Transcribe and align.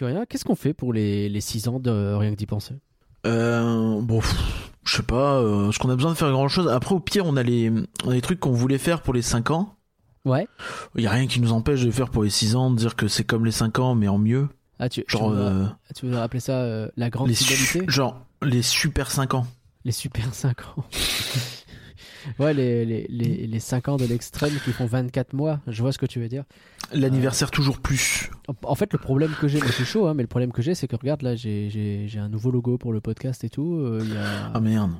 Rien, 0.00 0.26
qu'est-ce 0.26 0.44
qu'on 0.44 0.54
fait 0.56 0.74
pour 0.74 0.92
les, 0.92 1.28
les 1.28 1.40
6 1.40 1.68
ans 1.68 1.80
de 1.80 2.14
rien 2.14 2.30
que 2.30 2.36
d'y 2.36 2.46
penser? 2.46 2.74
Euh, 3.26 4.00
bon, 4.02 4.20
je 4.84 4.96
sais 4.96 5.02
pas, 5.02 5.36
euh, 5.40 5.70
est-ce 5.70 5.78
qu'on 5.78 5.90
a 5.90 5.96
besoin 5.96 6.12
de 6.12 6.16
faire 6.16 6.30
grand 6.30 6.48
chose 6.48 6.68
Après, 6.68 6.94
au 6.94 7.00
pire, 7.00 7.26
on 7.26 7.36
a 7.36 7.42
les, 7.42 7.70
on 8.04 8.10
a 8.10 8.14
les 8.14 8.20
trucs 8.20 8.38
qu'on 8.40 8.52
voulait 8.52 8.78
faire 8.78 9.02
pour 9.02 9.14
les 9.14 9.22
5 9.22 9.50
ans. 9.50 9.74
Ouais. 10.24 10.46
Il 10.96 11.02
y 11.02 11.06
a 11.06 11.10
rien 11.10 11.26
qui 11.26 11.40
nous 11.40 11.52
empêche 11.52 11.82
de 11.84 11.90
faire 11.90 12.10
pour 12.10 12.24
les 12.24 12.30
6 12.30 12.56
ans, 12.56 12.70
de 12.70 12.76
dire 12.76 12.96
que 12.96 13.08
c'est 13.08 13.24
comme 13.24 13.44
les 13.44 13.52
5 13.52 13.78
ans, 13.78 13.94
mais 13.94 14.08
en 14.08 14.18
mieux. 14.18 14.48
Ah, 14.78 14.88
tu, 14.88 15.04
Genre, 15.08 15.30
tu, 15.30 15.36
veux, 15.36 15.42
euh, 15.42 15.66
tu 15.94 16.06
veux 16.06 16.16
rappeler 16.18 16.40
ça 16.40 16.60
euh, 16.60 16.88
la 16.96 17.08
grande 17.10 17.28
les 17.28 17.34
fidélité? 17.34 17.84
genre, 17.88 18.20
les 18.42 18.62
super 18.62 19.10
5 19.10 19.34
ans. 19.34 19.46
Les 19.84 19.92
super 19.92 20.34
5 20.34 20.60
ans. 20.76 20.84
Ouais, 22.38 22.54
les, 22.54 22.84
les, 22.84 23.06
les, 23.08 23.46
les 23.46 23.60
5 23.60 23.88
ans 23.88 23.96
de 23.96 24.04
l'extrême 24.04 24.52
qui 24.64 24.72
font 24.72 24.86
24 24.86 25.32
mois, 25.32 25.60
je 25.66 25.82
vois 25.82 25.92
ce 25.92 25.98
que 25.98 26.06
tu 26.06 26.20
veux 26.20 26.28
dire. 26.28 26.44
L'anniversaire 26.92 27.50
toujours 27.50 27.78
plus. 27.80 28.30
En- 28.48 28.74
fait, 28.74 28.92
le 28.92 28.98
problème 28.98 29.32
que 29.40 29.48
j'ai, 29.48 29.60
suis 29.72 29.84
chaud, 29.84 30.06
hein, 30.06 30.14
mais 30.14 30.22
le 30.22 30.28
problème 30.28 30.52
que 30.52 30.62
j'ai, 30.62 30.74
c'est 30.74 30.86
que 30.88 30.96
regarde, 30.96 31.22
là, 31.22 31.34
j'ai- 31.36 32.08
un 32.18 32.28
nouveau 32.28 32.50
logo 32.50 32.78
pour 32.78 32.92
le 32.92 33.00
podcast 33.00 33.42
et 33.44 33.50
tout. 33.50 33.74
euh, 33.76 34.00
il 34.02 34.14
y 34.14 34.16
a- 34.16 34.50
Ah 34.54 34.60
merde. 34.60 34.92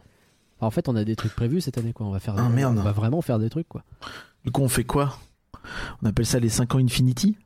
En 0.61 0.71
fait, 0.71 0.89
on 0.89 0.97
a 0.97 1.05
des 1.05 1.17
trucs 1.17 1.35
prévus 1.35 1.61
cette 1.61 1.79
année, 1.79 1.93
quoi. 1.93 2.07
On 2.07 2.11
va 2.11 2.19
faire, 2.21 2.35
Ah, 2.39 2.49
merde. 2.49 2.79
on 2.79 2.83
va 2.83 2.93
vraiment 2.93 3.21
faire 3.23 3.39
des 3.39 3.51
trucs, 3.51 3.69
quoi. 3.69 3.85
Du 4.45 4.51
coup, 4.51 4.63
on 4.63 4.69
fait 4.69 4.85
quoi? 4.85 5.19
On 6.03 6.07
appelle 6.07 6.27
ça 6.27 6.39
les 6.39 6.49
5 6.49 6.75
ans 6.75 6.79
Infinity? 6.79 7.37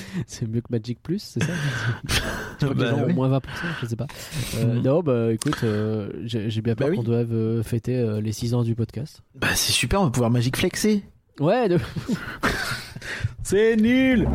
C'est 0.26 0.48
mieux 0.48 0.60
que 0.60 0.68
Magic 0.70 1.02
Plus, 1.02 1.18
c'est 1.22 1.42
ça 1.42 1.52
Je 2.08 2.66
crois 2.66 2.74
que 2.74 2.80
les 2.80 2.90
Bah 2.90 2.94
ont 2.96 3.12
moins 3.12 3.28
20%, 3.38 3.40
je 3.82 3.86
sais 3.86 3.96
pas. 3.96 4.06
Euh, 4.56 4.64
Mhm. 4.76 4.82
Non, 4.82 5.02
bah 5.02 5.32
écoute, 5.32 5.56
euh, 5.64 6.10
j'ai 6.24 6.50
j'ai 6.50 6.60
bien 6.62 6.74
peur 6.74 6.88
Bah 6.88 6.90
oui. 6.92 6.96
qu'on 6.96 7.02
doive 7.02 7.32
euh, 7.32 7.62
fêter 7.62 8.20
les 8.22 8.32
6 8.32 8.54
ans 8.54 8.62
du 8.62 8.74
podcast. 8.74 9.22
Bah, 9.34 9.48
c'est 9.54 9.72
super, 9.72 10.00
on 10.00 10.04
va 10.04 10.10
pouvoir 10.10 10.30
Magic 10.30 10.56
Flexer. 10.56 11.02
Ouais, 11.40 11.68
de- 11.68 11.78
C'est 13.42 13.76
nul 13.76 14.28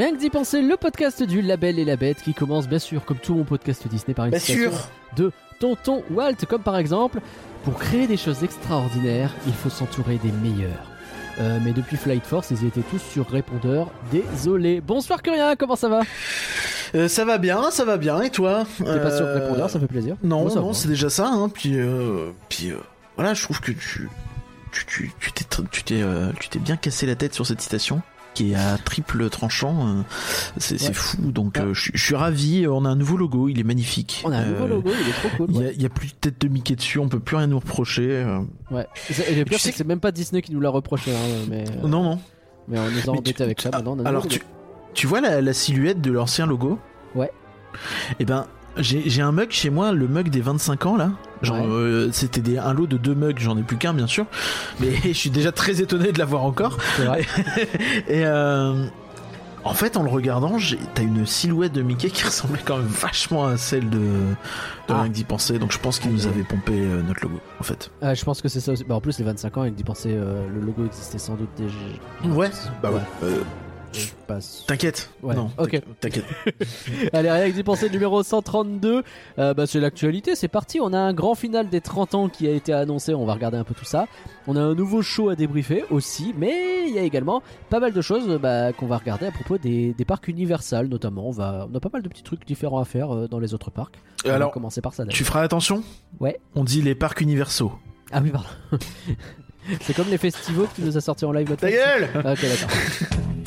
rien 0.00 0.14
que 0.14 0.18
d'y 0.18 0.30
penser, 0.30 0.62
le 0.62 0.78
podcast 0.78 1.22
du 1.22 1.42
Label 1.42 1.78
et 1.78 1.84
la 1.84 1.96
Bête 1.96 2.22
qui 2.22 2.32
commence 2.32 2.66
bien 2.66 2.78
sûr, 2.78 3.04
comme 3.04 3.18
tout 3.18 3.34
mon 3.34 3.44
podcast 3.44 3.86
Disney, 3.86 4.14
par 4.14 4.24
une 4.24 4.30
Bien 4.30 4.40
citation 4.40 4.70
sûr 4.70 4.88
de 5.16 5.30
Tonton 5.58 6.02
Walt, 6.10 6.36
comme 6.48 6.62
par 6.62 6.78
exemple 6.78 7.20
Pour 7.64 7.74
créer 7.78 8.06
des 8.06 8.16
choses 8.16 8.42
extraordinaires, 8.42 9.30
il 9.46 9.52
faut 9.52 9.68
s'entourer 9.68 10.18
des 10.22 10.32
meilleurs. 10.32 10.86
Euh, 11.38 11.58
mais 11.62 11.72
depuis 11.72 11.98
Flight 11.98 12.24
Force, 12.24 12.50
ils 12.50 12.64
étaient 12.66 12.80
tous 12.90 12.98
sur 12.98 13.28
répondeur. 13.28 13.90
Désolé. 14.10 14.80
Bonsoir 14.80 15.20
Curien, 15.22 15.54
comment 15.56 15.76
ça 15.76 15.90
va 15.90 16.00
Euh, 16.94 17.06
Ça 17.08 17.26
va 17.26 17.36
bien, 17.36 17.70
ça 17.70 17.84
va 17.84 17.98
bien, 17.98 18.22
et 18.22 18.30
toi 18.30 18.64
T'es 18.78 18.84
pas 18.84 19.14
sur 19.14 19.26
Euh, 19.26 19.34
répondeur, 19.34 19.68
ça 19.68 19.78
fait 19.78 19.86
plaisir. 19.86 20.16
Non, 20.22 20.44
Moi, 20.46 20.54
non, 20.54 20.72
c'est 20.72 20.88
déjà 20.88 21.10
ça, 21.10 21.28
hein. 21.28 21.50
Puis, 21.50 21.78
euh, 21.78 22.30
puis 22.48 22.70
euh, 22.70 22.76
voilà, 23.16 23.34
je 23.34 23.42
trouve 23.42 23.60
que 23.60 23.72
tu, 23.72 24.08
tu, 24.72 24.86
tu, 24.86 25.12
tu 25.20 25.32
t'es, 25.32 25.44
tu 25.70 25.82
t'es, 25.84 26.00
euh, 26.00 26.30
tu 26.40 26.48
t'es 26.48 26.58
bien 26.58 26.76
cassé 26.78 27.04
la 27.06 27.16
tête 27.16 27.34
sur 27.34 27.46
cette 27.46 27.60
citation 27.60 28.00
qui 28.34 28.52
est 28.52 28.54
à 28.54 28.78
triple 28.78 29.28
tranchant. 29.30 29.86
euh, 29.88 30.02
c'est, 30.58 30.80
Ouais. 30.82 30.92
fou. 30.92 31.16
Donc, 31.32 31.56
Ah. 31.58 31.62
euh, 31.64 31.74
je, 31.74 31.90
je 31.94 32.04
suis 32.04 32.14
ravi. 32.14 32.66
On 32.68 32.84
a 32.84 32.88
un 32.88 32.96
nouveau 32.96 33.16
logo, 33.16 33.48
il 33.48 33.58
est 33.58 33.64
magnifique. 33.64 34.22
On 34.24 34.32
a 34.32 34.38
un 34.38 34.46
nouveau 34.46 34.64
Euh, 34.64 34.68
logo, 34.68 34.90
il 35.02 35.08
est 35.08 35.12
trop 35.12 35.36
cool. 35.36 35.46
Il 35.50 35.56
y, 35.56 35.58
ouais. 35.80 35.84
a, 35.86 35.88
plus 35.88 36.08
de 36.08 36.14
tête 36.20 36.40
de 36.40 36.48
Mickey 36.48 36.76
dessus, 36.76 36.98
on 36.98 37.08
peut 37.08 37.20
plus 37.20 37.36
rien 37.36 37.46
nous 37.48 37.58
reprocher. 37.58 38.24
Ouais. 38.70 38.86
Et 39.28 39.34
le 39.34 39.44
pire, 39.44 39.58
c'est 39.60 39.70
que 39.72 39.76
c'est 39.76 39.86
même 39.86 40.00
pas 40.00 40.12
Disney 40.12 40.42
qui 40.42 40.52
nous 40.52 40.60
l'a 40.60 40.70
reproché, 40.70 41.12
hein, 41.12 41.44
mais, 41.48 41.64
Non, 41.82 42.02
non. 42.02 42.18
mais 42.68 42.78
on 42.78 42.84
nous 42.90 42.98
a 43.18 43.22
tu- 43.22 43.42
avec 43.42 43.60
ça. 43.60 43.70
Maintenant, 43.70 43.96
on 43.96 44.00
a 44.00 44.02
un 44.02 44.06
Alors, 44.06 44.26
tu, 44.28 44.40
tu 44.94 45.06
vois 45.06 45.20
la, 45.20 45.40
la 45.40 45.52
silhouette 45.52 46.00
de 46.00 46.12
l'ancien 46.12 46.46
logo? 46.46 46.78
Ouais. 47.14 47.30
Eh 48.18 48.24
ben, 48.24 48.46
j'ai, 48.82 49.22
un 49.22 49.32
mug 49.32 49.50
chez 49.50 49.70
moi, 49.70 49.92
le 49.92 50.08
mug 50.08 50.28
des 50.30 50.40
25 50.40 50.86
ans 50.86 50.96
là. 50.96 51.10
Genre, 51.42 51.56
Ouais. 51.56 51.66
euh, 51.66 52.12
c'était 52.12 52.58
un 52.58 52.74
lot 52.74 52.86
de 52.86 52.96
deux 52.96 53.14
mugs, 53.14 53.38
j'en 53.38 53.56
ai 53.56 53.62
plus 53.62 53.76
qu'un 53.78 53.94
bien 53.94 54.06
sûr. 54.06 54.26
Mais 54.80 54.92
je 55.04 55.12
suis 55.12 55.30
déjà 55.30 55.52
très 55.52 55.80
étonné 55.80 56.12
de 56.12 56.18
l'avoir 56.18 56.44
encore. 56.44 56.76
vrai. 56.98 57.22
Et 58.08 58.24
euh, 58.26 58.86
en 59.64 59.74
fait, 59.74 59.96
en 59.98 60.02
le 60.02 60.08
regardant, 60.10 60.56
t'as 60.94 61.02
une 61.02 61.26
silhouette 61.26 61.72
de 61.72 61.82
Mickey 61.82 62.08
qui 62.10 62.24
ressemblait 62.26 62.60
quand 62.64 62.78
même 62.78 62.86
vachement 62.86 63.46
à 63.46 63.56
celle 63.56 63.88
de, 63.90 63.98
de 63.98 64.94
Ah. 64.94 65.08
d'y 65.08 65.24
penser. 65.24 65.58
Donc 65.58 65.72
je 65.72 65.78
pense 65.78 65.98
qu'il 65.98 66.10
nous 66.12 66.26
avait 66.26 66.42
pompé 66.44 66.72
euh, 66.74 67.02
notre 67.02 67.22
logo, 67.22 67.40
en 67.58 67.62
fait. 67.62 67.90
Euh, 68.02 68.14
je 68.14 68.24
pense 68.24 68.40
que 68.42 68.48
c'est 68.48 68.60
ça 68.60 68.72
aussi. 68.72 68.84
Bah, 68.84 68.94
en 68.94 69.00
plus, 69.00 69.18
les 69.18 69.24
25 69.24 69.56
ans, 69.58 69.62
avec 69.62 69.74
d'y 69.74 69.84
penser, 69.84 70.10
euh, 70.14 70.46
le 70.54 70.60
logo 70.60 70.84
existait 70.86 71.18
sans 71.18 71.34
doute 71.36 71.50
déjà. 71.56 71.74
Ouais, 72.34 72.50
bah 72.82 72.90
ouais. 72.90 73.00
Euh, 73.22 73.40
passe. 74.26 74.64
t'inquiète. 74.66 75.10
Ouais, 75.22 75.34
Non, 75.34 75.50
ok. 75.58 75.80
t'inquiète. 76.00 76.24
Allez, 77.12 77.30
rien 77.30 77.48
que 77.50 77.54
d'y 77.54 77.62
penser, 77.62 77.88
numéro 77.90 78.22
132. 78.22 79.02
Euh, 79.38 79.54
bah, 79.54 79.66
c'est 79.66 79.80
l'actualité, 79.80 80.34
c'est 80.36 80.48
parti. 80.48 80.80
On 80.80 80.92
a 80.92 80.98
un 80.98 81.12
grand 81.12 81.34
final 81.34 81.68
des 81.68 81.80
30 81.80 82.14
ans 82.14 82.28
qui 82.28 82.46
a 82.46 82.52
été 82.52 82.72
annoncé. 82.72 83.14
On 83.14 83.24
va 83.26 83.34
regarder 83.34 83.56
un 83.58 83.64
peu 83.64 83.74
tout 83.74 83.84
ça. 83.84 84.06
On 84.46 84.56
a 84.56 84.60
un 84.60 84.74
nouveau 84.74 85.02
show 85.02 85.28
à 85.28 85.36
débriefer 85.36 85.84
aussi. 85.90 86.34
Mais 86.36 86.86
il 86.88 86.94
y 86.94 86.98
a 86.98 87.02
également 87.02 87.42
pas 87.68 87.80
mal 87.80 87.92
de 87.92 88.00
choses 88.00 88.28
bah, 88.40 88.72
qu'on 88.72 88.86
va 88.86 88.98
regarder 88.98 89.26
à 89.26 89.30
propos 89.32 89.58
des, 89.58 89.92
des 89.94 90.04
parcs 90.04 90.28
Universal, 90.28 90.86
notamment. 90.88 91.28
On, 91.28 91.32
va, 91.32 91.66
on 91.72 91.76
a 91.76 91.80
pas 91.80 91.90
mal 91.92 92.02
de 92.02 92.08
petits 92.08 92.22
trucs 92.22 92.46
différents 92.46 92.78
à 92.80 92.84
faire 92.84 93.14
euh, 93.14 93.28
dans 93.28 93.38
les 93.38 93.54
autres 93.54 93.70
parcs. 93.70 93.96
On 94.24 94.28
va 94.28 94.34
Alors, 94.34 94.50
commencer 94.52 94.80
par 94.80 94.94
ça. 94.94 95.04
tu 95.06 95.24
feras 95.24 95.42
attention 95.42 95.82
Ouais. 96.20 96.38
On 96.54 96.64
dit 96.64 96.82
les 96.82 96.94
parcs 96.94 97.20
universaux. 97.20 97.72
Ah 98.12 98.20
oui, 98.22 98.30
pardon. 98.30 98.48
c'est 99.82 99.94
comme 99.94 100.08
les 100.08 100.18
festivals 100.18 100.66
que 100.68 100.76
tu 100.76 100.82
nous 100.82 100.96
as 100.96 101.00
sorti 101.00 101.24
en 101.24 101.32
live 101.32 101.54
Ta 101.56 101.70
gueule 101.70 102.08
Ah, 102.24 102.32
Ok, 102.32 102.42
d'accord. 102.42 102.70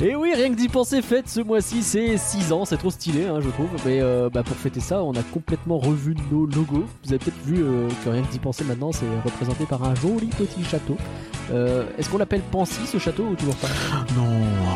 Et 0.00 0.14
oui, 0.14 0.32
rien 0.32 0.50
que 0.50 0.54
d'y 0.54 0.68
penser, 0.68 1.02
fête 1.02 1.28
ce 1.28 1.40
mois-ci, 1.40 1.82
c'est 1.82 2.16
6 2.16 2.52
ans, 2.52 2.64
c'est 2.64 2.76
trop 2.76 2.90
stylé, 2.90 3.24
hein, 3.26 3.40
je 3.40 3.48
trouve. 3.48 3.66
Mais 3.84 3.98
euh, 4.00 4.30
bah, 4.32 4.44
pour 4.44 4.56
fêter 4.56 4.78
ça, 4.78 5.02
on 5.02 5.12
a 5.14 5.22
complètement 5.32 5.76
revu 5.78 6.14
nos 6.30 6.46
logos. 6.46 6.84
Vous 7.04 7.08
avez 7.12 7.18
peut-être 7.18 7.44
vu 7.44 7.56
euh, 7.64 7.88
que 8.04 8.08
rien 8.10 8.22
que 8.22 8.30
d'y 8.30 8.38
penser 8.38 8.62
maintenant, 8.62 8.92
c'est 8.92 9.06
représenté 9.24 9.64
par 9.66 9.82
un 9.82 9.96
joli 9.96 10.28
petit 10.28 10.62
château. 10.62 10.96
Euh, 11.52 11.84
Est-ce 11.98 12.08
qu'on 12.10 12.18
l'appelle 12.18 12.42
Pansy 12.42 12.86
ce 12.86 12.98
château 12.98 13.24
ou 13.24 13.34
toujours 13.34 13.56
pas 13.56 13.66
Non, 14.16 14.28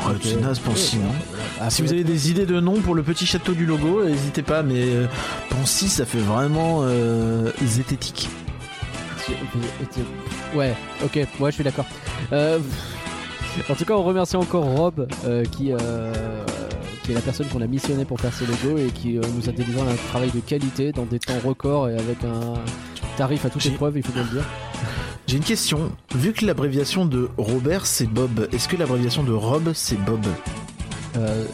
arrête, 0.05 0.17
Ok. 0.17 0.23
c'est 0.25 0.41
naze, 0.41 0.59
Pansy, 0.59 0.97
Ouais. 0.97 1.03
Ah, 1.61 1.71
Si 1.71 1.83
vous 1.83 1.93
avez 1.93 2.03
des 2.03 2.31
idées 2.31 2.47
de 2.47 2.59
nom 2.59 2.81
pour 2.81 2.97
le 2.97 3.05
petit 3.05 3.25
château 3.27 3.53
du 3.53 3.65
logo, 3.65 4.03
n'hésitez 4.05 4.43
pas, 4.43 4.65
mais 4.65 4.83
euh, 4.89 5.07
Pansy, 5.51 5.89
ça 5.89 6.05
fait 6.05 6.19
vraiment 6.19 6.81
euh, 6.83 7.53
zététique. 7.65 8.29
Ouais, 10.55 10.75
ok, 11.05 11.15
ouais, 11.39 11.51
je 11.51 11.55
suis 11.55 11.65
d'accord. 11.65 11.87
Euh, 12.33 12.59
en 13.69 13.75
tout 13.75 13.85
cas, 13.85 13.95
on 13.95 14.03
remercie 14.03 14.37
encore 14.37 14.65
Rob, 14.65 15.07
euh, 15.25 15.45
qui, 15.45 15.73
euh, 15.73 16.13
qui 17.03 17.13
est 17.13 17.15
la 17.15 17.21
personne 17.21 17.47
qu'on 17.49 17.61
a 17.61 17.67
missionné 17.67 18.05
pour 18.05 18.21
faire 18.21 18.33
ce 18.33 18.45
logo 18.45 18.79
et 18.79 18.91
qui 18.91 19.19
euh, 19.19 19.23
nous 19.37 19.49
a 19.49 19.53
délivré 19.53 19.83
un 19.83 19.97
travail 20.11 20.31
de 20.31 20.41
qualité 20.41 20.93
dans 20.93 21.05
des 21.05 21.19
temps 21.19 21.39
records 21.45 21.89
et 21.89 21.95
avec 21.95 22.25
un 22.25 22.55
tarif 23.17 23.45
à 23.45 23.51
toute 23.51 23.65
épreuve, 23.67 23.97
il 23.97 24.03
faut 24.03 24.13
bien 24.13 24.25
le 24.25 24.31
dire. 24.31 24.45
J'ai 25.27 25.37
une 25.37 25.45
question. 25.45 25.93
Vu 26.15 26.33
que 26.33 26.45
l'abréviation 26.45 27.07
de 27.07 27.29
Robert 27.37 27.87
c'est 27.87 28.07
Bob, 28.07 28.49
est-ce 28.53 28.69
que 28.69 28.77
l'abréviation 28.77 29.23
de 29.23 29.33
Rob 29.33 29.73
c'est 29.75 29.99
Bob? 30.03 30.25
Euh, 31.17 31.45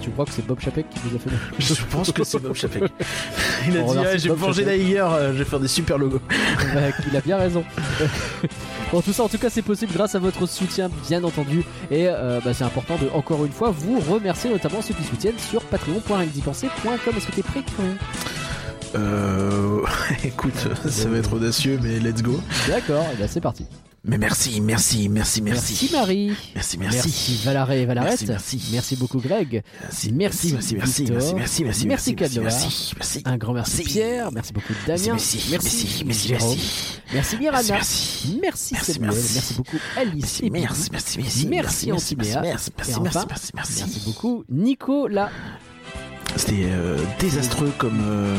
tu 0.00 0.10
crois 0.10 0.24
que 0.24 0.30
c'est 0.32 0.46
Bob 0.46 0.60
Chapek 0.60 0.88
qui 0.88 1.00
vous 1.04 1.16
a 1.16 1.18
fait 1.18 1.30
Je 1.58 1.84
pense 1.90 2.12
que 2.12 2.22
c'est 2.24 2.38
Bob 2.38 2.54
Chapek. 2.54 2.84
Il 3.68 3.76
a 3.76 3.80
On 3.82 3.92
dit 3.92 3.98
ah, 4.00 4.18
Chapek. 4.18 4.64
d'Aiger, 4.64 5.00
euh, 5.00 5.32
je 5.32 5.38
vais 5.38 5.44
faire 5.44 5.60
des 5.60 5.68
super 5.68 5.98
logos. 5.98 6.20
Il 7.10 7.16
a 7.16 7.20
bien 7.20 7.36
raison. 7.36 7.64
Bon, 8.92 9.00
tout 9.00 9.12
ça, 9.12 9.22
en 9.22 9.28
tout 9.28 9.38
cas, 9.38 9.50
c'est 9.50 9.62
possible 9.62 9.92
grâce 9.92 10.14
à 10.14 10.18
votre 10.18 10.46
soutien, 10.46 10.90
bien 11.08 11.22
entendu. 11.22 11.64
Et 11.90 12.06
euh, 12.08 12.40
bah, 12.44 12.54
c'est 12.54 12.64
important 12.64 12.96
de, 12.96 13.08
encore 13.14 13.44
une 13.44 13.52
fois, 13.52 13.70
vous 13.70 14.00
remercier, 14.00 14.50
notamment 14.50 14.82
ceux 14.82 14.94
qui 14.94 15.04
soutiennent 15.04 15.38
sur 15.38 15.62
patreon.recdipenser.com. 15.62 17.14
Est-ce 17.16 17.26
que 17.26 17.32
t'es 17.32 17.42
prêt, 17.42 17.62
Euh, 18.96 19.82
écoute, 20.24 20.68
ça 20.88 21.08
va 21.08 21.18
être 21.18 21.32
audacieux, 21.34 21.78
mais 21.82 21.98
let's 22.00 22.22
go. 22.22 22.40
D'accord, 22.68 23.06
et 23.12 23.16
bah, 23.16 23.28
c'est 23.28 23.40
parti. 23.40 23.66
Mais 24.02 24.16
merci, 24.16 24.62
merci, 24.62 25.10
merci, 25.10 25.42
merci. 25.42 25.90
Marie. 25.92 26.32
Merci, 26.54 26.78
merci. 26.78 27.40
Valaré 27.44 27.82
et 27.82 27.86
Valarette. 27.86 28.26
Merci, 28.26 28.60
merci. 28.72 28.96
beaucoup 28.96 29.18
Greg. 29.20 29.62
Merci, 29.82 30.10
Merci, 30.12 30.52
merci, 30.54 30.74
merci, 30.76 31.04
merci, 31.04 31.34
merci, 31.34 31.34
merci, 31.34 31.64
Merci, 31.64 31.86
merci, 31.86 32.16
Cadeau. 32.16 32.42
merci, 32.42 32.92
merci. 32.96 33.22
Un 33.26 33.36
grand 33.36 33.52
merci, 33.52 33.76
Merci. 33.78 33.92
Pierre. 33.92 34.32
Merci 34.32 34.52
beaucoup 34.54 34.72
Damien. 34.86 35.12
Merci, 35.12 35.46
merci, 35.50 36.04
merci, 36.06 36.32
merci. 36.32 36.92
Merci 37.12 37.36
Mirana. 37.36 37.62
Merci, 37.74 38.38
Merci, 38.40 38.74
Merci, 38.74 39.00
merci. 39.00 39.34
Merci 39.34 39.54
beaucoup 39.54 39.76
Alice. 39.98 40.40
merci, 40.42 40.50
merci, 40.50 40.88
merci, 40.90 41.18
merci, 41.18 41.18
Merci, 41.18 41.46
merci, 41.46 41.92
Antiméa. 41.92 42.40
merci, 42.40 42.70
merci, 42.76 42.92
enfin, 42.94 43.02
merci, 43.02 43.18
merci, 43.28 43.52
merci. 43.54 43.82
Merci 43.82 44.00
beaucoup 44.06 44.44
Nicolas. 44.48 45.30
C'était 46.36 46.64
euh, 46.70 46.96
désastreux 47.18 47.72
comme. 47.76 48.00
euh, 48.02 48.34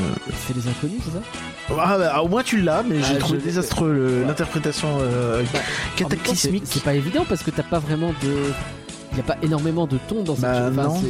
C'est 0.48 0.56
les 0.56 0.66
inconnus, 0.68 1.02
c'est 1.06 1.12
ça 1.12 1.50
Ah, 1.79 1.97
bah, 1.97 2.21
au 2.23 2.27
moins 2.27 2.44
tu 2.44 2.62
l'as, 2.62 2.83
mais 2.83 3.00
j'ai 3.01 3.15
Ah, 3.15 3.19
trouvé 3.19 3.39
je- 3.39 3.45
désastreux 3.45 4.23
l'interprétation 4.27 4.88
euh, 5.01 5.44
cataclysmique. 5.95 6.63
c'est- 6.65 6.83
pas 6.83 6.94
évident 6.94 7.25
parce 7.27 7.44
que 7.44 7.51
t'as 7.51 7.63
pas 7.63 7.79
vraiment 7.79 8.13
de. 8.23 8.33
Il 9.12 9.18
y 9.18 9.19
a 9.19 9.23
pas 9.23 9.38
énormément 9.41 9.88
de 9.88 9.97
ton 10.07 10.23
dans 10.23 10.35
cette 10.35 10.44
Bah. 10.44 10.69
Enfin, 10.71 10.83
non. 10.83 11.01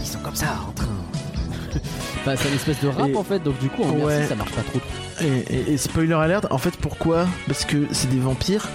Ils 0.00 0.06
sont 0.06 0.18
comme 0.20 0.34
ça 0.36 0.46
en 0.68 0.72
train. 0.72 0.86
Enfin, 2.20 2.34
c'est 2.36 2.48
une 2.48 2.54
espèce 2.54 2.80
de 2.80 2.88
rap 2.88 3.08
Et- 3.08 3.16
en 3.16 3.22
fait, 3.24 3.42
donc 3.42 3.58
du 3.58 3.68
coup 3.68 3.82
en 3.84 3.90
Ouais. 3.90 4.16
merci 4.16 4.28
ça 4.28 4.34
marche 4.34 4.52
pas 4.52 4.62
trop. 4.62 4.80
Et, 5.20 5.26
et- 5.54 5.72
et 5.72 5.76
spoiler 5.78 6.14
alert, 6.14 6.46
en 6.50 6.58
fait 6.58 6.76
pourquoi? 6.76 7.26
Parce 7.46 7.64
que 7.64 7.86
c'est 7.92 8.08
des 8.10 8.18
vampires 8.18 8.66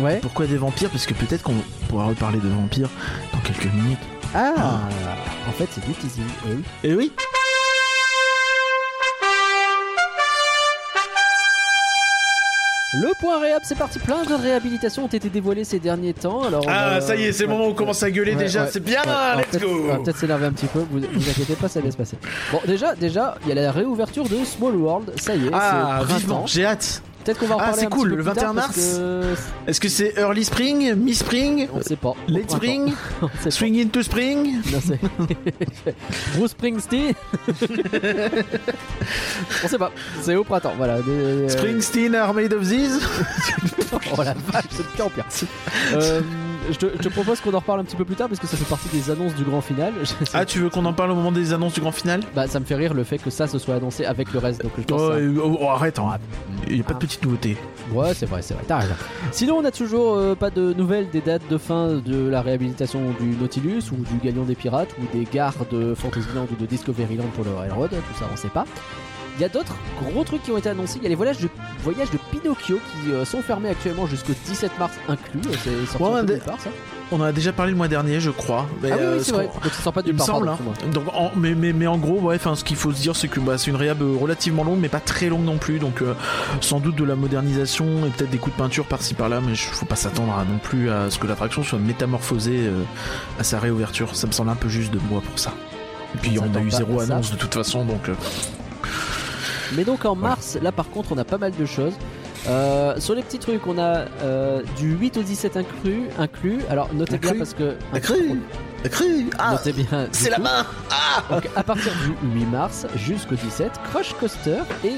Ouais. 0.00 0.18
Pourquoi 0.20 0.46
des 0.46 0.56
vampires? 0.58 0.90
Parce 0.90 1.06
que 1.06 1.14
peut-être 1.14 1.42
qu'on 1.42 1.54
pourra 1.88 2.04
reparler 2.06 2.38
de 2.38 2.48
vampires 2.48 2.90
dans 3.32 3.38
quelques 3.40 3.72
minutes. 3.72 3.98
Ah 4.34 4.80
En 5.48 5.52
fait, 5.52 5.68
c'est 5.70 5.84
du 5.86 5.92
teasing. 5.94 6.24
Eh 6.46 6.50
oui. 6.54 6.62
Et 6.84 6.94
oui 6.94 7.12
Le 12.94 13.08
point 13.18 13.40
réhab, 13.40 13.62
c'est 13.64 13.76
parti. 13.76 13.98
Plein 13.98 14.22
de 14.24 14.32
réhabilitations 14.34 15.04
ont 15.04 15.08
été 15.08 15.28
dévoilées 15.28 15.64
ces 15.64 15.80
derniers 15.80 16.14
temps. 16.14 16.44
Alors, 16.44 16.64
Ah, 16.68 16.94
a- 16.94 17.00
ça 17.00 17.16
y 17.16 17.24
est, 17.24 17.32
c'est 17.32 17.42
le 17.42 17.48
moment 17.50 17.66
où 17.66 17.70
on 17.70 17.74
commence 17.74 18.02
à 18.02 18.10
gueuler 18.10 18.34
ouais, 18.36 18.44
déjà. 18.44 18.62
ouais. 18.64 18.68
C'est 18.72 18.82
bien, 18.82 19.02
Ouais, 19.02 19.38
let's 19.42 19.46
peut-être- 19.50 19.62
go 19.64 19.80
On 19.84 19.86
va 19.88 19.98
peut-être 19.98 20.16
s'énerver 20.18 20.46
un 20.46 20.52
petit 20.52 20.66
peu. 20.66 20.78
Vous, 20.90 21.00
vous 21.00 21.28
inquiétez 21.30 21.54
pas, 21.56 21.68
ça 21.68 21.80
va 21.80 21.90
se 21.90 21.96
passer. 21.96 22.16
Bon, 22.52 22.60
déjà, 22.66 22.94
déjà, 22.94 23.36
il 23.42 23.48
y 23.48 23.52
a 23.52 23.54
la 23.56 23.72
réouverture 23.72 24.24
de 24.28 24.44
Small 24.44 24.76
World. 24.76 25.12
Ça 25.20 25.34
y 25.34 25.46
est, 25.46 25.50
Ah, 25.52 26.00
c'est 26.08 26.14
vivement, 26.14 26.46
j'ai 26.46 26.64
hâte. 26.64 27.02
Peut-être 27.26 27.38
qu'on 27.40 27.46
va 27.48 27.56
en 27.56 27.58
Ah, 27.60 27.72
c'est 27.74 27.86
un 27.86 27.88
petit 27.88 27.96
cool, 27.98 28.08
peu 28.10 28.14
le 28.16 28.22
plus 28.22 28.32
tard 28.34 28.54
21 28.54 28.54
parce 28.54 28.76
que 28.76 29.34
Est-ce 29.66 29.80
que 29.80 29.88
c'est 29.88 30.14
early 30.16 30.44
spring, 30.44 30.94
mi-spring, 30.94 31.68
On 31.74 31.82
sait 31.82 31.96
pas. 31.96 32.14
late 32.28 32.44
Au 32.44 32.56
printemps. 32.56 32.56
spring, 32.56 32.94
On 33.22 33.28
sait 33.42 33.50
swing 33.50 33.82
into 33.84 34.02
spring. 34.02 34.60
Non, 34.72 34.78
c'est- 34.80 35.00
Bruce 36.36 36.52
Springsteen. 36.52 37.14
on 39.64 39.68
sait 39.68 39.78
pas. 39.78 39.90
C'est 40.22 40.34
au 40.36 40.44
printemps. 40.44 40.74
Voilà. 40.76 41.00
Des- 41.02 41.10
euh, 41.10 41.48
Springsteen 41.48 42.14
are 42.14 42.32
made 42.32 42.52
of 42.52 42.62
these 42.68 43.00
Oh 44.16 44.22
la 44.22 44.34
vache, 44.34 44.64
c'est 44.70 44.78
de 44.82 44.88
pire 44.94 45.06
en 45.06 45.10
pire. 45.10 45.24
Euh, 45.94 46.20
je, 46.70 46.76
te, 46.78 46.86
je 46.86 47.02
te 47.02 47.08
propose 47.08 47.40
qu'on 47.40 47.52
en 47.54 47.58
reparle 47.58 47.80
un 47.80 47.84
petit 47.84 47.96
peu 47.96 48.04
plus 48.04 48.16
tard 48.16 48.28
parce 48.28 48.40
que 48.40 48.46
ça 48.46 48.56
fait 48.56 48.64
partie 48.68 48.88
des 48.88 49.10
annonces 49.10 49.34
du 49.34 49.44
grand 49.44 49.60
final. 49.60 49.92
Ah, 50.34 50.44
tu 50.44 50.58
veux 50.58 50.68
qu'on 50.70 50.84
en 50.84 50.92
parle 50.92 51.12
au 51.12 51.14
moment 51.14 51.32
des 51.32 51.52
annonces 51.52 51.74
du 51.74 51.80
grand 51.80 51.92
final? 51.92 52.20
Bah, 52.34 52.46
ça 52.46 52.60
me 52.60 52.64
fait 52.64 52.74
rire 52.74 52.94
le 52.94 53.04
fait 53.04 53.18
que 53.18 53.30
ça 53.30 53.46
se 53.46 53.58
soit 53.58 53.76
annoncé 53.76 54.04
avec 54.04 54.32
le 54.32 54.38
reste. 54.38 54.62
Donc 54.62 54.72
je 54.76 54.82
pense 54.82 55.00
oh, 55.00 55.12
ça- 55.12 55.56
oh, 55.60 55.68
arrête, 55.68 55.98
hein. 55.98 56.18
il 56.68 56.74
n'y 56.74 56.80
a 56.80 56.84
pas 56.84 56.94
de 56.94 56.98
petite 56.98 57.22
nouveauté. 57.24 57.56
Ouais, 57.92 58.12
c'est 58.14 58.26
vrai, 58.26 58.42
c'est 58.42 58.54
vrai, 58.54 58.64
t'as 58.66 58.78
raison. 58.78 58.94
Sinon, 59.32 59.56
on 59.58 59.62
n'a 59.62 59.70
toujours 59.70 60.16
euh, 60.16 60.34
pas 60.34 60.50
de 60.50 60.72
nouvelles 60.72 61.08
des 61.10 61.20
dates 61.20 61.48
de 61.48 61.58
fin 61.58 61.94
de 62.04 62.28
la 62.28 62.42
réhabilitation 62.42 63.00
du 63.20 63.36
Nautilus 63.36 63.82
ou 63.92 63.96
du 63.96 64.18
Galion 64.22 64.44
des 64.44 64.54
Pirates 64.56 64.90
ou 65.00 65.16
des 65.16 65.24
gares 65.24 65.54
de 65.70 65.94
Fantasyland 65.94 66.46
ou 66.50 66.60
de 66.60 66.66
Discoveryland 66.66 67.26
pour 67.34 67.44
le 67.44 67.54
Railroad, 67.54 67.90
tout 67.90 68.18
ça 68.18 68.26
on 68.32 68.36
sait 68.36 68.48
pas. 68.48 68.64
Il 69.36 69.42
y 69.42 69.44
a 69.44 69.48
d'autres 69.48 69.76
gros 70.02 70.24
trucs 70.24 70.42
qui 70.42 70.50
ont 70.50 70.56
été 70.58 70.68
annoncés. 70.70 70.96
Il 70.98 71.02
y 71.02 71.06
a 71.06 71.08
les 71.10 71.14
voyages 71.14 71.38
de, 71.38 71.48
voyages 71.82 72.10
de 72.10 72.18
Pinocchio 72.30 72.78
qui 73.02 73.12
euh, 73.12 73.24
sont 73.24 73.42
fermés 73.42 73.68
actuellement 73.68 74.06
jusqu'au 74.06 74.32
17 74.46 74.78
mars 74.78 74.94
inclus. 75.08 75.40
C'est 75.62 75.86
sorti 75.98 76.02
Ouais, 76.32 76.38
part, 76.38 76.60
ça. 76.60 76.70
On 77.12 77.20
en 77.20 77.24
a 77.24 77.32
déjà 77.32 77.52
parlé 77.52 77.70
le 77.70 77.76
mois 77.76 77.86
dernier, 77.86 78.18
je 78.18 78.30
crois. 78.30 78.66
Mais, 78.82 78.90
ah 78.90 78.96
oui, 78.96 79.02
euh, 79.04 79.12
oui, 79.12 79.18
ce 79.20 79.26
c'est 79.26 79.32
vrai. 79.32 79.44
Donc 79.62 79.72
ça 79.72 79.82
sort 79.82 79.92
pas 79.92 80.02
part. 80.02 80.26
semble, 80.26 80.46
pardon, 80.46 80.62
hein. 80.72 80.88
Donc, 80.92 81.04
en- 81.14 81.30
mais, 81.36 81.54
mais, 81.54 81.72
mais 81.72 81.86
en 81.86 81.98
gros, 81.98 82.18
ouais, 82.20 82.38
ce 82.38 82.64
qu'il 82.64 82.76
faut 82.76 82.92
se 82.92 83.00
dire, 83.00 83.14
c'est 83.14 83.28
que 83.28 83.38
bah, 83.38 83.58
c'est 83.58 83.70
une 83.70 83.76
réhab 83.76 84.02
euh, 84.02 84.16
relativement 84.20 84.64
longue, 84.64 84.78
mais 84.80 84.88
pas 84.88 84.98
très 85.00 85.28
longue 85.28 85.44
non 85.44 85.58
plus. 85.58 85.78
Donc, 85.78 86.02
euh, 86.02 86.14
sans 86.62 86.80
doute 86.80 86.96
de 86.96 87.04
la 87.04 87.14
modernisation 87.14 88.06
et 88.06 88.10
peut-être 88.10 88.30
des 88.30 88.38
coups 88.38 88.56
de 88.56 88.60
peinture 88.62 88.86
par-ci 88.86 89.14
par-là, 89.14 89.40
mais 89.40 89.52
il 89.52 89.56
faut 89.56 89.86
pas 89.86 89.94
s'attendre 89.96 90.34
non 90.50 90.58
plus 90.58 90.90
à 90.90 91.10
ce 91.10 91.18
que 91.18 91.26
l'attraction 91.26 91.62
soit 91.62 91.78
métamorphosée 91.78 92.66
euh, 92.66 92.82
à 93.38 93.44
sa 93.44 93.60
réouverture. 93.60 94.16
Ça 94.16 94.26
me 94.26 94.32
semble 94.32 94.50
un 94.50 94.56
peu 94.56 94.68
juste 94.68 94.92
de 94.92 94.98
moi 95.10 95.20
pour 95.20 95.38
ça. 95.38 95.52
Et 96.14 96.18
puis, 96.18 96.38
On 96.40 96.54
a 96.56 96.60
eu 96.60 96.70
zéro 96.70 97.00
annonce 97.00 97.30
de 97.30 97.36
toute 97.36 97.54
façon, 97.54 97.84
donc. 97.84 98.08
euh, 98.08 98.14
Mais 99.74 99.84
donc 99.84 100.04
en 100.04 100.14
mars, 100.14 100.58
là 100.62 100.72
par 100.72 100.90
contre, 100.90 101.12
on 101.12 101.18
a 101.18 101.24
pas 101.24 101.38
mal 101.38 101.52
de 101.52 101.66
choses. 101.66 101.94
Euh, 102.48 102.94
sur 103.00 103.14
les 103.14 103.22
petits 103.22 103.38
trucs, 103.38 103.66
on 103.66 103.78
a 103.78 104.04
euh, 104.22 104.62
du 104.76 104.92
8 104.92 105.16
au 105.16 105.22
17 105.22 105.56
inclus. 105.56 106.02
inclus. 106.18 106.60
Alors 106.70 106.92
notez 106.94 107.18
bien 107.18 107.30
Inclus 107.30 107.38
parce 107.38 107.54
que. 107.54 107.76
Cru 108.00 108.40
Cru 108.90 109.26
Ah 109.38 109.52
Notez 109.52 109.72
bien. 109.72 110.08
C'est 110.12 110.30
la 110.30 110.38
main 110.38 110.64
Ah 110.90 111.22
Donc 111.30 111.48
à 111.56 111.62
partir 111.64 111.92
du 112.04 112.38
8 112.38 112.44
mars 112.46 112.86
jusqu'au 112.94 113.34
17, 113.34 113.72
Crush 113.90 114.12
Coaster 114.14 114.58
et 114.84 114.94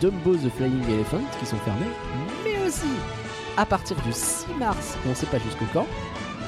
Dumbo 0.00 0.34
the 0.34 0.50
Flying 0.56 0.82
Elephant 0.92 1.22
qui 1.38 1.46
sont 1.46 1.56
fermés, 1.58 1.86
mais 2.44 2.68
aussi 2.68 2.88
à 3.56 3.64
partir 3.64 3.96
du 4.06 4.12
6 4.12 4.46
mars, 4.58 4.96
on 5.08 5.14
sait 5.14 5.26
pas 5.26 5.38
jusque 5.38 5.58
quand, 5.72 5.86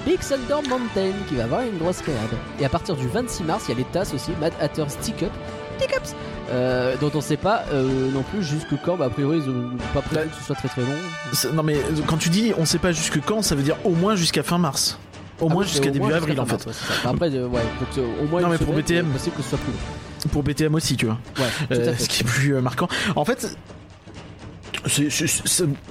Big 0.06 0.18
Thunder 0.20 0.66
Mountain 0.68 1.12
qui 1.28 1.36
va 1.36 1.44
avoir 1.44 1.62
une 1.62 1.78
grosse 1.78 2.00
réhab. 2.00 2.30
Et 2.60 2.64
à 2.64 2.68
partir 2.68 2.96
du 2.96 3.06
26 3.06 3.44
mars, 3.44 3.64
il 3.68 3.72
y 3.72 3.74
a 3.74 3.78
les 3.78 3.84
tasses 3.84 4.14
aussi, 4.14 4.30
Mad 4.40 4.52
Hatter 4.60 4.84
Stick 4.88 5.22
Up, 5.22 5.32
Euh, 6.50 6.96
dont 7.00 7.10
on 7.14 7.20
sait 7.20 7.36
pas 7.36 7.64
euh, 7.72 8.10
non 8.12 8.22
plus 8.22 8.42
jusque 8.42 8.74
quand, 8.84 8.96
bah 8.96 9.06
a 9.06 9.10
priori 9.10 9.38
ils 9.38 9.48
ont 9.48 9.70
pas 9.94 10.02
prévu 10.02 10.28
que 10.28 10.36
ce 10.36 10.42
soit 10.44 10.56
très 10.56 10.68
très 10.68 10.82
long. 10.82 11.54
Non, 11.54 11.62
mais 11.62 11.76
euh, 11.76 11.80
quand 12.06 12.18
tu 12.18 12.28
dis 12.28 12.52
on 12.58 12.64
sait 12.66 12.78
pas 12.78 12.92
jusque 12.92 13.20
quand, 13.24 13.42
ça 13.42 13.54
veut 13.54 13.62
dire 13.62 13.76
au 13.84 13.90
moins 13.90 14.16
jusqu'à 14.16 14.42
fin 14.42 14.58
mars. 14.58 14.98
Au 15.40 15.46
Ah 15.48 15.52
moins 15.52 15.62
oui, 15.62 15.68
jusqu'à 15.68 15.90
début 15.90 16.00
moins 16.06 16.12
avril 16.14 16.38
en 16.40 16.44
fait. 16.46 16.66
mars, 16.66 16.66
ouais. 16.66 17.10
Après, 17.10 17.30
ouais, 17.30 17.40
donc 17.40 18.04
au 18.22 18.26
moins 18.26 18.42
Non, 18.42 18.48
mais 18.48 18.58
pour 18.58 18.74
BTM. 18.74 19.06
c'est 19.06 19.12
possible 19.12 19.36
que 19.36 19.42
ce 19.42 19.48
soit 19.50 19.58
plus 19.58 19.72
long. 19.72 20.30
Pour 20.30 20.42
BTM 20.42 20.74
aussi, 20.74 20.96
tu 20.96 21.06
vois. 21.06 21.18
Ouais, 21.38 21.76
Euh, 21.76 21.94
ce 21.98 22.08
qui 22.08 22.22
est 22.22 22.26
plus 22.26 22.52
marquant. 22.60 22.88
En 23.16 23.24
fait, 23.24 23.56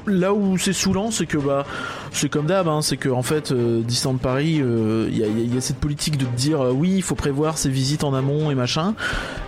là 0.08 0.34
où 0.34 0.58
c'est 0.58 0.74
saoulant, 0.74 1.12
c'est 1.12 1.26
que 1.26 1.38
bah, 1.38 1.66
c'est 2.12 2.30
comme 2.30 2.46
d'hab, 2.46 2.68
hein, 2.68 2.82
c'est 2.82 2.98
que 2.98 3.10
en 3.10 3.24
fait, 3.24 3.52
euh, 3.52 3.82
Disneyland 3.82 4.18
Paris, 4.18 4.60
euh, 4.62 5.08
il 5.10 5.18
y, 5.18 5.24
a- 5.24 5.28
il 5.28 5.38
y 5.38 5.42
a- 5.42 5.44
il 5.46 5.56
y 5.56 5.58
a 5.58 5.62
cette 5.62 5.78
politique 5.78 6.18
de 6.18 6.26
te 6.26 6.36
dire 6.36 6.62
euh, 6.62 6.72
oui, 6.72 6.92
il 6.96 7.02
faut 7.04 7.16
prévoir 7.16 7.58
ses 7.58 7.70
visites 7.70 8.04
en 8.04 8.14
amont 8.14 8.52
et 8.52 8.56
machin, 8.56 8.94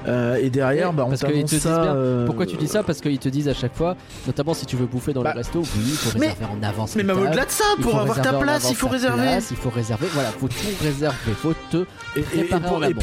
Euh, 0.06 0.36
et 0.36 0.50
derrière, 0.50 0.90
Oui, 0.90 0.95
bah, 0.98 1.06
on 1.10 1.16
t'annonce 1.16 1.56
ça. 1.60 1.84
euh, 1.94 2.25
Pourquoi 2.25 2.45
tu 2.45 2.57
dis 2.57 2.68
ça? 2.68 2.84
Parce 2.84 3.00
qu'ils 3.00 3.19
te 3.19 3.30
disent 3.30 3.48
à 3.48 3.54
chaque 3.54 3.74
fois, 3.74 3.95
notamment 4.28 4.54
si 4.54 4.66
tu 4.66 4.75
veux 4.75 4.86
bouffer 4.86 5.13
dans 5.13 5.24
Bah, 5.24 5.31
le 5.34 5.38
resto, 5.40 5.62
oui, 5.62 5.68
il 5.78 5.92
faut 5.94 6.19
mais- 6.19 6.28
réserver 6.31 6.45
en 6.60 6.62
avance. 6.62 6.95
Mais 6.98 7.04
même 7.04 7.19
au-delà 7.19 7.45
de 7.45 7.50
ça, 7.51 7.63
pour 7.81 7.98
avoir 7.98 8.22
ta 8.22 8.34
place, 8.34 8.68
il 8.69 8.75
faut 8.75 8.90
réserver. 8.90 9.22
place, 9.22 9.48
il 9.51 9.56
faut 9.57 9.69
réserver, 9.69 10.07
voilà, 10.13 10.30
faut 10.31 10.50
tout 10.50 10.56
réserver, 10.81 11.31
faut 11.42 11.54
te 11.72 11.78
Et- 11.78 11.86
et- 12.18 12.19
et 12.19 12.24
préparer 12.44 12.62
pour- 12.63 12.78
en 12.78 12.81
et 12.81 12.86
amont. 12.88 13.00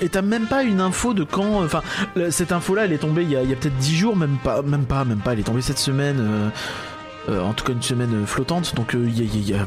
Et 0.00 0.08
t'as 0.08 0.22
même 0.22 0.46
pas 0.46 0.62
une 0.64 0.80
info 0.80 1.14
de 1.14 1.24
quand. 1.24 1.62
Enfin, 1.64 1.82
le- 2.14 2.30
cette 2.30 2.52
info-là, 2.52 2.84
elle 2.84 2.92
est 2.92 2.98
tombée 2.98 3.22
il 3.22 3.30
y 3.30 3.36
a, 3.36 3.40
peut-être 3.42 3.76
10 3.78 3.96
jours, 3.96 4.16
même 4.16 4.36
pas, 4.42 4.62
même 4.62 4.84
pas, 4.84 5.04
même 5.04 5.18
pas. 5.18 5.32
Elle 5.32 5.40
est 5.40 5.44
tombée 5.44 5.62
cette 5.62 5.78
semaine. 5.78 6.16
euh, 6.20 6.48
euh, 7.30 7.40
en 7.40 7.54
tout 7.54 7.64
cas, 7.64 7.72
une 7.72 7.80
semaine 7.82 8.12
euh, 8.22 8.26
flottante. 8.26 8.74
Donc, 8.74 8.94
euh, 8.94 9.06
il 9.08 9.48
y 9.48 9.54
a, 9.54 9.66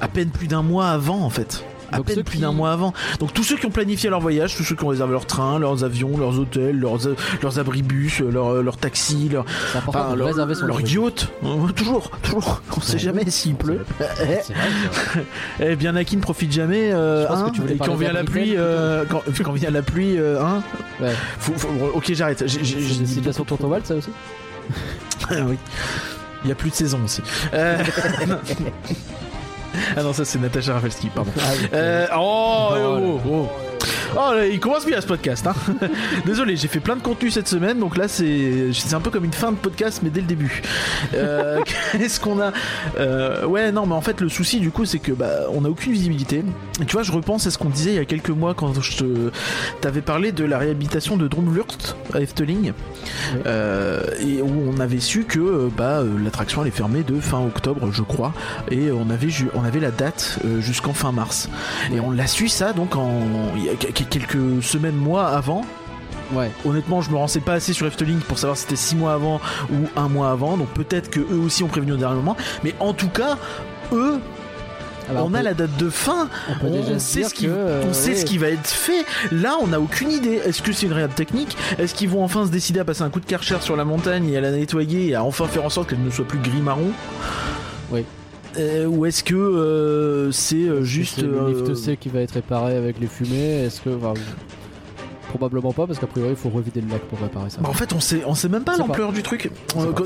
à 0.00 0.08
peine 0.08 0.28
plus 0.30 0.48
d'un 0.48 0.62
mois 0.62 0.88
avant, 0.90 1.20
en 1.22 1.30
fait. 1.30 1.64
À 1.92 1.98
Donc 1.98 2.06
peine 2.06 2.22
plus 2.24 2.36
qui- 2.36 2.42
d'un 2.42 2.52
mois 2.52 2.72
avant. 2.72 2.92
Donc 3.20 3.32
tous 3.32 3.42
ceux 3.44 3.56
qui 3.56 3.66
ont 3.66 3.70
planifié 3.70 4.10
leur 4.10 4.20
voyage, 4.20 4.56
tous 4.56 4.64
ceux 4.64 4.74
qui 4.74 4.84
ont 4.84 4.88
réservé 4.88 5.12
leur 5.12 5.26
train, 5.26 5.58
leurs 5.58 5.84
avions, 5.84 6.16
leurs 6.18 6.38
hôtels, 6.38 6.78
leurs, 6.78 6.98
leurs 7.42 7.58
abribus, 7.58 8.20
leurs, 8.20 8.62
leurs 8.62 8.76
taxis, 8.76 9.28
leurs, 9.30 9.44
enfin, 9.86 10.10
de 10.12 10.16
leur, 10.16 10.34
leur 10.66 10.80
yacht. 10.80 11.28
Euh, 11.44 11.68
toujours, 11.74 12.10
toujours. 12.22 12.62
On 12.76 12.80
sait 12.80 12.94
Ouais. 12.94 12.98
jamais 12.98 13.30
s'il 13.30 13.54
pleut. 13.54 13.84
Vrai, 13.98 14.42
vrai. 14.54 15.24
Eh 15.60 15.76
bien, 15.76 15.92
ne 16.16 16.20
profite 16.22 16.52
jamais. 16.52 16.90
euh, 16.92 17.26
que 17.26 17.32
hein, 17.48 17.50
tu 17.54 17.60
et 17.74 17.76
parler 17.76 17.92
quand 17.92 17.98
vient 17.98 18.12
la 18.12 18.24
pluie, 18.24 18.54
euh, 18.56 19.04
quand, 19.08 19.22
quand 19.44 19.52
vient 19.52 19.70
la 19.70 19.82
pluie, 19.82 20.18
euh, 20.18 20.40
hein, 20.42 20.62
Ouais. 21.00 21.12
faut- 21.38 21.54
faut- 21.56 21.68
ok, 21.94 22.12
j'arrête. 22.14 22.44
C'est 22.46 23.20
de 23.20 23.26
la 23.26 23.32
sur 23.32 23.44
Wald, 23.68 23.86
ça 23.86 23.94
aussi 23.94 24.10
oui. 25.30 25.56
Il 26.44 26.48
y 26.48 26.52
a 26.52 26.54
plus 26.54 26.70
de 26.70 26.74
saison 26.74 27.00
aussi. 27.04 27.22
Ah 29.96 30.02
non, 30.02 30.12
ça 30.12 30.24
c'est 30.24 30.38
Natacha 30.38 30.74
Rafalski, 30.74 31.10
pardon. 31.10 31.30
Ah 31.38 31.50
oui. 31.58 31.68
Euh, 31.72 32.06
oh, 32.14 32.68
Oh 32.72 33.20
oh, 33.26 33.30
oh, 33.30 33.48
oh. 34.16 34.34
Là, 34.34 34.46
il 34.46 34.60
commence 34.60 34.86
bien 34.86 35.00
ce 35.00 35.06
podcast. 35.06 35.46
Hein. 35.46 35.54
Désolé, 36.26 36.56
j'ai 36.56 36.68
fait 36.68 36.80
plein 36.80 36.96
de 36.96 37.02
contenu 37.02 37.30
cette 37.30 37.48
semaine, 37.48 37.78
donc 37.78 37.96
là 37.96 38.08
c'est 38.08 38.72
c'est 38.72 38.94
un 38.94 39.00
peu 39.00 39.10
comme 39.10 39.24
une 39.24 39.32
fin 39.32 39.52
de 39.52 39.56
podcast, 39.56 40.00
mais 40.02 40.10
dès 40.10 40.20
le 40.20 40.26
début. 40.26 40.62
Euh, 41.14 41.60
Qu'est-ce 41.92 42.20
qu'on 42.20 42.40
a 42.40 42.52
Euh, 42.98 43.46
Ouais, 43.46 43.72
non, 43.72 43.86
mais 43.86 43.94
en 43.94 44.00
fait 44.00 44.20
le 44.20 44.28
souci 44.28 44.60
du 44.60 44.70
coup 44.70 44.84
c'est 44.84 44.98
que 44.98 45.12
bah 45.12 45.46
on 45.52 45.64
a 45.64 45.68
aucune 45.68 45.92
visibilité. 45.92 46.42
Et 46.80 46.84
tu 46.84 46.92
vois, 46.92 47.02
je 47.02 47.12
repense 47.12 47.46
à 47.46 47.50
ce 47.50 47.58
qu'on 47.58 47.68
disait 47.68 47.90
il 47.90 47.96
y 47.96 47.98
a 48.00 48.04
quelques 48.04 48.30
mois 48.30 48.54
quand 48.54 48.80
je 48.80 49.04
t'avais 49.80 50.00
parlé 50.02 50.32
de 50.32 50.44
la 50.44 50.58
réhabilitation 50.58 51.16
de 51.16 51.28
Dromlurt 51.28 51.96
à 52.12 52.20
Efteling. 52.20 52.72
Euh, 53.46 54.02
et 54.20 54.42
où 54.42 54.72
on 54.74 54.80
avait 54.80 55.00
su 55.00 55.24
que 55.24 55.38
euh, 55.38 55.68
bah 55.76 56.00
euh, 56.00 56.16
l'attraction 56.22 56.62
elle 56.62 56.68
est 56.68 56.70
fermée 56.76 57.02
de 57.02 57.20
fin 57.20 57.40
octobre, 57.40 57.90
je 57.92 58.02
crois, 58.02 58.32
et 58.70 58.90
on 58.90 59.10
avait 59.10 59.28
on 59.54 59.64
avait 59.64 59.80
la 59.80 59.90
date 59.90 60.38
euh, 60.44 60.60
jusqu'en 60.60 60.92
fin 60.92 61.12
mars. 61.12 61.48
Et 61.92 62.00
on 62.00 62.10
l'a 62.10 62.26
su 62.26 62.48
ça 62.48 62.72
donc 62.72 62.96
en 62.96 63.20
quelques 63.78 64.62
semaines, 64.62 64.96
mois 64.96 65.28
avant. 65.28 65.64
Ouais. 66.32 66.50
Honnêtement, 66.64 67.02
je 67.02 67.10
me 67.10 67.16
renseigne 67.16 67.42
pas 67.42 67.54
assez 67.54 67.72
sur 67.72 67.86
Efteling 67.86 68.18
pour 68.18 68.38
savoir 68.38 68.56
si 68.56 68.64
c'était 68.64 68.76
6 68.76 68.96
mois 68.96 69.12
avant 69.12 69.40
ou 69.72 69.86
un 69.96 70.08
mois 70.08 70.30
avant. 70.30 70.56
Donc 70.56 70.68
peut-être 70.70 71.10
que 71.10 71.20
eux 71.20 71.40
aussi 71.44 71.62
ont 71.62 71.68
prévenu 71.68 71.92
au 71.92 71.96
dernier 71.96 72.16
moment. 72.16 72.36
Mais 72.64 72.74
en 72.80 72.92
tout 72.92 73.08
cas, 73.08 73.38
eux, 73.92 74.18
Ah 75.08 75.12
bah, 75.14 75.22
on, 75.24 75.34
a 75.34 75.42
la 75.42 75.54
date 75.54 75.76
de 75.76 75.88
fin. 75.88 76.28
on 76.64 76.98
sait, 76.98 77.20
dire 77.20 77.28
ce 77.28 77.34
qui, 77.34 77.44
que, 77.46 77.50
euh, 77.52 77.84
on 77.88 77.92
sait 77.92 78.10
ouais. 78.10 78.16
ce 78.16 78.24
qui 78.24 78.38
va 78.38 78.48
être 78.48 78.66
fait. 78.66 79.04
Là, 79.30 79.56
on 79.62 79.68
n'a 79.68 79.78
aucune 79.78 80.10
idée. 80.10 80.40
Est-ce 80.44 80.62
que 80.62 80.72
c'est 80.72 80.86
une 80.86 80.92
réhab 80.92 81.14
technique? 81.14 81.56
Est-ce 81.78 81.94
qu'ils 81.94 82.08
vont 82.08 82.24
enfin 82.24 82.44
se 82.44 82.50
décider 82.50 82.80
à 82.80 82.84
passer 82.84 83.02
un 83.02 83.10
coup 83.10 83.20
de 83.20 83.26
karcher 83.26 83.60
sur 83.60 83.76
la 83.76 83.84
montagne 83.84 84.28
et 84.28 84.36
à 84.36 84.40
la 84.40 84.50
nettoyer 84.50 85.10
et 85.10 85.14
à 85.14 85.22
enfin 85.22 85.46
faire 85.46 85.64
en 85.64 85.70
sorte 85.70 85.90
qu'elle 85.90 86.02
ne 86.02 86.10
soit 86.10 86.26
plus 86.26 86.40
gris-marron 86.40 86.90
Oui. 87.92 88.04
Euh, 88.58 88.86
ou 88.86 89.04
est-ce 89.06 89.22
que 89.24 89.34
euh, 89.34 90.32
c'est 90.32 90.56
euh, 90.56 90.82
juste 90.82 91.22
le 91.22 91.48
lift 91.48 91.74
C 91.74 91.96
qui 91.96 92.08
va 92.08 92.20
être 92.20 92.32
réparé 92.32 92.76
avec 92.76 92.98
les 93.00 93.06
fumées? 93.06 93.64
Est-ce 93.64 93.80
que. 93.80 93.90
enfin, 93.90 94.14
probablement 95.28 95.72
pas, 95.72 95.86
parce 95.86 95.98
qu'a 95.98 96.06
priori, 96.06 96.30
il 96.30 96.36
faut 96.36 96.48
revider 96.48 96.80
le 96.80 96.88
lac 96.88 97.00
pour 97.02 97.18
réparer 97.20 97.50
ça. 97.50 97.58
Bah, 97.60 97.68
en 97.68 97.72
fait, 97.74 97.92
on 97.92 98.00
sait, 98.00 98.22
on 98.26 98.34
sait 98.34 98.48
même 98.48 98.62
pas 98.64 98.76
l'ampleur 98.76 99.12
du 99.12 99.22
truc. 99.22 99.50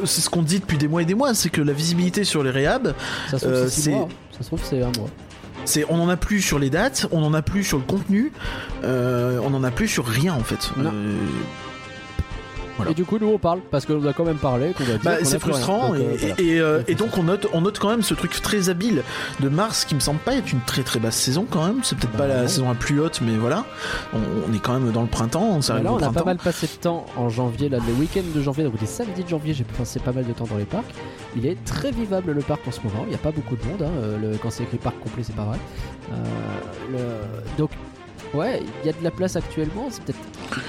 C'est 0.05 0.21
ce 0.23 0.31
qu'on 0.31 0.43
dit 0.43 0.59
depuis 0.61 0.79
des 0.79 0.89
mois 0.89 1.03
et 1.03 1.05
des 1.05 1.15
mois, 1.15 1.35
c'est 1.35 1.51
que 1.51 1.61
la 1.61 1.73
visibilité 1.75 2.25
sur 2.25 2.43
les 2.43 2.51
réhabs, 2.51 2.95
ça 3.31 3.39
se 3.39 3.45
trouve, 3.47 3.57
c'est 3.65 3.69
six 3.71 3.83
c'est- 3.83 3.91
mois. 3.91 4.09
hein. 4.11 4.15
Ça 4.37 4.43
se 4.43 4.47
trouve, 4.49 4.61
c'est 4.65 4.83
un 4.83 4.91
mois. 4.99 5.09
c'est 5.67 5.85
on 5.91 6.01
en 6.01 6.09
a 6.09 6.17
plus 6.17 6.41
sur 6.41 6.59
les 6.59 6.71
dates, 6.71 7.07
on 7.13 7.23
en 7.23 7.35
a 7.35 7.43
plus 7.43 7.63
sur 7.63 7.77
le 7.77 7.85
contenu, 7.85 8.33
euh, 8.83 9.39
on 9.45 9.53
en 9.55 9.63
a 9.63 9.71
plus 9.71 9.87
sur 9.89 10.07
rien 10.07 10.33
en 10.35 10.41
fait. 10.41 10.71
Euh, 10.79 11.15
Voilà. 12.81 12.91
Et 12.93 12.95
du 12.95 13.05
coup, 13.05 13.19
nous 13.21 13.29
on 13.29 13.39
parle 13.39 13.61
parce 13.71 13.87
qu'on 13.87 14.05
a 14.07 14.13
quand 14.13 14.25
même 14.25 14.39
parlé. 14.39 14.75
Bah, 15.05 15.17
c'est 15.23 15.39
frustrant 15.39 15.89
Donc, 15.89 15.99
et, 15.99 16.01
euh, 16.03 16.35
et, 16.39 16.61
euh, 16.61 16.83
et 16.89 16.95
donc 16.95 17.17
on 17.19 17.23
note, 17.23 17.47
on 17.53 17.61
note 17.61 17.79
quand 17.79 17.91
même 17.91 18.03
ce 18.03 18.15
truc 18.15 18.33
très 18.43 18.69
habile 18.69 19.03
de 19.41 19.49
mars 19.49 19.85
qui 19.85 19.95
me 19.95 20.01
semble 20.01 20.19
pas 20.21 20.35
être 20.35 20.53
une 20.53 20.61
très 20.61 20.83
très 20.83 20.99
basse 20.99 21.17
saison 21.17 21.47
quand 21.49 21.65
même. 21.67 21.81
C'est 21.83 21.97
peut-être 21.99 22.13
Bah, 22.13 22.19
pas 22.21 22.27
la 22.27 22.43
non. 22.43 22.49
saison 22.49 22.69
la 22.69 22.75
plus 22.75 23.01
haute, 23.01 23.21
mais 23.23 23.37
voilà. 23.37 23.65
On, 24.15 24.19
on 24.51 24.55
est 24.55 24.59
quand 24.61 24.73
même 24.79 24.91
dans 24.93 25.03
le 25.03 25.09
printemps. 25.09 25.43
On 25.43 25.61
là, 25.75 25.93
au 25.93 25.95
on 25.95 25.97
a 25.97 26.01
printemps. 26.01 26.13
pas 26.13 26.25
mal 26.25 26.37
passé 26.39 26.67
de 26.67 26.73
temps 26.81 27.07
en 27.17 27.29
janvier, 27.29 27.69
là, 27.69 27.79
les 27.87 27.93
week-ends 27.93 28.21
de 28.35 28.41
janvier, 28.41 28.65
donc 28.65 28.75
les 28.81 28.87
samedis 28.87 29.25
de 29.25 29.29
janvier, 29.29 29.55
j'ai 29.55 29.65
passé 29.65 30.01
pas 30.01 30.13
mal 30.13 30.27
de 30.27 30.33
temps 30.33 30.47
dans 30.51 30.57
les 30.57 30.65
parcs. 30.65 30.85
Il 31.37 31.47
est 31.47 31.63
très 31.65 31.91
vivable 31.93 32.33
le 32.33 32.43
parc 32.43 32.67
en 32.67 32.73
ce 32.73 32.81
moment, 32.83 33.03
il 33.05 33.11
n'y 33.11 33.15
a 33.15 33.19
pas 33.19 33.31
beaucoup 33.31 33.57
de 33.57 33.65
monde, 33.65 33.83
hein, 33.83 33.91
euh, 34.03 34.19
le- 34.33 34.37
quand 34.39 34.51
c'est 34.51 34.63
écrit 34.65 34.79
parc 34.79 34.99
complet, 35.01 35.23
c'est 35.25 35.37
pas 35.37 35.45
vrai. 35.45 35.59
Euh, 36.13 36.17
le- 36.93 37.57
Donc, 37.59 37.71
ouais, 38.35 38.63
il 38.83 38.87
y 38.87 38.91
a 38.91 38.93
de 38.93 39.03
la 39.05 39.11
place 39.11 39.37
actuellement, 39.37 39.89
c'est 39.91 40.03
peut-être 40.05 40.19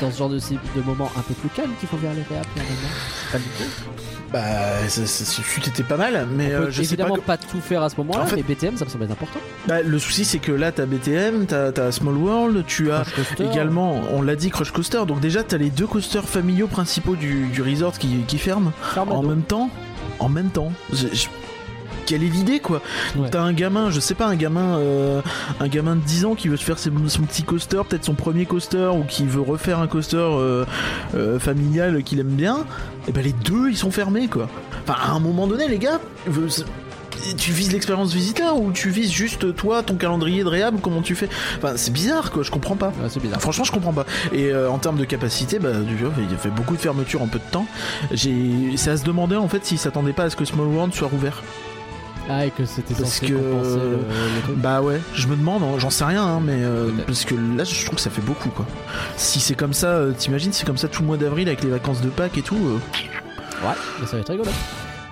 dans 0.02 0.12
ce 0.12 0.18
genre 0.18 0.30
de, 0.30 0.38
de 0.40 0.82
moment 0.86 1.10
un 1.18 1.22
peu 1.22 1.34
plus 1.34 1.50
calme 1.50 1.72
qu'il 1.80 1.90
faut 1.90 1.98
vers 1.98 2.14
les 2.14 2.24
réaps 2.24 2.48
normalement. 2.56 2.90
Pas 3.32 3.38
l'idée. 3.38 3.70
Bah, 4.32 4.88
ça, 4.88 5.06
ça, 5.06 5.26
ce 5.26 5.42
fut 5.42 5.68
était 5.68 5.84
pas 5.84 5.98
mal, 5.98 6.26
mais 6.32 6.48
peut 6.50 6.54
euh, 6.56 6.66
je 6.72 6.82
sais 6.84 6.96
pas. 6.96 7.04
évidemment 7.04 7.16
que- 7.16 7.20
pas, 7.22 7.38
tout 7.38 7.60
faire 7.60 7.82
à 7.84 7.90
ce 7.90 7.98
moment-là, 7.98 8.24
En 8.24 8.26
fait- 8.28 8.38
mais 8.38 8.44
BTM 8.44 8.78
ça 8.78 8.86
me 8.86 8.90
semble 8.90 9.04
être 9.04 9.12
important. 9.12 9.40
Bah, 9.68 9.82
le 9.82 10.00
souci 10.00 10.24
c'est 10.24 10.40
que 10.40 10.54
là 10.54 10.72
t'as 10.72 10.86
BTM, 10.86 11.48
t'as 11.48 11.72
t'as 11.74 11.92
Small 11.92 12.16
World, 12.16 12.64
tu 12.66 12.92
as 12.92 13.04
également, 13.40 14.02
on 14.14 14.22
l'a 14.22 14.36
dit, 14.38 14.50
Crush 14.50 14.72
Coaster. 14.72 15.02
Donc 15.06 15.20
déjà 15.20 15.44
t'as 15.44 15.58
les 15.58 15.70
deux 15.70 15.86
coasters 15.88 16.28
familiaux 16.30 16.68
principaux 16.68 17.16
du, 17.18 17.48
du 17.48 17.62
resort 17.62 17.98
qui, 17.98 18.20
qui 18.28 18.38
ferment 18.38 18.72
Fermado. 18.94 19.18
en 19.20 19.24
même 19.24 19.42
temps. 19.44 19.70
En 20.20 20.30
même 20.30 20.50
temps. 20.50 20.72
Je- 20.94 21.08
je- 21.14 21.28
Quelle 22.12 22.24
est 22.24 22.28
l'idée 22.28 22.60
quoi 22.60 22.82
Ouais. 23.16 23.30
T'as 23.32 23.42
un 23.42 23.54
gamin, 23.54 23.90
je 23.90 24.02
sais 24.02 24.16
pas, 24.16 24.26
un 24.28 24.36
gamin, 24.36 24.78
euh, 24.80 25.22
un 25.62 25.68
gamin 25.70 25.96
de 25.96 26.02
10 26.02 26.26
ans 26.26 26.36
qui 26.36 26.50
veut 26.50 26.58
se 26.58 26.64
faire 26.66 26.78
ses- 26.78 26.92
son 27.08 27.22
petit 27.22 27.44
coaster, 27.44 27.82
peut-être 27.88 28.04
son 28.04 28.16
premier 28.16 28.46
coaster, 28.46 28.90
ou 28.94 29.04
qui 29.06 29.26
veut 29.26 29.40
refaire 29.40 29.80
un 29.80 29.88
coaster 29.88 30.18
euh, 30.18 30.66
euh, 31.16 31.40
familial 31.40 32.04
qu'il 32.04 32.20
aime 32.20 32.28
bien. 32.28 32.66
Et 33.08 33.14
ben 33.14 33.24
les 33.24 33.32
deux 33.32 33.70
ils 33.70 33.78
sont 33.78 33.92
fermés 33.92 34.28
quoi. 34.28 34.50
Enfin 34.84 34.98
à 35.02 35.12
un 35.12 35.20
moment 35.22 35.48
donné 35.48 35.70
les 35.70 35.78
gars, 35.80 36.02
tu 37.38 37.52
vises 37.52 37.72
l'expérience 37.72 38.14
visiteur 38.14 38.58
ou 38.60 38.72
tu 38.72 38.90
vises 38.90 39.12
juste 39.12 39.56
toi, 39.56 39.84
ton 39.84 39.96
calendrier 39.96 40.44
de 40.44 40.50
réhab, 40.50 40.82
comment 40.82 41.02
tu 41.02 41.16
fais? 41.16 41.30
Enfin 41.58 41.74
c'est 41.76 41.92
bizarre 41.94 42.32
quoi, 42.32 42.44
je 42.44 42.52
comprends 42.52 42.76
pas. 42.76 42.88
Ouais, 42.88 43.08
c'est 43.10 43.22
bizarre. 43.22 43.40
Franchement, 43.42 43.64
je 43.64 43.72
comprends 43.72 43.94
pas. 43.94 44.06
Et 44.34 44.52
euh, 44.52 44.70
en 44.70 44.80
termes 44.80 44.98
de 44.98 45.06
capacité, 45.06 45.60
bah, 45.60 45.72
du 45.74 45.96
coup, 45.96 46.12
il 46.18 46.30
y 46.32 46.34
a 46.34 46.38
fait 46.38 46.50
beaucoup 46.50 46.76
de 46.76 46.82
fermetures 46.82 47.22
en 47.22 47.28
peu 47.28 47.40
de 47.40 47.50
temps. 47.52 47.68
J'ai, 48.12 48.74
c'est 48.76 48.90
à 48.92 48.98
se 48.98 49.04
demander 49.06 49.36
en 49.36 49.48
fait 49.48 49.66
s'ils 49.66 49.78
s'attendaient 49.78 50.14
pas 50.14 50.24
à 50.24 50.30
ce 50.30 50.36
que 50.36 50.46
Small 50.46 50.68
World 50.68 50.94
soit 50.94 51.08
rouvert. 51.08 51.42
Ah, 52.30 52.46
et 52.46 52.52
que 52.52 52.66
c'était 52.66 52.94
Parce 52.94 53.06
censé 53.16 53.26
que- 53.28 53.34
le, 53.34 53.40
le 53.40 54.42
truc. 54.44 54.56
Bah 54.58 54.82
ouais, 54.82 55.02
je 55.16 55.28
me 55.28 55.36
demande, 55.36 55.64
hein, 55.64 55.78
j'en 55.80 55.90
sais 55.90 56.06
rien, 56.06 56.24
hein, 56.24 56.40
mais 56.42 56.54
euh, 56.64 56.90
parce 57.06 57.26
que 57.26 57.36
là, 57.36 57.64
je 57.64 57.84
trouve 57.86 57.96
que 57.96 58.02
ça 58.02 58.10
fait 58.10 58.22
beaucoup 58.22 58.50
quoi. 58.50 58.66
Si 59.18 59.40
c'est 59.40 59.56
comme 59.56 59.74
ça, 59.74 59.88
euh, 59.88 60.12
t'imagines, 60.18 60.54
c'est 60.54 60.66
comme 60.66 60.78
ça 60.78 60.88
tout 60.88 61.02
le 61.02 61.08
mois 61.08 61.18
d'avril 61.18 61.48
avec 61.48 61.64
les 61.64 61.70
vacances 61.70 62.00
de 62.02 62.10
Pâques 62.10 62.38
et 62.38 62.42
tout. 62.42 62.56
euh, 62.56 62.78
Ouais, 63.68 63.74
mais 64.00 64.06
ça 64.08 64.14
va 64.14 64.20
être 64.22 64.30
rigolo. 64.32 64.50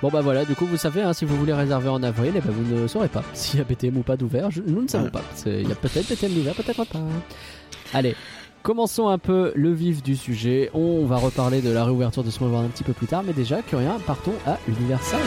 Bon 0.02 0.10
bah 0.10 0.22
voilà, 0.22 0.46
du 0.46 0.56
coup 0.56 0.66
vous 0.66 0.78
savez, 0.78 1.02
hein, 1.02 1.12
si 1.12 1.26
vous 1.26 1.36
voulez 1.36 1.52
réserver 1.54 1.90
en 1.90 2.02
avril, 2.04 2.32
eh 2.36 2.40
ben, 2.40 2.52
vous 2.52 2.76
ne 2.84 2.88
saurez 2.88 3.10
pas 3.10 3.24
s'il 3.34 3.60
y 3.60 3.62
a 3.62 3.66
BTM 3.66 3.98
ou 3.98 4.02
pas 4.02 4.16
d'ouvert. 4.16 4.50
Je- 4.50 4.62
Nous 4.66 4.82
ne 4.82 4.88
savons 4.88 5.06
Ouais. 5.06 5.12
pas. 5.12 5.22
Il 5.46 5.68
y 5.68 5.72
a 5.72 5.76
peut-être 5.76 6.08
BTM 6.10 6.32
d'ouvert, 6.34 6.54
peut-être 6.56 6.86
pas. 6.86 7.00
Allez, 7.94 8.16
commençons 8.64 9.10
un 9.10 9.18
peu 9.18 9.52
le 9.56 9.74
vif 9.74 10.02
du 10.02 10.16
sujet. 10.16 10.70
On 10.74 11.06
va 11.06 11.18
reparler 11.18 11.62
de 11.62 11.70
la 11.72 11.84
réouverture 11.84 12.24
de 12.24 12.30
Small 12.32 12.50
World 12.50 12.68
un 12.68 12.72
petit 12.72 12.84
peu 12.86 12.94
plus 12.94 13.08
tard, 13.08 13.24
mais 13.28 13.34
déjà, 13.34 13.62
Curien, 13.62 13.98
partons 14.08 14.36
à 14.48 14.58
Universal. 14.70 15.20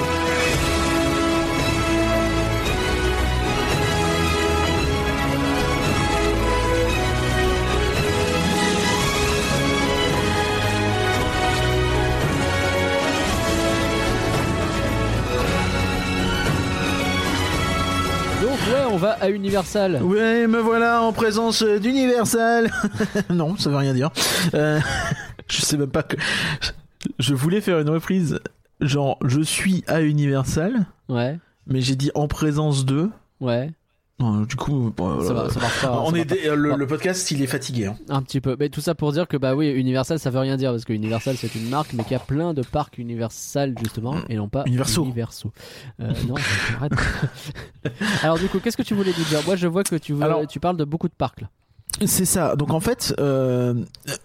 Va 19.02 19.12
à 19.21 19.30
Universal. 19.30 20.00
Ouais, 20.00 20.47
me 20.47 20.61
voilà 20.61 21.02
en 21.02 21.12
présence 21.12 21.64
d'Universal. 21.64 22.71
non, 23.30 23.56
ça 23.56 23.68
veut 23.68 23.76
rien 23.76 23.94
dire. 23.94 24.11
Euh, 24.54 24.78
je 25.49 25.61
sais 25.61 25.76
même 25.76 25.90
pas 25.90 26.04
que. 26.04 26.16
Je 27.18 27.35
voulais 27.35 27.61
faire 27.61 27.80
une 27.80 27.90
reprise, 27.90 28.38
genre 28.80 29.18
je 29.25 29.40
suis 29.40 29.82
à 29.88 30.02
Universal, 30.02 30.87
Ouais, 31.09 31.37
mais 31.66 31.80
j'ai 31.80 31.97
dit 31.97 32.12
en 32.14 32.28
présence 32.28 32.85
de. 32.85 33.11
ouais, 33.40 33.73
Non, 34.23 34.41
du 34.43 34.55
coup, 34.57 34.93
bon, 34.97 35.21
ça, 35.23 35.33
va, 35.33 35.50
ça 35.50 35.59
marche 35.61 35.81
pas. 35.83 36.00
on 36.00 36.11
ça 36.11 36.17
est 36.17 36.21
va 36.21 36.25
pas. 36.26 36.35
dé- 36.35 36.57
le, 36.57 36.87
podcast, 36.87 37.31
il 37.33 37.43
est 37.43 37.47
fatigué. 37.47 37.87
hein. 37.87 37.97
Un 38.09 38.23
petit 38.23 38.41
peu. 38.41 38.57
Mais 38.59 38.69
tout 38.69 38.81
ça 38.81 38.95
pour 38.95 39.11
dire 39.12 39.26
que 39.26 39.37
bah 39.37 39.55
oui, 39.55 39.69
Universal 39.71 40.19
ça 40.19 40.31
veut 40.31 40.38
rien 40.38 40.57
dire 40.57 40.71
parce 40.71 40.85
que 40.85 40.93
Universal 40.93 41.37
c'est 41.37 41.55
une 41.55 41.69
marque 41.69 41.93
mais 41.95 42.02
qu'il 42.05 42.12
y 42.12 42.17
a 42.17 42.19
plein 42.21 42.55
de 42.55 42.62
parcs 42.62 42.99
Universal 42.99 43.75
justement 43.83 44.17
et 44.29 44.37
non 44.37 44.49
pas 44.49 44.62
Universaux. 44.67 45.05
Universaux. 45.05 45.52
Euh, 46.00 46.12
non, 46.29 46.35
arrête. 46.79 46.93
Alors 48.23 48.38
du 48.38 48.47
coup, 48.49 48.59
qu'est-ce 48.61 48.76
que 48.76 48.83
tu 48.83 48.95
voulais 48.95 49.12
nous 49.17 49.25
dire? 49.25 49.41
Moi 49.47 49.57
je 49.57 49.67
vois 49.67 49.83
que 49.83 49.97
tu, 49.97 50.12
veux- 50.12 50.23
Alors- 50.23 50.47
tu 50.47 50.61
parles 50.61 50.76
de 50.76 50.85
beaucoup 50.85 51.09
de 51.09 51.14
parcs 51.14 51.41
là. 51.41 51.49
C'est 52.01 52.25
ça. 52.25 52.57
Donc 52.57 52.73
en 52.73 52.81
fait, 52.81 53.15
euh, 53.21 53.75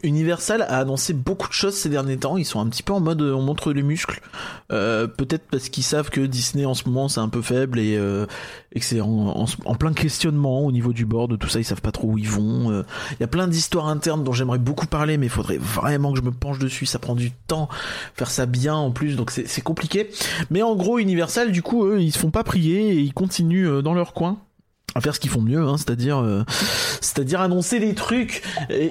Universal 0.02 0.64
a 0.64 0.80
annoncé 0.80 1.14
beaucoup 1.14 1.48
de 1.48 1.54
choses 1.54 1.76
ces 1.76 1.90
derniers 1.90 2.18
temps. 2.18 2.38
Ils 2.38 2.46
sont 2.46 2.60
un 2.60 2.68
petit 2.68 2.82
peu 2.82 2.94
en 2.94 3.00
mode 3.00 3.22
euh, 3.22 3.34
on 3.34 3.42
montre 3.42 3.72
les 3.72 3.84
muscles. 3.84 4.22
Euh, 4.72 5.06
Peut-être 5.06 5.44
parce 5.52 5.70
qu'ils 5.70 5.84
savent 5.84 6.10
que 6.10 6.22
Disney 6.22 6.66
en 6.66 6.74
ce 6.74 6.86
moment 6.88 7.08
c'est 7.08 7.20
un 7.20 7.30
peu 7.30 7.42
faible 7.42 7.80
et, 7.80 7.96
euh, 7.98 8.26
et 8.74 8.80
que 8.80 8.86
c'est 8.86 9.02
en, 9.02 9.46
plein 9.78 9.94
questionnement 9.94 10.66
au 10.66 10.72
niveau 10.72 10.94
du 10.94 11.06
board, 11.06 11.38
tout 11.38 11.50
ça. 11.50 11.60
Ils 11.60 11.66
savent 11.66 11.82
pas 11.82 11.92
trop 11.92 12.08
où 12.08 12.18
ils 12.18 12.30
vont. 12.30 12.72
Euh, 12.72 12.84
Il 13.14 13.18
y 13.20 13.24
a 13.24 13.28
plein 13.28 13.48
d'histoires 13.48 13.88
internes 13.88 14.24
dont 14.24 14.34
j'aimerais 14.34 14.60
beaucoup 14.60 14.88
parler, 14.88 15.18
mais 15.18 15.28
il 15.28 15.32
faudrait 15.32 15.58
vraiment 15.58 16.14
que 16.14 16.20
je 16.20 16.24
me 16.24 16.32
penche 16.32 16.60
dessus. 16.60 16.86
Ça 16.86 17.00
prend 17.00 17.16
du 17.16 17.32
temps 17.32 17.70
faire 18.16 18.30
ça 18.32 18.46
bien 18.46 18.76
en 18.76 18.92
plus, 18.92 19.16
donc 19.16 19.30
c'est 19.30 19.48
c'est 19.48 19.62
compliqué. 19.62 20.10
Mais 20.50 20.62
en 20.64 20.76
gros, 20.76 21.00
Universal, 21.00 21.52
du 21.52 21.62
coup, 21.62 21.86
eux, 21.86 22.02
ils 22.02 22.12
se 22.12 22.20
font 22.20 22.32
pas 22.32 22.44
prier 22.44 22.90
et 22.94 23.00
ils 23.00 23.14
continuent 23.14 23.68
euh, 23.68 23.82
dans 23.82 23.94
leur 23.94 24.14
coin 24.14 24.40
à 24.98 25.02
faire 25.02 25.16
ce 25.16 25.20
qu'ils 25.20 25.30
font 25.30 25.42
de 25.42 25.50
mieux, 25.50 25.62
hein, 25.68 25.78
c'est-à-dire, 25.78 26.18
euh, 26.18 26.44
c'est-à-dire 27.02 27.42
annoncer 27.42 27.80
des 27.80 27.94
trucs 27.96 28.44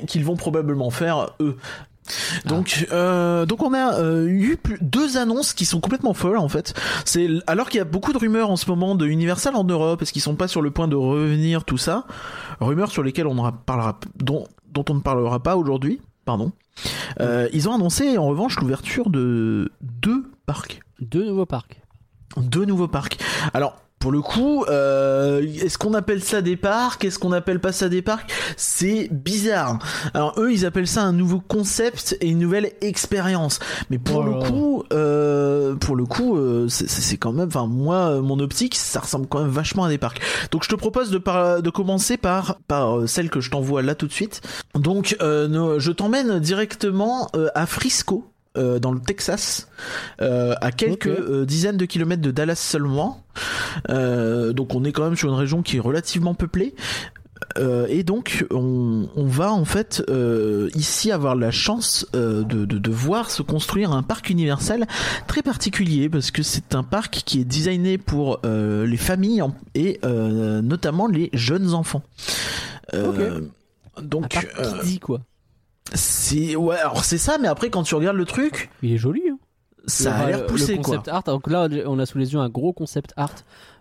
qu'ils 0.07 0.25
vont 0.25 0.37
probablement 0.37 0.91
faire 0.91 1.31
eux. 1.41 1.57
Donc, 2.45 2.87
euh, 2.93 3.47
donc 3.47 3.65
on 3.65 3.75
a 3.75 3.99
euh, 3.99 4.27
eu 4.29 4.57
plus- 4.57 4.79
deux 4.81 5.17
annonces 5.17 5.53
qui 5.53 5.65
sont 5.65 5.81
complètement 5.81 6.15
folles 6.15 6.39
en 6.39 6.49
fait. 6.49 6.73
C'est 7.05 7.29
alors 7.49 7.69
qu'il 7.69 7.79
y 7.79 7.81
a 7.81 7.85
beaucoup 7.85 8.13
de 8.13 8.19
rumeurs 8.19 8.49
en 8.51 8.57
ce 8.57 8.71
moment 8.71 8.95
de 8.95 9.07
Universal 9.07 9.57
en 9.57 9.65
Europe, 9.65 10.03
est-ce 10.03 10.13
qu'ils 10.13 10.23
sont 10.23 10.37
pas 10.37 10.47
sur 10.47 10.63
le 10.63 10.71
point 10.71 10.87
de 10.87 10.95
revenir 10.95 11.65
tout 11.65 11.79
ça 11.79 12.05
Rumeurs 12.61 12.93
sur 12.93 13.03
lesquelles 13.03 13.27
on 13.27 13.35
ne 13.35 13.51
parlera, 13.51 13.99
dont, 14.23 14.47
dont 14.73 14.85
on 14.89 14.95
ne 14.95 15.01
parlera 15.01 15.43
pas 15.43 15.57
aujourd'hui. 15.57 16.01
Pardon. 16.25 16.53
Euh, 17.21 17.49
ils 17.53 17.69
ont 17.69 17.75
annoncé 17.75 18.19
en 18.19 18.27
revanche 18.27 18.57
l'ouverture 18.61 19.11
de 19.11 19.73
deux 19.81 20.31
parcs 20.47 20.83
Deux 21.01 21.25
nouveaux 21.25 21.47
parcs. 21.47 21.81
deux 22.37 22.65
nouveaux 22.67 22.89
parcs. 22.89 23.19
Alors 23.53 23.77
pour 23.99 24.13
le 24.13 24.21
coup, 24.21 24.65
euh, 24.69 25.43
est-ce 25.43 25.79
qu'on 25.79 25.95
appelle 25.95 26.23
ça 26.23 26.43
des 26.43 26.57
parcs? 26.57 27.05
Est-ce 27.05 27.19
qu'on 27.19 27.33
appelle 27.33 27.59
pas 27.61 27.73
ça 27.73 27.89
des 27.89 28.03
parcs? 28.03 28.31
C'est 28.57 29.09
bizarre. 29.11 29.79
Alors 30.15 30.35
eux, 30.39 30.53
ils 30.53 30.65
appellent 30.67 30.87
ça 30.87 31.03
un 31.03 31.13
nouveau 31.13 31.41
concept 31.41 32.17
et 32.21 32.29
une 32.29 32.39
nouvelle 32.39 32.73
expérience. 32.83 33.59
Mais 33.91 33.99
pour 33.99 34.19
Oh 34.19 34.23
le 34.23 34.33
coup, 34.47 34.85
euh, 34.93 35.75
pour 35.77 35.97
le 35.97 36.05
coup, 36.05 36.37
euh, 36.37 36.69
c'est- 36.69 37.17
quand 37.17 37.33
même. 37.33 37.49
Enfin, 37.49 37.67
moi, 37.67 37.97
euh, 38.11 38.21
mon 38.23 38.39
optique, 38.39 38.75
ça 38.77 39.01
ressemble 39.01 39.27
quand 39.27 39.41
même 39.41 39.51
vachement 39.51 39.85
à 39.85 39.89
des 39.89 39.99
parcs. 39.99 40.21
Donc 40.53 40.63
je 40.63 40.69
te 40.69 40.75
propose 40.75 41.11
de, 41.11 41.19
par- 41.19 41.63
de 41.63 41.71
commencer 41.71 42.17
par 42.17 42.59
par 42.69 43.09
celle 43.09 43.31
que 43.31 43.41
je 43.41 43.51
t'envoie 43.51 43.83
là 43.83 43.95
tout 43.95 44.07
de 44.07 44.13
suite. 44.13 44.41
Donc 44.75 45.17
euh, 45.23 45.79
je 45.81 45.91
t'emmène 45.91 46.39
directement 46.39 47.29
à 47.55 47.67
Frisco. 47.67 48.25
Euh, 48.57 48.79
dans 48.79 48.93
le 48.93 49.01
Texas, 49.01 49.69
euh, 50.21 50.55
à 50.61 50.73
quelques 50.73 51.07
euh, 51.09 51.45
dizaines 51.47 51.77
de 51.77 51.85
kilomètres 51.87 52.23
de 52.23 52.31
Dallas 52.31 52.57
seulement. 52.57 53.23
Donc 53.89 54.75
on 54.75 54.85
est 54.85 54.93
quand 54.93 55.05
même 55.05 55.17
sur 55.17 55.29
une 55.29 55.35
région 55.39 55.63
qui 55.63 55.77
est 55.77 55.81
relativement 55.81 56.35
peuplée. 56.35 56.75
Euh, 57.59 57.87
et 57.89 58.03
donc 58.03 58.47
on, 58.51 59.09
on 59.15 59.27
va 59.27 59.53
en 59.53 59.65
fait 59.67 60.03
euh, 60.09 60.69
ici 60.75 61.13
avoir 61.13 61.37
la 61.37 61.51
chance 61.51 62.07
euh, 62.15 62.43
de, 62.43 62.65
de, 62.65 62.79
de 62.79 62.91
voir 62.91 63.31
se 63.31 63.43
construire 63.43 63.93
un 63.93 64.03
parc 64.03 64.31
universel 64.31 64.87
très 65.27 65.43
particulier 65.43 66.09
parce 66.09 66.31
que 66.31 66.43
c'est 66.43 66.75
un 66.75 66.83
parc 66.83 67.23
qui 67.27 67.41
est 67.41 67.45
designé 67.45 67.99
pour 67.99 68.41
les 68.45 68.97
familles 68.97 69.43
en- 69.43 69.55
et 69.75 70.01
notamment 70.05 71.07
les 71.07 71.29
jeunes 71.35 71.75
enfants. 71.75 72.03
Euh, 72.95 73.41
Un 73.99 74.03
Donc 74.03 74.33
parc 74.33 74.49
kiddie 74.81 74.99
quoi? 74.99 75.21
C'est 75.95 76.57
ouais 76.57 76.77
alors 76.79 77.05
c'est 77.05 77.19
ça 77.19 77.39
mais 77.39 77.49
après 77.49 77.71
quand 77.71 77.83
tu 77.83 77.95
regardes 77.95 78.17
le 78.17 78.25
truc 78.25 78.71
Il 78.83 78.93
est 78.93 78.99
joli. 78.99 79.23
Hein 79.31 79.39
ça 79.89 80.17
a 80.17 80.27
l'air 80.27 80.41
le 80.41 80.47
poussé 80.47 80.75
quoi. 80.75 80.83
concept 80.85 81.07
art. 81.09 81.23
Donc 81.23 81.49
là, 81.49 81.69
on 81.87 82.01
a 82.01 82.07
sous 82.07 82.19
les 82.19 82.33
yeux 82.33 82.41
un 82.41 82.49
gros 82.49 82.73
concept 82.73 83.13
art, 83.17 83.31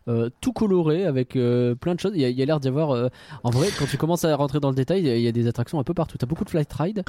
euh, 0.07 0.29
tout 0.39 0.53
coloré 0.53 1.03
avec 1.03 1.35
euh, 1.35 1.73
plein 1.73 1.95
de 1.95 1.99
choses. 1.99 2.11
Il 2.13 2.21
y 2.21 2.25
a, 2.25 2.29
il 2.29 2.37
y 2.37 2.43
a 2.43 2.45
l'air 2.45 2.59
d'y 2.59 2.67
avoir. 2.67 2.91
euh, 2.91 3.07
en 3.43 3.49
vrai, 3.49 3.69
quand 3.79 3.87
tu 3.87 3.97
commences 3.97 4.23
à 4.23 4.35
rentrer 4.35 4.59
dans 4.59 4.69
le 4.69 4.75
détail, 4.75 4.99
il 4.99 5.07
y 5.07 5.09
a- 5.09 5.15
il 5.15 5.23
y, 5.23 5.27
a 5.27 5.31
des 5.31 5.47
attractions 5.47 5.79
un 5.79 5.83
peu 5.83 5.95
partout. 5.95 6.15
T'as 6.19 6.27
beaucoup 6.27 6.43
de 6.45 6.49
flight 6.51 6.71
ride. 6.73 7.03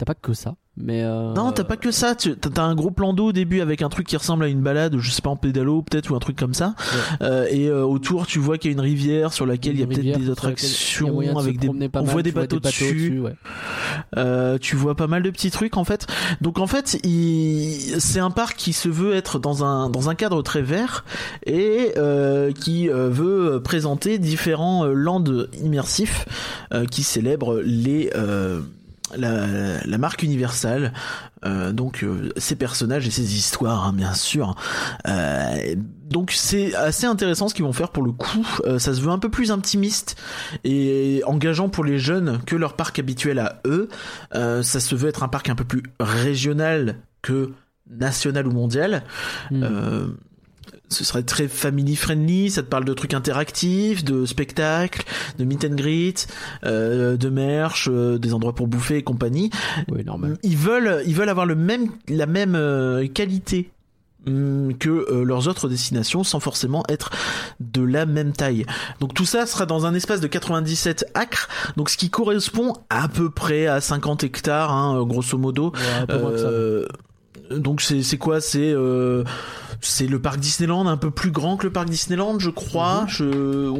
T'as 0.00 0.06
pas 0.06 0.14
que 0.14 0.32
ça, 0.32 0.54
Mais 0.78 1.02
euh, 1.04 1.34
Non, 1.34 1.52
t'as 1.52 1.64
pas 1.64 1.76
que 1.76 1.90
ça. 1.90 2.14
Tu 2.14 2.34
as 2.56 2.62
un 2.62 2.74
gros 2.74 2.90
plan 2.90 3.12
d'eau 3.12 3.26
au 3.26 3.32
début 3.32 3.60
avec 3.60 3.82
un 3.82 3.90
truc 3.90 4.06
qui 4.06 4.16
ressemble 4.16 4.44
à 4.44 4.48
une 4.48 4.62
balade, 4.62 4.96
je 4.96 5.10
sais 5.10 5.20
pas 5.20 5.28
en 5.28 5.36
pédalo 5.36 5.82
peut-être 5.82 6.10
ou 6.10 6.14
un 6.14 6.18
truc 6.20 6.38
comme 6.38 6.54
ça. 6.54 6.74
Euh, 7.20 7.46
et 7.50 7.68
euh, 7.68 7.84
autour, 7.84 8.26
tu 8.26 8.38
vois 8.38 8.56
qu'il 8.56 8.70
y 8.70 8.72
a 8.72 8.76
une 8.76 8.80
rivière 8.80 9.34
sur 9.34 9.44
laquelle 9.44 9.74
il 9.74 9.80
y 9.80 9.82
a 9.82 9.86
peut-être 9.86 10.18
des 10.18 10.30
attractions 10.30 11.20
de 11.20 11.38
avec 11.38 11.58
des. 11.58 11.68
On 11.68 12.04
voit 12.04 12.22
tu 12.22 12.30
des 12.30 12.32
bateaux 12.32 12.60
dessus. 12.60 13.20
ouais. 13.20 13.34
Euh, 14.16 14.56
tu 14.56 14.74
vois 14.74 14.94
pas 14.94 15.06
mal 15.06 15.22
de 15.22 15.28
petits 15.28 15.50
trucs 15.50 15.76
en 15.76 15.84
fait. 15.84 16.06
Donc 16.40 16.58
en 16.58 16.66
fait, 16.66 16.98
il... 17.04 18.00
c'est 18.00 18.20
un 18.20 18.30
parc 18.30 18.56
qui 18.56 18.72
se 18.72 18.88
veut 18.88 19.14
être 19.14 19.38
dans 19.38 19.64
un 19.66 19.90
dans 19.90 20.08
un 20.08 20.14
cadre 20.14 20.40
très 20.40 20.62
vert 20.62 21.04
et 21.44 21.92
euh, 21.98 22.52
qui 22.52 22.88
euh, 22.88 23.10
veut 23.10 23.60
présenter 23.62 24.18
différents 24.18 24.86
lands 24.86 25.22
immersifs 25.62 26.24
euh, 26.72 26.86
qui 26.86 27.02
célèbrent 27.02 27.60
les 27.62 28.10
euh, 28.14 28.62
la, 29.16 29.84
la 29.84 29.98
marque 29.98 30.22
Universal, 30.22 30.92
euh, 31.44 31.72
donc 31.72 32.02
euh, 32.02 32.30
ses 32.36 32.56
personnages 32.56 33.06
et 33.06 33.10
ses 33.10 33.36
histoires, 33.36 33.86
hein, 33.86 33.92
bien 33.92 34.14
sûr. 34.14 34.54
Euh, 35.08 35.74
donc 36.08 36.32
c'est 36.32 36.74
assez 36.74 37.06
intéressant 37.06 37.48
ce 37.48 37.54
qu'ils 37.54 37.64
vont 37.64 37.72
faire 37.72 37.90
pour 37.90 38.02
le 38.02 38.12
coup. 38.12 38.46
Euh, 38.64 38.78
ça 38.78 38.94
se 38.94 39.00
veut 39.00 39.10
un 39.10 39.18
peu 39.18 39.30
plus 39.30 39.50
intimiste 39.50 40.16
et 40.64 41.22
engageant 41.26 41.68
pour 41.68 41.84
les 41.84 41.98
jeunes 41.98 42.40
que 42.46 42.56
leur 42.56 42.74
parc 42.74 42.98
habituel 42.98 43.38
à 43.38 43.60
eux. 43.66 43.88
Euh, 44.34 44.62
ça 44.62 44.80
se 44.80 44.94
veut 44.94 45.08
être 45.08 45.22
un 45.22 45.28
parc 45.28 45.48
un 45.48 45.54
peu 45.54 45.64
plus 45.64 45.82
régional 45.98 46.96
que 47.22 47.52
national 47.88 48.46
ou 48.46 48.52
mondial. 48.52 49.02
Hmm. 49.50 49.64
Ce 50.90 51.04
serait 51.04 51.22
très 51.22 51.46
family 51.46 51.94
friendly, 51.94 52.50
ça 52.50 52.62
te 52.62 52.68
parle 52.68 52.84
de 52.84 52.92
trucs 52.94 53.14
interactifs, 53.14 54.04
de 54.04 54.26
spectacles, 54.26 55.04
de 55.38 55.44
meet 55.44 55.64
and 55.64 55.76
greet, 55.76 56.26
euh, 56.64 57.16
de 57.16 57.28
merch, 57.28 57.88
euh, 57.88 58.18
des 58.18 58.34
endroits 58.34 58.54
pour 58.54 58.66
bouffer 58.66 58.96
et 58.96 59.02
compagnie. 59.02 59.50
Oui, 59.88 60.04
normal. 60.04 60.36
Ils 60.42 60.56
veulent, 60.56 61.02
ils 61.06 61.14
veulent 61.14 61.28
avoir 61.28 61.46
le 61.46 61.54
même, 61.54 61.90
la 62.08 62.26
même 62.26 62.56
euh, 62.56 63.06
qualité 63.06 63.70
hum, 64.26 64.74
que 64.78 64.88
euh, 64.90 65.22
leurs 65.22 65.46
autres 65.46 65.68
destinations 65.68 66.24
sans 66.24 66.40
forcément 66.40 66.82
être 66.88 67.10
de 67.60 67.82
la 67.82 68.04
même 68.04 68.32
taille. 68.32 68.66
Donc 68.98 69.14
tout 69.14 69.24
ça 69.24 69.46
sera 69.46 69.66
dans 69.66 69.86
un 69.86 69.94
espace 69.94 70.20
de 70.20 70.26
97 70.26 71.06
acres, 71.14 71.48
donc 71.76 71.88
ce 71.88 71.96
qui 71.96 72.10
correspond 72.10 72.74
à 72.90 73.06
peu 73.06 73.30
près 73.30 73.68
à 73.68 73.80
50 73.80 74.24
hectares, 74.24 74.72
hein, 74.72 75.04
grosso 75.04 75.38
modo. 75.38 75.70
Ouais, 75.70 76.02
un 76.02 76.06
peu 76.06 76.18
moins 76.18 76.32
que 76.32 76.38
ça. 76.38 76.46
Euh, 76.46 76.86
donc 77.50 77.80
c'est 77.80 78.02
c'est 78.02 78.18
quoi? 78.18 78.40
C'est 78.40 78.72
euh, 78.72 79.24
c'est 79.80 80.06
le 80.06 80.20
parc 80.20 80.38
Disneyland 80.40 80.86
un 80.86 80.96
peu 80.96 81.10
plus 81.10 81.30
grand 81.30 81.56
que 81.56 81.66
le 81.66 81.72
parc 81.72 81.88
Disneyland 81.88 82.38
je 82.38 82.50
crois 82.50 83.02
Mhm. 83.02 83.08
je 83.08 83.72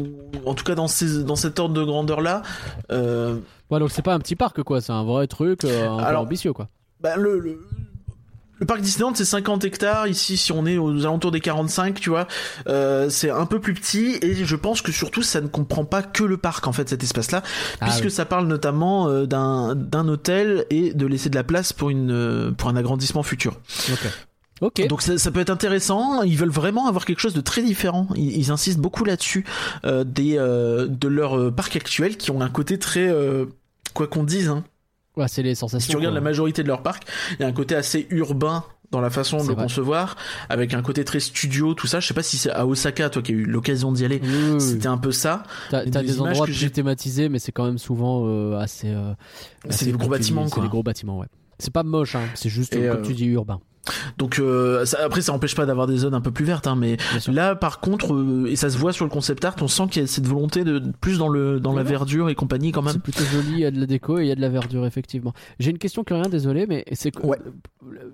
en 0.46 0.54
tout 0.54 0.64
cas 0.64 0.74
dans 0.74 0.88
ces 0.88 1.22
dans 1.24 1.36
cet 1.36 1.58
ordre 1.58 1.74
de 1.74 1.84
grandeur 1.84 2.20
là 2.20 2.42
euh, 2.90 3.36
Ouais, 3.70 3.78
donc 3.78 3.90
c'est 3.92 4.02
pas 4.02 4.14
un 4.14 4.18
petit 4.18 4.34
parc 4.36 4.62
quoi, 4.62 4.80
c'est 4.80 4.92
un 4.92 5.04
vrai 5.04 5.26
truc 5.28 5.64
euh, 5.64 5.96
peu 5.96 6.02
Alors- 6.02 6.22
ambitieux 6.22 6.52
quoi. 6.52 6.68
bah, 7.00 7.16
le, 7.16 7.38
le 7.38 7.60
le 8.58 8.66
parc 8.66 8.82
Disneyland 8.82 9.14
c'est 9.14 9.24
50 9.24 9.64
hectares 9.64 10.06
ici 10.06 10.36
si 10.36 10.52
on 10.52 10.66
est 10.66 10.76
aux 10.76 10.90
alentours 11.06 11.30
des 11.30 11.40
45 11.40 11.98
tu 11.98 12.10
vois 12.10 12.26
euh, 12.68 13.08
c'est 13.08 13.30
un 13.30 13.46
peu 13.46 13.58
plus 13.58 13.72
petit 13.72 14.18
et 14.20 14.44
je 14.44 14.54
pense 14.56 14.82
que 14.82 14.92
surtout 14.92 15.22
ça 15.22 15.40
ne 15.40 15.46
comprend 15.48 15.86
pas 15.86 16.02
que 16.02 16.24
le 16.24 16.36
parc 16.36 16.66
en 16.66 16.72
fait 16.72 16.86
cet 16.88 17.02
espace 17.02 17.30
là 17.30 17.42
Ah 17.80 17.86
puisque 17.86 18.04
oui. 18.04 18.10
ça 18.10 18.26
parle 18.26 18.46
notamment 18.46 19.08
euh, 19.08 19.24
d'un 19.24 20.08
hôtel 20.08 20.66
et 20.68 20.92
de 20.92 21.06
laisser 21.06 21.30
de 21.30 21.36
la 21.36 21.44
place 21.44 21.72
pour 21.72 21.88
une 21.88 22.10
euh, 22.10 22.50
pour 22.52 22.68
un 22.68 22.76
agrandissement 22.76 23.22
futur 23.22 23.54
Ok. 23.90 24.06
Donc 24.88 25.00
ça, 25.02 25.16
ça 25.18 25.30
peut 25.30 25.40
être 25.40 25.50
intéressant. 25.50 26.22
Ils 26.22 26.36
veulent 26.36 26.50
vraiment 26.50 26.86
avoir 26.86 27.04
quelque 27.06 27.20
chose 27.20 27.34
de 27.34 27.40
très 27.40 27.62
différent. 27.62 28.08
Ils, 28.14 28.36
ils 28.36 28.50
insistent 28.50 28.78
beaucoup 28.80 29.04
là-dessus 29.04 29.44
euh, 29.84 30.04
des 30.04 30.36
euh, 30.36 30.86
de 30.86 31.08
leur 31.08 31.38
euh, 31.38 31.50
parc 31.50 31.76
actuel 31.76 32.16
qui 32.16 32.30
ont 32.30 32.40
un 32.42 32.50
côté 32.50 32.78
très 32.78 33.08
euh, 33.08 33.46
quoi 33.94 34.06
qu'on 34.06 34.24
dise. 34.24 34.48
Hein. 34.48 34.64
Ouais, 35.16 35.28
c'est 35.28 35.42
les 35.42 35.54
sensations. 35.54 35.80
Si 35.84 35.90
tu 35.90 35.96
regardes 35.96 36.14
la 36.14 36.20
majorité 36.20 36.62
de 36.62 36.68
leur 36.68 36.82
parc, 36.82 37.04
il 37.38 37.42
y 37.42 37.44
a 37.44 37.48
un 37.48 37.52
côté 37.52 37.74
assez 37.74 38.06
urbain 38.10 38.64
dans 38.90 39.00
la 39.00 39.10
façon 39.10 39.42
de 39.42 39.48
le 39.48 39.54
concevoir, 39.54 40.16
avec 40.48 40.74
un 40.74 40.82
côté 40.82 41.04
très 41.04 41.20
studio, 41.20 41.74
tout 41.74 41.86
ça. 41.86 42.00
Je 42.00 42.08
sais 42.08 42.14
pas 42.14 42.24
si 42.24 42.36
c'est 42.36 42.50
à 42.50 42.66
Osaka, 42.66 43.08
toi 43.08 43.22
qui 43.22 43.30
as 43.30 43.34
eu 43.36 43.44
l'occasion 43.44 43.92
d'y 43.92 44.04
aller. 44.04 44.20
Oui, 44.22 44.28
oui, 44.30 44.50
oui. 44.54 44.60
C'était 44.60 44.88
un 44.88 44.98
peu 44.98 45.12
ça. 45.12 45.44
T'as 45.70 45.84
des 45.84 45.90
des 45.90 46.20
endroits 46.20 46.40
que 46.46 46.50
plus 46.50 46.52
j'ai- 46.54 46.70
thématisés, 46.70 47.28
mais 47.28 47.38
c'est 47.38 47.52
quand 47.52 47.64
même 47.66 47.78
souvent 47.78 48.24
euh, 48.26 48.58
assez. 48.58 48.88
euh, 48.88 49.12
C'est 49.68 49.84
des 49.86 49.92
gros 49.92 50.08
bâtiments, 50.08 50.42
quoi. 50.48 50.54
C'est 50.56 50.60
des 50.62 50.68
gros 50.68 50.82
bâtiments, 50.82 51.18
ouais. 51.18 51.28
C'est 51.60 51.72
pas 51.72 51.82
moche, 51.84 52.16
hein. 52.16 52.22
C'est 52.34 52.48
juste, 52.48 52.74
Et, 52.74 52.88
comme 52.88 52.98
euh, 52.98 53.02
tu 53.02 53.12
dis, 53.14 53.26
urbain. 53.26 53.60
Donc 54.18 54.38
euh, 54.38 54.84
ça- 54.84 54.98
après, 55.04 55.20
ça 55.22 55.32
empêche 55.32 55.54
pas 55.54 55.66
d'avoir 55.66 55.86
des 55.86 55.96
zones 55.98 56.14
un 56.14 56.20
peu 56.20 56.30
plus 56.30 56.44
vertes, 56.44 56.66
hein, 56.66 56.76
mais. 56.76 56.96
Là, 57.28 57.54
par 57.54 57.80
contre, 57.80 58.14
euh, 58.14 58.46
et 58.48 58.56
ça 58.56 58.70
se 58.70 58.78
voit 58.78 58.92
sur 58.92 59.04
le 59.04 59.10
concept 59.10 59.44
art, 59.44 59.56
on 59.60 59.68
sent 59.68 59.84
qu'il 59.90 60.02
y 60.02 60.04
a 60.04 60.08
cette 60.08 60.26
volonté 60.26 60.64
de 60.64 60.82
plus 61.00 61.18
dans 61.18 61.28
le 61.28 61.60
dans 61.60 61.72
la 61.72 61.82
Ouais. 61.82 61.88
verdure 61.88 62.28
et 62.28 62.34
compagnie 62.34 62.72
quand 62.72 62.82
même. 62.82 62.92
C'est 62.94 63.02
plutôt 63.02 63.24
joli, 63.24 63.52
il 63.52 63.58
y 63.60 63.64
a 63.64 63.70
de 63.70 63.80
la 63.80 63.86
déco 63.86 64.18
et 64.18 64.22
il 64.22 64.28
y 64.28 64.32
a 64.32 64.34
de 64.34 64.40
la 64.40 64.48
verdure, 64.48 64.84
effectivement. 64.86 65.32
J'ai 65.58 65.70
une 65.70 65.78
question 65.78 66.04
qui 66.04 66.12
rien, 66.14 66.22
désolé, 66.28 66.66
mais 66.66 66.84
c'est 66.92 67.16
Ouais. 67.24 67.38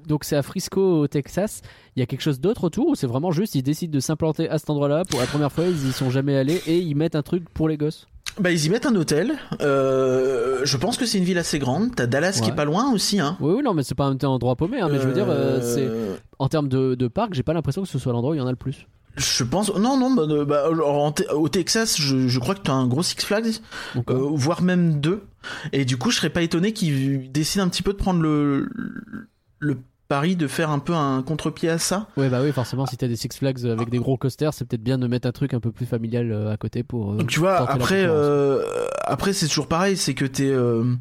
donc 0.06 0.24
c'est 0.24 0.36
à 0.36 0.42
Frisco, 0.42 1.00
au 1.00 1.06
Texas. 1.08 1.62
Il 1.96 2.00
y 2.00 2.02
a 2.02 2.06
quelque 2.06 2.20
chose 2.22 2.40
d'autre 2.40 2.64
autour 2.64 2.88
ou 2.88 2.94
c'est 2.94 3.06
vraiment 3.06 3.30
juste 3.30 3.54
ils 3.54 3.62
décident 3.62 3.92
de 3.92 4.00
s'implanter 4.00 4.48
à 4.48 4.58
cet 4.58 4.70
endroit-là 4.70 5.02
pour 5.08 5.20
la 5.20 5.26
première 5.26 5.50
fois, 5.52 5.64
ils 5.66 5.88
y 5.88 5.92
sont 5.92 6.10
jamais 6.10 6.36
allés 6.36 6.60
et 6.66 6.78
ils 6.78 6.94
mettent 6.94 7.16
un 7.16 7.22
truc 7.22 7.48
pour 7.50 7.68
les 7.68 7.76
gosses? 7.76 8.06
Bah 8.38 8.50
ils 8.50 8.64
y 8.66 8.68
mettent 8.68 8.86
un 8.86 8.94
hôtel. 8.96 9.34
Euh, 9.62 10.60
je 10.64 10.76
pense 10.76 10.98
que 10.98 11.06
c'est 11.06 11.18
une 11.18 11.24
ville 11.24 11.38
assez 11.38 11.58
grande. 11.58 11.94
T'as 11.96 12.06
Dallas 12.06 12.40
qui 12.42 12.50
est 12.50 12.54
pas 12.54 12.66
loin 12.66 12.92
aussi, 12.92 13.18
hein. 13.18 13.36
Oui, 13.40 13.54
oui, 13.56 13.62
non, 13.62 13.72
mais 13.72 13.82
c'est 13.82 13.94
pas 13.94 14.04
un 14.06 14.18
endroit 14.24 14.56
paumé, 14.56 14.80
hein, 14.80 14.88
mais 14.90 14.98
je 15.00 15.06
veux 15.06 15.14
dire, 15.14 15.26
euh, 15.28 15.60
c'est 15.62 15.86
Euh, 15.86 16.16
en 16.38 16.48
termes 16.48 16.68
de, 16.68 16.94
de 16.94 17.08
parc, 17.08 17.32
j'ai 17.34 17.42
pas 17.42 17.54
l'impression 17.54 17.82
que 17.82 17.88
ce 17.88 17.98
soit 17.98 18.12
l'endroit 18.12 18.32
où 18.32 18.34
il 18.34 18.38
y 18.38 18.42
en 18.42 18.46
a 18.46 18.50
le 18.50 18.56
plus. 18.56 18.86
Je 19.16 19.44
pense. 19.44 19.74
Non, 19.74 19.96
non. 19.96 20.10
Bah, 20.14 20.44
bah, 20.44 20.68
en 20.70 21.14
au 21.34 21.48
Texas, 21.48 21.98
je, 21.98 22.28
je 22.28 22.38
crois 22.38 22.54
que 22.54 22.60
t'as 22.60 22.74
un 22.74 22.86
gros 22.86 23.02
Six 23.02 23.16
Flags, 23.24 23.54
euh, 23.96 24.02
voire 24.34 24.60
même 24.60 25.00
deux. 25.00 25.22
Et 25.72 25.86
du 25.86 25.96
coup, 25.96 26.10
je 26.10 26.16
serais 26.18 26.28
pas 26.28 26.42
étonné 26.42 26.74
qu'ils 26.74 27.32
décident 27.32 27.64
un 27.64 27.68
petit 27.68 27.82
peu 27.82 27.92
de 27.94 27.98
prendre 27.98 28.20
le 28.20 28.68
le 29.58 29.78
pari 30.08 30.36
de 30.36 30.46
faire 30.46 30.70
un 30.70 30.78
peu 30.78 30.94
un 30.94 31.22
contre-pied 31.22 31.68
à 31.68 31.78
ça? 31.78 32.08
Ouais, 32.16 32.28
bah 32.28 32.40
oui, 32.42 32.52
forcément, 32.52 32.86
si 32.86 32.96
t'as 32.96 33.08
des 33.08 33.16
Six 33.16 33.28
Flags 33.36 33.64
avec 33.66 33.90
des 33.90 33.98
gros 33.98 34.16
coasters, 34.16 34.54
c'est 34.54 34.64
peut-être 34.64 34.82
bien 34.82 34.98
de 34.98 35.06
mettre 35.06 35.26
un 35.28 35.32
truc 35.32 35.54
un 35.54 35.60
peu 35.60 35.72
plus 35.72 35.86
familial 35.86 36.30
euh, 36.32 36.52
à 36.52 36.56
côté 36.56 36.82
pour. 36.82 37.12
euh, 37.12 37.16
Donc 37.16 37.28
tu 37.28 37.40
vois, 37.40 37.70
après, 37.70 38.04
euh, 38.06 38.62
après 39.04 39.32
c'est 39.32 39.48
toujours 39.48 39.68
pareil, 39.68 39.96
c'est 39.96 40.14
que 40.14 40.24
t'es, 40.24 40.50
euh, 40.50 40.94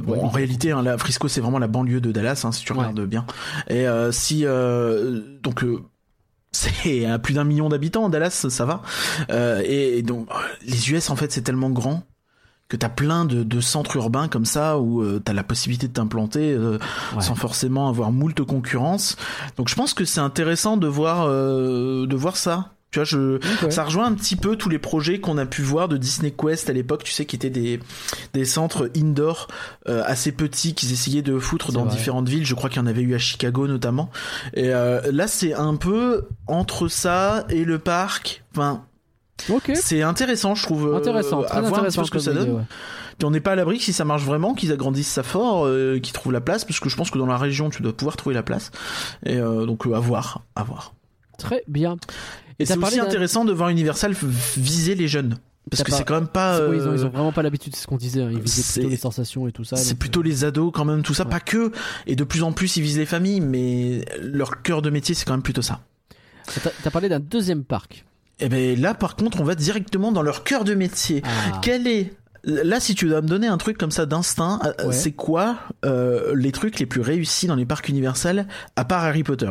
bon, 0.00 0.24
en 0.24 0.28
réalité, 0.28 0.72
hein, 0.72 0.82
la 0.82 0.98
Frisco 0.98 1.28
c'est 1.28 1.40
vraiment 1.40 1.58
la 1.58 1.68
banlieue 1.68 2.00
de 2.00 2.12
Dallas, 2.12 2.42
hein, 2.44 2.52
si 2.52 2.64
tu 2.64 2.72
Ouais. 2.72 2.78
regardes 2.78 3.00
bien. 3.06 3.26
Et 3.68 3.86
euh, 3.88 4.12
si, 4.12 4.42
euh, 4.44 5.20
donc. 5.42 5.64
c'est 6.52 7.04
à 7.04 7.18
plus 7.18 7.34
d'un 7.34 7.44
million 7.44 7.68
d'habitants, 7.68 8.08
Dallas, 8.08 8.46
ça 8.48 8.64
va. 8.64 8.80
Et, 9.62 9.98
et 9.98 10.02
donc, 10.02 10.28
les 10.66 10.90
US, 10.90 11.10
en 11.10 11.16
fait, 11.16 11.30
c'est 11.30 11.42
tellement 11.42 11.68
grand 11.68 12.02
que 12.68 12.76
t'as 12.76 12.88
plein 12.88 13.24
de, 13.24 13.42
de 13.44 13.60
centres 13.60 13.96
urbains 13.96 14.28
comme 14.28 14.44
ça 14.44 14.78
où 14.78 15.00
euh, 15.02 15.20
t'as 15.24 15.32
la 15.32 15.44
possibilité 15.44 15.86
de 15.88 15.92
t'implanter 15.92 16.52
euh, 16.52 16.78
Ouais. 17.14 17.22
sans 17.22 17.34
forcément 17.36 17.88
avoir 17.88 18.10
moult 18.12 18.42
concurrence. 18.44 19.16
Donc, 19.56 19.68
je 19.68 19.74
pense 19.76 19.94
que 19.94 20.04
c'est 20.04 20.20
intéressant 20.20 20.76
de 20.76 20.88
voir, 20.88 21.26
euh, 21.28 22.06
de 22.06 22.16
voir 22.16 22.36
ça. 22.36 22.72
Tu 22.92 23.00
vois, 23.00 23.04
je, 23.04 23.38
ça 23.68 23.84
rejoint 23.84 24.06
un 24.06 24.14
petit 24.14 24.36
peu 24.36 24.56
tous 24.56 24.68
les 24.68 24.78
projets 24.78 25.20
qu'on 25.20 25.38
a 25.38 25.44
pu 25.44 25.60
voir 25.60 25.88
de 25.88 25.96
Disney 25.96 26.30
Quest 26.30 26.70
à 26.70 26.72
l'époque, 26.72 27.02
tu 27.04 27.12
sais, 27.12 27.26
qui 27.26 27.36
étaient 27.36 27.50
des, 27.50 27.78
des 28.32 28.44
centres 28.44 28.90
indoor 28.96 29.48
euh, 29.88 30.02
assez 30.06 30.32
petits 30.32 30.72
qu'ils 30.74 30.92
essayaient 30.92 31.20
de 31.22 31.38
foutre 31.38 31.72
dans 31.72 31.84
vrai. 31.84 31.94
différentes 31.96 32.28
villes. 32.28 32.46
Je 32.46 32.54
crois 32.54 32.70
qu'il 32.70 32.78
y 32.80 32.82
en 32.82 32.86
avait 32.86 33.02
eu 33.02 33.14
à 33.14 33.18
Chicago 33.18 33.66
notamment. 33.66 34.08
Et 34.54 34.72
euh, 34.72 35.00
là, 35.12 35.26
c'est 35.26 35.52
un 35.52 35.74
peu 35.76 36.26
entre 36.46 36.88
ça 36.88 37.44
et 37.50 37.64
le 37.64 37.78
parc. 37.80 38.44
Enfin, 38.56 38.84
C'est 39.74 40.02
intéressant, 40.02 40.54
je 40.54 40.62
trouve. 40.62 40.88
euh, 40.88 40.96
Intéressant, 40.96 41.42
à 41.42 41.60
voir 41.60 41.80
un 41.80 41.84
peu 41.84 41.90
ce 42.04 42.10
que 42.10 42.18
ça 42.18 42.32
idée, 42.32 42.40
donne. 42.40 42.56
ouais. 42.56 42.62
Puis 43.18 43.24
on 43.26 43.30
n'est 43.30 43.40
pas 43.40 43.52
à 43.52 43.54
l'abri 43.56 43.78
que 43.78 43.84
si 43.84 43.92
ça 43.92 44.04
marche 44.04 44.22
vraiment, 44.24 44.54
qu'ils 44.54 44.72
agrandissent 44.72 45.10
ça 45.12 45.22
fort, 45.22 45.66
euh, 45.66 45.98
qu'ils 45.98 46.12
trouvent 46.12 46.32
la 46.32 46.40
place, 46.40 46.64
parce 46.64 46.80
que 46.80 46.88
je 46.88 46.96
pense 46.96 47.10
que 47.10 47.18
dans 47.18 47.26
la 47.26 47.38
région, 47.38 47.70
tu 47.70 47.82
dois 47.82 47.96
pouvoir 47.96 48.16
trouver 48.16 48.34
la 48.34 48.42
place. 48.42 48.70
Et 49.24 49.36
euh, 49.36 49.64
donc, 49.66 49.86
euh, 49.86 49.94
à 49.94 50.00
voir, 50.00 50.42
à 50.54 50.62
voir. 50.64 50.94
Très 51.38 51.62
bien. 51.68 51.96
Et 52.58 52.64
c'est 52.66 52.76
aussi 52.78 53.00
intéressant 53.00 53.44
de 53.44 53.52
voir 53.52 53.68
Universal 53.70 54.14
viser 54.56 54.94
les 54.94 55.08
jeunes. 55.08 55.36
Parce 55.70 55.82
que 55.82 55.90
pas- 55.90 55.96
c'est 55.96 56.04
quand 56.04 56.14
même 56.14 56.28
pas. 56.28 56.60
Oui, 56.68 56.76
ils, 56.78 56.86
ont, 56.88 56.94
ils 56.94 57.04
ont 57.04 57.08
vraiment 57.10 57.32
pas 57.32 57.42
l'habitude, 57.42 57.74
c'est 57.74 57.82
ce 57.82 57.86
qu'on 57.88 57.96
disait. 57.96 58.22
hein. 58.22 58.28
Ils 58.32 58.38
visaient 58.40 58.72
plutôt 58.72 58.88
les 58.88 58.96
sensations 58.96 59.48
et 59.48 59.52
tout 59.52 59.64
ça. 59.64 59.76
c'est 59.76 59.90
donc, 59.94 59.98
plutôt 59.98 60.22
les 60.22 60.44
ados 60.44 60.70
quand 60.72 60.84
même, 60.84 61.02
tout 61.02 61.12
ça, 61.12 61.24
Ouais. 61.24 61.30
pas 61.30 61.40
que. 61.40 61.72
Et 62.06 62.14
de 62.16 62.22
plus 62.24 62.42
en 62.44 62.52
plus, 62.52 62.76
ils 62.76 62.82
visent 62.82 62.98
les 62.98 63.04
familles, 63.06 63.40
mais 63.40 64.04
leur 64.20 64.62
cœur 64.62 64.80
de 64.80 64.90
métier, 64.90 65.14
c'est 65.14 65.24
quand 65.24 65.32
même 65.34 65.42
plutôt 65.42 65.62
ça. 65.62 65.80
t'as 66.84 66.90
parlé 66.90 67.08
d'un 67.08 67.18
deuxième 67.20 67.64
parc. 67.64 68.04
Et 68.38 68.48
ben 68.48 68.78
là, 68.80 68.94
par 68.94 69.16
contre, 69.16 69.40
on 69.40 69.44
va 69.44 69.54
directement 69.54 70.12
dans 70.12 70.22
leur 70.22 70.44
cœur 70.44 70.64
de 70.64 70.74
métier. 70.74 71.22
Ah. 71.24 71.58
Quel 71.62 71.86
est 71.86 72.12
Là, 72.44 72.78
si 72.78 72.94
tu 72.94 73.08
dois 73.08 73.22
me 73.22 73.26
donner 73.26 73.48
un 73.48 73.56
truc 73.58 73.76
comme 73.76 73.90
ça 73.90 74.06
d'instinct, 74.06 74.60
euh, 74.64 74.86
Ouais. 74.86 74.92
c'est 74.92 75.10
quoi 75.10 75.58
euh, 75.84 76.32
les 76.36 76.52
trucs 76.52 76.78
les 76.78 76.86
plus 76.86 77.00
réussis 77.00 77.48
dans 77.48 77.56
les 77.56 77.66
parcs 77.66 77.88
Universal, 77.88 78.46
à 78.76 78.84
part 78.84 79.02
Harry 79.02 79.24
Potter 79.24 79.50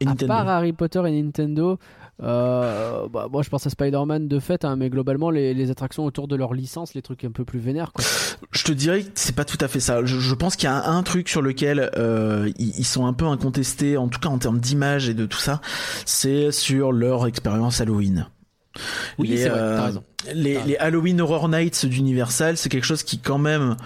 et 0.00 0.04
À 0.04 0.10
Nintendo? 0.10 0.26
part 0.34 0.46
Harry 0.48 0.74
Potter 0.74 1.02
et 1.06 1.22
Nintendo, 1.22 1.78
euh, 2.22 3.08
bah, 3.08 3.28
moi 3.30 3.42
je 3.42 3.48
pense 3.48 3.66
à 3.66 3.70
Spider-Man 3.70 4.28
de 4.28 4.38
fait, 4.40 4.64
hein, 4.64 4.76
mais 4.76 4.90
globalement 4.90 5.30
les, 5.30 5.54
les 5.54 5.70
attractions 5.70 6.04
autour 6.04 6.28
de 6.28 6.36
leur 6.36 6.54
licence, 6.54 6.94
les 6.94 7.02
trucs 7.02 7.24
un 7.24 7.30
peu 7.30 7.44
plus 7.44 7.58
vénères. 7.58 7.92
Quoi. 7.92 8.04
Je 8.50 8.64
te 8.64 8.72
dirais 8.72 9.02
que 9.02 9.10
c'est 9.14 9.34
pas 9.34 9.44
tout 9.44 9.58
à 9.60 9.68
fait 9.68 9.80
ça. 9.80 10.04
Je, 10.04 10.18
je 10.18 10.34
pense 10.34 10.56
qu'il 10.56 10.68
y 10.68 10.72
a 10.72 10.88
un, 10.88 11.02
truc 11.02 11.28
sur 11.28 11.42
lequel 11.42 11.90
euh, 11.96 12.50
ils, 12.58 12.78
ils 12.78 12.84
sont 12.84 13.06
un 13.06 13.12
peu 13.12 13.26
incontestés, 13.26 13.96
en 13.96 14.08
tout 14.08 14.18
cas 14.20 14.28
en 14.28 14.38
termes 14.38 14.58
d'image 14.58 15.08
et 15.08 15.14
de 15.14 15.26
tout 15.26 15.38
ça, 15.38 15.60
c'est 16.04 16.50
sur 16.50 16.92
leur 16.92 17.26
expérience 17.26 17.80
Halloween. 17.80 18.26
Oui, 19.18 19.36
c'est 19.36 19.48
vrai, 19.48 19.58
euh, 19.58 19.76
t'as 19.76 19.86
raison. 19.86 20.04
Les, 20.34 20.76
Halloween 20.78 21.20
Horror 21.20 21.48
Nights 21.48 21.86
d'Universal, 21.86 22.56
c'est 22.56 22.68
quelque 22.68 22.84
chose 22.84 23.02
qui 23.02 23.18
quand 23.18 23.38
même 23.38 23.76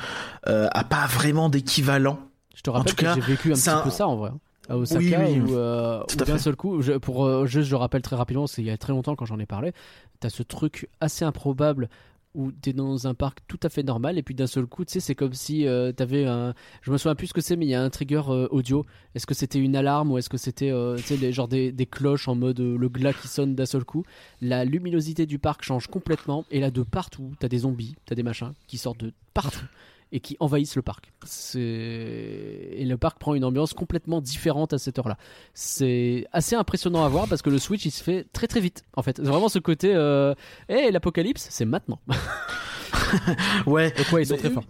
euh, 0.49 0.69
a 0.73 0.85
pas 0.85 1.07
vraiment 1.07 1.49
d'équivalent 1.49 2.19
Je 2.55 2.63
te 2.63 2.71
rappelle 2.71 2.95
tout 2.95 3.05
que 3.05 3.15
j'ai 3.15 3.21
vécu 3.21 3.53
un 3.53 3.55
petit 3.55 3.71
un- 3.71 3.81
peu 3.81 3.91
ça 3.91 4.07
en 4.07 4.17
vrai. 4.17 4.31
À 4.73 4.79
Osaka, 4.79 5.05
Oui, 5.05 5.15
oui, 5.35 5.41
où, 5.41 5.55
euh, 5.55 6.01
où 6.01 6.17
d'un 6.25 6.39
seul 6.39 6.57
coup, 6.57 6.81
je- 6.81 6.93
pour 6.95 7.27
euh, 7.27 7.45
juste 7.47 7.69
je 7.69 7.75
rappelle 7.77 8.01
très 8.03 8.17
rapidement, 8.17 8.47
c'est 8.47 8.63
il 8.63 8.67
y 8.67 8.71
a 8.71 8.79
très 8.79 8.93
longtemps 8.93 9.15
quand 9.17 9.27
j'en 9.27 9.39
ai 9.39 9.45
parlé, 9.47 9.73
t'as 10.21 10.31
ce 10.31 10.43
truc 10.43 10.89
assez 11.01 11.25
improbable 11.27 11.89
où 12.35 12.51
t'es 12.51 12.73
dans 12.73 13.07
un 13.07 13.13
parc 13.13 13.41
tout 13.47 13.61
à 13.63 13.69
fait 13.69 13.83
normal 13.83 14.17
et 14.17 14.23
puis 14.23 14.35
d'un 14.35 14.47
seul 14.47 14.65
coup, 14.65 14.87
tu 14.87 14.93
sais, 14.95 15.01
c'est 15.01 15.15
comme 15.15 15.35
si 15.35 15.67
euh, 15.67 15.93
t'avais 15.93 16.25
un, 16.25 16.55
je 16.81 16.91
me 16.91 16.97
souviens 16.97 17.15
plus 17.15 17.27
ce 17.27 17.35
que 17.35 17.43
c'est, 17.43 17.57
mais 17.57 17.67
il 17.67 17.69
y 17.69 17.75
a 17.75 17.83
un 17.83 17.91
trigger 17.91 18.23
audio. 18.51 18.87
Est-ce 19.15 19.27
que 19.27 19.35
c'était 19.35 19.59
une 19.59 19.77
alarme 19.77 20.11
ou 20.11 20.17
est-ce 20.17 20.31
que 20.31 20.39
c'était, 20.39 20.73
tu 20.97 21.03
sais, 21.03 21.17
les- 21.19 21.31
genre 21.35 21.49
des, 21.49 21.73
des 21.73 21.85
cloches 21.85 22.29
en 22.29 22.35
mode 22.35 22.61
le 22.61 22.89
glas 22.89 23.13
qui 23.13 23.29
sonne 23.29 23.55
d'un 23.55 23.67
seul 23.67 23.85
coup? 23.85 24.05
La 24.41 24.65
luminosité 24.65 25.27
du 25.27 25.39
parc 25.39 25.63
change 25.63 25.89
complètement 25.89 26.47
et 26.51 26.61
là 26.61 26.71
de 26.71 26.83
partout, 26.83 27.33
t'as 27.39 27.49
des 27.49 27.59
zombies, 27.59 27.97
t'as 28.07 28.15
des 28.15 28.23
machins 28.23 28.55
qui 28.67 28.79
sortent 28.79 29.01
de 29.05 29.13
partout 29.35 29.67
et 30.13 30.21
qui 30.21 30.37
envahissent 30.41 30.77
le 30.77 30.83
parc. 30.83 31.13
C'est 31.25 31.59
et 31.61 32.85
le 32.85 32.97
parc 32.97 33.19
prend 33.19 33.35
une 33.35 33.45
ambiance 33.45 33.73
complètement 33.73 34.21
différente 34.21 34.73
à 34.73 34.79
cette 34.79 34.99
heure-là. 34.99 35.17
C'est 35.55 36.27
assez 36.33 36.55
impressionnant 36.55 37.05
à 37.05 37.09
voir 37.09 37.27
parce 37.29 37.43
que 37.43 37.51
le 37.51 37.59
switch 37.59 37.85
il 37.87 37.91
se 37.91 38.03
fait 38.03 38.27
très 38.33 38.47
très 38.47 38.61
vite. 38.61 38.85
En 38.95 39.03
fait, 39.03 39.21
vraiment 39.21 39.49
ce 39.49 39.59
côté, 39.59 39.93
euh... 39.95 40.35
hey, 40.69 40.93
l'apocalypse, 40.93 41.49
c'est 41.51 41.65
maintenant. 41.65 42.01
Ouais. 43.67 43.91
Donc 43.97 44.13
ouais, 44.13 44.23
ils 44.23 44.27
sont 44.27 44.37
très 44.37 44.51
forts. 44.51 44.65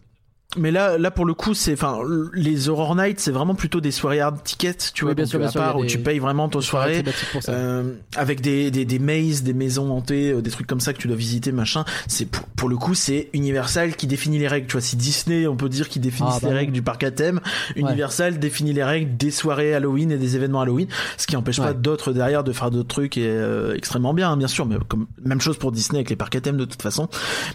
Mais 0.57 0.71
là, 0.71 0.99
là 0.99 1.11
pour 1.11 1.25
le 1.25 1.35
coup, 1.35 1.55
c'est, 1.55 1.73
enfin, 1.73 1.99
les 2.35 2.69
Horror 2.69 2.95
Nights, 2.95 3.21
c'est 3.21 3.31
vraiment 3.31 3.55
plutôt 3.55 3.81
des 3.81 3.91
soirées 3.91 4.21
hard 4.21 4.43
tickets, 4.45 4.93
tu 4.95 5.05
Oui, 5.05 5.09
vois, 5.09 5.15
bien 5.15 5.25
donc 5.25 5.31
sûr, 5.31 5.38
bien 5.38 5.49
à 5.49 5.53
part 5.53 5.79
où 5.79 5.83
des- 5.83 5.87
tu 5.88 5.99
payes 5.99 6.19
vraiment 6.19 6.49
ton 6.49 6.61
soirée. 6.61 7.03
Euh, 7.49 7.95
avec 8.17 8.41
des, 8.43 8.71
des, 8.71 8.85
des 8.85 8.99
mazes, 8.99 9.43
des 9.43 9.55
maisons 9.55 9.91
hantées, 9.91 10.31
euh, 10.33 10.43
des 10.43 10.51
trucs 10.51 10.67
comme 10.67 10.81
ça 10.81 10.93
que 10.93 10.99
tu 10.99 11.09
dois 11.09 11.17
visiter, 11.17 11.53
machin. 11.53 11.85
C'est 12.07 12.27
pour, 12.27 12.45
pour 12.49 12.69
le 12.69 12.77
coup, 12.77 12.95
c'est 12.95 13.29
Universal 13.33 13.97
qui 13.97 14.07
définit 14.07 14.38
les 14.38 14.49
règles. 14.49 14.67
Tu 14.67 14.73
vois, 14.73 14.81
si 14.83 14.97
Disney, 14.97 15.47
on 15.47 15.57
peut 15.57 15.69
dire 15.69 15.88
qu'ils 15.88 16.03
définissent 16.03 16.35
Ah, 16.37 16.41
bah 16.43 16.49
les 16.51 16.55
règles 16.55 16.73
du 16.73 16.83
parc 16.83 17.03
à 17.05 17.11
thème, 17.11 17.41
Universal 17.77 18.38
définit 18.38 18.73
les 18.73 18.85
règles 18.85 19.17
des 19.17 19.31
soirées 19.31 19.75
Halloween 19.75 20.11
et 20.12 20.19
des 20.19 20.37
événements 20.37 20.61
Halloween. 20.61 20.88
Ce 21.17 21.27
qui 21.27 21.37
empêche 21.37 21.57
pas 21.59 21.69
Ouais. 21.69 21.75
d'autres 21.75 22.12
derrière 22.12 22.45
de 22.45 22.53
faire 22.53 22.71
d'autres 22.71 22.88
trucs 22.88 23.17
et 23.17 23.27
euh, 23.27 23.75
extrêmement 23.75 24.12
bien, 24.15 24.31
hein, 24.33 24.37
bien 24.37 24.49
sûr. 24.49 24.67
Mais 24.67 24.77
comme 24.88 25.07
même 25.25 25.41
chose 25.41 25.57
pour 25.57 25.73
Disney 25.73 25.99
avec 25.99 26.11
les 26.11 26.17
parcs 26.17 26.35
à 26.37 26.41
thème 26.41 26.57
de 26.57 26.65
toute 26.65 26.83
façon. 26.83 27.09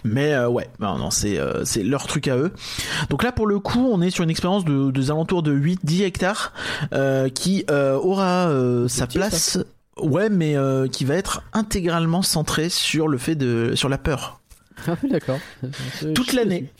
Mais 0.04 0.32
euh, 0.34 0.48
ouais, 0.48 0.68
non, 0.80 0.96
non, 0.98 1.10
c'est 1.10 1.38
euh, 1.38 1.64
c'est 1.64 1.82
leur 1.82 2.06
truc 2.06 2.26
à 2.28 2.36
eux. 2.36 2.52
Donc 3.10 3.22
là, 3.22 3.32
pour 3.32 3.46
le 3.46 3.58
coup, 3.58 3.88
on 3.90 4.00
est 4.00 4.10
sur 4.10 4.24
une 4.24 4.30
expérience 4.30 4.64
de, 4.64 4.90
des 4.90 5.10
alentours 5.10 5.42
de 5.42 5.56
8-10 5.56 6.04
hectares 6.04 6.52
euh, 6.92 7.28
qui 7.28 7.64
euh, 7.70 7.94
aura 7.94 8.48
euh, 8.48 8.88
sa 8.88 9.06
petit, 9.06 9.18
place. 9.18 9.58
Ouais, 9.98 10.28
mais 10.28 10.54
qui 10.92 11.04
va 11.04 11.14
être 11.14 11.42
intégralement 11.52 12.22
centré 12.22 12.68
sur 12.68 13.08
le 13.08 13.18
fait 13.18 13.34
de 13.34 13.72
sur 13.74 13.88
la 13.88 13.98
peur. 13.98 14.40
Ah 14.86 14.94
oui, 15.02 15.10
d'accord. 15.10 15.40
Toute 16.14 16.32
l'année. 16.32 16.70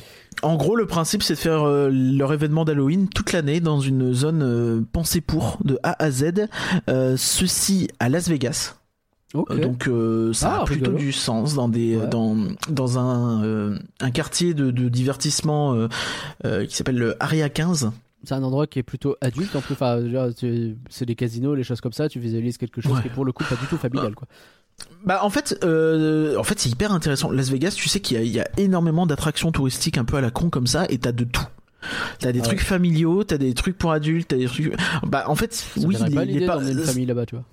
En 0.42 0.56
gros, 0.56 0.76
le 0.76 0.86
principe, 0.86 1.22
c'est 1.22 1.34
de 1.34 1.38
faire 1.38 1.66
euh, 1.66 1.90
leur 1.90 2.32
événement 2.32 2.64
d'Halloween 2.64 3.08
toute 3.08 3.32
l'année 3.32 3.60
dans 3.60 3.80
une 3.80 4.14
zone 4.14 4.42
euh, 4.42 4.80
pensée 4.92 5.20
pour, 5.20 5.58
de 5.64 5.78
A 5.82 6.00
à 6.02 6.10
Z. 6.10 6.48
Euh, 6.88 7.16
ceci 7.16 7.88
à 7.98 8.08
Las 8.08 8.28
Vegas. 8.28 8.77
Euh, 9.34 9.58
Donc 9.60 9.88
euh, 9.88 10.32
ça 10.32 10.54
Ah, 10.58 10.62
a 10.62 10.64
plutôt 10.64 10.86
rigolo. 10.86 10.98
du 10.98 11.12
sens 11.12 11.54
dans 11.54 11.68
des 11.68 11.96
Ouais. 11.96 12.06
dans 12.08 12.36
dans 12.70 12.98
un 12.98 13.44
euh, 13.44 13.78
un 14.00 14.10
quartier 14.10 14.54
de, 14.54 14.70
de 14.70 14.88
divertissement 14.88 15.74
euh, 16.44 16.64
qui 16.64 16.74
s'appelle 16.74 16.96
le 16.96 17.22
Area 17.22 17.48
15. 17.50 17.90
C'est 18.24 18.34
un 18.34 18.42
endroit 18.42 18.66
qui 18.66 18.78
est 18.78 18.82
plutôt 18.82 19.16
adulte 19.20 19.54
en 19.54 19.60
plus. 19.60 19.74
Enfin, 19.74 20.00
c'est 20.90 21.04
des 21.06 21.14
casinos, 21.14 21.54
les 21.54 21.62
choses 21.62 21.80
comme 21.80 21.92
ça. 21.92 22.08
Tu 22.08 22.18
visualises 22.20 22.56
quelque 22.58 22.80
chose 22.80 22.92
Ouais. 22.92 23.02
qui 23.02 23.08
est 23.08 23.12
pour 23.12 23.24
le 23.24 23.32
coup 23.32 23.44
pas 23.44 23.54
du 23.56 23.66
tout 23.66 23.76
familial, 23.76 24.14
quoi. 24.14 24.26
Bah 25.04 25.20
en 25.22 25.30
fait, 25.30 25.58
euh, 25.64 26.36
en 26.36 26.42
fait 26.44 26.58
c'est 26.58 26.70
hyper 26.70 26.92
intéressant. 26.92 27.30
Las 27.30 27.50
Vegas, 27.50 27.72
tu 27.76 27.88
sais 27.88 28.00
qu'il 28.00 28.16
y 28.16 28.20
a, 28.20 28.22
il 28.24 28.30
y 28.32 28.40
a 28.40 28.48
énormément 28.58 29.06
d'attractions 29.06 29.50
touristiques 29.52 29.98
un 29.98 30.04
peu 30.04 30.16
à 30.16 30.20
la 30.20 30.30
con 30.30 30.50
comme 30.50 30.66
ça, 30.68 30.86
et 30.88 30.98
t'as 30.98 31.12
de 31.12 31.24
tout. 31.24 31.44
T'as 32.18 32.32
des 32.32 32.40
Ah 32.40 32.44
trucs 32.44 32.60
familiaux, 32.60 33.24
t'as 33.24 33.38
des 33.38 33.54
trucs 33.54 33.76
pour 33.76 33.92
adultes, 33.92 34.28
t'as 34.28 34.36
des 34.36 34.46
trucs. 34.46 34.74
Bah 35.06 35.24
en 35.28 35.34
fait, 35.34 35.52
Ça 35.54 35.80
oui, 35.86 35.96
les, 36.26 36.40
pas 36.40 36.46
par- 36.46 36.58
d'emmener 36.60 36.72
une 36.72 36.86
famille 36.86 37.06
là-bas, 37.06 37.26
tu 37.26 37.34
vois. 37.36 37.44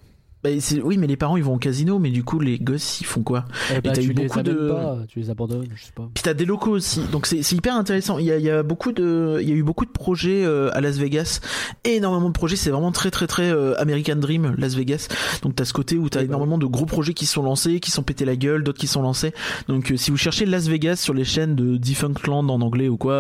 Bah, 0.50 0.80
oui, 0.84 0.98
mais 0.98 1.08
les 1.08 1.18
parents 1.18 1.38
ils 1.38 1.44
vont 1.44 1.56
au 1.56 1.58
casino, 1.58 1.98
mais 2.00 2.10
du 2.12 2.24
coup 2.24 2.40
les 2.40 2.60
gosses 2.60 3.02
ils 3.02 3.06
font 3.06 3.24
quoi? 3.24 3.46
Eh 3.72 3.82
ben, 3.82 3.94
t'as 3.94 4.02
tu 4.02 4.10
eu 4.10 4.14
beaucoup 4.14 4.42
de- 4.42 4.54
pas, 4.70 4.98
tu 5.08 5.20
les 5.20 5.30
abandonnes, 5.30 5.68
je 5.76 5.84
sais 5.86 5.92
pas. 5.94 6.10
Puis 6.14 6.24
t'as 6.24 6.34
des 6.34 6.46
locaux 6.46 6.72
aussi, 6.72 7.02
donc 7.12 7.26
c'est 7.26 7.52
hyper 7.52 7.76
intéressant. 7.76 8.18
Il 8.20 8.26
y 8.26 8.32
a, 8.32 8.38
y 8.38 8.50
a 8.50 8.64
beaucoup 8.64 8.92
de, 8.92 9.40
il 9.42 9.50
y 9.50 9.52
a 9.52 9.56
eu 9.56 9.64
beaucoup 9.64 9.86
de 9.86 9.92
projets 9.92 10.46
euh, 10.46 10.70
à 10.74 10.82
Las 10.82 10.98
Vegas, 10.98 11.40
énormément 11.84 12.28
de 12.28 12.34
projets. 12.34 12.56
C'est 12.56 12.70
vraiment 12.70 12.92
très 12.92 13.12
très 13.12 13.28
très 13.28 13.50
euh, 13.52 13.74
American 13.80 14.16
Dream 14.18 14.56
Las 14.58 14.76
Vegas. 14.76 15.08
Donc 15.42 15.56
t'as 15.56 15.66
ce 15.66 15.74
côté 15.74 15.98
où 15.98 16.10
t'as 16.10 16.20
Oui, 16.20 16.26
bah 16.28 16.34
énormément 16.36 16.58
de 16.58 16.66
gros 16.66 16.86
projets 16.86 17.14
qui 17.14 17.26
sont 17.26 17.42
lancés, 17.44 17.80
qui 17.80 17.92
sont 17.92 18.04
pétés 18.04 18.26
la 18.26 18.36
gueule, 18.36 18.64
d'autres 18.64 18.80
qui 18.80 18.88
sont 18.88 19.02
lancés. 19.02 19.34
Donc 19.68 19.92
euh, 19.92 19.98
si 19.98 20.12
vous 20.12 20.18
cherchez 20.18 20.46
Las 20.46 20.68
Vegas 20.68 20.98
sur 20.98 21.14
les 21.14 21.26
chaînes 21.26 21.56
de 21.56 21.78
Defunctland 21.78 22.50
en 22.50 22.62
anglais 22.62 22.88
ou 22.90 22.98
quoi. 22.98 23.14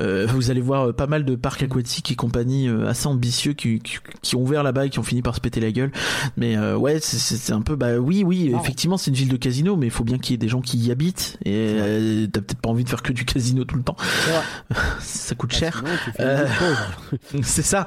Euh, 0.00 0.26
vous 0.28 0.50
allez 0.50 0.60
voir 0.60 0.88
euh, 0.88 0.92
pas 0.92 1.06
mal 1.06 1.24
de 1.24 1.36
parcs 1.36 1.62
aquatiques 1.62 2.10
et 2.10 2.16
compagnie 2.16 2.68
euh, 2.68 2.88
assez 2.88 3.06
ambitieux 3.06 3.52
qui, 3.52 3.78
qui, 3.78 3.98
qui 4.22 4.36
ont 4.36 4.42
ouvert 4.42 4.62
là-bas 4.62 4.86
et 4.86 4.90
qui 4.90 4.98
ont 4.98 5.02
fini 5.04 5.22
par 5.22 5.34
se 5.34 5.40
péter 5.40 5.60
la 5.60 5.70
gueule. 5.72 5.92
Mais 6.36 6.56
euh, 6.56 6.76
ouais, 6.76 6.98
c'est- 7.00 7.52
un 7.52 7.60
peu 7.62 7.76
bah 7.76 7.98
oui 7.98 8.24
oui 8.24 8.52
effectivement 8.58 8.96
c'est 8.96 9.10
une 9.10 9.16
ville 9.16 9.28
de 9.28 9.36
casino, 9.36 9.76
mais 9.76 9.86
il 9.86 9.90
faut 9.92 10.04
bien 10.04 10.18
qu'il 10.18 10.32
y 10.32 10.34
ait 10.34 10.38
des 10.38 10.48
gens 10.48 10.60
qui 10.60 10.78
y 10.78 10.90
habitent 10.90 11.36
et 11.44 11.52
euh, 11.78 12.26
t'as 12.26 12.40
peut-être 12.40 12.60
pas 12.60 12.70
envie 12.70 12.84
de 12.84 12.88
faire 12.88 13.02
que 13.02 13.12
du 13.12 13.24
casino 13.24 13.64
tout 13.64 13.76
le 13.76 13.82
temps. 13.82 13.96
Ça 15.00 15.34
coûte 15.34 15.50
Ah, 15.54 15.58
cher. 15.58 15.84
Euh. 16.20 16.46
C'est 17.42 17.62
ça. 17.62 17.86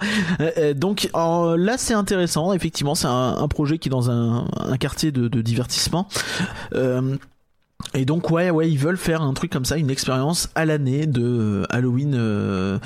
Donc 0.76 1.10
en- 1.14 1.56
là 1.56 1.76
c'est 1.78 1.94
intéressant. 1.94 2.54
Effectivement 2.54 2.96
c'est 2.96 3.08
un, 3.08 3.38
un 3.38 3.48
projet 3.48 3.78
qui 3.80 3.90
est 3.90 3.92
dans 3.92 4.10
un, 4.12 4.48
un 4.58 4.78
quartier 4.78 5.12
de, 5.12 5.28
de 5.28 5.42
divertissement. 5.42 6.08
Et 7.94 8.06
donc 8.06 8.30
ouais 8.32 8.50
ouais 8.50 8.70
ils 8.70 8.78
veulent 8.80 8.98
faire 8.98 9.22
un 9.22 9.34
truc 9.34 9.52
comme 9.52 9.66
ça, 9.66 9.78
une 9.78 9.90
expérience 9.90 10.50
à 10.56 10.66
l'année 10.66 11.06
de 11.08 11.24
euh, 11.24 11.64
Halloween 11.70 12.14
euh, 12.16 12.80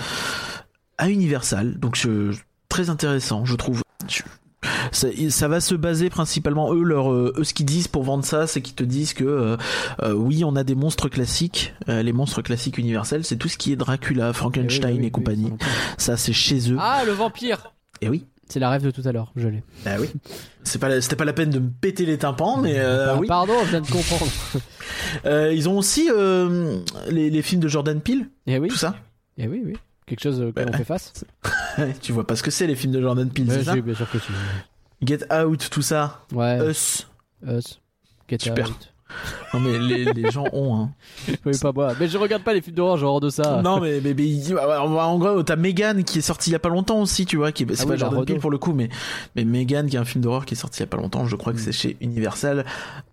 à 0.98 1.10
Universal. 1.10 1.80
Donc 1.80 1.96
je, 1.96 2.34
très 2.70 2.90
intéressant 2.90 3.46
je 3.46 3.56
trouve. 3.56 3.82
Je- 4.08 4.22
ça, 4.92 5.08
ça 5.30 5.48
va 5.48 5.60
se 5.60 5.74
baser 5.74 6.10
principalement 6.12 6.72
eux 6.74 6.84
leur 6.84 7.12
euh, 7.12 7.34
eux 7.38 7.44
ce 7.44 7.54
qu'ils 7.56 7.66
disent 7.66 7.88
pour 7.88 8.04
vendre 8.04 8.24
ça 8.24 8.46
c'est 8.46 8.62
qu'ils 8.62 8.76
te 8.76 8.84
disent 8.84 9.14
que 9.16 9.24
euh, 9.24 9.58
euh, 10.04 10.14
oui 10.14 10.44
on 10.44 10.56
a 10.56 10.64
des 10.64 10.76
monstres 10.76 11.10
classiques 11.10 11.74
euh, 11.90 12.04
les 12.04 12.14
monstres 12.14 12.44
classiques 12.44 12.78
universels 12.78 13.24
c'est 13.24 13.38
tout 13.38 13.48
ce 13.48 13.58
qui 13.58 13.72
est 13.72 13.76
Dracula 13.76 14.34
Frankenstein 14.34 14.90
Eh 14.90 14.94
oui, 14.94 14.98
oui, 14.98 15.00
et 15.00 15.06
oui, 15.06 15.12
compagnie 15.12 15.52
oui, 15.52 15.58
ça 15.98 16.16
c'est 16.16 16.34
chez 16.34 16.72
eux 16.72 16.78
Ah, 16.80 17.02
le 17.06 17.12
vampire 17.14 17.74
et 18.02 18.10
oui 18.10 18.26
C'est 18.52 18.60
la 18.60 18.70
rêve 18.70 18.84
de 18.84 18.92
tout 18.92 19.02
à 19.06 19.12
l'heure, 19.14 19.32
je 19.38 19.48
l'ai. 19.48 19.64
bah 19.86 19.92
oui. 20.00 20.10
C'est 20.64 20.78
pas, 20.78 21.00
c'était 21.00 21.16
pas 21.16 21.24
la 21.26 21.32
peine 21.34 21.50
de 21.52 21.60
me 21.60 21.70
péter 21.70 22.06
les 22.06 22.18
tympans, 22.18 22.58
mais 22.58 22.78
euh, 22.80 23.14
Ah, 23.14 23.18
oui. 23.18 23.26
Pardon, 23.28 23.54
je 23.64 23.70
viens 23.70 23.82
de 23.82 23.88
comprendre. 23.88 24.28
Euh, 25.26 25.52
ils 25.54 25.68
ont 25.68 25.78
aussi 25.78 26.10
euh, 26.14 26.80
les, 27.10 27.30
les 27.30 27.42
films 27.42 27.60
de 27.62 27.68
Jordan 27.68 28.00
Peele, 28.02 28.30
Eh 28.48 28.60
oui, 28.60 28.68
tout 28.68 28.76
ça. 28.78 28.96
eh 29.38 29.48
oui, 29.48 29.62
oui. 29.66 29.74
Quelque 30.06 30.22
chose 30.22 30.40
auquel 30.42 30.68
on 30.68 30.72
Ouais. 30.72 30.78
fait 30.78 30.84
face. 30.84 31.14
tu 32.02 32.12
vois 32.12 32.26
pas 32.28 32.36
ce 32.36 32.44
que 32.44 32.52
c'est 32.52 32.68
les 32.68 32.76
films 32.76 32.94
de 32.94 33.02
Jordan 33.02 33.30
Peele, 33.30 33.48
c'est 33.50 33.64
ça 33.64 33.76
bien 33.76 33.94
sûr 33.96 34.10
que 34.10 34.18
tu. 34.20 34.32
Get 35.04 35.34
Out, 35.34 35.70
tout 35.72 35.82
ça. 35.82 36.22
Ouais, 36.34 36.60
Us. 36.70 37.08
Us. 37.48 37.80
Get 38.30 38.40
Super. 38.42 38.68
Out. 38.70 38.91
Non 39.54 39.60
mais 39.60 39.78
les, 39.80 40.06
les 40.14 40.32
gens 40.32 40.46
ont. 40.54 40.76
Hein. 40.76 40.90
Oui, 41.46 41.54
pas 41.62 41.72
moi. 41.72 41.94
Mais 42.00 42.08
je 42.08 42.18
regarde 42.18 42.44
pas 42.44 42.54
les 42.54 42.62
films 42.62 42.76
d'horreur, 42.76 42.98
genre 42.98 43.20
de 43.20 43.30
ça. 43.30 43.62
Non 43.64 43.80
mais, 43.80 44.00
mais, 44.04 44.14
mais 44.14 44.28
il- 44.28 44.58
en 44.58 45.18
gros 45.20 45.44
t'as 45.44 45.56
Megan 45.56 46.04
qui 46.04 46.20
est 46.20 46.22
sorti 46.22 46.50
il 46.50 46.54
y 46.54 46.56
a 46.56 46.60
pas 46.60 46.70
longtemps 46.70 47.00
aussi, 47.02 47.26
tu 47.26 47.38
vois, 47.38 47.52
qui 47.52 47.64
est, 47.64 47.76
c'est 47.76 47.84
Ah 47.84 47.86
pas 47.86 47.92
oui, 47.94 48.00
Jordan. 48.00 48.26
Peele 48.26 48.40
pour 48.40 48.52
le 48.52 48.58
coup, 48.58 48.74
mais 48.74 48.90
mais 49.36 49.44
Megan 49.46 49.88
qui 49.90 49.96
est 49.96 50.00
un 50.00 50.06
film 50.06 50.24
d'horreur 50.24 50.46
qui 50.46 50.54
est 50.54 50.58
sorti 50.58 50.80
il 50.80 50.82
y 50.82 50.84
a 50.84 50.88
pas 50.88 50.98
longtemps, 50.98 51.26
je 51.26 51.36
crois 51.36 51.54
que 51.54 51.58
Mm. 51.58 51.62
c'est 51.64 51.72
chez 51.72 51.98
Universal 52.02 52.66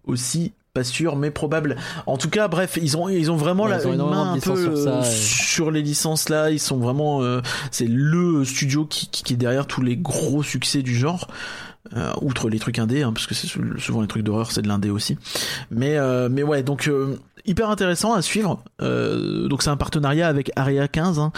aussi. 0.07 0.53
Pas 0.75 0.85
sûr, 0.85 1.17
mais 1.17 1.31
probable. 1.31 1.77
En 2.07 2.19
tout 2.19 2.29
cas, 2.29 2.47
bref, 2.47 2.79
ils 2.81 2.97
ont 2.97 3.09
ils 3.09 3.31
ont 3.33 3.37
vraiment 3.37 3.65
Ouais, 3.65 3.71
la, 3.71 3.79
ils 3.81 3.87
ont 3.87 3.89
une 3.89 3.95
énormément 3.95 4.25
main 4.27 4.33
de 4.37 4.39
un 4.39 4.41
peu 4.41 4.51
licences 4.53 4.61
sur 4.61 4.77
ça, 4.85 4.99
euh, 4.99 5.03
sur 5.03 5.71
les 5.71 5.83
licences 5.83 6.29
là. 6.29 6.51
Ils 6.51 6.61
sont 6.61 6.77
vraiment, 6.77 7.23
euh, 7.23 7.41
c'est 7.73 7.89
le 7.89 8.45
studio 8.45 8.85
qui, 8.85 9.09
qui, 9.09 9.23
qui 9.25 9.33
est 9.33 9.37
derrière 9.39 9.67
tous 9.67 9.81
les 9.81 9.97
gros 9.97 10.43
succès 10.43 10.83
du 10.83 10.95
genre. 10.95 11.27
Euh, 11.97 12.13
outre 12.21 12.51
les 12.51 12.59
trucs 12.59 12.79
indés, 12.79 13.03
hein, 13.03 13.13
parce 13.15 13.27
que 13.27 13.35
c'est 13.35 13.47
sou- 13.47 13.79
souvent 13.79 14.03
les 14.03 14.09
trucs 14.09 14.23
d'horreur, 14.23 14.51
c'est 14.53 14.61
de 14.63 14.69
l'indé 14.69 14.91
aussi. 14.91 15.17
Mais 15.71 15.97
mais, 15.97 16.29
mais 16.29 16.43
ouais, 16.43 16.63
donc 16.63 16.87
euh, 16.89 17.17
hyper 17.47 17.71
intéressant 17.71 18.13
à 18.15 18.21
suivre. 18.23 18.63
Euh, 18.83 19.49
donc 19.49 19.63
c'est 19.63 19.71
un 19.71 19.77
partenariat 19.79 20.29
avec 20.29 20.51
Area 20.57 20.87
15, 20.87 21.19
hein. 21.19 21.33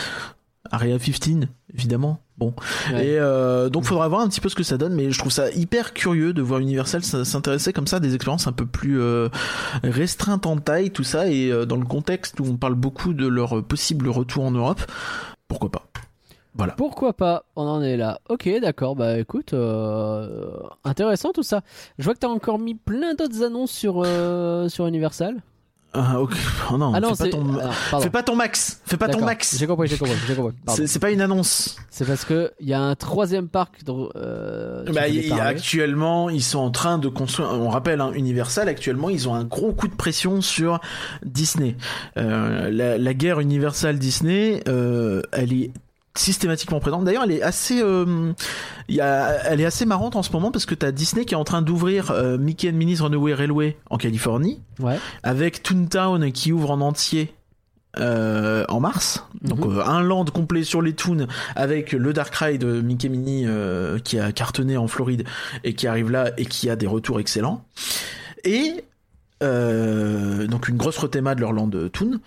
Area 0.72 0.98
15 0.98 1.46
évidemment. 1.74 2.20
Bon. 2.36 2.54
Ouais. 2.92 3.06
Et 3.06 3.18
euh, 3.18 3.68
donc 3.68 3.84
faudra 3.84 4.08
voir 4.08 4.22
un 4.22 4.28
petit 4.28 4.40
peu 4.40 4.48
ce 4.48 4.54
que 4.56 4.62
ça 4.62 4.76
donne, 4.78 4.94
mais 4.94 5.10
je 5.12 5.18
trouve 5.18 5.30
ça 5.30 5.50
hyper 5.52 5.92
curieux 5.92 6.32
de 6.32 6.42
voir 6.42 6.58
Universal 6.60 7.02
s'intéresser 7.04 7.72
comme 7.72 7.86
ça 7.86 7.96
à 7.96 8.00
des 8.00 8.14
expériences 8.14 8.46
un 8.46 8.52
peu 8.52 8.66
plus 8.66 9.00
euh, 9.00 9.28
restreintes 9.84 10.46
en 10.46 10.56
taille, 10.56 10.90
tout 10.90 11.04
ça, 11.04 11.28
et 11.30 11.50
euh, 11.52 11.64
dans 11.66 11.76
le 11.76 11.84
contexte 11.84 12.40
où 12.40 12.44
on 12.46 12.56
parle 12.56 12.74
beaucoup 12.74 13.12
de 13.12 13.26
leur 13.26 13.62
possible 13.62 14.08
retour 14.08 14.44
en 14.44 14.50
Europe, 14.52 14.80
pourquoi 15.48 15.70
pas. 15.70 15.86
Voilà. 16.60 16.74
Pourquoi 16.74 17.14
pas? 17.14 17.44
On 17.56 17.62
en 17.66 17.80
est 17.82 17.96
là. 17.96 18.20
Ok, 18.28 18.46
d'accord. 18.60 18.94
Bah 18.94 19.18
écoute, 19.18 19.54
euh, 19.54 20.50
intéressant 20.84 21.32
tout 21.32 21.42
ça. 21.42 21.62
Je 21.98 22.04
vois 22.04 22.12
que 22.12 22.18
t'as 22.18 22.28
encore 22.28 22.58
mis 22.58 22.74
plein 22.74 23.14
d'autres 23.14 23.42
annonces 23.42 23.70
sur 23.70 24.02
euh, 24.04 24.68
sur 24.68 24.86
Universal. 24.86 25.36
Ah, 25.94 26.20
ok. 26.20 26.34
Oh 26.70 26.76
non, 26.76 26.92
ah 26.94 27.00
non, 27.00 27.14
fais, 27.14 27.24
c'est. 27.24 27.30
pas 27.30 27.36
ton... 27.38 27.58
alors, 27.58 27.74
pardon. 27.90 28.04
fais 28.04 28.10
pas 28.10 28.22
ton 28.22 28.36
max, 28.36 28.80
fais 28.84 28.98
pas 28.98 29.08
ton 29.08 29.24
max. 29.24 29.56
J'ai 29.58 29.66
compris, 29.66 29.88
j'ai 29.88 29.96
compris, 29.96 30.14
j'ai 30.26 30.36
compris. 30.36 30.54
C'est 30.86 30.98
pas 31.00 31.10
une 31.10 31.22
annonce. 31.22 31.78
C'est 31.88 32.04
parce 32.04 32.26
que 32.26 32.52
il 32.60 32.68
y 32.68 32.74
a 32.74 32.80
un 32.80 32.94
troisième 32.94 33.48
parc. 33.48 33.80
euh, 33.88 34.84
Bah, 34.92 35.08
y 35.08 35.32
actuellement, 35.32 36.28
ils 36.28 36.42
sont 36.44 36.58
en 36.60 36.70
train 36.70 36.98
de 36.98 37.08
construire. 37.08 37.48
On 37.54 37.70
rappelle, 37.70 38.02
hein, 38.02 38.12
Universal 38.12 38.68
actuellement, 38.68 39.08
ils 39.08 39.28
ont 39.30 39.34
un 39.34 39.44
gros 39.44 39.72
coup 39.72 39.88
de 39.88 39.96
pression 39.96 40.42
sur 40.42 40.78
Disney. 41.24 41.76
Euh, 42.18 42.70
la, 42.70 42.98
la 42.98 43.14
guerre 43.14 43.40
Universal 43.40 43.98
Disney, 43.98 44.62
euh, 44.68 45.22
elle 45.32 45.52
est 45.52 45.72
systématiquement 46.16 46.80
présente. 46.80 47.04
D'ailleurs, 47.04 47.22
elle 47.24 47.32
est 47.32 47.42
assez, 47.42 47.80
euh, 47.82 48.32
il 48.88 48.94
y 48.96 49.00
a, 49.00 49.28
elle 49.46 49.60
est 49.60 49.64
assez 49.64 49.86
marrante 49.86 50.16
en 50.16 50.22
ce 50.22 50.32
moment 50.32 50.50
parce 50.50 50.66
que 50.66 50.74
t'as 50.74 50.90
Disney 50.90 51.24
qui 51.24 51.34
est 51.34 51.36
en 51.36 51.44
train 51.44 51.62
d'ouvrir 51.62 52.10
euh, 52.10 52.36
Mickey 52.36 52.68
and 52.68 52.74
Minnie's 52.74 53.00
Runaway 53.00 53.32
Railway 53.34 53.76
en 53.90 53.96
Californie, 53.96 54.60
Ouais. 54.80 54.98
avec 55.22 55.62
Toontown 55.62 56.32
qui 56.32 56.52
ouvre 56.52 56.70
en 56.72 56.80
entier. 56.80 57.34
euh, 57.98 58.64
en 58.68 58.78
mars, 58.78 59.26
donc 59.42 59.64
Mhm. 59.66 59.80
un 59.84 60.00
land 60.00 60.24
complet 60.26 60.62
sur 60.62 60.80
les 60.80 60.92
Toons 60.92 61.26
avec 61.56 61.90
le 61.90 62.12
Dark 62.12 62.32
Ride 62.36 62.60
de 62.60 62.80
Mickey 62.80 63.08
Minnie 63.08 63.42
euh, 63.48 63.98
qui 63.98 64.16
a 64.20 64.30
cartonné 64.30 64.76
en 64.76 64.86
Floride 64.86 65.24
et 65.64 65.74
qui 65.74 65.88
arrive 65.88 66.08
là 66.08 66.30
et 66.38 66.46
qui 66.46 66.70
a 66.70 66.76
des 66.76 66.86
retours 66.86 67.18
excellents 67.18 67.64
et 68.44 68.84
donc 69.40 70.68
une 70.68 70.76
grosse 70.76 70.98
rethéma 70.98 71.34
de 71.34 71.40
leur 71.40 71.52
land 71.52 71.70
Toon 71.92 72.20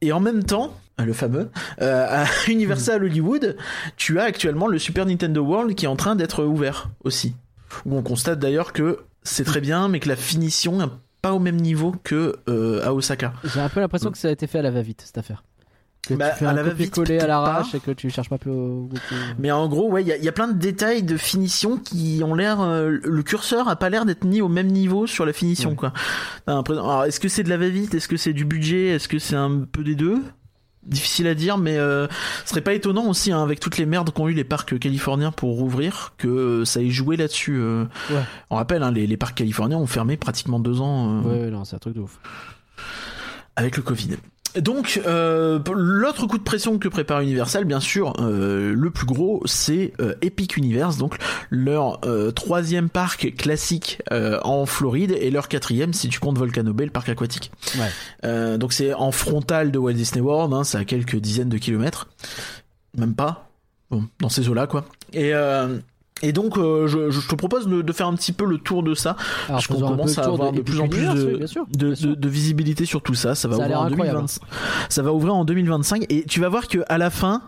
et 0.00 0.12
en 0.12 0.20
même 0.20 0.44
temps 0.44 0.76
le 0.98 1.12
fameux 1.12 1.50
euh, 1.80 2.24
à 2.24 2.26
Universal 2.48 3.04
Hollywood 3.04 3.56
tu 3.96 4.20
as 4.20 4.24
actuellement 4.24 4.66
le 4.66 4.78
Super 4.78 5.06
Nintendo 5.06 5.42
World 5.42 5.74
qui 5.74 5.86
est 5.86 5.88
en 5.88 5.96
train 5.96 6.16
d'être 6.16 6.44
ouvert 6.44 6.90
aussi 7.04 7.34
où 7.86 7.96
on 7.96 8.02
constate 8.02 8.38
d'ailleurs 8.38 8.72
que 8.72 8.98
c'est 9.22 9.44
très 9.44 9.60
bien 9.60 9.88
mais 9.88 10.00
que 10.00 10.08
la 10.08 10.16
finition 10.16 10.76
n'est 10.78 10.92
pas 11.22 11.32
au 11.32 11.38
même 11.38 11.56
niveau 11.56 11.94
que 12.02 12.36
euh, 12.48 12.84
à 12.84 12.94
Osaka 12.94 13.32
J'ai 13.44 13.60
un 13.60 13.68
peu 13.68 13.80
l'impression 13.80 14.10
que 14.10 14.18
ça 14.18 14.28
a 14.28 14.30
été 14.30 14.46
fait 14.46 14.58
à 14.58 14.62
la 14.62 14.70
va-vite 14.70 15.02
cette 15.04 15.18
affaire. 15.18 15.44
Que 16.08 16.14
Bah, 16.14 16.30
tu 16.30 16.38
fais 16.38 16.46
à 16.46 16.50
un 16.50 16.64
copier-coller 16.64 17.18
à 17.20 17.26
l'arrache 17.26 17.74
et 17.74 17.80
que 17.80 17.90
tu 17.90 18.08
cherches 18.10 18.30
pas 18.30 18.38
plus 18.38 18.50
au-. 18.50 18.88
Mais 19.38 19.50
en 19.50 19.68
gros, 19.68 19.90
ouais, 19.90 20.02
il 20.02 20.08
y, 20.08 20.12
a- 20.12 20.16
il 20.16 20.24
y 20.24 20.28
a 20.28 20.32
plein 20.32 20.48
de 20.48 20.58
détails 20.58 21.02
de 21.02 21.16
finition 21.16 21.76
qui 21.76 22.22
ont 22.24 22.34
l'air. 22.34 22.60
euh, 22.62 22.98
le 23.04 23.22
curseur 23.22 23.68
a 23.68 23.76
pas 23.76 23.90
l'air 23.90 24.06
d'être 24.06 24.24
mis 24.24 24.40
au 24.40 24.48
même 24.48 24.68
niveau 24.68 25.06
sur 25.06 25.26
la 25.26 25.32
finition, 25.34 25.70
Ouais. 25.70 25.76
quoi. 25.76 25.92
Alors, 26.46 27.04
est-ce 27.04 27.20
que 27.20 27.28
c'est 27.28 27.42
de 27.42 27.50
la 27.50 27.58
va-vite? 27.58 27.94
Est-ce 27.94 28.08
que 28.08 28.16
c'est 28.16 28.32
du 28.32 28.44
budget? 28.46 28.86
Est-ce 28.88 29.08
que 29.08 29.18
c'est 29.18 29.36
un 29.36 29.60
peu 29.70 29.84
des 29.84 29.94
deux? 29.94 30.22
Difficile 30.86 31.26
à 31.26 31.34
dire, 31.34 31.58
mais 31.58 31.76
euh, 31.76 32.06
ce 32.44 32.50
serait 32.50 32.62
pas 32.62 32.72
étonnant 32.72 33.04
aussi, 33.06 33.30
hein, 33.30 33.42
avec 33.42 33.60
toutes 33.60 33.76
les 33.76 33.84
merdes 33.84 34.10
qu'ont 34.10 34.26
eu 34.28 34.32
les 34.32 34.44
parcs 34.44 34.78
californiens 34.78 35.30
pour 35.30 35.54
rouvrir, 35.58 36.14
que 36.16 36.64
ça 36.64 36.80
ait 36.80 36.88
joué 36.88 37.18
là-dessus. 37.18 37.58
euh. 37.60 37.84
Ouais. 38.08 38.22
On 38.48 38.56
rappelle, 38.56 38.82
hein, 38.82 38.90
les, 38.90 39.06
les 39.06 39.16
parcs 39.18 39.36
californiens 39.36 39.76
ont 39.76 39.86
fermé 39.86 40.16
pratiquement 40.16 40.58
deux 40.58 40.80
ans. 40.80 41.20
Ouais, 41.20 41.42
ouais, 41.42 41.50
non, 41.50 41.66
c'est 41.66 41.76
un 41.76 41.78
truc 41.78 41.94
de 41.94 42.00
ouf. 42.00 42.18
avec 43.56 43.76
le 43.76 43.82
Covid. 43.82 44.16
Donc, 44.56 45.00
euh, 45.06 45.60
l'autre 45.72 46.26
coup 46.26 46.38
de 46.38 46.42
pression 46.42 46.78
que 46.78 46.88
prépare 46.88 47.20
Universal, 47.20 47.64
bien 47.64 47.78
sûr, 47.80 48.14
euh, 48.18 48.72
le 48.74 48.90
plus 48.90 49.06
gros, 49.06 49.42
c'est 49.44 49.92
euh, 50.00 50.14
Epic 50.22 50.56
Universe, 50.56 50.96
donc 50.96 51.16
leur 51.50 52.00
euh, 52.04 52.32
troisième 52.32 52.88
parc 52.88 53.34
classique 53.36 54.02
euh, 54.10 54.40
en 54.42 54.66
Floride 54.66 55.12
et 55.12 55.30
leur 55.30 55.48
quatrième 55.48 55.92
si 55.92 56.08
tu 56.08 56.18
comptes 56.18 56.38
Volcano 56.38 56.72
Bay, 56.72 56.84
le 56.84 56.90
parc 56.90 57.08
aquatique. 57.08 57.52
Ouais. 57.76 57.90
Euh, 58.24 58.58
donc 58.58 58.72
c'est 58.72 58.92
en 58.92 59.12
frontal 59.12 59.70
de 59.70 59.78
Walt 59.78 59.92
Disney 59.92 60.20
World, 60.20 60.52
hein, 60.52 60.64
c'est 60.64 60.78
à 60.78 60.84
quelques 60.84 61.16
dizaines 61.16 61.48
de 61.48 61.58
kilomètres, 61.58 62.08
même 62.96 63.14
pas, 63.14 63.50
bon, 63.90 64.08
dans 64.20 64.28
ces 64.28 64.48
eaux-là 64.48 64.66
quoi. 64.66 64.84
Et 65.12 65.32
euh, 65.34 65.78
et 66.22 66.32
donc, 66.32 66.58
euh, 66.58 66.86
je, 66.86 67.10
je 67.10 67.26
te 67.28 67.34
propose 67.34 67.66
de, 67.66 67.82
de 67.82 67.92
faire 67.92 68.06
un 68.06 68.14
petit 68.14 68.32
peu 68.32 68.44
le 68.44 68.58
tour 68.58 68.82
de 68.82 68.94
ça, 68.94 69.10
Alors, 69.48 69.56
parce 69.60 69.66
qu'on 69.66 69.80
commence 69.80 70.18
à 70.18 70.24
avoir 70.24 70.52
de, 70.52 70.60
plus 70.60 70.80
en 70.80 70.88
plus 70.88 71.06
de, 71.06 71.26
oui, 71.32 71.36
bien 71.38 71.46
sûr, 71.46 71.66
de, 71.66 71.86
bien 71.86 71.94
sûr. 71.94 72.08
de- 72.10 72.14
de 72.14 72.28
visibilité 72.28 72.84
sur 72.84 73.02
tout 73.02 73.14
ça. 73.14 73.34
Ça 73.34 73.48
va 73.48 73.56
Ça 73.56 73.62
ouvrir 73.62 73.80
en 73.80 73.84
incroyable. 73.86 74.18
2025. 74.18 74.42
Ça 74.88 75.02
va 75.02 75.12
ouvrir 75.12 75.34
en 75.34 75.44
2025 75.44 76.06
et 76.08 76.24
tu 76.24 76.40
vas 76.40 76.48
voir 76.48 76.68
que 76.68 76.78
à 76.88 76.98
la 76.98 77.10
fin, 77.10 77.42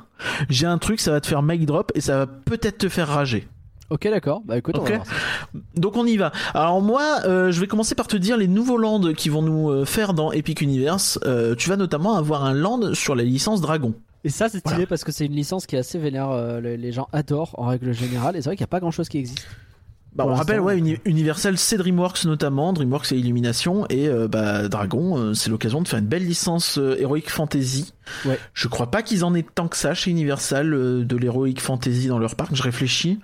j'ai 0.49 0.67
un 0.67 0.79
truc, 0.79 1.01
ça 1.01 1.11
va 1.13 1.21
te 1.21 1.27
faire 1.27 1.43
mic 1.43 1.67
drop 1.67 1.93
et 1.95 2.01
ça 2.01 2.17
va 2.19 2.27
peut-être 2.27 2.79
te 2.79 2.89
faire 2.89 3.09
rager. 3.09 3.47
Ok, 3.91 4.09
d'accord. 4.09 4.41
Bah 4.47 4.57
écoute, 4.57 4.77
on 4.79 4.85
va 4.85 4.91
voir 4.91 5.07
ça. 5.07 5.13
Donc 5.75 5.97
on 5.99 6.07
y 6.07 6.17
va. 6.17 6.33
Alors 6.55 6.81
moi, 6.81 7.03
euh, 7.27 7.53
je 7.53 7.61
vais 7.61 7.67
commencer 7.67 7.95
par 7.95 8.07
te 8.07 8.17
dire 8.17 8.39
les 8.39 8.49
nouveaux 8.49 8.79
lands 8.79 9.01
qui 9.13 9.29
vont 9.29 9.43
nous 9.43 9.69
euh, 9.71 9.85
faire 9.85 10.15
dans 10.15 10.33
Epic 10.33 10.63
Universe. 10.63 11.19
Euh, 11.27 11.55
tu 11.55 11.69
vas 11.69 11.77
notamment 11.77 12.15
avoir 12.17 12.45
un 12.47 12.55
land 12.55 12.95
sur 12.95 13.15
la 13.15 13.23
licence 13.23 13.61
Dragon. 13.61 13.93
Et 14.25 14.29
ça, 14.29 14.49
c'est 14.49 14.59
stylé 14.59 14.75
Voilà. 14.75 14.87
parce 14.87 15.05
que 15.05 15.11
c'est 15.13 15.27
une 15.27 15.33
licence 15.35 15.67
qui 15.67 15.77
est 15.77 15.81
assez 15.81 15.99
vénère. 15.99 16.31
euh, 16.31 16.61
les, 16.61 16.77
les 16.77 16.93
gens 16.93 17.09
adorent 17.13 17.55
en 17.59 17.67
règle 17.67 17.93
générale. 17.93 18.37
Et 18.37 18.41
c'est 18.43 18.49
vrai 18.49 18.57
qu'il 18.57 18.63
n'y 18.63 18.69
a 18.69 18.75
pas 18.75 18.81
grand 18.81 18.91
chose 18.93 19.09
qui 19.09 19.19
existe. 19.19 19.47
Bah, 20.15 20.25
on 20.29 20.35
rappelle, 20.35 20.61
ouais, 20.61 20.75
euh, 20.75 20.77
Uni- 20.77 20.99
Universal, 21.07 21.57
c'est 21.57 21.79
DreamWorks 21.79 22.27
notamment. 22.27 22.75
DreamWorks, 22.75 23.07
c'est 23.07 23.19
Illumination. 23.19 23.87
Et 23.89 24.09
euh, 24.09 24.29
bah, 24.29 24.69
Dragon, 24.69 25.17
euh, 25.17 25.33
c'est 25.35 25.49
l'occasion 25.49 25.81
de 25.81 25.89
faire 25.89 26.01
une 26.01 26.07
belle 26.07 26.27
licence 26.27 26.77
euh, 26.77 26.97
Heroic 27.01 27.23
Fantasy. 27.31 27.95
Ouais. 28.27 28.39
Je 28.53 28.69
crois 28.69 28.91
pas 28.91 29.03
qu'ils 29.03 29.25
en 29.25 29.35
aient 29.35 29.43
tant 29.55 29.69
que 29.69 29.77
ça 29.79 29.95
chez 29.95 30.11
Universal 30.11 30.75
euh, 30.75 31.03
de 31.05 31.17
l'Heroic 31.17 31.55
Fantasy 31.61 32.09
dans 32.09 32.19
leur 32.19 32.35
parc. 32.37 32.55
Je 32.55 32.63
réfléchis. 32.63 33.21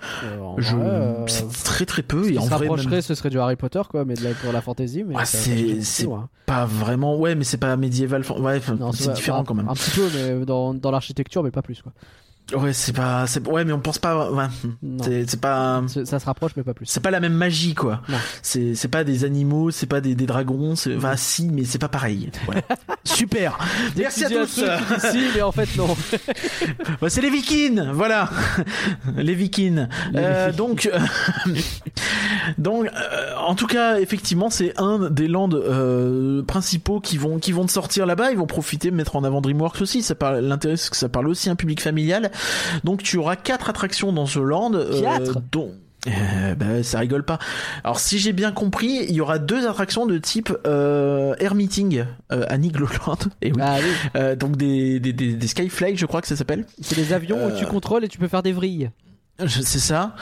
Je... 0.57 0.75
C'est 1.27 1.53
très 1.65 1.85
très 1.85 2.03
peu. 2.03 2.25
ce 2.25 2.31
Et 2.31 2.39
en 2.39 2.45
se 2.45 2.49
vrai, 2.49 2.69
même 2.71 3.01
ce 3.03 3.15
serait 3.15 3.29
du 3.31 3.39
Harry 3.39 3.57
Potter, 3.57 3.83
quoi, 3.91 4.07
mais 4.07 4.15
de 4.15 4.25
la, 4.25 4.31
pour 4.31 4.51
la 4.53 4.63
fantasy. 4.63 5.05
Mais 5.07 5.15
Ouais, 5.17 5.25
c'est- 5.27 6.07
hein. 6.07 6.29
pas 6.47 6.65
vraiment. 6.65 7.19
Ouais, 7.19 7.35
mais 7.35 7.45
c'est 7.45 7.59
pas 7.59 7.77
médiéval. 7.77 8.23
Ouais, 8.39 8.63
c'est 8.95 9.13
différent 9.13 9.45
quand 9.45 9.55
même. 9.55 9.69
Un 9.69 9.75
petit 9.75 9.91
peu, 9.91 10.09
mais 10.15 10.47
dans, 10.47 10.73
dans 10.73 10.91
l'architecture, 10.91 11.43
mais 11.43 11.51
pas 11.51 11.61
plus, 11.63 11.83
quoi. 11.83 11.93
Ouais, 12.55 12.73
c'est 12.73 12.95
pas. 12.95 13.27
c'est- 13.27 13.47
Ouais, 13.47 13.65
mais 13.65 13.73
on 13.73 13.81
pense 13.81 13.99
pas. 13.99 14.31
Ouais. 14.31 14.45
C'est 15.03 15.29
c'est 15.31 15.41
pas. 15.41 15.83
Ça 16.05 16.19
se 16.19 16.25
rapproche, 16.25 16.53
mais 16.57 16.63
pas 16.63 16.73
plus. 16.75 16.87
C'est 16.87 17.01
pas 17.01 17.11
la 17.11 17.21
même 17.21 17.35
magie, 17.35 17.75
quoi. 17.75 18.01
C'est 18.43 18.75
c'est 18.75 18.89
pas 18.89 19.05
des 19.05 19.25
animaux, 19.25 19.71
c'est 19.71 19.87
pas 19.87 20.01
des, 20.01 20.15
des 20.15 20.27
dragons. 20.27 20.75
c'est- 20.77 20.97
Enfin, 20.97 21.15
si, 21.17 21.49
mais 21.49 21.65
c'est 21.65 21.79
pas 21.79 21.89
pareil. 21.89 22.31
Voilà. 22.47 22.63
Super. 23.05 23.59
Merci 23.97 24.25
à 24.25 24.31
tous. 24.31 24.61
si, 25.11 25.19
mais 25.35 25.43
en 25.43 25.53
fait, 25.53 25.69
non. 25.77 25.95
Bah, 27.01 27.09
c'est 27.11 27.21
les 27.21 27.31
Vikings, 27.31 27.83
voilà, 27.93 28.29
les 29.17 29.35
Vikings. 29.35 29.87
Euh, 30.15 30.51
donc, 30.53 30.91
euh, 30.93 30.99
donc, 32.59 32.87
euh, 32.87 33.35
en 33.47 33.55
tout 33.55 33.67
cas, 33.67 33.99
effectivement, 34.01 34.51
c'est 34.51 34.79
un 34.81 35.11
des 35.11 35.29
lands 35.29 35.49
euh, 35.53 36.43
principaux 36.43 37.01
qui 37.01 37.19
vont 37.19 37.39
qui 37.39 37.53
vont 37.53 37.67
te 37.67 37.73
sortir 37.73 38.07
là-bas. 38.07 38.31
Ils 38.33 38.39
vont 38.39 38.47
profiter 38.47 38.91
de 38.91 38.97
mettre 38.97 39.17
en 39.17 39.25
avant 39.25 39.41
DreamWorks 39.41 39.81
aussi. 39.83 40.03
Ça 40.03 40.15
parle, 40.15 40.39
l'intérêt 40.41 40.77
c'est 40.77 40.91
que 40.91 40.97
ça 40.97 41.09
parle 41.09 41.29
aussi 41.29 41.49
à 41.49 41.53
un 41.53 41.57
public 41.57 41.81
familial. 41.83 42.31
Donc, 42.85 43.03
tu 43.03 43.17
auras 43.17 43.37
quatre 43.37 43.71
attractions 43.71 44.13
dans 44.13 44.27
ce 44.27 44.39
land. 44.39 44.73
euh, 44.75 45.01
Quatre 45.01 45.41
dont 45.53 45.73
euh, 46.07 46.55
bah, 46.55 46.83
ça 46.85 47.01
rigole 47.01 47.25
pas. 47.25 47.39
Alors 47.83 47.99
si 47.99 48.19
j'ai 48.21 48.33
bien 48.33 48.53
compris, 48.53 49.05
il 49.09 49.15
y 49.15 49.21
aura 49.21 49.39
deux 49.39 49.67
attractions 49.67 50.07
de 50.07 50.17
type 50.17 50.53
euh, 50.67 51.35
air 51.41 51.55
meeting 51.57 52.05
euh, 52.33 52.45
à 52.49 52.57
Nigloland. 52.57 53.19
Et 53.43 53.51
oui. 53.53 53.61
Ah 53.61 53.77
oui. 53.83 54.37
Donc 54.37 54.57
des, 54.57 55.01
des, 55.01 55.13
des, 55.13 55.35
des 55.35 55.47
Skyfly, 55.49 55.97
je 55.97 56.07
crois 56.07 56.21
que 56.23 56.29
ça 56.29 56.37
s'appelle. 56.37 56.65
C'est 56.81 56.95
des 56.95 57.13
avions 57.13 57.45
où 57.47 57.51
tu 57.59 57.67
contrôles 57.67 58.05
et 58.05 58.09
tu 58.09 58.17
peux 58.17 58.29
faire 58.29 58.43
des 58.45 58.53
vrilles. 58.53 58.91
C'est 59.47 59.79
ça. 59.81 60.15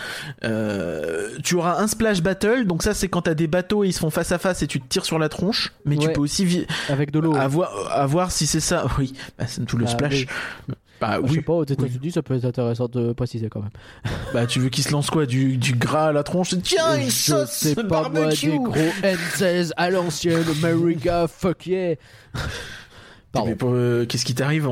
Euh, 0.45 1.31
tu 1.45 1.55
auras 1.55 1.81
un 1.81 1.87
splash 1.87 2.23
battle. 2.23 2.67
Donc 2.67 2.83
ça, 2.83 2.93
c'est 2.95 3.09
quand 3.09 3.23
t'as 3.23 3.35
des 3.35 3.47
bateaux 3.47 3.85
et 3.85 3.89
ils 3.89 3.93
se 3.93 4.01
font 4.01 4.11
face 4.11 4.33
à 4.33 4.39
face 4.39 4.63
et 4.63 4.67
tu 4.67 4.81
te 4.81 4.87
tires 4.89 5.05
sur 5.05 5.19
la 5.19 5.29
tronche. 5.29 5.73
Mais 5.85 5.97
tu 5.97 6.07
Ouais. 6.09 6.13
peux 6.13 6.21
aussi 6.21 6.67
Avec 6.89 7.11
de 7.13 7.19
l'eau. 7.19 7.35
à 7.37 7.47
voir, 7.49 7.91
à 7.93 8.07
voir 8.07 8.31
si 8.31 8.47
c'est 8.47 8.61
ça. 8.61 8.87
Oui, 8.99 9.13
bah, 9.39 9.45
c'est 9.47 9.65
tout 9.67 9.77
le 9.77 9.85
Ah, 9.87 9.91
splash. 9.91 10.27
oui. 10.69 10.75
Bah 11.01 11.19
Je 11.23 11.29
oui. 11.29 11.35
sais 11.37 11.43
pas, 11.43 11.53
aux 11.53 11.65
États-Unis, 11.65 12.13
ça 12.13 12.23
peut 12.23 12.35
être 12.37 12.45
intéressant 12.47 12.89
de 12.89 13.13
préciser 13.13 13.49
quand 13.49 13.61
même. 13.61 13.71
Bah 14.33 14.47
tu 14.47 14.61
veux 14.61 14.69
qu'il 14.69 14.83
se 14.85 14.93
lance 14.93 15.11
quoi 15.11 15.27
du, 15.27 15.57
du 15.57 15.73
gras 15.75 16.09
à 16.09 16.13
la 16.13 16.23
tronche? 16.23 16.55
Tiens, 16.63 16.97
une 16.97 17.07
je 17.07 17.11
sauce 17.11 17.51
sais 17.51 17.75
pas 17.75 17.83
moi, 17.85 18.11
barbecue. 18.11 18.51
des 18.51 18.59
gros 18.59 18.91
N16 19.03 19.71
à 19.77 19.91
l'ancienne, 19.91 20.45
America, 20.63 21.27
fuck 21.29 21.67
yeah. 21.67 21.95
Pardon. 23.37 23.51
Mais 23.51 23.57
pour, 23.57 23.71
euh, 23.73 24.05
qu'est-ce 24.07 24.25
qui 24.25 24.35
t'arrive 24.35 24.69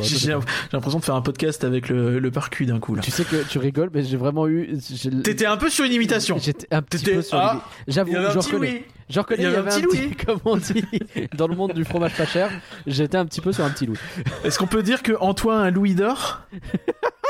je 0.00 0.16
J'ai 0.16 0.34
l'impression 0.72 0.98
de 0.98 1.04
faire 1.04 1.14
un 1.14 1.22
podcast 1.22 1.64
avec 1.64 1.88
le, 1.88 2.18
le 2.18 2.30
parcu 2.30 2.66
d'un 2.66 2.78
coup 2.78 2.94
là. 2.94 3.02
Tu 3.02 3.10
sais 3.10 3.24
que 3.24 3.42
tu 3.48 3.58
rigoles, 3.58 3.90
mais 3.92 4.02
j'ai 4.02 4.16
vraiment 4.16 4.46
eu. 4.48 4.78
T'étais 5.24 5.46
un 5.46 5.56
peu 5.56 5.70
sur 5.70 5.84
une 5.84 5.92
imitation. 5.92 6.38
J'étais 6.38 6.72
un 6.74 6.82
petit 6.82 7.04
peu 7.04 7.22
sur 7.22 7.38
Ah. 7.38 7.64
J'avoue, 7.88 8.12
je 8.12 8.38
reconnais. 8.38 8.70
Louis. 8.70 8.82
Je 9.08 9.20
reconnais, 9.20 9.42
Il 9.42 9.50
y 9.50 9.54
avait 9.54 9.72
un 9.72 9.80
petit 9.80 10.16
comme 10.24 10.38
on 10.44 10.56
dit, 10.56 10.84
dans 11.36 11.46
le 11.46 11.54
monde 11.54 11.74
du 11.74 11.84
fromage 11.84 12.16
pas 12.16 12.24
cher, 12.24 12.50
j'étais 12.86 13.18
un 13.18 13.26
petit 13.26 13.42
peu 13.42 13.52
sur 13.52 13.64
un 13.64 13.70
petit 13.70 13.84
loup. 13.84 13.98
Est-ce 14.42 14.58
qu'on 14.58 14.66
peut 14.66 14.82
dire 14.82 15.02
que 15.02 15.12
Antoine 15.20 15.60
un 15.60 15.70
Louis 15.70 15.94
d'or? 15.94 16.40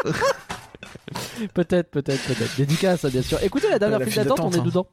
Peut-être, 1.55 1.91
peut-être, 1.91 2.23
peut-être. 2.23 2.57
Dédicace, 2.57 3.05
bien 3.07 3.23
sûr. 3.23 3.39
Écoutez 3.43 3.69
la 3.69 3.79
dernière 3.79 3.99
la 3.99 4.07
file 4.07 4.23
d'attente, 4.23 4.41
on 4.41 4.51
est 4.51 4.59
hein. 4.59 4.63
dedans. 4.65 4.87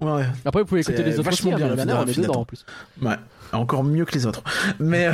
Ouais. 0.00 0.26
Après, 0.44 0.62
vous 0.62 0.66
pouvez 0.66 0.82
écouter 0.82 1.02
les 1.02 1.18
autres 1.18 1.30
vachement 1.30 1.50
aussi, 1.50 1.56
bien, 1.56 1.66
hein, 1.66 1.76
la 1.76 1.84
mais 2.04 2.12
file 2.12 2.20
on 2.20 2.22
est 2.22 2.26
dedans 2.26 2.40
en 2.40 2.44
plus. 2.44 2.64
Ouais, 3.00 3.16
encore 3.58 3.84
mieux 3.84 4.04
que 4.04 4.12
les 4.12 4.26
autres. 4.26 4.42
Mais 4.78 5.06
euh, 5.06 5.12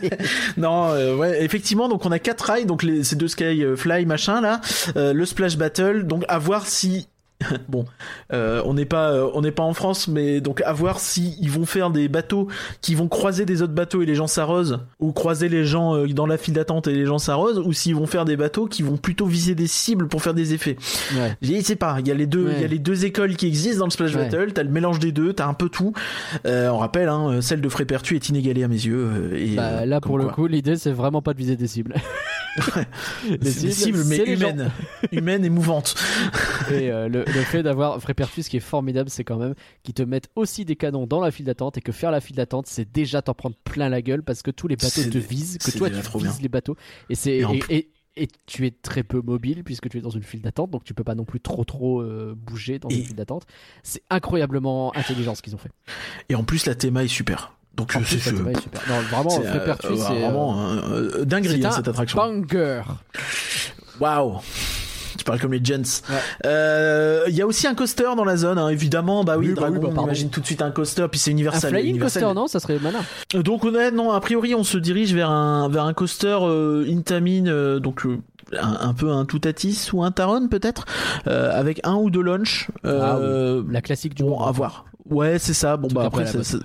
non, 0.56 0.90
euh, 0.90 1.16
ouais, 1.16 1.44
effectivement, 1.44 1.88
donc 1.88 2.04
on 2.06 2.12
a 2.12 2.18
quatre 2.18 2.42
rails, 2.42 2.66
donc 2.66 2.82
les, 2.82 3.04
ces 3.04 3.16
deux 3.16 3.28
Skyfly 3.28 4.06
machin 4.06 4.40
là, 4.40 4.60
euh, 4.96 5.12
le 5.12 5.26
Splash 5.26 5.56
Battle, 5.56 6.06
donc 6.06 6.24
à 6.28 6.38
voir 6.38 6.66
si 6.66 7.08
bon, 7.68 7.84
euh, 8.32 8.62
on 8.64 8.74
n'est 8.74 8.84
pas 8.86 9.10
euh, 9.10 9.28
on 9.34 9.42
n'est 9.42 9.50
pas 9.50 9.62
en 9.64 9.74
France, 9.74 10.08
mais 10.08 10.40
donc 10.40 10.62
à 10.62 10.72
voir 10.72 10.98
si 11.00 11.36
ils 11.40 11.50
vont 11.50 11.66
faire 11.66 11.90
des 11.90 12.08
bateaux 12.08 12.48
qui 12.80 12.94
vont 12.94 13.08
croiser 13.08 13.44
des 13.44 13.60
autres 13.60 13.72
bateaux 13.74 14.02
et 14.02 14.06
les 14.06 14.14
gens 14.14 14.26
s'arrosent, 14.28 14.78
ou 15.00 15.12
croiser 15.12 15.48
les 15.48 15.64
gens 15.64 15.94
euh, 15.96 16.06
dans 16.06 16.26
la 16.26 16.38
file 16.38 16.54
d'attente 16.54 16.86
et 16.86 16.92
les 16.94 17.04
gens 17.06 17.18
s'arrosent, 17.18 17.58
ou 17.58 17.72
s'ils 17.72 17.96
vont 17.96 18.06
faire 18.06 18.24
des 18.24 18.36
bateaux 18.36 18.66
qui 18.66 18.82
vont 18.82 18.96
plutôt 18.96 19.26
viser 19.26 19.54
des 19.54 19.66
cibles 19.66 20.08
pour 20.08 20.22
faire 20.22 20.32
des 20.34 20.54
effets. 20.54 20.76
Ouais. 21.16 21.36
Je 21.42 21.60
sais 21.60 21.76
pas, 21.76 21.96
il 22.00 22.08
y 22.08 22.10
a 22.10 22.14
les 22.14 22.26
deux, 22.26 22.46
Ouais. 22.46 22.52
il 22.56 22.62
y 22.62 22.64
a 22.64 22.68
les 22.68 22.78
deux 22.78 23.04
écoles 23.04 23.36
qui 23.36 23.46
existent 23.46 23.80
dans 23.80 23.86
le 23.86 23.90
Splash 23.90 24.14
Ouais. 24.14 24.24
Battle. 24.28 24.52
T'as 24.52 24.62
le 24.62 24.70
mélange 24.70 24.98
des 25.00 25.12
deux, 25.12 25.32
t'as 25.32 25.46
un 25.46 25.54
peu 25.54 25.68
tout. 25.68 25.92
Euh, 26.46 26.68
on 26.68 26.78
rappelle, 26.78 27.08
hein, 27.08 27.40
celle 27.40 27.60
de 27.60 27.68
Frépertu 27.68 28.14
est 28.14 28.28
inégalée 28.28 28.62
à 28.64 28.68
mes 28.68 28.74
yeux. 28.86 29.08
euh, 29.12 29.36
et, 29.36 29.56
Bah, 29.56 29.84
là, 29.84 30.00
pour 30.00 30.18
le 30.18 30.26
coup, 30.28 30.46
l'idée, 30.46 30.76
c'est 30.76 30.92
vraiment 30.92 31.20
pas 31.20 31.32
de 31.32 31.38
viser 31.38 31.56
des 31.56 31.66
cibles. 31.66 31.94
les 33.28 33.50
c'est 33.50 33.66
des 33.66 33.72
cibles, 33.72 34.04
mais 34.06 34.18
humaines, 34.24 34.70
humaines 35.12 35.44
et 35.44 35.50
mouvantes. 35.50 35.94
Et 36.70 36.90
euh, 36.90 37.08
le, 37.08 37.24
le 37.24 37.42
fait 37.42 37.62
d'avoir 37.62 38.00
Frépertus, 38.00 38.44
ce 38.46 38.50
qui 38.50 38.56
est 38.56 38.60
formidable, 38.60 39.10
c'est 39.10 39.24
quand 39.24 39.38
même 39.38 39.54
qu'ils 39.82 39.94
te 39.94 40.02
mettent 40.02 40.28
aussi 40.36 40.64
des 40.64 40.76
canons 40.76 41.06
dans 41.06 41.20
la 41.20 41.30
file 41.30 41.46
d'attente 41.46 41.76
et 41.78 41.80
que 41.80 41.92
faire 41.92 42.10
la 42.10 42.20
file 42.20 42.36
d'attente, 42.36 42.66
c'est 42.66 42.90
déjà 42.90 43.22
t'en 43.22 43.34
prendre 43.34 43.56
plein 43.64 43.88
la 43.88 44.02
gueule 44.02 44.22
parce 44.22 44.42
que 44.42 44.50
tous 44.50 44.68
les 44.68 44.76
bateaux 44.76 45.02
te 45.02 45.18
visent, 45.18 45.58
que 45.58 45.70
toi 45.76 45.88
tu 45.90 45.96
vises 45.96 46.12
bien. 46.22 46.32
les 46.42 46.48
bateaux. 46.48 46.76
Et 47.10 47.14
c'est 47.14 47.42
et 48.16 48.28
tu 48.46 48.64
es 48.64 48.70
très 48.70 49.02
peu 49.02 49.20
mobile 49.20 49.64
puisque 49.64 49.88
tu 49.88 49.98
es 49.98 50.00
dans 50.00 50.08
une 50.10 50.22
file 50.22 50.40
d'attente, 50.40 50.70
donc 50.70 50.84
tu 50.84 50.94
peux 50.94 51.02
pas 51.02 51.16
non 51.16 51.24
plus 51.24 51.40
trop 51.40 51.64
trop 51.64 52.00
euh, 52.00 52.32
bouger 52.36 52.78
dans 52.78 52.88
Et- 52.88 52.98
une 52.98 53.04
file 53.04 53.16
d'attente. 53.16 53.44
C'est 53.82 54.02
incroyablement 54.08 54.96
intelligent 54.96 55.34
ce 55.34 55.42
qu'ils 55.42 55.56
ont 55.56 55.58
fait. 55.58 55.72
Et 56.28 56.36
en 56.36 56.44
plus, 56.44 56.64
la 56.66 56.76
théma 56.76 57.02
est 57.02 57.08
super. 57.08 57.56
Donc 57.76 57.94
En 57.96 58.00
je 58.00 58.04
plus, 58.04 58.18
sais 58.20 58.30
la 58.30 58.36
théma 58.38 58.50
est 58.52 58.60
super. 58.60 58.82
Non, 58.88 59.00
vraiment, 59.10 59.30
c'est, 59.30 59.42
Free 59.44 59.58
euh, 59.58 59.74
c'est 59.80 59.86
euh, 59.88 60.20
vraiment 60.20 60.60
euh, 60.68 61.10
euh, 61.20 61.24
dinguerie 61.24 61.58
c'est 61.60 61.66
hein, 61.66 61.70
un 61.70 61.72
cette 61.72 61.88
attraction. 61.88 62.16
banger. 62.18 62.82
Waouh 64.00 64.38
Tu 65.18 65.24
parles 65.24 65.40
comme 65.40 65.52
les 65.52 65.64
gents. 65.64 66.02
Ouais. 66.08 66.14
Euh, 66.46 67.24
Il 67.28 67.34
y 67.34 67.42
a 67.42 67.46
aussi 67.46 67.66
un 67.66 67.74
coaster 67.74 68.10
dans 68.16 68.24
la 68.24 68.36
zone, 68.36 68.58
hein, 68.58 68.68
évidemment. 68.68 69.24
Bah 69.24 69.36
oui, 69.38 69.48
Oui, 69.48 69.54
bah 69.54 69.60
Dragon, 69.62 69.76
oui, 69.82 69.88
bah 69.94 70.00
on 70.00 70.04
imagine 70.04 70.30
tout 70.30 70.40
de 70.40 70.46
suite 70.46 70.62
un 70.62 70.70
coaster, 70.70 71.06
puis 71.10 71.18
c'est 71.18 71.30
Un 71.30 71.34
Universal. 71.34 71.70
flying 71.70 71.90
Universal. 71.90 72.22
coaster, 72.22 72.34
non 72.34 72.46
Ça 72.46 72.60
serait 72.60 72.78
malin. 72.80 73.00
Donc 73.34 73.64
on 73.64 73.74
est, 73.74 73.90
non, 73.90 74.10
a 74.12 74.20
priori, 74.20 74.54
on 74.54 74.64
se 74.64 74.78
dirige 74.78 75.14
vers 75.14 75.30
un 75.30 75.68
vers 75.68 75.84
un 75.84 75.94
coaster 75.94 76.38
euh, 76.42 76.84
Intamin, 76.88 77.46
euh, 77.46 77.78
donc 77.80 78.04
euh, 78.06 78.18
un, 78.60 78.88
un 78.88 78.94
peu 78.94 79.10
un 79.10 79.24
Toutatis 79.24 79.88
ou 79.92 80.02
un 80.04 80.10
Taron 80.10 80.48
peut-être, 80.48 80.84
euh, 81.28 81.50
avec 81.58 81.80
un 81.84 81.94
ou 81.94 82.10
deux 82.10 82.22
launches. 82.22 82.68
Euh, 82.84 83.62
La 83.70 83.80
classique 83.80 84.14
du 84.14 84.22
Bon, 84.22 84.30
moment. 84.30 84.46
à 84.46 84.52
voir. 84.52 84.84
Ouais, 85.10 85.38
c'est 85.38 85.52
ça. 85.52 85.76
Bon, 85.76 85.88
Tout 85.88 85.94
bah 85.94 86.04
après 86.06 86.24
ça, 86.24 86.42
ça, 86.42 86.58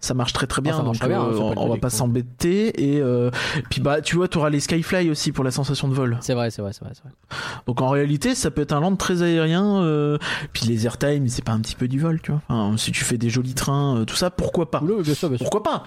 ça 0.00 0.14
marche 0.14 0.32
très 0.32 0.46
très 0.46 0.60
Ah, 0.60 0.62
bien. 0.62 0.76
ça 0.76 0.82
donc 0.82 0.96
très 0.96 1.08
bien, 1.08 1.20
hein, 1.20 1.30
euh, 1.32 1.54
on, 1.56 1.68
va 1.68 1.74
pas 1.74 1.80
quoi. 1.80 1.90
s'embêter. 1.90 2.94
Et 2.94 3.00
euh, 3.00 3.30
puis 3.68 3.80
bah, 3.80 4.00
tu 4.00 4.14
vois, 4.14 4.28
tu 4.28 4.38
auras 4.38 4.48
les 4.48 4.60
Skyfly 4.60 5.10
aussi 5.10 5.32
pour 5.32 5.42
la 5.42 5.50
sensation 5.50 5.88
de 5.88 5.94
vol. 5.94 6.16
C'est 6.20 6.34
vrai, 6.34 6.50
c'est 6.50 6.62
vrai, 6.62 6.72
c'est 6.72 6.84
vrai, 6.84 6.92
vrai. 7.02 7.12
Donc 7.66 7.80
en 7.80 7.88
réalité, 7.88 8.36
ça 8.36 8.52
peut 8.52 8.62
être 8.62 8.72
un 8.72 8.80
land 8.80 8.94
très 8.94 9.22
aérien. 9.22 9.82
Euh, 9.82 10.18
puis 10.52 10.66
les 10.66 10.86
airtime, 10.86 11.26
c'est 11.28 11.44
pas 11.44 11.52
un 11.52 11.60
petit 11.60 11.74
peu 11.74 11.88
du 11.88 11.98
vol, 11.98 12.20
tu 12.22 12.30
vois. 12.30 12.42
Enfin, 12.48 12.76
si 12.76 12.92
tu 12.92 13.02
fais 13.04 13.18
des 13.18 13.28
jolis 13.28 13.54
trains, 13.54 13.98
euh, 13.98 14.04
tout 14.04 14.16
ça, 14.16 14.30
pourquoi 14.30 14.70
pas? 14.70 14.80
Oula, 14.82 14.94
oui, 14.94 15.02
bien 15.02 15.14
sûr, 15.14 15.28
bien 15.28 15.38
sûr. 15.38 15.50
Pourquoi 15.50 15.64
pas? 15.64 15.82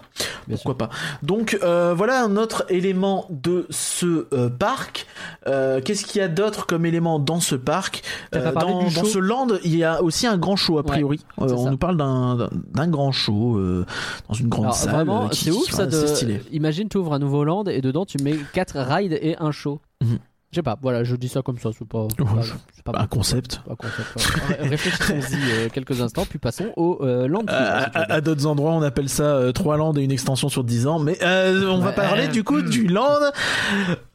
Bien 0.48 0.58
sûr. 0.58 0.64
Pourquoi 0.64 0.90
pas? 0.90 0.94
Donc 1.22 1.58
voilà 1.62 2.24
un 2.24 2.36
autre 2.36 2.66
élément 2.68 3.28
de 3.30 3.66
ce 3.70 4.26
parc. 4.50 5.08
Qu'est-ce 5.46 6.04
qu'il 6.04 6.20
y 6.20 6.24
a 6.24 6.28
d'autre 6.28 6.66
comme 6.66 6.86
élément 6.86 7.20
dans 7.20 7.40
ce 7.40 7.56
parc? 7.56 8.04
Dans, 8.34 9.06
ce 9.06 9.20
land, 9.20 9.48
il 9.64 9.76
y 9.76 9.84
a 9.86 10.04
aussi 10.04 10.28
un 10.28 10.38
grand 10.38 10.58
show 10.58 10.78
a 10.78 10.84
priori. 10.84 11.22
On 11.38 11.48
ça. 11.48 11.70
nous 11.70 11.78
parle 11.78 11.93
d'un 11.96 12.88
grand 12.88 13.12
show 13.12 13.58
euh, 13.58 13.86
dans 14.28 14.34
une 14.36 14.50
grande 14.50 14.66
Alors, 14.66 14.76
salle. 14.76 14.94
vraiment, 14.96 15.26
euh, 15.26 15.30
qui- 15.30 15.46
c'est 15.46 15.52
ouf 15.52 15.70
ça 15.72 15.86
de. 15.86 15.92
Stylé. 16.08 16.42
Imagine, 16.52 16.90
tu 16.90 16.98
ouvres 16.98 17.14
un 17.14 17.20
nouveau 17.20 17.44
land 17.44 17.64
et 17.66 17.82
dedans 17.82 18.06
tu 18.06 18.18
mets 18.24 18.36
4 18.54 18.78
rides 18.80 19.18
et 19.22 19.36
un 19.40 19.52
show. 19.52 19.80
Mhm. 20.02 20.20
Je 20.54 20.58
sais 20.60 20.62
pas, 20.64 20.78
voilà, 20.80 21.04
je 21.04 21.16
dis 21.16 21.30
ça 21.30 21.42
comme 21.42 21.58
ça, 21.58 21.72
c'est 21.76 21.88
pas. 21.88 22.08
c'est 22.16 22.24
pas- 22.24 22.42
c'est 22.76 22.84
pas 22.86 22.92
Un 22.96 23.08
concept. 23.08 23.62
Pas 23.66 23.72
un 23.72 23.76
concept, 23.76 24.16
ouais. 24.62 24.68
Réfléchissons-y 24.70 25.52
euh, 25.52 25.70
quelques 25.74 26.00
instants, 26.00 26.28
puis 26.30 26.38
passons 26.38 26.72
au 26.76 27.00
euh, 27.02 27.28
land. 27.28 27.42
À, 27.48 28.22
d'autres 28.22 28.46
endroits, 28.46 28.74
on 28.74 28.84
appelle 28.84 29.10
ça 29.10 29.24
euh, 29.24 29.52
trois 29.52 29.78
lands 29.78 29.94
et 29.96 30.02
une 30.04 30.12
extension 30.12 30.50
sur 30.50 30.64
10 30.64 30.86
ans. 30.86 31.00
Mais 31.00 31.18
euh, 31.24 31.66
on 31.70 31.80
va 31.80 31.92
parler 31.92 32.28
du 32.28 32.44
coup 32.44 32.62
du 32.62 32.86
land, 32.88 33.18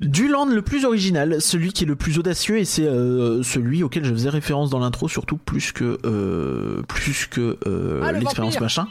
du 0.01 0.29
land 0.29 0.47
le 0.47 0.63
plus 0.63 0.85
original, 0.85 1.41
celui 1.41 1.73
qui 1.73 1.83
est 1.85 1.87
le 1.89 1.97
plus 1.97 2.19
audacieux 2.21 2.59
et 2.59 2.65
c'est 2.65 2.87
euh, 2.87 3.43
celui 3.43 3.83
auquel 3.83 4.05
je 4.05 4.13
faisais 4.13 4.29
référence 4.31 4.71
dans 4.71 4.79
l'intro, 4.79 5.09
surtout 5.09 5.39
plus 5.39 5.73
que 5.73 5.99
euh, 6.07 6.83
plus 6.87 7.27
que 7.27 7.59
euh, 7.67 8.01
Ah, 8.05 8.13
le 8.13 8.21
l'expérience 8.21 8.61
machin. 8.61 8.87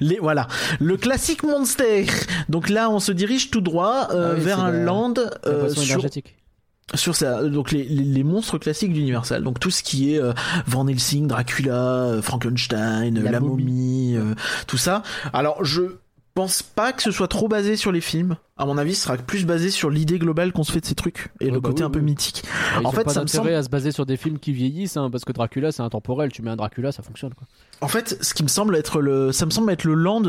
Les 0.00 0.18
voilà, 0.20 0.46
le 0.78 0.96
classique 0.98 1.42
monster. 1.42 2.04
Donc 2.50 2.68
là, 2.68 2.90
on 2.90 3.00
se 3.00 3.12
dirige 3.12 3.50
tout 3.50 3.62
droit 3.62 4.08
euh, 4.10 4.32
Ah 4.32 4.34
oui, 4.36 4.44
vers 4.44 4.60
un 4.60 4.72
la- 4.72 4.84
land 4.84 5.14
La 5.16 5.50
euh, 5.50 5.60
boisson 5.60 5.80
sur 5.80 5.92
énergétique. 5.94 6.34
Sur 6.94 7.14
ça 7.16 7.42
donc 7.48 7.72
les, 7.72 7.84
les, 7.84 8.04
les 8.04 8.22
monstres 8.24 8.58
classiques 8.58 8.92
d'Universal 8.92 9.42
donc 9.42 9.58
tout 9.60 9.70
ce 9.70 9.82
qui 9.82 10.14
est 10.14 10.20
euh, 10.20 10.32
Van 10.66 10.86
Helsing 10.86 11.26
Dracula 11.26 11.74
euh, 11.76 12.22
Frankenstein 12.22 13.18
euh, 13.18 13.22
La 13.22 13.30
la, 13.32 13.40
momie. 13.40 13.64
momie, 13.64 14.16
euh, 14.16 14.34
tout 14.66 14.76
ça 14.78 15.02
alors 15.32 15.64
je 15.64 15.82
pense 16.34 16.62
pas 16.62 16.92
que 16.92 17.02
ce 17.02 17.10
soit 17.10 17.28
trop 17.28 17.46
basé 17.48 17.76
sur 17.76 17.92
les 17.92 18.00
films 18.00 18.36
à 18.56 18.64
mon 18.66 18.78
avis 18.78 18.94
ce 18.94 19.02
sera 19.02 19.16
plus 19.16 19.44
basé 19.44 19.70
sur 19.70 19.90
l'idée 19.90 20.18
globale 20.18 20.52
qu'on 20.52 20.64
se 20.64 20.72
fait 20.72 20.80
de 20.80 20.86
ces 20.86 20.94
trucs 20.94 21.28
et 21.40 21.46
Ouais, 21.46 21.50
le 21.52 21.60
bah 21.60 21.68
côté 21.68 21.82
oui, 21.82 21.86
un 21.86 21.90
peu 21.90 22.00
mythique 22.00 22.42
ils 22.80 22.86
en 22.86 22.92
fait, 22.92 23.04
pas 23.04 23.10
ça 23.12 23.20
me 23.20 23.26
d'intérêt 23.26 23.44
semble- 23.48 23.56
à 23.56 23.62
se 23.62 23.68
baser 23.68 23.92
sur 23.92 24.06
des 24.06 24.16
films 24.16 24.38
qui 24.38 24.52
vieillissent, 24.52 24.96
hein, 24.96 25.10
parce 25.10 25.24
que 25.24 25.32
Dracula 25.32 25.72
c'est 25.72 25.82
intemporel. 25.82 26.32
Tu 26.32 26.40
mets 26.42 26.50
un 26.50 26.56
Dracula, 26.56 26.90
ça 26.92 27.02
fonctionne. 27.02 27.34
Quoi. 27.34 27.46
en 27.82 27.88
fait 27.88 28.16
ce 28.22 28.32
qui 28.34 28.42
me 28.42 28.48
semble 28.48 28.76
être 28.76 29.00
le 29.02 29.30
ça 29.32 29.44
me 29.46 29.50
semble 29.50 29.70
être 29.72 29.84
le 29.84 29.94
land 29.94 30.22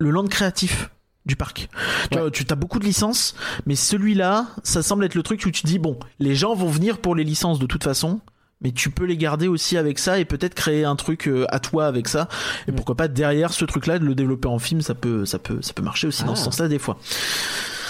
le 0.00 0.10
land 0.10 0.26
créatif 0.26 0.90
du 1.26 1.36
parc. 1.36 1.68
Tu 2.10 2.18
vois, 2.18 2.30
tu 2.30 2.44
as 2.48 2.54
beaucoup 2.54 2.78
de 2.78 2.84
licences, 2.84 3.34
mais 3.66 3.74
celui-là, 3.76 4.46
ça 4.62 4.82
semble 4.82 5.04
être 5.04 5.14
le 5.14 5.22
truc 5.22 5.42
où 5.46 5.50
tu 5.50 5.66
dis 5.66 5.78
bon, 5.78 5.98
les 6.18 6.34
gens 6.34 6.54
vont 6.54 6.68
venir 6.68 6.98
pour 6.98 7.14
les 7.14 7.24
licences 7.24 7.58
de 7.58 7.66
toute 7.66 7.84
façon, 7.84 8.20
mais 8.62 8.72
tu 8.72 8.90
peux 8.90 9.04
les 9.04 9.16
garder 9.16 9.46
aussi 9.46 9.76
avec 9.76 9.98
ça 9.98 10.18
et 10.18 10.24
peut-être 10.24 10.54
créer 10.54 10.84
un 10.84 10.96
truc 10.96 11.28
euh, 11.28 11.44
à 11.50 11.60
toi 11.60 11.86
avec 11.86 12.08
ça. 12.08 12.28
Et 12.66 12.72
Mm. 12.72 12.74
pourquoi 12.76 12.96
pas 12.96 13.08
derrière 13.08 13.52
ce 13.52 13.64
truc-là 13.64 13.98
de 13.98 14.04
le 14.04 14.14
développer 14.14 14.48
en 14.48 14.58
film, 14.58 14.80
ça 14.80 14.94
peut, 14.94 15.24
ça 15.26 15.38
peut, 15.38 15.60
ça 15.62 15.72
peut 15.74 15.82
marcher 15.82 16.06
aussi 16.06 16.24
dans 16.24 16.32
Ah. 16.32 16.36
ce 16.36 16.44
sens-là 16.44 16.66
des 16.68 16.78
fois. 16.78 16.98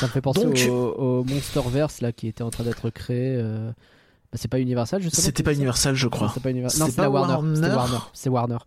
Ça 0.00 0.06
me 0.06 0.10
fait 0.10 0.20
penser 0.20 0.44
Donc- 0.44 0.58
au, 0.68 0.72
au 1.20 1.24
Monsterverse 1.24 2.00
là 2.00 2.12
qui 2.12 2.28
était 2.28 2.42
en 2.42 2.50
train 2.50 2.64
d'être 2.64 2.90
créé. 2.90 3.36
euh, 3.36 3.70
bah, 4.30 4.36
c'est 4.40 4.48
pas 4.48 4.60
Universal, 4.60 5.00
justement. 5.00 5.24
C'était 5.24 5.42
pas 5.42 5.54
Universal, 5.54 5.94
je 5.94 6.06
crois. 6.06 6.30
C'est 6.34 6.42
pas 6.42 6.50
Universal. 6.50 6.80
Non, 6.86 6.92
c'est 6.94 7.06
Warner. 7.06 7.32
Warner 7.32 7.54
C'était 7.56 7.74
Warner. 7.74 7.98
C'est 8.12 8.28
Warner 8.28 8.58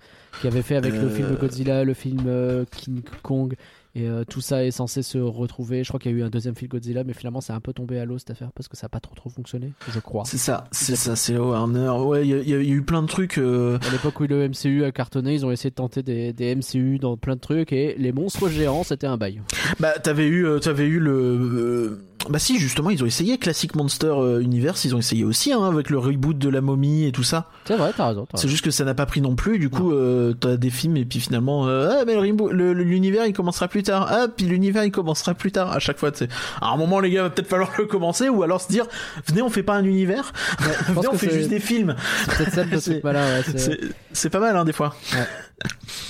qui 0.41 0.47
avait 0.47 0.61
fait 0.63 0.75
avec 0.77 0.93
le 0.93 1.03
Euh. 1.03 1.09
film 1.15 1.35
Godzilla, 1.35 1.83
le 1.83 1.93
film 1.93 2.23
euh, 2.25 2.65
King 2.75 3.01
Kong. 3.21 3.55
Et 3.93 4.07
euh, 4.07 4.23
tout 4.23 4.39
ça 4.39 4.63
est 4.65 4.71
censé 4.71 5.03
se 5.03 5.17
retrouver. 5.17 5.83
Je 5.83 5.89
crois 5.89 5.99
qu'il 5.99 6.11
y 6.11 6.13
a 6.13 6.17
eu 6.17 6.23
un 6.23 6.29
deuxième 6.29 6.55
film 6.55 6.69
Godzilla, 6.69 7.03
mais 7.03 7.13
finalement 7.13 7.41
c'est 7.41 7.51
un 7.51 7.59
peu 7.59 7.73
tombé 7.73 7.99
à 7.99 8.05
l'eau 8.05 8.17
cette 8.17 8.29
affaire 8.31 8.51
parce 8.53 8.67
que 8.69 8.77
ça 8.77 8.85
a 8.85 8.89
pas 8.89 9.01
trop 9.01 9.15
trop 9.15 9.29
fonctionné, 9.29 9.73
je 9.93 9.99
crois. 9.99 10.23
C'est 10.25 10.37
ça, 10.37 10.63
c'est 10.71 10.95
ça, 10.95 11.15
c'est 11.17 11.37
Warner. 11.37 11.89
Ouais, 12.01 12.21
il 12.25 12.29
y, 12.29 12.33
a- 12.33 12.41
y 12.41 12.53
a 12.53 12.73
eu 12.73 12.81
plein 12.83 13.01
de 13.01 13.07
trucs. 13.07 13.37
euh, 13.37 13.77
À 13.85 13.91
l'époque 13.91 14.19
où 14.21 14.23
le 14.27 14.47
MCU 14.47 14.85
a 14.85 14.91
cartonné, 14.93 15.33
ils 15.33 15.45
ont 15.45 15.51
essayé 15.51 15.69
de 15.71 15.75
tenter 15.75 16.03
des, 16.03 16.31
des 16.31 16.55
MCU 16.55 16.99
dans 16.99 17.17
plein 17.17 17.35
de 17.35 17.41
trucs 17.41 17.73
et 17.73 17.95
les 17.97 18.11
monstres 18.13 18.47
géants 18.49 18.83
c'était 18.83 19.07
un 19.07 19.17
bail. 19.17 19.41
Bah, 19.79 19.99
t'avais 19.99 20.27
eu, 20.27 20.45
euh, 20.45 20.59
t'avais 20.59 20.85
eu 20.85 20.99
le. 20.99 21.99
Bah 22.29 22.39
si, 22.39 22.59
justement, 22.59 22.89
ils 22.89 23.03
ont 23.03 23.05
essayé 23.05 23.37
Classic 23.37 23.75
Monster 23.75 24.07
euh, 24.15 24.39
Universe, 24.41 24.85
ils 24.85 24.95
ont 24.95 24.99
essayé 24.99 25.23
aussi 25.23 25.51
hein, 25.53 25.63
avec 25.63 25.89
le 25.89 25.97
reboot 25.97 26.37
de 26.37 26.49
la 26.49 26.61
momie 26.61 27.05
et 27.05 27.11
tout 27.11 27.23
ça. 27.23 27.49
C'est 27.65 27.75
vrai, 27.75 27.91
t'as 27.95 28.07
raison. 28.09 28.27
C'est 28.35 28.47
juste 28.47 28.63
que 28.63 28.71
ça 28.71 28.85
n'a 28.85 28.93
pas 28.93 29.05
pris 29.05 29.21
non 29.21 29.35
plus. 29.35 29.59
Du 29.59 29.69
coup, 29.69 29.91
euh, 29.91 30.33
t'as 30.33 30.55
des 30.57 30.69
films 30.69 30.97
et 30.97 31.05
puis 31.05 31.19
finalement, 31.19 31.67
euh, 31.67 31.89
ah 32.01 32.05
mais 32.05 32.15
l'univers 32.21 33.25
il 33.25 33.33
commencera 33.33 33.67
plus 33.67 33.83
tard. 33.83 34.07
Ah 34.09 34.27
puis 34.35 34.45
l'univers 34.45 34.83
il 34.83 34.91
commencera 34.91 35.33
plus 35.33 35.51
tard. 35.51 35.71
À 35.71 35.79
chaque 35.79 35.97
fois, 35.97 36.11
sais. 36.13 36.27
À 36.61 36.67
un 36.69 36.77
moment, 36.77 36.99
les 36.99 37.11
gars, 37.11 37.23
va 37.23 37.29
peut-être 37.29 37.49
falloir 37.49 37.71
le 37.77 37.85
commencer 37.85 38.29
ou 38.29 38.43
alors 38.43 38.61
se 38.61 38.67
dire, 38.69 38.85
venez, 39.27 39.41
on 39.41 39.49
fait 39.49 39.63
pas 39.63 39.75
un 39.75 39.83
univers. 39.83 40.31
Ouais, 40.59 40.65
venez, 40.93 41.07
on 41.07 41.13
fait 41.13 41.29
c'est 41.29 41.33
juste 41.37 41.49
des 41.49 41.59
films. 41.59 41.95
c'est 42.37 42.51
C'est- 42.79 43.03
ouais, 43.03 43.41
c'est- 43.45 43.57
C'est 43.57 43.79
c'est 44.13 44.29
pas 44.29 44.39
mal 44.39 44.55
hein 44.55 44.65
des 44.65 44.73
fois. 44.73 44.95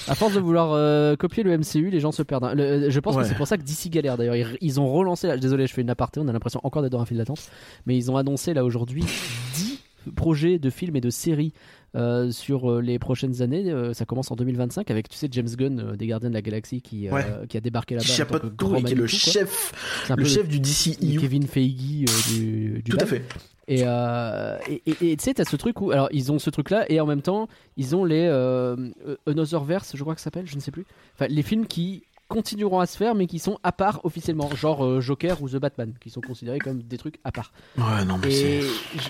À 0.07 0.15
force 0.15 0.33
de 0.33 0.39
vouloir 0.39 0.71
euh, 0.73 1.15
copier 1.15 1.43
le 1.43 1.57
MCU, 1.57 1.89
les 1.89 1.99
gens 1.99 2.11
se 2.11 2.23
perdent. 2.23 2.43
hein. 2.45 2.53
Le- 2.55 2.89
je 2.89 2.99
pense 2.99 3.15
Ouais. 3.15 3.23
que 3.23 3.27
c'est 3.27 3.35
pour 3.35 3.47
ça 3.47 3.57
que 3.57 3.63
DC 3.63 3.89
galère 3.89 4.17
d'ailleurs. 4.17 4.35
Ils, 4.35 4.57
ils 4.61 4.79
ont 4.79 4.91
relancé, 4.91 5.27
là, 5.27 5.37
désolé, 5.37 5.67
je 5.67 5.73
fais 5.73 5.81
une 5.81 5.89
aparté, 5.89 6.19
on 6.19 6.27
a 6.27 6.33
l'impression 6.33 6.59
encore 6.63 6.81
d'être 6.81 6.91
dans 6.91 7.01
un 7.01 7.05
fil 7.05 7.17
d'attente, 7.17 7.41
mais 7.85 7.95
ils 7.97 8.09
ont 8.11 8.17
annoncé 8.17 8.53
là 8.53 8.63
aujourd'hui 8.65 9.03
10 9.55 9.79
projets 10.15 10.57
de 10.57 10.69
films 10.71 10.95
et 10.95 11.01
de 11.01 11.09
séries 11.11 11.53
euh, 11.95 12.31
sur 12.31 12.71
euh, 12.71 12.81
les 12.81 12.97
prochaines 12.97 13.41
années. 13.43 13.69
Euh, 13.69 13.93
ça 13.93 14.05
commence 14.05 14.31
en 14.31 14.35
2025 14.35 14.89
avec, 14.89 15.09
tu 15.09 15.17
sais, 15.17 15.27
James 15.31 15.49
Gunn 15.49 15.79
euh, 15.79 15.95
des 15.95 16.07
Gardiens 16.07 16.29
de 16.29 16.33
la 16.33 16.41
Galaxie 16.41 16.81
qui, 16.81 17.07
euh, 17.07 17.11
Ouais. 17.11 17.25
qui 17.49 17.57
a 17.57 17.59
débarqué 17.61 17.95
là-bas. 17.95 18.05
Qui 18.39 18.49
tout 18.57 18.75
et 18.75 18.83
qui 18.83 18.93
est 18.93 18.95
le 18.95 19.07
chef, 19.07 19.73
le 20.15 20.25
chef 20.25 20.47
du 20.47 20.59
DCEU. 20.59 21.19
Kevin 21.19 21.45
Feige 21.45 22.05
euh, 22.09 22.33
du, 22.33 22.81
du 22.83 22.91
Tout 22.91 22.97
à 22.99 23.05
fait. 23.05 23.23
Et 23.71 23.83
euh, 23.85 24.57
et- 24.67 25.15
tu 25.15 25.23
sais, 25.23 25.33
t'as 25.33 25.45
ce 25.45 25.55
truc 25.55 25.79
où. 25.79 25.91
Alors, 25.91 26.09
ils 26.11 26.29
ont 26.29 26.39
ce 26.39 26.49
truc-là, 26.49 26.85
et 26.91 26.99
en 26.99 27.05
même 27.05 27.21
temps, 27.21 27.47
ils 27.77 27.95
ont 27.95 28.03
les. 28.03 28.27
Euh, 28.27 28.75
euh, 29.07 29.15
je 29.25 30.01
crois 30.01 30.13
que 30.13 30.19
ça 30.19 30.25
s'appelle, 30.25 30.45
je 30.45 30.55
ne 30.55 30.59
sais 30.59 30.71
plus. 30.71 30.85
Enfin, 31.15 31.27
les 31.29 31.41
films 31.41 31.65
qui 31.65 32.03
continueront 32.31 32.79
à 32.79 32.85
se 32.85 32.97
faire, 32.97 33.13
mais 33.15 33.27
qui 33.27 33.39
sont 33.39 33.59
à 33.63 33.71
part 33.71 33.99
officiellement. 34.05 34.49
Genre 34.55 34.85
euh, 34.85 35.01
Joker 35.01 35.41
ou 35.41 35.49
The 35.49 35.57
Batman, 35.57 35.93
qui 36.01 36.09
sont 36.09 36.21
considérés 36.21 36.59
comme 36.59 36.79
des 36.81 36.97
trucs 36.97 37.19
à 37.23 37.31
part. 37.31 37.51
Ouais, 37.77 38.05
non, 38.05 38.17
mais 38.23 38.33
Et 38.33 38.61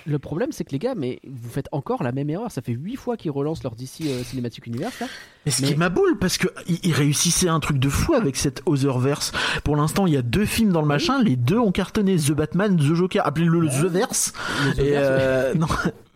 le 0.05 0.19
problème, 0.19 0.51
c'est 0.51 0.63
que 0.63 0.71
les 0.71 0.79
gars, 0.79 0.95
mais 0.95 1.19
vous 1.27 1.49
faites 1.49 1.69
encore 1.71 2.03
la 2.03 2.11
même 2.11 2.29
erreur. 2.29 2.51
Ça 2.51 2.61
fait 2.61 2.73
8 2.73 2.95
fois 2.95 3.17
qu'ils 3.17 3.31
relancent 3.31 3.63
leur 3.63 3.75
DC 3.75 4.01
euh, 4.05 4.23
Cinematic 4.23 4.65
Universe, 4.67 4.99
là. 4.99 5.07
Mais 5.45 5.51
ce 5.51 5.61
Mais- 5.61 5.69
qui 5.69 5.75
m'aboule, 5.75 6.17
parce 6.19 6.37
il 6.67 6.93
réussissait 6.93 7.47
un 7.49 7.59
truc 7.59 7.77
de 7.79 7.89
fou 7.89 8.13
avec 8.13 8.35
cette 8.35 8.61
Otherverse. 8.65 9.31
Pour 9.63 9.75
l'instant, 9.75 10.05
il 10.07 10.13
y 10.13 10.17
a 10.17 10.21
deux 10.21 10.45
films 10.45 10.71
dans 10.71 10.81
le 10.81 10.87
machin, 10.87 11.21
les 11.21 11.35
deux 11.35 11.57
ont 11.57 11.71
cartonné 11.71 12.15
The 12.17 12.31
Batman, 12.31 12.77
The 12.77 12.93
Joker, 12.95 13.25
appelez-le 13.25 13.59
le 13.59 13.67
The 13.69 13.85
Verse. 13.91 14.33
The 14.75 14.79
Et 14.79 14.93
euh, 14.97 15.53
non, 15.55 15.67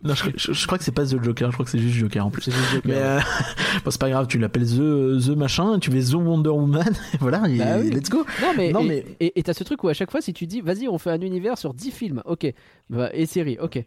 non 0.04 0.14
je, 0.14 0.24
je- 0.36 0.52
je 0.52 0.66
crois 0.66 0.78
que 0.78 0.84
c'est 0.84 0.92
pas 0.92 1.04
The 1.04 1.22
Joker, 1.22 1.50
je 1.50 1.54
crois 1.56 1.64
que 1.64 1.70
c'est 1.70 1.78
juste 1.78 1.96
Joker 1.96 2.24
en 2.26 2.30
plus. 2.30 2.42
C'est 2.42 2.52
juste 2.52 2.70
Joker. 2.72 2.82
Mais 2.84 2.94
euh, 2.96 3.18
bon, 3.84 3.90
c'est 3.90 4.00
pas 4.00 4.10
grave, 4.10 4.26
tu 4.28 4.38
l'appelles 4.38 4.66
The, 4.66 5.26
The 5.26 5.36
machin, 5.36 5.78
tu 5.80 5.90
mets 5.90 6.04
The 6.04 6.14
Wonder 6.14 6.50
Woman, 6.50 6.94
et 7.14 7.16
voilà, 7.20 7.42
et 7.48 7.58
Bah 7.58 7.78
oui. 7.80 7.90
let's 7.90 8.08
go. 8.08 8.24
Non 8.42 8.48
mais, 8.56 8.72
Non, 8.72 8.80
et, 8.80 8.88
mais- 8.88 9.04
et- 9.20 9.38
et 9.38 9.42
t'as 9.42 9.54
ce 9.54 9.64
truc 9.64 9.82
où 9.84 9.88
à 9.88 9.94
chaque 9.94 10.10
fois 10.10 10.20
si 10.20 10.32
tu 10.32 10.46
dis 10.46 10.60
vas-y 10.60 10.88
on 10.88 10.98
fait 10.98 11.10
un 11.10 11.20
univers 11.20 11.58
sur 11.58 11.74
10 11.74 11.90
films, 11.90 12.22
ok, 12.24 12.52
bah, 12.90 13.10
et 13.12 13.26
séries, 13.26 13.58
ok. 13.60 13.84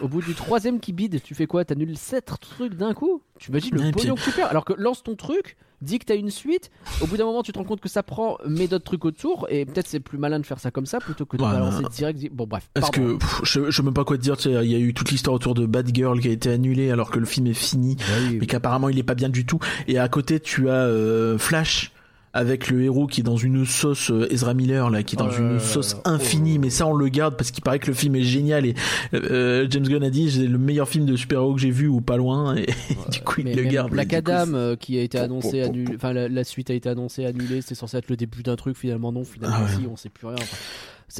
Au 0.00 0.06
bout 0.06 0.22
du 0.22 0.32
troisième 0.32 0.78
qui 0.78 0.92
bide, 0.92 1.20
tu 1.24 1.34
fais 1.34 1.46
quoi? 1.48 1.64
T'annules 1.64 1.96
7 1.98 2.30
trucs 2.40 2.74
d'un 2.74 2.94
coup? 2.94 3.20
Tu 3.40 3.50
imagines 3.50 3.74
le 3.74 3.86
Et 3.86 3.90
pognon 3.90 4.14
que 4.14 4.20
tu 4.22 4.30
perds 4.30 4.46
Alors 4.48 4.64
que 4.64 4.72
lance 4.74 5.02
ton 5.02 5.16
truc, 5.16 5.56
dis 5.82 5.98
que 5.98 6.04
t'as 6.04 6.14
une 6.14 6.30
suite, 6.30 6.70
au 7.00 7.08
bout 7.08 7.16
d'un 7.16 7.24
moment 7.24 7.42
tu 7.42 7.50
te 7.50 7.58
rends 7.58 7.64
compte 7.64 7.80
que 7.80 7.88
ça 7.88 8.04
prend, 8.04 8.38
mets 8.46 8.68
d'autres 8.68 8.84
trucs 8.84 9.04
autour, 9.04 9.48
et 9.50 9.64
peut-être 9.66 9.88
c'est 9.88 9.98
plus 9.98 10.16
malin 10.16 10.38
de 10.38 10.46
faire 10.46 10.60
ça 10.60 10.70
comme 10.70 10.86
ça 10.86 11.00
plutôt 11.00 11.26
que 11.26 11.36
de 11.36 11.42
Ouais, 11.42 11.50
balancer 11.50 11.82
direct. 11.90 12.20
Bon 12.32 12.46
bref, 12.46 12.70
Parce 12.74 12.90
que 12.92 13.16
pff, 13.16 13.40
je, 13.42 13.70
je 13.72 13.76
sais 13.76 13.82
même 13.82 13.92
pas 13.92 14.04
quoi 14.04 14.16
te 14.16 14.22
dire, 14.22 14.36
il 14.46 14.70
y 14.70 14.76
a 14.76 14.78
eu 14.78 14.94
toute 14.94 15.10
l'histoire 15.10 15.34
autour 15.34 15.54
de 15.54 15.66
Bad 15.66 15.90
Girl 15.92 16.20
qui 16.20 16.28
a 16.28 16.32
été 16.32 16.48
annulée 16.48 16.92
alors 16.92 17.10
que 17.10 17.18
le 17.18 17.26
film 17.26 17.48
est 17.48 17.52
fini. 17.54 17.96
Oui, 18.28 18.38
mais 18.40 18.46
qu'apparemment 18.46 18.88
il 18.90 19.00
est 19.00 19.02
pas 19.02 19.16
bien 19.16 19.28
du 19.28 19.46
tout. 19.46 19.58
Et 19.88 19.98
à 19.98 20.08
côté, 20.08 20.38
tu 20.38 20.68
as 20.70 20.74
euh, 20.74 21.38
Flash. 21.38 21.90
Avec 22.34 22.68
le 22.68 22.82
héros 22.82 23.06
qui 23.06 23.20
est 23.20 23.24
dans 23.24 23.36
une 23.36 23.64
sauce 23.64 24.10
euh, 24.10 24.32
Ezra 24.32 24.54
Miller 24.54 24.90
là 24.90 25.02
qui 25.02 25.16
est 25.16 25.18
dans 25.18 25.28
Oh 25.30 25.38
une 25.38 25.60
sauce 25.60 25.96
infinie 26.04 26.56
Oh. 26.56 26.60
mais 26.60 26.70
ça 26.70 26.86
on 26.86 26.94
le 26.94 27.08
garde 27.08 27.36
parce 27.36 27.50
qu'il 27.50 27.64
paraît 27.64 27.78
que 27.78 27.86
le 27.88 27.94
film 27.94 28.14
est 28.16 28.22
génial 28.22 28.66
et 28.66 28.74
euh, 29.14 29.66
James 29.70 29.86
Gunn 29.88 30.02
a 30.04 30.10
dit 30.10 30.30
c'est 30.30 30.46
le 30.46 30.58
meilleur 30.58 30.88
film 30.88 31.06
de 31.06 31.16
super-héros 31.16 31.54
que 31.54 31.60
j'ai 31.60 31.70
vu 31.70 31.88
ou 31.88 32.00
pas 32.00 32.16
loin 32.16 32.54
et 32.56 32.66
du 33.10 33.20
coup 33.20 33.40
il 33.40 33.44
Mais 33.44 33.54
le 33.54 33.64
garde 33.64 33.90
Black 33.90 34.12
Adam 34.12 34.54
euh, 34.54 34.76
qui 34.76 34.98
a 34.98 35.02
été 35.02 35.18
annoncé 35.18 35.62
annulé, 35.62 35.94
enfin 35.96 36.12
la, 36.12 36.28
la 36.28 36.44
suite 36.44 36.70
a 36.70 36.74
été 36.74 36.88
annoncée 36.88 37.24
annulée, 37.24 37.60
c'était 37.62 37.74
censé 37.74 37.96
être 37.96 38.08
le 38.10 38.16
début 38.16 38.42
d'un 38.42 38.56
truc, 38.56 38.76
finalement 38.76 39.10
non, 39.12 39.24
finalement 39.24 39.56
Ah 39.60 39.64
ouais. 39.64 39.80
si, 39.82 39.86
on 39.90 39.96
sait 39.96 40.08
plus 40.10 40.26
rien. 40.26 40.36
Enfin, 40.40 40.56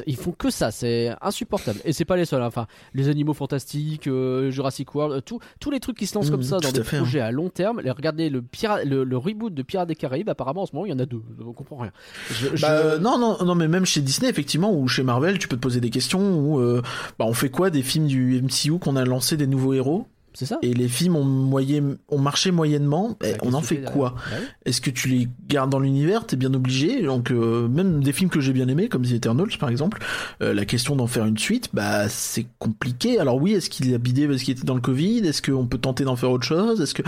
ils 0.07 0.15
font 0.15 0.31
que 0.31 0.49
ça, 0.49 0.71
c'est 0.71 1.11
insupportable. 1.21 1.79
Et 1.85 1.93
c'est 1.93 2.05
pas 2.05 2.15
les 2.17 2.25
seuls, 2.25 2.41
hein. 2.41 2.47
enfin 2.47 2.67
les 2.93 3.09
animaux 3.09 3.33
fantastiques, 3.33 4.07
euh, 4.07 4.51
Jurassic 4.51 4.93
World, 4.93 5.15
euh, 5.17 5.21
tout- 5.21 5.39
tous 5.59 5.71
les 5.71 5.79
trucs 5.79 5.97
qui 5.97 6.05
se 6.07 6.15
lancent 6.15 6.29
comme 6.29 6.43
ça 6.43 6.59
dans 6.59 6.71
des 6.71 6.83
fait, 6.83 6.97
hein. 6.97 6.99
projets 7.01 7.19
à 7.19 7.31
long 7.31 7.49
terme. 7.49 7.81
Les- 7.81 7.91
Regardez 7.91 8.29
le, 8.29 8.41
pira- 8.41 8.83
le, 8.83 9.03
le 9.03 9.17
reboot 9.17 9.53
de 9.53 9.61
Pirates 9.63 9.87
des 9.87 9.95
Caraïbes, 9.95 10.29
apparemment 10.29 10.61
en 10.61 10.65
ce 10.65 10.73
moment 10.73 10.85
il 10.85 10.89
y 10.89 10.93
en 10.93 10.99
a 10.99 11.05
deux, 11.05 11.21
on 11.45 11.53
comprend 11.53 11.77
rien. 11.77 11.91
Je- 12.31 12.55
je- 12.55 12.61
Bah, 12.61 12.71
euh, 12.71 12.99
non, 12.99 13.17
non, 13.17 13.43
non, 13.43 13.55
mais 13.55 13.67
même 13.67 13.85
chez 13.85 14.01
Disney, 14.01 14.29
effectivement, 14.29 14.71
ou 14.73 14.87
chez 14.87 15.03
Marvel, 15.03 15.39
tu 15.39 15.47
peux 15.47 15.55
te 15.55 15.61
poser 15.61 15.79
des 15.81 15.89
questions. 15.89 16.19
Ou 16.39 16.59
euh, 16.59 16.81
bah, 17.17 17.25
on 17.27 17.33
fait 17.33 17.49
quoi 17.49 17.69
des 17.69 17.81
films 17.81 18.07
du 18.07 18.41
MCU 18.41 18.79
qu'on 18.79 18.95
a 18.95 19.05
lancé 19.05 19.37
des 19.37 19.47
nouveaux 19.47 19.73
héros? 19.73 20.05
C'est 20.33 20.45
ça. 20.45 20.57
et 20.61 20.73
les 20.73 20.87
films 20.87 21.15
ont, 21.15 21.23
moyen, 21.25 21.95
ont 22.09 22.17
marché 22.19 22.51
moyennement. 22.51 23.17
eh, 23.23 23.33
Bah, 23.33 23.37
on 23.43 23.53
en 23.53 23.61
fait 23.61 23.81
quoi? 23.81 24.15
Bah 24.15 24.37
oui. 24.39 24.45
Est-ce 24.65 24.81
que 24.81 24.89
tu 24.89 25.07
les 25.09 25.27
gardes 25.47 25.69
dans 25.69 25.79
l'univers? 25.79 26.25
T'es 26.25 26.35
bien 26.35 26.53
obligé. 26.53 27.01
Donc 27.01 27.31
euh, 27.31 27.67
même 27.67 28.03
des 28.03 28.13
films 28.13 28.29
que 28.29 28.39
j'ai 28.39 28.53
bien 28.53 28.67
aimés, 28.67 28.89
comme 28.89 29.03
The 29.05 29.11
Eternals 29.13 29.57
par 29.59 29.69
exemple, 29.69 29.99
euh, 30.41 30.53
la 30.53 30.65
question 30.65 30.95
d'en 30.95 31.07
faire 31.07 31.25
une 31.25 31.37
suite, 31.37 31.69
bah 31.73 32.07
c'est 32.09 32.45
compliqué. 32.59 33.19
Alors 33.19 33.35
oui, 33.37 33.53
est-ce 33.53 33.69
qu'il 33.69 33.93
a 33.93 33.97
bidé 33.97 34.27
parce 34.27 34.43
qu'il 34.43 34.53
était 34.55 34.65
dans 34.65 34.75
le 34.75 34.81
Covid? 34.81 35.19
Est-ce 35.27 35.41
qu'on 35.41 35.65
peut 35.67 35.77
tenter 35.77 36.03
d'en 36.03 36.15
faire 36.15 36.31
autre 36.31 36.45
chose? 36.45 36.81
Est-ce 36.81 36.93
que 36.93 37.03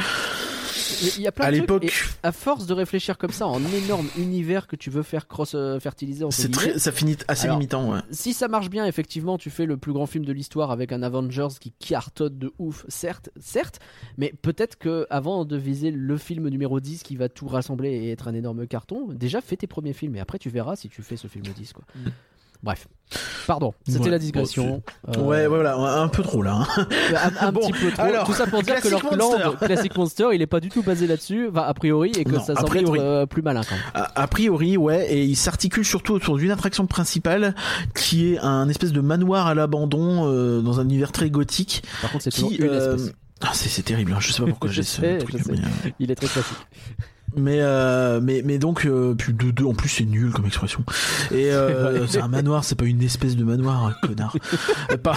Il 1.18 1.22
y 1.22 1.28
a 1.28 1.32
plein 1.32 1.46
à 1.46 1.52
de 1.52 1.58
trucs, 1.58 1.84
l'époque, 1.84 2.18
à 2.24 2.32
force 2.32 2.66
de 2.66 2.74
réfléchir 2.74 3.18
comme 3.18 3.32
ça 3.32 3.48
en 3.48 3.60
énorme 3.74 4.08
univers 4.18 4.68
que 4.68 4.76
tu 4.76 4.90
veux 4.90 5.04
faire 5.04 5.28
cross 5.28 5.54
euh, 5.56 5.80
fertiliser 5.80 6.24
entre 6.24 6.36
c'est 6.36 6.52
très, 6.52 6.80
ça 6.80 6.92
finit 6.92 7.18
assez 7.28 7.46
Alors, 7.46 7.58
limitant. 7.58 7.92
Ouais. 7.92 8.00
si 8.12 8.34
ça 8.34 8.48
marche 8.48 8.70
bien, 8.70 8.86
effectivement, 8.86 9.38
tu 9.38 9.50
fais 9.50 9.66
le 9.66 9.78
plus 9.78 9.94
grand 9.94 10.06
film 10.06 10.26
de 10.26 10.34
l'histoire 10.34 10.72
avec 10.72 10.92
un 10.92 11.04
Avengers 11.04 11.56
qui 11.60 11.72
cartonne 11.72 12.38
de 12.38 12.54
ouf, 12.60 12.86
certes, 12.88 13.30
certes, 13.40 13.80
mais 14.18 14.34
peut-être 14.42 14.78
que 14.78 15.08
avant 15.10 15.46
de 15.46 15.58
viser 15.58 15.92
le 15.92 16.18
film 16.18 16.48
numéro 16.50 16.80
10 16.80 17.04
qui 17.04 17.16
va 17.16 17.30
tout 17.30 17.48
rassembler 17.48 17.90
et 17.90 18.12
être 18.12 18.28
un 18.28 18.34
énorme 18.34 18.68
carton, 18.68 19.08
déjà 19.14 19.42
fais 19.42 19.58
tes 19.58 19.68
premiers 19.68 19.94
films 19.94 20.16
et 20.16 20.20
après 20.20 20.40
tu 20.40 20.50
verras 20.50 20.76
si 20.76 20.90
tu 20.90 21.02
fais 21.02 21.18
ce 21.18 21.28
film 21.28 21.46
10 21.46 21.74
quoi. 21.74 21.84
Bref. 22.64 22.88
Pardon, 23.46 23.74
c'était 23.86 24.06
Ouais, 24.06 24.10
la 24.12 24.20
digression. 24.20 24.82
Euh, 25.10 25.20
Ouais, 25.22 25.46
voilà, 25.46 25.76
un 25.76 26.08
peu 26.08 26.24
trop 26.24 26.42
là. 26.42 26.66
hein. 26.78 26.88
Un, 27.42 27.48
un 27.48 27.52
Bon, 27.52 27.60
petit 27.60 27.74
peu 27.74 27.92
trop. 27.92 28.02
alors, 28.04 28.26
Tout 28.26 28.32
ça 28.34 28.48
pour 28.48 28.64
dire 28.64 28.80
que 28.80 28.88
leur 28.88 29.02
clan. 29.02 29.32
Classic 29.60 29.94
Monster, 29.98 30.28
il 30.34 30.42
est 30.42 30.48
pas 30.48 30.62
du 30.62 30.70
tout 30.70 30.82
basé 30.82 31.08
là-dessus, 31.08 31.50
enfin, 31.50 31.64
a 31.64 31.74
priori, 31.74 32.12
et 32.18 32.24
que 32.24 32.32
Non, 32.32 32.40
ça 32.40 32.56
semble 32.56 32.68
priori. 32.70 33.00
être 33.00 33.06
euh, 33.06 33.26
plus 33.26 33.42
malin 33.42 33.62
quand 33.68 33.76
même. 33.76 33.84
A, 33.94 34.22
a 34.22 34.28
priori, 34.28 34.78
ouais, 34.78 35.12
et 35.14 35.26
il 35.26 35.36
s'articule 35.36 35.84
surtout 35.84 36.14
autour 36.14 36.38
d'une 36.38 36.52
attraction 36.52 36.88
principale 36.88 37.54
qui 37.96 38.34
est 38.34 38.40
un 38.40 38.70
espèce 38.70 38.94
de 38.94 39.02
manoir 39.02 39.46
à 39.48 39.56
l'abandon 39.56 40.30
euh, 40.32 40.62
dans 40.62 40.80
un 40.80 40.84
univers 40.86 41.12
très 41.12 41.30
gothique. 41.30 41.84
Par 42.02 42.12
contre, 42.12 42.24
c'est 42.24 42.32
toujours 42.32 42.52
une 42.52 42.64
espèce. 42.74 43.12
ah, 43.42 43.50
c'est 43.54 43.84
terrible, 43.84 44.14
hein, 44.14 44.20
je 44.22 44.32
sais 44.32 44.42
pas 44.42 44.48
pourquoi 44.48 44.70
Je 44.70 44.76
j'ai 44.76 44.84
ce 44.84 45.02
sais, 45.02 45.18
truc. 45.18 45.38
je 45.38 45.44
sais. 45.44 45.52
Mais, 45.52 45.94
Il 46.00 46.12
est 46.12 46.16
très 46.16 46.28
classique. 46.28 46.58
Mais, 47.36 47.58
euh, 47.62 48.20
mais, 48.22 48.42
mais 48.46 48.58
donc, 48.58 48.86
euh, 48.86 49.14
plus 49.16 49.34
de 49.34 49.52
deux, 49.52 49.66
en 49.66 49.74
plus 49.74 49.90
c'est 49.90 50.04
nul 50.06 50.32
comme 50.32 50.46
expression. 50.46 50.84
Et 51.32 51.52
euh, 51.52 52.06
c'est 52.08 52.22
un 52.22 52.28
manoir, 52.28 52.64
c'est 52.64 52.76
pas 52.76 52.86
une 52.86 53.02
espèce 53.02 53.36
de 53.36 53.44
manoir, 53.44 53.86
hein, 53.86 53.94
connard. 54.08 54.36
Pas- 55.04 55.16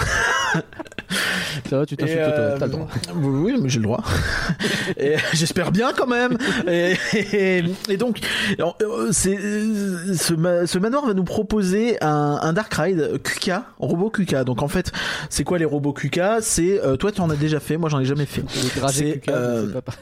Ça 1.69 1.77
va, 1.79 1.85
tu 1.85 1.95
t'insultes, 1.95 2.17
euh, 2.19 2.57
t'as 2.59 2.65
le 2.65 2.71
droit. 2.71 2.87
Oui, 3.15 3.55
mais 3.61 3.69
j'ai 3.69 3.79
le 3.79 3.83
droit. 3.83 4.03
et 4.97 5.15
j'espère 5.33 5.71
bien 5.71 5.91
quand 5.95 6.07
même. 6.07 6.37
Et, 6.67 6.95
et- 7.13 7.63
et 7.89 7.97
donc, 7.97 8.19
euh, 8.59 9.09
c'est 9.11 9.37
ce, 9.37 10.33
ma- 10.33 10.67
ce 10.67 10.77
manoir 10.79 11.05
va 11.05 11.13
nous 11.13 11.23
proposer 11.23 11.97
un, 12.03 12.39
un 12.41 12.53
Dark 12.53 12.73
Ride 12.73 13.21
QK, 13.23 13.51
robot 13.79 14.09
QK. 14.09 14.43
Donc 14.43 14.61
en 14.63 14.67
fait, 14.67 14.91
c'est 15.29 15.43
quoi 15.43 15.57
les 15.57 15.65
robots 15.65 15.93
QK 15.93 16.19
C'est 16.41 16.83
euh, 16.83 16.97
toi 16.97 17.11
tu 17.11 17.21
en 17.21 17.29
as 17.29 17.35
déjà 17.35 17.59
fait, 17.59 17.77
moi 17.77 17.89
j'en 17.89 17.99
ai 17.99 18.05
jamais 18.05 18.25
fait. 18.25 18.41
Le 18.41 18.79
trajet 18.79 19.21
c'est, 19.25 19.31
c'est 19.31 19.73
pas 19.73 19.81
pareil. 19.81 20.01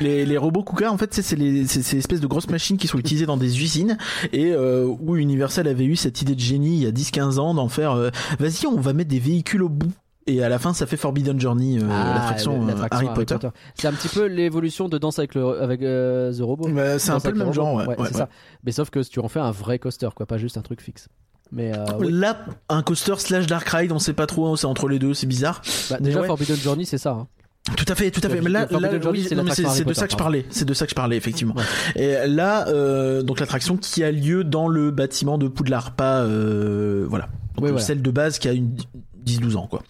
Les, 0.00 0.26
les 0.26 0.36
robots 0.36 0.62
KUKA, 0.64 0.90
en 0.92 0.98
fait, 0.98 1.14
c'est 1.14 1.36
les 1.36 1.66
ces 1.66 1.96
espèces 1.96 2.20
de 2.20 2.26
grosses 2.26 2.48
machines 2.48 2.76
qui 2.76 2.88
sont 2.88 2.98
utilisées 2.98 3.26
dans 3.26 3.36
des 3.36 3.62
usines 3.62 3.96
et 4.32 4.50
euh, 4.52 4.84
où 4.86 5.16
Universal 5.16 5.68
avait 5.68 5.84
eu 5.84 5.94
cette 5.94 6.20
idée 6.20 6.34
de 6.34 6.40
génie 6.40 6.76
il 6.78 6.82
y 6.82 6.86
a 6.86 6.90
10-15 6.90 7.38
ans 7.38 7.54
d'en 7.54 7.68
faire. 7.68 7.92
euh, 7.92 8.10
Vas-y, 8.40 8.66
on 8.66 8.80
va 8.80 8.92
mettre 8.92 9.10
des 9.10 9.20
véhicules 9.20 9.62
au 9.62 9.68
bout. 9.68 9.92
Et 10.26 10.42
à 10.42 10.48
la 10.48 10.58
fin, 10.58 10.72
ça 10.72 10.86
fait 10.86 10.96
Forbidden 10.96 11.38
Journey, 11.38 11.78
euh, 11.78 11.86
Ah, 11.90 12.14
l'attraction 12.14 12.66
euh, 12.66 12.72
Harry 12.90 13.08
Potter. 13.14 13.36
C'est 13.74 13.86
un 13.88 13.92
petit 13.92 14.08
peu 14.08 14.24
l'évolution 14.24 14.88
de 14.88 14.96
Danse 14.98 15.18
avec, 15.18 15.34
le, 15.34 15.60
avec 15.62 15.82
euh, 15.82 16.32
The 16.32 16.40
Robot. 16.40 16.68
Bah, 16.70 16.98
c'est 16.98 17.10
un 17.10 17.20
peu 17.20 17.30
le 17.30 17.36
même 17.36 17.52
genre, 17.52 17.74
ouais. 17.74 17.86
ouais, 17.86 17.94
c'est 17.98 18.02
ouais. 18.04 18.10
ça. 18.12 18.28
Mais 18.64 18.72
sauf 18.72 18.88
que 18.90 19.00
tu 19.00 19.20
en 19.20 19.28
fais 19.28 19.40
un 19.40 19.50
vrai 19.50 19.78
coaster, 19.78 20.08
quoi, 20.16 20.24
pas 20.24 20.38
juste 20.38 20.56
un 20.56 20.62
truc 20.62 20.80
fixe. 20.80 21.08
Mais 21.52 21.76
euh, 21.76 21.84
oui. 22.00 22.10
Là, 22.10 22.38
un 22.70 22.82
coaster 22.82 23.14
slash 23.18 23.46
Dark 23.46 23.68
Ride, 23.68 23.92
on 23.92 23.98
sait 23.98 24.14
pas 24.14 24.26
trop, 24.26 24.56
c'est 24.56 24.66
entre 24.66 24.88
les 24.88 24.98
deux, 24.98 25.12
c'est 25.12 25.26
bizarre. 25.26 25.60
Bah, 25.90 25.98
déjà. 26.00 26.22
Forbidden 26.24 26.56
Journey, 26.56 26.86
c'est 26.86 26.96
ça. 26.98 27.10
hein. 27.10 27.28
Tout 27.76 27.86
à 27.88 27.94
fait, 27.94 28.10
tout 28.10 28.20
à 28.22 28.28
fait. 28.28 28.42
Mais 28.42 28.50
là, 28.50 28.66
là 28.70 28.90
oui, 29.10 29.26
c'est 29.26 29.34
de 29.34 29.92
ça 29.94 30.06
que 30.06 30.12
je 30.12 30.16
parlais. 30.16 30.44
C'est 30.50 30.66
de 30.66 30.74
ça 30.74 30.84
que 30.84 30.90
je 30.90 30.94
parlais, 30.94 31.16
effectivement. 31.16 31.54
Ouais. 31.54 32.24
Et 32.24 32.26
là, 32.26 32.68
euh, 32.68 33.22
donc 33.22 33.40
l'attraction 33.40 33.78
qui 33.78 34.04
a 34.04 34.12
lieu 34.12 34.44
dans 34.44 34.68
le 34.68 34.90
bâtiment 34.90 35.38
de 35.38 35.48
Poudlard, 35.48 35.92
pas 35.92 36.20
euh, 36.20 37.06
voilà. 37.08 37.28
Donc 37.56 37.80
celle 37.80 38.02
de 38.02 38.10
base 38.10 38.38
qui 38.38 38.48
a 38.48 38.52
une 38.52 38.76
10-12 39.24 39.56
ans, 39.56 39.66
quoi. 39.66 39.82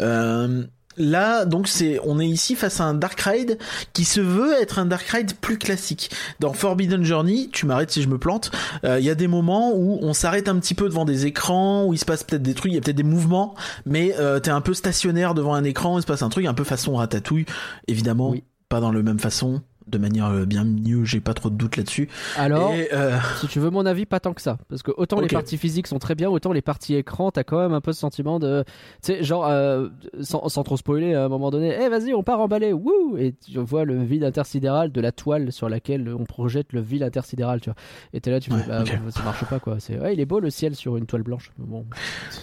Euh, 0.00 0.64
Là, 0.96 1.44
donc 1.44 1.68
c'est, 1.68 1.98
on 2.04 2.20
est 2.20 2.26
ici 2.26 2.54
face 2.54 2.80
à 2.80 2.84
un 2.84 2.94
Dark 2.94 3.20
Ride 3.20 3.58
qui 3.92 4.04
se 4.04 4.20
veut 4.20 4.52
être 4.60 4.78
un 4.78 4.86
Dark 4.86 5.06
Ride 5.08 5.32
plus 5.40 5.58
classique. 5.58 6.10
Dans 6.40 6.52
Forbidden 6.52 7.02
Journey, 7.04 7.48
tu 7.52 7.66
m'arrêtes 7.66 7.90
si 7.90 8.02
je 8.02 8.08
me 8.08 8.18
plante, 8.18 8.50
euh, 8.84 8.98
il 9.00 9.04
y 9.04 9.10
a 9.10 9.14
des 9.14 9.26
moments 9.26 9.72
où 9.74 9.98
on 10.02 10.12
s'arrête 10.14 10.48
un 10.48 10.56
petit 10.58 10.74
peu 10.74 10.88
devant 10.88 11.04
des 11.04 11.26
écrans, 11.26 11.84
où 11.86 11.94
il 11.94 11.98
se 11.98 12.04
passe 12.04 12.22
peut-être 12.22 12.42
des 12.42 12.54
trucs, 12.54 12.72
il 12.72 12.74
y 12.76 12.78
a 12.78 12.80
peut-être 12.80 12.96
des 12.96 13.02
mouvements, 13.02 13.54
mais 13.86 14.14
euh, 14.18 14.38
t'es 14.40 14.50
un 14.50 14.60
peu 14.60 14.74
stationnaire 14.74 15.34
devant 15.34 15.54
un 15.54 15.64
écran, 15.64 15.98
il 15.98 16.02
se 16.02 16.06
passe 16.06 16.22
un 16.22 16.28
truc 16.28 16.46
un 16.46 16.54
peu 16.54 16.64
façon 16.64 16.94
ratatouille, 16.96 17.46
évidemment, 17.88 18.30
Oui. 18.30 18.44
pas 18.68 18.80
dans 18.80 18.90
le 18.92 19.02
même 19.02 19.18
façon, 19.18 19.62
de 19.86 19.98
manière 19.98 20.26
euh, 20.26 20.44
bien 20.46 20.64
mieux, 20.64 21.04
j'ai 21.04 21.20
pas 21.20 21.34
trop 21.34 21.50
de 21.50 21.56
doute 21.56 21.76
là-dessus. 21.76 22.08
Alors, 22.36 22.72
Et, 22.72 22.88
euh, 22.92 23.16
si 23.40 23.46
tu 23.48 23.60
veux 23.60 23.70
mon 23.70 23.84
avis, 23.86 24.06
pas 24.06 24.20
tant 24.20 24.32
que 24.32 24.40
ça. 24.40 24.58
Parce 24.68 24.82
que 24.82 24.90
autant 24.96 25.20
les 25.20 25.28
parties 25.28 25.58
physiques 25.58 25.86
sont 25.86 25.98
très 25.98 26.14
bien, 26.14 26.28
autant 26.30 26.52
les 26.52 26.62
parties 26.62 26.94
écran, 26.94 27.30
t'as 27.30 27.44
quand 27.44 27.58
même 27.58 27.72
un 27.72 27.80
peu 27.80 27.92
ce 27.92 28.00
sentiment 28.00 28.38
de. 28.38 28.64
Tu 29.02 29.12
sais, 29.12 29.22
genre, 29.22 29.46
euh, 29.46 29.88
sans, 30.22 30.48
sans 30.48 30.62
trop 30.62 30.76
spoiler, 30.76 31.14
à 31.14 31.24
un 31.24 31.28
moment 31.28 31.50
donné, 31.50 31.76
eh 31.80 31.88
vas-y, 31.88 32.14
on 32.14 32.22
part 32.22 32.40
en 32.40 32.48
balai, 32.48 32.72
wouh 32.72 33.16
Et 33.18 33.34
tu 33.44 33.58
vois 33.58 33.84
le 33.84 34.02
vide 34.02 34.24
intersidéral 34.24 34.90
de 34.92 35.00
la 35.00 35.12
toile 35.12 35.52
sur 35.52 35.68
laquelle 35.68 36.08
on 36.18 36.24
projette 36.24 36.72
le 36.72 36.80
vide 36.80 37.02
intersidéral, 37.02 37.60
tu 37.60 37.70
vois. 37.70 37.76
Et 38.12 38.20
t'es 38.20 38.30
là, 38.30 38.40
tu 38.40 38.50
fais, 38.50 38.56
Ouais, 38.56 38.62
bah, 38.66 38.82
ok. 38.82 38.98
ça 39.10 39.22
marche 39.22 39.44
pas, 39.44 39.58
quoi. 39.58 39.76
C'est, 39.80 39.98
ouais, 39.98 40.14
il 40.14 40.20
est 40.20 40.26
beau 40.26 40.40
le 40.40 40.50
ciel 40.50 40.74
sur 40.74 40.96
une 40.96 41.06
toile 41.06 41.22
blanche. 41.22 41.50
Bon, 41.58 41.84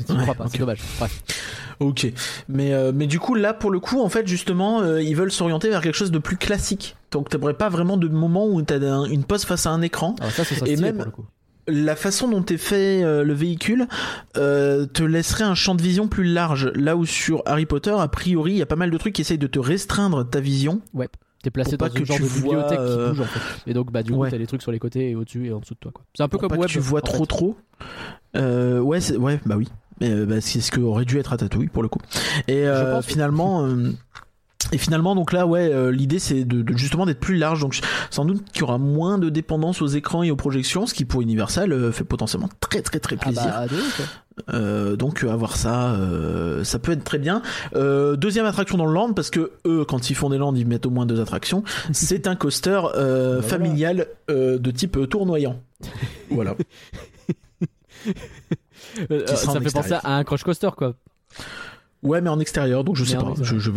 tu 0.06 0.14
Ouais, 0.14 0.22
crois 0.22 0.36
pas, 0.36 0.46
c'est 0.48 0.60
dommage. 0.60 0.80
Bref. 1.00 1.24
Ok, 1.80 2.06
mais 2.48 2.74
euh, 2.74 2.92
mais 2.94 3.08
du 3.08 3.20
coup 3.20 3.34
là 3.34 3.56
pour 3.56 3.72
le 3.72 3.80
coup 3.80 4.02
en 4.02 4.10
fait 4.10 4.28
justement 4.28 4.86
ils 4.98 5.16
veulent 5.16 5.32
s'orienter 5.32 5.68
vers 5.70 5.82
quelque 5.82 5.96
chose 5.96 6.12
de 6.12 6.20
plus 6.20 6.38
classique. 6.38 6.96
Donc 7.12 7.30
t'aimerais 7.30 7.54
pas 7.56 7.70
vraiment 7.70 7.98
de 7.98 8.08
moment 8.08 8.48
où 8.48 8.62
t'as 8.62 8.80
un- 8.80 9.06
une 9.06 9.24
pose 9.24 9.44
face 9.46 9.66
à 9.66 9.72
un 9.72 9.82
écran. 9.82 10.16
Ça, 10.32 10.44
ça 10.46 10.66
Et 10.66 10.76
même- 10.78 10.96
pour 10.96 11.06
le 11.06 11.12
coup. 11.12 11.26
La 11.68 11.96
façon 11.96 12.28
dont 12.28 12.44
est 12.46 12.58
fait 12.58 13.04
euh, 13.04 13.24
le 13.24 13.34
véhicule 13.34 13.88
euh, 14.36 14.88
te 14.88 15.04
laisserait 15.04 15.44
un 15.44 15.54
champ 15.54 15.76
de 15.76 15.82
vision 15.82 16.08
plus 16.08 16.24
large. 16.24 16.72
Là 16.74 16.98
où 16.98 17.06
sur 17.06 17.44
Harry 17.46 17.68
Potter 17.68 17.92
a 17.98 18.08
priori 18.08 18.54
il 18.54 18.58
y 18.58 18.62
a 18.64 18.66
pas 18.66 18.76
mal 18.76 18.90
de 18.90 18.98
trucs 18.98 19.14
qui 19.14 19.22
essayent 19.22 19.38
de 19.38 19.46
te 19.48 19.60
restreindre 19.60 20.28
ta 20.28 20.40
vision. 20.40 20.82
T'es 21.44 21.50
placé 21.50 21.76
dans 21.78 21.88
une 21.88 22.06
genre 22.06 22.20
de 22.20 22.24
bibliothèque 22.28 22.80
euh, 22.80 23.06
qui 23.06 23.18
bouge 23.18 23.22
en 23.22 23.30
fait. 23.30 23.40
Et 23.72 23.74
donc, 23.74 23.92
bah, 23.92 24.04
du 24.04 24.12
coup, 24.12 24.20
Ouais. 24.20 24.30
t'as 24.30 24.38
les 24.38 24.46
trucs 24.46 24.62
sur 24.62 24.72
les 24.72 24.78
côtés 24.78 25.10
et 25.10 25.16
au-dessus 25.16 25.48
et 25.48 25.52
en 25.54 25.60
dessous 25.60 25.74
de 25.74 25.80
toi, 25.80 25.92
quoi. 25.92 26.04
C'est 26.16 26.22
un 26.22 26.28
peu 26.28 26.38
Pour 26.38 26.42
comme 26.42 26.50
pas 26.50 26.56
Web. 26.58 26.68
que 26.68 26.72
tu 26.74 26.80
vois 26.80 27.02
trop 27.02 27.20
fait. 27.24 27.26
trop. 27.26 27.58
Euh, 28.38 28.80
ouais 28.80 29.00
ouais 29.18 29.40
bah 29.46 29.56
oui. 29.58 29.68
Mais 30.00 30.26
bah, 30.26 30.40
c'est 30.40 30.62
ce 30.62 30.72
que 30.72 30.80
aurait 30.80 31.06
dû 31.06 31.18
être 31.20 31.28
Ratatouille 31.28 31.68
pour 31.70 31.82
le 31.84 31.90
coup. 31.90 32.00
Et 32.48 32.68
euh, 32.68 33.02
finalement. 33.02 33.68
Et 34.72 34.78
finalement, 34.78 35.16
donc 35.16 35.32
là, 35.34 35.46
ouais, 35.48 35.72
euh, 35.74 35.92
l'idée 35.92 36.20
c'est 36.20 36.46
de, 36.46 36.62
de 36.62 36.78
justement 36.78 37.06
d'être 37.06 37.20
plus 37.20 37.36
large. 37.38 37.62
Donc, 37.62 37.80
sans 38.10 38.26
doute 38.26 38.44
qu'il 38.52 38.62
y 38.62 38.64
aura 38.64 38.78
moins 38.78 39.18
de 39.18 39.30
dépendance 39.30 39.82
aux 39.82 39.88
écrans 39.88 40.24
et 40.24 40.32
aux 40.32 40.36
projections, 40.36 40.86
ce 40.86 40.94
qui 40.94 41.06
pour 41.06 41.22
Universal 41.22 41.72
euh, 41.72 41.92
fait 41.92 42.04
potentiellement 42.04 42.50
très 42.60 42.82
très 42.82 43.00
très 43.00 43.16
Ah 43.20 43.24
plaisir. 43.24 43.44
bah. 43.46 43.66
Euh, 44.54 44.96
donc 44.96 45.24
avoir 45.24 45.56
ça, 45.58 45.96
ça 46.64 46.80
peut 46.80 46.94
être 46.94 47.04
très 47.04 47.20
bien. 47.20 47.42
Deuxième 47.74 48.46
attraction 48.46 48.78
dans 48.78 48.86
le 48.86 48.94
land 48.94 49.14
parce 49.14 49.30
que 49.30 49.52
eux, 49.66 49.84
quand 49.86 50.10
ils 50.10 50.16
font 50.16 50.30
des 50.30 50.38
lands, 50.38 50.56
ils 50.56 50.66
mettent 50.66 50.86
au 50.86 50.90
moins 50.90 51.06
deux 51.06 51.20
attractions. 51.20 51.64
C'est 51.92 52.28
un 52.28 52.36
coaster 52.36 52.80
Bah 52.82 52.92
voilà. 52.96 53.42
familial 53.42 54.08
de 54.30 54.72
type 54.72 55.10
tournoyant. 55.10 55.60
Voilà. 56.30 56.56
Ça 59.36 59.60
fait 59.60 59.72
penser 59.74 59.94
à 60.04 60.16
un 60.16 60.24
crush 60.24 60.44
coaster, 60.44 60.70
quoi. 60.78 60.94
Ouais, 62.04 62.20
mais 62.22 62.30
en 62.30 62.40
extérieur, 62.40 62.84
donc 62.84 62.96
je 62.96 63.04
Mais 63.04 63.10
sais 63.10 63.18
pas. 63.18 63.34
Je, 63.42 63.60
je- 63.60 63.72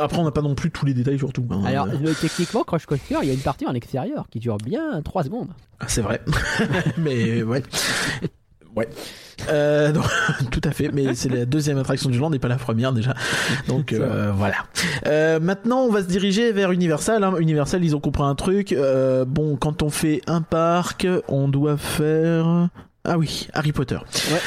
Après, 0.00 0.18
on 0.18 0.24
n'a 0.24 0.30
pas 0.30 0.40
non 0.42 0.54
plus 0.54 0.70
tous 0.70 0.86
les 0.86 0.94
détails 0.94 1.18
surtout. 1.18 1.44
hein. 1.50 1.62
Alors, 1.66 1.88
Euh, 1.88 2.12
techniquement, 2.18 2.62
crush 2.64 2.86
coaster, 2.86 3.16
il 3.22 3.28
y 3.28 3.30
a 3.30 3.34
une 3.34 3.40
partie 3.40 3.66
en 3.66 3.74
extérieur 3.74 4.26
qui 4.30 4.38
dure 4.38 4.56
bien 4.56 5.02
3 5.02 5.24
secondes. 5.24 5.48
ah, 5.78 5.84
c'est 5.88 6.00
vrai. 6.00 6.22
mais 6.96 7.42
ouais. 7.42 7.62
Ouais. 8.76 8.88
Euh, 9.50 9.90
donc, 9.92 10.04
tout 10.52 10.60
à 10.64 10.70
fait, 10.70 10.90
mais 10.92 11.14
c'est 11.14 11.28
la 11.28 11.44
deuxième 11.44 11.76
attraction 11.78 12.08
du 12.08 12.18
land 12.18 12.32
et 12.32 12.38
pas 12.38 12.48
la 12.48 12.56
première 12.56 12.92
déjà. 12.92 13.14
Donc 13.68 13.92
euh, 13.92 14.32
voilà. 14.34 14.56
Euh, 15.06 15.40
maintenant, 15.40 15.80
on 15.80 15.90
va 15.90 16.02
se 16.02 16.06
diriger 16.08 16.52
vers 16.52 16.70
Universal. 16.72 17.24
Hein. 17.24 17.34
Universal, 17.38 17.84
ils 17.84 17.96
ont 17.96 18.00
compris 18.00 18.22
un 18.22 18.34
truc. 18.36 18.72
Euh, 18.72 19.24
bon, 19.24 19.56
quand 19.56 19.82
on 19.82 19.90
fait 19.90 20.22
un 20.26 20.40
parc, 20.42 21.06
on 21.28 21.48
doit 21.48 21.76
faire. 21.76 22.68
Ah 23.12 23.18
oui, 23.18 23.48
Harry 23.54 23.72
Potter. 23.72 23.96
Ouais. 23.96 24.40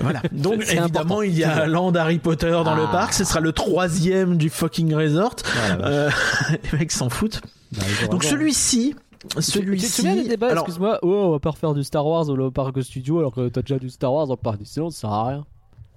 Voilà. 0.00 0.20
Donc 0.32 0.60
évidemment, 0.62 0.84
important. 0.84 1.22
il 1.22 1.34
y 1.38 1.44
a 1.44 1.66
land 1.66 1.94
Harry 1.94 2.18
Potter 2.18 2.50
dans 2.50 2.74
le 2.74 2.82
Ah. 2.84 2.92
parc. 2.92 3.14
Ce 3.14 3.24
sera 3.24 3.40
le 3.40 3.52
troisième 3.52 4.36
du 4.36 4.50
fucking 4.50 4.94
resort. 4.94 5.36
Euh, 5.80 6.10
les 6.72 6.78
mecs 6.78 6.92
s'en 6.92 7.08
foutent. 7.08 7.40
Bah, 7.72 7.82
Donc 8.10 8.22
celui-ci, 8.24 8.94
Tu- 9.20 9.36
Tu 9.36 9.40
te 9.40 9.40
celui-ci. 9.86 10.28
débats, 10.28 10.48
alors, 10.50 10.64
excuse-moi 10.64 10.98
Oh, 11.00 11.08
on 11.28 11.30
va 11.30 11.38
pas 11.38 11.50
refaire 11.52 11.72
du 11.72 11.84
Star 11.84 12.04
Wars 12.06 12.28
au 12.28 12.50
parc 12.50 12.82
studio 12.82 13.18
alors 13.20 13.32
que 13.32 13.48
t'as 13.48 13.62
déjà 13.62 13.78
du 13.78 13.88
Star 13.88 14.12
Wars 14.12 14.28
au 14.28 14.36
parc 14.36 14.58
Disneyland, 14.58 14.90
ça 14.90 15.00
sert 15.02 15.10
à 15.10 15.28
rien. 15.28 15.44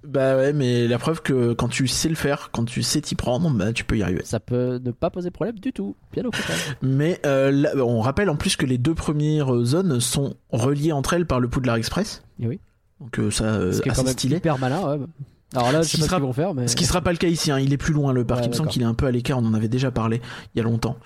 Bah 0.06 0.36
ouais, 0.36 0.52
mais 0.52 0.86
la 0.88 0.98
preuve 0.98 1.20
que 1.22 1.52
quand 1.52 1.68
tu 1.68 1.86
sais 1.88 2.08
le 2.08 2.14
faire, 2.14 2.50
quand 2.52 2.64
tu 2.64 2.82
sais 2.82 3.00
t'y 3.00 3.14
prendre, 3.14 3.50
bah 3.50 3.72
tu 3.72 3.84
peux 3.84 3.96
y 3.98 4.02
arriver. 4.02 4.22
Ça 4.24 4.40
peut 4.40 4.80
ne 4.84 4.90
pas 4.92 5.10
poser 5.10 5.30
problème 5.30 5.58
du 5.58 5.72
tout, 5.72 5.96
bien 6.12 6.22
au 6.24 6.30
contraire. 6.30 6.56
Mais 6.82 7.20
euh, 7.26 7.50
là, 7.50 7.70
on 7.76 8.00
rappelle 8.00 8.30
en 8.30 8.36
plus 8.36 8.56
que 8.56 8.66
les 8.66 8.78
deux 8.78 8.94
premières 8.94 9.52
zones 9.64 10.00
sont 10.00 10.34
reliées 10.50 10.92
entre 10.92 11.14
elles 11.14 11.26
par 11.26 11.40
le 11.40 11.48
Poudlard 11.48 11.76
Express. 11.76 12.22
Et 12.40 12.46
oui. 12.46 12.60
Donc 13.00 13.18
euh, 13.18 13.30
ça, 13.30 13.44
euh, 13.44 13.72
quand 13.84 13.90
assez 13.90 14.02
même 14.04 14.12
stylé. 14.12 14.36
hyper 14.36 14.58
malin, 14.58 14.82
ouais. 14.98 15.06
Alors 15.54 15.70
là, 15.70 15.82
je 15.82 15.88
Ce 15.88 15.96
sais 15.96 16.02
sera- 16.04 16.16
qu'ils 16.16 16.24
vont 16.26 16.32
faire, 16.32 16.54
mais. 16.54 16.66
Ce 16.66 16.74
qui 16.76 16.84
sera 16.84 17.00
pas 17.00 17.12
le 17.12 17.18
cas 17.18 17.28
ici, 17.28 17.50
hein. 17.50 17.58
il 17.60 17.72
est 17.72 17.76
plus 17.76 17.94
loin 17.94 18.12
le 18.12 18.24
parc. 18.24 18.40
Ouais, 18.40 18.46
il 18.46 18.50
me 18.50 18.54
semble 18.54 18.68
qu'il 18.68 18.82
est 18.82 18.86
un 18.86 18.94
peu 18.94 19.06
à 19.06 19.10
l'écart. 19.10 19.38
On 19.38 19.44
en 19.46 19.54
avait 19.54 19.68
déjà 19.68 19.90
parlé 19.90 20.20
il 20.54 20.58
y 20.58 20.60
a 20.60 20.64
longtemps, 20.64 20.96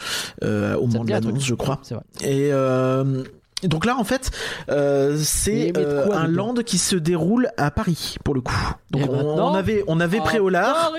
euh, 0.45 0.77
au 0.77 0.87
moment 0.87 1.01
me 1.01 1.07
de 1.09 1.11
l'annonce, 1.13 1.45
je 1.45 1.55
crois. 1.55 1.79
C'est 1.83 1.95
vrai. 1.95 2.05
Et 2.23 2.51
euh, 2.53 3.23
donc 3.69 3.85
là, 3.85 3.97
en 3.97 4.05
fait, 4.05 4.31
euh, 4.71 5.17
c'est 5.23 5.73
euh, 5.77 6.11
un 6.13 6.27
land 6.27 6.55
qui 6.65 6.79
se 6.79 6.97
déroule 6.97 7.51
à 7.57 7.71
Paris 7.71 8.17
pour 8.25 8.35
le 8.35 8.41
coup. 8.41 8.55
Donc 8.91 9.03
Et 9.03 9.09
on, 9.09 9.55
avait, 9.55 9.85
on 9.87 10.01
avait 10.01 10.19
Ah, 10.21 10.25
Préolard. 10.25 10.93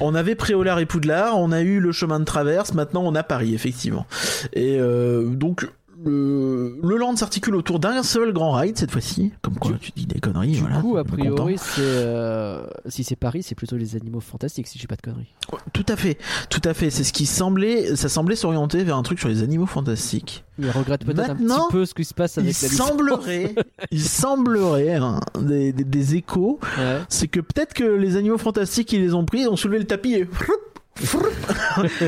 On 0.00 0.14
avait 0.14 0.34
Préolard 0.36 0.78
et 0.78 0.86
Poudlard, 0.86 1.38
on 1.38 1.50
a 1.50 1.60
eu 1.60 1.80
le 1.80 1.90
chemin 1.90 2.20
de 2.20 2.24
traverse, 2.24 2.72
maintenant 2.72 3.02
on 3.04 3.14
a 3.16 3.24
Paris, 3.24 3.54
effectivement. 3.54 4.06
Et 4.52 4.78
euh, 4.78 5.24
donc, 5.26 5.68
le, 6.08 6.78
le 6.82 6.96
land 6.96 7.16
s'articule 7.16 7.54
autour 7.56 7.78
d'un 7.78 8.02
seul 8.02 8.32
grand 8.32 8.52
ride 8.52 8.76
cette 8.78 8.90
fois-ci. 8.90 9.32
Comme 9.42 9.56
quoi, 9.56 9.72
tu 9.80 9.90
dis 9.94 10.06
des 10.06 10.20
conneries, 10.20 10.52
Du 10.52 10.60
voilà. 10.60 10.78
coup, 10.80 10.96
a 10.96 11.04
priori, 11.04 11.56
c'est 11.58 11.80
euh, 11.80 12.66
si 12.86 13.04
c'est 13.04 13.16
Paris, 13.16 13.42
c'est 13.42 13.54
plutôt 13.54 13.76
les 13.76 13.96
animaux 13.96 14.20
fantastiques, 14.20 14.66
si 14.66 14.78
j'ai 14.78 14.86
pas 14.86 14.96
de 14.96 15.02
conneries. 15.02 15.34
Tout 15.72 15.86
à 15.88 15.96
fait, 15.96 16.18
tout 16.50 16.60
à 16.64 16.74
fait. 16.74 16.90
C'est 16.90 17.04
ce 17.04 17.12
qui 17.12 17.26
semblait, 17.26 17.96
ça 17.96 18.08
semblait 18.08 18.36
s'orienter 18.36 18.84
vers 18.84 18.96
un 18.96 19.02
truc 19.02 19.18
sur 19.18 19.28
les 19.28 19.42
animaux 19.42 19.66
fantastiques. 19.66 20.44
Il 20.58 20.70
regrette 20.70 21.04
peut-être 21.04 21.30
un 21.30 21.36
petit 21.36 21.54
peu 21.70 21.84
ce 21.86 21.94
qui 21.94 22.04
se 22.04 22.14
passe 22.14 22.36
Il 22.36 22.40
avec 22.40 22.60
la 22.60 22.68
licence. 22.68 22.86
semblerait, 22.88 23.54
il 23.92 24.02
semblerait, 24.02 24.94
hein, 24.96 25.20
des, 25.40 25.72
des, 25.72 25.84
des 25.84 26.14
échos, 26.16 26.58
Ouais. 26.78 26.98
c'est 27.08 27.28
que 27.28 27.40
peut-être 27.40 27.74
que 27.74 27.84
les 27.84 28.16
animaux 28.16 28.38
fantastiques, 28.38 28.92
ils 28.92 29.00
les 29.00 29.14
ont 29.14 29.24
pris, 29.24 29.40
ils 29.42 29.48
ont 29.48 29.56
soulevé 29.56 29.78
le 29.78 29.86
tapis 29.86 30.14
et 30.14 30.28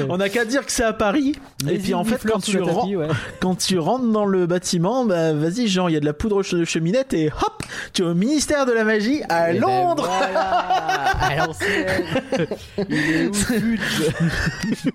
on 0.08 0.16
n'a 0.16 0.28
qu'à 0.28 0.44
dire 0.44 0.64
que 0.66 0.72
c'est 0.72 0.82
à 0.84 0.92
Paris. 0.92 1.34
Et 1.68 1.78
puis 1.78 1.94
en 1.94 2.04
fait, 2.04 2.20
quand 2.26 2.40
tu, 2.40 2.52
tapis, 2.58 2.70
rentres, 2.70 2.96
ouais. 2.96 3.06
quand 3.40 3.54
tu 3.56 3.78
rentres 3.78 4.06
dans 4.10 4.24
le 4.24 4.46
bâtiment, 4.46 5.04
bah 5.04 5.32
vas-y, 5.32 5.68
genre 5.68 5.90
il 5.90 5.92
y 5.92 5.96
a 5.96 6.00
de 6.00 6.06
la 6.06 6.12
poudre 6.14 6.42
de 6.42 6.64
cheminette 6.64 7.12
et 7.14 7.28
hop, 7.28 7.62
tu 7.92 8.02
es 8.02 8.04
au 8.04 8.14
ministère 8.14 8.66
de 8.66 8.72
la 8.72 8.84
magie 8.84 9.22
à 9.28 9.50
Eh 9.52 9.54
ben, 9.54 9.60
Londres. 9.60 10.08
voilà, 10.08 10.50
à 11.20 11.46
l'ancienne. 11.46 11.86
Il 12.88 12.96
est 12.96 13.26
où, 13.28 13.34
Fudge 13.34 13.80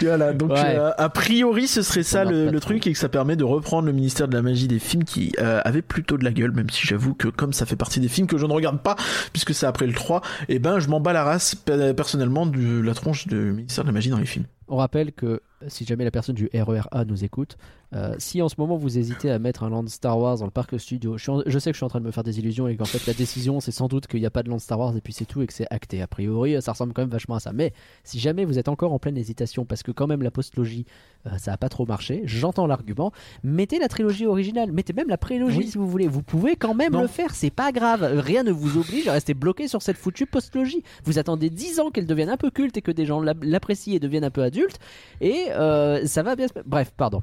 Voilà, 0.00 0.32
donc 0.32 0.50
Ouais. 0.52 0.58
euh, 0.76 0.90
a 0.98 1.08
priori 1.08 1.66
ce 1.68 1.82
serait 1.82 2.02
ça 2.02 2.24
le, 2.24 2.50
truc 2.60 2.86
et 2.86 2.92
que 2.92 2.98
ça 2.98 3.08
permet 3.08 3.34
de 3.36 3.44
reprendre 3.44 3.86
le 3.86 3.92
ministère 3.92 4.28
de 4.28 4.34
la 4.34 4.42
magie 4.42 4.68
des 4.68 4.78
films 4.78 5.04
qui 5.04 5.32
euh, 5.40 5.60
avait 5.64 5.82
plutôt 5.82 6.18
de 6.18 6.24
la 6.24 6.30
gueule, 6.32 6.52
même 6.52 6.68
si 6.70 6.86
j'avoue 6.86 7.14
que 7.14 7.28
comme 7.28 7.52
ça 7.52 7.66
fait 7.66 7.76
partie 7.76 7.98
des 8.00 8.08
films 8.08 8.26
que 8.26 8.36
je 8.38 8.46
ne 8.46 8.52
regarde 8.52 8.80
pas 8.80 8.94
puisque 9.32 9.54
c'est 9.54 9.66
après 9.66 9.86
le 9.86 9.92
3, 9.94 10.20
et 10.48 10.58
ben 10.58 10.78
je 10.78 10.88
m'en 10.88 11.00
bats 11.00 11.12
la 11.12 11.24
race 11.24 11.54
pe- 11.54 11.92
personnellement 11.92 12.46
de 12.46 12.80
la 12.80 12.91
tronche 12.94 13.26
du 13.26 13.36
ministère 13.36 13.84
de 13.84 13.88
la 13.88 13.92
magie 13.92 14.10
dans 14.10 14.18
les 14.18 14.26
films. 14.26 14.46
On 14.68 14.76
rappelle 14.76 15.12
que 15.12 15.42
si 15.68 15.84
jamais 15.84 16.04
la 16.04 16.10
personne 16.10 16.34
du 16.34 16.48
RERA 16.52 17.04
nous 17.04 17.24
écoute, 17.24 17.56
euh, 17.94 18.14
si 18.18 18.40
en 18.40 18.48
ce 18.48 18.54
moment 18.58 18.76
vous 18.76 18.98
hésitez 18.98 19.30
à 19.30 19.38
mettre 19.38 19.64
un 19.64 19.70
land 19.70 19.86
Star 19.86 20.18
Wars 20.18 20.38
dans 20.38 20.44
le 20.46 20.50
parc 20.50 20.78
studio, 20.80 21.18
je, 21.18 21.22
suis 21.22 21.30
en- 21.30 21.42
je 21.44 21.58
sais 21.58 21.70
que 21.70 21.74
je 21.74 21.78
suis 21.78 21.84
en 21.84 21.88
train 21.88 22.00
de 22.00 22.06
me 22.06 22.10
faire 22.10 22.22
des 22.24 22.38
illusions 22.38 22.66
et 22.68 22.76
qu'en 22.76 22.84
fait 22.86 23.06
la 23.06 23.12
décision 23.12 23.60
c'est 23.60 23.70
sans 23.72 23.88
doute 23.88 24.06
qu'il 24.06 24.20
n'y 24.20 24.26
a 24.26 24.30
pas 24.30 24.42
de 24.42 24.48
land 24.48 24.58
Star 24.58 24.78
Wars 24.78 24.96
et 24.96 25.00
puis 25.00 25.12
c'est 25.12 25.26
tout 25.26 25.42
et 25.42 25.46
que 25.46 25.52
c'est 25.52 25.66
acté. 25.70 26.00
A 26.00 26.06
priori, 26.06 26.60
ça 26.62 26.72
ressemble 26.72 26.92
quand 26.94 27.02
même 27.02 27.10
vachement 27.10 27.34
à 27.34 27.40
ça. 27.40 27.52
Mais 27.52 27.72
si 28.04 28.18
jamais 28.18 28.44
vous 28.44 28.58
êtes 28.58 28.68
encore 28.68 28.92
en 28.92 28.98
pleine 28.98 29.16
hésitation 29.18 29.64
parce 29.64 29.82
que 29.82 29.90
quand 29.92 30.06
même 30.06 30.22
la 30.22 30.30
postlogie 30.30 30.86
euh, 31.26 31.30
ça 31.38 31.52
a 31.52 31.56
pas 31.56 31.68
trop 31.68 31.86
marché, 31.86 32.22
j'entends 32.24 32.66
l'argument, 32.66 33.12
mettez 33.44 33.78
la 33.78 33.88
trilogie 33.88 34.26
originale, 34.26 34.72
mettez 34.72 34.92
même 34.92 35.08
la 35.08 35.18
prélogie 35.18 35.58
Oui. 35.58 35.66
si 35.68 35.78
vous 35.78 35.86
voulez. 35.86 36.08
Vous 36.08 36.22
pouvez 36.22 36.56
quand 36.56 36.74
même 36.74 36.92
Non. 36.94 37.02
le 37.02 37.06
faire, 37.08 37.34
c'est 37.34 37.50
pas 37.50 37.70
grave. 37.72 38.02
Rien 38.18 38.42
ne 38.42 38.50
vous 38.50 38.76
oblige 38.78 39.06
à 39.06 39.12
rester 39.12 39.34
bloqué 39.34 39.68
sur 39.68 39.82
cette 39.82 39.96
foutue 39.98 40.26
postlogie. 40.26 40.82
Vous 41.04 41.18
attendez 41.20 41.48
10 41.50 41.78
ans 41.78 41.90
qu'elle 41.90 42.06
devienne 42.06 42.28
un 42.30 42.36
peu 42.36 42.50
culte 42.50 42.76
et 42.76 42.82
que 42.82 42.90
des 42.90 43.06
gens 43.06 43.20
l'ap- 43.20 43.44
l'apprécient 43.44 43.94
et 43.94 44.00
deviennent 44.00 44.24
un 44.24 44.30
peu 44.30 44.42
adultes 44.42 44.78
et 45.20 45.51
euh, 45.52 46.06
ça 46.06 46.22
va 46.22 46.36
bien 46.36 46.48
se... 46.48 46.52
Bref, 46.66 46.92
pardon. 46.96 47.22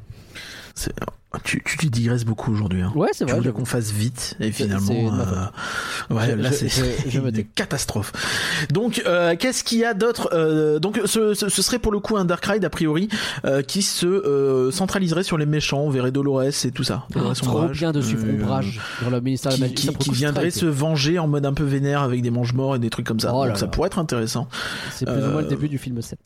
Tu, 1.44 1.62
tu, 1.64 1.78
tu 1.78 1.88
digresses 1.90 2.24
beaucoup 2.24 2.52
aujourd'hui. 2.52 2.82
Hein. 2.82 2.92
Ouais, 2.96 3.10
c'est 3.12 3.20
Tu 3.20 3.26
vrai. 3.26 3.34
voulais 3.34 3.44
j'avoue. 3.50 3.60
qu'on 3.60 3.66
fasse 3.66 3.92
vite 3.92 4.36
et 4.40 4.52
finalement, 4.52 5.14
euh, 5.14 6.16
ouais, 6.16 6.32
Je- 6.32 6.36
là 6.36 6.52
c'est 6.52 6.70
une 7.14 7.44
catastrophe. 7.54 8.14
Donc, 8.72 9.04
euh, 9.06 9.36
qu'est-ce 9.38 9.64
qu'il 9.64 9.78
y 9.80 9.86
a 9.86 9.94
d'autre 9.94 10.30
Euh, 10.34 10.80
Donc, 10.80 11.00
ce, 11.06 11.34
ce, 11.36 11.50
ce 11.50 11.62
serait 11.62 11.78
pour 11.80 11.92
le 11.92 12.00
coup 12.00 12.18
un 12.18 12.26
Dark 12.26 12.44
Ride 12.46 12.64
a 12.66 12.70
priori 12.70 13.10
qui 13.68 13.82
se 13.84 14.70
centraliserait 14.72 15.24
sur 15.24 15.38
les 15.38 15.46
méchants. 15.46 15.82
On 15.82 15.90
verrait 15.90 16.12
Dolores 16.12 16.44
et 16.66 16.72
tout 16.72 16.84
ça. 16.84 17.06
Dolores 17.12 17.34
Oh, 17.44 17.46
trop 17.46 17.68
bien 17.68 17.92
de 17.92 18.02
suivre 18.02 18.26
Ombrage 18.28 18.80
dans 19.04 19.10
le 19.12 19.20
ministère 19.22 19.52
de 19.58 19.68
qui, 19.68 19.88
la 19.88 19.94
viendrait 20.14 20.52
se 20.52 20.66
venger 20.66 21.20
en 21.20 21.28
mode 21.28 21.46
un 21.46 21.54
peu 21.54 21.64
vénère 21.64 22.02
avec 22.02 22.22
des 22.22 22.32
mange-morts 22.32 22.76
et 22.78 22.80
des 22.80 22.90
trucs 22.90 23.06
comme 23.06 23.20
ça. 23.20 23.34
Oh 23.36 23.44
là 23.44 23.50
Donc 23.50 23.58
ça 23.60 23.68
pourrait 23.68 23.88
être 23.88 24.00
intéressant. 24.00 24.48
C'est 24.92 25.06
plus 25.06 25.24
ou 25.24 25.32
moins 25.32 25.42
le 25.42 25.48
début 25.48 25.68
du 25.70 25.78
film 25.78 26.02
7. 26.02 26.18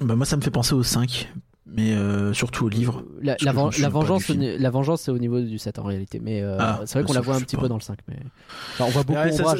Bah 0.00 0.16
moi 0.16 0.24
ça 0.26 0.36
me 0.36 0.42
fait 0.42 0.50
penser 0.50 0.74
au 0.74 0.82
5, 0.82 1.28
mais 1.76 1.92
euh, 1.92 2.32
surtout 2.32 2.66
au 2.66 2.68
livre. 2.68 3.04
La, 3.22 3.32
parce 3.34 3.44
la, 3.44 3.52
ven- 3.52 3.58
vengeance, 3.90 4.28
la 4.28 4.70
vengeance, 4.70 5.02
c'est 5.02 5.10
au 5.10 5.18
niveau 5.18 5.40
du 5.40 5.58
7 5.58 5.78
en 5.78 5.82
réalité. 5.84 6.20
Mais 6.22 6.40
euh, 6.42 6.56
Ah, 6.58 6.80
c'est 6.86 6.98
vrai 6.98 7.06
qu'on 7.06 7.12
la 7.12 7.20
voit 7.20 7.34
un 7.36 7.40
petit 7.40 7.56
pas. 7.56 7.62
peu 7.62 7.68
dans 7.68 7.76
le 7.76 7.80
5. 7.82 7.98
Mais... 8.08 8.16
Enfin, 8.74 8.84
on 8.86 8.90
voit 8.90 9.02
beaucoup 9.02 9.18
Ouais, 9.18 9.32
ça- 9.32 9.54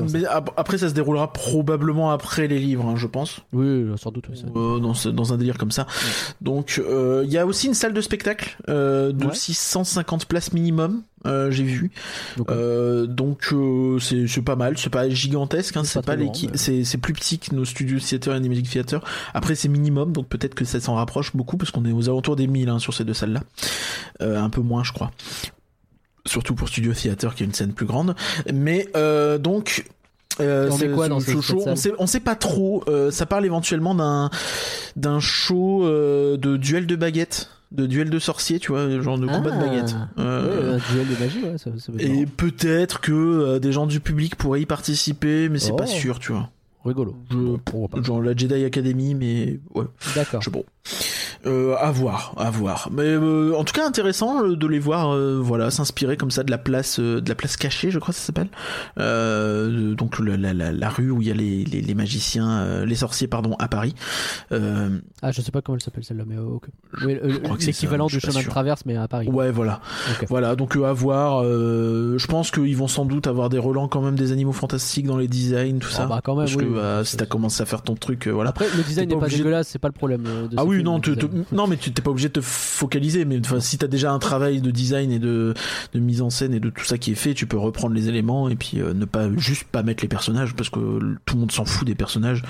mais 0.00 0.20
mais 0.20 0.24
après 0.56 0.78
ça 0.78 0.88
se 0.88 0.94
déroulera 0.94 1.32
probablement 1.32 2.10
après 2.10 2.46
les 2.48 2.58
livres, 2.58 2.86
hein, 2.86 2.94
je 2.96 3.06
pense. 3.06 3.34
5. 3.36 3.42
Oui, 3.52 3.84
sans 3.96 4.10
doute. 4.10 4.24
oui, 4.28 4.36
ça. 4.36 4.46
Euh, 4.56 4.78
dans, 4.78 4.94
ce- 4.94 5.08
dans 5.08 5.32
un 5.32 5.36
délire 5.36 5.56
comme 5.58 5.70
ça. 5.70 5.86
Donc 6.40 6.80
euh, 6.84 7.22
il 7.24 7.32
y 7.32 7.38
a 7.38 7.46
aussi 7.46 7.66
une 7.68 7.74
salle 7.74 7.92
de 7.94 8.00
spectacle 8.00 8.56
euh, 8.68 9.12
de 9.12 9.26
Ouais. 9.26 9.34
650 9.34 10.26
places 10.26 10.52
minimum. 10.52 11.02
Euh, 11.26 11.50
j'ai 11.50 11.64
vu. 11.64 11.90
Donc, 12.36 12.50
Euh, 12.50 13.06
donc 13.06 13.48
euh, 13.52 13.98
c'est 13.98 14.42
pas 14.42 14.56
mal. 14.56 14.78
C'est 14.78 14.90
pas 14.90 15.08
gigantesque 15.08 15.76
hein, 15.76 15.84
C'est 15.84 16.04
pas 16.04 16.16
l'équi- 16.16 16.48
mais- 16.50 16.84
c'est 16.84 16.98
plus 16.98 17.12
petit 17.12 17.38
que 17.38 17.54
nos 17.54 17.64
studios 17.64 17.98
theater 17.98 18.32
et 18.32 18.36
Animagic 18.36 18.70
Theater. 18.70 19.02
Après 19.34 19.54
c'est 19.54 19.68
minimum 19.68 20.12
donc 20.12 20.28
peut-être 20.28 20.54
que 20.54 20.64
ça 20.64 20.80
s'en 20.80 20.94
rapproche 20.94 21.34
beaucoup 21.36 21.56
parce 21.56 21.70
qu'on 21.70 21.84
est 21.84 21.92
aux 21.92 22.08
alentours 22.08 22.36
des 22.36 22.46
1000 22.46 22.68
hein, 22.68 22.78
sur 22.78 22.94
ces 22.94 23.04
deux 23.04 23.14
salles 23.14 23.32
là 24.20 24.40
un 24.40 24.50
peu 24.50 24.60
moins 24.60 24.82
je 24.84 24.92
crois. 24.92 25.10
Surtout 26.26 26.54
pour 26.54 26.68
Studio 26.68 26.92
Theater 26.92 27.34
qui 27.34 27.42
a 27.44 27.46
une 27.46 27.54
scène 27.54 27.72
plus 27.72 27.86
grande. 27.86 28.14
Mais 28.52 28.88
donc 29.38 29.84
euh, 30.40 30.68
On 30.70 30.94
quoi 30.94 31.08
dans 31.08 31.20
ce 31.20 31.40
show, 31.40 31.62
on 31.66 31.76
sait, 31.76 31.92
on 31.98 32.06
sait 32.06 32.20
pas 32.20 32.34
trop. 32.34 32.84
euh, 32.88 33.10
ça 33.10 33.24
parle 33.26 33.46
éventuellement 33.46 33.94
d'un 33.94 34.28
d'un 34.96 35.18
show 35.20 35.86
euh, 35.86 36.36
de 36.36 36.56
duel 36.58 36.86
de 36.86 36.94
baguettes, 36.96 37.48
de 37.72 37.86
duel 37.86 38.10
de 38.10 38.18
sorciers, 38.18 38.58
tu 38.60 38.72
vois, 38.72 38.88
genre 39.00 39.18
de 39.18 39.26
combat 39.26 39.50
de 39.50 39.56
Ah. 39.56 39.66
baguettes. 39.66 39.92
Ouais, 39.92 40.22
Euh, 40.24 40.78
un 40.78 40.92
duel 40.92 41.06
de 41.08 41.20
magie, 41.24 41.42
ouais, 41.42 41.58
ça, 41.58 41.70
ça 41.78 41.92
peut 41.92 42.00
être 42.00 42.08
et 42.08 42.26
peut-être 42.26 43.00
que 43.00 43.12
euh, 43.12 43.58
des 43.58 43.72
gens 43.72 43.86
du 43.86 44.00
public 44.00 44.36
pourraient 44.36 44.60
y 44.62 44.66
participer, 44.66 45.48
mais 45.48 45.58
c'est 45.58 45.72
Oh. 45.72 45.76
pas 45.76 45.86
sûr, 45.86 46.18
tu 46.18 46.32
vois. 46.32 46.50
rigolo. 46.84 47.16
Je-. 47.30 48.02
Genre 48.04 48.22
la 48.22 48.36
Jedi 48.36 48.64
Academy, 48.64 49.14
mais 49.16 49.58
ouais, 49.74 49.84
D'accord. 50.14 50.40
je 50.40 50.50
sais 50.50 50.56
pas. 50.56 50.60
Euh, 51.46 51.76
à 51.78 51.90
voir, 51.92 52.32
à 52.36 52.50
voir. 52.50 52.88
Mais 52.92 53.04
euh, 53.04 53.54
en 53.56 53.62
tout 53.64 53.72
cas 53.72 53.86
intéressant 53.86 54.42
euh, 54.44 54.56
de 54.56 54.66
les 54.66 54.78
voir, 54.80 55.14
euh, 55.14 55.38
voilà, 55.40 55.70
s'inspirer 55.70 56.16
comme 56.16 56.30
ça 56.32 56.42
de 56.42 56.50
la 56.50 56.58
place, 56.58 56.98
euh, 56.98 57.20
de 57.20 57.28
la 57.28 57.34
place 57.36 57.56
cachée, 57.56 57.90
je 57.90 57.98
crois 58.00 58.12
que 58.12 58.18
ça 58.18 58.26
s'appelle. 58.26 58.48
Euh, 58.98 59.94
donc 59.94 60.18
la, 60.18 60.36
la, 60.36 60.72
la 60.72 60.88
rue 60.88 61.10
où 61.10 61.22
il 61.22 61.28
y 61.28 61.30
a 61.30 61.34
les, 61.34 61.64
les, 61.64 61.80
les 61.80 61.94
magiciens, 61.94 62.48
euh, 62.60 62.84
les 62.84 62.96
sorciers, 62.96 63.28
pardon, 63.28 63.54
à 63.58 63.68
Paris. 63.68 63.94
Euh, 64.52 64.98
Ah, 65.22 65.30
je 65.32 65.40
sais 65.40 65.50
pas 65.52 65.60
comment 65.62 65.76
elle 65.76 65.82
s'appelle 65.82 66.04
celle-là, 66.04 66.24
mais 66.26 66.38
ok. 66.38 66.64
Je- 66.98 67.06
Oui, 67.06 67.18
l'équivalent 67.64 68.06
du 68.06 68.18
chemin 68.20 68.40
de 68.42 68.46
traverse, 68.46 68.82
mais 68.86 68.96
à 68.96 69.06
Paris. 69.08 69.28
ouais, 69.28 69.50
voilà. 69.50 69.80
Voilà, 70.28 70.56
donc 70.56 70.76
euh, 70.76 70.84
à 70.84 70.92
voir. 70.92 71.42
euh, 71.44 72.18
je 72.18 72.26
pense 72.26 72.50
qu'ils 72.50 72.76
vont 72.76 72.88
sans 72.88 73.04
doute 73.04 73.26
avoir 73.26 73.48
des 73.48 73.58
relents 73.58 73.88
quand 73.88 74.00
même 74.00 74.16
des 74.16 74.32
animaux 74.32 74.52
fantastiques 74.52 75.06
dans 75.06 75.16
les 75.16 75.28
designs, 75.28 75.78
tout 75.78 75.88
Ah 75.92 75.96
ça. 75.96 76.06
bah 76.06 76.20
quand 76.24 76.34
même, 76.34 76.46
Parce 76.46 76.56
oui, 76.56 76.64
que 76.64 76.68
oui. 76.70 76.74
bah, 76.76 77.04
si 77.04 77.16
t'as 77.16 77.26
commencé 77.26 77.62
à 77.62 77.66
faire 77.66 77.82
ton 77.82 77.94
truc, 77.94 78.26
voilà. 78.28 78.50
Après, 78.50 78.66
le 78.76 78.82
design 78.82 79.08
n'est 79.08 79.14
pas 79.14 79.22
obligé 79.22 79.38
dégueulasse, 79.38 79.68
c'est 79.68 79.78
pas 79.78 79.88
le 79.88 79.92
problème. 79.92 80.22
de 80.24 80.56
Ah 80.56 80.64
oui, 80.64 80.76
film, 80.76 80.86
non, 80.86 81.00
non, 81.52 81.66
mais 81.66 81.76
tu 81.76 81.92
t'es 81.92 82.02
pas 82.02 82.10
obligé 82.10 82.28
de 82.28 82.34
te 82.34 82.40
focaliser. 82.40 83.24
Mais 83.24 83.38
enfin, 83.38 83.60
si 83.60 83.78
t'as 83.78 83.86
déjà 83.86 84.12
un 84.12 84.18
travail 84.18 84.60
de 84.60 84.70
design 84.70 85.10
et 85.10 85.18
de, 85.18 85.54
de 85.92 86.00
mise 86.00 86.22
en 86.22 86.30
scène 86.30 86.54
et 86.54 86.60
de 86.60 86.70
tout 86.70 86.84
ça 86.84 86.98
qui 86.98 87.12
est 87.12 87.16
fait, 87.16 87.34
tu 87.34 87.46
peux 87.46 87.58
reprendre 87.58 87.94
les 87.94 88.08
éléments 88.08 88.48
et 88.48 88.56
puis 88.56 88.80
euh, 88.80 88.94
ne 88.94 89.04
pas 89.04 89.28
juste 89.36 89.64
pas 89.64 89.82
mettre 89.82 90.02
les 90.02 90.08
personnages 90.08 90.54
parce 90.54 90.70
que 90.70 90.78
tout 91.24 91.34
le 91.34 91.40
monde 91.40 91.52
s'en 91.52 91.64
fout 91.64 91.86
des 91.86 91.94
personnages. 91.94 92.42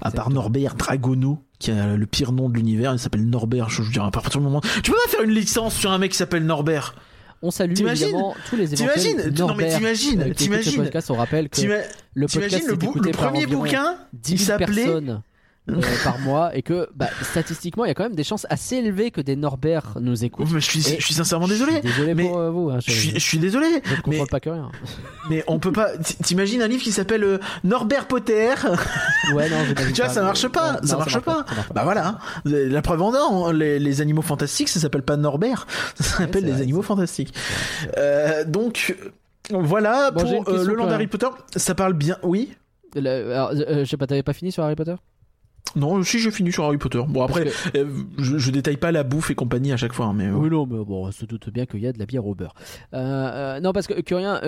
À 0.00 0.10
part. 0.10 0.30
Norbert 0.30 0.74
Dragono 0.74 1.38
qui 1.58 1.70
a 1.70 1.96
le 1.96 2.06
pire 2.06 2.32
nom 2.32 2.48
de 2.48 2.54
l'univers, 2.54 2.92
il 2.92 2.98
s'appelle 2.98 3.24
Norbert. 3.24 3.70
Je 3.70 3.82
veux 3.82 3.90
dire, 3.90 4.04
à 4.04 4.10
partir 4.10 4.40
du 4.40 4.44
moment, 4.44 4.60
tu 4.82 4.90
peux 4.90 4.96
pas 5.04 5.10
faire 5.10 5.22
une 5.22 5.30
licence 5.30 5.74
sur 5.74 5.92
un 5.92 5.98
mec 5.98 6.10
qui 6.12 6.18
s'appelle 6.18 6.44
Norbert. 6.44 6.94
On 7.42 7.50
salue 7.50 7.72
évidemment 7.78 8.34
tous 8.48 8.56
les 8.56 8.72
éventuels 8.72 9.02
T'imagines 9.02 9.34
Non, 9.38 9.54
mais 9.54 9.68
t'imagines 9.68 10.22
euh, 10.22 10.32
T'imagines 10.32 10.82
podcast. 10.82 11.10
On 11.10 11.14
rappelle 11.14 11.50
que 11.50 11.56
T'ima- 11.56 11.76
le 12.14 12.26
podcast 12.26 12.68
le, 12.68 13.10
premier 13.10 13.46
bouquin 13.46 13.96
10 14.14 14.32
il 14.32 14.38
000 14.38 14.46
s'appelait 14.46 14.84
personnes 14.84 15.22
euh, 15.70 15.80
par 16.04 16.18
mois 16.18 16.54
et 16.54 16.60
que 16.62 16.88
bah, 16.94 17.08
statistiquement 17.22 17.84
il 17.86 17.88
y 17.88 17.90
a 17.90 17.94
quand 17.94 18.02
même 18.02 18.14
des 18.14 18.22
chances 18.24 18.46
assez 18.50 18.76
élevées 18.76 19.10
que 19.10 19.20
des 19.22 19.34
Norbert 19.34 19.96
nous 20.00 20.22
Oh, 20.22 20.24
écoutent. 20.24 20.50
mais 20.52 20.60
je 20.60 20.70
suis, 20.70 20.80
Et- 20.92 21.00
je 21.00 21.04
suis 21.04 21.14
sincèrement 21.14 21.46
Je 21.46 21.54
suis 21.54 21.64
désolé. 21.64 21.80
Désolé 21.80 22.14
mais 22.14 22.24
pour 22.28 22.38
euh, 22.38 22.50
vous. 22.50 22.68
hein, 22.70 22.78
Je 22.84 22.90
suis, 22.90 23.10
je, 23.10 23.14
je 23.14 23.18
suis 23.18 23.38
désolé, 23.38 23.66
je 23.84 23.94
ne 23.94 24.18
mais- 24.18 24.26
pas 24.26 24.40
que 24.40 24.50
rien. 24.50 24.70
mais 25.30 25.42
on 25.46 25.58
peut 25.58 25.72
pas. 25.72 25.96
T'imagines 26.22 26.60
un 26.60 26.68
livre 26.68 26.82
qui 26.82 26.92
s'appelle 26.92 27.24
euh, 27.24 27.38
Norbert 27.64 28.06
Potter 28.06 28.50
Ouais, 29.34 29.48
non, 29.48 29.56
j'imagine 29.66 29.92
Tu 29.94 30.02
vois, 30.02 30.10
ça 30.10 30.22
marche 30.22 30.46
pas, 30.48 30.80
ça 30.84 30.96
marche 30.98 31.18
pas. 31.20 31.46
Bah 31.74 31.82
voilà, 31.84 32.08
hein. 32.08 32.18
la 32.44 32.82
preuve 32.82 33.00
en 33.02 33.14
est, 33.14 33.18
hein, 33.18 33.52
les, 33.54 33.78
les 33.78 34.00
animaux 34.02 34.20
fantastiques, 34.22 34.68
ça 34.68 34.80
s'appelle 34.80 35.02
pas 35.02 35.16
Norbert, 35.16 35.66
ça 35.94 36.18
s'appelle 36.18 36.44
les 36.44 36.60
animaux 36.60 36.82
fantastiques. 36.82 37.32
Donc 38.56 38.92
voilà 39.50 40.10
Bon, 40.10 40.42
pour 40.42 40.52
le 40.54 40.74
land 40.74 40.86
même. 40.86 41.08
Potter, 41.08 41.26
ça 41.56 41.74
parle 41.74 41.92
bien. 41.94 42.16
Oui. 42.22 42.54
Le- 42.94 43.32
alors, 43.32 43.52
je 43.54 43.84
sais 43.84 43.96
pas, 43.96 44.06
t'avais 44.06 44.22
pas 44.22 44.32
fini 44.32 44.52
sur 44.52 44.62
Harry 44.62 44.76
Potter? 44.76 44.94
Non, 45.76 46.02
si 46.04 46.20
j'ai 46.20 46.30
fini 46.30 46.52
sur 46.52 46.64
Harry 46.64 46.78
Potter. 46.78 47.02
Bon 47.08 47.22
après, 47.22 47.50
euh, 47.74 47.86
je, 48.18 48.38
je 48.38 48.50
détaille 48.52 48.76
pas 48.76 48.92
la 48.92 49.02
bouffe 49.02 49.30
et 49.30 49.34
compagnie 49.34 49.72
à 49.72 49.76
chaque 49.76 49.92
fois, 49.92 50.06
hein, 50.06 50.12
mais. 50.14 50.26
euh, 50.28 50.34
Oui, 50.34 50.48
non, 50.48 50.66
mais 50.66 50.84
bon, 50.84 51.06
on 51.06 51.10
se 51.10 51.24
doute 51.24 51.50
bien 51.50 51.66
qu'il 51.66 51.80
y 51.80 51.86
a 51.88 51.92
de 51.92 51.98
la 51.98 52.06
bière 52.06 52.24
au 52.26 52.34
beurre. 52.36 52.54
Euh, 52.92 53.58
non, 53.60 53.72
parce 53.72 53.88
que 53.88 54.00
Curien, 54.00 54.40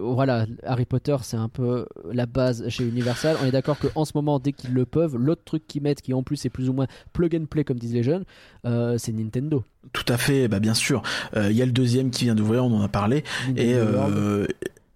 voilà, 0.00 0.46
Harry 0.64 0.86
Potter, 0.86 1.16
c'est 1.22 1.36
un 1.36 1.50
peu 1.50 1.84
la 2.10 2.24
base 2.24 2.66
chez 2.68 2.84
Universal. 2.84 3.36
On 3.42 3.46
est 3.46 3.50
d'accord 3.50 3.76
qu'en 3.78 4.04
ce 4.06 4.12
moment, 4.14 4.38
dès 4.38 4.52
qu'ils 4.52 4.72
le 4.72 4.86
peuvent, 4.86 5.16
l'autre 5.16 5.42
truc 5.44 5.66
qu'ils 5.66 5.82
mettent, 5.82 6.00
qui 6.00 6.14
en 6.14 6.22
plus 6.22 6.42
est 6.46 6.50
plus 6.50 6.70
ou 6.70 6.72
moins 6.72 6.86
plug 7.12 7.36
and 7.36 7.46
play, 7.50 7.64
comme 7.64 7.78
disent 7.78 7.92
les 7.94 8.02
jeunes, 8.02 8.24
c'est 8.64 9.12
Nintendo. 9.12 9.64
Tout 9.92 10.04
à 10.08 10.16
fait, 10.16 10.48
bah 10.48 10.60
bien 10.60 10.74
sûr. 10.74 11.02
Il 11.36 11.52
y 11.52 11.60
a 11.60 11.66
le 11.66 11.72
deuxième 11.72 12.10
qui 12.10 12.24
vient 12.24 12.34
d'ouvrir, 12.34 12.64
on 12.64 12.72
en 12.78 12.82
a 12.82 12.88
parlé. 12.88 13.24
Et, 13.56 13.74
Nintendo. 13.74 14.46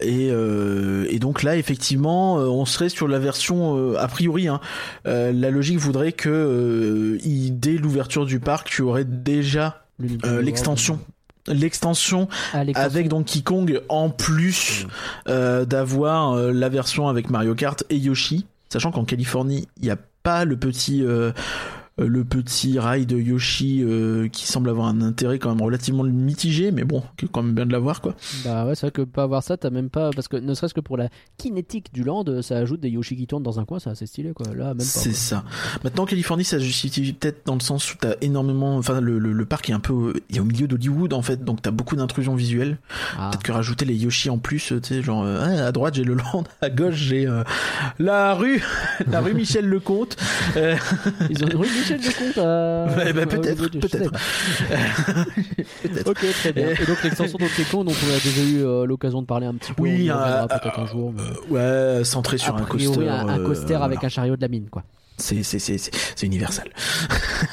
Euh, 0.03 0.07
et, 0.07 0.29
euh, 0.31 1.07
et 1.11 1.19
donc 1.19 1.43
là, 1.43 1.57
effectivement, 1.57 2.39
euh, 2.39 2.47
on 2.47 2.65
serait 2.67 2.89
sur 2.89 3.09
la 3.09 3.19
version 3.19 3.77
euh, 3.79 3.97
a 3.99 4.09
priori. 4.09 4.49
Hein, 4.49 4.61
euh, 5.07 5.33
la 5.33 5.51
logique 5.51 5.79
voudrait 5.79 6.13
que 6.13 6.29
euh, 6.29 7.19
il- 7.25 7.59
dès 7.59 7.77
l'ouverture 7.79 8.27
du 8.27 8.41
parc, 8.41 8.69
tu 8.69 8.83
aurais 8.83 9.05
déjà 9.05 9.85
euh, 10.25 10.43
l'extension. 10.43 11.01
L'extension 11.49 12.29
Ah, 12.53 12.65
avec 12.75 13.09
Donkey 13.09 13.41
Kong 13.43 13.81
en 13.89 14.11
plus 14.11 14.87
euh, 15.29 15.65
d'avoir 15.65 16.33
euh, 16.33 16.51
la 16.53 16.69
version 16.69 17.07
avec 17.09 17.31
Mario 17.31 17.55
Kart 17.55 17.85
et 17.89 17.97
Yoshi, 17.97 18.47
sachant 18.69 18.91
qu'en 18.91 19.05
Californie 19.05 19.69
il 19.79 19.85
n'y 19.85 19.91
a 19.91 19.97
pas 20.25 20.45
le 20.45 20.57
petit 20.57 21.05
euh, 21.05 21.31
le 21.99 22.25
petit 22.25 22.79
rail 22.79 23.07
de 23.07 23.19
Yoshi 23.19 23.83
euh, 23.83 24.29
qui 24.29 24.47
semble 24.47 24.69
avoir 24.69 24.87
un 24.89 25.01
intérêt 25.01 25.39
quand 25.39 25.49
même 25.55 25.63
relativement 25.65 26.05
mitigé, 26.05 26.71
mais 26.71 26.85
bon, 26.85 27.03
qui 27.17 27.25
est 27.25 27.29
quand 27.33 27.43
même 27.43 27.55
bien 27.55 27.65
de 27.65 27.73
l'avoir 27.73 28.03
quoi. 28.03 28.15
Bah 28.45 28.67
ouais, 28.67 28.75
c'est 28.75 28.83
vrai 28.83 28.91
que 28.91 29.03
pas 29.03 29.23
avoir 29.23 29.43
ça, 29.43 29.57
t'as 29.57 29.71
même 29.71 29.89
pas. 29.89 30.11
Parce 30.11 30.29
que 30.29 30.37
ne 30.37 30.53
serait-ce 30.53 30.75
que 30.75 30.81
pour 30.81 30.99
la 30.99 31.09
kinétique 31.39 31.93
du 31.95 32.05
land, 32.05 32.25
ça 32.43 32.59
ajoute 32.59 32.81
des 32.81 32.91
Yoshi 32.91 33.17
qui 33.17 33.27
tournent 33.27 33.43
dans 33.43 33.59
un 33.61 33.65
coin, 33.65 33.79
c'est 33.79 33.89
assez 33.91 34.07
stylé 34.07 34.33
quoi. 34.35 34.47
Là, 34.55 34.69
même 34.69 34.77
pas. 34.79 34.85
C'est 34.85 35.15
ça. 35.15 35.45
Maintenant, 35.85 36.05
Californie, 36.05 36.45
ça 36.45 36.59
se 36.59 36.65
justifie 36.65 37.13
peut-être 37.15 37.47
dans 37.47 37.55
le 37.55 37.61
sens 37.61 37.93
où 37.95 37.97
t'as 37.99 38.15
énormément, 38.21 38.77
enfin, 38.77 39.01
le, 39.01 39.19
le, 39.19 39.33
le 39.33 39.45
parc 39.47 39.71
est 39.71 39.73
un 39.73 39.81
peu, 39.81 40.13
il 40.29 40.37
est 40.37 40.41
au 40.41 40.45
milieu 40.45 40.67
d'Hollywood 40.69 41.15
en 41.15 41.23
fait, 41.23 41.45
donc 41.45 41.63
t'as 41.63 41.71
beaucoup 41.71 41.97
d'intrusions 41.97 42.35
visuelles. 42.35 42.79
Ah. 43.19 43.31
Peut-être 43.31 43.43
que 43.43 43.53
rajouter 43.53 43.87
les 43.87 43.97
Yoshi 43.97 44.29
en 44.29 44.39
plus, 44.39 44.67
tu 44.67 44.79
sais, 44.83 45.03
genre 45.03 45.23
euh, 45.25 45.67
à 45.67 45.73
droite 45.73 45.95
j'ai 45.95 46.05
le 46.05 46.15
land, 46.15 46.45
à 46.61 46.69
gauche 46.69 46.95
j'ai 46.97 47.27
euh, 47.27 47.43
la 47.99 48.35
rue, 48.35 48.63
la 49.11 49.21
rue 49.21 49.33
Michel 49.33 49.67
Lecomte. 49.67 50.17
Euh, 50.57 50.77
Ils 51.29 51.45
ont 51.45 51.49
une 51.49 51.57
rue 51.57 51.67
Michel 51.95 52.01
de 52.01 52.19
compte 52.19 52.39
à. 52.39 52.97
Ouais, 52.97 53.13
bah, 53.13 53.27
peut-être, 53.27 53.69
peut-être. 53.71 54.11
Ok, 56.07 56.19
très 56.33 56.53
bien. 56.53 56.69
Et 56.71 56.85
donc 56.87 57.03
l'extension 57.03 57.39
Donkey 57.39 57.63
dont 57.73 57.85
on 57.85 57.91
a 57.91 58.19
déjà 58.23 58.43
eu 58.43 58.65
euh, 58.65 58.85
l'occasion 58.87 59.23
de 59.23 59.27
parler 59.27 59.47
un 59.47 59.55
petit 59.55 59.73
peu. 59.73 59.83
Oui, 59.83 60.11
un- 60.11 60.15
reviendra 60.17 60.49
peut-être 60.61 60.79
un 60.81 60.87
jour. 60.87 61.13
mais- 61.15 61.57
Euh, 61.57 61.99
ouais, 61.99 62.05
centré 62.05 62.39
sur 62.39 62.55
a 62.57 62.61
un 62.61 62.65
coaster. 62.65 63.09
un, 63.09 63.29
un 63.29 63.39
euh, 63.41 63.47
coaster 63.47 63.75
avec 63.75 63.99
voilà. 63.99 64.07
un 64.07 64.09
chariot 64.09 64.37
de 64.37 64.41
la 64.43 64.49
mine, 64.49 64.69
quoi. 64.71 64.83
C'est 65.19 65.43
c'est 65.43 65.59
c'est 65.59 65.79
c'est 65.79 65.91
c'est 66.15 66.27
universel. 66.27 66.67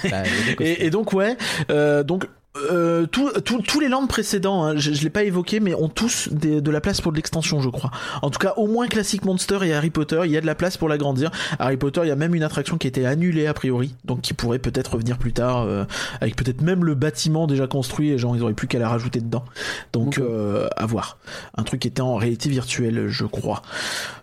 Bah. 0.10 0.24
Et, 0.60 0.86
et 0.86 0.90
donc 0.90 1.14
ouais, 1.14 1.38
euh, 1.72 2.04
donc 2.04 2.26
euh, 2.56 3.06
tous 3.08 3.80
les 3.80 3.90
lands 3.90 4.06
précédents, 4.08 4.64
hein, 4.64 4.74
je, 4.78 4.94
je 4.94 5.04
l'ai 5.04 5.10
pas 5.10 5.24
évoqué, 5.24 5.60
mais 5.60 5.74
ont 5.74 5.90
tous 5.90 6.30
des- 6.32 6.62
de 6.62 6.72
la 6.72 6.82
place 6.82 7.02
pour 7.02 7.12
de 7.12 7.18
l'extension, 7.18 7.62
je 7.62 7.70
crois. 7.70 7.90
En 8.22 8.30
tout 8.30 8.40
cas, 8.40 8.54
au 8.58 8.68
moins 8.68 8.88
Classic 8.88 9.24
Monster 9.26 9.60
et 9.64 9.74
Harry 9.74 9.90
Potter, 9.90 10.22
il 10.26 10.32
y 10.32 10.38
a 10.38 10.42
de 10.42 10.46
la 10.46 10.56
place 10.56 10.78
pour 10.78 10.88
l'agrandir. 10.88 11.32
Harry 11.58 11.78
Potter, 11.78 12.02
il 12.04 12.10
y 12.10 12.12
a 12.12 12.16
même 12.16 12.36
une 12.36 12.44
attraction 12.44 12.78
qui 12.78 12.88
a 12.88 12.90
été 12.90 13.06
annulée 13.06 13.48
a 13.48 13.54
priori, 13.54 13.96
donc 14.06 14.22
qui 14.22 14.34
pourrait 14.34 14.60
peut-être 14.60 14.94
revenir 14.94 15.18
plus 15.18 15.34
tard, 15.34 15.62
euh, 15.64 15.86
avec 16.22 16.36
peut-être 16.36 16.62
même 16.62 16.86
le 16.86 16.94
bâtiment 16.96 17.48
déjà 17.48 17.66
construit 17.66 18.12
et 18.12 18.18
genre 18.18 18.36
ils 18.36 18.44
auraient 18.44 18.54
plus 18.54 18.68
qu'à 18.68 18.80
la 18.80 18.90
rajouter 18.90 19.20
dedans. 19.20 19.44
Donc 19.92 20.20
euh, 20.20 20.68
à 20.78 20.86
voir. 20.86 21.18
Un 21.58 21.64
truc 21.64 21.82
qui 21.82 21.88
était 21.88 22.02
en 22.02 22.16
réalité 22.16 22.50
virtuelle, 22.50 23.08
je 23.10 23.26
crois. 23.26 23.62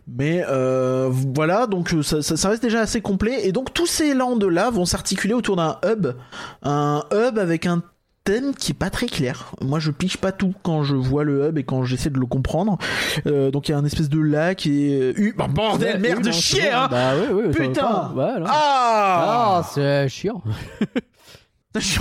Mais 0.07 0.45
euh, 0.49 1.11
voilà, 1.35 1.66
donc 1.66 1.95
euh, 1.95 2.03
ça, 2.03 2.22
ça, 2.22 2.37
ça 2.37 2.49
reste 2.49 2.62
déjà 2.62 2.81
assez 2.81 3.01
complet. 3.01 3.47
Et 3.47 3.53
donc 3.53 3.72
tous 3.74 3.87
ces 3.87 4.14
lands 4.14 4.39
là 4.39 4.70
vont 4.70 4.85
s'articuler 4.85 5.35
autour 5.35 5.57
d'un 5.57 5.78
hub, 5.85 6.09
un 6.62 7.05
hub 7.12 7.39
avec 7.39 7.66
un 7.66 7.83
thème 8.24 8.54
qui 8.54 8.72
est 8.72 8.74
pas 8.74 8.90
très 8.90 9.06
clair. 9.06 9.52
Moi, 9.62 9.78
je 9.78 9.90
piche 9.90 10.16
pas 10.16 10.32
tout 10.32 10.54
quand 10.62 10.82
je 10.82 10.94
vois 10.94 11.24
le 11.24 11.48
hub 11.48 11.58
et 11.58 11.64
quand 11.64 11.84
j'essaie 11.84 12.10
de 12.10 12.18
le 12.18 12.26
comprendre. 12.26 12.78
Euh, 13.26 13.50
donc 13.50 13.68
il 13.68 13.72
y 13.72 13.74
a 13.74 13.78
un 13.78 13.84
espèce 13.84 14.08
de 14.08 14.20
lac 14.20 14.66
et 14.66 15.12
euh, 15.16 15.32
bah, 15.36 15.48
bordel, 15.48 15.94
Ouais, 15.94 15.98
merde, 15.98 16.24
c'est 16.24 16.32
chier, 16.32 16.70
hein. 16.70 16.88
Bah 16.90 17.12
Putain. 17.52 17.82
pas. 17.82 18.12
Ouais, 18.14 18.40
non. 18.40 18.46
Ah, 18.48 19.58
Ah, 19.62 19.70
c'est 19.72 20.08
chiant. 20.08 20.42
je 21.74 21.80
suis 21.80 22.00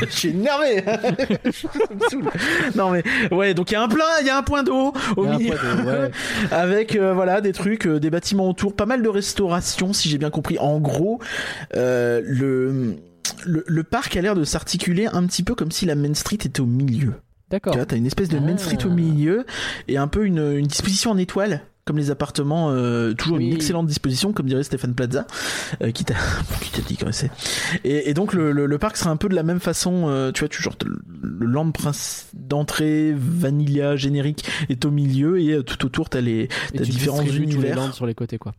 je 0.00 0.10
suis 0.16 0.28
énervé. 0.28 0.82
Ça 1.52 1.78
me 1.92 2.08
saoule. 2.08 2.30
non 2.76 2.90
mais 2.90 3.02
ouais, 3.32 3.52
donc 3.52 3.70
il 3.70 3.74
y 3.74 3.76
a 3.76 3.82
un 3.82 3.88
plein, 3.88 4.04
il 4.20 4.26
y 4.28 4.30
a 4.30 4.38
un 4.38 4.42
point 4.44 4.62
d'eau 4.62 4.92
au 5.16 5.24
milieu. 5.24 5.54
ouais. 5.54 6.10
avec 6.52 6.94
euh, 6.94 7.12
voilà 7.14 7.40
des 7.40 7.52
trucs, 7.52 7.86
euh, 7.88 7.98
des 7.98 8.10
bâtiments 8.10 8.48
autour, 8.48 8.76
pas 8.76 8.86
mal 8.86 9.02
de 9.02 9.08
restauration 9.08 9.92
si 9.92 10.08
j'ai 10.08 10.18
bien 10.18 10.30
compris. 10.30 10.56
En 10.60 10.78
gros, 10.78 11.18
euh, 11.74 12.22
le, 12.24 12.94
le 13.44 13.64
le 13.66 13.82
parc 13.84 14.16
a 14.16 14.20
l'air 14.22 14.34
de 14.34 14.44
s'articuler 14.44 15.06
un 15.06 15.24
petit 15.26 15.42
peu 15.42 15.54
comme 15.54 15.70
si 15.70 15.86
la 15.86 15.94
Main 15.94 16.14
Street 16.14 16.38
était 16.44 16.60
au 16.60 16.66
milieu. 16.66 17.14
D'accord. 17.50 17.72
Tu 17.72 17.78
vois, 17.78 17.86
t'as 17.86 17.96
une 17.96 18.06
espèce 18.06 18.28
de 18.28 18.38
Main 18.38 18.54
Ah. 18.56 18.58
Street 18.58 18.84
au 18.84 18.90
milieu 18.90 19.46
et 19.88 19.96
un 19.96 20.06
peu 20.08 20.26
une, 20.26 20.38
une 20.58 20.66
disposition 20.66 21.10
en 21.12 21.16
étoile. 21.18 21.62
Comme 21.86 21.96
les 21.96 22.10
appartements, 22.10 22.68
euh, 22.70 23.14
toujours 23.14 23.38
Oui. 23.38 23.46
une 23.46 23.54
excellente 23.54 23.86
disposition, 23.86 24.34
comme 24.34 24.44
dirait 24.44 24.62
Stéphane 24.62 24.94
Plaza, 24.94 25.26
euh, 25.82 25.90
qui 25.90 26.04
t'a 26.04 26.12
qui 26.60 26.70
t'a 26.70 26.82
digressé. 26.86 27.30
Et, 27.84 28.10
et 28.10 28.12
donc 28.12 28.34
le, 28.34 28.52
le, 28.52 28.66
le 28.66 28.78
parc 28.78 28.98
sera 28.98 29.08
un 29.08 29.16
peu 29.16 29.30
de 29.30 29.34
la 29.34 29.42
même 29.42 29.58
façon, 29.58 30.04
euh, 30.10 30.30
tu 30.30 30.44
vois, 30.44 30.50
genre 30.52 30.76
le, 30.84 31.72
prince- 31.72 32.26
d'entrée 32.34 33.14
vanilla 33.16 33.96
générique 33.96 34.44
est 34.68 34.84
au 34.84 34.90
milieu 34.90 35.40
et 35.40 35.52
euh, 35.54 35.62
tout 35.62 35.86
autour 35.86 36.10
t'as 36.10 36.20
les 36.20 36.48
tu 36.76 36.82
différents 36.82 37.22
distribues 37.22 37.46
tous 37.54 37.60
les 37.62 37.68
univers. 37.68 37.94
sur 37.94 38.04
les 38.04 38.14
côtés, 38.14 38.36
quoi. 38.36 38.52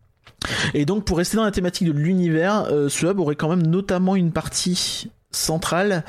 Et 0.74 0.86
donc 0.86 1.06
pour 1.06 1.18
rester 1.18 1.38
dans 1.38 1.44
la 1.44 1.52
thématique 1.52 1.88
de 1.88 1.94
l'univers, 1.94 2.66
euh, 2.72 2.90
ce 2.90 3.06
hub 3.06 3.20
aurait 3.20 3.36
quand 3.36 3.50
même 3.50 3.66
notamment 3.66 4.16
une 4.16 4.32
partie 4.32 5.10
centrale 5.32 6.04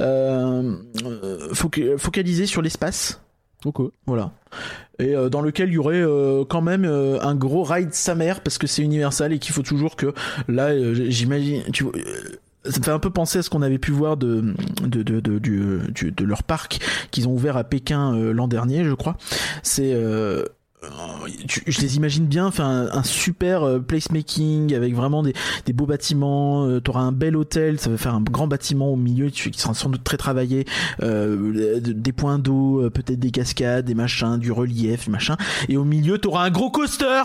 euh, 0.00 0.76
foc- 1.52 1.96
focalisée 1.98 2.46
sur 2.46 2.62
l'espace. 2.62 3.20
Ok. 3.64 3.80
Voilà. 4.06 4.32
Et 4.98 5.14
euh, 5.14 5.28
dans 5.28 5.40
lequel 5.40 5.68
il 5.68 5.74
y 5.74 5.78
aurait 5.78 6.02
euh, 6.02 6.44
quand 6.44 6.62
même 6.62 6.84
euh, 6.84 7.20
un 7.22 7.34
gros 7.34 7.62
ride 7.62 7.92
sa 7.94 8.14
mère 8.14 8.40
parce 8.40 8.58
que 8.58 8.66
c'est 8.66 8.82
universal 8.82 9.32
et 9.32 9.38
qu'il 9.38 9.52
faut 9.54 9.62
toujours 9.62 9.94
que 9.96 10.12
là 10.48 10.70
j'imagine 10.94 11.62
tu 11.72 11.84
vois, 11.84 11.92
ça 12.64 12.78
me 12.78 12.84
fait 12.84 12.90
un 12.90 12.98
peu 12.98 13.10
penser 13.10 13.38
à 13.38 13.42
ce 13.42 13.50
qu'on 13.50 13.62
avait 13.62 13.78
pu 13.78 13.92
voir 13.92 14.16
de 14.16 14.54
de 14.82 15.02
de 15.02 15.20
de, 15.20 15.38
du- 15.38 15.80
du- 15.92 16.10
de 16.12 16.24
leur 16.24 16.42
parc 16.42 16.80
qu'ils 17.12 17.28
ont 17.28 17.32
ouvert 17.32 17.56
à 17.56 17.62
Pékin 17.64 18.16
l'an 18.32 18.48
dernier 18.48 18.84
je 18.84 18.94
crois 18.94 19.16
c'est 19.62 19.94
je 21.66 21.80
les 21.80 21.96
imagine 21.96 22.26
bien 22.26 22.50
faire 22.50 22.66
un, 22.66 22.88
un 22.92 23.02
super 23.02 23.62
euh, 23.62 23.78
placemaking 23.78 24.74
avec 24.74 24.94
vraiment 24.94 25.22
des, 25.22 25.32
des 25.66 25.72
beaux 25.72 25.86
bâtiments 25.86 26.66
euh, 26.66 26.80
t'auras 26.80 27.02
un 27.02 27.12
bel 27.12 27.36
hôtel 27.36 27.78
ça 27.78 27.90
va 27.90 27.96
faire 27.96 28.14
un 28.14 28.20
grand 28.20 28.46
bâtiment 28.46 28.88
au 28.88 28.96
milieu 28.96 29.30
qui 29.30 29.52
sera 29.60 29.74
sans 29.74 29.90
doute 29.90 30.02
très 30.02 30.16
travaillé 30.16 30.64
euh, 31.02 31.80
des 31.80 32.12
points 32.12 32.38
d'eau 32.38 32.82
euh, 32.82 32.90
peut-être 32.90 33.20
des 33.20 33.30
cascades 33.30 33.84
des 33.84 33.94
machins 33.94 34.38
du 34.38 34.50
relief 34.52 35.08
machin 35.08 35.36
et 35.68 35.76
au 35.76 35.84
milieu 35.84 36.18
t'auras 36.18 36.44
un 36.44 36.50
gros 36.50 36.70
coaster 36.70 37.22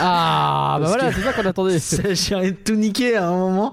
Ah, 0.00 0.78
bah 0.80 0.86
voilà, 0.88 1.12
c'est 1.12 1.20
ça 1.20 1.32
qu'on 1.32 1.46
attendait. 1.46 1.78
J'ai 2.14 2.54
tout 2.54 2.74
niquer 2.74 3.16
à 3.16 3.28
un 3.28 3.36
moment. 3.36 3.72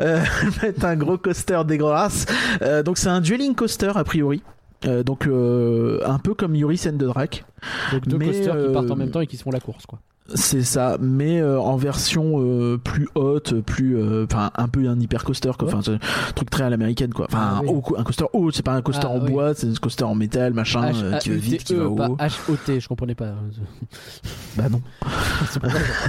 Euh, 0.00 0.22
mettre 0.62 0.84
un 0.84 0.96
gros 0.96 1.18
coaster 1.18 1.60
dégueulasse. 1.66 2.26
Euh, 2.62 2.82
donc 2.82 2.98
c'est 2.98 3.08
un 3.08 3.20
dueling 3.20 3.54
coaster 3.54 3.92
a 3.94 4.04
priori. 4.04 4.42
Euh, 4.86 5.02
donc 5.02 5.26
euh, 5.26 6.00
un 6.04 6.18
peu 6.18 6.34
comme 6.34 6.54
Yuri 6.54 6.76
Sen 6.76 6.96
de 6.96 7.06
Drac. 7.06 7.44
Donc 7.92 8.06
deux 8.06 8.18
Mais, 8.18 8.26
coasters 8.26 8.54
qui 8.54 8.66
euh, 8.66 8.72
partent 8.72 8.90
en 8.90 8.96
même 8.96 9.10
temps 9.10 9.20
et 9.20 9.26
qui 9.26 9.36
se 9.36 9.42
font 9.42 9.50
la 9.50 9.60
course, 9.60 9.86
quoi. 9.86 10.00
C'est 10.34 10.62
ça, 10.62 10.98
mais 11.00 11.40
euh, 11.40 11.58
en 11.58 11.76
version 11.76 12.34
euh, 12.42 12.76
plus 12.76 13.08
haute, 13.14 13.60
plus, 13.62 13.96
euh, 13.96 14.26
enfin 14.30 14.50
un 14.56 14.68
peu 14.68 14.86
un 14.86 15.00
hyper 15.00 15.24
coaster, 15.24 15.52
quoi. 15.58 15.68
Ouais. 15.68 15.74
Enfin 15.74 15.92
un 15.94 16.32
truc 16.34 16.50
très 16.50 16.64
à 16.64 16.70
l'américaine, 16.70 17.14
quoi. 17.14 17.26
Enfin 17.30 17.38
Ah, 17.40 17.56
un, 17.58 17.60
oui. 17.62 17.68
haut- 17.72 17.96
un 17.96 18.02
coaster 18.04 18.26
haut, 18.34 18.50
c'est 18.50 18.62
pas 18.62 18.72
un 18.74 18.82
coaster 18.82 19.06
Ah, 19.08 19.14
en 19.14 19.20
oui. 19.22 19.30
bois, 19.30 19.54
c'est 19.54 19.66
un 19.68 19.74
coaster 19.80 20.04
en 20.04 20.14
métal, 20.14 20.52
machin, 20.52 20.92
euh, 20.94 21.16
qui 21.18 21.30
va 21.30 21.36
vite, 21.36 21.64
qui 21.64 21.74
va 21.74 21.84
H-E-T-E, 21.84 21.96
pas 21.96 22.08
haut. 22.10 22.16
H-O-T, 22.16 22.80
je 22.80 22.88
comprenais 22.88 23.14
pas. 23.14 23.32
Bah 24.56 24.68
non. 24.68 24.82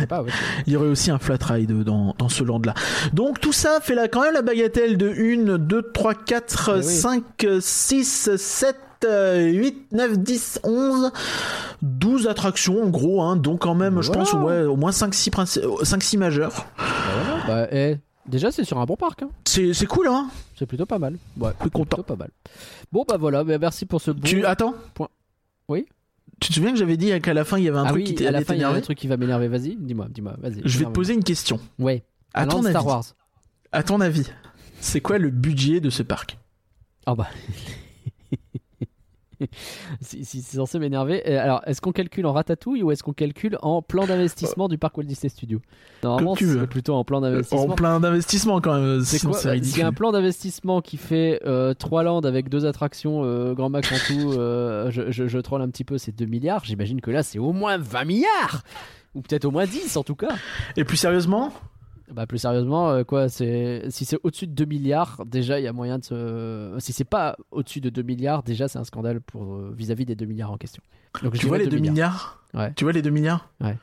Je 0.02 0.06
pas, 0.06 0.24
ouais. 0.24 0.32
Il 0.66 0.74
y 0.74 0.76
aurait 0.76 0.88
aussi 0.88 1.12
un 1.12 1.20
flat 1.20 1.38
ride 1.42 1.84
dans, 1.84 2.16
dans 2.18 2.30
ce 2.30 2.44
land 2.44 2.62
là. 2.66 2.74
Donc 3.14 3.40
tout 3.40 3.54
ça 3.54 3.80
fait 3.82 3.94
la, 3.96 4.08
quand 4.08 4.22
même 4.24 4.34
la 4.34 4.42
bagatelle 4.42 4.98
de 4.98 5.08
1, 5.10 5.58
2, 5.60 5.92
3, 5.94 6.14
4, 6.16 6.72
Eh 6.74 6.78
oui. 6.80 6.84
5, 6.84 7.24
6, 7.60 8.36
7 8.36 8.76
euh, 8.76 8.80
8, 9.06 9.92
9, 9.92 10.18
10, 10.20 10.60
11, 10.64 11.12
12 11.82 12.28
attractions 12.28 12.84
en 12.84 12.90
gros, 12.90 13.22
hein, 13.22 13.36
donc 13.36 13.62
quand 13.62 13.76
même, 13.76 14.02
je 14.02 14.08
Voilà. 14.08 14.24
pense, 14.24 14.34
ouais, 14.34 14.62
au 14.64 14.76
moins 14.76 14.92
5-6 14.92 15.30
princi- 15.32 15.60
euh, 15.64 15.84
5-6 15.84 16.18
majeurs. 16.18 16.66
Bah. 16.78 16.84
Bah, 17.48 17.68
eh, 17.72 17.98
déjà, 18.28 18.52
c'est 18.52 18.64
sur 18.64 18.78
un 18.80 18.86
bon 18.86 18.96
parc. 18.96 19.24
hein. 19.24 19.30
C'est 19.46 19.74
c'est 19.74 19.86
cool, 19.86 20.08
hein 20.08 20.28
C'est 20.58 20.66
plutôt 20.66 20.86
pas 20.86 21.00
mal. 21.00 21.16
Ouais, 21.40 21.52
Plus 21.60 21.70
content. 21.72 22.04
pas 22.04 22.16
mal. 22.16 22.30
Bon, 22.92 23.04
bah 23.08 23.18
voilà, 23.18 23.44
bah, 23.44 23.58
merci 23.58 23.86
pour 23.86 24.02
ce 24.02 24.12
bon. 24.12 24.22
Tu 24.24 24.46
attends 24.46 24.74
Point. 24.94 25.08
Oui 25.68 25.86
Tu 26.40 26.50
te 26.50 26.54
souviens 26.54 26.72
que 26.72 26.78
j'avais 26.78 26.98
dit 26.98 27.12
qu'à 27.22 27.34
la 27.34 27.44
fin 27.46 27.58
il 27.58 27.64
y 27.64 27.70
avait 27.70 27.78
un 27.80 27.86
ah 27.86 27.90
truc 27.90 28.06
oui, 28.08 28.16
qui 28.16 28.26
à 28.28 28.32
la 28.32 28.42
fin, 28.44 28.54
il 28.56 28.62
y 28.62 28.64
a 28.64 28.70
un 28.70 28.82
truc 28.82 28.98
qui 28.98 29.08
va 29.08 29.18
m'énerver. 29.18 29.48
Vas-y, 29.48 29.76
dis-moi, 29.78 30.08
dis-moi, 30.10 30.36
vas-y. 30.40 30.62
Je 30.66 30.80
vais 30.80 30.86
te 30.86 30.90
poser 30.92 31.14
une 31.14 31.24
question. 31.24 31.60
Ouais. 31.80 32.04
À 32.34 32.46
ton 32.46 32.62
Star 32.62 32.76
avis, 32.78 32.86
Wars. 32.88 33.04
à 33.72 33.84
ton 33.84 34.00
avis, 34.02 34.26
c'est 34.80 35.02
quoi 35.02 35.18
le 35.18 35.30
budget 35.32 35.80
de 35.80 35.90
ce 35.90 36.04
parc? 36.04 36.38
Ah 37.06 37.16
bah. 37.16 37.28
si, 40.02 40.26
si 40.26 40.42
c'est 40.42 40.58
censé 40.58 40.80
m'énerver. 40.80 41.22
euh, 41.28 41.40
Alors, 41.42 41.62
est-ce 41.66 41.82
qu'on 41.82 41.92
calcule 41.92 42.26
en 42.26 42.34
ratatouille 42.34 42.84
ou 42.84 42.92
est-ce 42.92 43.04
qu'on 43.04 43.14
calcule 43.14 43.58
en 43.62 43.82
plan 43.82 44.06
d'investissement 44.06 44.68
du 44.68 44.78
parc 44.78 44.98
Walt 44.98 45.06
Disney 45.06 45.30
Studios 45.30 45.62
Normalement, 46.04 46.36
c'est 46.36 46.68
plutôt 46.68 46.94
en 46.96 47.04
plan 47.04 47.18
En 47.18 47.22
d'investissement. 47.22 47.76
plein 47.76 48.00
d'investissement 48.00 48.62
quand 48.62 48.80
même, 48.80 49.02
C'est 49.04 49.20
quoi 49.26 49.38
c'est 49.38 49.50
y 49.50 49.52
ridicule. 49.52 49.84
a 49.84 49.88
un 49.88 49.94
plan 49.94 50.12
d'investissement 50.12 50.82
qui 50.82 50.98
fait 50.98 51.42
euh, 51.46 51.74
3 51.74 52.04
landes 52.04 52.26
avec 52.26 52.50
deux 52.50 52.66
attractions, 52.66 53.22
euh, 53.24 53.54
grand 53.54 53.70
max 53.70 53.92
en 53.92 53.96
tout, 54.08 54.32
euh, 54.34 54.90
je, 54.92 55.12
je, 55.12 55.28
je 55.28 55.40
troll 55.40 55.62
un 55.62 55.70
petit 55.70 55.84
peu, 55.84 55.98
c'est 55.98 56.16
2 56.16 56.26
milliards. 56.26 56.64
J'imagine 56.66 57.02
que 57.02 57.12
là, 57.12 57.24
c'est 57.24 57.40
au 57.40 57.52
moins 57.54 57.78
20 57.78 58.06
milliards 58.06 58.64
Ou 59.16 59.22
peut-être 59.22 59.46
au 59.46 59.52
moins 59.52 59.66
10 59.66 59.98
en 59.98 60.04
tout 60.04 60.16
cas. 60.16 60.36
Et 60.78 60.84
plus 60.84 60.98
sérieusement, 60.98 61.52
Bah 62.12 62.26
plus 62.26 62.40
sérieusement, 62.40 62.90
euh, 62.90 63.04
quoi, 63.04 63.30
c'est 63.30 63.84
si 63.90 64.04
c'est 64.04 64.18
au-dessus 64.24 64.48
de 64.48 64.54
2 64.54 64.66
milliards, 64.66 65.22
déjà 65.28 65.60
il 65.60 65.64
y 65.64 65.68
a 65.68 65.74
moyen 65.74 66.00
de 66.00 66.04
se... 66.04 66.76
Si 66.80 66.92
c'est 66.92 67.04
pas 67.04 67.38
au-dessus 67.52 67.82
de 67.82 67.90
2 67.90 68.02
milliards, 68.02 68.42
déjà 68.42 68.68
c'est 68.68 68.80
un 68.80 68.84
scandale 68.84 69.22
pour 69.22 69.44
euh, 69.54 69.72
vis-à-vis 69.78 70.06
des 70.06 70.16
2 70.16 70.26
milliards 70.26 70.52
en 70.52 70.58
question. 70.58 70.82
Donc 71.22 71.38
tu 71.38 71.46
vois 71.46 71.60
les 71.60 71.68
2 71.68 71.78
milliards, 71.78 72.42
Ouais. 72.56 72.74
Tu 72.76 72.84
vois 72.84 72.94
les 72.94 73.04
2 73.04 73.12
milliards 73.12 73.50
Ouais. 73.62 73.78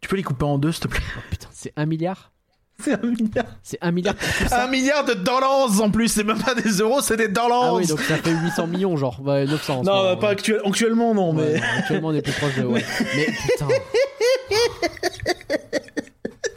Tu 0.00 0.08
peux 0.08 0.16
les 0.16 0.24
couper 0.24 0.44
en 0.44 0.58
deux 0.58 0.72
s'il 0.72 0.82
te 0.82 0.88
plaît 0.88 1.00
Oh, 1.16 1.20
putain, 1.30 1.46
c'est 1.52 1.72
1 1.76 1.86
milliard 1.86 2.32
C'est 2.80 2.94
un 2.94 3.06
milliard. 3.06 3.46
C'est 3.62 3.78
1 3.80 3.90
milliard 3.92 4.14
Un 4.50 4.66
milliard 4.68 5.04
de 5.04 5.14
dollars 5.14 5.80
en 5.80 5.90
plus, 5.92 6.08
c'est 6.08 6.24
même 6.24 6.42
pas 6.42 6.56
des 6.56 6.70
euros, 6.78 7.00
c'est 7.02 7.18
des 7.18 7.28
dollars. 7.28 7.62
Ah 7.66 7.74
oui, 7.74 7.86
donc 7.86 8.00
ça 8.00 8.16
fait 8.16 8.32
800 8.32 8.66
millions 8.66 8.96
genre, 8.96 9.20
ouais, 9.20 9.46
900 9.46 9.74
en 9.78 9.84
ce 9.84 9.88
non, 9.88 9.94
moment, 9.94 10.08
bah, 10.08 10.16
pas 10.16 10.26
ouais. 10.26 10.32
actuel- 10.32 10.60
actuellement 10.64 11.14
non, 11.14 11.32
mais 11.34 11.60
actuellement 11.78 12.08
on 12.08 12.14
est 12.14 12.22
plus 12.22 12.32
proche 12.32 12.56
de... 12.56 12.64
Ouais. 12.64 12.84
Mais 13.14 13.26
putain 13.26 13.68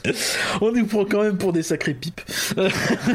on 0.62 0.72
nous 0.72 0.86
prend 0.86 1.06
quand 1.06 1.24
même 1.24 1.38
pour 1.38 1.54
des 1.54 1.64
sacrés 1.64 1.94
pipes. 1.94 2.22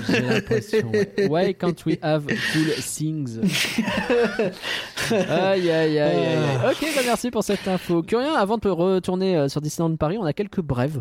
J'ai 0.08 0.20
l'impression. 0.20 0.90
ouais. 0.92 1.28
Why 1.28 1.54
can't 1.54 1.74
we 1.86 1.98
have 2.02 2.26
cool 2.26 2.72
things? 2.80 3.38
Aïe 5.10 5.70
aïe 5.70 5.98
aïe 5.98 5.98
aïe. 5.98 6.36
Ok, 6.70 6.86
bah 6.94 7.02
merci 7.04 7.30
pour 7.30 7.42
cette 7.42 7.66
info. 7.66 8.02
Curien, 8.02 8.34
avant 8.34 8.58
de 8.58 8.68
retourner 8.68 9.36
euh, 9.36 9.48
sur 9.48 9.60
Disneyland 9.60 9.96
Paris, 9.96 10.18
on 10.18 10.24
a 10.24 10.32
quelques 10.32 10.60
brèves. 10.60 11.00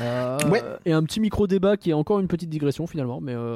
Euh, 0.00 0.38
Ouais. 0.50 0.62
Et 0.84 0.92
un 0.92 1.02
petit 1.04 1.20
micro 1.20 1.46
débat 1.46 1.76
qui 1.76 1.90
est 1.90 1.94
encore 1.94 2.20
une 2.20 2.28
petite 2.28 2.48
digression 2.50 2.86
finalement, 2.86 3.20
mais 3.20 3.34
euh, 3.34 3.54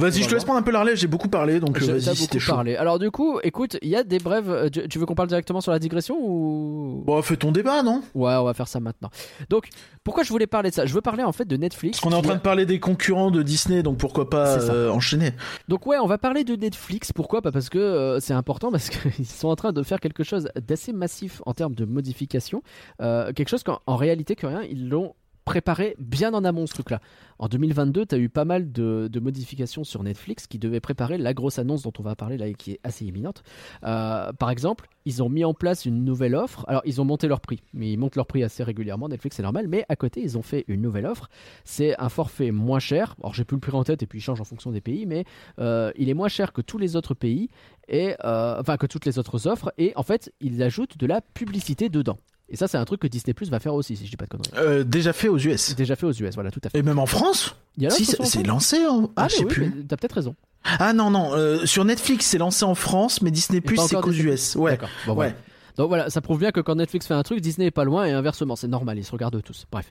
Vas-y, 0.00 0.10
va 0.18 0.24
je 0.24 0.28
te 0.28 0.34
laisse 0.34 0.44
prendre 0.44 0.58
un 0.58 0.62
peu 0.62 0.70
la 0.70 0.80
relève, 0.80 0.96
j'ai 0.96 1.06
beaucoup 1.06 1.28
parlé, 1.28 1.60
donc 1.60 1.80
euh, 1.80 1.86
vas-y, 1.86 2.00
si 2.16 2.22
beaucoup 2.22 2.32
t'es 2.32 2.38
chaud. 2.38 2.52
parlé. 2.54 2.76
Alors 2.76 2.98
du 2.98 3.10
coup, 3.10 3.38
écoute, 3.42 3.76
il 3.82 3.88
y 3.88 3.96
a 3.96 4.02
des 4.02 4.18
brèves. 4.18 4.50
euh, 4.50 4.68
Tu 4.70 4.98
veux 4.98 5.06
qu'on 5.06 5.14
parle 5.14 5.28
directement 5.28 5.60
sur 5.60 5.72
la 5.72 5.78
digression 5.78 6.16
ou? 6.20 7.02
Bon, 7.06 7.20
fais 7.22 7.36
ton 7.36 7.52
débat, 7.52 7.82
non? 7.82 8.02
Ouais, 8.14 8.34
on 8.34 8.44
va 8.44 8.54
faire 8.54 8.68
ça 8.68 8.80
maintenant. 8.80 9.10
Donc, 9.48 9.68
pourquoi 10.04 10.22
je 10.22 10.30
voulais 10.30 10.46
parler 10.46 10.70
de 10.70 10.74
ça? 10.74 10.86
Je 10.86 10.94
veux 10.94 11.00
parler 11.00 11.22
en 11.22 11.32
fait 11.32 11.44
de 11.44 11.56
Netflix. 11.56 11.98
Parce 12.00 12.02
qu'on 12.12 12.16
est 12.16 12.18
en 12.18 12.22
train 12.22 12.36
de 12.36 12.40
parler 12.40 12.66
des 12.66 12.80
concurrents 12.80 13.30
de 13.30 13.42
Disney, 13.42 13.82
donc 13.82 13.98
pourquoi 13.98 14.30
pas 14.30 14.58
euh, 14.70 14.90
enchaîner 14.90 15.32
Donc 15.68 15.86
ouais, 15.86 15.98
on 15.98 16.06
va 16.06 16.18
parler 16.18 16.44
de 16.44 16.56
Netflix. 16.56 17.12
Pourquoi? 17.12 17.42
Pas 17.42 17.52
parce 17.52 17.68
que 17.68 17.78
euh, 17.78 18.20
c'est 18.20 18.32
important, 18.34 18.70
parce 18.72 18.88
qu'ils 18.90 19.26
sont 19.26 19.48
en 19.48 19.56
train 19.56 19.72
de 19.72 19.82
faire 19.82 20.00
quelque 20.00 20.24
chose 20.24 20.48
d'assez 20.66 20.92
massif 20.92 21.42
en 21.46 21.52
termes 21.54 21.74
de 21.74 21.84
modification. 21.84 22.62
Euh, 23.02 23.32
quelque 23.32 23.48
chose 23.48 23.62
qu'en 23.62 23.80
en 23.86 23.96
réalité, 23.96 24.34
que 24.36 24.46
rien, 24.46 24.62
ils 24.62 24.88
l'ont 24.88 25.14
préparé 25.44 25.96
bien 25.98 26.34
en 26.34 26.44
amont 26.44 26.66
ce 26.66 26.74
truc-là. 26.74 27.00
En 27.38 27.48
2022, 27.48 28.06
tu 28.06 28.14
as 28.14 28.18
eu 28.18 28.28
pas 28.28 28.44
mal 28.44 28.70
de, 28.70 29.08
modifications 29.20 29.84
sur 29.84 30.02
Netflix 30.02 30.46
qui 30.46 30.58
devaient 30.58 30.80
préparer 30.80 31.18
la 31.18 31.34
grosse 31.34 31.58
annonce 31.58 31.82
dont 31.82 31.92
on 31.98 32.02
va 32.02 32.14
parler 32.14 32.36
là 32.36 32.46
et 32.46 32.54
qui 32.54 32.72
est 32.72 32.80
assez 32.84 33.06
imminente. 33.06 33.42
Euh, 33.84 34.32
par 34.34 34.50
exemple, 34.50 34.88
ils 35.06 35.22
ont 35.22 35.28
mis 35.28 35.44
en 35.44 35.54
place 35.54 35.86
une 35.86 36.04
nouvelle 36.04 36.34
offre. 36.34 36.64
Alors, 36.68 36.82
ils 36.84 37.00
ont 37.00 37.04
monté 37.04 37.28
leur 37.28 37.40
prix, 37.40 37.62
mais 37.72 37.90
ils 37.90 37.96
montent 37.96 38.16
leur 38.16 38.26
prix 38.26 38.42
assez 38.42 38.62
régulièrement. 38.62 39.08
Netflix, 39.08 39.36
c'est 39.36 39.42
normal. 39.42 39.68
Mais 39.68 39.84
à 39.88 39.96
côté, 39.96 40.20
ils 40.22 40.36
ont 40.36 40.42
fait 40.42 40.64
une 40.68 40.82
nouvelle 40.82 41.06
offre. 41.06 41.28
C'est 41.64 41.98
un 41.98 42.08
forfait 42.08 42.50
moins 42.50 42.78
cher. 42.78 43.16
Alors, 43.20 43.34
j'ai 43.34 43.44
plus 43.44 43.56
le 43.56 43.60
prix 43.60 43.72
en 43.72 43.84
tête 43.84 44.02
et 44.02 44.06
puis 44.06 44.18
il 44.18 44.22
change 44.22 44.40
en 44.40 44.44
fonction 44.44 44.70
des 44.70 44.80
pays, 44.80 45.06
mais 45.06 45.24
euh, 45.58 45.90
il 45.96 46.08
est 46.08 46.14
moins 46.14 46.28
cher 46.28 46.52
que 46.52 46.60
tous 46.60 46.78
les 46.78 46.96
autres 46.96 47.14
pays 47.14 47.48
et 47.88 48.14
euh, 48.24 48.60
enfin 48.60 48.76
que 48.76 48.86
toutes 48.86 49.06
les 49.06 49.18
autres 49.18 49.46
offres. 49.46 49.72
Et 49.78 49.92
en 49.96 50.02
fait, 50.02 50.32
ils 50.40 50.62
ajoutent 50.62 50.98
de 50.98 51.06
la 51.06 51.20
publicité 51.20 51.88
dedans. 51.88 52.18
Et 52.50 52.56
ça, 52.56 52.66
c'est 52.68 52.78
un 52.78 52.84
truc 52.84 53.00
que 53.00 53.06
Disney 53.06 53.32
Plus 53.32 53.48
va 53.50 53.60
faire 53.60 53.74
aussi, 53.74 53.96
si 53.96 54.04
je 54.06 54.10
dis 54.10 54.16
pas 54.16 54.24
de 54.26 54.30
conneries. 54.30 54.50
Euh, 54.56 54.82
Déjà 54.84 55.12
fait 55.12 55.28
aux 55.28 55.38
US. 55.38 55.74
Déjà 55.76 55.94
fait 55.96 56.06
aux 56.06 56.12
US, 56.12 56.34
voilà, 56.34 56.50
tout 56.50 56.60
à 56.64 56.68
fait. 56.70 56.78
Et 56.78 56.82
même 56.82 56.98
en 56.98 57.06
France 57.06 57.54
Il 57.76 57.84
y 57.84 57.86
a 57.86 57.90
Si, 57.90 58.04
c'est 58.04 58.42
lancé 58.46 58.86
en... 58.86 59.04
Ah, 59.16 59.24
Ah, 59.24 59.28
je 59.28 59.36
sais 59.36 59.44
oui, 59.44 59.48
plus. 59.48 59.86
t'as 59.86 59.96
peut-être 59.96 60.14
raison. 60.14 60.34
Ah 60.64 60.92
non, 60.92 61.10
non, 61.10 61.32
euh, 61.34 61.64
sur 61.64 61.84
Netflix 61.86 62.26
c'est 62.26 62.36
lancé 62.38 62.64
en 62.66 62.74
France, 62.74 63.22
mais 63.22 63.30
Disney 63.30 63.60
Plus 63.62 63.78
c'est 63.78 63.98
qu'aux. 64.00 64.10
US. 64.12 64.56
Ouais. 64.56 64.72
D'accord. 64.72 64.90
Bon, 65.06 65.14
voilà. 65.14 65.30
Ouais. 65.30 65.36
Donc 65.78 65.88
voilà, 65.88 66.10
ça 66.10 66.20
prouve 66.20 66.38
bien 66.40 66.50
que 66.50 66.60
quand 66.60 66.74
Netflix 66.74 67.06
fait 67.06 67.14
un 67.14 67.22
truc, 67.22 67.40
Disney 67.40 67.68
est 67.68 67.70
pas 67.70 67.84
loin 67.84 68.04
et 68.04 68.10
inversement, 68.12 68.56
c'est 68.56 68.68
normal, 68.68 68.98
ils 68.98 69.04
se 69.04 69.12
regardent 69.12 69.42
tous. 69.42 69.64
Bref. 69.72 69.90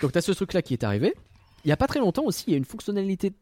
Donc 0.00 0.12
t'as 0.12 0.20
ce 0.20 0.30
truc-là 0.32 0.62
qui 0.62 0.72
est 0.74 0.84
arrivé. 0.84 1.14
Il 1.64 1.68
y 1.68 1.72
a 1.72 1.76
pas 1.76 1.86
très 1.88 1.98
longtemps 1.98 2.24
aussi, 2.24 2.44
il 2.46 2.50
y 2.52 2.54
a 2.54 2.58
une 2.58 2.64
fonctionnalité 2.64 3.32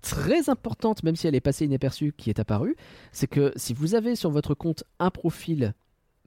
très 0.00 0.48
importante, 0.48 1.02
même 1.02 1.16
si 1.16 1.26
elle 1.26 1.34
est 1.34 1.40
passée 1.40 1.64
inaperçue, 1.66 2.14
qui 2.16 2.30
est 2.30 2.38
apparue. 2.38 2.76
C'est 3.12 3.26
que 3.26 3.52
si 3.56 3.74
vous 3.74 3.94
avez 3.94 4.16
sur 4.16 4.30
votre 4.30 4.54
compte 4.54 4.84
un 5.00 5.10
profil 5.10 5.74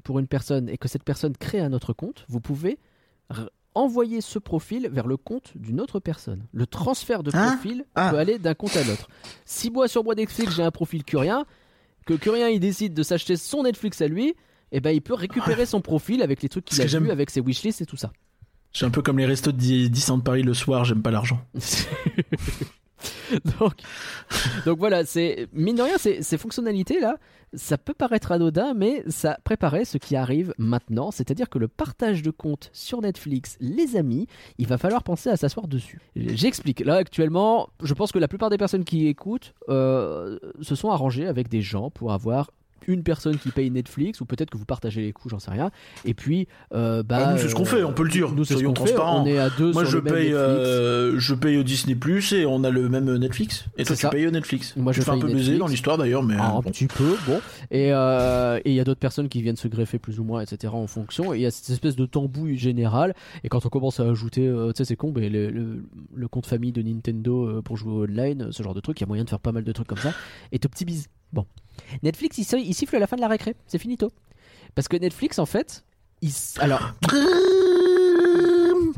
pour 0.05 0.19
une 0.19 0.27
personne 0.27 0.69
et 0.69 0.77
que 0.77 0.87
cette 0.87 1.03
personne 1.03 1.35
crée 1.35 1.59
un 1.59 1.73
autre 1.73 1.91
compte, 1.91 2.25
vous 2.29 2.39
pouvez 2.39 2.77
envoyer 3.73 4.21
ce 4.21 4.39
profil 4.39 4.87
vers 4.89 5.07
le 5.07 5.17
compte 5.17 5.51
d'une 5.55 5.81
autre 5.81 5.99
personne. 5.99 6.45
Le 6.53 6.65
transfert 6.65 7.23
de 7.23 7.31
Hein 7.35 7.47
profil 7.55 7.83
Ah. 7.95 8.11
peut 8.11 8.17
aller 8.17 8.39
d'un 8.39 8.53
compte 8.53 8.77
à 8.77 8.83
l'autre. 8.85 9.09
Si 9.43 9.69
moi 9.69 9.89
sur 9.89 10.03
moi 10.05 10.15
Netflix 10.15 10.55
j'ai 10.55 10.63
un 10.63 10.71
profil 10.71 11.03
Curien, 11.03 11.45
que 12.05 12.13
Curien 12.13 12.47
il 12.47 12.61
décide 12.61 12.93
de 12.93 13.03
s'acheter 13.03 13.35
son 13.35 13.63
Netflix 13.63 13.99
à 14.01 14.07
lui, 14.07 14.35
et 14.71 14.79
ben 14.79 14.91
il 14.91 15.01
peut 15.01 15.13
récupérer 15.15 15.65
son 15.65 15.81
profil 15.81 16.21
avec 16.21 16.41
les 16.41 16.49
trucs 16.49 16.65
qu'il 16.65 16.81
a 16.81 16.85
vu, 16.85 17.11
avec 17.11 17.29
ses 17.29 17.41
wishlists 17.41 17.81
et 17.81 17.85
tout 17.85 17.97
ça. 17.97 18.11
Je 18.71 18.77
suis 18.77 18.85
un 18.85 18.91
peu 18.91 19.01
comme 19.01 19.17
les 19.17 19.25
restos 19.25 19.51
de 19.51 19.57
Disneyland 19.57 20.19
Paris 20.19 20.43
le 20.43 20.53
soir, 20.53 20.85
j'aime 20.85 21.01
pas 21.01 21.11
l'argent. 21.11 21.39
donc, 23.59 24.77
voilà, 24.77 25.05
c'est 25.05 25.47
mine 25.53 25.75
de 25.75 25.81
rien, 25.81 25.97
ces, 25.97 26.21
ces 26.21 26.37
fonctionnalités 26.37 26.99
là, 26.99 27.17
ça 27.53 27.77
peut 27.77 27.93
paraître 27.93 28.31
anodin, 28.31 28.73
mais 28.73 29.03
ça 29.07 29.37
préparait 29.43 29.85
ce 29.85 29.97
qui 29.97 30.15
arrive 30.15 30.53
maintenant, 30.57 31.11
c'est-à-dire 31.11 31.49
que 31.49 31.57
le 31.57 31.67
partage 31.67 32.21
de 32.21 32.31
comptes 32.31 32.69
sur 32.73 33.01
Netflix, 33.01 33.57
les 33.59 33.95
amis, 33.95 34.27
il 34.57 34.67
va 34.67 34.77
falloir 34.77 35.03
penser 35.03 35.29
à 35.29 35.37
s'asseoir 35.37 35.67
dessus. 35.67 35.99
J'explique. 36.15 36.81
Là 36.81 36.95
actuellement, 36.95 37.69
je 37.81 37.93
pense 37.93 38.11
que 38.11 38.19
la 38.19 38.27
plupart 38.27 38.49
des 38.49 38.57
personnes 38.57 38.83
qui 38.83 39.07
écoutent 39.07 39.53
euh, 39.69 40.37
se 40.61 40.75
sont 40.75 40.89
arrangées 40.89 41.27
avec 41.27 41.47
des 41.47 41.61
gens 41.61 41.89
pour 41.89 42.11
avoir 42.11 42.51
une 42.87 43.03
personne 43.03 43.37
qui 43.37 43.49
paye 43.49 43.69
Netflix 43.71 44.21
ou 44.21 44.25
peut-être 44.25 44.49
que 44.49 44.57
vous 44.57 44.65
partagez 44.65 45.01
les 45.01 45.13
coûts, 45.13 45.29
j'en 45.29 45.39
sais 45.39 45.51
rien. 45.51 45.71
Et 46.05 46.13
puis, 46.13 46.47
euh, 46.73 47.03
bah, 47.03 47.19
Ah, 47.27 47.33
nous, 47.33 47.37
c'est 47.39 47.49
ce 47.49 47.55
qu'on 47.55 47.65
fait, 47.65 47.83
on 47.83 47.93
peut 47.93 48.03
le 48.03 48.09
dire, 48.09 48.31
Nous, 48.31 48.43
c'est 48.45 48.55
ce 48.57 48.63
qu'on 48.63 48.75
fait. 48.85 48.95
On 48.97 49.25
est 49.25 49.37
à 49.37 49.49
deux 49.49 49.71
Moi 49.71 49.83
sur 49.83 49.91
je 49.91 49.97
le 49.97 50.03
paye, 50.03 50.33
euh, 50.33 51.19
je 51.19 51.33
paye 51.33 51.57
au 51.57 51.63
Disney 51.63 51.95
Plus 51.95 52.33
et 52.33 52.45
on 52.45 52.63
a 52.63 52.69
le 52.69 52.89
même 52.89 53.15
Netflix. 53.17 53.65
Et 53.77 53.83
toi 53.83 53.95
ça. 53.95 54.09
tu 54.09 54.15
payes 54.15 54.27
au 54.27 54.31
Netflix. 54.31 54.75
Moi, 54.75 54.93
je 54.93 54.99
tu 54.99 55.05
fais 55.05 55.11
un 55.11 55.19
peu 55.19 55.27
baiser 55.27 55.57
dans 55.57 55.67
l'histoire 55.67 55.97
d'ailleurs, 55.97 56.23
mais 56.23 56.35
Ah, 56.37 56.55
euh, 56.55 56.59
un 56.59 56.61
petit 56.63 56.87
peu, 56.87 57.15
bon. 57.27 57.39
Et 57.71 57.91
euh, 57.93 58.59
et 58.65 58.71
il 58.71 58.75
y 58.75 58.79
a 58.79 58.83
d'autres 58.83 58.99
personnes 58.99 59.29
qui 59.29 59.41
viennent 59.41 59.55
se 59.55 59.67
greffer 59.67 59.99
plus 59.99 60.19
ou 60.19 60.23
moins, 60.23 60.41
etc. 60.41 60.73
en 60.75 60.87
fonction. 60.87 61.33
Et 61.33 61.37
il 61.37 61.41
y 61.41 61.45
a 61.45 61.51
cette 61.51 61.69
espèce 61.69 61.95
de 61.95 62.05
tambouille 62.05 62.57
générale. 62.57 63.13
Et 63.43 63.49
quand 63.49 63.65
on 63.65 63.69
commence 63.69 63.99
à 63.99 64.03
ajouter, 64.03 64.47
euh, 64.47 64.71
tu 64.71 64.77
sais, 64.77 64.85
c'est 64.85 64.95
con, 64.95 65.13
mais 65.15 65.29
le, 65.29 65.49
le, 65.49 65.83
le 66.13 66.27
compte 66.27 66.45
famille 66.45 66.71
de 66.71 66.81
Nintendo 66.81 67.47
euh, 67.47 67.61
pour 67.61 67.77
jouer 67.77 67.93
online, 68.09 68.49
ce 68.51 68.63
genre 68.63 68.73
de 68.73 68.79
truc, 68.81 68.99
il 68.99 69.01
y 69.01 69.05
a 69.05 69.07
moyen 69.07 69.23
de 69.23 69.29
faire 69.29 69.39
pas 69.39 69.51
mal 69.51 69.63
de 69.63 69.71
trucs 69.71 69.87
comme 69.87 69.97
ça. 69.97 70.13
Et 70.51 70.59
te 70.59 70.67
petit 70.67 70.85
bise. 70.85 71.07
Bon. 71.33 71.45
Netflix, 72.03 72.37
il, 72.37 72.43
si- 72.45 72.61
il 72.65 72.73
siffle 72.73 72.95
à 72.95 72.99
la 72.99 73.07
fin 73.07 73.15
de 73.15 73.21
la 73.21 73.27
récré. 73.27 73.55
C'est 73.67 73.77
finito. 73.79 74.11
Parce 74.73 74.87
que 74.87 74.97
Netflix, 74.97 75.39
en 75.39 75.45
fait, 75.45 75.83
il, 76.21 76.31
alors, 76.59 76.93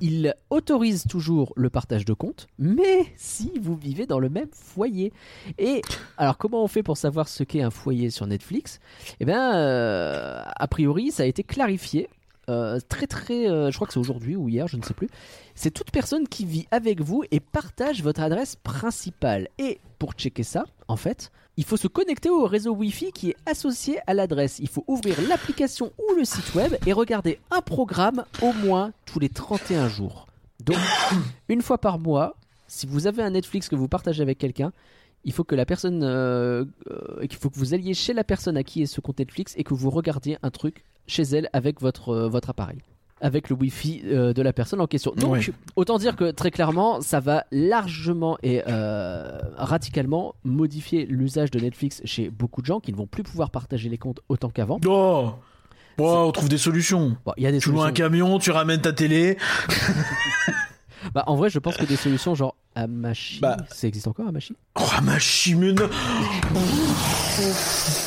il 0.02 0.34
autorise 0.50 1.06
toujours 1.10 1.54
le 1.56 1.70
partage 1.70 2.06
de 2.06 2.14
comptes, 2.14 2.48
mais 2.60 3.06
si 3.16 3.52
vous 3.60 3.76
vivez 3.76 4.06
dans 4.06 4.20
le 4.20 4.30
même 4.30 4.50
foyer. 4.52 5.12
Et 5.58 5.82
alors, 6.18 6.38
comment 6.38 6.64
on 6.64 6.68
fait 6.68 6.84
pour 6.84 6.98
savoir 6.98 7.28
ce 7.28 7.44
qu'est 7.44 7.62
un 7.62 7.72
foyer 7.72 8.10
sur 8.10 8.28
Netflix? 8.28 8.80
Eh 9.20 9.26
bien, 9.26 9.56
euh, 9.56 10.42
a 10.46 10.68
priori, 10.68 11.12
ça 11.12 11.24
a 11.24 11.26
été 11.26 11.44
clarifié. 11.44 12.10
euh, 12.50 12.80
très 12.88 13.08
très, 13.08 13.50
euh, 13.50 13.72
je 13.72 13.76
crois 13.76 13.88
que 13.88 13.94
c'est 13.94 14.00
aujourd'hui 14.00 14.36
ou 14.38 14.48
hier, 14.48 14.68
je 14.68 14.78
ne 14.78 14.82
sais 14.82 14.94
plus. 14.94 15.10
C'est 15.54 15.72
toute 15.72 15.92
personne 15.92 16.28
qui 16.30 16.46
vit 16.46 16.66
avec 16.72 17.02
vous 17.02 17.24
et 17.32 17.40
partage 17.42 18.02
votre 18.02 18.22
adresse 18.22 18.56
principale. 18.56 19.50
Et 19.58 19.80
pour 20.00 20.14
checker 20.14 20.44
ça, 20.44 20.64
en 20.88 20.96
fait, 20.96 21.32
il 21.58 21.64
faut 21.64 21.78
se 21.78 21.88
connecter 21.88 22.30
au 22.30 22.46
réseau 22.46 22.74
Wi-Fi 22.74 23.12
qui 23.12 23.32
est 23.32 23.36
associé 23.46 24.00
à 24.08 24.14
l'adresse. 24.14 24.60
Il 24.60 24.70
faut 24.70 24.84
ouvrir 24.88 25.16
l'application 25.28 25.92
ou 25.98 26.16
le 26.16 26.24
site 26.24 26.54
web 26.56 26.76
et 26.86 26.94
regarder 26.94 27.40
un 27.52 27.62
programme 27.62 28.24
au 28.42 28.54
moins 28.54 28.92
tous 29.06 29.20
les 29.20 29.30
31 29.30 29.90
jours. 29.90 30.28
Donc, 30.64 30.78
une 31.50 31.62
fois 31.62 31.80
par 31.80 32.00
mois, 32.00 32.36
si 32.68 32.86
vous 32.86 33.08
avez 33.08 33.24
un 33.24 33.32
Netflix 33.32 33.70
que 33.70 33.76
vous 33.76 33.88
partagez 33.88 34.22
avec 34.22 34.38
quelqu'un, 34.38 34.72
il 35.24 35.34
faut 35.34 35.44
que 35.44 35.56
la 35.56 35.66
personne 35.66 36.04
euh, 36.04 36.64
euh, 36.90 37.26
qu'il 37.28 37.38
faut 37.38 37.50
que 37.50 37.58
vous 37.58 37.74
alliez 37.74 37.94
chez 37.94 38.14
la 38.14 38.24
personne 38.24 38.56
à 38.56 38.64
qui 38.64 38.84
est 38.84 38.86
ce 38.86 39.02
compte 39.02 39.20
Netflix 39.20 39.54
et 39.58 39.64
que 39.64 39.74
vous 39.74 39.90
regardiez 39.90 40.38
un 40.44 40.52
truc 40.52 40.84
chez 41.08 41.24
elle 41.24 41.50
avec 41.54 41.82
votre, 41.82 42.10
euh, 42.10 42.30
votre 42.30 42.50
appareil 42.50 42.80
avec 43.22 43.50
le 43.50 43.56
Wi-Fi 43.56 44.02
euh, 44.06 44.34
de 44.34 44.42
la 44.42 44.54
personne 44.54 44.80
en 44.82 44.88
question. 44.88 45.14
Donc, 45.16 45.52
autant 45.76 45.98
dire 45.98 46.16
que 46.16 46.32
très 46.32 46.52
clairement, 46.52 47.02
ça 47.02 47.20
va 47.20 47.46
largement 47.52 48.38
et 48.44 48.62
euh, 48.68 49.40
radicalement 49.58 50.36
modifier 50.44 51.06
l'usage 51.06 51.50
de 51.52 51.60
Netflix 51.60 52.02
chez 52.06 52.30
beaucoup 52.30 52.62
de 52.62 52.68
gens 52.68 52.80
qui 52.80 52.92
ne 52.92 52.98
vont 52.98 53.08
plus 53.08 53.24
pouvoir 53.24 53.50
partager 53.50 53.90
les 53.90 53.98
comptes 53.98 54.20
autant 54.30 54.50
qu'avant. 54.50 54.80
Oh 54.86 55.32
Bon, 55.98 56.28
on 56.28 56.32
trouve 56.32 56.48
des 56.50 56.60
solutions. 56.60 57.18
Bon, 57.26 57.34
il 57.38 57.44
y 57.44 57.48
a 57.48 57.52
des 57.52 57.58
Tu 57.58 57.70
loues 57.70 57.78
solutions. 57.78 57.90
un 57.90 57.92
camion, 58.10 58.38
tu 58.38 58.52
ramènes 58.52 58.82
ta 58.82 58.94
télé. 58.94 59.38
Bah, 61.14 61.24
en 61.28 61.36
vrai, 61.38 61.50
je 61.50 61.60
pense 61.60 61.78
que 61.78 61.86
des 61.86 61.96
solutions 61.96 62.36
genre 62.36 62.56
Amashi, 62.76 63.40
Bah. 63.40 63.56
ça 63.70 63.88
existe 63.88 64.08
encore 64.08 64.28
Amashi 64.28 64.56
Oh, 64.76 64.84
ma 65.04 65.18
chimune 65.20 65.76
Non, 65.76 65.90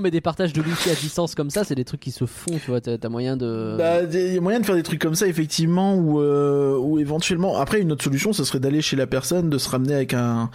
mais 0.00 0.10
des 0.10 0.20
partages 0.20 0.52
de 0.52 0.60
Wi-Fi 0.60 0.90
à 0.90 0.94
distance 0.94 1.34
comme 1.34 1.50
ça, 1.50 1.64
c'est 1.64 1.74
des 1.74 1.84
trucs 1.84 2.00
qui 2.00 2.10
se 2.10 2.24
font, 2.26 2.58
tu 2.58 2.70
vois. 2.70 2.80
T'as 2.80 3.08
moyen 3.08 3.36
de. 3.36 3.76
Bah, 3.78 4.02
il 4.02 4.34
y 4.34 4.38
a 4.38 4.40
moyen 4.40 4.60
de 4.60 4.66
faire 4.66 4.74
des 4.76 4.82
trucs 4.82 5.00
comme 5.00 5.14
ça, 5.14 5.26
effectivement, 5.26 5.94
ou 5.96 6.20
euh, 6.20 6.76
ou 6.78 6.98
éventuellement. 6.98 7.56
Après, 7.58 7.80
une 7.80 7.92
autre 7.92 8.04
solution, 8.04 8.32
ce 8.32 8.44
serait 8.44 8.60
d'aller 8.60 8.82
chez 8.82 8.96
la 8.96 9.06
personne, 9.06 9.50
de 9.50 9.58
se 9.58 9.68
ramener 9.68 9.94
avec 9.94 10.14
un. 10.14 10.50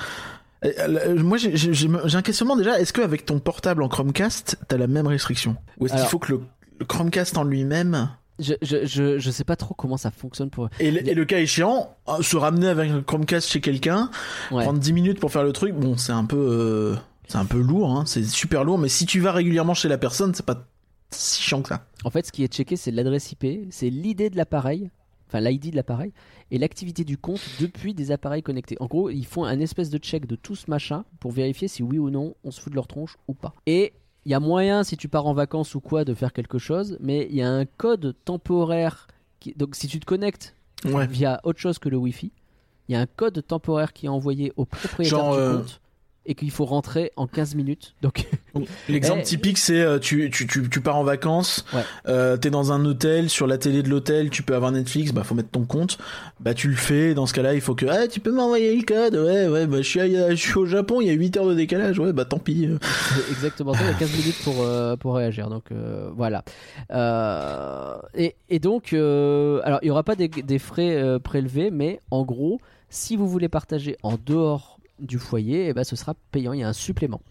Euh, 0.66 1.16
Moi, 1.24 1.38
j'ai 1.38 2.18
un 2.18 2.22
questionnement 2.22 2.56
déjà. 2.58 2.80
Est-ce 2.80 2.92
qu'avec 2.94 3.26
ton 3.26 3.40
portable 3.40 3.82
en 3.84 3.88
Chromecast, 3.88 4.58
t'as 4.68 4.78
la 4.78 4.88
même 4.88 5.08
restriction? 5.08 5.56
Ou 5.80 5.86
est-ce 5.86 5.96
qu'il 5.96 6.06
faut 6.06 6.20
que 6.20 6.34
le, 6.34 6.42
le 6.80 6.86
Chromecast 6.86 7.38
en 7.38 7.44
lui-même, 7.46 8.10
Je, 8.40 8.54
je, 8.62 8.86
je, 8.86 9.20
je 9.20 9.32
sais 9.32 9.46
pas 9.46 9.56
trop 9.56 9.74
comment 9.74 9.96
ça 9.98 10.12
fonctionne 10.12 10.50
pour. 10.50 10.70
et, 10.82 10.92
le- 10.92 11.08
et 11.08 11.14
le 11.14 11.26
cas 11.26 11.40
échéant, 11.40 11.96
euh, 12.10 12.22
se 12.22 12.36
ramener 12.36 12.68
avec 12.68 12.92
un 12.92 13.02
Chromecast 13.02 13.50
chez 13.50 13.62
quelqu'un, 13.62 14.10
Ouais. 14.52 14.64
prendre 14.64 14.80
10 14.80 14.92
minutes 14.94 15.20
pour 15.22 15.32
faire 15.32 15.44
le 15.44 15.54
truc, 15.54 15.74
bon, 15.76 15.96
c'est 15.96 16.12
un 16.12 16.26
peu. 16.26 16.36
euh, 16.38 16.96
c'est 17.30 17.38
un 17.38 17.46
peu 17.46 17.60
lourd, 17.62 17.92
hein, 17.92 18.04
c'est 18.06 18.24
super 18.26 18.64
lourd, 18.66 18.78
mais 18.78 18.90
si 18.90 19.06
tu 19.06 19.20
vas 19.22 19.32
régulièrement 19.32 19.74
chez 19.74 19.88
la 19.88 19.98
personne, 19.98 20.34
c'est 20.34 20.46
pas 20.46 20.66
si 21.12 21.42
chiant 21.42 21.62
que 21.62 21.70
ça. 21.70 21.86
En 22.04 22.10
fait, 22.10 22.26
ce 22.26 22.32
qui 22.32 22.44
est 22.44 22.52
checké, 22.52 22.76
c'est 22.76 22.92
l'adresse 22.92 23.32
IP, 23.32 23.46
c'est 23.72 23.90
l'idée 23.90 24.30
de 24.30 24.36
l'appareil, 24.38 24.90
enfin 25.28 25.40
l'ID 25.40 25.72
de 25.72 25.76
l'appareil, 25.76 26.12
et 26.52 26.58
l'activité 26.58 27.04
du 27.04 27.18
compte 27.18 27.42
depuis 27.60 27.94
des 27.94 28.12
appareils 28.12 28.42
connectés. 28.44 28.76
En 28.80 28.88
gros, 28.88 29.10
ils 29.10 29.26
font 29.26 29.44
un 29.46 29.60
espèce 29.60 29.90
de 29.90 29.98
check 30.00 30.26
de 30.26 30.36
tout 30.36 30.56
ce 30.56 30.70
machin 30.70 31.06
pour 31.20 31.32
vérifier 31.32 31.68
si 31.68 31.84
oui 31.84 32.00
ou 32.00 32.10
non 32.10 32.36
on 32.44 32.52
se 32.52 32.60
fout 32.60 32.72
de 32.72 32.76
leur 32.76 32.88
tronche 32.88 33.18
ou 33.28 33.34
pas. 33.34 33.54
Et 33.68 33.94
il 34.26 34.32
y 34.32 34.36
a 34.36 34.40
moyen, 34.40 34.84
si 34.84 34.98
tu 34.98 35.08
pars 35.08 35.26
en 35.28 35.34
vacances 35.34 35.76
ou 35.76 35.80
quoi, 35.80 36.04
de 36.06 36.14
faire 36.14 36.34
quelque 36.34 36.58
chose, 36.58 36.98
mais 37.00 37.28
il 37.30 37.36
y 37.36 37.42
a 37.42 37.50
un 37.50 37.66
code 37.66 38.16
temporaire. 38.26 39.08
Qui... 39.40 39.54
Donc 39.56 39.76
si 39.76 39.88
tu 39.88 40.00
te 40.00 40.06
connectes 40.06 40.56
Ouais. 40.86 41.08
via 41.08 41.42
autre 41.44 41.60
chose 41.60 41.78
que 41.78 41.90
le 41.90 41.98
Wi-Fi, 41.98 42.32
il 42.88 42.94
y 42.94 42.96
a 42.96 43.02
un 43.02 43.06
code 43.06 43.46
temporaire 43.46 43.92
qui 43.94 44.06
est 44.06 44.10
envoyé 44.10 44.54
au 44.56 44.64
propriétaire 44.66 45.20
Genre, 45.20 45.34
du 45.36 45.40
euh, 45.42 45.58
compte 45.58 45.82
et 46.26 46.36
qu'il 46.36 46.52
faut 46.52 46.66
rentrer 46.66 47.12
en 47.16 47.26
15 47.28 47.56
minutes. 47.56 47.96
Donc 48.02 48.26
L'exemple 48.88 49.22
Eh. 49.22 49.26
typique, 49.26 49.58
c'est 49.58 49.80
euh, 49.82 50.00
tu, 50.00 50.30
tu, 50.32 50.46
tu, 50.48 50.70
tu 50.70 50.82
pars 50.82 50.98
en 50.98 51.04
vacances, 51.04 51.66
Ouais. 51.74 51.82
euh, 52.08 52.36
t'es 52.38 52.50
dans 52.50 52.72
un 52.72 52.84
hôtel, 52.86 53.30
sur 53.30 53.48
la 53.48 53.58
télé 53.58 53.82
de 53.84 53.90
l'hôtel, 53.90 54.30
tu 54.30 54.44
peux 54.44 54.56
avoir 54.56 54.72
Netflix, 54.72 55.12
bah 55.14 55.24
faut 55.24 55.36
mettre 55.36 55.50
ton 55.50 55.66
compte, 55.66 55.98
bah 56.40 56.54
tu 56.54 56.68
le 56.68 56.76
fais. 56.76 57.14
Dans 57.14 57.26
ce 57.26 57.34
cas-là, 57.34 57.54
il 57.54 57.62
faut 57.62 57.74
que 57.76 57.86
ah 57.88 58.08
tu 58.08 58.20
peux 58.20 58.32
m'envoyer 58.32 58.76
le 58.76 58.84
code, 58.84 59.16
ouais 59.16 59.48
ouais 59.48 59.66
bah 59.68 59.78
je 59.78 59.88
suis, 59.88 60.00
à- 60.02 60.30
je 60.32 60.36
suis 60.36 60.58
au 60.58 60.66
Japon, 60.66 61.00
il 61.02 61.08
y 61.08 61.10
a 61.10 61.14
8 61.14 61.38
heures 61.38 61.48
de 61.48 61.54
décalage, 61.56 61.98
ouais 62.00 62.12
bah 62.14 62.26
tant 62.26 62.40
pis. 62.40 62.66
euh. 62.68 62.78
Exactement 63.32 63.74
ça, 63.74 63.82
il 63.84 63.88
y 63.88 63.90
a 63.92 63.94
15 63.94 64.12
minutes 64.18 64.44
pour, 64.44 64.56
euh, 64.62 64.96
pour 64.98 65.16
réagir. 65.16 65.50
Donc 65.50 65.72
euh, 65.72 66.10
voilà. 66.16 66.44
Euh, 66.92 67.98
et, 68.14 68.36
et 68.50 68.60
donc, 68.60 68.94
euh, 68.94 69.62
alors 69.64 69.80
il 69.82 69.86
n'y 69.86 69.92
aura 69.92 70.04
pas 70.04 70.16
des, 70.16 70.28
des 70.28 70.60
frais 70.60 70.96
euh, 70.96 71.20
prélevés, 71.20 71.72
mais 71.72 72.00
en 72.12 72.24
gros, 72.24 72.60
si 72.90 73.16
vous 73.16 73.28
voulez 73.28 73.50
partager 73.50 73.98
en 74.04 74.16
dehors 74.24 74.79
du 75.00 75.20
foyer, 75.20 75.68
eh 75.70 75.74
ben, 75.74 75.84
ce 75.84 75.96
sera 75.96 76.14
payant, 76.32 76.54
il 76.54 76.60
y 76.60 76.64
a 76.64 76.68
un 76.68 76.74
supplément. 76.74 77.22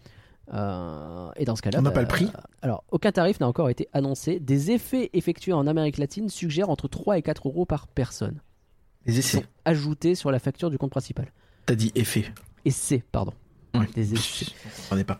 Euh, 0.53 1.29
et 1.35 1.45
dans 1.45 1.55
ce 1.55 1.61
cas-là, 1.61 1.79
On 1.79 1.83
n'a 1.83 1.89
bah, 1.89 1.95
pas 1.95 2.01
le 2.01 2.07
prix 2.07 2.31
Alors, 2.61 2.83
aucun 2.91 3.11
tarif 3.11 3.39
n'a 3.39 3.47
encore 3.47 3.69
été 3.69 3.87
annoncé. 3.93 4.39
Des 4.39 4.71
effets 4.71 5.09
effectués 5.13 5.53
en 5.53 5.67
Amérique 5.67 5.97
latine 5.97 6.29
suggèrent 6.29 6.69
entre 6.69 6.87
3 6.87 7.17
et 7.17 7.21
4 7.21 7.47
euros 7.47 7.65
par 7.65 7.87
personne. 7.87 8.41
Les 9.05 9.13
Qui 9.13 9.19
essais. 9.19 9.37
sont 9.37 9.43
ajoutés 9.65 10.15
sur 10.15 10.31
la 10.31 10.39
facture 10.39 10.69
du 10.69 10.77
compte 10.77 10.91
principal. 10.91 11.31
T'as 11.65 11.75
dit 11.75 11.91
effet. 11.95 12.25
Et 12.65 12.71
c'est, 12.71 13.03
pardon. 13.11 13.33
Ouais. 13.75 13.85
Des 13.93 14.13
essais. 14.13 14.47
Est 14.97 15.03
pas. 15.03 15.19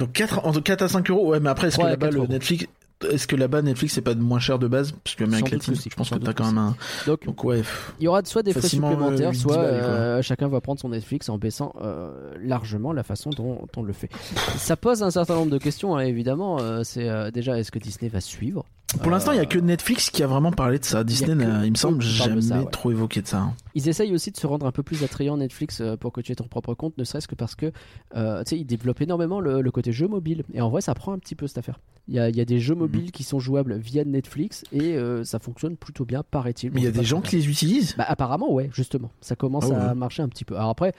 Donc 0.00 0.12
4, 0.12 0.44
entre 0.44 0.60
4 0.60 0.82
à 0.82 0.88
5 0.88 1.10
euros, 1.10 1.28
ouais 1.28 1.38
mais 1.40 1.48
après 1.48 1.68
est-ce 1.68 1.76
que 1.76 1.82
3 1.82 1.86
à 1.86 1.90
là-bas 1.90 2.06
4 2.08 2.14
le 2.14 2.20
euros. 2.22 2.28
Netflix, 2.32 2.66
est-ce 3.04 3.26
que 3.26 3.36
là-bas 3.36 3.62
Netflix 3.62 3.94
c'est 3.94 4.00
pas 4.00 4.14
moins 4.14 4.38
cher 4.38 4.58
de 4.58 4.68
base 4.68 4.92
parce 5.04 5.16
que 5.16 5.24
doute 5.24 5.50
latine, 5.50 5.74
je 5.74 5.94
pense 5.94 6.10
que 6.10 6.16
t'as 6.16 6.32
quand 6.32 6.46
même 6.46 6.58
un. 6.58 6.76
Donc, 7.06 7.26
Donc 7.26 7.44
ouais. 7.44 7.62
Il 8.00 8.04
y 8.04 8.08
aura 8.08 8.24
soit 8.24 8.42
des 8.42 8.52
frais 8.52 8.68
supplémentaires, 8.68 9.28
euh, 9.28 9.32
8-10 9.32 9.34
soit 9.34 9.58
euh, 9.58 10.22
chacun 10.22 10.48
va 10.48 10.60
prendre 10.60 10.80
son 10.80 10.88
Netflix 10.88 11.28
en 11.28 11.36
baissant 11.36 11.74
euh, 11.82 12.32
largement 12.40 12.92
la 12.92 13.02
façon 13.02 13.30
dont 13.30 13.66
on 13.76 13.82
le 13.82 13.92
fait. 13.92 14.08
Ça 14.56 14.76
pose 14.76 15.02
un 15.02 15.10
certain 15.10 15.34
nombre 15.34 15.52
de 15.52 15.58
questions, 15.58 15.96
hein, 15.96 16.00
évidemment. 16.00 16.58
C'est 16.84 17.32
déjà, 17.32 17.58
est-ce 17.58 17.70
que 17.70 17.78
Disney 17.78 18.08
va 18.08 18.20
suivre 18.20 18.64
Pour 19.02 19.10
l'instant, 19.10 19.32
il 19.32 19.36
y 19.36 19.38
a 19.40 19.42
Euh, 19.42 19.46
que 19.46 19.58
Netflix 19.58 20.10
qui 20.10 20.22
a 20.22 20.26
vraiment 20.26 20.52
parlé 20.52 20.78
de 20.78 20.84
ça. 20.84 21.02
Disney, 21.04 21.32
il 21.64 21.70
me 21.72 21.76
semble, 21.76 22.00
jamais 22.02 22.40
ça, 22.40 22.60
ouais. 22.60 22.70
trop 22.70 22.90
évoqué 22.92 23.20
de 23.20 23.26
ça. 23.26 23.38
hein. 23.40 23.54
Ils 23.74 23.88
essayent 23.88 24.14
aussi 24.14 24.30
de 24.30 24.36
se 24.36 24.46
rendre 24.46 24.64
un 24.64 24.72
peu 24.72 24.82
plus 24.82 25.02
attrayant 25.02 25.36
Netflix 25.36 25.80
euh, 25.80 25.96
pour 25.96 26.12
que 26.12 26.20
tu 26.20 26.32
aies 26.32 26.36
ton 26.36 26.46
propre 26.46 26.72
compte, 26.74 26.96
ne 26.96 27.04
serait-ce 27.04 27.26
que 27.28 27.34
parce 27.34 27.54
que 27.56 27.72
euh, 28.14 28.42
tu 28.44 28.50
sais, 28.50 28.58
ils 28.60 28.64
développent 28.64 29.00
énormément 29.00 29.40
le, 29.40 29.60
le 29.60 29.70
côté 29.70 29.92
jeu 29.92 30.06
mobile. 30.08 30.44
Et 30.54 30.60
en 30.60 30.70
vrai, 30.70 30.80
ça 30.80 30.94
prend 30.94 31.12
un 31.12 31.18
petit 31.18 31.34
peu 31.34 31.46
cette 31.46 31.58
affaire. 31.58 31.80
Il 32.08 32.14
y 32.14 32.20
a, 32.20 32.28
il 32.28 32.36
y 32.36 32.40
a 32.40 32.44
des 32.44 32.60
jeux 32.60 32.74
Mhm. 32.74 32.80
mobiles 32.80 33.10
qui 33.12 33.24
sont 33.24 33.40
jouables 33.40 33.76
via 33.76 34.04
Netflix 34.04 34.62
et 34.72 34.94
euh, 34.96 35.24
ça 35.24 35.40
fonctionne 35.40 35.76
plutôt 35.76 36.04
bien, 36.04 36.22
paraît-il. 36.30 36.70
Mais 36.72 36.80
il 36.80 36.84
y 36.84 36.88
a 36.88 36.92
des 36.92 37.04
gens 37.04 37.20
qui 37.20 37.36
les 37.36 37.48
utilisent. 37.48 37.96
Bah 37.98 38.04
apparemment 38.08 38.52
ouais, 38.52 38.70
justement, 38.72 39.10
ça 39.20 39.34
commence 39.34 39.64
Ah 39.66 39.68
ouais. 39.70 39.76
à 39.90 39.94
marcher 39.94 40.22
un 40.22 40.28
petit 40.28 40.44
peu. 40.44 40.54
Alors 40.56 40.70
après, 40.70 40.92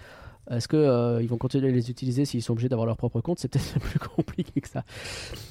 est-ce 0.52 0.68
que 0.68 0.76
euh, 0.78 1.22
ils 1.24 1.30
vont 1.30 1.38
continuer 1.38 1.70
à 1.70 1.72
les 1.72 1.90
utiliser 1.90 2.26
s'ils 2.26 2.44
sont 2.44 2.52
obligés 2.52 2.70
d'avoir 2.70 2.86
leur 2.86 2.98
propre 2.98 3.22
compte? 3.22 3.40
C'est 3.40 3.48
peut-être 3.48 3.80
plus 3.80 4.00
compliqué 4.00 4.60
que 4.60 4.68
ça. 4.70 4.84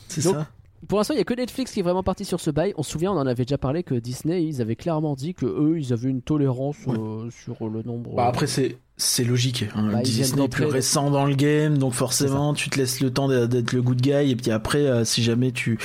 C'est 0.09 0.21
ça. 0.21 0.47
Pour 0.89 0.99
l'instant, 0.99 1.15
il 1.15 1.19
y 1.19 1.21
a 1.21 1.25
que 1.25 1.35
Netflix 1.35 1.73
qui 1.73 1.81
est 1.81 1.83
vraiment 1.83 2.03
parti 2.03 2.25
sur 2.25 2.41
ce 2.41 2.51
bail. 2.51 2.73
On 2.77 2.83
se 2.83 2.91
souvient, 2.93 3.13
on 3.13 3.17
en 3.19 3.27
avait 3.27 3.45
déjà 3.45 3.59
parlé 3.59 3.83
que 3.83 3.95
Disney, 3.95 4.45
ils 4.45 4.61
avaient 4.61 4.77
clairement 4.77 5.15
dit 5.15 5.35
que 5.35 5.47
eux, 5.47 5.79
ils 5.79 5.93
avaient 5.93 6.11
une 6.11 6.23
tolérance 6.23 6.77
Ouais. 6.87 6.97
euh, 6.99 7.31
sur 7.31 7.69
le 7.69 7.83
nombre. 7.83 8.15
Bah 8.15 8.27
après 8.27 8.47
c'est 8.47 8.77
c'est 8.99 9.25
logique. 9.25 9.67
Hein. 9.75 9.91
Bah, 9.93 10.01
Disney 10.03 10.45
est 10.45 10.49
plus 10.49 10.65
récent 10.65 11.11
dans 11.11 11.27
le 11.27 11.35
game, 11.35 11.77
donc 11.77 11.93
forcément 11.93 12.55
tu 12.55 12.71
te 12.71 12.79
laisses 12.79 13.01
le 13.01 13.11
temps 13.11 13.29
d'être 13.29 13.73
le 13.73 13.83
good 13.83 14.01
guy 14.01 14.31
et 14.31 14.37
puis 14.37 14.51
après 14.51 14.87
euh, 14.87 15.05
si 15.05 15.23
jamais 15.23 15.53
tu 15.53 15.77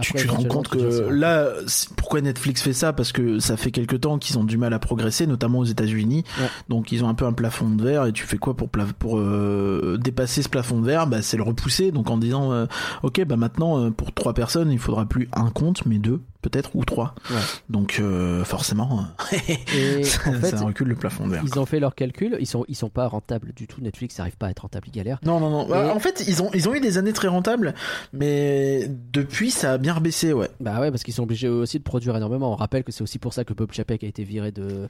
tu, 0.00 0.12
Après, 0.12 0.20
tu 0.20 0.26
te 0.28 0.32
rends 0.32 0.44
compte 0.44 0.68
que 0.68 1.08
là 1.10 1.48
pourquoi 1.96 2.20
Netflix 2.20 2.62
fait 2.62 2.72
ça? 2.72 2.92
Parce 2.92 3.10
que 3.10 3.40
ça 3.40 3.56
fait 3.56 3.72
quelque 3.72 3.96
temps 3.96 4.18
qu'ils 4.18 4.38
ont 4.38 4.44
du 4.44 4.56
mal 4.56 4.72
à 4.72 4.78
progresser 4.78 5.26
notamment 5.26 5.60
aux 5.60 5.64
États-Unis. 5.64 6.24
Ouais. 6.40 6.46
Donc 6.68 6.92
ils 6.92 7.02
ont 7.02 7.08
un 7.08 7.14
peu 7.14 7.26
un 7.26 7.32
plafond 7.32 7.68
de 7.68 7.82
verre 7.82 8.06
et 8.06 8.12
tu 8.12 8.24
fais 8.24 8.38
quoi 8.38 8.56
pour 8.56 8.68
pour 8.98 9.18
euh, 9.18 9.98
dépasser 10.00 10.42
ce 10.42 10.48
plafond 10.48 10.80
de 10.80 10.86
verre? 10.86 11.08
Bah 11.08 11.22
c'est 11.22 11.36
le 11.36 11.42
repousser 11.42 11.90
donc 11.90 12.08
en 12.08 12.18
disant 12.18 12.52
euh, 12.52 12.66
OK 13.02 13.24
bah 13.24 13.36
maintenant 13.36 13.80
euh, 13.80 13.90
pour 13.90 14.12
trois 14.12 14.32
personnes, 14.32 14.70
il 14.70 14.78
faudra 14.78 15.06
plus 15.06 15.28
un 15.32 15.50
compte 15.50 15.86
mais 15.86 15.98
deux 15.98 16.20
peut-être 16.44 16.76
ou 16.76 16.84
trois. 16.84 17.14
Ouais. 17.30 17.36
Donc 17.70 17.96
euh, 18.00 18.44
forcément 18.44 19.04
Et 19.76 20.04
ça, 20.04 20.30
en 20.30 20.32
fait, 20.34 20.50
ça 20.56 20.64
recule 20.64 20.88
le 20.88 20.94
plafond 20.94 21.26
verre. 21.26 21.42
ils 21.46 21.58
ont 21.58 21.66
fait 21.66 21.80
leurs 21.80 21.94
calculs. 21.94 22.36
Ils 22.40 22.46
sont, 22.46 22.64
ils 22.68 22.74
sont 22.76 22.90
pas 22.90 23.06
rentables 23.08 23.52
du 23.54 23.66
tout. 23.66 23.80
Netflix 23.80 24.18
n'arrive 24.18 24.36
pas 24.36 24.46
à 24.46 24.50
être 24.50 24.60
rentable, 24.60 24.86
ils 24.88 24.92
galèrent. 24.92 25.18
Non, 25.24 25.40
non, 25.40 25.50
non. 25.50 25.68
Et- 25.74 25.90
En 25.90 25.98
fait, 26.00 26.24
ils 26.28 26.42
ont, 26.42 26.50
ils 26.54 26.68
ont 26.68 26.74
eu 26.74 26.80
des 26.80 26.98
années 26.98 27.12
très 27.12 27.28
rentables, 27.28 27.74
mais 28.12 28.88
depuis, 29.12 29.50
ça 29.50 29.72
a 29.72 29.78
bien 29.78 29.94
rebaissé, 29.94 30.32
ouais. 30.32 30.50
Bah 30.60 30.80
ouais, 30.80 30.90
parce 30.90 31.02
qu'ils 31.02 31.14
sont 31.14 31.22
obligés 31.22 31.48
aussi 31.48 31.78
de 31.78 31.84
produire 31.84 32.16
énormément. 32.16 32.52
On 32.52 32.56
rappelle 32.56 32.84
que 32.84 32.92
c'est 32.92 33.02
aussi 33.02 33.18
pour 33.18 33.32
ça 33.32 33.44
que 33.44 33.52
Bob 33.54 33.72
Chapek 33.72 34.04
a 34.04 34.06
été 34.06 34.24
viré 34.24 34.52
de, 34.52 34.88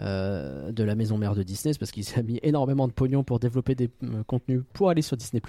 euh, 0.00 0.72
de 0.72 0.84
la 0.84 0.94
maison 0.94 1.18
mère 1.18 1.34
de 1.34 1.42
Disney, 1.42 1.74
parce 1.78 1.90
qu'il 1.90 2.04
a 2.16 2.22
mis 2.22 2.38
énormément 2.42 2.86
de 2.88 2.92
pognon 2.92 3.24
pour 3.24 3.38
développer 3.38 3.74
des 3.74 3.90
euh, 4.04 4.22
contenus 4.26 4.62
pour 4.72 4.88
aller 4.90 5.02
sur 5.02 5.16
Disney+. 5.16 5.42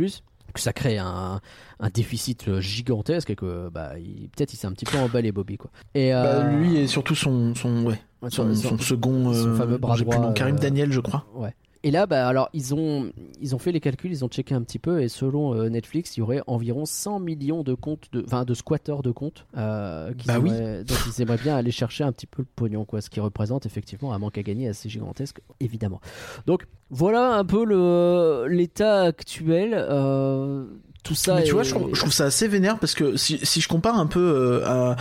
Que 0.54 0.60
ça 0.60 0.72
crée 0.74 0.98
un, 1.00 1.42
un 1.80 1.90
déficit 1.90 2.48
euh, 2.48 2.62
gigantesque 2.62 3.30
et 3.32 3.36
que 3.36 3.70
bah, 3.70 3.94
peut-être 4.36 4.54
il 4.54 4.58
s'est 4.58 4.68
un 4.68 4.72
petit 4.72 4.86
peu 4.86 4.98
emballé 5.00 5.32
Bobby 5.32 5.58
quoi. 5.58 5.72
Et 5.96 6.12
Bah, 6.12 6.24
euh, 6.26 6.58
lui 6.58 6.78
et 6.78 6.86
surtout 6.88 7.16
son, 7.16 7.56
son, 7.56 7.84
ouais, 7.86 8.00
son, 8.30 8.54
son- 8.54 8.70
son 8.70 8.78
second, 8.78 9.34
son 9.34 9.48
euh, 9.50 9.56
fameux 9.56 9.78
bras 9.78 9.98
droit, 9.98 10.34
Karim 10.34 10.58
Daniel, 10.60 10.92
je 10.92 11.00
crois. 11.00 11.26
Ouais. 11.34 11.56
Et 11.86 11.92
là, 11.92 12.06
bah, 12.06 12.28
alors, 12.28 12.50
ils 12.54 12.74
ont, 12.74 13.12
ils 13.42 13.54
ont 13.56 13.60
fait 13.60 13.74
les 13.74 13.82
calculs, 13.82 14.12
ils 14.12 14.24
ont 14.24 14.30
checké 14.30 14.56
un 14.56 14.62
petit 14.62 14.80
peu, 14.80 15.02
et 15.02 15.10
selon 15.10 15.54
euh, 15.54 15.68
Netflix, 15.68 16.16
il 16.16 16.22
y 16.22 16.24
aurait 16.24 16.42
environ 16.48 16.86
100 16.86 17.20
millions 17.20 17.62
de 17.64 17.74
comptes, 17.74 18.08
de, 18.14 18.24
enfin, 18.26 18.46
de 18.46 18.54
squatteurs 18.54 19.02
de 19.04 19.12
comptes, 19.12 19.46
euh, 19.58 20.14
qu'ils 20.14 20.28
Bah 20.28 20.40
oui. 20.40 20.50
donc 20.50 20.98
ils 21.08 21.22
aimeraient 21.22 21.38
bien 21.38 21.56
aller 21.58 21.72
chercher 21.72 22.06
un 22.06 22.14
petit 22.14 22.26
peu 22.26 22.42
le 22.44 22.48
pognon, 22.56 22.86
quoi, 22.86 23.02
ce 23.02 23.10
qui 23.10 23.20
représente 23.20 23.66
effectivement 23.66 24.14
un 24.14 24.20
manque 24.20 24.38
à 24.38 24.44
gagner 24.44 24.70
assez 24.70 24.88
gigantesque, 24.88 25.42
évidemment. 25.60 26.00
Donc, 26.48 26.68
voilà 26.90 27.34
un 27.36 27.44
peu 27.44 28.48
l'état 28.48 29.02
actuel. 29.02 29.74
euh, 29.76 30.66
tout 31.04 31.16
ça. 31.16 31.36
mais 31.36 31.44
tu 31.44 31.50
est- 31.50 31.52
vois, 31.52 31.64
je 31.64 31.72
trouve, 31.72 31.90
je 31.94 32.00
trouve 32.00 32.14
ça 32.14 32.26
assez 32.26 32.48
vénère 32.48 32.80
parce 32.80 32.94
que 32.96 33.18
si, 33.18 33.40
si 33.44 33.62
je 33.62 33.68
compare 33.68 33.98
un 34.00 34.08
peu 34.08 34.20
euh, 34.20 34.66
à. 34.66 34.96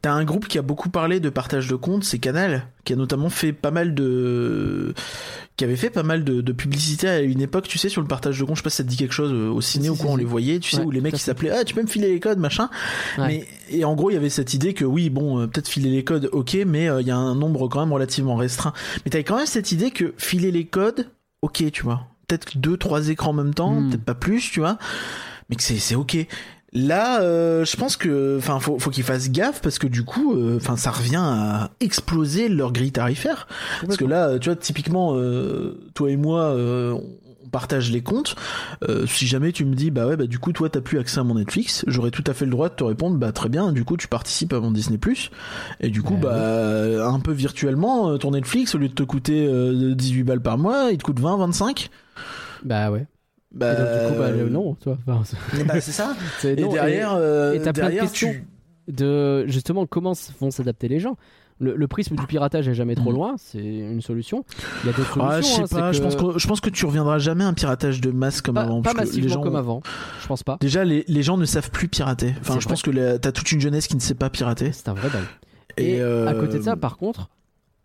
T'as 0.00 0.12
un 0.12 0.24
groupe 0.24 0.46
qui 0.46 0.58
a 0.58 0.62
beaucoup 0.62 0.88
parlé 0.90 1.18
de 1.18 1.28
partage 1.28 1.66
de 1.66 1.74
comptes, 1.74 2.04
c'est 2.04 2.20
Canal, 2.20 2.68
qui 2.84 2.92
a 2.92 2.96
notamment 2.96 3.28
fait 3.30 3.52
pas 3.52 3.72
mal 3.72 3.94
de. 3.94 4.94
qui 5.56 5.64
avait 5.64 5.74
fait 5.74 5.90
pas 5.90 6.04
mal 6.04 6.22
de, 6.22 6.40
de 6.40 6.52
publicité 6.52 7.08
à 7.08 7.18
une 7.20 7.40
époque, 7.40 7.66
tu 7.66 7.78
sais, 7.78 7.88
sur 7.88 8.00
le 8.00 8.06
partage 8.06 8.38
de 8.38 8.44
comptes. 8.44 8.54
Je 8.56 8.60
sais 8.60 8.64
pas 8.64 8.70
si 8.70 8.76
ça 8.76 8.84
te 8.84 8.88
dit 8.88 8.96
quelque 8.96 9.12
chose 9.14 9.32
euh, 9.32 9.48
au 9.50 9.60
ciné 9.60 9.88
ou 9.90 9.96
quoi, 9.96 10.10
on 10.12 10.16
les 10.16 10.24
voyait, 10.24 10.60
tu 10.60 10.70
sais, 10.70 10.78
Ouais, 10.78 10.84
où 10.86 10.90
les 10.92 11.00
mecs 11.00 11.14
ils 11.14 11.18
s'appelaient 11.18 11.50
Ah, 11.50 11.64
tu 11.64 11.74
peux 11.74 11.82
me 11.82 11.88
filer 11.88 12.08
les 12.12 12.20
codes, 12.20 12.38
machin. 12.38 12.70
Ouais. 13.18 13.26
Mais, 13.26 13.48
et 13.76 13.84
en 13.84 13.96
gros, 13.96 14.10
il 14.10 14.14
y 14.14 14.16
avait 14.16 14.30
cette 14.30 14.54
idée 14.54 14.72
que 14.74 14.84
oui, 14.84 15.10
bon, 15.10 15.40
euh, 15.40 15.46
peut-être 15.48 15.66
filer 15.68 15.90
les 15.90 16.04
codes, 16.04 16.28
ok, 16.32 16.56
mais 16.64 16.88
euh, 16.88 17.00
il 17.00 17.08
y 17.08 17.10
a 17.10 17.16
un 17.16 17.34
nombre 17.34 17.66
quand 17.66 17.80
même 17.80 17.92
relativement 17.92 18.36
restreint. 18.36 18.72
Mais 19.04 19.10
t'avais 19.10 19.24
quand 19.24 19.36
même 19.36 19.46
cette 19.46 19.72
idée 19.72 19.90
que 19.90 20.14
filer 20.16 20.52
les 20.52 20.66
codes, 20.66 21.08
ok, 21.42 21.64
tu 21.72 21.82
vois. 21.82 22.06
peut-être 22.28 22.56
deux, 22.58 22.76
trois 22.76 23.08
écrans 23.08 23.30
en 23.30 23.34
même 23.34 23.54
temps, 23.54 23.80
Hmm. 23.80 23.88
peut-être 23.88 24.04
pas 24.04 24.14
plus, 24.14 24.48
tu 24.50 24.60
vois, 24.60 24.78
mais 25.48 25.56
que 25.56 25.62
c'est 25.62 25.78
c'est 25.78 25.94
ok. 25.94 26.16
Là, 26.74 27.22
euh, 27.22 27.64
je 27.64 27.76
pense 27.78 27.96
que, 27.96 28.36
enfin, 28.36 28.60
faut, 28.60 28.78
faut 28.78 28.90
qu'ils 28.90 29.02
fassent 29.04 29.30
gaffe 29.30 29.62
parce 29.62 29.78
que 29.78 29.86
du 29.86 30.04
coup, 30.04 30.34
euh, 30.34 30.56
enfin, 30.56 30.76
ça 30.76 30.90
revient 30.90 31.16
à 31.16 31.70
exploser 31.80 32.50
leur 32.50 32.72
grille 32.72 32.92
tarifaire. 32.92 33.48
Parce 33.80 33.96
que 33.96 34.04
là, 34.04 34.38
tu 34.38 34.50
vois, 34.50 34.56
typiquement, 34.56 35.14
euh, 35.16 35.80
toi 35.94 36.10
et 36.10 36.16
moi, 36.18 36.42
euh, 36.42 36.92
on 36.92 37.48
partage 37.48 37.90
les 37.90 38.02
comptes. 38.02 38.36
Euh, 38.86 39.06
si 39.06 39.26
jamais 39.26 39.50
tu 39.52 39.64
me 39.64 39.74
dis, 39.74 39.90
bah 39.90 40.06
ouais, 40.06 40.18
bah 40.18 40.26
du 40.26 40.38
coup, 40.38 40.52
toi, 40.52 40.68
t'as 40.68 40.82
plus 40.82 40.98
accès 40.98 41.18
à 41.18 41.24
mon 41.24 41.36
Netflix, 41.36 41.86
j'aurais 41.86 42.10
tout 42.10 42.24
à 42.26 42.34
fait 42.34 42.44
le 42.44 42.50
droit 42.50 42.68
de 42.68 42.74
te 42.74 42.84
répondre, 42.84 43.16
bah 43.16 43.32
très 43.32 43.48
bien, 43.48 43.72
du 43.72 43.84
coup, 43.84 43.96
tu 43.96 44.06
participes 44.06 44.52
à 44.52 44.60
mon 44.60 44.70
Disney+. 44.70 44.98
Et 45.80 45.88
du 45.88 46.02
coup, 46.02 46.16
Ouais, 46.16 46.20
bah, 46.20 47.08
un 47.08 47.20
peu 47.20 47.32
virtuellement, 47.32 48.10
euh, 48.10 48.18
ton 48.18 48.32
Netflix, 48.32 48.74
au 48.74 48.78
lieu 48.78 48.88
de 48.88 48.94
te 48.94 49.04
coûter 49.04 49.46
euh, 49.48 49.94
18 49.94 50.22
balles 50.24 50.42
par 50.42 50.58
mois, 50.58 50.90
il 50.92 50.98
te 50.98 51.02
coûte 51.04 51.18
20, 51.18 51.38
25. 51.38 51.88
Bah 52.62 52.90
ouais. 52.90 53.06
Bah, 53.54 53.72
Et 53.72 53.76
donc, 53.76 53.86
du 53.86 54.12
coup, 54.12 54.18
bah, 54.20 54.26
euh, 54.26 54.48
non. 54.50 54.76
Enfin, 54.86 55.22
c'est- 55.24 55.64
bah, 55.66 55.80
c'est 55.80 55.92
ça. 55.92 56.14
Et 56.44 56.56
non, 56.56 56.72
derrière, 56.72 57.12
euh, 57.14 57.54
et 57.54 57.58
t'as 57.62 57.72
plein 57.72 57.84
de 57.86 57.90
derrière, 57.92 58.02
questions. 58.04 58.30
tu- 58.32 58.44
de 58.92 59.46
justement 59.46 59.86
comment 59.86 60.12
vont 60.40 60.50
s'adapter 60.50 60.88
les 60.88 60.98
gens. 61.00 61.16
Le, 61.60 61.74
le 61.74 61.88
prisme 61.88 62.14
du 62.14 62.24
piratage 62.26 62.68
est 62.68 62.74
jamais 62.74 62.94
trop 62.94 63.10
Mhm. 63.10 63.16
loin, 63.16 63.34
c'est 63.36 63.58
une 63.58 64.00
solution. 64.00 64.44
Il 64.84 64.86
y 64.86 64.90
a 64.90 64.96
d'autres 64.96 65.18
Ah, 65.20 65.40
je 65.40 65.42
solutions. 65.42 65.66
sais 65.66 65.74
hein, 65.74 65.78
pas, 65.80 65.92
c'est 65.92 65.98
je 65.98 66.02
pense 66.04 66.14
que 66.14 66.38
je 66.38 66.46
pense 66.46 66.60
que 66.60 66.70
tu 66.70 66.86
reviendras 66.86 67.18
jamais 67.18 67.42
à 67.42 67.48
un 67.48 67.52
piratage 67.52 68.00
de 68.00 68.12
masse 68.12 68.40
comme 68.42 68.54
pas, 68.54 68.62
avant. 68.62 68.80
pas 68.80 68.92
que 68.92 68.98
les 69.00 69.04
massivement 69.06 69.28
gens 69.34 69.42
comme 69.42 69.56
avant, 69.56 69.82
je 70.22 70.26
pense 70.28 70.44
pas. 70.44 70.56
Déjà, 70.60 70.84
les, 70.84 71.04
les 71.08 71.22
gens 71.24 71.36
ne 71.36 71.44
savent 71.44 71.70
plus 71.72 71.88
pirater. 71.88 72.32
Enfin, 72.40 72.54
je 72.60 72.64
vrai. 72.64 72.68
pense 72.74 72.82
que 72.82 73.16
t'as 73.16 73.32
toute 73.32 73.50
une 73.50 73.60
jeunesse 73.60 73.88
qui 73.88 73.96
ne 73.96 74.00
sait 74.00 74.14
pas 74.14 74.30
pirater. 74.30 74.70
C'est 74.72 74.88
un 74.88 74.94
vrai 74.94 75.08
bail. 75.10 75.24
Et, 75.78 75.96
Et, 75.96 76.00
euh, 76.00 76.28
à 76.28 76.34
côté 76.34 76.58
de 76.58 76.62
ça, 76.62 76.76
par 76.76 76.96
contre, 76.96 77.28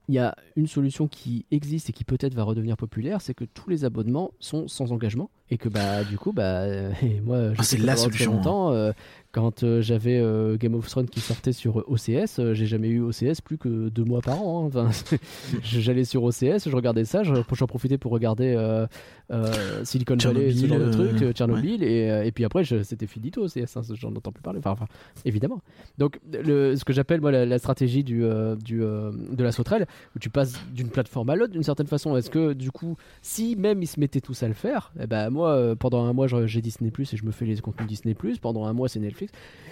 il 0.10 0.16
y 0.16 0.20
a 0.20 0.36
une 0.56 0.68
solution 0.68 1.08
qui 1.08 1.46
existe 1.52 1.90
et 1.90 1.94
qui 1.94 2.04
peut-être 2.04 2.34
va 2.34 2.44
redevenir 2.44 2.76
populaire, 2.76 3.22
c'est 3.22 3.34
que 3.34 3.46
tous 3.46 3.70
les 3.70 3.86
abonnements 3.86 4.32
sont 4.40 4.68
sans 4.68 4.92
engagement 4.92 5.30
et 5.50 5.58
que 5.58 5.70
bah 5.70 6.04
du 6.04 6.18
coup 6.18 6.34
bah 6.34 6.66
moi 7.24 7.54
je 7.54 7.60
Ah, 7.60 7.64
c'est 7.64 7.78
la 7.78 7.96
solution, 7.96 8.34
longtemps 8.34 8.72
euh, 8.72 8.92
quand 9.34 9.64
euh, 9.64 9.82
j'avais 9.82 10.20
euh, 10.20 10.56
Game 10.58 10.76
of 10.76 10.88
Thrones 10.88 11.10
qui 11.10 11.20
sortait 11.20 11.52
sur 11.54 11.78
OCS, 11.90 12.38
euh, 12.40 12.54
j'ai 12.54 12.68
jamais 12.68 12.88
eu 12.88 13.02
OCS 13.02 13.42
plus 13.44 13.58
que 13.58 13.90
deux 13.90 14.04
mois 14.06 14.22
par 14.22 14.42
an. 14.42 14.70
hein. 14.76 14.86
Enfin, 14.86 15.18
j'allais 15.64 16.06
sur 16.06 16.24
OCS, 16.24 16.70
je 16.70 16.76
regardais 16.76 17.04
ça, 17.04 17.24
je- 17.24 17.34
j'en 17.52 17.66
profitais 17.68 17.98
pour 17.98 18.12
regarder 18.12 18.54
euh, 18.56 18.86
euh, 19.32 19.84
Silicon 19.84 20.16
Valley, 20.18 20.52
ce 20.52 20.60
Tchernobyl, 20.68 20.68
genre 20.68 20.78
de 20.80 21.24
euh, 21.24 21.30
euh, 21.30 21.32
Tchernobyl, 21.34 21.84
et, 21.84 22.10
euh, 22.12 22.24
et 22.24 22.32
puis 22.32 22.46
après 22.46 22.64
c'était 22.84 23.08
finito 23.08 23.44
OCS, 23.46 23.76
hein, 23.78 23.82
j'en 23.96 24.16
entends 24.16 24.32
plus 24.32 24.44
parler. 24.44 24.60
Enfin, 24.60 24.72
enfin, 24.72 24.86
évidemment. 25.26 25.62
Donc 25.98 26.20
le, 26.32 26.76
ce 26.76 26.86
que 26.86 26.94
j'appelle 26.94 27.20
moi 27.20 27.32
la, 27.32 27.46
la 27.46 27.58
stratégie 27.58 28.04
du, 28.04 28.24
euh, 28.24 28.56
du 28.56 28.84
euh, 28.84 29.12
de 29.32 29.44
la 29.44 29.52
sauterelle, 29.52 29.88
où 30.16 30.20
tu 30.20 30.30
passes 30.30 30.54
d'une 30.74 30.90
plateforme 30.90 31.30
à 31.32 31.36
l'autre 31.36 31.54
d'une 31.54 31.64
certaine 31.64 31.88
façon. 31.88 32.16
Est-ce 32.18 32.30
que 32.30 32.54
du 32.54 32.70
coup, 32.72 32.98
si 33.22 33.56
même 33.56 33.82
ils 33.82 33.88
se 33.88 34.00
mettaient 34.00 34.22
tous 34.22 34.44
à 34.44 34.48
le 34.48 34.54
faire, 34.54 34.92
eh 35.02 35.08
ben 35.08 35.30
moi 35.32 35.50
euh, 35.56 35.76
pendant 35.76 36.06
un 36.06 36.14
mois 36.14 36.28
j'ai 36.46 36.62
Disney 36.62 36.92
Plus 36.92 37.12
et 37.14 37.18
je 37.18 37.26
me 37.26 37.32
fais 37.32 37.46
les 37.46 37.58
contenus 37.58 37.88
Disney 37.88 38.14
Plus, 38.14 38.38
pendant 38.38 38.66
un 38.66 38.74
mois 38.74 38.90
c'est 38.90 39.00
Netflix. 39.00 39.23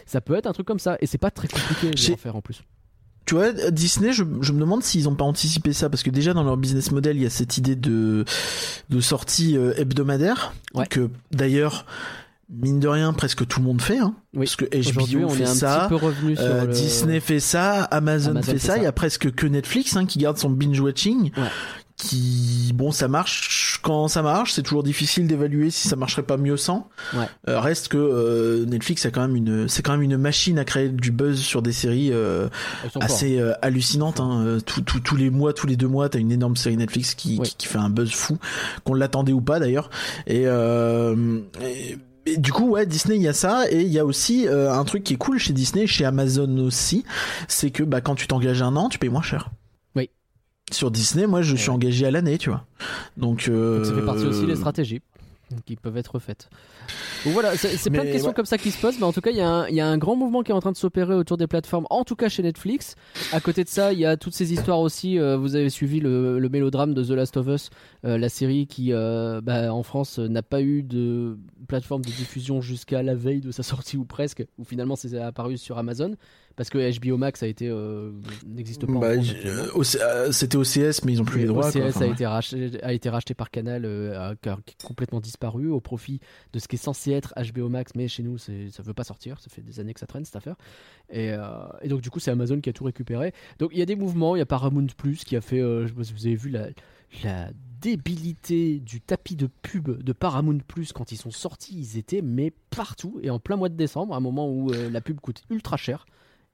Ça 0.06 0.20
peut 0.22 0.36
être 0.36 0.47
un 0.47 0.54
truc 0.54 0.68
comme 0.68 0.80
ça 0.80 0.97
et 0.99 1.06
c'est 1.08 1.18
pas 1.18 1.32
très 1.32 1.47
compliqué 1.47 2.14
en 2.14 2.18
faire 2.18 2.36
en 2.36 2.41
plus. 2.41 2.64
Tu 3.26 3.36
vois, 3.36 3.52
Disney, 3.72 4.12
je, 4.14 4.24
je 4.41 4.52
me 4.52 4.60
demande 4.60 4.84
s'ils 4.84 5.08
ont 5.08 5.16
pas 5.16 5.24
anticipé 5.24 5.74
ça 5.74 5.89
parce 5.89 6.02
que 6.04 6.10
déjà 6.10 6.34
dans 6.34 6.43
leur 6.43 6.58
business 6.58 6.91
model, 6.91 7.16
il 7.18 7.24
y 7.24 7.26
a 7.26 7.30
cette 7.30 7.58
idée 7.58 7.76
de 7.76 8.26
de 8.89 8.99
sortie 8.99 9.56
euh, 9.58 9.74
hebdomadaire 9.78 10.54
Ouais. 10.74 10.88
que 10.88 11.10
d'ailleurs 11.32 11.86
mine 12.49 12.82
de 12.82 12.88
rien 12.89 13.14
presque 13.14 13.47
tout 13.47 13.60
le 13.62 13.66
monde 13.66 13.82
fait 13.82 13.99
hein, 13.99 14.14
Oui. 14.34 14.45
parce 14.45 14.56
que 14.58 14.66
HBO 14.66 15.26
on 15.26 15.30
fait 15.30 15.43
est 15.43 15.47
un 15.47 15.54
ça. 15.54 15.80
petit 15.82 15.89
peu 15.89 15.95
revenu 16.06 16.36
sur 16.36 16.43
euh, 16.45 16.66
le... 16.66 16.74
Disney 16.74 17.20
fait 17.22 17.39
ça, 17.39 17.84
Amazon, 17.86 18.32
Amazon 18.32 18.43
fait, 18.45 18.52
fait 18.54 18.60
ça. 18.60 18.74
ça. 18.74 18.78
il 18.78 18.84
y 18.84 18.88
a 18.88 18.91
presque 18.91 19.32
que 19.32 19.47
Netflix 19.47 19.95
hein, 19.95 20.06
qui 20.06 20.20
garde 20.20 20.38
son 20.38 20.49
binge 20.49 20.80
watching, 20.82 21.32
Ouais. 21.38 21.47
Qui 22.02 22.72
bon 22.74 22.91
ça 22.91 23.08
marche 23.08 23.80
quand 23.84 24.08
ça 24.08 24.22
marche, 24.22 24.54
c'est 24.54 24.62
toujours 24.64 24.84
difficile 24.84 25.28
d'évaluer 25.28 25.70
si 25.72 25.88
ça 25.88 25.95
marcherait 25.95 26.24
pas 26.24 26.38
mieux 26.38 26.58
sans. 26.58 26.89
Ouais. 27.14 27.26
Euh, 27.47 27.60
reste 27.60 27.88
que 27.89 27.97
euh, 27.97 28.66
Netflix 28.66 29.06
a 29.06 29.12
quand 29.12 29.22
même 29.22 29.36
une, 29.36 29.68
c'est 29.68 29.82
quand 29.82 29.93
même 29.93 30.02
une 30.02 30.18
machine 30.18 30.60
à 30.60 30.66
créer 30.66 30.89
du 30.89 31.12
buzz 31.12 31.39
sur 31.39 31.62
des 31.62 31.72
séries 31.72 32.10
euh, 32.12 32.47
assez 33.02 33.39
euh, 33.39 33.54
hallucinantes. 33.62 34.20
Hein. 34.20 34.43
Euh, 34.45 34.60
tout- 34.60 34.82
tout- 34.82 34.99
tous 34.99 35.16
les 35.16 35.30
mois, 35.30 35.54
tous 35.54 35.68
les 35.68 35.76
deux 35.78 35.88
mois, 35.88 36.10
t'as 36.10 36.20
une 36.20 36.32
énorme 36.32 36.56
série 36.56 36.78
Netflix 36.78 37.16
qui, 37.16 37.39
qui, 37.39 37.56
qui 37.56 37.68
fait 37.68 37.78
un 37.80 37.89
buzz 37.89 38.12
fou, 38.12 38.38
qu'on 38.84 38.93
l'attendait 38.93 39.34
ou 39.34 39.41
pas 39.41 39.60
d'ailleurs. 39.60 39.89
Et, 40.28 40.43
euh, 40.45 41.39
et- 41.62 41.97
et 42.28 42.38
du 42.38 42.52
coup, 42.52 42.70
ouais, 42.70 42.86
Disney, 42.86 43.16
il 43.16 43.24
y 43.24 43.28
a 43.28 43.34
ça, 43.34 43.64
et 43.72 43.82
il 43.82 43.88
y 43.89 43.97
a 43.97 44.06
aussi 44.06 44.47
euh, 44.47 44.72
un 44.72 44.84
truc 44.86 45.04
qui 45.04 45.14
est 45.14 45.18
cool 45.18 45.39
chez 45.39 45.54
Disney, 45.54 45.88
chez 45.88 46.06
Amazon 46.06 46.56
aussi, 46.60 47.04
c'est 47.47 47.72
que 47.72 47.82
bah, 47.82 47.99
quand 48.02 48.14
tu 48.14 48.28
t'engages 48.28 48.62
un 48.62 48.76
an, 48.76 48.89
tu 48.89 48.99
payes 48.99 49.10
moins 49.10 49.24
cher. 49.24 49.49
Sur 50.72 50.91
Disney, 50.91 51.28
moi, 51.28 51.41
je 51.41 51.53
Ouais, 51.53 51.57
suis 51.59 51.69
engagé 51.69 52.05
à 52.05 52.11
l'année, 52.11 52.38
tu 52.38 52.49
vois. 52.49 52.65
Donc, 53.17 53.47
euh, 53.49 53.78
Donc 53.78 53.86
ça 53.86 53.93
fait 53.93 54.05
partie 54.05 54.26
aussi 54.26 54.45
des 54.45 54.55
stratégies 54.55 55.01
qui 55.65 55.76
peuvent 55.76 55.97
être 55.97 56.17
faites. 56.19 56.49
Donc 57.26 57.34
voilà, 57.34 57.57
c'est 57.57 57.89
plein 57.89 58.05
de 58.05 58.09
questions 58.09 58.30
ouais. 58.30 58.34
comme 58.34 58.45
ça 58.45 58.57
qui 58.57 58.72
se 58.72 58.80
posent, 58.80 58.97
mais 58.97 59.03
en 59.05 59.11
tout 59.11 59.19
cas, 59.19 59.32
il 59.32 59.36
y, 59.36 59.41
a 59.41 59.49
un- 59.49 59.67
il 59.67 59.76
y 59.76 59.82
a 59.82 59.86
un 59.88 59.97
grand 59.97 60.15
mouvement 60.15 60.43
qui 60.43 60.51
est 60.51 60.55
en 60.55 60.61
train 60.61 60.72
de 60.72 60.78
s'opérer 60.78 61.13
autour 61.13 61.36
des 61.36 61.45
plateformes, 61.45 61.86
en 61.89 62.05
tout 62.05 62.15
cas 62.15 62.30
chez 62.30 62.41
Netflix. 62.41 62.95
À 63.34 63.41
côté 63.41 63.65
de 63.65 63.69
ça, 63.69 63.91
il 63.91 63.99
y 63.99 64.05
a 64.05 64.15
toutes 64.15 64.34
ces 64.34 64.53
histoires 64.53 64.80
aussi. 64.80 65.19
euh, 65.19 65.36
vous 65.36 65.57
avez 65.57 65.69
suivi 65.69 65.99
le, 65.99 66.39
le 66.39 66.49
mélodrame 66.49 66.93
de 66.93 67.03
The 67.03 67.09
Last 67.09 67.36
of 67.36 67.47
Us, 67.47 67.69
euh, 68.05 68.17
la 68.17 68.30
série 68.30 68.65
qui, 68.65 68.93
euh, 68.93 69.41
bah, 69.43 69.74
en 69.74 69.84
France, 69.84 70.19
n'a 70.19 70.41
pas 70.41 70.61
eu 70.61 70.84
de 70.84 71.38
plateforme 71.67 72.01
de 72.05 72.11
diffusion 72.11 72.61
jusqu'à 72.61 73.03
la 73.03 73.13
veille 73.13 73.41
de 73.41 73.51
sa 73.51 73.61
sortie 73.63 73.97
ou 73.97 74.05
presque, 74.05 74.45
ou 74.57 74.63
finalement 74.63 74.95
c'est 74.95 75.17
apparu 75.19 75.57
sur 75.57 75.78
Amazon, 75.78 76.15
parce 76.56 76.70
que 76.70 76.99
HBO 76.99 77.18
Max 77.18 77.43
a 77.43 77.47
été 77.47 77.68
euh, 77.70 78.12
n'existe 78.45 78.86
pas. 78.86 78.93
bah, 78.93 79.08
euh, 79.08 79.68
euh, 80.02 80.32
c'était 80.32 80.58
OCS, 80.58 81.04
mais 81.06 81.14
ils 81.14 81.22
ont 81.22 81.26
plus 81.26 81.39
les 81.41 81.45
droits. 81.45 81.68
OCS 81.68 81.74
quoi. 81.80 81.88
Enfin, 81.88 82.02
a, 82.02 82.08
ouais. 82.08 82.14
été 82.14 82.26
racheté, 82.26 82.84
a 82.84 82.93
été 82.93 83.10
racheté 83.10 83.34
par 83.34 83.49
Canal, 83.52 83.84
euh, 83.86 84.32
a- 84.32 84.36
qui 84.36 84.49
a 84.49 84.58
complètement 84.84 85.20
disparu 85.20 85.70
au 85.70 85.80
profit 85.80 86.20
de 86.54 86.60
ce 86.60 86.68
qui 86.68 86.76
est 86.76 86.80
censé 86.80 87.12
être 87.12 87.34
HBO 87.54 87.70
Max, 87.70 87.93
mais 87.95 88.08
chez 88.08 88.24
nous 88.24 88.38
ça 88.38 88.52
veut 88.84 88.93
pas 88.93 89.04
sortir, 89.04 89.39
ça 89.39 89.49
fait 89.49 89.62
des 89.62 89.80
années 89.80 89.93
que 89.93 89.99
ça 89.99 90.08
traîne 90.08 90.26
cette 90.26 90.36
affaire. 90.36 90.56
Et, 91.10 91.32
euh, 91.32 91.39
et 91.82 91.88
donc 91.88 92.02
du 92.02 92.10
coup 92.10 92.20
c'est 92.20 92.32
Amazon 92.32 92.60
qui 92.62 92.70
a 92.70 92.74
tout 92.74 92.84
récupéré. 92.84 93.34
Donc 93.60 93.72
il 93.74 93.80
y 93.80 93.82
a 93.82 93.86
des 93.86 93.95
mouvements, 93.95 94.36
il 94.36 94.39
y 94.39 94.43
a 94.43 94.45
Paramount 94.45 94.88
Plus 94.97 95.24
qui 95.24 95.36
a 95.36 95.41
fait, 95.41 95.60
je 95.60 95.88
sais 95.88 95.93
pas 95.93 96.04
si 96.04 96.14
vous 96.14 96.26
avez 96.28 96.36
vu 96.36 96.49
la, 96.49 96.68
la 97.24 97.49
débilité 97.82 98.80
du 98.80 99.02
tapis 99.02 99.36
de 99.36 99.47
pub 99.62 100.02
de 100.04 100.14
Paramount 100.14 100.60
Plus 100.68 100.93
quand 100.93 101.12
ils 101.12 101.18
sont 101.18 101.32
sortis, 101.32 101.76
ils 101.78 101.97
étaient 101.97 102.22
mais 102.22 102.52
partout 102.70 103.20
et 103.22 103.30
en 103.30 103.39
plein 103.39 103.56
mois 103.58 103.70
de 103.70 103.76
décembre, 103.76 104.14
à 104.14 104.18
un 104.18 104.22
moment 104.22 104.49
où 104.49 104.72
euh, 104.72 104.89
la 104.89 105.02
pub 105.02 105.20
coûte 105.20 105.43
ultra 105.49 105.78
cher. 105.78 106.06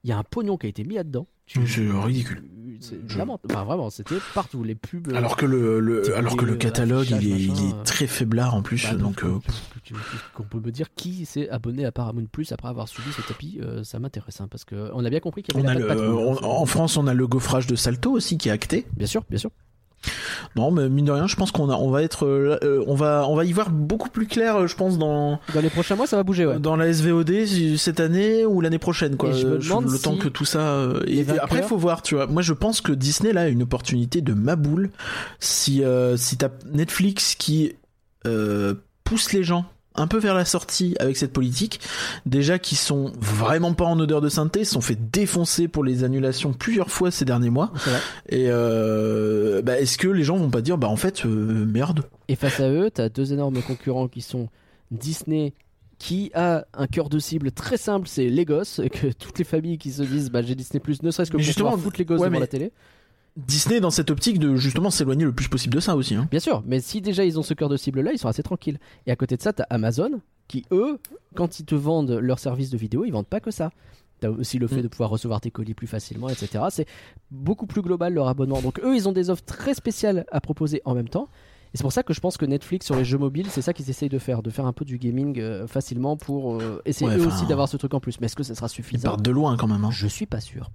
Il 0.04 0.10
y 0.10 0.12
a 0.12 0.18
un 0.18 0.22
pognon 0.24 0.56
qui 0.56 0.66
a 0.66 0.68
été 0.68 0.84
mis 0.84 0.94
là-dedans. 0.94 1.26
Tu- 1.46 1.66
C'est 1.66 1.88
ridicule. 1.90 2.42
Je- 3.08 3.18
lamentable. 3.18 3.52
Enfin, 3.54 3.64
vraiment, 3.64 3.90
c'était 3.90 4.16
partout. 4.34 4.62
Les 4.62 4.74
pubs. 4.76 5.08
euh, 5.10 5.16
Alors 5.16 5.36
que 5.36 5.46
le, 5.46 6.14
alors 6.14 6.36
que 6.36 6.44
le 6.44 6.52
euh, 6.52 6.56
catalogue 6.56 7.08
il 7.10 7.32
est, 7.32 7.40
il 7.40 7.50
euh. 7.74 7.82
très 7.82 8.06
faiblard 8.06 8.54
en 8.54 8.62
plus 8.62 8.84
bah, 8.84 8.94
donc 8.94 9.24
euh, 9.24 9.38
qu'on 10.34 10.42
peut 10.44 10.60
me 10.60 10.70
dire 10.70 10.86
qui 10.94 11.24
s'est 11.24 11.48
abonné 11.48 11.84
à 11.84 11.90
Paramount 11.92 12.26
Plus 12.30 12.52
après 12.52 12.68
avoir 12.68 12.86
subi 12.88 13.10
ce 13.12 13.22
tapis, 13.22 13.58
euh, 13.62 13.82
ça 13.82 13.98
m'intéresse 13.98 14.40
hein, 14.40 14.48
parce 14.48 14.64
que 14.64 14.90
on 14.94 15.04
a 15.04 15.10
bien 15.10 15.20
compris 15.20 15.42
qu'il 15.42 15.56
y 15.56 15.58
on 15.60 15.66
avait 15.66 15.82
a 15.82 15.86
la 15.86 15.86
patte 15.86 15.98
le, 15.98 16.04
patrouille, 16.12 16.38
on- 16.42 16.44
en 16.62 16.66
France 16.66 16.96
on 16.96 17.06
a 17.06 17.14
le 17.14 17.26
gaufrage 17.26 17.66
de 17.66 17.74
Salto 17.74 18.12
aussi 18.12 18.38
qui 18.38 18.48
est 18.48 18.52
acté. 18.52 18.86
Bien 18.96 19.06
sûr, 19.08 19.24
bien 19.28 19.38
sûr. 19.38 19.50
Non 20.56 20.70
mais 20.70 20.88
mine 20.88 21.04
de 21.04 21.12
rien 21.12 21.26
je 21.26 21.36
pense 21.36 21.50
qu'on 21.50 21.70
a 21.70 21.74
on 21.74 21.90
va 21.90 22.02
être 22.02 22.24
euh, 22.24 22.58
euh, 22.62 22.84
on 22.86 22.94
va 22.94 23.24
on 23.28 23.34
va 23.36 23.44
y 23.44 23.52
voir 23.52 23.70
beaucoup 23.70 24.08
plus 24.08 24.26
clair 24.26 24.56
euh, 24.56 24.66
je 24.66 24.74
pense 24.76 24.96
dans 24.98 25.40
Dans 25.54 25.60
les 25.60 25.70
prochains 25.70 25.96
mois, 25.96 26.06
ça 26.06 26.16
va 26.16 26.22
bouger, 26.22 26.46
ouais. 26.46 26.58
dans 26.58 26.76
la 26.76 26.92
SVOD 26.92 27.46
cette 27.76 28.00
année 28.00 28.46
ou 28.46 28.60
l'année 28.60 28.78
prochaine 28.78 29.16
quoi. 29.16 29.32
Je 29.32 29.46
me 29.46 29.56
le 29.92 29.98
temps 29.98 30.16
que 30.16 30.28
tout 30.28 30.44
ça 30.44 30.60
euh, 30.60 31.02
et 31.06 31.22
vainqueurs- 31.22 31.44
après 31.44 31.62
faut 31.62 31.76
voir 31.76 32.02
tu 32.02 32.14
vois. 32.14 32.26
Moi 32.26 32.42
je 32.42 32.52
pense 32.52 32.80
que 32.80 32.92
Disney 32.92 33.32
là 33.32 33.42
a 33.42 33.48
une 33.48 33.62
opportunité 33.62 34.20
de 34.20 34.32
maboule 34.34 34.90
si 35.40 35.82
euh, 35.84 36.16
si 36.16 36.36
t'as 36.36 36.48
Netflix 36.72 37.34
qui 37.34 37.72
pousse 39.04 39.32
les 39.32 39.42
gens 39.42 39.64
un 39.94 40.06
peu 40.06 40.18
vers 40.18 40.34
la 40.34 40.44
sortie 40.44 40.94
avec 41.00 41.16
cette 41.16 41.32
politique, 41.32 41.80
déjà 42.24 42.58
qui 42.58 42.76
sont 42.76 43.12
vraiment 43.18 43.72
pas 43.74 43.84
en 43.84 43.98
odeur 43.98 44.20
de 44.20 44.28
sainteté, 44.28 44.64
sont 44.64 44.80
fait 44.80 44.98
défoncer 45.10 45.66
pour 45.66 45.82
les 45.82 46.04
annulations 46.04 46.52
plusieurs 46.52 46.90
fois 46.90 47.10
ces 47.10 47.24
derniers 47.24 47.50
mois. 47.50 47.72
Et 48.28 48.46
euh, 48.48 49.60
bah, 49.62 49.78
est-ce 49.80 49.98
que 49.98 50.08
les 50.08 50.22
gens 50.22 50.36
vont 50.36 50.50
pas 50.50 50.60
dire 50.60 50.78
bah 50.78 50.88
en 50.88 50.96
fait 50.96 51.24
euh, 51.26 51.64
merde? 51.66 52.04
Et 52.28 52.36
face 52.36 52.60
à 52.60 52.68
eux, 52.70 52.90
t'as 52.92 53.08
deux 53.08 53.32
énormes 53.32 53.60
concurrents 53.62 54.08
qui 54.08 54.20
sont 54.22 54.48
Disney 54.90 55.52
qui 55.98 56.30
a 56.32 56.64
un 56.74 56.86
cœur 56.86 57.08
de 57.08 57.18
cible 57.18 57.50
très 57.50 57.76
simple, 57.76 58.06
c'est 58.06 58.28
les 58.28 58.44
gosses, 58.44 58.80
que 58.92 59.08
toutes 59.08 59.38
les 59.40 59.44
familles 59.44 59.78
qui 59.78 59.90
se 59.90 60.04
disent 60.04 60.30
bah 60.30 60.42
j'ai 60.42 60.54
Disney 60.54 60.78
Plus, 60.78 61.02
ne 61.02 61.10
serait-ce 61.10 61.30
que 61.32 61.36
Mais 61.36 61.42
pour 61.42 61.46
justement, 61.46 61.70
pouvoir 61.70 61.84
foutre 61.84 61.98
les 61.98 62.04
gosses 62.04 62.20
ouais, 62.20 62.26
devant 62.28 62.34
mais- 62.34 62.40
la 62.40 62.46
télé. 62.46 62.72
Disney 63.46 63.80
dans 63.80 63.90
cette 63.90 64.10
optique 64.10 64.38
de 64.38 64.56
justement 64.56 64.90
s'éloigner 64.90 65.24
le 65.24 65.32
plus 65.32 65.48
possible 65.48 65.74
de 65.74 65.80
ça 65.80 65.94
aussi. 65.96 66.14
Hein. 66.16 66.26
Bien 66.30 66.40
sûr, 66.40 66.62
mais 66.66 66.80
si 66.80 67.00
déjà 67.00 67.24
ils 67.24 67.38
ont 67.38 67.42
ce 67.42 67.54
cœur 67.54 67.68
de 67.68 67.76
cible 67.76 68.00
là, 68.00 68.12
ils 68.12 68.18
sont 68.18 68.28
assez 68.28 68.42
tranquilles. 68.42 68.78
Et 69.06 69.10
à 69.12 69.16
côté 69.16 69.36
de 69.36 69.42
ça, 69.42 69.52
t'as 69.52 69.64
Amazon 69.70 70.20
qui 70.48 70.64
eux, 70.72 70.98
quand 71.34 71.60
ils 71.60 71.64
te 71.64 71.74
vendent 71.74 72.10
leur 72.20 72.38
service 72.38 72.70
de 72.70 72.76
vidéo, 72.76 73.04
ils 73.04 73.12
vendent 73.12 73.26
pas 73.26 73.40
que 73.40 73.50
ça. 73.50 73.70
T'as 74.20 74.30
aussi 74.30 74.58
le 74.58 74.66
fait 74.66 74.78
Mm. 74.80 74.82
de 74.82 74.88
pouvoir 74.88 75.10
recevoir 75.10 75.40
tes 75.40 75.50
colis 75.52 75.74
plus 75.74 75.86
facilement, 75.86 76.28
etc. 76.28 76.64
C'est 76.70 76.86
beaucoup 77.30 77.66
plus 77.66 77.82
global 77.82 78.12
leur 78.14 78.26
abonnement. 78.26 78.60
Donc 78.60 78.80
eux, 78.80 78.96
ils 78.96 79.08
ont 79.08 79.12
des 79.12 79.30
offres 79.30 79.44
très 79.44 79.74
spéciales 79.74 80.24
à 80.32 80.40
proposer 80.40 80.82
en 80.84 80.94
même 80.94 81.08
temps. 81.08 81.28
Et 81.72 81.76
c'est 81.76 81.82
pour 81.82 81.92
ça 81.92 82.02
que 82.02 82.14
je 82.14 82.20
pense 82.20 82.38
que 82.38 82.46
Netflix 82.46 82.86
sur 82.86 82.96
les 82.96 83.04
jeux 83.04 83.18
mobiles, 83.18 83.46
c'est 83.50 83.60
ça 83.62 83.72
qu'ils 83.74 83.88
essayent 83.90 84.08
de 84.08 84.18
faire, 84.18 84.42
de 84.42 84.50
faire 84.50 84.64
un 84.66 84.72
peu 84.72 84.84
du 84.86 84.96
gaming 84.98 85.38
euh, 85.38 85.66
facilement 85.66 86.16
pour 86.16 86.54
euh, 86.60 86.80
essayer 86.86 87.08
Ouais, 87.10 87.18
eux 87.18 87.26
aussi 87.26 87.46
d'avoir 87.46 87.68
ce 87.68 87.76
truc 87.76 87.92
en 87.94 88.00
plus. 88.00 88.18
Mais 88.20 88.24
est-ce 88.26 88.36
que 88.36 88.42
ça 88.42 88.54
sera 88.54 88.66
Ils 88.66 88.70
suffisant 88.70 89.10
partent 89.10 89.22
de 89.22 89.30
loin 89.30 89.56
quand 89.58 89.68
même. 89.68 89.84
Hein. 89.84 89.90
Je 89.92 90.06
suis 90.08 90.26
pas 90.26 90.40
sûr. 90.40 90.70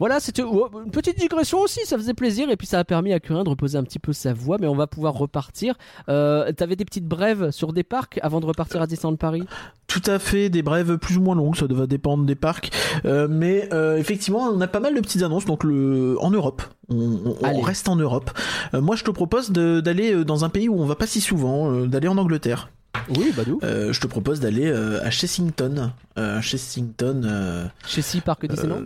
Voilà, 0.00 0.18
c'était 0.18 0.42
oh, 0.42 0.68
une 0.84 0.90
petite 0.90 1.18
digression 1.18 1.60
aussi, 1.60 1.78
ça 1.84 1.96
faisait 1.96 2.14
plaisir 2.14 2.50
et 2.50 2.56
puis 2.56 2.66
ça 2.66 2.78
a 2.80 2.84
permis 2.84 3.12
à 3.12 3.20
Curin 3.20 3.44
de 3.44 3.50
reposer 3.50 3.78
un 3.78 3.84
petit 3.84 3.98
peu 4.00 4.12
sa 4.12 4.32
voix, 4.32 4.56
mais 4.60 4.66
on 4.66 4.74
va 4.74 4.86
pouvoir 4.88 5.14
repartir. 5.14 5.74
Euh, 6.08 6.50
T'avais 6.52 6.74
des 6.74 6.84
petites 6.86 7.06
brèves 7.06 7.50
sur 7.52 7.72
des 7.72 7.82
parcs 7.84 8.18
avant 8.22 8.40
de 8.40 8.46
repartir 8.46 8.80
à 8.82 8.86
Disneyland 8.86 9.16
Paris? 9.16 9.42
Tout 9.86 10.02
à 10.06 10.18
fait, 10.18 10.48
des 10.48 10.62
brèves 10.62 10.96
plus 10.96 11.18
ou 11.18 11.20
moins 11.20 11.34
longues, 11.36 11.54
ça 11.56 11.66
va 11.68 11.86
dépendre 11.86 12.24
des 12.24 12.34
parcs. 12.34 12.70
Euh, 13.04 13.28
mais 13.30 13.68
euh, 13.72 13.96
effectivement, 13.98 14.40
on 14.50 14.60
a 14.60 14.66
pas 14.68 14.80
mal 14.80 14.94
de 14.94 15.00
petites 15.00 15.22
annonces. 15.22 15.44
Donc 15.44 15.64
le 15.64 16.16
en 16.20 16.30
Europe, 16.30 16.62
on, 16.88 16.96
on- 16.96 17.36
on 17.40 17.44
Allez. 17.44 17.62
reste 17.62 17.88
en 17.88 17.96
Europe. 17.96 18.30
Moi, 18.72 18.96
je 18.96 19.04
te 19.04 19.10
propose 19.10 19.50
d'aller 19.50 20.24
dans 20.24 20.44
un 20.44 20.48
pays 20.48 20.68
où 20.68 20.80
on 20.80 20.86
va 20.86 20.94
pas 20.96 21.06
si 21.06 21.20
souvent, 21.20 21.72
d'aller 21.86 22.08
en 22.08 22.16
Angleterre. 22.18 22.70
Oui, 23.16 23.32
bah 23.36 23.42
d'où? 23.46 23.60
Euh, 23.62 23.92
je 23.92 24.00
te 24.00 24.06
propose 24.06 24.40
d'aller 24.40 24.66
euh, 24.66 25.04
à 25.04 25.10
Chessington. 25.10 25.92
Euh, 26.18 26.40
Chessington. 26.40 27.70
Sea 27.86 28.20
Parc 28.20 28.46
Disneyland? 28.46 28.82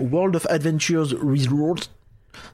World 0.00 0.36
of 0.36 0.46
Adventures 0.50 1.14
Resort, 1.22 1.76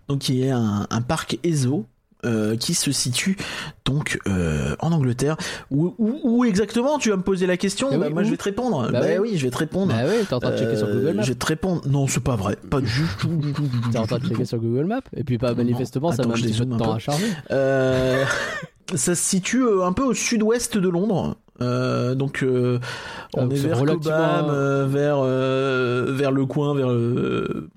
donc 0.08 0.20
qui 0.20 0.42
est 0.42 0.50
un, 0.50 0.86
un 0.90 1.00
parc 1.02 1.38
ESO. 1.44 1.86
euh, 2.24 2.54
qui 2.56 2.74
se 2.74 2.92
situe 2.92 3.36
donc 3.84 4.16
euh, 4.28 4.76
en 4.78 4.92
Angleterre 4.92 5.36
où, 5.72 5.92
où- 5.98 6.20
où 6.22 6.44
exactement 6.44 6.96
tu 6.98 7.10
vas 7.10 7.16
me 7.16 7.22
poser 7.24 7.48
la 7.48 7.56
question? 7.56 7.90
Bah, 7.98 8.06
oui, 8.06 8.12
moi 8.12 8.22
où? 8.22 8.24
je 8.24 8.30
vais 8.30 8.36
te 8.36 8.44
répondre 8.44 8.82
Bah 8.92 9.00
bah, 9.00 9.06
oui. 9.18 9.30
oui 9.32 9.38
je 9.38 9.42
vais 9.44 9.50
te 9.50 9.58
répondre 9.58 9.92
Bah 9.92 10.02
oui, 10.06 10.24
t'es 10.24 10.32
en 10.32 10.38
train 10.38 10.52
de 10.52 10.56
checker 10.56 10.76
sur 10.76 10.86
Euh, 10.86 10.94
Google 11.00 11.14
Maps. 11.16 11.22
je 11.24 11.28
vais 11.30 11.34
te 11.34 11.46
répondre 11.46 11.82
non 11.88 12.06
c'est 12.06 12.22
pas 12.22 12.36
vrai 12.36 12.54
pas 12.70 12.80
du 12.80 12.88
tout 13.18 13.26
du 13.26 13.50
du 13.50 13.90
T'es 13.90 13.98
en 13.98 14.06
train 14.06 14.18
de 14.18 14.22
du 14.22 14.28
checker 14.28 14.44
sur 14.44 14.58
Google 14.58 14.84
Maps? 14.84 15.00
Et 15.16 15.24
puis 15.24 15.36
pas 15.36 15.50
Non, 15.50 15.56
manifestement 15.56 16.12
ça 16.12 16.22
petit 16.22 16.28
peu 16.32 16.40
de 16.42 16.46
dézoome 16.46 16.72
un 16.74 16.76
temps 16.76 16.92
à 16.92 17.00
charger. 17.00 17.26
Ça 18.94 19.14
se 19.14 19.22
situe 19.24 19.64
un 19.82 19.92
peu 19.92 20.02
au 20.04 20.12
sud-ouest 20.14 20.76
de 20.76 20.88
Londres. 20.88 21.36
Euh, 21.60 22.14
donc 22.14 22.42
euh, 22.42 22.78
on 23.34 23.48
Ah, 23.48 23.52
est 23.52 23.56
c'est 23.56 23.68
vers 23.68 23.84
Cobham, 23.84 24.46
euh, 24.48 24.86
vers 24.86 25.22
vers 26.14 26.32
le 26.32 26.46
coin, 26.46 26.74
vers 26.74 26.88
le, 26.88 27.68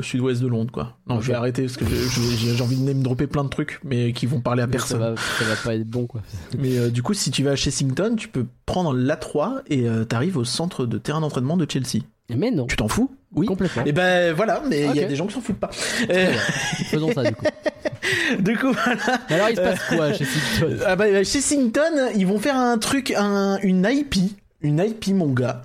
sud-ouest 0.00 0.42
de 0.42 0.48
Londres, 0.48 0.72
quoi. 0.72 0.96
Non, 1.08 1.20
je 1.20 1.28
vais 1.28 1.34
arrêter 1.34 1.62
parce 1.62 1.76
que 1.76 1.84
j'ai 1.86 2.60
envie 2.60 2.76
de 2.76 2.82
name 2.82 3.02
dropper 3.02 3.26
plein 3.26 3.44
de 3.44 3.48
trucs, 3.48 3.80
mais 3.84 4.12
qui 4.12 4.26
vont 4.26 4.40
parler 4.40 4.62
à 4.62 4.66
personne. 4.66 4.98
va, 4.98 5.14
ça 5.16 5.44
va 5.44 5.54
pas 5.62 5.74
être 5.76 5.88
bon 5.88 6.06
quoi. 6.06 6.22
Mais 6.58 6.90
du 6.90 7.02
coup, 7.02 7.14
si 7.14 7.30
tu 7.30 7.44
vas 7.44 7.52
à 7.52 7.56
Chessington, 7.56 8.16
tu 8.16 8.28
peux 8.28 8.46
prendre 8.66 8.92
l'A3 8.94 9.62
et 9.68 9.86
t'arrives 10.08 10.36
au 10.36 10.44
centre 10.44 10.86
de 10.86 10.98
terrain 10.98 11.20
d'entraînement 11.20 11.56
de 11.56 11.66
Chelsea. 11.70 12.02
Mais 12.34 12.50
non, 12.50 12.66
Tu 12.66 12.76
t'en 12.76 12.88
fous? 12.88 13.14
Oui. 13.34 13.46
complètement. 13.46 13.84
Et 13.84 13.92
ben 13.92 14.32
voilà, 14.34 14.62
mais 14.68 14.86
il 14.90 14.96
y 14.96 15.00
a 15.04 15.06
des 15.06 15.16
gens 15.16 15.26
qui 15.26 15.34
s'en 15.34 15.40
foutent 15.40 15.58
pas. 15.60 15.70
Euh. 16.10 16.32
Faisons 16.90 17.12
ça 17.12 17.22
du 17.24 17.34
coup. 17.34 17.44
du 18.38 18.56
coup, 18.58 18.72
voilà. 18.72 19.00
Alors 19.28 19.50
il 19.50 19.56
se 19.56 19.60
passe 19.60 19.80
quoi 19.88 20.12
chez 20.12 20.24
Simpson 20.24 20.76
Ah 20.86 20.96
bah, 20.96 21.24
chez 21.24 21.40
Sington, 21.40 22.10
ils 22.14 22.26
vont 22.26 22.38
faire 22.38 22.56
un 22.56 22.78
truc, 22.78 23.12
un, 23.16 23.58
une 23.62 23.86
IP, 23.90 24.16
une 24.60 24.78
IP 24.78 25.08
mon 25.14 25.28
gars. 25.32 25.62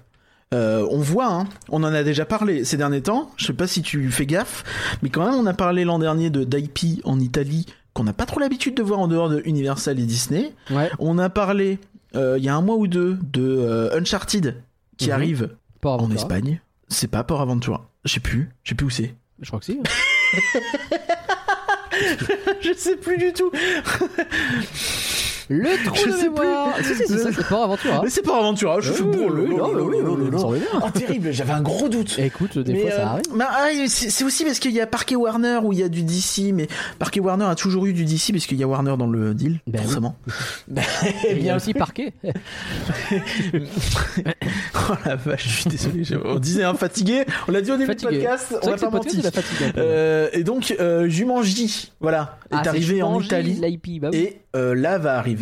Euh, 0.52 0.88
on 0.90 0.98
voit, 0.98 1.28
hein, 1.32 1.48
on 1.70 1.84
en 1.84 1.94
a 1.94 2.02
déjà 2.04 2.26
parlé 2.26 2.64
ces 2.64 2.76
derniers 2.76 3.02
temps. 3.02 3.30
Je 3.38 3.46
sais 3.46 3.54
pas 3.54 3.68
si 3.68 3.84
tu 3.84 4.10
fais 4.10 4.26
gaffe, 4.26 4.64
mais 5.04 5.10
quand 5.10 5.24
même, 5.24 5.36
on 5.40 5.46
a 5.46 5.54
parlé 5.54 5.86
l'an 5.86 6.00
dernier 6.00 6.32
de 6.32 6.44
d'IP 6.44 7.02
en 7.06 7.20
Italie 7.20 7.68
qu'on 7.94 8.04
n'a 8.04 8.14
pas 8.14 8.26
trop 8.26 8.40
l'habitude 8.40 8.76
de 8.76 8.82
voir 8.82 9.00
en 9.00 9.08
dehors 9.08 9.30
de 9.30 9.42
Universal 9.46 10.00
et 10.00 10.04
Disney. 10.04 10.54
Ouais, 10.72 10.90
On 10.98 11.20
a 11.20 11.30
parlé 11.30 11.78
euh, 12.16 12.36
il 12.40 12.44
y 12.44 12.50
a 12.50 12.56
un 12.56 12.62
mois 12.62 12.78
ou 12.78 12.88
deux 12.88 13.20
de 13.32 13.44
euh, 13.44 13.96
Uncharted 14.00 14.56
qui 14.98 15.08
Mhm. 15.08 15.14
arrive 15.14 15.50
en 15.84 16.10
Espagne. 16.12 16.62
C'est 16.90 17.08
pas 17.10 17.24
Port 17.24 17.42
Aventura. 17.42 17.90
Je 18.06 18.14
sais 18.14 18.20
plus, 18.20 18.50
je 18.64 18.70
sais 18.70 18.76
plus 18.76 18.86
où 18.86 18.90
c'est. 18.90 19.16
Je 19.42 19.48
crois 19.48 19.60
que 19.60 19.66
si. 19.66 19.80
hein. 19.80 19.84
je 22.62 22.74
sais 22.74 22.96
plus 22.98 23.18
du 23.18 23.34
tout. 23.34 23.52
Le 25.52 25.84
trou 25.84 25.96
Je 25.96 26.12
de 26.12 26.30
mémoire. 26.30 26.76
Si 26.84 26.96
si, 26.96 27.08
c'est 27.08 27.48
Port 27.48 27.64
Aventura. 27.64 28.02
Mais 28.04 28.10
c'est 28.12 28.22
Port 28.22 28.36
Aventura. 28.38 28.80
Je 28.82 28.94
suis 28.94 29.04
bon. 29.04 29.32
bien. 29.32 30.40
Oh 30.84 30.90
terrible, 30.94 31.32
j'avais 31.32 31.54
un 31.54 31.62
gros 31.62 31.90
doute. 31.90 32.20
Écoute, 32.20 32.60
des 32.60 32.74
Mais, 32.74 32.82
fois 32.82 32.92
euh, 32.92 32.96
ça 32.98 33.10
arrive. 33.10 33.24
bah, 33.36 33.48
ah, 33.50 33.68
c'est 33.88 34.24
aussi 34.24 34.46
parce 34.46 34.60
qu'il 34.60 34.72
y 34.72 34.80
a 34.80 34.86
Parquet 34.86 35.16
Warner 35.16 35.60
où 35.64 35.74
il 35.74 35.80
y 35.80 35.84
a 35.84 35.90
du 35.90 36.04
DC, 36.04 36.54
mais 36.54 36.68
Parquet 37.00 37.20
Warner 37.20 37.46
a 37.46 37.56
toujours 37.56 37.88
eu 37.88 37.94
du 37.94 38.06
DC 38.06 38.32
parce 38.32 38.46
qu'il 38.46 38.58
y 38.60 38.64
a 38.64 38.68
Warner 38.68 38.96
dans 38.98 39.08
le 39.08 39.34
deal, 39.34 39.60
Ben 39.66 39.82
forcément. 39.82 40.16
Ben, 40.68 40.84
Et 41.28 41.32
il 41.38 41.44
y 41.44 41.50
a 41.50 41.56
aussi 41.56 41.74
Parquet. 41.74 42.14
Oh 44.92 44.94
la 45.06 45.16
vache, 45.16 45.48
je 45.48 45.62
suis 45.62 45.70
désolé. 45.70 46.24
On 46.26 46.40
disait 46.40 46.64
un 46.64 46.74
fatigué. 46.74 47.26
On 47.48 47.52
l'a 47.52 47.62
dit 47.62 47.72
au 47.72 47.78
début 47.78 47.88
Fatigué. 47.88 48.12
du 48.12 48.18
podcast. 48.24 48.56
On 48.64 48.68
pas 48.72 48.76
le 48.76 48.90
menti. 48.92 49.22
Euh, 49.78 50.30
et 50.34 50.44
donc 50.44 50.76
euh, 50.80 51.08
Jumanji, 51.08 51.92
voilà, 52.00 52.40
est 52.52 52.56
Ah, 52.56 52.64
arrivé 52.66 53.02
en 53.04 53.20
Italie 53.22 53.60
bah 54.02 54.10
oui. 54.12 54.18
et 54.18 54.42
euh, 54.56 54.74
là 54.74 54.98
va 54.98 55.18
arriver 55.18 55.39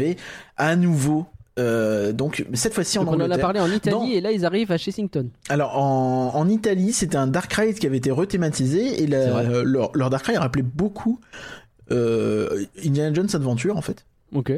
à 0.57 0.75
nouveau. 0.75 1.25
euh, 1.59 2.11
donc 2.13 2.45
cette 2.53 2.73
fois-ci 2.75 2.99
en 2.99 3.03
Donc 3.05 3.15
on 3.15 3.21
en 3.21 3.31
a 3.31 3.37
parlé 3.39 3.59
en 3.59 3.71
Italie 3.71 3.95
Non. 3.95 4.07
et 4.07 4.21
là 4.21 4.31
ils 4.31 4.45
arrivent 4.45 4.71
à 4.71 4.77
Chessington. 4.77 5.29
Alors 5.49 5.77
en, 5.77 6.35
en 6.35 6.47
Italie, 6.49 6.93
c'était 6.93 7.15
un 7.17 7.25
Dark 7.27 7.51
Ride 7.53 7.79
qui 7.79 7.87
avait 7.87 7.97
été 7.97 8.11
rethématisé 8.11 9.01
et 9.01 9.07
la- 9.07 9.17
euh, 9.39 9.63
leur, 9.63 9.91
leur 9.95 10.09
Dark 10.11 10.25
Ride 10.27 10.37
rappelait 10.37 10.61
beaucoup 10.61 11.19
euh, 11.91 12.65
Indiana 12.85 13.13
Jones 13.13 13.29
Adventure 13.33 13.75
en 13.77 13.81
fait. 13.81 14.05
Ok. 14.33 14.51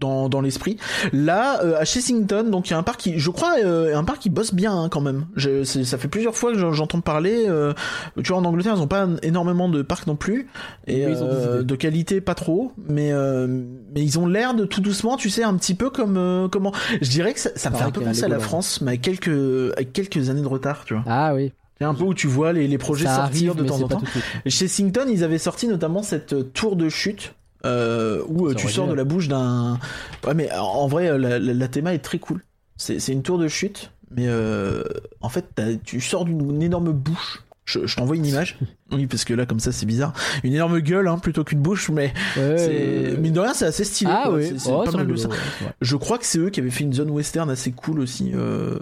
Dans, 0.00 0.28
dans 0.28 0.40
l'esprit. 0.40 0.78
Là, 1.12 1.62
euh, 1.62 1.78
à 1.78 1.84
Chessington, 1.84 2.42
donc 2.50 2.68
il 2.68 2.72
y 2.72 2.74
a 2.74 2.78
un 2.78 2.82
parc 2.82 2.98
qui, 2.98 3.20
je 3.20 3.30
crois, 3.30 3.54
euh, 3.64 3.96
un 3.96 4.02
parc 4.02 4.18
qui 4.18 4.30
bosse 4.30 4.52
bien 4.52 4.72
hein, 4.76 4.88
quand 4.88 5.00
même. 5.00 5.26
Je, 5.36 5.62
ça 5.62 5.96
fait 5.96 6.08
plusieurs 6.08 6.34
fois 6.34 6.50
que 6.52 6.58
j'en- 6.58 6.72
j'entends 6.72 7.00
parler. 7.00 7.44
euh, 7.48 7.72
tu 8.16 8.32
vois, 8.32 8.38
en 8.38 8.44
Angleterre, 8.44 8.74
ils 8.76 8.82
ont 8.82 8.88
pas 8.88 9.06
énormément 9.22 9.68
de 9.68 9.80
parcs 9.82 10.08
non 10.08 10.16
plus, 10.16 10.48
et 10.88 11.06
Mais 11.06 11.12
ils 11.12 11.22
ont 11.22 11.28
des 11.28 11.34
euh, 11.34 11.62
de 11.62 11.74
qualité 11.76 12.20
pas 12.20 12.34
trop. 12.34 12.72
Mais 12.88 13.12
euh, 13.12 13.46
mais 13.94 14.02
ils 14.02 14.18
ont 14.18 14.26
l'air 14.26 14.54
de 14.54 14.64
tout 14.64 14.80
doucement, 14.80 15.16
tu 15.16 15.30
sais, 15.30 15.44
un 15.44 15.54
petit 15.54 15.74
peu 15.76 15.88
comme 15.88 16.16
euh, 16.16 16.48
comment. 16.48 16.72
Je 17.00 17.08
dirais 17.08 17.32
que 17.32 17.38
ça, 17.38 17.50
ça 17.54 17.70
me 17.70 17.76
fait 17.76 17.84
un 17.84 17.90
peu 17.92 18.00
penser 18.00 18.24
à 18.24 18.28
la. 18.28 18.40
France, 18.40 18.80
mais 18.80 18.88
avec 18.92 19.02
quelques 19.02 19.28
avec 19.76 19.92
quelques 19.92 20.30
années 20.30 20.42
de 20.42 20.48
retard, 20.48 20.82
tu 20.84 20.94
vois. 20.94 21.04
Ah 21.06 21.32
oui. 21.32 21.52
C'est 21.78 21.84
un 21.84 21.94
peu 21.94 22.02
où 22.04 22.14
tu 22.14 22.26
vois 22.26 22.52
les, 22.52 22.66
les 22.66 22.78
projets 22.78 23.06
ça 23.06 23.16
sortir 23.16 23.52
arrive, 23.52 23.62
de 23.62 23.68
temps 23.68 23.82
en 23.82 23.88
temps. 23.88 24.02
Chez 24.46 24.66
Sington, 24.66 25.06
ils 25.08 25.22
avaient 25.22 25.38
sorti 25.38 25.68
notamment 25.68 26.02
cette 26.02 26.52
tour 26.52 26.74
de 26.74 26.88
chute 26.88 27.34
euh, 27.64 28.22
où 28.28 28.48
euh, 28.48 28.54
tu 28.54 28.68
sors 28.68 28.86
de 28.88 28.94
la 28.94 29.04
bouche 29.04 29.28
d'un. 29.28 29.78
Ouais, 30.26 30.34
mais 30.34 30.50
en 30.52 30.62
en 30.64 30.86
vrai, 30.88 31.08
euh, 31.10 31.18
la, 31.18 31.38
la, 31.38 31.52
la 31.54 31.68
théma 31.68 31.94
est 31.94 31.98
très 32.00 32.18
cool. 32.18 32.42
C'est 32.76 33.06
une 33.08 33.22
tour 33.22 33.38
de 33.38 33.46
chute, 33.48 33.92
mais 34.10 34.24
euh, 34.26 34.82
en 35.20 35.28
fait, 35.28 35.46
tu 35.84 36.00
sors 36.00 36.24
d'une 36.24 36.60
énorme 36.62 36.92
bouche. 36.92 37.42
Je, 37.64 37.86
je 37.86 37.94
t'envoie 37.96 38.16
une 38.16 38.26
image. 38.26 38.58
Oui, 38.94 39.06
parce 39.06 39.24
que 39.24 39.32
là, 39.32 39.46
comme 39.46 39.58
ça, 39.60 39.72
c'est 39.72 39.86
bizarre. 39.86 40.12
Une 40.44 40.52
énorme 40.52 40.78
gueule, 40.80 41.08
hein, 41.08 41.16
plutôt 41.16 41.44
qu'une 41.44 41.60
bouche, 41.60 41.88
mais 41.88 42.12
Ouais, 42.36 43.16
mine 43.16 43.32
de 43.32 43.40
rien, 43.40 43.54
c'est 43.54 43.64
assez 43.64 43.84
stylé. 43.84 44.10
Ah 44.12 44.30
oui, 44.30 44.52
Oh, 44.68 44.82
pas 44.84 44.90
mal 44.90 45.06
de 45.06 45.16
ça. 45.16 45.28
ouais. 45.30 45.36
Je 45.80 45.96
crois 45.96 46.18
que 46.18 46.26
c'est 46.26 46.38
eux 46.38 46.50
qui 46.50 46.60
avaient 46.60 46.68
fait 46.68 46.84
une 46.84 46.92
zone 46.92 47.08
western 47.08 47.48
assez 47.48 47.72
cool 47.72 48.00
aussi. 48.00 48.32
euh, 48.34 48.78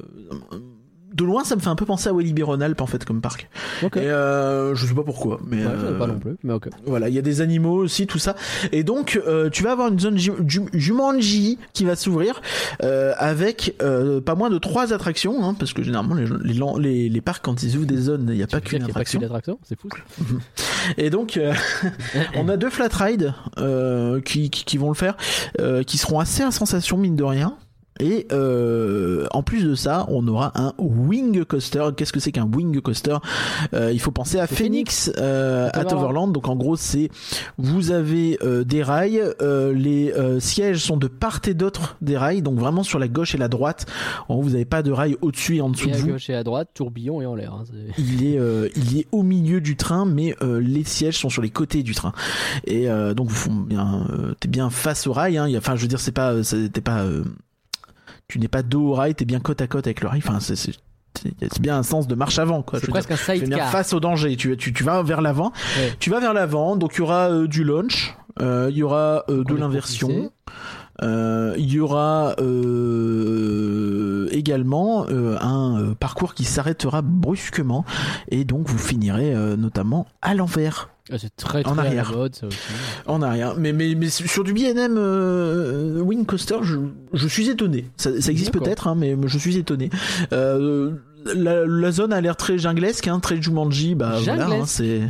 De 1.20 1.24
loin, 1.26 1.44
ça 1.44 1.54
me 1.54 1.60
fait 1.60 1.68
un 1.68 1.76
peu 1.76 1.84
penser 1.84 2.08
à 2.08 2.12
Walibi 2.14 2.42
Rhône-Alpes 2.42 2.80
en 2.80 2.86
fait 2.86 3.04
comme 3.04 3.20
parc. 3.20 3.48
Ok. 3.82 3.96
Et 3.98 4.00
euh, 4.00 4.74
je 4.74 4.86
sais 4.86 4.94
pas 4.94 5.02
pourquoi, 5.02 5.38
mais 5.46 5.58
Ouais, 5.58 5.64
savais 5.64 5.86
euh, 5.88 5.98
pas 5.98 6.06
non 6.06 6.18
plus, 6.18 6.36
mais 6.42 6.54
voilà, 6.86 7.08
il 7.08 7.14
y 7.14 7.18
a 7.18 7.22
des 7.22 7.40
animaux 7.42 7.74
aussi, 7.76 8.06
tout 8.06 8.18
ça. 8.18 8.34
Et 8.72 8.84
donc, 8.84 9.20
euh, 9.26 9.50
tu 9.50 9.62
vas 9.62 9.72
avoir 9.72 9.88
une 9.88 9.98
zone 10.00 10.16
Ju- 10.18 10.32
Ju- 10.46 10.68
Jumanji 10.72 11.58
qui 11.74 11.84
va 11.84 11.94
s'ouvrir 11.96 12.40
euh, 12.82 13.12
avec 13.18 13.74
euh, 13.82 14.20
pas 14.20 14.34
moins 14.34 14.48
de 14.50 14.58
trois 14.58 14.92
attractions, 14.94 15.44
hein, 15.44 15.54
parce 15.58 15.72
que 15.74 15.82
généralement 15.82 16.14
les, 16.14 16.26
les, 16.42 16.58
les, 16.78 17.08
les 17.08 17.20
parcs 17.20 17.44
quand 17.44 17.62
ils 17.62 17.76
ouvrent 17.76 17.86
des 17.86 17.98
zones, 17.98 18.26
il 18.30 18.36
n'y 18.36 18.42
a 18.42 18.46
pas 18.46 18.60
qu'une 18.60 18.78
pas 18.80 18.86
attraction. 18.86 19.18
qu'une 19.18 19.26
attraction, 19.26 19.58
c'est 19.62 19.78
fou. 19.78 19.88
ça. 19.94 20.24
Et 20.96 21.10
donc, 21.10 21.36
euh, 21.36 21.52
on 22.36 22.48
a 22.48 22.56
deux 22.56 22.70
flat 22.70 22.88
rides 22.92 23.34
euh, 23.58 24.20
qui, 24.22 24.48
qui, 24.50 24.64
qui 24.64 24.78
vont 24.78 24.88
le 24.88 24.94
faire, 24.94 25.16
euh, 25.60 25.82
qui 25.82 25.98
seront 25.98 26.18
assez 26.18 26.42
à 26.42 26.50
sensation 26.50 26.96
mine 26.96 27.16
de 27.16 27.24
rien. 27.24 27.56
Et 28.00 28.26
euh, 28.32 29.26
en 29.30 29.42
plus 29.42 29.64
de 29.64 29.74
ça, 29.74 30.06
on 30.08 30.26
aura 30.26 30.52
un 30.54 30.72
wing 30.78 31.44
coaster. 31.44 31.88
Qu'est-ce 31.96 32.12
que 32.12 32.20
c'est 32.20 32.32
qu'un 32.32 32.46
wing 32.52 32.80
coaster? 32.80 33.16
Euh, 33.74 33.92
Il 33.92 34.00
faut 34.00 34.10
penser 34.10 34.38
à 34.38 34.46
C'est 34.46 34.54
Phoenix, 34.56 35.12
euh, 35.18 35.68
À 35.72 35.80
à 35.80 35.84
Toverland. 35.84 36.32
Donc 36.32 36.48
en 36.48 36.56
gros, 36.56 36.76
c'est 36.76 37.10
vous 37.58 37.90
avez 37.90 38.38
euh, 38.42 38.64
des 38.64 38.82
rails, 38.82 39.22
euh, 39.42 39.72
les 39.74 40.12
euh, 40.12 40.40
sièges 40.40 40.78
sont 40.82 40.96
de 40.96 41.06
part 41.08 41.40
et 41.46 41.54
d'autre 41.54 41.96
des 42.00 42.16
rails, 42.16 42.42
donc 42.42 42.58
vraiment 42.58 42.82
sur 42.82 42.98
la 42.98 43.08
gauche 43.08 43.34
et 43.34 43.38
la 43.38 43.48
droite. 43.48 43.86
En 44.28 44.34
gros, 44.34 44.42
vous 44.42 44.50
n'avez 44.50 44.64
pas 44.64 44.82
de 44.82 44.90
rails 44.92 45.16
au-dessus 45.20 45.56
et 45.56 45.60
en 45.60 45.68
dessous 45.70 45.88
Et 45.88 45.92
de 45.92 45.96
à 45.96 46.00
vous 46.00 46.06
gauche 46.08 46.30
et 46.30 46.34
à 46.34 46.42
droite, 46.44 46.70
tourbillon 46.74 47.20
et 47.20 47.26
en 47.26 47.34
l'air. 47.34 47.52
hein, 47.54 47.64
il 47.98 48.26
est 48.26 48.38
euh, 48.38 48.68
il 48.76 48.98
est 48.98 49.06
au 49.12 49.22
milieu 49.22 49.60
du 49.60 49.76
train 49.76 50.04
mais 50.06 50.34
euh, 50.42 50.60
les 50.60 50.84
sièges 50.84 51.18
sont 51.18 51.28
sur 51.28 51.42
les 51.42 51.50
côtés 51.50 51.82
du 51.82 51.94
train 51.94 52.12
et 52.66 52.88
euh, 52.90 53.14
donc 53.14 53.28
vous 53.28 53.34
font 53.34 53.52
bien 53.54 54.06
euh, 54.10 54.34
t'es 54.40 54.48
bien 54.48 54.70
face 54.70 55.06
au 55.06 55.12
rail 55.12 55.36
hein. 55.38 55.48
Enfin 55.56 55.76
je 55.76 55.82
veux 55.82 55.88
dire 55.88 56.00
c'est 56.00 56.12
pas 56.12 56.34
t'es 56.72 56.80
pas 56.80 57.00
euh, 57.02 57.24
tu 58.30 58.38
n'es 58.38 58.48
pas 58.48 58.62
dos 58.62 58.88
au 58.88 58.92
rail 58.94 59.14
t'es 59.14 59.24
bien 59.24 59.40
côte 59.40 59.60
à 59.60 59.66
côte 59.66 59.86
avec 59.86 60.00
le 60.00 60.08
rail 60.08 60.22
enfin 60.24 60.38
c'est 60.40 60.72
bien 61.60 61.76
un 61.76 61.82
sens 61.82 62.06
de 62.06 62.14
marche 62.14 62.38
avant 62.38 62.62
quoi 62.62 62.78
C'est 62.78 62.86
dire. 62.86 62.92
presque 62.94 63.10
un 63.10 63.16
sidecar. 63.16 63.70
face 63.70 63.92
au 63.92 64.00
danger 64.00 64.36
tu, 64.36 64.56
tu, 64.56 64.72
tu 64.72 64.84
vas 64.84 65.02
vers 65.02 65.20
l'avant 65.20 65.52
Ouais. 65.78 65.92
tu 65.98 66.08
vas 66.08 66.20
vers 66.20 66.32
l'avant 66.32 66.76
donc 66.76 66.92
il 66.94 66.98
y 66.98 67.02
aura 67.02 67.30
euh, 67.30 67.46
du 67.48 67.64
launch 67.64 68.16
euh, 68.40 68.68
il 68.70 68.76
y 68.78 68.82
aura 68.82 69.24
euh, 69.28 69.42
de 69.44 69.54
l'inversion 69.54 70.30
il 71.02 71.72
y 71.74 71.80
aura 71.80 72.34
également 74.30 75.06
un 75.08 75.94
parcours 75.98 76.34
qui 76.34 76.44
s'arrêtera 76.44 77.02
brusquement 77.02 77.84
et 78.28 78.44
donc 78.44 78.68
vous 78.68 78.78
finirez 78.78 79.34
notamment 79.56 80.06
à 80.22 80.34
l'envers 80.34 80.90
Ah, 81.12 81.16
C'est 81.18 81.34
très 81.36 81.62
très 81.62 81.72
En 81.72 81.78
arrière. 81.78 82.12
mode 82.16 82.34
ça 82.34 82.46
aussi. 82.46 82.58
en 83.06 83.22
arrière 83.22 83.54
mais 83.56 83.72
mais, 83.72 83.94
mais 83.94 84.08
sur 84.10 84.44
du 84.44 84.52
B&M 84.52 84.94
euh, 84.96 86.00
Wing 86.00 86.24
Coaster 86.26 86.58
je, 86.62 86.76
je 87.12 87.28
suis 87.28 87.48
étonné 87.48 87.86
ça, 87.96 88.20
ça 88.20 88.30
existe 88.30 88.52
peut-être 88.52 88.86
hein, 88.88 88.94
mais 88.96 89.16
je 89.26 89.38
suis 89.38 89.56
étonné 89.56 89.90
euh, 90.32 90.92
la, 91.34 91.66
la 91.66 91.90
zone 91.92 92.12
a 92.14 92.20
l'air 92.22 92.34
très 92.34 92.56
junglesque, 92.56 93.06
hein, 93.06 93.20
très 93.20 93.42
Jumanji. 93.42 93.94
Bah 93.94 94.14
voilà, 94.24 94.46
hein, 94.46 94.64
c'est. 94.64 95.02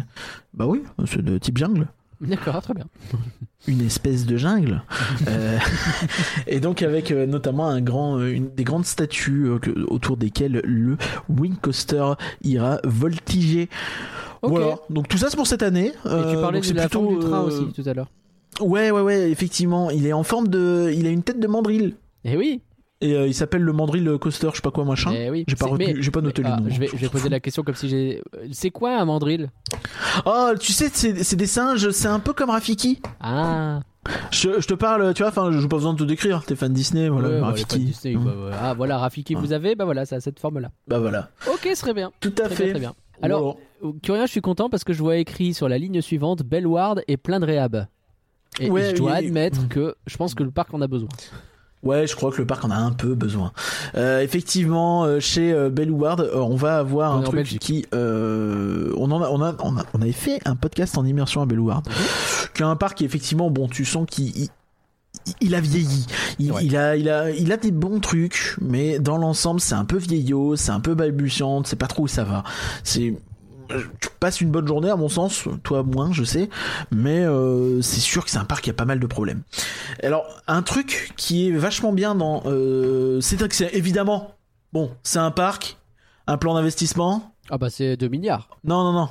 Bah 0.55 0.67
oui, 0.67 0.83
c'est 1.07 1.23
de 1.23 1.39
type 1.39 1.57
jungle. 1.57 1.87
D'accord, 2.21 2.61
très 2.63 2.75
bien. 2.75 2.85
Une 3.67 3.81
espèce 3.83 4.27
de 4.27 4.37
jungle. 4.37 4.83
Euh, 5.29 5.59
et 6.47 6.61
donc 6.61 6.83
avec 6.83 7.11
euh, 7.11 7.27
notamment 7.27 7.69
un 7.69 7.81
grand, 7.81 8.19
euh, 8.19 8.33
une, 8.33 8.51
des 8.55 8.65
grandes 8.65 8.85
statues 8.87 9.47
euh, 9.47 9.59
que- 9.59 9.71
autour 9.89 10.17
desquelles 10.17 10.61
le 10.65 10.97
Wing 11.29 11.57
Coaster 11.57 12.13
ira 12.43 12.79
voltiger. 12.85 13.69
Ok. 14.43 14.51
Voilà. 14.51 14.77
Donc 14.91 15.09
tout 15.09 15.19
ça 15.19 15.29
c'est 15.31 15.37
pour 15.37 15.47
cette 15.47 15.63
année. 15.63 15.89
Et 15.89 15.93
tu 16.09 16.37
parlais 16.41 16.61
de 16.61 16.73
la 16.75 16.89
plutôt, 16.89 17.05
forme 17.05 17.19
du 17.19 17.27
train 17.27 17.41
aussi 17.43 17.73
tout 17.75 17.89
à 17.89 17.95
l'heure. 17.95 18.11
Ouais, 18.61 18.91
ouais, 18.91 19.01
ouais, 19.01 19.31
effectivement. 19.31 19.91
Il 19.91 20.07
est 20.07 20.13
en 20.13 20.23
forme 20.23 20.49
de. 20.49 20.93
Il 20.95 21.07
a 21.07 21.11
une 21.11 21.23
tête 21.23 21.41
de 21.41 21.47
mandrill. 21.47 21.97
Eh 22.25 22.37
oui. 22.37 22.61
Et 23.03 23.15
euh, 23.15 23.27
il 23.27 23.35
s'appelle 23.35 23.63
le 23.63 23.73
mandrill 23.73 24.19
coaster, 24.21 24.49
je 24.51 24.57
sais 24.57 24.63
pas 24.63 24.71
quoi, 24.71 24.85
machin. 24.85 25.11
Eh 25.15 25.31
oui. 25.31 25.45
J'ai 25.49 25.57
pas 25.57 25.67
retenu- 25.67 26.03
j'ai 26.03 26.11
pas 26.11 26.21
noté 26.21 26.43
mais- 26.43 26.49
le 26.51 26.55
ah, 26.55 26.61
nom, 26.61 26.69
Je 26.69 26.81
vais, 26.81 26.89
je 26.95 27.07
poser 27.09 27.31
la 27.31 27.41
question 27.41 27.63
comme 27.63 27.75
si 27.75 27.89
j'ai. 27.89 28.23
C'est 28.53 28.71
quoi 28.71 28.99
un 29.01 29.05
mandrill 29.07 29.51
Oh, 30.27 30.51
tu 30.61 30.73
sais, 30.73 30.91
c'est 30.93 31.37
des 31.37 31.47
singes, 31.47 31.91
c'est 31.91 32.09
un 32.09 32.21
peu 32.21 32.33
comme 32.35 32.51
Rafiki. 32.51 33.01
Ah. 33.21 33.81
Je, 34.31 34.61
je 34.61 34.67
te 34.67 34.75
parle, 34.75 35.15
tu 35.15 35.23
vois, 35.23 35.31
enfin, 35.31 35.51
je 35.51 35.59
n'ai 35.59 35.69
pas 35.69 35.77
besoin 35.77 35.93
de 35.95 35.99
te 35.99 36.05
décrire, 36.05 36.43
t'es 36.45 36.57
fan 36.57 36.73
Disney, 36.73 37.09
voilà, 37.09 37.29
Ouais, 37.29 37.41
bah, 37.41 37.47
Rafiki. 37.47 37.79
Disney, 37.79 38.17
Mmh. 38.17 38.25
bah, 38.25 38.35
voilà. 38.37 38.57
Ah 38.63 38.75
voilà, 38.75 38.99
Rafiki, 38.99 39.35
vous 39.35 39.53
avez, 39.53 39.75
bah 39.77 39.85
voilà, 39.87 40.05
ça 40.07 40.17
a 40.17 40.21
cette 40.21 40.39
forme-là. 40.39 40.71
Bah 40.89 40.99
voilà. 40.99 41.31
Ok, 41.51 41.61
ce 41.71 41.75
serait 41.75 41.95
bien. 41.95 42.11
Tout 42.21 42.33
à 42.39 42.45
Très 42.49 42.55
fait. 42.55 42.65
bien, 42.65 42.73
très 42.73 42.81
bien. 42.81 42.95
Alors, 43.23 43.57
Curien, 44.03 44.27
je 44.27 44.31
suis 44.31 44.41
content 44.43 44.69
parce 44.71 44.85
que 44.85 44.93
je 44.93 44.99
vois 45.03 45.17
écrit 45.17 45.55
sur 45.55 45.69
la 45.71 45.79
ligne 45.79 46.01
suivante 46.03 46.43
Bellward 46.43 47.03
et 47.09 47.17
plein 47.17 47.41
de 47.41 47.47
réhab. 47.47 47.87
Et 48.59 48.67
je 48.67 48.97
dois 48.97 49.13
admettre 49.15 49.69
que 49.69 49.95
je 50.07 50.17
pense 50.19 50.35
que 50.35 50.43
le 50.43 50.51
parc 50.51 50.73
en 50.75 50.81
a 50.83 50.87
besoin. 50.87 51.09
Ouais, 51.83 52.07
je 52.07 52.15
crois 52.15 52.31
que 52.31 52.37
le 52.37 52.47
parc 52.47 52.63
en 52.65 52.71
a 52.71 52.77
un 52.77 52.93
peu 52.93 53.15
besoin. 53.15 53.53
Euh, 53.95 54.21
effectivement, 54.21 55.05
euh, 55.05 55.19
chez 55.19 55.51
euh, 55.53 55.71
Bellward, 55.71 56.31
on 56.35 56.55
va 56.55 56.77
avoir 56.79 57.15
On 57.17 57.21
un 57.21 57.23
truc 57.23 57.37
Belgique. 57.37 57.61
qui, 57.63 57.87
euh, 57.95 58.93
on 58.99 59.11
en 59.11 59.23
a, 59.23 59.29
on 59.31 59.41
a, 59.43 59.55
on 59.61 59.77
a, 59.79 59.85
on 59.95 60.03
avait 60.03 60.13
fait 60.13 60.41
un 60.45 60.57
podcast 60.57 60.99
en 60.99 61.07
immersion 61.07 61.41
à 61.41 61.47
Bellward, 61.47 61.89
qui 62.55 62.63
est 62.63 62.67
un 62.67 62.77
parc 62.77 62.99
qui 62.99 63.05
effectivement, 63.07 63.51
bon, 63.51 63.67
tu 63.67 63.87
sens 63.87 64.05
qu'il 64.11 64.27
il, 64.37 64.49
il 65.41 65.55
a 65.55 65.61
vieilli. 65.63 66.07
Il, 66.39 66.53
Ouais. 66.53 66.65
il 66.67 66.77
a, 66.77 66.97
il 66.97 67.09
a, 67.09 67.31
il 67.31 67.51
a 67.51 67.57
des 67.57 67.71
bons 67.71 67.99
trucs, 68.01 68.57
mais 68.61 68.99
dans 68.99 69.17
l'ensemble, 69.17 69.61
c'est 69.61 69.75
un 69.75 69.85
peu 69.87 69.97
vieillot, 69.97 70.57
c'est 70.57 70.73
un 70.73 70.81
peu 70.81 70.95
balbutiant, 70.95 71.63
c'est 71.65 71.77
pas 71.77 71.87
trop 71.87 72.03
où 72.05 72.09
ça 72.09 72.25
va. 72.25 72.45
C'est 72.85 73.15
tu 74.01 74.09
passes 74.19 74.41
une 74.41 74.51
bonne 74.51 74.67
journée 74.67 74.91
à 74.91 74.97
mon 74.97 75.09
sens, 75.09 75.45
toi 75.63 75.83
moins 75.83 76.13
je 76.13 76.25
sais, 76.25 76.49
mais 76.91 77.21
euh, 77.21 77.81
c'est 77.83 78.01
sûr 78.01 78.25
que 78.25 78.31
c'est 78.31 78.39
un 78.39 78.45
parc 78.45 78.65
qui 78.65 78.71
a 78.71 78.75
pas 78.75 78.85
mal 78.85 79.01
de 79.01 79.07
problèmes. 79.07 79.43
Alors 80.03 80.27
un 80.47 80.63
truc 80.63 81.13
qui 81.17 81.49
est 81.49 81.53
vachement 81.53 81.93
bien 81.93 82.15
dans, 82.15 82.43
euh, 82.47 83.21
c'est 83.21 83.37
que 83.49 83.55
c'est 83.55 83.75
évidemment, 83.75 84.35
bon, 84.73 84.91
c'est 85.03 85.19
un 85.19 85.31
parc, 85.31 85.79
un 86.27 86.37
plan 86.37 86.55
d'investissement. 86.55 87.35
Ah 87.51 87.59
bah 87.59 87.71
c'est 87.71 87.97
2 87.97 88.09
milliards. 88.09 88.49
Non 88.65 88.85
non 88.85 88.93
non, 88.93 89.09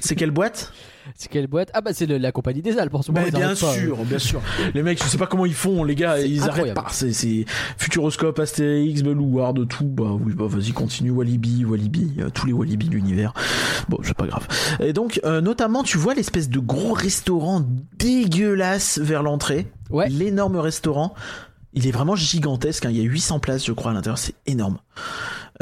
c'est 0.00 0.16
quelle 0.16 0.30
boîte? 0.30 0.72
C'est 1.22 1.28
quelle 1.28 1.48
boîte 1.48 1.68
Ah 1.74 1.82
bah 1.82 1.90
c'est 1.92 2.06
le- 2.06 2.16
la 2.16 2.32
compagnie 2.32 2.62
des 2.62 2.78
Alpes 2.78 2.94
en 2.94 3.02
ce 3.02 3.12
moment. 3.12 3.22
Mais 3.22 3.28
ils 3.28 3.36
bien 3.36 3.44
arrêtent 3.48 3.60
pas. 3.60 3.72
sûr, 3.74 3.96
bien 4.06 4.18
sûr. 4.18 4.40
Les 4.72 4.82
mecs, 4.82 5.02
je 5.04 5.06
sais 5.06 5.18
pas 5.18 5.26
comment 5.26 5.44
ils 5.44 5.52
font, 5.52 5.84
les 5.84 5.94
gars, 5.94 6.14
C'est 6.16 6.30
ils 6.30 6.42
incroyable. 6.44 6.78
arrêtent 6.78 6.88
pas. 6.88 6.92
C'est, 6.94 7.12
c'est 7.12 7.44
Futuroscope, 7.76 8.38
Astérix, 8.38 9.02
Bellward, 9.02 9.68
tout. 9.68 9.84
Bah 9.84 10.12
oui, 10.18 10.32
bah 10.34 10.46
vas-y, 10.48 10.72
continue. 10.72 11.10
Walibi, 11.10 11.66
Walibi, 11.66 12.12
euh, 12.20 12.30
tous 12.30 12.46
les 12.46 12.54
Walibi 12.54 12.88
de 12.88 12.94
l'univers. 12.94 13.34
Bon, 13.90 13.98
c'est 14.02 14.14
pas 14.16 14.26
grave. 14.26 14.48
Et 14.80 14.94
donc, 14.94 15.20
euh, 15.24 15.42
notamment, 15.42 15.82
tu 15.82 15.98
vois 15.98 16.14
l'espèce 16.14 16.48
de 16.48 16.58
gros 16.58 16.94
restaurant 16.94 17.66
dégueulasse 17.98 18.98
vers 18.98 19.22
l'entrée. 19.22 19.70
Ouais. 19.90 20.08
L'énorme 20.08 20.56
restaurant. 20.56 21.12
Il 21.74 21.86
est 21.86 21.90
vraiment 21.92 22.16
gigantesque. 22.16 22.86
hein. 22.86 22.90
Il 22.90 22.96
y 22.96 23.00
a 23.00 23.04
800 23.04 23.40
places, 23.40 23.66
je 23.66 23.72
crois, 23.72 23.90
à 23.90 23.94
l'intérieur. 23.94 24.16
C'est 24.18 24.34
énorme. 24.46 24.78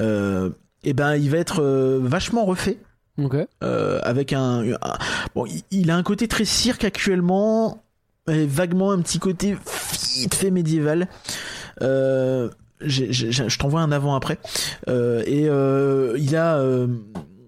Euh, 0.01 0.51
et 0.85 0.93
ben, 0.93 1.17
il 1.17 1.29
va 1.31 1.39
être 1.39 1.61
euh, 1.63 1.99
vachement 2.01 2.45
refait 2.45 2.79
Ok. 3.19 3.35
euh, 3.65 4.01
avec 4.03 4.33
un, 4.33 4.63
bon 5.35 5.45
il- 5.71 5.91
a 5.91 5.97
un 5.97 6.03
côté 6.03 6.29
très 6.29 6.45
cirque 6.45 6.85
actuellement 6.85 7.83
et 8.31 8.47
vaguement 8.47 8.93
un 8.93 9.01
petit 9.01 9.19
côté 9.19 9.57
vite 10.17 10.35
fait 10.35 10.51
médiéval 10.51 11.09
euh, 11.83 12.49
je 12.81 13.57
t'envoie 13.59 13.81
un 13.81 13.91
avant 13.93 14.15
après 14.15 14.39
Euh, 14.89 15.23
et 15.27 15.49
il 16.21 16.37
a 16.37 16.59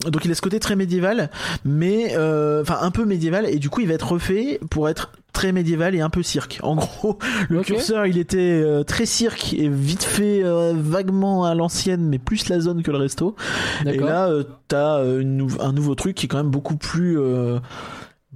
donc 0.07 0.25
il 0.25 0.31
a 0.31 0.35
ce 0.35 0.41
côté 0.41 0.59
très 0.61 0.77
médiéval 0.77 1.31
mais 1.65 2.15
euh, 2.17 2.63
enfin 2.63 2.79
un 2.81 2.91
peu 2.91 3.05
médiéval 3.05 3.47
et 3.49 3.59
du 3.59 3.69
coup 3.69 3.81
il 3.81 3.89
va 3.89 3.95
être 3.95 4.13
refait 4.13 4.59
pour 4.71 4.89
être 4.89 5.13
très 5.33 5.53
médiéval 5.53 5.95
et 5.95 6.01
un 6.01 6.11
peu 6.11 6.23
cirque 6.23 6.59
en 6.63 6.75
gros 6.77 7.19
le 7.49 7.63
curseur 7.63 8.07
il 8.07 8.17
était 8.19 8.39
euh, 8.65 8.83
très 8.83 9.07
cirque 9.07 9.53
et 9.55 9.69
vite 9.69 10.03
fait 10.03 10.43
euh, 10.45 10.73
vaguement 10.77 11.45
à 11.45 11.55
l'ancienne 11.55 12.03
mais 12.09 12.19
plus 12.19 12.49
la 12.49 12.61
zone 12.61 12.83
que 12.83 12.91
le 12.91 12.97
resto 12.99 13.37
et 13.87 13.99
là, 13.99 14.29
euh, 14.29 14.45
t'as 14.69 15.03
nou- 15.05 15.49
un 15.61 15.73
nouveau 15.73 15.95
truc 15.95 16.17
qui 16.17 16.27
est 16.27 16.29
quand 16.29 16.39
même 16.39 16.51
beaucoup 16.51 16.77
plus, 16.77 17.19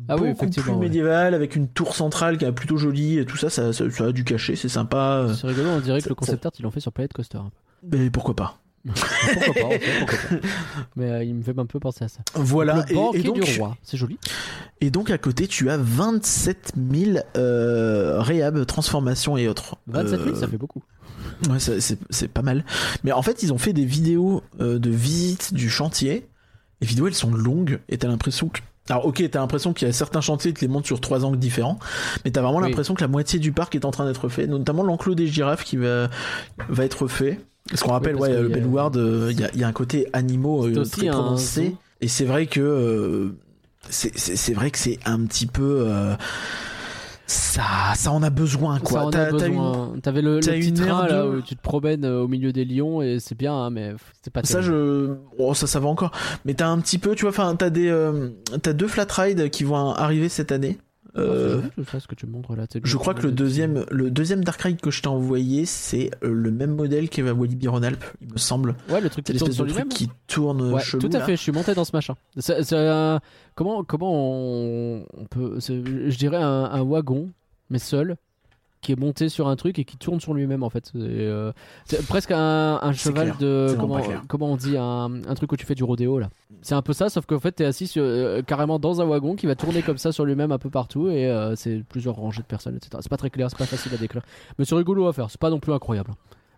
Ah 0.09 0.17
oui, 0.21 0.31
beaucoup 0.33 0.47
plus 0.51 0.71
ouais. 0.73 0.77
médiéval, 0.77 1.35
avec 1.35 1.55
une 1.57 1.69
tour 1.69 1.95
centrale 1.95 2.37
qui 2.39 2.45
est 2.45 2.53
plutôt 2.53 2.77
jolie 2.77 3.19
et 3.19 3.25
tout 3.25 3.37
ça, 3.37 3.49
ça, 3.49 3.73
ça, 3.73 3.89
ça 3.91 4.05
a 4.07 4.13
du 4.13 4.25
cachet, 4.25 4.57
c'est 4.57 4.69
sympa. 4.69 5.27
C'est 5.41 5.47
rigolo, 5.47 5.69
on 5.71 5.81
dirait 5.81 6.01
que 6.03 6.09
le 6.09 6.15
concept 6.15 6.45
art 6.47 6.53
ils 6.59 6.63
l'ont 6.63 6.71
fait 6.71 6.81
sur 6.81 6.93
Planet 6.93 7.13
Coaster. 7.13 7.39
un 7.39 7.51
peu. 7.91 7.97
Mais 7.99 8.11
pourquoi 8.11 8.35
pas 8.35 8.59
pourquoi 8.93 9.55
pas, 9.55 9.67
en 9.67 9.71
fait, 9.71 9.81
pourquoi 9.99 10.17
pas. 10.41 10.47
Mais 10.97 11.11
euh, 11.11 11.25
il 11.25 11.35
me 11.35 11.43
fait 11.43 11.59
un 11.59 11.67
peu 11.67 11.81
penser 11.81 12.05
à 12.05 12.09
ça. 12.09 12.21
Voilà. 12.35 12.85
le 12.87 12.93
Et, 12.93 12.95
banquet 12.95 13.19
et 13.21 13.23
donc, 13.23 13.41
du 13.43 13.59
roi, 13.59 13.77
c'est 13.83 13.97
joli. 13.97 14.19
et 14.81 14.91
donc 14.91 15.11
à 15.11 15.19
côté, 15.19 15.47
tu 15.47 15.71
as 15.71 15.77
27 15.79 16.73
000 16.93 17.19
euh, 17.37 18.21
réhab, 18.21 18.65
transformations 18.67 19.37
et 19.37 19.49
autres. 19.49 19.77
27 19.87 20.21
000, 20.25 20.37
Euh, 20.37 20.41
ça 20.41 20.49
fait 20.49 20.59
beaucoup. 20.59 20.83
Ouais, 21.49 21.59
c'est 21.59 22.29
pas 22.29 22.43
mal. 22.43 22.65
Mais 23.03 23.13
en 23.13 23.23
fait, 23.23 23.43
ils 23.43 23.53
ont 23.53 23.59
fait 23.59 23.73
des 23.73 23.85
vidéos 23.87 24.43
euh, 24.61 24.79
de 24.79 24.91
visite 24.91 25.55
du 25.55 25.71
chantier. 25.71 26.29
Les 26.81 26.87
vidéos, 26.87 27.07
elles 27.07 27.15
sont 27.15 27.33
longues 27.33 27.81
et 27.89 27.97
t'as 27.99 28.09
l'impression 28.09 28.49
que. 28.49 28.61
Alors, 28.91 29.07
ok, 29.07 29.23
t'as 29.31 29.39
l'impression 29.41 29.73
qu'il 29.73 29.89
y 29.89 29.91
a 29.91 29.95
certains 29.95 30.21
chantiers 30.21 30.53
qui 30.53 30.61
les 30.61 30.69
montent 30.69 30.85
sur 30.85 31.01
trois 31.01 31.25
angles 31.25 31.39
différents, 31.39 31.79
mais 32.25 32.31
t'as 32.31 32.43
vraiment 32.43 32.59
Oui. 32.59 32.65
l'impression 32.69 32.93
que 32.95 33.01
la 33.01 33.09
moitié 33.09 33.39
du 33.39 33.51
parc 33.51 33.75
est 33.75 33.87
en 33.87 33.91
train 33.91 34.05
d'être 34.05 34.29
fait, 34.29 34.47
notamment 34.47 34.83
l'enclos 34.83 35.15
des 35.15 35.27
girafes 35.27 35.65
qui 35.65 35.79
va, 35.79 36.11
va 36.69 36.85
être 36.85 37.09
fait. 37.09 37.41
Parce 37.71 37.83
qu'on 37.83 37.93
rappelle, 37.93 38.17
ouais, 38.17 38.31
euh, 38.31 38.49
y 38.49 38.53
a- 38.53 38.57
Bellward, 38.57 38.97
euh, 38.97 39.29
il 39.33 39.41
y, 39.41 39.45
a, 39.45 39.51
il 39.55 39.61
y 39.61 39.65
a 39.65 39.69
un 39.69 39.73
côté 39.73 40.07
animaux 40.13 40.67
euh, 40.67 40.85
très 40.85 41.07
prononcé. 41.09 41.75
Et 42.01 42.09
c'est 42.09 42.25
vrai 42.27 42.47
que. 42.47 42.61
euh, 42.61 43.37
c'est- 43.89 44.53
vrai 44.55 44.71
que 44.71 44.79
c'est 44.79 44.99
un 45.07 45.25
petit 45.25 45.47
peu. 45.47 45.87
ça, 47.27 47.63
ça 47.97 48.11
en 48.13 48.23
a 48.23 48.29
besoin, 48.31 48.79
quoi. 48.81 49.11
T'avais 50.03 50.21
le, 50.21 50.35
le 50.37 50.41
petit 50.41 50.75
train 50.75 51.07
là 51.09 51.27
où 51.27 51.41
tu 51.41 51.57
te 51.57 51.63
promènes 51.63 52.05
au 52.05 52.29
milieu 52.29 52.53
des 52.53 52.67
lions 52.67 53.01
et 53.01 53.19
c'est 53.19 53.35
bien, 53.37 53.55
hein, 53.55 53.71
mais 53.71 53.95
c'est 54.23 54.31
pas 54.33 54.43
Ça, 54.45 54.61
terrible. 54.61 54.75
je. 54.75 55.15
Oh, 55.39 55.55
ça, 55.55 55.67
ça 55.67 55.81
va 55.81 55.89
encore. 55.89 56.11
Mais 56.45 56.53
t'as 56.53 56.69
un 56.69 56.79
petit 56.81 56.99
peu, 56.99 57.15
tu 57.15 57.23
vois, 57.23 57.31
enfin, 57.31 57.57
t'as 57.57 57.71
des. 57.71 57.89
euh, 57.89 58.29
t'as 58.63 58.75
deux 58.75 58.89
flat 58.89 59.07
rides 59.11 59.49
qui 59.49 59.65
vont 59.65 59.93
arriver 59.95 60.29
cette 60.29 60.53
année. 60.53 60.77
Ah, 61.17 61.21
Euh, 61.21 61.55
joli, 61.61 61.71
tout 61.77 61.85
ça, 61.85 62.01
ce 62.01 62.09
que 62.09 62.15
tu 62.17 62.27
me 62.27 62.33
montres 62.33 62.57
là. 62.57 62.67
c'est 62.71 62.85
je 62.85 62.97
crois 62.97 63.15
que 63.15 63.23
le 63.23 63.31
deuxième, 63.33 63.85
le 63.91 64.11
deuxième 64.11 64.43
Dark 64.43 64.61
Ride 64.61 64.81
que 64.81 64.91
je 64.91 65.01
t'ai 65.01 65.09
envoyé, 65.09 65.65
c'est 65.65 66.11
euh, 66.25 66.33
le 66.33 66.51
même 66.51 66.75
modèle 66.75 67.09
qu'Eva 67.09 67.33
Walibi 67.33 67.69
Rhône-Alpes, 67.69 68.05
il 68.21 68.33
me 68.33 68.37
semble. 68.39 68.75
Ouais, 68.91 69.01
le 69.01 69.09
truc 69.11 69.25
C'est 69.27 69.33
qui 69.35 69.39
tourne 69.39 69.53
sur 69.53 69.65
de 69.65 69.71
truc 69.71 69.89
qui 69.91 70.11
tourne 70.27 70.73
Ouais, 70.73 70.81
chelou. 70.83 71.01
tout 71.09 71.17
à 71.17 71.21
là. 71.21 71.25
fait, 71.25 71.37
je 71.37 71.43
suis 71.43 71.53
monté 71.53 71.73
dans 71.75 71.85
ce 71.85 71.95
machin. 71.95 72.15
Un- 72.73 73.21
comment, 73.55 73.85
comment 73.85 74.13
on, 74.13 75.07
on 75.17 75.25
peut. 75.27 75.59
Je 75.61 76.17
dirais 76.17 76.43
un, 76.43 76.65
un 76.65 76.83
wagon, 76.83 77.31
mais 77.71 77.79
seul, 77.79 78.17
qui 78.85 78.93
est 78.93 79.01
monté 79.01 79.29
sur 79.29 79.49
un 79.49 79.57
truc 79.57 79.79
et 79.79 79.85
qui 79.85 79.97
tourne 79.97 80.21
sur 80.21 80.35
lui-même 80.35 80.63
en 80.63 80.71
fait. 80.71 80.91
C'est 80.93 80.99
euh, 81.01 81.53
c'est 81.87 82.07
presque 82.07 82.31
un, 82.31 82.93
cheval 82.93 83.29
clair. 83.29 83.39
de. 83.39 83.77
Comment, 83.81 84.01
comment 84.29 84.53
on 84.53 84.57
dit 84.57 84.77
un, 84.77 85.23
un 85.27 85.35
truc 85.35 85.51
où 85.53 85.57
tu 85.57 85.67
fais 85.67 85.75
du 85.75 85.85
rodéo 85.85 86.19
là. 86.19 86.29
C'est 86.63 86.75
un 86.75 86.83
peu 86.83 86.93
ça, 86.93 87.09
sauf 87.09 87.27
qu'en 87.27 87.41
fait, 87.41 87.53
t'es 87.53 87.65
assis 87.65 87.87
sur, 87.87 88.03
euh, 88.03 88.43
carrément 88.43 88.79
dans 88.79 89.01
un 89.01 89.05
wagon 89.05 89.37
qui 89.37 89.47
va 89.47 89.55
tourner 89.55 89.83
comme 89.83 89.99
ça 89.99 90.13
sur 90.13 90.25
lui-même 90.25 90.53
un 90.53 90.59
peu 90.59 90.71
partout 90.71 91.09
et 91.09 91.27
euh, 91.29 91.57
c'est 91.57 91.83
plusieurs 91.89 92.15
rangées 92.15 92.43
de 92.43 92.47
personnes, 92.47 92.77
etc. 92.77 92.99
C'est 93.01 93.09
pas 93.09 93.17
très 93.17 93.31
clair, 93.31 93.49
c'est 93.51 93.59
pas 93.59 93.67
facile 93.67 93.93
à 93.95 93.97
décrire. 93.97 94.23
Mais 94.59 94.65
c'est 94.65 94.75
rigolo 94.75 95.07
à 95.07 95.13
faire, 95.13 95.31
c'est 95.31 95.41
pas 95.41 95.51
non 95.51 95.59
plus 95.59 95.73
incroyable. 95.73 96.13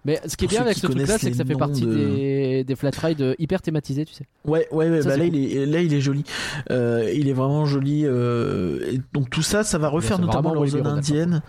Mais 0.06 0.20
ce 0.26 0.36
qui 0.36 0.44
est 0.44 0.48
bien 0.48 0.62
avec 0.62 0.76
ce 0.78 0.86
truc-là, 0.86 1.18
c'est 1.18 1.30
que 1.32 1.36
ça 1.36 1.44
fait 1.44 1.54
partie 1.56 1.82
de- 1.82 1.94
des, 1.94 2.64
des 2.64 2.76
flat 2.76 2.92
rides 3.02 3.34
hyper 3.38 3.60
thématisés, 3.60 4.04
tu 4.04 4.14
sais. 4.14 4.24
Ouais, 4.46 4.66
ouais, 4.70 4.88
ouais, 4.88 5.02
Ça, 5.02 5.08
bah 5.10 5.16
là, 5.16 5.24
cool. 5.26 5.34
il 5.36 5.56
est, 5.56 5.66
là, 5.66 5.80
il 5.82 5.92
est 5.92 6.00
joli. 6.00 6.22
Euh, 6.70 7.10
il 7.12 7.28
est 7.28 7.32
vraiment 7.32 7.66
joli. 7.66 8.02
euh, 8.04 8.78
et 8.92 9.00
donc 9.12 9.28
tout 9.30 9.42
ça, 9.42 9.64
ça 9.64 9.78
va 9.78 9.88
refaire 9.88 10.18
notamment 10.18 10.54
leur 10.54 10.66
zone 10.66 10.86
indienne, 10.86 11.42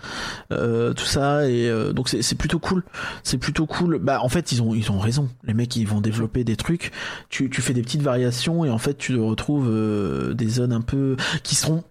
euh, 0.52 0.94
tout 0.94 1.06
ça. 1.06 1.48
Et 1.50 1.70
euh, 1.70 1.94
donc 1.94 2.10
c'est 2.10 2.22
c'est 2.22 2.36
plutôt 2.36 2.60
cool. 2.60 2.84
C'est 3.24 3.38
plutôt 3.38 3.66
cool. 3.68 4.00
Bah 4.00 4.20
en 4.24 4.30
fait, 4.30 4.52
ils 4.52 4.62
ont 4.62 4.74
ils 4.74 4.92
ont 4.92 5.00
raison. 5.00 5.30
Les 5.44 5.54
mecs, 5.54 5.76
ils 5.76 5.88
vont 5.88 6.02
développer 6.02 6.44
des 6.44 6.56
trucs. 6.56 6.92
Tu 7.30 7.50
tu 7.50 7.62
fais 7.62 7.74
des 7.74 7.82
petites 7.84 8.02
variations 8.02 8.66
et 8.66 8.70
en 8.70 8.78
fait, 8.80 8.98
tu 8.98 9.20
retrouves 9.20 9.68
euh, 9.70 10.34
des 10.34 10.48
zones 10.50 10.74
un 10.74 10.82
peu 10.82 11.16
qui 11.44 11.56
seront 11.56 11.84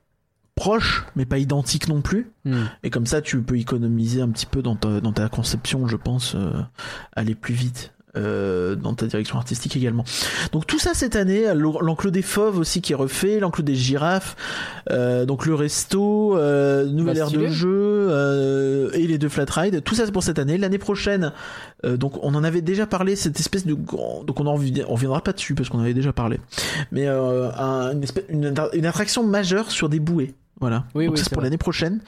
proches, 0.57 1.05
mais 1.15 1.27
pas 1.27 1.39
identiques 1.39 1.87
non 1.89 2.01
plus. 2.01 2.31
Hmm. 2.45 2.65
Et 2.83 2.91
comme 2.91 3.07
ça, 3.07 3.20
tu 3.23 3.41
peux 3.43 3.59
économiser 3.59 4.20
un 4.23 4.28
petit 4.31 4.47
peu 4.47 4.62
dans 4.62 4.74
ta, 4.74 5.01
dans 5.01 5.12
ta 5.12 5.28
conception, 5.28 5.87
je 5.87 5.97
pense, 5.97 6.35
euh, 6.35 6.51
aller 7.15 7.35
plus 7.37 7.55
vite. 7.55 7.93
euh, 8.16 8.77
dans 8.77 8.95
ta 8.95 9.05
direction 9.07 9.37
artistique 9.37 9.77
également. 9.77 10.03
Donc 10.53 10.66
tout 10.66 10.78
ça 10.78 10.95
cette 10.95 11.16
année, 11.16 11.53
l'enclos 11.55 12.11
des 12.11 12.23
fauves 12.23 12.59
aussi 12.59 12.81
qui 12.81 12.93
est 12.95 12.97
refait, 12.97 13.41
l'enclos 13.41 13.62
des 13.62 13.74
girafes, 13.74 14.37
euh, 14.91 15.27
donc 15.27 15.45
le 15.45 15.55
resto, 15.55 16.35
euh, 16.35 16.87
nouvelle 16.87 17.16
Bah, 17.16 17.20
aire 17.20 17.31
de 17.31 17.47
jeu 17.49 18.91
et 18.95 19.07
les 19.07 19.19
deux 19.19 19.28
flat 19.28 19.45
rides. 19.51 19.85
Tout 19.85 19.95
ça 19.95 20.07
c'est 20.07 20.12
pour 20.12 20.23
cette 20.23 20.39
année. 20.39 20.57
L'année 20.57 20.78
prochaine, 20.78 21.31
donc 21.85 22.15
on 22.24 22.35
en 22.35 22.43
avait 22.43 22.62
déjà 22.62 22.87
parlé 22.87 23.16
cette 23.16 23.39
espèce 23.39 23.66
de 23.66 23.74
grand, 23.74 24.24
donc 24.24 24.41
on 24.41 24.47
en 24.47 24.55
on 24.55 24.93
reviendra 24.95 25.20
pas 25.20 25.35
dessus 25.35 25.55
parce 25.55 25.69
qu'on 25.69 25.77
en 25.81 25.83
avait 25.83 25.93
déjà 25.93 26.15
parlé, 26.15 26.41
mais 26.93 27.07
un- 27.07 27.93
une, 27.93 28.03
espèce- 28.03 28.24
une, 28.31 28.55
une 28.73 28.87
attraction 28.87 29.27
majeure 29.27 29.70
sur 29.70 29.91
des 29.91 30.01
bouées. 30.01 30.35
Voilà. 30.61 30.85
Oui, 30.95 31.07
Donc 31.07 31.16
oui, 31.16 31.20
c'est 31.23 31.33
pour 31.33 31.43
l'année 31.43 31.59
prochaine. 31.59 32.01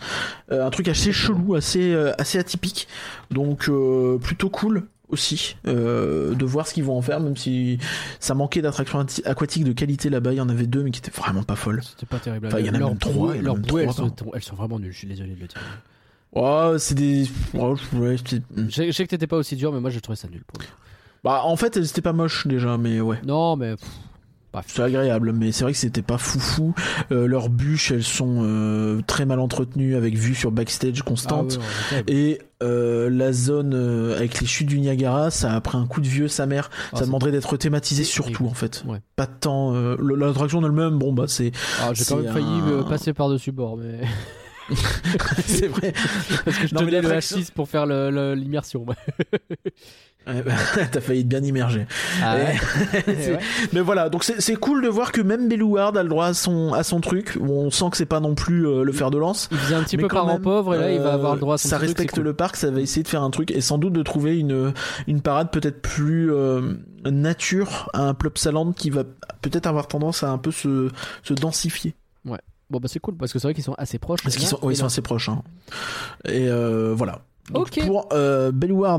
Euh, 0.51 0.66
un 0.66 0.70
truc 0.70 0.89
assez 0.89 1.12
chelou, 1.12 1.55
assez 1.55 1.93
euh, 1.93 2.12
assez 2.19 2.39
atypique. 2.39 2.89
Donc 3.31 3.69
euh, 3.69 4.19
plutôt 4.19 4.49
cool 4.51 4.85
aussi 5.11 5.57
de 5.65 6.45
voir 6.45 6.66
ce 6.66 6.75
qu'ils 6.75 6.85
vont 6.85 6.97
en 6.99 7.03
faire, 7.03 7.19
même 7.20 7.37
si 7.37 7.79
ça 8.20 8.35
manquait 8.35 8.61
d'attractions 8.61 9.01
ati- 9.01 9.23
aquatiques 9.25 9.65
de 9.65 9.73
qualité 9.73 10.11
là-bas. 10.11 10.33
Il 10.33 10.37
y 10.37 10.41
en 10.41 10.49
avait 10.51 10.66
deux, 10.66 10.83
mais 10.83 10.91
qui 10.91 10.99
étaient 11.01 11.11
vraiment 11.19 11.43
pas 11.43 11.57
folles. 11.57 11.83
C'était 11.83 12.05
pas 12.07 12.19
terrible. 12.19 12.47
Enfin, 12.49 12.59
il 12.59 12.66
y 12.66 12.70
en 12.70 12.75
a 12.75 12.79
même 12.79 12.99
trois, 12.99 13.35
Leurs 13.37 13.57
bouées, 13.57 13.83
elles 13.85 13.89
trois, 13.91 14.07
sont, 14.09 14.15
elles 14.35 14.43
sont 14.43 14.57
vraiment 14.57 14.79
nulles. 14.79 14.93
Je 14.93 14.99
suis 14.99 15.09
désolé 15.09 15.35
de 15.35 15.41
le 15.41 15.47
dire. 15.47 15.61
Oh, 16.35 16.75
c'est 16.79 16.95
des. 16.95 17.27
oh, 17.59 17.75
ouais, 17.95 18.16
c'est- 18.25 18.43
Je, 18.57 18.83
je 18.87 18.93
sais 18.93 19.05
que 19.05 19.11
t'étais 19.11 19.27
pas 19.27 19.39
aussi 19.39 19.57
dur, 19.57 19.73
mais 19.73 19.81
moi 19.81 19.89
j'ai 19.89 20.01
trouvé 20.03 20.16
ça 20.16 20.29
nul. 20.29 20.43
Pour. 20.47 20.62
Bah, 21.25 21.41
en 21.45 21.57
fait, 21.57 21.77
elles 21.79 21.87
étaient 21.87 22.03
pas 22.03 22.12
moches 22.12 22.47
déjà, 22.47 22.77
mais 22.77 23.01
ouais. 23.01 23.19
Non, 23.27 23.57
mais 23.57 23.77
pff, 23.77 23.89
bref. 24.61 24.73
C'est 24.75 24.83
agréable, 24.83 25.33
mais 25.33 25.53
c'est 25.53 25.65
vrai 25.65 25.73
que 25.73 25.79
c'était 25.79 26.03
pas 26.03 26.19
foufou. 26.19 26.75
Euh, 27.13 27.27
leurs 27.27 27.49
bûches, 27.49 27.91
elles 27.91 28.05
sont 28.05 28.43
euh, 28.43 29.01
très 29.07 29.25
mal 29.27 29.41
entretenues, 29.41 29.97
avec 29.97 30.17
vue 30.17 30.35
sur 30.35 30.51
backstage 30.51 31.03
constante. 31.03 31.59
Ah 31.91 31.95
ouais. 31.97 32.05
Et 32.09 32.39
euh, 32.63 33.09
la 33.11 33.33
zone 33.33 33.75
avec 34.17 34.41
les 34.41 34.47
chutes 34.47 34.69
du 34.69 34.81
Niagara, 34.81 35.31
ça 35.31 35.53
a 35.55 35.61
pris 35.61 35.79
un 35.79 35.87
coup 35.87 36.01
de 36.01 36.09
vieux 36.09 36.29
sa 36.29 36.47
mère. 36.47 36.71
Ah, 36.93 36.99
ça 36.99 37.07
demanderait 37.07 37.33
d'être 37.33 37.57
thématisé 37.57 38.05
surtout 38.05 38.47
en 38.47 38.55
fait. 38.55 38.85
Ouais. 38.87 38.99
Pas 39.17 39.27
tant 39.27 39.73
l'attraction 40.01 40.65
elle-même. 40.65 40.99
Bon 40.99 41.13
bah 41.13 41.25
c'est 41.29 41.53
Alors, 41.81 41.95
j'ai 41.95 42.05
quand 42.05 42.17
même 42.17 42.33
failli 42.33 42.61
me 42.63 42.83
passer 42.83 43.13
par-dessus 43.13 43.53
bord, 43.53 43.77
mais. 43.77 44.01
c'est 45.47 45.69
vrai. 45.69 45.93
Parce 46.45 46.59
que 46.59 46.67
je 46.67 46.75
Non, 46.75 46.81
tenais 46.81 46.91
le 46.93 47.01
l'attraction- 47.01 47.39
H6 47.39 47.53
pour 47.53 47.69
faire 47.69 47.87
l'immersion. 47.87 48.85
Ouais, 50.29 50.43
bah, 50.47 50.53
T'as 50.93 51.01
failli 51.01 51.21
être 51.21 51.29
bien 51.29 51.43
immergé. 51.43 51.87
Ah 52.23 52.37
ouais. 52.37 52.57
Ouais. 53.07 53.39
Mais 53.73 53.81
voilà, 53.81 54.09
donc 54.09 54.25
c'est 54.25 54.57
cool 54.57 54.83
de 54.83 54.89
voir 54.89 55.11
que 55.13 55.21
même 55.21 55.49
Bellouard 55.49 55.97
a 55.97 56.03
le 56.03 56.09
droit 56.09 56.27
à 56.27 56.35
son 56.35 56.73
à 56.73 56.83
son 56.83 57.01
truc. 57.01 57.37
On 57.41 57.71
sent 57.71 57.87
que 57.91 57.97
c'est 57.97 58.07
pas 58.07 58.21
non 58.21 58.35
plus 58.35 58.67
euh, 58.67 58.83
le 58.85 58.93
fer 58.93 59.11
de 59.11 59.19
lance. 59.19 59.49
Il 59.51 59.59
faisait 59.59 59.75
un 59.75 59.83
petit 59.83 59.97
peu 59.97 60.09
parent 60.09 60.35
même, 60.35 60.43
pauvre 60.43 60.75
et 60.75 60.79
là 60.79 60.93
il 60.93 60.99
va 61.01 61.11
euh, 61.11 61.15
avoir 61.15 61.35
le 61.35 61.41
droit 61.41 61.55
à 61.55 61.59
son 61.59 61.69
Ça 61.69 61.77
petit 61.79 61.87
truc, 61.87 61.97
respecte 61.99 62.11
c'est 62.15 62.21
cool. 62.21 62.25
le 62.25 62.35
parc, 62.35 62.57
ça 62.57 62.71
va 62.71 62.81
essayer 62.81 63.03
de 63.03 63.09
faire 63.09 63.23
un 63.23 63.31
truc 63.31 63.51
et 63.51 63.61
sans 63.61 63.79
doute 63.79 63.93
de 63.93 64.03
trouver 64.03 64.39
une 64.39 64.73
une 65.07 65.21
parade 65.23 65.51
peut-être 65.51 65.81
plus 65.83 66.33
euh, 66.33 66.75
nature 67.05 67.89
à 67.95 68.03
un 68.03 68.15
Plopsaland 68.15 68.73
qui 68.73 68.91
va 68.91 69.05
peut-être 69.43 69.67
avoir 69.67 69.89
tendance 69.89 70.23
à 70.23 70.31
un 70.31 70.39
peu 70.39 70.51
se 70.51 70.91
se 71.23 71.35
densifier. 71.35 71.95
Bon 72.71 72.81
bah 72.81 72.89
c'est 72.89 73.01
cool 73.01 73.17
parce 73.17 73.33
que 73.33 73.39
c'est 73.39 73.47
vrai 73.47 73.55
qu'ils 73.55 73.65
sont 73.65 73.75
assez 73.79 73.99
proches. 73.99 74.23
Parce 74.23 74.37
qu'ils 74.37 74.47
sont, 74.47 74.59
ouais, 74.61 74.75
ils 74.75 74.77
sont 74.77 74.85
assez 74.85 75.01
proches. 75.01 75.31
hein. 75.31 75.43
Et 76.27 76.49
euh, 76.49 76.93
voilà. 76.95 77.21
Donc, 77.51 77.69
Ok. 77.69 77.87
Pour 77.87 78.11
euh, 78.13 78.53
Bellouard, 78.53 78.99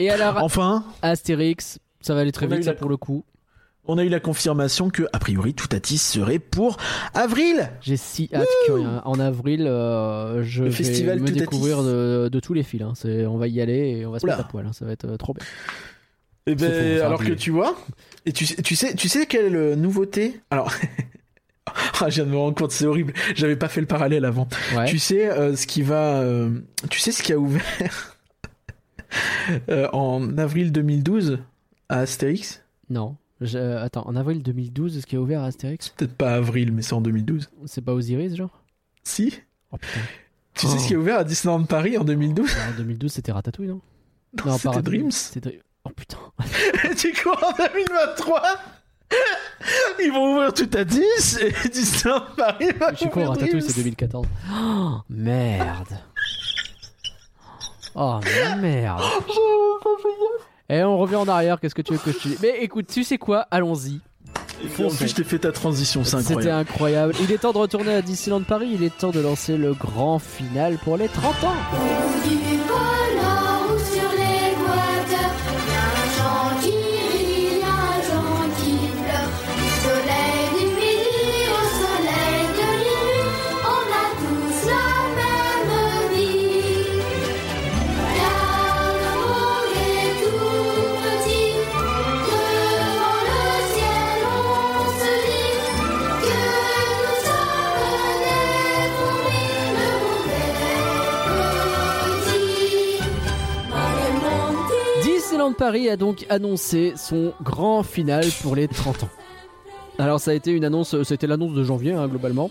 Et 0.00 0.10
alors 0.10 0.42
enfin, 0.42 0.84
Astérix, 1.02 1.78
ça 2.00 2.14
va 2.14 2.20
aller 2.22 2.32
très 2.32 2.46
vite 2.48 2.64
ça 2.64 2.72
la- 2.72 2.76
pour 2.76 2.88
le 2.90 2.96
coup. 2.96 3.24
on 3.84 3.98
a 3.98 4.04
eu 4.04 4.08
la 4.08 4.18
confirmation 4.20 4.88
que 4.90 5.02
a 5.12 5.18
priori 5.18 5.52
Toutatis 5.54 5.98
serait 5.98 6.38
pour 6.38 6.78
avril. 7.14 7.70
J'ai 7.82 7.96
si 7.96 8.28
hâte 8.34 8.46
ait 8.68 8.72
un- 8.72 9.02
en 9.04 9.20
avril 9.20 9.66
euh, 9.66 10.42
je 10.42 10.64
Le 10.64 10.70
vais 10.70 10.74
festival 10.74 11.16
me 11.20 11.26
Toutatis. 11.26 11.40
découvrir 11.40 11.82
de, 11.82 12.28
de 12.32 12.40
tous 12.40 12.54
les 12.54 12.62
fils. 12.62 12.82
hein. 12.82 12.92
C'est- 12.96 13.26
On 13.26 13.36
va 13.36 13.46
y 13.46 13.60
aller 13.60 13.98
et 13.98 14.06
on 14.06 14.10
va 14.10 14.18
se 14.18 14.24
Oula. 14.24 14.36
mettre 14.36 14.46
à 14.46 14.50
poil. 14.50 14.66
hein. 14.66 14.72
Ça 14.72 14.84
va 14.86 14.92
être 14.92 15.04
euh, 15.04 15.16
trop 15.16 15.34
bien. 15.34 15.44
Eh 16.46 16.54
C'est 16.58 16.66
faux, 16.66 16.72
ben, 16.72 17.02
alors 17.06 17.22
que 17.22 17.32
tu 17.32 17.50
vois, 17.50 17.76
et 18.24 18.32
tu 18.32 18.46
sais, 18.46 18.56
tu 18.62 18.74
sais, 18.74 18.94
tu 18.94 19.08
sais 19.10 19.26
quelle 19.26 19.54
est 19.54 19.70
la 19.70 19.76
nouveauté? 19.76 20.40
Alors, 20.50 20.72
ah, 22.00 22.08
je 22.08 22.14
viens 22.14 22.24
de 22.24 22.30
me 22.30 22.36
rendre 22.38 22.54
compte, 22.54 22.72
c'est 22.72 22.86
horrible. 22.86 23.12
J'avais 23.34 23.56
pas 23.56 23.68
fait 23.68 23.82
le 23.82 23.86
parallèle 23.86 24.24
avant. 24.24 24.48
Ouais. 24.74 24.86
Tu 24.86 24.98
sais 24.98 25.30
euh, 25.30 25.54
ce 25.54 25.66
qui 25.66 25.82
va, 25.82 26.20
euh, 26.22 26.48
tu 26.88 26.98
sais 26.98 27.12
ce 27.12 27.22
qui 27.22 27.34
a 27.34 27.38
ouvert? 27.38 28.16
euh, 29.68 29.88
en 29.92 30.36
avril 30.38 30.72
2012 30.72 31.38
à 31.88 31.98
Astérix. 32.00 32.62
Non. 32.88 33.16
Je- 33.40 33.58
euh, 33.58 33.82
Attends, 33.82 34.06
en 34.06 34.16
avril 34.16 34.42
2012, 34.42 34.96
est-ce 34.98 35.06
qu'il 35.06 35.16
y 35.16 35.18
a 35.18 35.22
ouvert 35.22 35.42
à 35.42 35.46
Astérix? 35.46 35.88
Peut-être 35.90 36.14
pas 36.14 36.34
avril, 36.34 36.72
mais 36.72 36.82
c'est 36.82 36.92
en 36.94 37.00
2012. 37.00 37.50
C'est 37.66 37.80
pas 37.84 37.92
Osiris, 37.94 38.36
genre? 38.36 38.62
Si. 39.02 39.40
Oh 39.72 39.76
putain. 39.78 40.00
Tu 40.54 40.66
sais 40.66 40.78
ce 40.78 40.88
qui 40.88 40.94
a 40.94 40.98
ouvert 40.98 41.18
à 41.18 41.24
Disneyland 41.24 41.64
Paris 41.64 41.96
en 41.96 42.04
2012 42.04 42.46
Bah, 42.54 42.60
en 42.74 42.76
2012, 42.76 43.10
c'était 43.12 43.32
Ratatouille, 43.32 43.68
non? 43.68 43.80
Non, 44.44 44.58
c'était 44.58 44.82
Dreams. 44.82 45.10
c'était 45.10 45.60
Oh 45.84 45.90
putain. 45.96 46.18
tu 46.98 47.12
crois 47.12 47.38
en 47.48 47.52
2023 47.52 48.42
Ils 50.04 50.10
vont 50.12 50.34
ouvrir 50.34 50.52
tout 50.52 50.68
à 50.76 50.84
10 50.84 51.38
et 51.40 51.68
Disneyland 51.70 52.22
Paris 52.36 52.70
va 52.78 52.92
Je 52.92 52.96
suis 52.98 53.08
con, 53.10 53.28
Ratatouille, 53.28 53.62
c'est 53.62 53.76
2014. 53.76 54.26
Oh, 54.52 54.90
merde. 55.08 55.88
Oh 58.02 58.18
merde. 58.60 59.02
Et 60.70 60.82
on 60.82 60.96
revient 60.96 61.16
en 61.16 61.28
arrière, 61.28 61.60
qu'est-ce 61.60 61.74
que 61.74 61.82
tu 61.82 61.92
veux 61.92 61.98
que 61.98 62.12
je 62.12 62.18
te 62.18 62.28
dise? 62.28 62.38
Mais 62.40 62.58
écoute, 62.62 62.86
tu 62.86 63.04
sais 63.04 63.18
quoi? 63.18 63.46
Allons-y. 63.50 64.00
En 64.82 64.88
plus, 64.88 65.08
je 65.08 65.14
t'ai 65.14 65.24
fait 65.24 65.38
ta 65.40 65.52
transition, 65.52 66.02
c'est 66.04 66.18
C'était 66.18 66.32
incroyable. 66.34 66.60
incroyable. 66.70 67.14
Il 67.20 67.32
est 67.32 67.38
temps 67.38 67.52
de 67.52 67.58
retourner 67.58 67.94
à 67.94 68.02
Disneyland 68.02 68.42
Paris, 68.42 68.70
il 68.74 68.82
est 68.84 68.96
temps 68.96 69.10
de 69.10 69.20
lancer 69.20 69.56
le 69.56 69.74
grand 69.74 70.18
final 70.18 70.78
pour 70.78 70.96
les 70.96 71.08
30 71.08 71.44
ans. 71.44 71.54
Disneyland 105.40 105.52
Paris 105.56 105.88
a 105.88 105.96
donc 105.96 106.26
annoncé 106.28 106.92
son 106.96 107.32
grand 107.42 107.82
final 107.82 108.24
pour 108.42 108.54
les 108.54 108.68
30 108.68 109.04
ans. 109.04 109.08
Alors 109.98 110.20
ça 110.20 110.32
a 110.32 110.34
été 110.34 110.50
une 110.50 110.64
annonce, 110.66 111.02
c'était 111.02 111.26
l'annonce 111.26 111.54
de 111.54 111.64
janvier 111.64 111.92
hein, 111.92 112.08
globalement. 112.08 112.50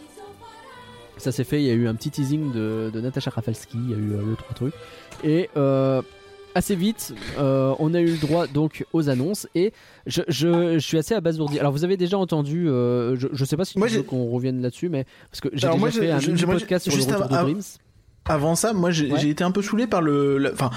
Ça 1.17 1.31
s'est 1.31 1.43
fait, 1.43 1.61
il 1.61 1.67
y 1.67 1.69
a 1.69 1.73
eu 1.73 1.87
un 1.87 1.93
petit 1.93 2.09
teasing 2.09 2.51
de, 2.51 2.89
de 2.91 2.99
Natasha 3.01 3.29
Rafalski, 3.29 3.77
il 3.77 3.91
y 3.91 3.93
a 3.93 3.97
eu 3.97 4.13
euh, 4.13 4.23
deux 4.23 4.35
trois 4.35 4.53
trucs. 4.55 4.73
Et 5.23 5.49
euh, 5.55 6.01
assez 6.55 6.75
vite, 6.75 7.13
euh, 7.37 7.75
on 7.77 7.93
a 7.93 7.99
eu 7.99 8.07
le 8.07 8.17
droit 8.17 8.47
donc 8.47 8.85
aux 8.93 9.07
annonces 9.09 9.47
et 9.53 9.71
je, 10.07 10.21
je- 10.27 10.73
je 10.73 10.79
suis 10.79 10.97
assez 10.97 11.13
abasourdi. 11.13 11.59
Alors 11.59 11.71
vous 11.71 11.83
avez 11.83 11.95
déjà 11.97 12.17
entendu, 12.17 12.67
euh, 12.69 13.15
je, 13.17 13.27
je 13.31 13.45
sais 13.45 13.55
pas 13.57 13.65
si 13.65 13.73
tu 13.73 13.79
Moi, 13.79 13.87
veux 13.89 14.01
qu'on 14.01 14.29
revienne 14.31 14.61
là-dessus, 14.63 14.89
mais 14.89 15.05
parce 15.29 15.41
que 15.41 15.49
j'ai 15.53 15.67
déjà 15.67 15.75
moi, 15.75 15.91
fait 15.91 16.09
un 16.09 16.19
podcast 16.47 16.89
sur 16.89 16.97
le 16.97 17.03
retour 17.13 17.27
de 17.29 17.35
av- 17.35 17.43
Dreams. 17.43 17.61
Avant 18.25 18.55
ça, 18.55 18.73
moi, 18.73 18.91
j'ai 18.91 19.11
Ouais. 19.11 19.27
été 19.27 19.43
un 19.43 19.51
peu 19.51 19.61
saoulé 19.61 19.87
par 19.87 20.01
le. 20.01 20.51
Enfin, 20.53 20.69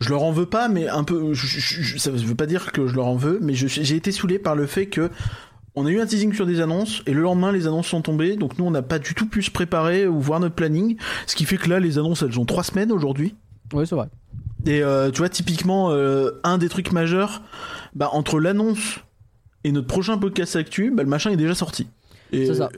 je 0.00 0.10
leur 0.10 0.22
en 0.22 0.32
veux 0.32 0.46
pas, 0.46 0.68
mais 0.68 0.88
un 0.88 1.04
peu. 1.04 1.32
je- 1.34 1.46
je- 1.60 1.98
ça 1.98 2.10
veut 2.10 2.34
pas 2.34 2.46
dire 2.46 2.72
que 2.72 2.86
je 2.86 2.94
leur 2.94 3.06
en 3.06 3.16
veux, 3.16 3.38
mais 3.42 3.54
j'ai 3.54 3.96
été 3.96 4.12
saoulé 4.12 4.38
par 4.38 4.54
le 4.56 4.66
fait 4.66 4.86
que. 4.86 5.10
On 5.74 5.86
a 5.86 5.90
eu 5.90 6.00
un 6.00 6.06
teasing 6.06 6.32
sur 6.34 6.44
des 6.44 6.60
annonces 6.60 7.02
et 7.06 7.12
le 7.12 7.20
lendemain 7.22 7.52
les 7.52 7.68
annonces 7.68 7.86
sont 7.86 8.02
tombées 8.02 8.34
donc 8.34 8.58
nous 8.58 8.64
on 8.64 8.70
n'a 8.72 8.82
pas 8.82 8.98
du 8.98 9.14
tout 9.14 9.28
pu 9.28 9.44
se 9.44 9.50
préparer 9.52 10.08
ou 10.08 10.18
voir 10.18 10.40
notre 10.40 10.56
planning 10.56 10.96
ce 11.24 11.36
qui 11.36 11.44
fait 11.44 11.56
que 11.56 11.68
là 11.68 11.78
les 11.78 11.98
annonces 11.98 12.22
elles 12.22 12.36
ont 12.40 12.44
trois 12.44 12.64
semaines 12.64 12.90
aujourd'hui 12.90 13.36
Oui, 13.72 13.86
c'est 13.86 13.94
vrai. 13.94 14.08
Et 14.66 14.82
euh, 14.82 15.12
tu 15.12 15.18
vois, 15.18 15.28
typiquement, 15.28 15.92
euh, 15.92 16.32
un 16.42 16.58
des 16.58 16.68
trucs 16.68 16.90
majeurs, 16.90 17.42
bah, 17.94 18.08
entre 18.12 18.40
l'annonce 18.40 18.98
et 19.62 19.70
notre 19.70 19.86
prochain 19.86 20.18
podcast 20.18 20.56
actu, 20.56 20.90
bah, 20.90 21.04
le 21.04 21.08
machin 21.08 21.30
est 21.30 21.36
déjà 21.36 21.54
sorti. 21.54 21.86
C'est 22.32 22.54
ça. 22.54 22.70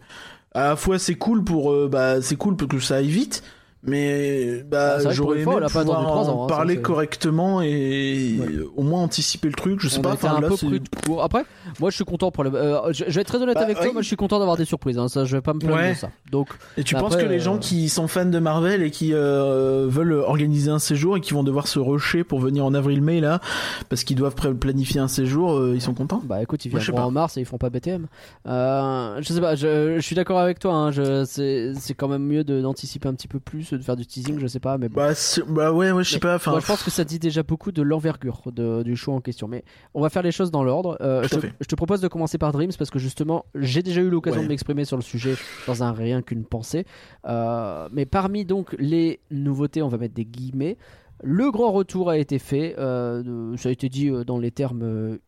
à 0.52 0.64
la 0.70 0.76
fois, 0.76 0.98
c'est 0.98 1.14
cool 1.14 1.42
pour, 1.42 1.72
euh, 1.72 1.88
bah, 1.90 2.20
c'est 2.20 2.36
cool 2.36 2.55
pour 2.56 2.68
que 2.68 2.80
ça 2.80 2.97
aille 2.97 3.09
vite, 3.09 3.42
mais 3.82 4.62
bah, 4.62 4.98
Ah, 5.07 5.11
j'aurais 5.11 5.36
aimé 5.36 5.44
fois, 5.44 5.61
pas 5.61 5.69
pouvoir 5.69 6.01
ans, 6.07 6.28
en 6.40 6.44
hein, 6.44 6.47
parler 6.48 6.81
correctement 6.82 7.62
et 7.62 8.36
Ouais. 8.39 8.47
euh, 8.47 8.70
au 8.77 8.82
moins 8.82 9.01
anticiper 9.02 9.48
le 9.48 9.55
truc. 9.55 9.81
Je 9.81 9.89
sais 9.89 9.98
on 9.98 10.02
pas. 10.02 10.12
enfin, 10.12 10.36
un 10.36 10.40
là, 10.40 10.48
peu 10.48 10.57
pris. 10.57 10.82
Après, 11.23 11.44
moi 11.78 11.90
je 11.90 11.94
suis 11.97 12.05
content 12.05 12.31
pour 12.31 12.44
le. 12.44 12.55
euh, 12.55 12.93
je, 12.93 13.05
vais 13.05 13.20
être 13.23 13.27
très 13.27 13.40
honnête 13.43 13.55
Bah, 13.55 13.62
avec 13.62 13.78
toi, 13.78 13.93
moi 13.93 14.02
je 14.02 14.07
suis 14.07 14.16
content 14.16 14.39
d'avoir 14.39 14.57
des 14.57 14.65
surprises. 14.66 14.98
Hein, 14.98 15.09
ça, 15.09 15.24
je 15.24 15.36
vais 15.36 15.40
pas 15.43 15.55
me 15.55 15.61
plaindre 15.61 15.77
Ouais. 15.77 15.93
de 15.93 15.97
ça. 15.97 16.11
Donc, 16.31 16.48
Et 16.77 16.85
tu 16.85 16.94
Après, 16.94 17.09
penses 17.09 17.16
que 17.23 17.27
les 17.27 17.36
euh, 17.36 17.44
gens 17.44 17.59
qui 17.59 17.89
sont 17.89 18.07
fans 18.07 18.27
de 18.27 18.39
Marvel 18.39 18.82
et 18.82 18.90
qui 18.90 19.15
euh, 19.15 19.86
veulent 19.89 20.12
organiser 20.12 20.70
un 20.70 20.78
séjour 20.78 21.16
et 21.16 21.20
qui 21.20 21.32
vont 21.32 21.43
devoir 21.43 21.66
se 21.66 21.78
rusher 21.78 22.23
pour 22.23 22.39
venir 22.40 22.65
en 22.66 22.74
avril-mai 22.74 23.20
là, 23.20 23.40
parce 23.89 24.05
qu'ils 24.05 24.16
doivent 24.16 24.35
planifier 24.35 25.01
un 25.01 25.09
séjour, 25.09 25.57
euh, 25.57 25.73
ils 25.74 25.81
sont 25.81 25.94
contents? 25.94 26.20
Bah 26.24 26.43
écoute, 26.43 26.65
ils 26.65 26.70
pas. 26.70 27.02
en 27.02 27.11
mars 27.11 27.36
et 27.36 27.40
ils 27.40 27.47
font 27.47 27.59
pas 27.59 27.70
BTM. 27.70 28.07
Euh, 28.47 29.16
je 29.20 29.32
sais 29.32 29.40
pas, 29.40 29.55
je, 29.55 29.97
je 29.97 30.01
suis 30.01 30.16
d'accord 30.16 30.39
avec 30.39 30.59
toi. 30.59 30.74
Hein, 30.74 30.90
je, 30.90 31.24
c'est, 31.24 31.73
c'est 31.78 31.94
quand 31.94 32.09
même 32.09 32.24
mieux 32.24 32.44
d'anticiper 32.44 33.09
un 33.09 33.15
petit 33.15 33.28
peu 33.28 33.40
plus 33.40 33.69
plus 33.70 33.78
de 33.78 33.84
faire 33.84 33.97
du 33.97 34.06
teasing, 34.06 34.38
je 34.38 34.47
sais 34.47 34.60
pas, 34.60 34.78
mais 34.78 34.88
bon. 34.88 34.97
Bah, 35.01 35.12
bah 35.48 35.72
ouais, 35.72 35.90
ouais, 35.92 36.05
je 36.05 36.10
sais 36.12 36.18
pas. 36.18 36.36
Enfin, 36.36 36.51
Moi, 36.52 36.60
je 36.60 36.66
pense 36.66 36.82
que 36.82 36.90
ça 36.90 37.05
dit 37.05 37.18
déjà 37.18 37.42
beaucoup 37.42 37.72
de 37.72 37.82
l'envergure 37.82 38.42
du 38.52 38.97
show 38.97 39.12
en 39.12 39.20
question. 39.20 39.48
Mais 39.48 39.64
on 39.94 40.01
va 40.01 40.10
faire 40.10 40.22
les 40.22 40.32
choses 40.32 40.51
dans 40.51 40.62
l'ordre. 40.64 40.97
Euh, 41.01 41.22
je, 41.24 41.28
te- 41.28 41.40
fait. 41.40 41.52
je 41.60 41.66
te 41.66 41.74
propose 41.74 42.01
de 42.01 42.09
commencer 42.09 42.38
par 42.38 42.52
Dreams 42.52 42.72
parce 42.78 42.90
que 42.90 42.98
justement, 42.98 43.44
j'ai 43.55 43.82
déjà 43.82 44.01
eu 44.01 44.10
l'occasion 44.10 44.40
Ouais. 44.40 44.44
de 44.44 44.48
m'exprimer 44.51 44.84
sur 44.84 44.97
le 44.97 45.02
sujet 45.02 45.34
dans 45.66 45.82
un 45.82 45.92
rien 45.92 46.22
qu'une 46.22 46.44
pensée. 46.44 46.84
Euh, 47.26 47.88
mais 47.92 48.06
parmi 48.06 48.44
donc 48.44 48.74
les 48.78 49.20
nouveautés, 49.30 49.82
on 49.82 49.88
va 49.88 49.98
mettre 49.98 50.14
des 50.14 50.24
guillemets. 50.24 50.76
Le 51.22 51.51
grand 51.51 51.70
retour 51.72 52.09
a 52.10 52.16
été 52.18 52.38
fait. 52.38 52.74
euh, 52.78 53.56
ça 53.56 53.68
a 53.68 53.72
été 53.72 53.88
dit 53.88 54.10
dans 54.26 54.38
les 54.38 54.51
termes. 54.51 55.18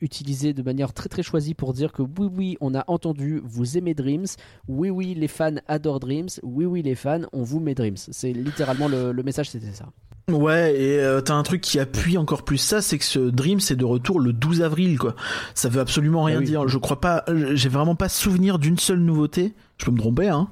Euh, 0.00 0.04
utilisés 0.04 0.52
de 0.52 0.62
manière 0.62 0.92
très 0.92 1.08
très 1.08 1.22
choisie 1.22 1.54
pour 1.54 1.72
dire 1.72 1.92
que 1.92 2.02
oui 2.02 2.28
oui 2.32 2.56
on 2.60 2.74
a 2.74 2.84
entendu 2.86 3.40
vous 3.44 3.76
aimez 3.78 3.94
Dreams 3.94 4.26
oui 4.68 4.90
oui 4.90 5.14
les 5.14 5.28
fans 5.28 5.54
adorent 5.68 6.00
Dreams 6.00 6.28
oui 6.42 6.64
oui 6.64 6.82
les 6.82 6.94
fans 6.94 7.22
on 7.32 7.42
vous 7.42 7.60
met 7.60 7.74
Dreams 7.74 7.96
c'est 7.96 8.32
littéralement 8.32 8.88
le, 8.88 9.12
le 9.12 9.22
message 9.22 9.50
c'était 9.50 9.72
ça 9.72 9.86
Ouais, 10.30 10.80
et 10.80 10.98
euh, 11.00 11.20
t'as 11.20 11.34
un 11.34 11.42
truc 11.42 11.60
qui 11.60 11.80
appuie 11.80 12.16
encore 12.16 12.44
plus 12.44 12.58
ça, 12.58 12.80
c'est 12.82 12.98
que 12.98 13.04
ce 13.04 13.18
Dream 13.18 13.58
c'est 13.58 13.74
de 13.74 13.84
retour 13.84 14.20
le 14.20 14.32
12 14.32 14.62
avril, 14.62 14.96
quoi. 14.96 15.16
Ça 15.56 15.68
veut 15.68 15.80
absolument 15.80 16.22
rien 16.22 16.36
Ah 16.36 16.40
oui. 16.40 16.44
dire. 16.46 16.68
Je 16.68 16.78
crois 16.78 17.00
pas, 17.00 17.24
j'ai 17.54 17.68
vraiment 17.68 17.96
pas 17.96 18.08
souvenir 18.08 18.60
d'une 18.60 18.78
seule 18.78 19.00
nouveauté. 19.00 19.54
Je 19.78 19.86
peux 19.86 19.90
me 19.90 19.98
tromper, 19.98 20.28
hein. 20.28 20.48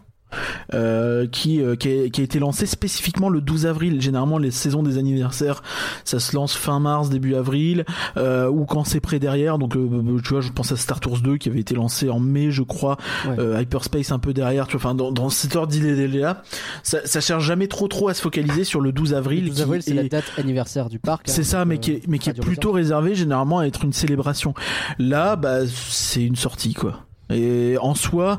Euh, 0.75 1.27
qui, 1.27 1.63
euh, 1.63 1.75
qui, 1.77 1.89
a, 1.89 2.09
qui 2.11 2.21
a 2.21 2.25
été 2.25 2.39
lancé 2.39 2.67
spécifiquement 2.67 3.31
le 3.31 3.41
12 3.41 3.65
avril. 3.67 4.01
Généralement, 4.03 4.37
les 4.39 4.51
saisons 4.51 4.83
des 4.83 4.99
anniversaires, 4.99 5.63
ça 6.05 6.21
se 6.21 6.37
lance 6.37 6.55
fin 6.55 6.79
mars, 6.81 7.09
début 7.09 7.35
avril, 7.35 7.87
euh, 8.19 8.49
ou 8.49 8.67
quand 8.67 8.85
c'est 8.85 9.01
près 9.01 9.19
derrière. 9.19 9.59
Donc, 9.59 9.75
euh, 9.77 10.21
tu 10.23 10.31
vois, 10.31 10.41
je 10.43 10.51
pense 10.53 10.71
à 10.73 10.77
Star 10.77 11.01
Tours 11.01 11.21
2 11.21 11.39
qui 11.39 11.49
avait 11.49 11.61
été 11.61 11.75
lancé 11.75 12.11
en 12.11 12.21
mai, 12.21 12.51
je 12.51 12.63
crois. 12.63 12.99
Ouais. 13.27 13.37
Euh, 13.39 13.61
Hyperspace 13.63 14.13
un 14.13 14.19
peu 14.19 14.35
derrière. 14.35 14.67
Tu 14.67 14.77
vois, 14.77 14.91
enfin, 14.91 14.95
dans, 14.95 15.13
dans 15.13 15.31
cet 15.31 15.57
ordre 15.57 15.73
d'idée-là, 15.73 16.43
ça, 16.83 16.99
ça 17.07 17.21
cherche 17.21 17.45
jamais 17.45 17.67
trop 17.69 17.89
trop 17.89 18.09
à 18.09 18.15
se 18.15 18.21
focaliser 18.21 18.65
sur 18.65 18.81
le 18.83 18.93
12 18.93 19.15
avril. 19.15 19.45
Le 19.45 19.49
12 19.51 19.57
qui 19.57 19.63
avril, 19.63 19.83
c'est 19.83 19.91
est- 19.93 19.95
la 19.95 20.09
date 20.09 20.25
anniversaire 20.37 20.89
du 20.91 20.99
parc. 20.99 21.23
c'est 21.27 21.41
hein, 21.41 21.45
ça, 21.45 21.59
donc, 21.61 21.69
mais 21.69 21.75
euh, 21.77 21.79
qui 21.79 21.91
est, 21.93 22.03
mais 22.07 22.19
qui 22.19 22.31
est 22.31 22.41
plutôt 22.41 22.73
réservé 22.73 23.15
généralement 23.15 23.61
à 23.61 23.65
être 23.67 23.85
une 23.85 23.93
célébration. 23.95 24.53
Là, 24.99 25.37
bah, 25.37 25.61
c'est 25.67 26.23
une 26.23 26.37
sortie, 26.37 26.75
quoi. 26.75 27.01
Et 27.31 27.77
en 27.81 27.95
soi, 27.95 28.39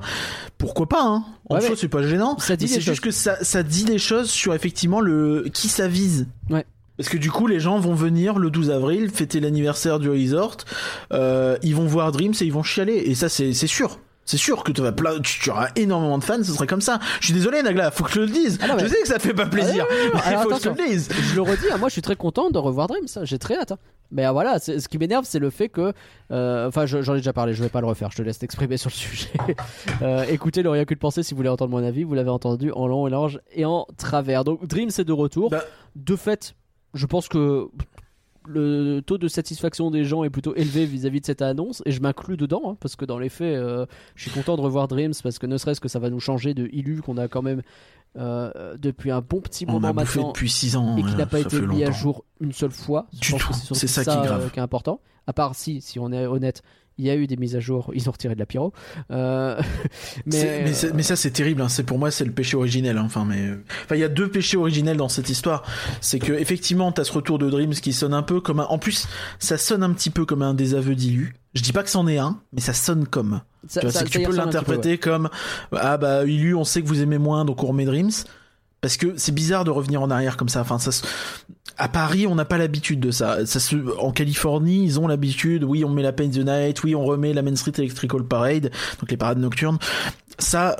pourquoi 0.58 0.88
pas, 0.90 1.04
hein 1.04 1.24
En 1.50 1.56
Ouais, 1.56 1.62
soi, 1.62 1.76
c'est 1.78 1.88
pas 1.88 2.02
gênant. 2.04 2.38
ça 2.40 2.56
dit 2.56 2.68
c'est 2.68 2.82
juste 2.82 3.02
que 3.02 3.12
ça, 3.12 3.38
ça 3.44 3.64
dit 3.64 3.86
des 3.86 4.00
choses 4.00 4.30
sur 4.30 4.54
effectivement 4.54 5.00
le 5.02 5.46
qui 5.54 5.68
ça 5.70 5.88
vise. 5.88 6.28
Ouais. 6.50 6.66
Parce 6.98 7.08
que 7.10 7.18
du 7.18 7.32
coup, 7.32 7.48
les 7.48 7.60
gens 7.62 7.80
vont 7.80 7.94
venir 7.94 8.40
le 8.40 8.50
12 8.50 8.72
avril 8.72 9.10
fêter 9.10 9.40
l'anniversaire 9.40 10.00
du 10.00 10.10
resort. 10.10 10.58
Euh, 11.14 11.58
ils 11.64 11.76
vont 11.76 11.86
voir 11.86 12.12
Dreams 12.12 12.34
et 12.42 12.46
ils 12.46 12.52
vont 12.52 12.64
chialer. 12.64 12.96
Et 13.06 13.16
ça, 13.16 13.30
c'est 13.30 13.54
sûr. 13.54 14.00
C'est 14.26 14.38
sûr 14.38 14.64
que 14.64 14.72
tu 14.72 14.82
vas 14.82 14.92
plein, 14.92 15.20
tu, 15.22 15.40
tu 15.40 15.50
auras 15.50 15.70
énormément 15.76 16.18
de 16.20 16.24
fans, 16.24 16.44
ce 16.44 16.52
serait 16.54 16.68
comme 16.68 16.82
ça. 16.82 17.00
Je 17.20 17.26
suis 17.26 17.34
désolé, 17.34 17.64
Nagla, 17.64 17.90
faut 17.90 18.04
que 18.04 18.12
je 18.12 18.20
le 18.20 18.28
dise. 18.28 18.60
Ah 18.62 18.68
non, 18.68 18.76
mais- 18.76 18.84
Je 18.84 18.90
sais 18.90 19.02
que 19.02 19.08
ça 19.08 19.18
fait 19.18 19.34
pas 19.34 19.48
plaisir, 19.48 19.88
mais 19.90 20.20
Alors, 20.24 20.44
faut 20.44 20.50
que 20.50 20.62
je 20.62 20.70
le 20.70 20.88
dise. 20.88 21.10
je 21.32 21.36
le 21.36 21.42
redis, 21.42 21.66
hein, 21.72 21.78
moi 21.80 21.90
je 21.90 21.94
suis 21.94 22.02
très 22.04 22.16
content 22.16 22.52
de 22.52 22.58
revoir 22.60 22.86
Dreams, 22.88 23.08
hein, 23.16 23.22
j'ai 23.24 23.40
très 23.40 23.58
hâte. 23.58 23.72
hein. 23.72 23.78
Mais 24.12 24.26
euh, 24.26 24.32
voilà, 24.32 24.58
c'est- 24.60 24.80
ce 24.80 24.88
qui 24.90 24.98
m'énerve, 24.98 25.26
c'est 25.26 25.40
le 25.40 25.50
fait 25.50 25.70
que. 25.70 25.94
euh, 26.32 26.68
Enfin, 26.68 26.86
je- 26.86 27.02
j'en 27.02 27.14
ai 27.14 27.18
déjà 27.18 27.34
parlé, 27.34 27.54
je 27.54 27.62
vais 27.64 27.70
pas 27.70 27.82
le 27.82 27.88
refaire, 27.88 28.10
je 28.12 28.18
te 28.18 28.22
laisse 28.22 28.40
t'exprimer 28.40 28.78
sur 28.78 28.90
le 28.90 28.96
sujet. 28.96 29.30
Euh, 30.02 30.24
écoutez 30.30 30.64
le 30.64 30.70
rien 30.70 30.86
que 30.86 30.94
de 30.94 31.00
penser 31.00 31.24
si 31.24 31.34
vous 31.34 31.38
voulez 31.38 31.50
entendre 31.50 31.72
mon 31.72 31.84
avis, 31.84 32.04
vous 32.04 32.14
l'avez 32.16 32.30
entendu 32.30 32.72
en 32.72 32.88
long 32.88 33.06
et 33.08 33.10
large 33.10 33.40
et 33.54 33.66
en 33.66 33.86
travers. 33.98 34.44
Donc 34.44 34.66
Dreams 34.68 34.90
est 34.98 35.04
de 35.04 35.14
retour. 35.14 35.50
Bah- 35.50 35.64
De 35.96 36.16
fait, 36.16 36.56
je 36.94 37.06
pense 37.06 37.28
que 37.28 37.68
le 38.48 39.02
taux 39.02 39.18
de 39.18 39.28
satisfaction 39.28 39.92
des 39.92 40.06
gens 40.06 40.24
est 40.24 40.30
plutôt 40.32 40.56
élevé 40.56 40.86
vis-à-vis 40.86 41.20
de 41.22 41.26
cette 41.26 41.42
annonce 41.42 41.84
et 41.86 41.92
je 41.92 42.02
m'inclus 42.02 42.38
dedans 42.38 42.62
hein, 42.66 42.78
parce 42.80 42.96
que 42.96 43.06
dans 43.06 43.20
les 43.20 43.30
faits 43.30 43.56
euh, 43.56 43.86
je 44.16 44.24
suis 44.24 44.32
content 44.32 44.56
de 44.56 44.62
revoir 44.62 44.88
Dreams 44.88 45.14
parce 45.22 45.38
que 45.38 45.46
ne 45.46 45.58
serait-ce 45.58 45.80
que 45.82 45.88
ça 45.90 46.00
va 46.00 46.10
nous 46.10 46.20
changer 46.20 46.54
de 46.56 46.68
Illu 46.72 47.02
qu'on 47.02 47.18
a 47.18 47.28
quand 47.28 47.44
même 47.44 47.62
euh, 48.18 48.76
depuis 48.78 49.12
un 49.12 49.22
bon 49.22 49.40
petit 49.42 49.66
moment 49.66 49.94
maintenant 49.94 50.30
depuis 50.30 50.50
6 50.50 50.76
ans. 50.76 50.98
et 50.98 51.04
qui 51.04 51.16
n'a 51.16 51.26
pas 51.26 51.40
été 51.40 51.62
mis 51.62 51.84
à 51.84 51.92
jour 51.92 52.26
une 52.40 52.52
seule 52.54 52.72
fois. 52.72 53.08
Je 53.22 53.36
Du 53.36 53.44
pense 53.44 53.68
tout. 53.68 53.74
que 53.74 53.80
c'est 53.80 53.88
ça 53.88 54.04
qui 54.04 54.10
est 54.10 54.14
grave. 54.26 54.46
euh, 54.46 54.50
qui 54.50 54.60
est 54.60 54.64
important. 54.64 55.00
À 55.28 55.34
part 55.34 55.54
si, 55.56 55.80
si 55.82 56.00
on 56.00 56.12
est 56.12 56.26
honnête, 56.26 56.64
il 57.00 57.06
y 57.06 57.10
a 57.10 57.16
eu 57.16 57.26
des 57.28 57.38
mises 57.38 57.56
à 57.56 57.60
jour, 57.60 57.90
ils 57.96 58.08
ont 58.10 58.12
retiré 58.12 58.36
de 58.36 58.40
la 58.40 58.46
pyro. 58.46 58.74
Euh, 59.10 59.60
mais, 60.26 60.32
C'est- 60.74 60.88
mais, 60.90 60.94
mais 60.98 61.04
ça 61.04 61.16
c'est 61.16 61.32
terrible. 61.32 61.62
Hein. 61.62 61.70
C'est 61.70 61.84
pour 61.84 61.98
moi 61.98 62.12
c'est 62.12 62.26
le 62.26 62.32
péché 62.32 62.56
originel. 62.58 62.98
hein. 62.98 63.04
Enfin 63.06 63.26
mais 63.26 63.50
enfin 63.86 63.96
il 63.96 64.02
y 64.02 64.04
a 64.04 64.10
deux 64.10 64.30
péchés 64.30 64.58
originels 64.58 64.98
dans 64.98 65.10
cette 65.10 65.30
histoire. 65.30 65.64
C'est 66.02 66.20
que 66.20 66.34
effectivement 66.34 66.92
t'as 66.92 67.04
ce 67.06 67.12
retour 67.12 67.40
de 67.40 67.50
Dreams 67.50 67.74
qui 67.74 67.94
sonne 67.94 68.14
un 68.14 68.22
peu 68.24 68.42
comme 68.42 68.60
un. 68.60 68.66
En 68.66 68.78
plus 68.78 69.08
ça 69.40 69.58
sonne 69.58 69.82
un 69.84 69.92
petit 69.94 70.10
peu 70.10 70.26
comme 70.26 70.42
un 70.42 70.54
désaveu 70.54 70.94
d'Ilu. 70.96 71.36
Je 71.56 71.62
dis 71.64 71.72
pas 71.74 71.82
que 71.84 71.90
c'en 71.90 72.08
est 72.08 72.18
un, 72.20 72.40
mais 72.54 72.62
ça 72.62 72.74
sonne 72.74 73.08
comme. 73.08 73.42
ça- 73.68 73.80
Tu 73.82 73.88
vois, 73.88 73.94
ça- 73.94 74.04
que 74.06 74.10
tu 74.10 74.22
peux 74.22 74.36
l'interpréter 74.36 74.98
comme 75.00 75.30
ah 75.72 75.98
bah 75.98 76.26
Ilu 76.26 76.54
on 76.56 76.64
sait 76.66 76.82
que 76.82 76.88
vous 76.88 77.02
aimez 77.02 77.18
moins 77.18 77.46
donc 77.46 77.64
on 77.64 77.68
remet 77.68 77.86
Dreams. 77.86 78.12
Parce 78.82 78.96
que 78.96 79.18
c'est 79.18 79.34
bizarre 79.34 79.66
de 79.66 79.72
revenir 79.72 80.02
en 80.02 80.10
arrière 80.10 80.38
comme 80.38 80.48
ça. 80.48 80.62
Enfin, 80.62 80.80
ça 80.80 80.92
à 81.80 81.88
Paris, 81.88 82.28
on 82.28 82.36
n'a 82.36 82.46
pas 82.46 82.58
l'habitude 82.58 83.00
de 83.00 83.10
ça. 83.10 83.46
ça 83.46 83.60
se... 83.60 83.76
En 83.98 84.12
Californie, 84.12 84.84
ils 84.84 85.00
ont 85.00 85.08
l'habitude. 85.08 85.64
Oui, 85.64 85.84
on 85.86 85.90
met 85.90 86.04
la 86.04 86.12
Paint 86.12 86.30
the 86.30 86.46
Night. 86.46 86.84
Oui, 86.84 86.94
on 86.94 87.06
remet 87.06 87.34
la 87.34 87.42
Main 87.42 87.56
Street 87.56 87.74
Electrical 87.78 88.24
Parade, 88.24 88.72
donc 89.00 89.10
les 89.10 89.18
parades 89.18 89.40
nocturnes. 89.40 89.80
Ça, 90.38 90.78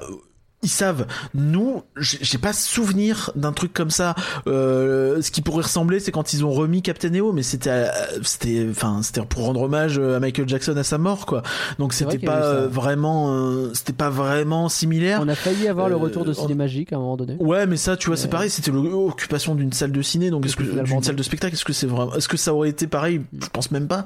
ils 0.62 0.70
savent. 0.70 1.08
Nous, 1.34 1.84
j'ai 1.98 2.38
pas 2.38 2.52
souvenir 2.54 3.32
d'un 3.36 3.54
truc 3.54 3.72
comme 3.74 3.90
ça. 3.92 4.16
Euh, 4.48 5.22
ce 5.22 5.32
qui 5.32 5.42
pourrait 5.42 5.64
ressembler, 5.64 6.00
c'est 6.00 6.12
quand 6.12 6.34
ils 6.34 6.44
ont 6.44 6.52
remis 6.52 6.82
Captain 6.82 7.14
EO, 7.14 7.32
mais 7.32 7.44
c'était, 7.44 7.70
euh, 7.70 7.88
c'était, 8.24 8.68
enfin, 8.70 9.02
c'était 9.04 9.22
pour 9.22 9.44
rendre 9.46 9.62
hommage 9.62 10.00
à 10.00 10.20
Michael 10.20 10.48
Jackson 10.50 10.76
à 10.78 10.84
sa 10.84 10.98
mort, 10.98 11.26
quoi. 11.26 11.44
Donc 11.78 11.94
vrai 11.94 12.12
c'était 12.14 12.28
a 12.28 12.32
pas 12.32 12.46
euh, 12.46 12.68
vraiment, 12.68 13.34
euh, 13.34 13.72
c'était 13.74 13.94
pas 13.94 14.10
vraiment 14.10 14.70
similaire. 14.70 15.20
On 15.24 15.28
a 15.28 15.36
failli 15.36 15.68
avoir 15.68 15.88
le 15.90 15.96
retour 15.96 16.26
de 16.26 16.32
on- 16.32 16.34
Cinémagique 16.34 16.92
à 16.94 16.98
un 16.98 17.00
moment 17.00 17.18
donné. 17.18 17.36
Ouais, 17.40 17.66
mais 17.66 17.78
ça, 17.78 17.96
tu 17.98 18.08
vois, 18.08 18.18
c'est 18.18 18.28
pareil. 18.30 18.50
C'était 18.50 18.72
l'occupation 18.72 19.56
d'une 19.56 19.72
salle 19.74 19.92
de 19.92 20.02
ciné, 20.02 20.30
donc 20.30 20.46
est-ce 20.46 20.56
que 20.56 20.64
d'une 20.64 21.04
salle 21.04 21.16
de 21.16 21.24
spectacle, 21.24 21.54
est-ce 21.54 21.66
que 21.66 21.74
c'est 21.74 21.88
vraiment, 21.88 22.14
est-ce 22.16 22.28
que 22.28 22.38
ça 22.38 22.54
aurait 22.54 22.70
été 22.70 22.88
pareil? 22.88 23.22
Je 23.40 23.48
pense 23.48 23.72
même 23.72 23.88
pas. 23.88 24.06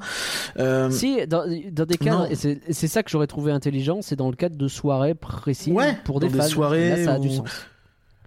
Euh, 0.58 0.90
Si, 0.90 1.26
dans, 1.26 1.44
dans 1.72 1.84
des 1.86 1.96
et 2.30 2.34
c'est 2.70 2.86
ça 2.88 3.02
que 3.02 3.10
j'aurais 3.10 3.26
trouvé 3.26 3.50
intelligent, 3.52 4.00
c'est 4.02 4.16
dans 4.16 4.28
le 4.30 4.36
cadre 4.36 4.56
de 4.56 4.68
soirées 4.68 5.14
précises 5.14 5.72
Ouais, 5.72 5.96
pour 6.04 6.20
des 6.20 6.28
dans 6.28 6.43
des 6.44 6.50
soirées 6.52 6.90
Là, 6.90 7.04
ça 7.04 7.12
a 7.14 7.18
du 7.18 7.28
où- 7.28 7.32
sens. 7.36 7.48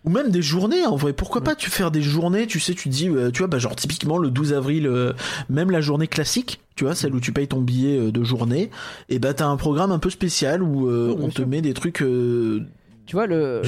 Ou 0.05 0.09
même 0.09 0.29
des 0.31 0.41
journées, 0.41 0.85
en 0.85 0.95
vrai. 0.95 1.11
Pourquoi 1.11 1.41
pas 1.41 1.53
tu 1.53 1.69
faire 1.69 1.91
des 1.91 2.01
journées, 2.01 2.47
tu 2.47 2.61
sais, 2.61 2.73
tu 2.73 2.87
dis, 2.87 3.09
euh, 3.09 3.29
tu 3.29 3.39
vois, 3.39 3.47
bah, 3.47 3.59
genre 3.59 3.75
typiquement 3.75 4.17
le 4.17 4.29
12 4.29 4.53
avril, 4.53 4.87
euh, 4.87 5.11
même 5.49 5.69
la 5.69 5.81
journée 5.81 6.07
classique, 6.07 6.61
tu 6.75 6.85
vois, 6.85 6.95
celle 6.95 7.13
où 7.13 7.19
tu 7.19 7.33
payes 7.33 7.47
ton 7.49 7.59
billet 7.59 7.99
euh, 7.99 8.11
de 8.11 8.23
journée, 8.23 8.69
et 9.09 9.19
bah 9.19 9.33
t'as 9.33 9.47
un 9.47 9.57
programme 9.57 9.91
un 9.91 9.99
peu 9.99 10.09
spécial 10.09 10.63
où 10.63 10.87
euh, 10.89 11.13
Oui, 11.17 11.23
on 11.25 11.29
te 11.29 11.41
met 11.41 11.61
des 11.61 11.73
trucs 11.73 12.01
euh, 12.03 12.63
Tu 13.07 13.15
vois, 13.15 13.25
le, 13.25 13.61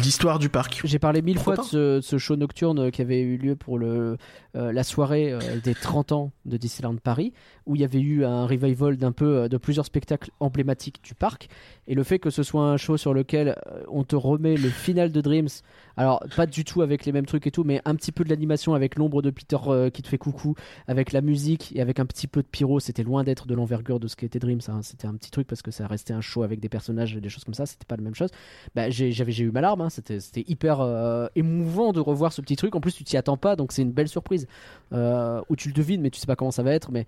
l'histoire 0.00 0.38
du 0.38 0.48
parc. 0.48 0.80
J'ai 0.84 1.00
parlé 1.00 1.20
mille 1.20 1.34
Pourquoi 1.34 1.56
fois 1.56 1.64
de 1.64 1.68
ce, 1.68 1.96
de 1.96 2.00
ce 2.00 2.18
show 2.18 2.36
nocturne 2.36 2.92
qui 2.92 3.02
avait 3.02 3.20
eu 3.20 3.36
lieu 3.36 3.56
pour 3.56 3.78
le, 3.78 4.16
euh, 4.54 4.72
la 4.72 4.84
soirée 4.84 5.32
euh, 5.32 5.40
des 5.62 5.74
30 5.74 6.12
ans 6.12 6.30
de 6.44 6.56
Disneyland 6.56 6.96
Paris, 6.96 7.32
où 7.66 7.74
il 7.74 7.82
y 7.82 7.84
avait 7.84 8.00
eu 8.00 8.24
un 8.24 8.46
revival 8.46 8.96
d'un 8.96 9.10
peu 9.10 9.38
euh, 9.38 9.48
de 9.48 9.56
plusieurs 9.56 9.86
spectacles 9.86 10.30
emblématiques 10.38 11.02
du 11.02 11.16
parc. 11.16 11.48
Et 11.88 11.94
le 11.94 12.04
fait 12.04 12.20
que 12.20 12.30
ce 12.30 12.44
soit 12.44 12.62
un 12.62 12.76
show 12.76 12.96
sur 12.96 13.12
lequel 13.12 13.48
euh, 13.48 13.82
on 13.88 14.04
te 14.04 14.14
remet 14.14 14.56
le 14.56 14.68
final 14.68 15.10
de 15.10 15.20
Dreams, 15.20 15.48
alors 15.96 16.22
pas 16.36 16.46
du 16.46 16.64
tout 16.64 16.82
avec 16.82 17.04
les 17.06 17.12
mêmes 17.12 17.26
trucs 17.26 17.46
et 17.46 17.50
tout, 17.50 17.64
mais 17.64 17.80
un 17.84 17.94
petit 17.94 18.12
peu 18.12 18.24
de 18.24 18.28
l'animation 18.28 18.74
avec 18.74 18.96
l'ombre 18.96 19.22
de 19.22 19.30
Peter 19.30 19.56
euh, 19.66 19.90
qui 19.90 20.02
te 20.02 20.08
fait 20.08 20.18
coucou, 20.18 20.54
avec 20.86 21.12
la 21.12 21.20
musique 21.20 21.74
et 21.74 21.80
avec 21.80 22.00
un 22.00 22.06
petit 22.06 22.26
peu 22.26 22.42
de 22.42 22.48
pyro, 22.48 22.80
c'était 22.80 23.02
loin 23.02 23.24
d'être 23.24 23.46
de 23.46 23.54
l'envergure 23.54 24.00
de 24.00 24.08
ce 24.08 24.16
qu'était 24.16 24.38
Dreams. 24.38 24.60
hein. 24.68 24.80
C'était 24.82 25.06
un 25.06 25.14
petit 25.14 25.30
truc 25.30 25.46
parce 25.46 25.62
que 25.62 25.70
ça 25.70 25.86
restait 25.86 26.14
un 26.14 26.20
show 26.20 26.42
avec 26.42 26.60
des 26.60 26.68
personnages 26.68 27.16
et 27.16 27.20
des 27.20 27.28
choses 27.28 27.44
comme 27.44 27.54
ça, 27.54 27.66
c'était 27.66 27.86
pas 27.86 27.96
la 27.96 28.02
même 28.02 28.14
chose 28.14 28.30
bah, 28.74 28.90
j'ai 28.90 29.12
j'avais 29.12 29.32
j'ai 29.32 29.44
eu 29.44 29.50
ma 29.50 29.60
larme 29.60 29.80
hein. 29.80 29.90
c'était 29.90 30.20
c'était 30.20 30.44
hyper 30.46 30.80
euh, 30.80 31.26
émouvant 31.34 31.92
de 31.92 32.00
revoir 32.00 32.32
ce 32.32 32.40
petit 32.40 32.56
truc 32.56 32.74
en 32.74 32.80
plus 32.80 32.92
tu 32.92 33.04
t'y 33.04 33.16
attends 33.16 33.36
pas 33.36 33.56
donc 33.56 33.72
c'est 33.72 33.82
une 33.82 33.92
belle 33.92 34.08
surprise 34.08 34.46
euh, 34.92 35.40
où 35.48 35.56
tu 35.56 35.68
le 35.68 35.74
devines 35.74 36.00
mais 36.00 36.10
tu 36.10 36.20
sais 36.20 36.26
pas 36.26 36.36
comment 36.36 36.50
ça 36.50 36.62
va 36.62 36.72
être 36.72 36.90
mais 36.90 37.06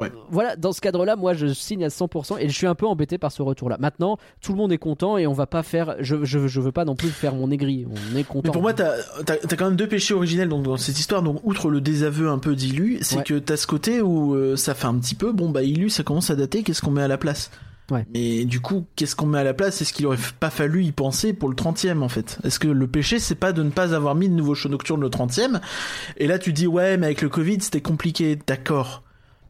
Ouais. 0.00 0.10
voilà 0.28 0.56
dans 0.56 0.72
ce 0.72 0.80
cadre 0.80 1.04
là 1.04 1.14
moi 1.14 1.34
je 1.34 1.46
signe 1.46 1.84
à 1.84 1.88
100% 1.88 2.38
et 2.40 2.48
je 2.48 2.52
suis 2.52 2.66
un 2.66 2.74
peu 2.74 2.84
embêté 2.86 3.16
par 3.16 3.30
ce 3.30 3.42
retour 3.42 3.68
là 3.70 3.76
maintenant 3.78 4.18
tout 4.40 4.50
le 4.50 4.58
monde 4.58 4.72
est 4.72 4.78
content 4.78 5.18
et 5.18 5.26
on 5.28 5.32
va 5.32 5.46
pas 5.46 5.62
faire 5.62 5.94
je, 6.00 6.24
je, 6.24 6.48
je 6.48 6.60
veux 6.60 6.72
pas 6.72 6.84
non 6.84 6.96
plus 6.96 7.10
faire 7.10 7.34
mon 7.34 7.48
aigri 7.52 7.86
on 7.88 8.16
est 8.16 8.24
content 8.24 8.42
Mais 8.48 8.50
pour 8.52 8.62
moi, 8.62 8.74
t'as 8.74 8.94
as, 9.28 9.56
quand 9.56 9.66
même 9.66 9.76
deux 9.76 9.86
péchés 9.88 10.12
originels 10.14 10.48
donc, 10.48 10.64
dans 10.64 10.76
cette 10.76 10.98
histoire. 10.98 11.22
Donc, 11.22 11.40
outre 11.44 11.70
le 11.70 11.80
désaveu 11.80 12.28
un 12.28 12.38
peu 12.38 12.56
d'Ilu, 12.56 12.98
c'est 13.02 13.18
Ouais. 13.18 13.22
que 13.22 13.38
t'as 13.38 13.56
ce 13.56 13.66
côté 13.68 14.00
où 14.02 14.34
euh, 14.34 14.56
ça 14.56 14.74
fait 14.74 14.86
un 14.86 14.98
petit 14.98 15.14
peu, 15.14 15.30
bon, 15.32 15.50
bah, 15.50 15.62
Ilu, 15.62 15.90
ça 15.90 16.02
commence 16.02 16.28
à 16.30 16.34
dater, 16.34 16.62
qu'est-ce 16.64 16.82
qu'on 16.82 16.90
met 16.90 17.02
à 17.02 17.08
la 17.08 17.18
place? 17.18 17.50
Ouais. 17.90 18.04
Mais 18.12 18.44
du 18.46 18.60
coup, 18.60 18.86
qu'est-ce 18.96 19.14
qu'on 19.14 19.26
met 19.26 19.38
à 19.38 19.44
la 19.44 19.54
place? 19.54 19.80
Est-ce 19.80 19.92
qu'il 19.92 20.06
aurait 20.06 20.16
pas 20.40 20.50
fallu 20.50 20.84
y 20.84 20.90
penser 20.92 21.32
pour 21.34 21.48
le 21.48 21.54
30e 21.54 22.02
en 22.02 22.08
fait? 22.08 22.38
Est-ce 22.42 22.58
que 22.58 22.66
le 22.68 22.86
péché, 22.88 23.18
c'est 23.18 23.34
pas 23.34 23.52
de 23.52 23.62
ne 23.62 23.70
pas 23.70 23.94
avoir 23.94 24.14
mis 24.14 24.28
de 24.28 24.34
nouveau 24.34 24.54
show 24.54 24.68
nocturne 24.68 25.00
le 25.00 25.08
30e 25.08 25.60
Et 26.16 26.26
là, 26.26 26.38
tu 26.38 26.52
dis, 26.52 26.66
ouais, 26.66 26.96
mais 26.96 27.06
avec 27.06 27.22
le 27.22 27.28
Covid, 27.28 27.58
c'était 27.60 27.80
compliqué, 27.82 28.36
d'accord. 28.46 29.02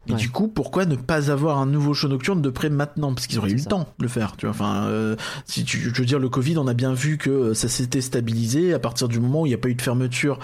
Ouais. 0.09 0.15
du 0.15 0.29
coup, 0.29 0.47
pourquoi 0.47 0.85
ne 0.85 0.95
pas 0.95 1.31
avoir 1.31 1.57
un 1.57 1.65
nouveau 1.65 1.93
show 1.93 2.07
nocturne 2.07 2.41
de 2.41 2.49
près 2.49 2.69
maintenant? 2.69 3.13
Parce 3.13 3.27
qu'ils 3.27 3.39
auraient 3.39 3.51
eu 3.51 3.55
le 3.55 3.63
temps 3.63 3.87
de 3.97 4.03
le 4.03 4.09
faire, 4.09 4.35
tu 4.37 4.45
vois. 4.45 4.53
Enfin, 4.53 4.85
euh, 4.85 5.15
si 5.45 5.63
tu, 5.63 5.79
je 5.79 5.99
veux 5.99 6.05
dire, 6.05 6.19
le 6.19 6.29
Covid, 6.29 6.57
on 6.57 6.67
a 6.67 6.73
bien 6.73 6.93
vu 6.93 7.17
que 7.17 7.29
euh, 7.29 7.53
ça 7.53 7.67
s'était 7.67 8.01
stabilisé 8.01 8.73
à 8.73 8.79
partir 8.79 9.07
du 9.07 9.19
moment 9.19 9.41
où 9.41 9.45
il 9.45 9.49
n'y 9.49 9.55
a 9.55 9.59
pas 9.59 9.69
eu 9.69 9.75
de 9.75 9.81
fermeture 9.81 10.39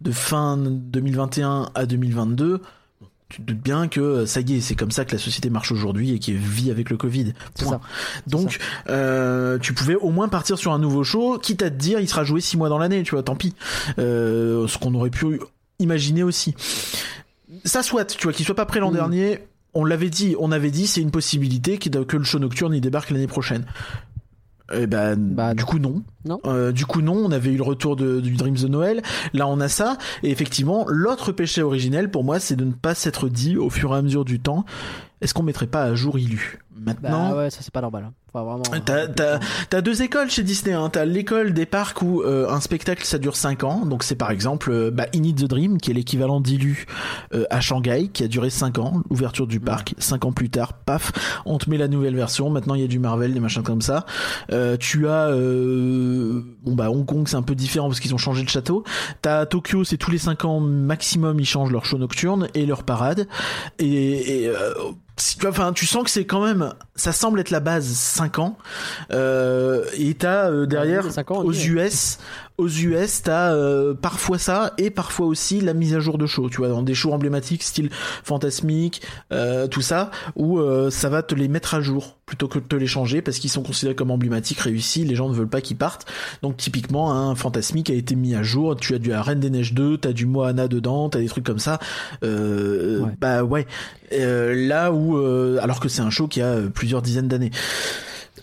de 0.00 0.12
fin 0.12 0.56
2021 0.58 1.70
à 1.74 1.86
2022. 1.86 2.60
tu 3.28 3.38
te 3.38 3.42
doutes 3.42 3.62
bien 3.62 3.88
que 3.88 4.00
euh, 4.00 4.26
ça 4.26 4.40
y 4.40 4.56
est, 4.56 4.60
c'est 4.60 4.76
comme 4.76 4.90
ça 4.90 5.04
que 5.04 5.12
la 5.12 5.18
société 5.18 5.50
marche 5.50 5.72
aujourd'hui 5.72 6.12
et 6.12 6.18
qui 6.18 6.32
vit 6.32 6.70
avec 6.70 6.90
le 6.90 6.96
Covid. 6.96 7.32
Point. 7.58 7.80
Donc, 8.26 8.58
euh, 8.88 9.58
tu 9.58 9.72
pouvais 9.72 9.96
au 9.96 10.10
moins 10.10 10.28
partir 10.28 10.58
sur 10.58 10.72
un 10.72 10.78
nouveau 10.78 11.02
show, 11.02 11.38
quitte 11.38 11.62
à 11.62 11.70
te 11.70 11.76
dire, 11.76 12.00
il 12.00 12.08
sera 12.08 12.24
joué 12.24 12.40
six 12.40 12.56
mois 12.56 12.68
dans 12.68 12.78
l'année, 12.78 13.02
tu 13.02 13.12
vois, 13.12 13.22
tant 13.22 13.34
pis. 13.34 13.54
Euh, 13.98 14.68
ce 14.68 14.78
qu'on 14.78 14.94
aurait 14.94 15.10
pu 15.10 15.40
imaginer 15.78 16.22
aussi. 16.22 16.54
Ça 17.64 17.82
soit, 17.82 18.04
tu 18.16 18.22
vois, 18.24 18.32
qu'il 18.32 18.44
soit 18.44 18.54
pas 18.54 18.66
prêt 18.66 18.80
l'an 18.80 18.90
Mm. 18.90 18.94
dernier. 18.94 19.38
On 19.74 19.84
l'avait 19.84 20.10
dit, 20.10 20.34
on 20.40 20.52
avait 20.52 20.70
dit, 20.70 20.86
c'est 20.86 21.00
une 21.02 21.10
possibilité 21.10 21.78
que 21.78 22.16
le 22.16 22.24
show 22.24 22.38
nocturne 22.38 22.72
y 22.74 22.80
débarque 22.80 23.10
l'année 23.10 23.26
prochaine. 23.26 23.66
Eh 24.74 24.86
ben, 24.88 25.16
Bah, 25.16 25.54
du 25.54 25.64
coup 25.64 25.78
non. 25.78 26.02
Non. 26.24 26.40
Euh, 26.44 26.72
du 26.72 26.86
coup 26.86 27.00
non, 27.00 27.14
on 27.14 27.30
avait 27.30 27.52
eu 27.52 27.56
le 27.56 27.62
retour 27.62 27.94
de, 27.94 28.20
du 28.20 28.32
Dreams 28.34 28.56
de 28.56 28.66
Noël. 28.68 29.02
Là 29.32 29.46
on 29.46 29.60
a 29.60 29.68
ça. 29.68 29.96
Et 30.24 30.30
effectivement, 30.30 30.86
l'autre 30.88 31.30
péché 31.30 31.62
originel 31.62 32.10
pour 32.10 32.24
moi, 32.24 32.40
c'est 32.40 32.56
de 32.56 32.64
ne 32.64 32.72
pas 32.72 32.94
s'être 32.94 33.28
dit 33.28 33.56
au 33.56 33.70
fur 33.70 33.94
et 33.94 33.98
à 33.98 34.02
mesure 34.02 34.24
du 34.24 34.40
temps, 34.40 34.64
est-ce 35.20 35.34
qu'on 35.34 35.44
mettrait 35.44 35.68
pas 35.68 35.82
à 35.84 35.94
jour 35.94 36.18
Illu 36.18 36.58
Maintenant, 36.74 37.30
Bah 37.30 37.36
ouais, 37.36 37.50
ça 37.50 37.58
c'est 37.62 37.72
pas 37.72 37.80
normal. 37.80 38.10
Hein. 38.36 38.44
Vraiment. 38.44 39.40
T'as, 39.70 39.80
deux 39.80 40.02
écoles 40.02 40.30
chez 40.30 40.42
Disney. 40.42 40.74
Hein. 40.74 40.88
T'as 40.90 41.04
l'école 41.04 41.52
des 41.52 41.66
parcs 41.66 42.02
où 42.02 42.22
euh, 42.22 42.48
un 42.48 42.60
spectacle 42.60 43.04
ça 43.04 43.18
dure 43.18 43.36
5 43.36 43.64
ans. 43.64 43.86
Donc 43.86 44.02
c'est 44.02 44.14
par 44.14 44.30
exemple 44.30 44.70
euh, 44.70 44.90
bah, 44.90 45.06
In 45.14 45.22
It 45.22 45.36
the 45.36 45.44
Dream 45.44 45.78
qui 45.78 45.90
est 45.90 45.94
l'équivalent 45.94 46.40
d'Ilu 46.40 46.86
euh, 47.34 47.44
à 47.50 47.60
Shanghai 47.60 48.08
qui 48.12 48.24
a 48.24 48.28
duré 48.28 48.50
5 48.50 48.78
ans. 48.78 49.02
L'ouverture 49.10 49.46
du 49.46 49.60
parc. 49.60 49.94
5 49.98 50.24
ans 50.24 50.32
plus 50.32 50.50
tard, 50.50 50.74
paf, 50.74 51.12
on 51.44 51.58
te 51.58 51.68
met 51.70 51.78
la 51.78 51.88
nouvelle 51.88 52.16
version. 52.16 52.50
Maintenant 52.50 52.74
il 52.74 52.80
y 52.82 52.84
a 52.84 52.88
du 52.88 52.98
Marvel, 52.98 53.34
des 53.34 53.40
machins 53.40 53.62
comme 53.62 53.82
ça. 53.82 54.06
Euh, 54.52 54.76
tu 54.76 55.08
as 55.08 55.28
euh, 55.28 56.42
bon 56.62 56.74
bah 56.74 56.90
Hong 56.90 57.06
Kong 57.06 57.26
c'est 57.28 57.36
un 57.36 57.42
peu 57.42 57.54
différent 57.54 57.88
parce 57.88 58.00
qu'ils 58.00 58.14
ont 58.14 58.18
changé 58.18 58.42
de 58.42 58.48
château. 58.48 58.84
T'as 59.22 59.46
Tokyo 59.46 59.84
c'est 59.84 59.96
tous 59.96 60.10
les 60.10 60.18
5 60.18 60.44
ans 60.44 60.60
maximum 60.60 61.40
ils 61.40 61.46
changent 61.46 61.72
leur 61.72 61.84
show 61.84 61.98
nocturne 61.98 62.48
et 62.54 62.66
leur 62.66 62.84
parade. 62.84 63.28
Et, 63.78 64.44
et, 64.44 64.50
si 65.18 65.36
tu 65.36 65.42
vois, 65.42 65.50
enfin, 65.50 65.72
tu 65.72 65.86
sens 65.86 66.04
que 66.04 66.10
c'est 66.10 66.26
quand 66.26 66.44
même, 66.44 66.74
ça 66.94 67.12
semble 67.12 67.40
être 67.40 67.50
la 67.50 67.60
base 67.60 67.86
5 67.86 68.38
ans. 68.38 68.58
Euh, 69.12 69.84
et 69.94 70.14
t'as 70.14 70.50
euh, 70.50 70.66
derrière, 70.66 71.06
ans, 71.06 71.24
on 71.30 71.44
aux. 71.44 71.52
US, 71.52 72.18
aux 72.58 72.68
US, 72.68 73.22
t'as 73.22 73.52
euh, 73.52 73.94
parfois 73.94 74.38
ça 74.38 74.72
et 74.78 74.90
parfois 74.90 75.26
aussi 75.26 75.60
la 75.60 75.74
mise 75.74 75.94
à 75.94 76.00
jour 76.00 76.18
de 76.18 76.26
shows. 76.26 76.48
Tu 76.48 76.58
vois, 76.58 76.68
dans 76.68 76.82
des 76.82 76.94
shows 76.94 77.12
emblématiques, 77.12 77.62
style 77.62 77.90
fantasmique, 78.24 79.02
euh, 79.32 79.66
tout 79.66 79.82
ça, 79.82 80.10
où 80.36 80.58
euh, 80.58 80.90
ça 80.90 81.08
va 81.08 81.22
te 81.22 81.34
les 81.34 81.48
mettre 81.48 81.74
à 81.74 81.80
jour 81.80 82.16
plutôt 82.26 82.48
que 82.48 82.58
de 82.58 82.64
te 82.64 82.74
les 82.74 82.86
changer 82.88 83.22
parce 83.22 83.38
qu'ils 83.38 83.50
sont 83.50 83.62
considérés 83.62 83.94
comme 83.94 84.10
emblématiques, 84.10 84.60
réussis. 84.60 85.04
Les 85.04 85.14
gens 85.14 85.28
ne 85.28 85.34
veulent 85.34 85.48
pas 85.48 85.60
qu'ils 85.60 85.76
partent. 85.76 86.06
Donc 86.42 86.56
typiquement, 86.56 87.12
un 87.12 87.34
fantasmique 87.34 87.90
a 87.90 87.94
été 87.94 88.16
mis 88.16 88.34
à 88.34 88.42
jour. 88.42 88.74
Tu 88.76 88.94
as 88.94 88.98
du 88.98 89.12
Reine 89.12 89.40
des 89.40 89.50
Neiges 89.50 89.74
2, 89.74 89.98
t'as 89.98 90.12
du 90.12 90.26
Moana 90.26 90.66
dedans, 90.68 91.08
t'as 91.08 91.20
des 91.20 91.28
trucs 91.28 91.44
comme 91.44 91.58
ça. 91.58 91.78
Euh, 92.24 93.00
Ouais. 93.00 93.12
Bah 93.20 93.42
ouais. 93.42 93.66
Euh, 94.12 94.54
là 94.54 94.92
où, 94.92 95.16
euh, 95.18 95.58
alors 95.60 95.80
que 95.80 95.88
c'est 95.88 96.02
un 96.02 96.10
show 96.10 96.28
qui 96.28 96.40
a 96.40 96.56
plusieurs 96.72 97.02
dizaines 97.02 97.28
d'années. 97.28 97.50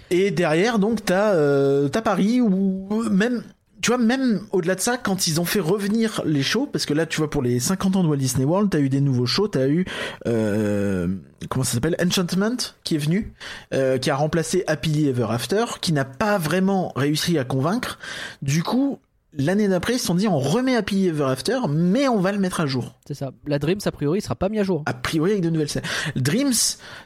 Et 0.10 0.32
derrière, 0.32 0.80
donc, 0.80 1.04
t'as 1.04 1.34
euh, 1.34 1.88
t'as 1.90 2.02
Paris 2.02 2.40
où 2.42 3.04
même, 3.10 3.44
tu 3.84 3.90
vois, 3.90 3.98
même 3.98 4.48
au-delà 4.54 4.76
de 4.76 4.80
ça, 4.80 4.98
quand 4.98 5.28
ils 5.28 5.42
ont 5.42 5.46
fait 5.46 5.60
revenir 5.60 6.22
les 6.26 6.42
shows, 6.42 6.68
parce 6.72 6.86
que 6.86 6.94
là, 6.94 7.06
tu 7.06 7.18
vois, 7.18 7.30
pour 7.30 7.42
les 7.42 7.60
50 7.60 7.98
ans 7.98 8.04
de 8.04 8.08
Walt 8.08 8.16
Disney 8.16 8.46
World, 8.46 8.70
t'as 8.70 8.80
eu 8.80 8.88
des 8.88 9.02
nouveaux 9.02 9.26
shows, 9.26 9.50
t'as 9.50 9.68
eu 9.68 9.84
euh, 10.26 11.10
comment 11.50 11.66
ça 11.66 11.74
s'appelle, 11.74 11.98
Enchantment, 12.02 12.56
qui 12.86 12.96
est 12.96 12.98
venu, 12.98 13.34
euh, 13.74 13.98
qui 13.98 14.10
a 14.10 14.16
remplacé 14.16 14.64
Happily 14.68 15.10
Ever 15.10 15.28
After, 15.30 15.66
qui 15.82 15.92
n'a 15.92 16.06
pas 16.06 16.38
vraiment 16.38 16.94
réussi 16.96 17.38
à 17.38 17.44
convaincre. 17.44 18.00
Du 18.42 18.64
coup. 18.64 19.00
L'année 19.36 19.68
d'après, 19.68 19.94
ils 19.94 19.98
se 19.98 20.06
sont 20.06 20.14
dit 20.14 20.28
on 20.28 20.38
remet 20.38 20.76
Happily 20.76 21.08
Ever 21.08 21.24
After, 21.24 21.62
mais 21.68 22.08
on 22.08 22.20
va 22.20 22.32
le 22.32 22.38
mettre 22.38 22.62
à 22.62 22.68
jour 22.68 23.00
C'est 23.08 23.16
ça. 23.16 23.32
La 23.48 23.58
Dreams, 23.58 23.80
a 23.84 23.92
priori, 23.92 24.20
il 24.20 24.22
sera 24.22 24.36
pas 24.36 24.48
mis 24.48 24.60
à 24.60 24.64
jour. 24.64 24.84
a 24.86 24.94
priori 24.94 25.32
avec 25.32 25.42
de 25.42 25.50
nouvelles 25.50 25.70
scènes. 25.70 25.82
Dreams 26.16 26.54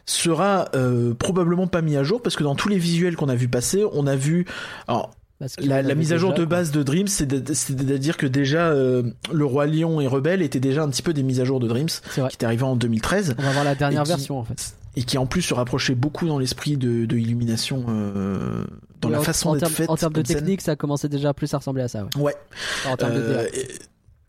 sera 0.06 0.68
euh, 0.76 1.14
probablement 1.14 1.68
pas 1.68 1.82
mis 1.82 1.96
à 1.96 2.04
jour 2.04 2.22
parce 2.22 2.36
que 2.36 2.44
dans 2.44 2.56
tous 2.56 2.68
les 2.68 2.80
visuels 2.80 3.16
qu'on 3.16 3.30
a 3.30 3.36
vu 3.36 3.48
passer, 3.48 3.86
on 3.94 4.08
a 4.08 4.18
vu 4.18 4.46
alors 4.90 5.12
la, 5.60 5.96
mise 5.96 6.14
à 6.14 6.18
jour 6.18 6.32
déjà, 6.32 6.42
de 6.42 6.48
quoi. 6.48 6.58
base 6.58 6.72
de 6.72 6.84
Dreams, 6.84 7.08
c'est-à-dire 7.08 8.18
que 8.18 8.26
déjà 8.26 8.68
euh, 8.70 9.04
le 9.32 9.46
roi 9.46 9.66
lion 9.68 10.02
et 10.02 10.08
rebelle 10.08 10.42
étaient 10.42 10.60
déjà 10.60 10.84
un 10.84 10.90
petit 10.90 11.02
peu 11.02 11.14
des 11.14 11.24
mises 11.24 11.40
à 11.40 11.46
jour 11.46 11.60
de 11.60 11.68
Dreams 11.68 11.88
qui 12.14 12.20
est 12.20 12.44
arrivé 12.44 12.64
en 12.64 12.76
2013 12.76 13.36
On 13.38 13.42
va 13.44 13.52
voir 13.52 13.64
la 13.64 13.76
dernière 13.76 14.04
qui- 14.04 14.10
version 14.10 14.40
en 14.40 14.44
fait. 14.44 14.74
et 14.96 15.04
qui 15.04 15.18
en 15.18 15.26
plus 15.28 15.42
se 15.44 15.54
rapprochait 15.54 15.96
beaucoup 15.96 16.28
dans 16.28 16.40
l'esprit 16.40 16.76
de, 16.78 17.06
de 17.06 17.18
Illumination 17.18 17.86
euh, 17.90 18.64
dans 19.02 19.10
Et 19.10 19.12
la 19.12 19.20
en- 19.20 19.24
façon 19.24 19.54
d'être 19.54 19.62
termes- 19.62 19.74
faite 19.74 19.90
En 19.90 19.96
termes 19.96 20.14
de 20.14 20.20
comme 20.20 20.26
scène. 20.26 20.38
technique, 20.38 20.62
ça 20.62 20.76
commençait 20.76 21.10
déjà 21.10 21.34
plus 21.34 21.54
à 21.54 21.58
ressembler 21.60 21.84
à 21.84 21.88
ça. 21.88 22.08
Ouais. 22.16 22.22
Ouais. 22.24 22.36
Enfin, 22.84 22.94
en 22.94 22.98
termes 22.98 23.14
de 23.16 23.20
Euh, 23.20 23.46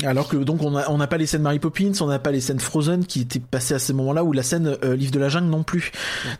alors 0.05 0.29
que 0.29 0.37
donc 0.37 0.63
on 0.63 0.77
a 0.77 0.89
on 0.91 0.99
n'a 0.99 1.09
pas 1.09 1.17
les 1.17 1.27
scènes 1.27 1.43
Mary 1.43 1.59
Poppins, 1.59 1.91
on 2.01 2.07
n'a 2.07 2.21
pas 2.21 2.31
les 2.31 2.41
scènes 2.41 2.61
Frozen 2.61 3.05
qui 3.05 3.23
étaient 3.23 3.41
passées 3.41 3.75
à 3.75 3.81
ces 3.81 3.93
moments-là 3.95 4.23
ou 4.23 4.33
la 4.33 4.45
scène 4.45 4.77
euh, 4.85 4.95
Livre 4.95 5.11
de 5.11 5.19
la 5.19 5.29
jungle 5.29 5.49
non 5.49 5.65
plus. 5.65 5.91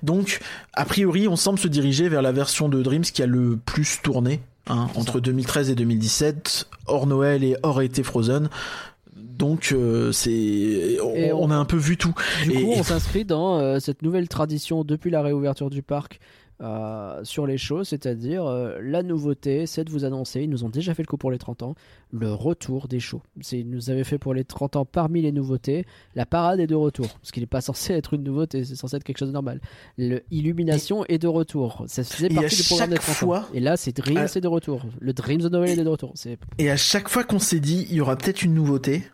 Donc 0.05 0.39
a 0.75 0.85
priori 0.85 1.27
on 1.27 1.35
semble 1.35 1.59
se 1.59 1.67
diriger 1.67 2.09
vers 2.09 2.23
la 2.23 2.31
version 2.31 2.69
de 2.69 2.81
Dreams 2.83 3.03
qui 3.03 3.21
a 3.21 3.27
le 3.27 3.57
plus 3.57 3.99
tourné 4.01 4.41
hein, 4.69 4.89
entre 4.95 5.15
ça. 5.15 5.21
2013 5.21 5.71
et 5.71 5.75
2017, 5.75 6.67
hors 6.87 7.07
Noël 7.07 7.45
et 7.45 7.57
hors 7.63 7.81
été 7.83 8.03
Frozen. 8.03 8.49
Donc 9.17 9.71
euh, 9.73 10.11
c'est 10.13 10.99
on, 11.03 11.15
Et 11.15 11.33
on- 11.33 11.45
on 11.45 11.51
a 11.51 11.57
un 11.57 11.65
peu 11.65 11.77
vu 11.77 11.97
tout. 11.97 12.13
Du 12.45 12.53
et- 12.53 12.63
coup, 12.65 12.73
on 12.77 12.83
s'inscrit 12.83 13.25
dans 13.25 13.59
euh, 13.59 13.79
cette 13.79 14.03
nouvelle 14.03 14.29
tradition 14.29 14.85
depuis 14.85 15.11
la 15.11 15.23
réouverture 15.23 15.71
du 15.71 15.83
parc 15.83 16.19
euh, 16.61 17.23
sur 17.25 17.47
les 17.47 17.57
shows, 17.59 17.85
c'est-à-dire 17.85 18.45
euh, 18.47 18.79
la 18.83 19.03
nouveauté, 19.03 19.67
c'est 19.67 19.85
de 19.85 19.91
vous 19.91 20.05
annoncer, 20.05 20.43
ils 20.43 20.51
nous 20.51 20.65
ont 20.65 20.69
déjà 20.69 20.93
fait 20.95 21.03
le 21.03 21.07
coup 21.07 21.17
pour 21.17 21.31
les 21.31 21.39
30 21.39 21.63
ans, 21.63 21.75
le 22.11 22.33
retour 22.33 22.89
des 22.89 22.99
shows. 23.01 23.23
C'est- 23.41 23.61
Ils 23.61 23.69
nous 23.71 23.91
avaient 23.91 24.03
fait 24.05 24.19
pour 24.19 24.35
les 24.35 24.45
30 24.45 24.77
ans 24.77 24.85
parmi 24.85 25.23
les 25.23 25.31
nouveautés, 25.33 25.85
la 26.17 26.27
parade 26.27 26.59
est 26.61 26.67
de 26.67 26.75
retour, 26.75 27.07
parce 27.09 27.31
qu'il 27.31 27.43
n'est 27.43 27.47
pas 27.47 27.61
censé 27.61 27.93
être 27.93 28.15
une 28.15 28.25
nouveauté, 28.25 28.65
c'est 28.65 28.75
censé 28.75 28.97
être 28.97 29.05
quelque 29.05 29.19
chose 29.19 29.29
de 29.29 29.35
normal. 29.35 29.61
Le 29.97 30.23
Illumination 30.31 31.05
est 31.07 31.19
de 31.19 31.29
retour, 31.29 31.85
ça 31.87 32.03
faisait 32.05 32.29
partie 32.29 32.57
du 32.57 32.63
programme 32.65 32.91
des 32.91 32.97
chaque 32.97 33.05
30 33.05 33.15
fois- 33.17 33.39
ans. 33.41 33.45
Et 33.55 33.61
là, 33.61 33.77
c'est 33.77 33.97
Dreams 33.97 34.17
à- 34.19 34.25
est 34.25 34.41
de 34.41 34.49
retour, 34.49 34.83
le 34.99 35.13
Dreams 35.13 35.41
de 35.43 35.49
Noël 35.49 35.79
est 35.79 35.85
de 35.85 35.89
retour. 35.89 36.15
Et 36.59 36.71
à 36.71 36.77
chaque 36.77 37.09
fois 37.09 37.25
qu'on 37.25 37.39
s'est 37.39 37.61
dit 37.61 37.87
il 37.91 37.97
y 37.97 38.01
aura 38.01 38.17
peut-être 38.17 38.43
une 38.43 38.55
nouveauté, 38.55 39.05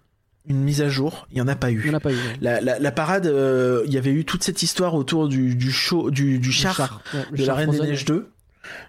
une 0.47 0.61
mise 0.63 0.83
à 0.83 0.89
jour, 0.89 1.27
il 1.31 1.39
y 1.39 1.41
en 1.41 1.49
a 1.49 1.57
pas 1.57 1.71
eu. 1.71 1.81
Il 1.85 1.89
n'y 1.89 1.95
en 1.95 1.97
a 1.97 2.01
pas 2.01 2.13
eu. 2.13 2.17
ouais. 2.17 2.37
La, 2.41 2.61
la, 2.61 2.79
la 2.79 2.93
parade, 2.93 3.27
euh, 3.27 3.83
il 3.87 3.93
y 3.93 3.99
avait 3.99 4.11
eu 4.13 4.25
toute 4.25 4.43
cette 4.45 4.63
histoire 4.63 4.95
autour 4.95 5.29
du, 5.29 5.55
du 5.55 5.73
show, 5.73 6.11
du, 6.11 6.39
du 6.39 6.53
char, 6.53 7.01
ouais, 7.15 7.39
de 7.39 7.45
la 7.47 7.55
Reine 7.55 7.71
des 7.71 7.81
Neiges 7.81 8.05
2. 8.05 8.29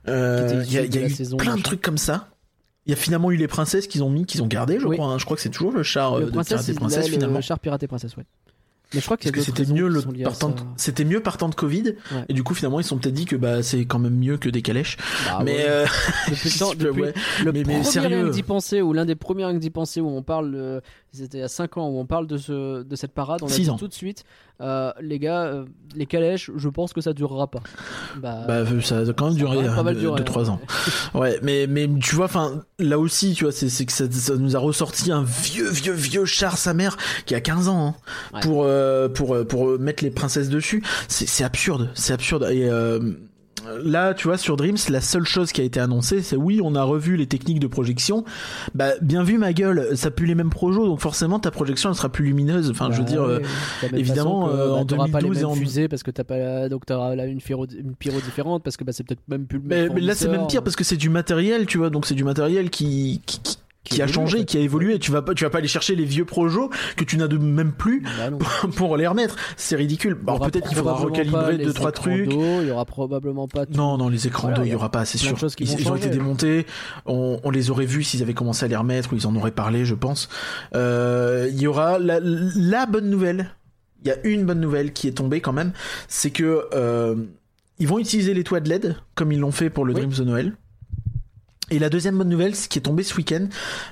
Euh, 0.07 0.63
Il 0.65 0.73
y 0.73 0.77
a, 0.77 0.85
y 0.85 0.97
a 0.97 1.07
eu 1.07 1.09
saison 1.09 1.37
plein 1.37 1.55
de 1.57 1.61
trucs 1.61 1.81
comme 1.81 1.97
ça. 1.97 2.29
Il 2.85 2.91
y 2.91 2.93
a 2.93 2.97
finalement 2.97 3.31
eu 3.31 3.35
les 3.35 3.47
princesses 3.47 3.87
qu'ils 3.87 4.03
ont 4.03 4.09
mis, 4.09 4.25
qu'ils 4.25 4.43
ont 4.43 4.47
gardé, 4.47 4.79
je 4.79 4.85
Oui. 4.87 4.95
crois. 4.97 5.07
hein. 5.07 5.17
Je 5.17 5.25
crois 5.25 5.35
que 5.35 5.41
c'est 5.41 5.49
toujours 5.49 5.71
le 5.71 5.81
char 5.81 6.13
euh, 6.13 6.19
Le 6.21 6.25
de 6.27 6.31
princesse, 6.31 6.49
Pirates 6.65 6.69
et 6.69 6.71
a 6.71 6.79
Princesses 6.79 7.07
le 7.07 7.13
finalement. 7.13 7.41
char 7.41 7.59
pirate 7.59 7.83
et 7.83 7.87
princesse, 7.87 8.15
ouais. 8.17 8.25
Mais 8.95 9.01
je 9.01 9.05
crois 9.05 9.17
que 9.17 9.41
c'était 9.41 9.65
mieux 9.65 9.87
le 9.87 9.99
à 9.99 10.23
partant, 10.23 10.49
de- 10.49 10.55
c'était 10.77 11.05
mieux 11.05 11.19
partant 11.21 11.49
de 11.49 11.55
Covid. 11.55 11.95
Ouais. 12.11 12.25
Et 12.29 12.33
du 12.33 12.43
coup 12.43 12.53
finalement 12.55 12.79
ils 12.79 12.83
se 12.83 12.89
sont 12.89 12.97
peut-être 12.97 13.13
dit 13.13 13.25
que 13.25 13.35
bah 13.35 13.61
c'est 13.61 13.85
quand 13.85 13.99
même 13.99 14.15
mieux 14.17 14.37
que 14.37 14.49
des 14.49 14.61
calèches. 14.61 14.97
Bah, 15.25 15.41
mais 15.43 15.57
ouais. 15.57 15.65
euh, 15.67 15.85
depuis 16.29 16.49
le 16.53 16.59
temps, 16.59 16.71
je 16.73 16.77
peux- 16.77 16.83
depuis 16.85 17.01
ouais. 17.01 17.13
le 17.43 17.51
mais- 17.51 17.59
mais 17.59 17.63
premier 17.73 17.83
sérieux. 17.83 18.29
d'y 18.31 18.43
penser 18.43 18.81
ou 18.81 18.93
l'un 18.93 19.05
des 19.05 19.15
premiers 19.15 19.53
d'y 19.59 19.69
penser 19.69 20.01
où 20.01 20.07
on 20.09 20.23
parle, 20.23 20.81
c'était 21.11 21.37
il 21.37 21.41
y 21.41 21.43
a 21.43 21.47
5 21.47 21.77
ans 21.77 21.87
où 21.89 21.99
on 21.99 22.05
parle 22.05 22.27
de 22.27 22.37
ce 22.37 22.83
de 22.83 22.95
cette 22.95 23.13
parade, 23.13 23.41
on 23.43 23.47
a 23.47 23.49
dit 23.49 23.69
ans. 23.69 23.77
tout 23.77 23.87
de 23.87 23.93
suite, 23.93 24.23
euh, 24.61 24.91
les 25.01 25.19
gars, 25.19 25.43
euh, 25.45 25.65
les 25.95 26.05
calèches, 26.05 26.49
je 26.55 26.69
pense 26.69 26.93
que 26.93 27.01
ça 27.01 27.13
durera 27.13 27.47
pas. 27.47 27.61
Bah, 28.17 28.43
Bah, 28.47 28.63
ça 28.81 28.99
a 28.99 29.05
quand 29.13 29.25
même 29.25 29.33
ça 29.33 29.39
duré 29.39 29.63
va 29.67 29.75
pas 29.75 29.83
mal 29.83 29.95
2 29.95 29.99
durer, 29.99 30.23
trois 30.23 30.49
hein. 30.49 30.53
ans. 30.53 30.61
Ouais, 31.19 31.39
mais 31.43 31.67
mais 31.67 31.87
tu 32.01 32.15
vois, 32.15 32.25
enfin 32.25 32.61
là 32.79 32.97
aussi, 32.99 33.33
tu 33.33 33.43
vois, 33.45 33.53
c'est 33.53 33.85
que 33.85 33.91
ça, 33.91 34.05
ça 34.11 34.35
nous 34.35 34.55
a 34.55 34.59
ressorti 34.59 35.11
un 35.11 35.23
vieux 35.23 35.69
vieux 35.69 35.93
vieux 35.93 36.25
char 36.25 36.57
sa 36.57 36.73
mère 36.73 36.97
qui 37.25 37.35
a 37.35 37.41
15 37.41 37.67
ans 37.67 37.87
hein, 37.87 37.95
Ouais. 38.33 38.39
pour 38.41 38.63
euh, 38.63 39.09
pour 39.09 39.33
euh, 39.35 39.43
pour 39.45 39.69
euh, 39.69 39.77
mettre 39.77 40.03
les 40.03 40.11
princesses 40.11 40.49
dessus. 40.49 40.83
C'est 41.07 41.43
absurde, 41.43 41.89
c'est 41.93 42.13
absurde. 42.13 42.47
Et 42.51 42.69
euh, 42.69 42.99
là, 43.83 44.13
tu 44.13 44.27
vois, 44.27 44.37
sur 44.37 44.55
Dreams, 44.57 44.77
la 44.89 45.01
seule 45.01 45.25
chose 45.25 45.51
qui 45.51 45.61
a 45.61 45.63
été 45.63 45.79
annoncée, 45.79 46.21
c'est 46.21 46.35
oui, 46.35 46.59
on 46.63 46.75
a 46.75 46.83
revu 46.83 47.15
les 47.17 47.27
techniques 47.27 47.59
de 47.59 47.67
projection. 47.67 48.23
Bah, 48.73 48.91
bien 49.01 49.23
vu 49.23 49.37
ma 49.37 49.53
gueule, 49.53 49.95
ça 49.97 50.11
pue 50.11 50.25
les 50.25 50.35
mêmes 50.35 50.49
projets, 50.49 50.79
donc 50.79 50.99
forcément 50.99 51.39
ta 51.39 51.51
projection 51.51 51.89
elle 51.89 51.95
sera 51.95 52.09
plus 52.09 52.25
lumineuse. 52.25 52.69
Enfin, 52.69 52.89
je 52.91 52.97
veux 52.97 53.03
Bah 53.03 53.09
dire. 53.09 53.21
euh, 53.23 53.39
évidemment, 53.93 54.47
que, 54.47 54.53
euh, 54.53 54.67
bah, 54.67 54.73
en 54.73 54.85
t'auras 54.85 55.07
pas 55.07 55.19
les 55.19 55.29
2012 55.29 55.41
et 55.41 55.45
en- 55.45 55.55
fusées 55.55 55.87
parce 55.87 56.03
que 56.03 56.11
t'as 56.11 56.23
pas 56.23 56.37
la- 56.37 56.69
donc 56.69 56.85
t'auras 56.85 57.15
là 57.15 57.25
une 57.25 57.41
pyro 57.41 57.65
une 57.67 57.95
pyro 57.95 58.19
différente 58.21 58.63
parce 58.63 58.77
que 58.77 58.83
bah, 58.83 58.91
c'est 58.93 59.03
peut-être 59.03 59.21
même 59.27 59.45
plus 59.45 59.59
le 59.59 59.65
Mais, 59.67 59.83
même 59.83 59.93
mais 59.95 60.01
là 60.01 60.15
c'est 60.15 60.27
même 60.29 60.47
pire 60.47 60.63
parce 60.63 60.75
que 60.75 60.83
c'est 60.83 60.97
du 60.97 61.09
matériel, 61.09 61.65
tu 61.65 61.77
vois, 61.77 61.89
donc 61.89 62.05
c'est 62.05 62.15
du 62.15 62.23
matériel 62.23 62.69
qui 62.69 63.21
qui, 63.25 63.39
qui- 63.41 63.57
qui 63.85 64.01
a 64.01 64.07
changé, 64.07 64.37
en 64.37 64.39
fait. 64.41 64.45
qui 64.45 64.57
a 64.57 64.59
évolué. 64.61 64.99
Tu 64.99 65.11
vas 65.11 65.21
pas, 65.21 65.33
tu 65.33 65.43
vas 65.45 65.49
pas 65.49 65.59
aller 65.59 65.67
chercher 65.67 65.95
les 65.95 66.03
vieux 66.05 66.25
projets 66.25 66.55
que 66.97 67.03
tu 67.03 67.17
n'as 67.17 67.27
de 67.27 67.37
même 67.37 67.71
plus 67.71 68.01
Bah 68.01 68.29
pour 68.75 68.97
les 68.97 69.07
remettre. 69.07 69.35
C'est 69.57 69.75
ridicule. 69.75 70.17
Alors 70.27 70.39
peut-être 70.41 70.67
qu'il 70.67 70.77
faudra 70.77 70.93
recalibrer 70.93 71.57
deux 71.57 71.71
trois 71.73 71.91
trucs. 71.91 72.27
d'eau, 72.29 72.61
Il 72.61 72.67
y 72.67 72.71
aura 72.71 72.85
probablement 72.85 73.47
pas. 73.47 73.65
tout- 73.65 73.73
Non, 73.73 73.97
non, 73.97 74.09
les 74.09 74.27
écrans 74.27 74.51
d'eau, 74.51 74.63
il 74.63 74.71
y 74.71 74.75
aura 74.75 74.89
pas, 74.91 75.05
c'est 75.05 75.17
sûr. 75.17 75.37
choses 75.37 75.55
qui 75.55 75.63
Ils, 75.63 75.79
ils 75.79 75.89
ont 75.91 75.95
été 75.95 76.09
démontés. 76.09 76.65
On, 77.05 77.39
on 77.43 77.49
les 77.51 77.69
aurait 77.71 77.85
vus 77.85 78.03
s'ils 78.03 78.21
avaient 78.21 78.33
commencé 78.33 78.65
à 78.65 78.67
les 78.67 78.75
remettre 78.75 79.13
ou 79.13 79.15
ils 79.15 79.27
en 79.27 79.35
auraient 79.35 79.51
parlé, 79.51 79.85
je 79.85 79.95
pense. 79.95 80.29
Euh, 80.75 81.47
il 81.51 81.59
y 81.61 81.67
aura 81.67 81.99
la, 81.99 82.19
la 82.21 82.85
bonne 82.85 83.09
nouvelle. 83.09 83.51
Il 84.03 84.07
y 84.09 84.11
a 84.11 84.17
une 84.23 84.45
bonne 84.45 84.59
nouvelle 84.59 84.93
qui 84.93 85.07
est 85.07 85.13
tombée 85.13 85.41
quand 85.41 85.53
même, 85.53 85.73
c'est 86.07 86.29
que 86.29 86.65
euh, 86.73 87.15
ils 87.79 87.87
vont 87.87 87.97
utiliser 87.99 88.33
les 88.33 88.43
toits 88.43 88.59
de 88.59 88.69
LED 88.69 88.95
comme 89.15 89.31
ils 89.31 89.39
l'ont 89.39 89.51
fait 89.51 89.69
pour 89.69 89.83
le 89.85 89.93
Oui. 89.93 90.01
Dreams 90.01 90.13
de 90.17 90.23
Noël. 90.23 90.53
Et 91.71 91.79
la 91.79 91.89
deuxième 91.89 92.17
bonne 92.17 92.29
nouvelle, 92.29 92.55
ce 92.55 92.67
qui 92.67 92.77
est 92.79 92.83
tombée 92.83 93.03
ce 93.03 93.15
week-end, 93.15 93.47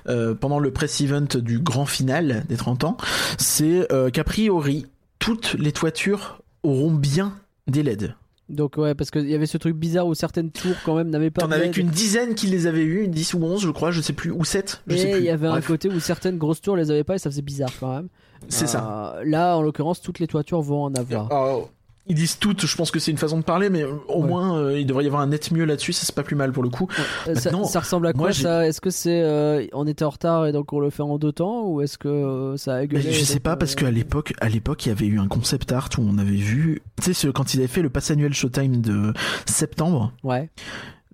euh, 0.07 0.35
pendant 0.35 0.59
le 0.59 0.71
press 0.71 1.01
event 1.01 1.25
du 1.35 1.59
grand 1.59 1.85
final 1.85 2.45
des 2.47 2.57
30 2.57 2.83
ans, 2.83 2.97
c'est 3.37 3.91
euh, 3.91 4.09
qu'a 4.09 4.23
priori, 4.23 4.85
toutes 5.19 5.53
les 5.55 5.71
toitures 5.71 6.41
auront 6.63 6.91
bien 6.91 7.33
des 7.67 7.83
LED. 7.83 8.15
Donc 8.49 8.77
ouais, 8.77 8.93
parce 8.93 9.09
qu'il 9.09 9.27
y 9.29 9.33
avait 9.35 9.45
ce 9.45 9.57
truc 9.57 9.75
bizarre 9.75 10.05
où 10.05 10.13
certaines 10.13 10.51
tours 10.51 10.75
quand 10.85 10.95
même 10.95 11.09
n'avaient 11.09 11.31
pas. 11.31 11.41
T'en 11.41 11.51
avais 11.51 11.71
qu'une 11.71 11.89
dizaine 11.89 12.35
qui 12.35 12.47
les 12.47 12.67
avait 12.67 12.83
eu, 12.83 13.07
10 13.07 13.33
ou 13.35 13.43
11 13.43 13.61
je 13.61 13.69
crois, 13.69 13.91
je 13.91 14.01
sais 14.01 14.13
plus, 14.13 14.31
ou 14.31 14.43
7, 14.43 14.83
je 14.85 14.97
sais 14.97 15.11
plus. 15.11 15.19
il 15.19 15.25
y 15.25 15.29
avait 15.29 15.47
un 15.47 15.61
côté 15.61 15.89
où 15.89 15.99
certaines 15.99 16.37
grosses 16.37 16.61
tours 16.61 16.75
les 16.75 16.91
avaient 16.91 17.05
pas 17.05 17.15
et 17.15 17.19
ça 17.19 17.29
faisait 17.29 17.41
bizarre 17.41 17.71
quand 17.79 17.95
même. 17.95 18.09
C'est 18.49 18.67
ça. 18.67 19.15
Euh, 19.17 19.23
Là, 19.25 19.55
en 19.55 19.61
l'occurrence, 19.61 20.01
toutes 20.01 20.19
les 20.19 20.27
toitures 20.27 20.61
vont 20.61 20.83
en 20.83 20.93
avoir. 20.93 21.31
Alors, 21.31 21.69
ils 22.07 22.15
disent 22.15 22.37
toutes, 22.37 22.65
je 22.65 22.75
pense 22.75 22.91
que 22.91 22.99
c'est 22.99 23.11
une 23.11 23.17
façon 23.17 23.37
de 23.37 23.43
parler, 23.43 23.69
mais 23.69 23.83
au 23.83 24.21
Ouais. 24.21 24.27
moins 24.27 24.57
euh, 24.57 24.79
il 24.79 24.85
devrait 24.85 25.05
y 25.05 25.07
avoir 25.07 25.21
un 25.21 25.27
net 25.27 25.51
mieux 25.51 25.63
là-dessus, 25.63 25.93
ça 25.93 26.05
c'est 26.05 26.13
pas 26.15 26.23
plus 26.23 26.35
mal 26.35 26.51
pour 26.51 26.61
le 26.63 26.69
coup. 26.69 26.87
Euh, 27.27 27.35
ça, 27.35 27.79
ressemble 27.79 28.07
à 28.07 28.13
quoi 28.13 28.33
ça? 28.33 28.67
Est-ce 28.67 28.81
que 28.81 28.89
c'est 28.89 29.21
euh, 29.21 29.65
on 29.73 29.87
était 29.87 30.03
en 30.03 30.09
retard 30.09 30.45
et 30.47 30.51
donc 30.51 30.73
on 30.73 30.79
le 30.79 30.89
fait 30.89 31.01
en 31.03 31.17
deux 31.17 31.31
temps 31.31 31.65
ou 31.67 31.81
est-ce 31.81 31.97
que 31.97 32.09
euh, 32.09 32.57
ça 32.57 32.75
a 32.75 32.85
gueulé 32.85 33.11
je 33.11 33.23
sais 33.23 33.39
pas 33.39 33.55
parce 33.55 33.75
qu'à 33.75 33.89
l'époque, 33.91 34.33
à 34.41 34.49
l'époque, 34.49 34.85
il 34.85 34.89
y 34.89 34.91
avait 34.91 35.05
eu 35.07 35.19
un 35.19 35.27
concept 35.27 35.71
art 35.71 35.89
où 35.97 36.01
on 36.01 36.17
avait 36.17 36.31
vu, 36.31 36.81
tu 37.01 37.13
sais, 37.13 37.27
quand 37.33 37.53
ils 37.53 37.59
avaient 37.59 37.67
fait 37.67 37.81
le 37.81 37.89
pass 37.89 38.11
annuel 38.11 38.33
Showtime 38.33 38.81
de 38.81 39.13
septembre, 39.45 40.11
Ouais. 40.23 40.49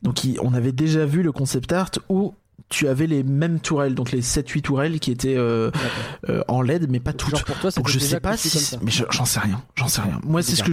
donc 0.01 0.17
on 0.41 0.53
avait 0.53 0.71
déjà 0.71 1.05
vu 1.05 1.21
le 1.23 1.31
concept 1.31 1.71
art 1.71 1.91
où 2.09 2.33
tu 2.69 2.87
avais 2.87 3.07
les 3.07 3.23
mêmes 3.23 3.59
tourelles, 3.59 3.95
donc 3.95 4.11
les 4.11 4.21
7-8 4.21 4.61
tourelles 4.61 4.99
qui 4.99 5.11
étaient 5.11 5.35
euh, 5.37 5.71
euh, 6.29 6.41
en 6.47 6.61
LED, 6.61 6.89
mais 6.89 6.99
pas 6.99 7.13
toutes. 7.13 7.31
Genre 7.31 7.43
pour 7.43 7.57
toi, 7.57 7.71
Donc 7.71 7.87
je 7.89 7.97
sais 7.99 8.19
pas 8.19 8.37
si, 8.37 8.77
mais 8.83 8.91
je- 8.91 9.05
j'en 9.09 9.25
sais 9.25 9.39
rien, 9.39 9.61
j'en 9.75 9.87
sais 9.87 10.01
rien. 10.01 10.19
Moi 10.23 10.43
c'est 10.43 10.55
ce 10.55 10.63
que 10.63 10.71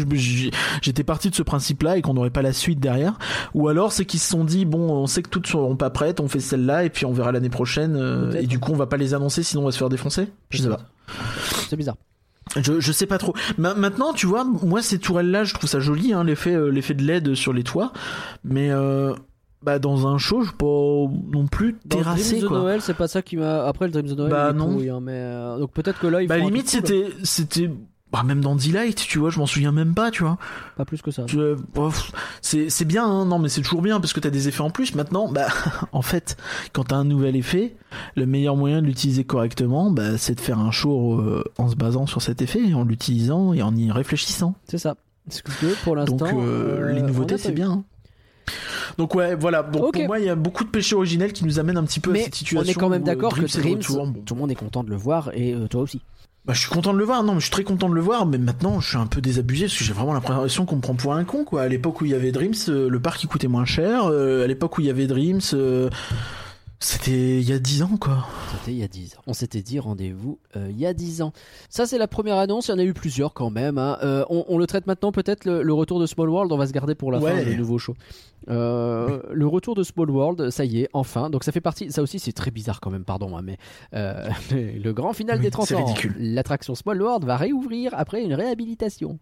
j'étais 0.83 1.05
parti 1.05 1.31
de 1.31 1.35
ce 1.35 1.43
principe-là 1.43 1.97
et 1.97 2.03
qu'on 2.03 2.15
n'aurait 2.15 2.31
pas 2.31 2.43
la 2.43 2.53
suite 2.53 2.81
derrière. 2.81 3.19
Ou 3.55 3.69
alors 3.69 3.93
c'est 3.93 4.05
qu'ils 4.05 4.21
se 4.21 4.29
sont 4.29 4.45
dit 4.45 4.65
bon, 4.67 4.91
on 4.91 5.07
sait 5.07 5.23
que 5.23 5.31
toutes 5.31 5.47
seront 5.47 5.77
pas 5.77 5.91
prêtes, 5.91 6.21
on 6.21 6.29
fait 6.29 6.41
celle-là 6.41 6.85
et 6.85 6.91
puis 6.91 7.07
on 7.07 7.13
verra 7.13 7.33
l'année 7.33 7.49
prochaine. 7.49 7.97
euh, 7.97 8.33
et 8.33 8.47
du 8.47 8.59
coup 8.59 8.73
on 8.73 8.77
va 8.77 8.87
pas 8.87 8.97
les 8.99 9.15
annoncer 9.15 9.43
sinon 9.43 9.63
on 9.63 9.67
va 9.67 9.73
se 9.73 9.79
faire 9.79 9.89
défoncer. 9.89 10.29
Je 10.51 10.63
sais 10.63 10.69
pas. 10.69 10.81
C'est 11.69 11.77
bizarre. 11.77 11.97
Je, 12.63 12.79
je 12.79 12.93
sais 12.93 13.07
pas 13.07 13.19
trop. 13.19 13.35
Ma- 13.59 13.75
maintenant, 13.75 14.13
tu 14.13 14.27
vois, 14.27 14.45
moi 14.45 14.81
ces 14.83 14.99
tourelles-là, 14.99 15.45
je 15.45 15.53
trouve 15.55 15.69
ça 15.69 15.81
joli, 15.81 16.13
hein, 16.13 16.23
l'effet, 16.25 16.57
l'effet 16.71 16.95
de 16.95 17.03
LED 17.03 17.35
sur 17.35 17.53
les 17.53 17.65
toits. 17.65 17.93
Mais 18.45 18.71
euh, 18.71 19.15
bah 19.63 19.79
dans 19.79 20.07
un 20.07 20.19
show, 20.19 20.43
je 20.43 20.49
suis 20.49 20.57
pas 20.57 20.65
non 20.67 21.47
plus 21.51 21.73
Dans 21.87 21.99
le 21.99 22.05
terrassé 22.05 22.31
Dreams 22.31 22.43
de 22.43 22.49
quoi. 22.49 22.59
Noël, 22.59 22.81
c'est 22.83 22.95
pas 22.95 23.09
ça 23.09 23.23
qui 23.23 23.37
m'a. 23.37 23.65
Après 23.67 23.87
le 23.87 23.93
Dreams 23.93 24.07
de 24.09 24.15
Noël, 24.15 24.31
Bah, 24.31 24.53
non. 24.53 24.79
hein, 24.79 25.01
mais 25.03 25.13
euh, 25.15 25.59
donc 25.59 25.73
peut-être 25.73 25.99
que 25.99 26.07
là, 26.07 26.23
il 26.23 26.29
Bah 26.29 26.39
limite 26.39 26.69
c'était, 26.69 27.09
c'était, 27.25 27.71
bah 28.13 28.23
même 28.23 28.41
dans 28.41 28.55
Delight, 28.55 28.97
tu 28.97 29.19
vois, 29.19 29.31
je 29.31 29.39
m'en 29.41 29.47
souviens 29.47 29.73
même 29.73 29.93
pas, 29.95 30.11
tu 30.13 30.23
vois. 30.23 30.39
pas 30.77 30.85
plus 30.85 31.03
que 31.03 31.11
ça. 31.11 31.25
Euh, 31.35 31.57
c'est 32.41 32.71
c'est 32.71 32.85
bien, 32.85 33.05
hein, 33.05 33.25
non 33.25 33.39
mais 33.41 33.49
c'est 33.49 33.63
toujours 33.63 33.83
bien 33.83 33.99
parce 33.99 34.13
que 34.13 34.21
t'as 34.21 34.31
des 34.31 34.47
effets 34.47 34.61
en 34.61 34.71
plus. 34.71 34.95
Maintenant, 34.95 35.29
bah 35.31 35.49
en 35.93 36.03
fait, 36.03 36.37
quand 36.73 36.85
t'as 36.85 36.97
un 36.97 37.05
nouvel 37.05 37.35
effet, 37.35 37.75
le 38.15 38.27
meilleur 38.27 38.57
moyen 38.57 38.81
de 38.81 38.87
l'utiliser 38.87 39.25
correctement, 39.25 39.91
bah, 39.91 40.17
c'est 40.19 40.37
de 40.37 40.41
faire 40.41 40.59
un 40.61 40.71
show 40.71 41.19
euh, 41.21 41.43
en 41.59 41.69
se 41.69 41.75
basant 41.75 42.07
sur 42.07 42.23
cet 42.23 42.41
effet, 42.43 42.73
en 42.75 42.85
l'utilisant 42.85 43.53
et 43.53 43.63
en 43.63 43.75
y 43.75 43.91
réfléchissant. 43.91 44.55
C'est 44.69 44.79
ça. 44.79 44.95
Que 45.29 45.83
pour 45.83 45.97
l'instant. 45.97 46.15
Donc 46.17 46.31
les 46.93 47.03
nouveautés 47.03 47.37
c'est 47.39 47.51
bien. 47.51 47.71
hein. 47.73 47.85
Donc 48.99 49.15
ouais, 49.15 49.35
voilà. 49.35 49.63
Donc 49.63 49.93
pour 49.93 50.07
moi, 50.07 50.19
il 50.19 50.27
y 50.27 50.29
a 50.29 50.35
beaucoup 50.35 50.65
de 50.65 50.71
péchés 50.71 50.95
originels 50.95 51.33
qui 51.33 51.45
nous 51.45 51.59
amènent 51.59 51.77
un 51.77 51.85
petit 51.85 52.01
peu 52.01 52.13
à 52.13 52.17
cette 52.17 52.35
on 52.35 52.37
situation. 52.37 52.73
est 52.73 52.75
quand 52.75 52.89
même 52.89 53.03
euh, 53.03 53.07
d'accord 53.07 53.35
que 53.35 53.47
Dreams. 53.47 53.81
Bon. 53.89 54.13
tout 54.25 54.35
le 54.35 54.41
monde 54.41 54.51
est 54.51 54.57
content 54.57 54.85
de 54.85 54.91
le 54.91 54.97
voir 54.97 55.31
et 55.35 55.55
euh, 55.55 55.67
toi 55.69 55.83
aussi. 55.83 56.01
Bah, 56.45 56.53
je 56.55 56.61
suis 56.61 56.71
content 56.71 56.93
de 56.93 56.99
le 56.99 57.05
voir. 57.05 57.25
Non, 57.25 57.35
mais 57.35 57.41
je 57.41 57.47
suis 57.47 57.51
très 57.51 57.65
content 57.65 57.89
de 57.89 57.95
le 57.95 58.01
voir. 58.01 58.25
Mais 58.25 58.39
maintenant, 58.39 58.81
je 58.81 58.89
suis 58.89 58.97
un 58.97 59.07
peu 59.07 59.21
désabusé 59.21 59.67
parce 59.67 59.77
que 59.77 59.85
j'ai 59.85 59.93
vraiment 59.93 60.15
l'impression 60.15 60.65
qu'on 60.65 60.77
me 60.77 60.81
prend 60.81 60.95
pour 60.95 61.13
un 61.13 61.25
con. 61.25 61.45
Quoi. 61.45 61.63
À 61.63 61.69
l'époque 61.69 62.01
où 62.01 62.05
il 62.05 62.13
y 62.13 62.15
avait 62.15 62.31
Dreams, 62.31 62.55
euh, 62.69 62.89
le 62.89 63.01
parc 63.01 63.23
il 63.25 63.27
coûtait 63.27 63.49
moins 63.49 63.65
cher. 63.65 64.07
À 64.07 64.47
l'époque 64.47 64.79
où 64.79 64.81
il 64.81 64.87
y 64.87 64.91
avait 64.91 65.09
Dreams, 65.09 65.41
euh, 65.55 65.91
c'était 66.79 67.41
il 67.41 67.49
y 67.49 67.53
a 67.53 67.59
10 67.59 67.83
ans 67.83 67.97
quoi. 67.99 68.27
C'était 68.53 68.73
il 68.73 68.79
y 68.79 68.83
a 68.83 68.89
10 68.89 69.15
ans. 69.17 69.21
On 69.27 69.33
s'était 69.33 69.63
dit 69.63 69.79
rendez-vous 69.79 70.39
euh, 70.57 70.69
il 70.71 70.79
y 70.79 70.85
a 70.87 70.93
10 70.93 71.23
ans. 71.23 71.33
Ça, 71.71 71.87
c'est 71.87 71.97
la 71.99 72.07
première 72.07 72.37
annonce. 72.37 72.69
Il 72.69 72.73
y 72.73 72.75
en 72.75 72.79
a 72.79 72.85
eu 72.85 72.93
plusieurs 72.93 73.33
quand 73.33 73.49
même. 73.51 73.79
hein. 73.79 73.99
Euh, 74.03 74.25
on, 74.29 74.45
on 74.49 74.59
le 74.59 74.67
traite 74.67 74.87
maintenant, 74.87 75.11
peut-être, 75.11 75.45
le, 75.47 75.63
le 75.63 75.73
retour 75.73 75.99
de 76.01 76.07
Small 76.07 76.29
World. 76.29 76.53
On 76.53 76.59
va 76.59 76.67
se 76.67 76.73
garder 76.73 76.95
pour 76.95 77.11
la 77.13 77.19
Ouais. 77.19 77.33
fin, 77.33 77.43
le 77.51 77.55
nouveau 77.55 77.79
show. 77.79 77.95
Euh, 78.49 79.21
le 79.33 79.47
retour 79.47 79.75
de 79.75 79.83
Small 79.83 80.11
World, 80.11 80.51
ça 80.51 80.65
y 80.67 80.81
est, 80.83 80.89
enfin. 80.93 81.31
Donc, 81.31 81.45
ça 81.45 81.53
fait 81.53 81.61
partie. 81.63 81.91
Ça 81.91 82.03
aussi, 82.03 82.19
c'est 82.19 82.33
très 82.33 82.51
bizarre 82.51 82.81
quand 82.81 82.91
même, 82.91 83.05
pardon. 83.05 83.37
hein, 83.39 83.43
mais 83.43 83.57
le 84.53 84.93
grand 84.93 85.13
final 85.15 85.39
Oui, 85.39 85.45
des 85.45 85.51
30 85.51 85.67
c'est 85.69 85.75
ans. 85.77 85.85
ridicule. 85.85 86.15
L'attraction 86.19 86.75
Small 86.75 87.01
World 87.01 87.25
va 87.25 87.37
réouvrir 87.37 87.93
après 87.97 88.23
une 88.23 88.35
réhabilitation. 88.35 89.19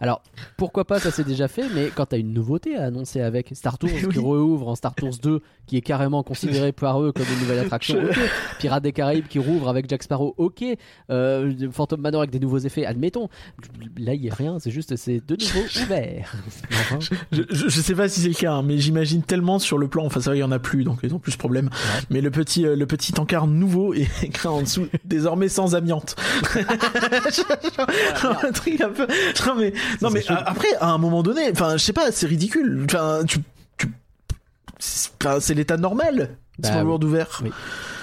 Alors, 0.00 0.22
pourquoi 0.56 0.84
pas, 0.84 0.98
ça 1.00 1.10
s'est 1.10 1.24
déjà 1.24 1.48
fait, 1.48 1.64
mais 1.74 1.90
quand 1.94 2.06
t'as 2.06 2.18
une 2.18 2.32
nouveauté 2.32 2.76
à 2.76 2.84
annoncer 2.84 3.20
avec 3.20 3.50
Star 3.54 3.78
Tours 3.78 3.88
qui 4.12 4.18
rouvre 4.18 4.68
en 4.68 4.74
Star 4.74 4.94
Tours 4.94 5.16
2, 5.22 5.40
qui 5.66 5.76
est 5.76 5.80
carrément 5.80 6.22
considéré 6.22 6.72
par 6.72 7.00
eux 7.02 7.12
comme 7.12 7.24
une 7.32 7.40
nouvelle 7.40 7.58
attraction, 7.60 7.98
Je- 8.02 8.08
ok. 8.08 8.30
Pirates 8.58 8.82
des 8.82 8.92
Caraïbes 8.92 9.26
qui 9.26 9.38
rouvre 9.38 9.68
avec 9.68 9.88
Jack 9.88 10.02
Sparrow, 10.02 10.34
ok. 10.38 10.64
Euh, 11.10 11.52
Phantom 11.72 12.00
Manor 12.00 12.20
avec 12.22 12.30
des 12.30 12.40
nouveaux 12.40 12.58
effets, 12.58 12.84
admettons. 12.84 13.28
Là, 13.98 14.14
il 14.14 14.22
y 14.24 14.30
a 14.30 14.34
rien, 14.34 14.58
c'est 14.58 14.70
juste, 14.70 14.96
c'est 14.96 15.22
de 15.26 15.36
nouveau 15.36 15.66
ouvert. 15.82 16.32
Enfin, 16.72 16.98
Je, 17.32 17.42
je, 17.50 17.68
je 17.68 17.80
sais 17.80 17.94
pas 17.94 18.08
si 18.08 18.20
c'est 18.20 18.28
le 18.28 18.34
cas, 18.34 18.52
hein, 18.52 18.62
mais 18.62 18.78
j'imagine 18.78 19.22
tellement 19.22 19.58
sur 19.58 19.78
le 19.78 19.88
plan. 19.88 20.04
Enfin, 20.04 20.20
ça 20.20 20.34
il 20.34 20.38
y 20.38 20.42
en 20.42 20.52
a 20.52 20.58
plus, 20.58 20.84
donc 20.84 20.98
ils 21.02 21.14
ont 21.14 21.18
plus 21.18 21.32
ce 21.32 21.38
problème. 21.38 21.70
Mais 22.10 22.20
le 22.20 22.30
petit, 22.30 22.66
euh, 22.66 22.76
le 22.76 22.86
petit 22.86 23.18
encart 23.18 23.46
nouveau 23.46 23.94
est 23.94 24.08
écrit 24.22 24.48
en 24.48 24.60
dessous, 24.62 24.86
désormais 25.04 25.48
sans 25.48 25.74
amiante. 25.74 26.16
Genre, 28.22 28.44
un 28.44 28.52
truc 28.52 28.80
un 28.80 28.90
peu. 28.90 29.06
Non 29.46 29.54
mais, 29.56 29.72
non 30.02 30.10
mais 30.10 30.20
c'est 30.22 30.32
a- 30.32 30.36
après, 30.38 30.74
à 30.80 30.90
un 30.90 30.98
moment 30.98 31.22
donné, 31.22 31.50
enfin, 31.50 31.76
je 31.76 31.82
sais 31.84 31.92
pas, 31.92 32.10
c'est 32.12 32.26
ridicule. 32.26 32.82
Enfin, 32.84 33.22
tu, 33.26 33.38
tu, 33.78 33.88
c'est 34.78 35.10
c'est 35.40 35.54
l'état 35.54 35.76
normal. 35.76 36.36
Bah 36.58 36.68
Small 36.68 36.82
oui. 36.82 36.86
World 36.88 37.04
ouvert. 37.04 37.40
Oui. 37.44 37.50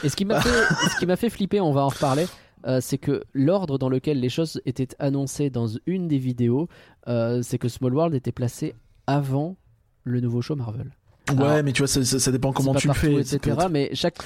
Et 0.04 0.10
ce 0.10 0.16
qui 0.16 0.26
m'a 0.26 0.40
fait, 0.42 0.50
ce 0.94 1.00
qui 1.00 1.06
m'a 1.06 1.16
fait 1.16 1.30
flipper, 1.30 1.60
on 1.62 1.72
va 1.72 1.82
en 1.82 1.88
reparler, 1.90 2.28
euh, 2.68 2.80
c'est 2.82 2.98
que 2.98 3.24
l'ordre 3.34 3.78
dans 3.78 3.90
lequel 3.90 4.20
les 4.20 4.30
choses 4.30 4.62
étaient 4.66 4.90
annoncées 5.00 5.50
dans 5.50 5.68
une 5.88 6.08
des 6.08 6.18
vidéos, 6.20 6.68
euh, 7.08 7.42
c'est 7.42 7.58
que 7.58 7.68
Small 7.68 7.94
World 7.96 8.14
était 8.16 8.32
placé 8.32 8.76
avant 9.08 9.56
le 10.04 10.20
nouveau 10.20 10.42
show 10.42 10.56
Marvel. 10.56 10.92
Ouais, 11.32 11.38
Alors, 11.42 11.64
mais 11.64 11.72
tu 11.72 11.82
vois, 11.82 11.88
ça, 11.88 12.04
ça, 12.04 12.20
ça 12.20 12.32
dépend 12.32 12.52
comment 12.52 12.74
C'est 12.74 12.80
tu 12.82 12.88
le 12.90 12.94
fais. 12.94 13.14
etc. 13.16 13.58
Mais 13.72 13.90
chaque 13.94 14.18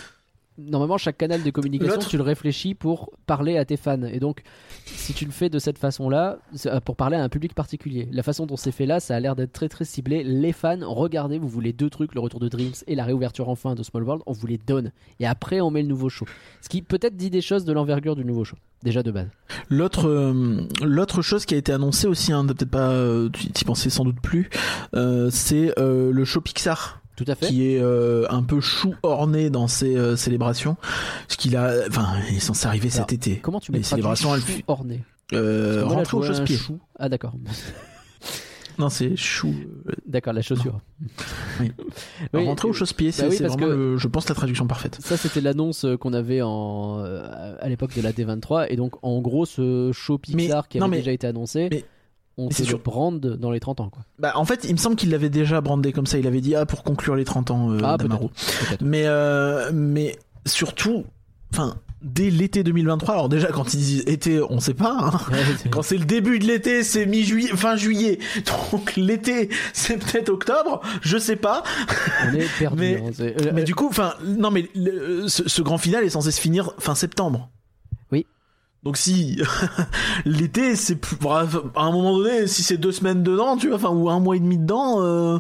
normalement 0.58 0.98
chaque 0.98 1.18
canal 1.18 1.44
de 1.44 1.50
communication 1.52 2.00
tu 2.00 2.18
le 2.18 2.24
réfléchis 2.24 2.74
pour 2.74 3.12
parler 3.26 3.58
à 3.58 3.66
tes 3.66 3.78
fans. 3.78 4.04
Et 4.04 4.20
donc 4.20 4.44
si 4.86 5.14
tu 5.14 5.26
le 5.26 5.32
fais 5.32 5.50
de 5.50 5.60
cette 5.60 5.78
façon 5.78 6.10
là 6.10 6.40
pour 6.86 6.96
parler 6.96 7.18
à 7.18 7.24
un 7.24 7.30
public 7.30 7.54
particulier. 7.54 8.08
La 8.12 8.24
façon 8.24 8.46
dont 8.46 8.58
c'est 8.58 8.72
fait 8.72 8.86
là 8.86 9.00
ça 9.00 9.16
a 9.16 9.20
l'air 9.20 9.36
d'être 9.36 9.54
très 9.54 9.70
très 9.70 9.86
ciblé. 9.86 10.24
Les 10.24 10.54
fans 10.54 10.80
regardez 10.82 11.38
vous 11.38 11.48
voulez 11.48 11.74
deux 11.74 11.90
trucs 11.90 12.16
le 12.16 12.22
retour 12.22 12.40
de 12.40 12.50
Dreams 12.50 12.74
et 12.88 12.96
la 12.96 13.06
réouverture 13.06 13.50
enfin 13.50 13.76
de 13.76 13.84
Small 13.84 14.04
World 14.04 14.24
on 14.26 14.34
vous 14.34 14.48
les 14.48 14.58
donne. 14.58 14.92
Et 15.20 15.28
après 15.28 15.62
on 15.62 15.72
met 15.72 15.82
le 15.82 15.88
nouveau 15.88 16.10
show. 16.10 16.26
Ce 16.62 16.70
qui 16.70 16.82
peut-être 16.82 17.16
dit 17.16 17.30
des 17.30 17.42
choses 17.42 17.66
de 17.66 17.74
l'envergure 17.74 18.16
du 18.16 18.26
nouveau 18.26 18.44
show 18.44 18.58
déjà 18.84 19.04
de 19.04 19.12
base. 19.12 19.28
L'autre, 19.70 20.08
euh, 20.08 20.62
l'autre 20.84 21.22
chose 21.22 21.46
qui 21.46 21.56
a 21.56 21.58
été 21.58 21.72
annoncée 21.72 22.08
aussi, 22.08 22.32
hein, 22.32 22.46
peut-être 22.46 22.70
pas, 22.70 22.90
euh, 22.92 23.30
tu 23.30 23.52
t'y 23.52 23.66
pensais 23.66 23.90
sans 23.90 24.04
doute 24.04 24.22
plus, 24.22 24.50
euh, 24.96 25.30
c'est 25.32 25.74
euh, 25.80 26.12
le 26.12 26.26
show 26.26 26.42
Pixar. 26.42 27.02
Tout 27.18 27.26
à 27.28 27.36
fait. 27.36 27.48
qui 27.48 27.68
est 27.74 27.82
euh, 27.82 28.26
un 28.30 28.44
peu 28.44 28.62
chou 28.62 28.94
orné 29.04 29.50
dans 29.50 29.68
ses 29.68 29.98
euh, 29.98 30.16
célébrations 30.16 30.78
ce 31.28 31.36
qu'il 31.36 31.58
a 31.58 31.74
enfin 31.90 32.08
il 32.30 32.38
est 32.38 32.40
censé 32.40 32.66
arriver 32.68 32.88
Alors, 32.94 33.10
cet 33.10 33.12
été. 33.14 33.38
comment 33.40 33.60
tu 33.60 33.74
les 33.74 33.80
mets 33.80 33.84
célébrations, 33.84 34.34
elles 34.34 34.42
chou 34.42 34.48
fu- 34.48 34.64
orné 34.68 35.04
euh, 35.34 35.82
Parce 35.82 35.94
rentrer 35.94 36.18
au 36.18 36.24
chausse-pied 36.24 36.58
ah 36.98 37.10
d'accord. 37.10 37.34
Non 38.80 38.90
c'est 38.90 39.16
chou 39.16 39.56
euh, 39.88 39.92
d'accord 40.06 40.34
la 40.34 40.44
chaussure. 40.44 40.80
Oui. 41.60 41.72
Oui, 42.36 42.46
rentrer 42.46 42.68
au 42.68 42.74
chausse-pied 42.74 43.12
c'est 43.12 43.24
bah 43.24 43.30
oui, 43.32 43.38
parce 43.40 43.54
vraiment 43.54 43.68
que- 43.74 43.76
le- 43.76 43.98
je 43.98 44.08
pense 44.08 44.30
la 44.30 44.36
traduction 44.36 44.68
parfaite. 44.68 45.00
Ça, 45.02 45.18
c'était 45.18 45.42
l'annonce 45.42 45.84
qu'on 46.00 46.14
avait 46.14 46.44
en, 46.44 47.00
à 47.60 47.68
l'époque 47.70 47.96
de 47.96 48.02
la 48.04 48.12
D23. 48.14 48.68
Et 48.70 48.76
donc, 48.76 48.94
en 49.02 49.20
gros, 49.20 49.48
ce 49.48 49.90
show 49.94 50.20
Pixar 50.20 50.62
Mais- 50.62 50.68
qui 50.70 50.78
avait 50.80 50.88
mais- 50.90 50.98
déjà 50.98 51.12
été 51.12 51.26
annoncé, 51.26 51.70
mais- 51.72 51.86
on 52.38 52.50
c'est 52.52 52.64
sûr. 52.64 52.80
brande 52.80 53.20
dans 53.20 53.52
les 53.52 53.60
30 53.60 53.80
ans. 53.82 53.90
Quoi. 53.90 54.04
bah 54.20 54.34
en 54.36 54.46
fait 54.46 54.64
il 54.64 54.72
me 54.74 54.78
semble 54.78 54.96
qu'il 54.96 55.10
l'avait 55.10 55.30
déjà 55.30 55.60
brandé 55.62 55.92
comme 55.92 56.06
ça 56.06 56.18
il 56.18 56.28
avait 56.28 56.42
dit 56.42 56.56
ah 56.56 56.66
pour 56.66 56.84
conclure 56.84 57.16
les 57.16 57.26
30 57.26 57.52
ans 57.52 57.72
euh, 57.72 57.80
Ah, 57.84 57.98
mais 58.82 59.04
euh, 59.06 59.72
mais 59.74 60.18
surtout 60.46 61.06
enfin 61.52 61.76
dès 62.04 62.30
l'été 62.30 62.64
2023 62.64 63.14
alors 63.16 63.28
déjà 63.28 63.48
quand 63.48 63.74
ils 63.74 63.78
disent 63.80 64.04
été 64.06 64.40
on 64.40 64.60
sait 64.60 64.76
pas 64.76 64.98
hein. 65.00 65.20
Ouais, 65.32 65.70
Quand 65.72 65.82
c'est 65.82 65.98
le 65.98 66.06
début 66.06 66.38
de 66.38 66.46
l'été, 66.46 66.84
c'est 66.84 67.08
mi-juillet, 67.08 67.50
fin 67.56 67.76
juillet. 67.76 68.20
Donc 68.72 68.96
l'été, 68.96 69.50
c'est 69.74 69.98
peut-être 69.98 70.30
octobre, 70.30 70.82
je 71.02 71.18
sais 71.18 71.36
pas. 71.38 71.64
on 72.30 72.36
est 72.36 72.46
perdu. 72.60 72.78
Mais- 72.80 72.98
hein, 73.04 73.12
euh, 73.20 73.34
Mais 73.54 73.62
euh, 73.62 73.64
du 73.64 73.74
coup, 73.74 73.88
enfin, 73.88 74.14
non, 74.24 74.52
mais 74.52 74.70
le- 74.76 75.28
ce, 75.28 75.50
ce 75.50 75.62
grand 75.64 75.80
final 75.80 76.04
est 76.04 76.10
censé 76.12 76.30
se 76.32 76.40
finir 76.40 76.72
fin 76.78 76.94
septembre. 76.94 77.50
Donc 78.84 78.98
si 78.98 79.42
l'été, 80.26 80.76
c'est 80.76 80.96
plus- 80.96 81.18
bref, 81.18 81.56
à 81.76 81.82
un 81.84 81.92
moment 81.92 82.18
donné, 82.18 82.48
si 82.48 82.64
c'est 82.64 82.78
deux 82.78 82.92
semaines 82.92 83.24
dedans, 83.24 83.58
tu 83.58 83.68
vois, 83.68 83.78
enfin 83.78 83.90
ou 83.90 84.10
un 84.10 84.20
mois 84.20 84.36
et 84.36 84.40
demi 84.40 84.58
dedans, 84.58 85.02
euh, 85.02 85.40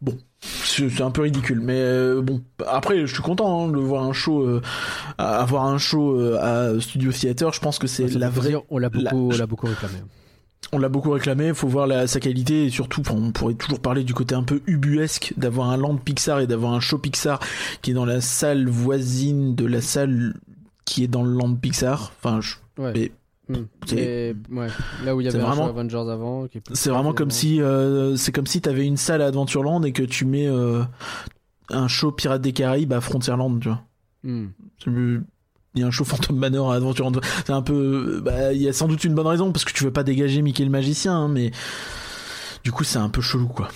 bon, 0.00 0.18
c'est 0.64 1.00
un 1.00 1.10
peu 1.10 1.22
ridicule. 1.22 1.60
Mais 1.60 1.78
euh, 1.78 2.20
bon, 2.20 2.42
après, 2.66 3.06
je 3.06 3.12
suis 3.14 3.22
content 3.22 3.64
hein, 3.64 3.72
de 3.72 3.78
voir 3.78 4.04
un 4.04 4.12
show, 4.12 4.42
euh, 4.42 4.60
avoir 5.18 5.64
un 5.66 5.78
show 5.78 6.18
euh, 6.18 6.38
à 6.76 6.80
Studio 6.80 7.12
Theater. 7.12 7.52
Je 7.52 7.60
pense 7.60 7.78
que 7.78 7.86
c'est 7.86 8.08
fait 8.08 8.18
la 8.18 8.28
vraie 8.28 8.40
plaisir, 8.50 8.62
On 8.70 8.78
l'a 8.78 8.90
la- 8.92 9.10
beaucoup, 9.10 9.30
on 9.32 9.36
l'a 9.36 9.46
beaucoup 9.46 9.66
réclamé. 9.68 9.94
on 10.72 10.78
l'a 10.78 10.88
beaucoup 10.88 11.10
réclamé, 11.10 11.48
il 11.48 11.54
faut 11.54 11.68
voir 11.68 11.86
la, 11.86 12.06
sa 12.06 12.18
qualité 12.20 12.66
et 12.66 12.70
surtout, 12.70 13.02
on 13.10 13.30
pourrait 13.30 13.54
toujours 13.54 13.80
parler 13.80 14.04
du 14.04 14.14
côté 14.14 14.34
un 14.34 14.42
peu 14.42 14.60
ubuesque 14.66 15.32
d'avoir 15.36 15.70
un 15.70 15.76
land 15.76 15.96
Pixar 15.96 16.40
et 16.40 16.46
d'avoir 16.46 16.72
un 16.72 16.80
show 16.80 16.98
Pixar 16.98 17.38
qui 17.82 17.92
est 17.92 17.94
dans 17.94 18.04
la 18.06 18.20
salle 18.20 18.68
voisine 18.68 19.54
de 19.54 19.64
la 19.66 19.80
salle 19.80 20.34
qui 20.84 21.04
est 21.04 21.08
dans 21.08 21.22
le 21.22 21.32
land 21.32 21.54
Pixar. 21.54 22.12
Enfin, 22.22 22.40
je- 22.40 22.54
Ouais. 22.78 22.92
Mais-. 22.94 23.12
C'est- 23.86 24.34
Mais, 24.48 24.60
ouais, 24.60 24.68
là 25.04 25.14
où 25.14 25.20
il 25.20 25.24
y 25.24 25.28
avait 25.28 25.38
vraiment- 25.38 25.66
Avengers 25.68 25.96
avant. 26.10 26.46
C'est 26.72 26.88
vraiment 26.90 27.12
comme 27.12 27.30
si 27.30 27.60
euh, 27.60 28.16
c'est 28.16 28.32
comme 28.32 28.46
si 28.46 28.60
t'avais 28.62 28.86
une 28.86 28.96
salle 28.96 29.20
à 29.20 29.26
Adventureland 29.26 29.82
et 29.82 29.92
que 29.92 30.02
tu 30.04 30.24
mets 30.24 30.46
euh, 30.46 30.82
un 31.68 31.86
show 31.88 32.12
Pirates 32.12 32.40
des 32.40 32.52
Caraïbes 32.52 32.92
à 32.92 33.00
Frontierland, 33.00 33.60
tu 33.60 33.68
vois. 33.68 33.82
Hmm. 34.22 34.46
Il 35.74 35.80
y 35.80 35.82
a 35.82 35.86
un 35.86 35.90
show 35.90 36.04
Phantom 36.04 36.36
Manor 36.36 36.72
à 36.72 36.76
Adventureland. 36.76 37.12
C'est 37.44 37.52
un 37.52 37.62
peu, 37.62 38.20
bah, 38.24 38.52
il 38.52 38.62
y 38.62 38.68
a 38.68 38.72
sans 38.72 38.88
doute 38.88 39.04
une 39.04 39.14
bonne 39.14 39.26
raison 39.26 39.52
parce 39.52 39.64
que 39.64 39.72
tu 39.72 39.84
veux 39.84 39.92
pas 39.92 40.04
dégager 40.04 40.40
Mickey 40.40 40.64
le 40.64 40.70
magicien, 40.70 41.14
hein, 41.14 41.28
mais 41.28 41.50
du 42.64 42.72
coup 42.72 42.84
c'est 42.84 42.98
un 42.98 43.08
peu 43.08 43.20
chelou 43.20 43.48
quoi. 43.48 43.68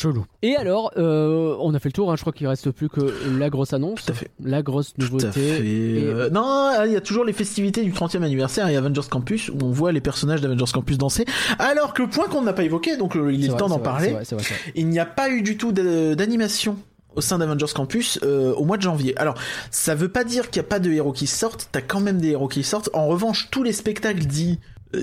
Chelou. 0.00 0.24
Et 0.42 0.56
alors, 0.56 0.92
euh, 0.96 1.56
on 1.60 1.74
a 1.74 1.78
fait 1.78 1.88
le 1.88 1.92
tour, 1.92 2.10
hein, 2.10 2.16
je 2.16 2.22
crois 2.22 2.32
qu'il 2.32 2.46
reste 2.48 2.70
plus 2.70 2.88
que 2.88 3.00
la 3.38 3.50
grosse 3.50 3.72
annonce, 3.72 4.04
Tout 4.06 4.12
à 4.12 4.14
fait. 4.14 4.30
la 4.42 4.62
grosse 4.62 4.94
Tout 4.94 5.02
nouveauté. 5.02 5.26
à 5.26 5.32
fait. 5.32 5.66
Et- 5.66 6.04
Euh, 6.04 6.30
non, 6.30 6.70
il 6.86 6.92
y 6.92 6.96
a 6.96 7.00
toujours 7.00 7.24
les 7.24 7.32
festivités 7.32 7.82
du 7.82 7.92
30e 7.92 8.22
anniversaire 8.22 8.66
et 8.68 8.76
Avengers 8.76 9.08
Campus 9.10 9.48
où 9.50 9.58
on 9.62 9.70
voit 9.70 9.92
les 9.92 10.00
personnages 10.00 10.40
d'Avengers 10.40 10.72
Campus 10.72 10.96
danser. 10.98 11.24
Alors 11.58 11.92
que 11.94 12.02
point 12.02 12.28
qu'on 12.28 12.42
n'a 12.42 12.52
pas 12.52 12.62
évoqué, 12.64 12.96
donc 12.96 13.16
euh, 13.16 13.32
il 13.32 13.40
est, 13.40 13.46
le 13.48 13.50
vrai, 13.52 13.58
temps 13.58 13.68
d'en 13.68 13.78
parler. 13.78 14.12
vrai, 14.12 14.24
vrai. 14.24 14.42
Il 14.74 14.88
n'y 14.88 14.98
a 14.98 15.06
pas 15.06 15.30
eu 15.30 15.42
du 15.42 15.56
tout 15.58 15.72
d'animation 15.72 16.76
au 17.16 17.20
sein 17.20 17.38
d'Avengers 17.38 17.72
Campus 17.74 18.18
euh, 18.22 18.54
au 18.54 18.64
mois 18.64 18.76
de 18.76 18.82
janvier. 18.82 19.16
Alors, 19.18 19.34
ça 19.70 19.94
veut 19.94 20.08
pas 20.10 20.24
dire 20.24 20.48
qu'il 20.50 20.62
n'y 20.62 20.66
a 20.66 20.68
pas 20.68 20.78
de 20.78 20.90
héros 20.92 21.12
qui 21.12 21.26
sortent, 21.26 21.68
t'as 21.72 21.80
quand 21.82 22.00
même 22.00 22.20
des 22.20 22.28
héros 22.30 22.48
qui 22.48 22.62
sortent. 22.62 22.88
En 22.92 23.06
revanche, 23.08 23.48
tous 23.50 23.62
les 23.64 23.72
spectacles 23.72 24.24
dits 24.26 24.58
euh, 24.94 25.02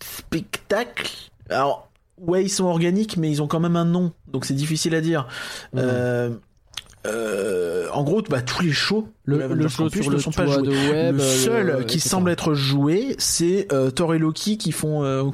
spectacles, 0.00 1.10
alors 1.50 1.88
ouais, 2.26 2.44
ils 2.44 2.48
sont 2.48 2.64
organiques, 2.64 3.16
mais 3.16 3.30
ils 3.30 3.42
ont 3.42 3.46
quand 3.46 3.60
même 3.60 3.76
un 3.76 3.84
nom, 3.84 4.12
donc 4.28 4.44
c'est 4.44 4.54
difficile 4.54 4.94
à 4.94 5.00
dire. 5.00 5.28
Euh, 5.76 6.30
euh, 7.04 7.88
en 7.92 8.04
gros, 8.04 8.22
bah, 8.22 8.42
tous 8.42 8.62
les 8.62 8.70
shows 8.70 9.08
Le, 9.24 9.40
show 9.68 9.84
Campus 9.84 10.02
sur 10.02 10.10
ne 10.12 10.16
le 10.16 10.22
sont 10.22 10.30
pas 10.30 10.46
joués. 10.46 10.62
de 10.62 10.70
web. 10.70 11.16
le 11.16 11.20
euh, 11.22 11.36
seul 11.36 11.66
le- 11.78 11.84
qui 11.84 11.98
semble 11.98 12.30
être 12.30 12.54
joué, 12.54 13.16
c'est 13.18 13.66
euh, 13.72 13.90
Thor 13.90 14.14
et 14.14 14.18
Loki 14.18 14.56
qui 14.56 14.70
font 14.70 15.02
euh, 15.02 15.24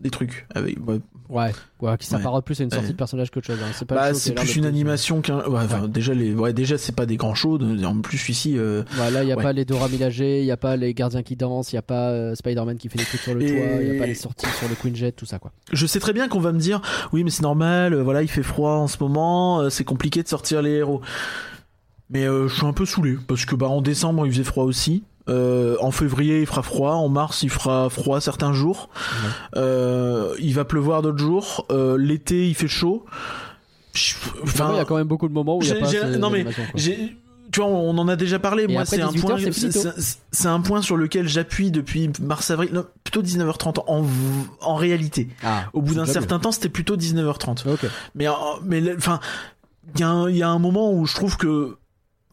des 0.00 0.10
trucs. 0.10 0.46
Avec, 0.54 0.78
ouais, 0.86 0.98
Ouais, 1.32 1.50
ouais, 1.80 1.96
qui 1.96 2.06
s'apparente 2.06 2.44
plus 2.44 2.60
à 2.60 2.64
une 2.64 2.70
sortie 2.70 2.86
Ouais. 2.88 2.92
de 2.92 2.96
personnage 2.98 3.30
qu'autre 3.30 3.46
chose. 3.46 3.58
hein. 3.62 3.70
C'est 3.72 3.86
pas 3.86 3.94
bah, 3.94 4.14
c'est 4.14 4.34
plus 4.34 4.56
une 4.56 4.66
animation 4.66 5.22
qu'un. 5.22 5.38
Ouais, 5.48 5.60
enfin, 5.64 5.82
Ouais. 5.82 5.88
déjà 5.88 6.12
les, 6.12 6.34
ouais, 6.34 6.52
déjà 6.52 6.76
c'est 6.76 6.94
pas 6.94 7.06
des 7.06 7.16
grands 7.16 7.34
shows. 7.34 7.58
En 7.84 8.00
plus 8.02 8.28
ici, 8.28 8.58
euh, 8.58 8.82
là, 8.98 9.22
il 9.22 9.26
n'y 9.26 9.32
a 9.32 9.36
pas 9.36 9.54
les 9.54 9.64
Dora 9.64 9.88
Milaje, 9.88 10.18
il 10.20 10.44
n'y 10.44 10.50
a 10.50 10.58
pas 10.58 10.76
les 10.76 10.92
gardiens 10.92 11.22
qui 11.22 11.34
dansent, 11.34 11.72
il 11.72 11.76
n'y 11.76 11.78
a 11.80 11.82
pas 11.82 12.10
euh, 12.10 12.34
Spider-Man 12.34 12.76
qui 12.76 12.90
fait 12.90 12.98
des 12.98 13.04
trucs 13.04 13.20
sur 13.22 13.34
le 13.34 13.42
Et- 13.42 13.46
toit, 13.48 13.82
il 13.82 13.90
n'y 13.90 13.96
a 13.96 14.00
pas 14.00 14.06
les 14.06 14.14
sorties 14.14 14.46
sur 14.58 14.68
le 14.68 14.74
Queen 14.74 14.94
Jet, 14.94 15.12
tout 15.12 15.24
ça 15.26 15.38
quoi. 15.38 15.52
je 15.72 15.86
sais 15.86 16.00
très 16.00 16.12
bien 16.12 16.28
qu'on 16.28 16.40
va 16.40 16.52
me 16.52 16.58
dire, 16.60 16.82
oui, 17.14 17.24
mais 17.24 17.30
c'est 17.30 17.42
normal. 17.42 17.94
euh, 17.94 18.02
voilà, 18.02 18.20
il 18.20 18.28
fait 18.28 18.42
froid 18.42 18.72
en 18.74 18.86
ce 18.86 18.98
moment. 19.00 19.60
euh, 19.62 19.70
c'est 19.70 19.84
compliqué 19.84 20.22
de 20.22 20.28
sortir 20.28 20.60
les 20.60 20.72
héros. 20.72 21.00
Mais 22.10 22.26
euh, 22.26 22.46
je 22.46 22.54
suis 22.56 22.66
un 22.66 22.74
peu 22.74 22.84
saoulé 22.84 23.16
parce 23.26 23.46
que 23.46 23.54
bah 23.54 23.68
en 23.68 23.80
décembre 23.80 24.26
il 24.26 24.32
faisait 24.32 24.44
froid 24.44 24.64
aussi. 24.64 25.02
Euh, 25.28 25.76
en 25.80 25.90
février 25.92 26.40
il 26.40 26.46
fera 26.46 26.62
froid, 26.62 26.94
en 26.94 27.08
mars 27.08 27.42
il 27.44 27.50
fera 27.50 27.88
froid 27.90 28.20
certains 28.20 28.52
jours. 28.52 28.88
Euh, 29.56 30.34
il 30.40 30.54
va 30.54 30.64
pleuvoir 30.64 31.02
d'autres 31.02 31.18
jours. 31.18 31.66
Euh, 31.70 31.96
L'été 31.96 32.48
il 32.48 32.54
fait 32.54 32.68
chaud. 32.68 33.04
Enfin, 34.42 34.70
il 34.72 34.76
y 34.78 34.80
a 34.80 34.84
quand 34.84 34.96
même 34.96 35.06
beaucoup 35.06 35.28
de 35.28 35.32
moments 35.34 35.58
où 35.58 35.62
il 35.62 35.66
n'y 35.70 35.76
a 35.76 35.80
pas 35.80 36.06
non, 36.18 36.30
mais 36.30 36.46
tu 37.52 37.60
vois, 37.60 37.68
on 37.68 37.98
en 37.98 38.08
a 38.08 38.16
déjà 38.16 38.38
parlé. 38.38 38.66
Moi, 38.66 38.86
c'est 38.86 39.02
un 39.02 39.08
18 39.12 39.20
point, 39.20 39.36
c'est 40.32 40.48
un 40.48 40.60
sur 40.80 40.96
lequel 40.96 41.28
j'appuie 41.28 41.70
depuis 41.70 42.10
mars-avril. 42.20 42.70
Plutôt 43.04 43.22
19h30 43.22 43.80
en, 43.86 44.06
en 44.62 44.74
réalité. 44.74 45.28
Ah, 45.44 45.64
Au 45.74 45.82
bout 45.82 45.94
d'un 45.94 46.06
certain 46.06 46.38
temps, 46.38 46.50
c'était 46.52 46.70
plutôt 46.70 46.96
19h30. 46.96 47.64
bien. 47.64 47.72
Ok. 47.74 47.84
Mais, 48.14 48.26
enfin, 48.96 49.20
il 49.94 50.00
y, 50.00 50.02
a 50.04 50.08
un- 50.08 50.30
il 50.30 50.36
y 50.38 50.42
a 50.42 50.48
un 50.48 50.58
moment 50.58 50.92
où 50.94 51.04
je 51.04 51.14
trouve 51.14 51.36
que 51.36 51.76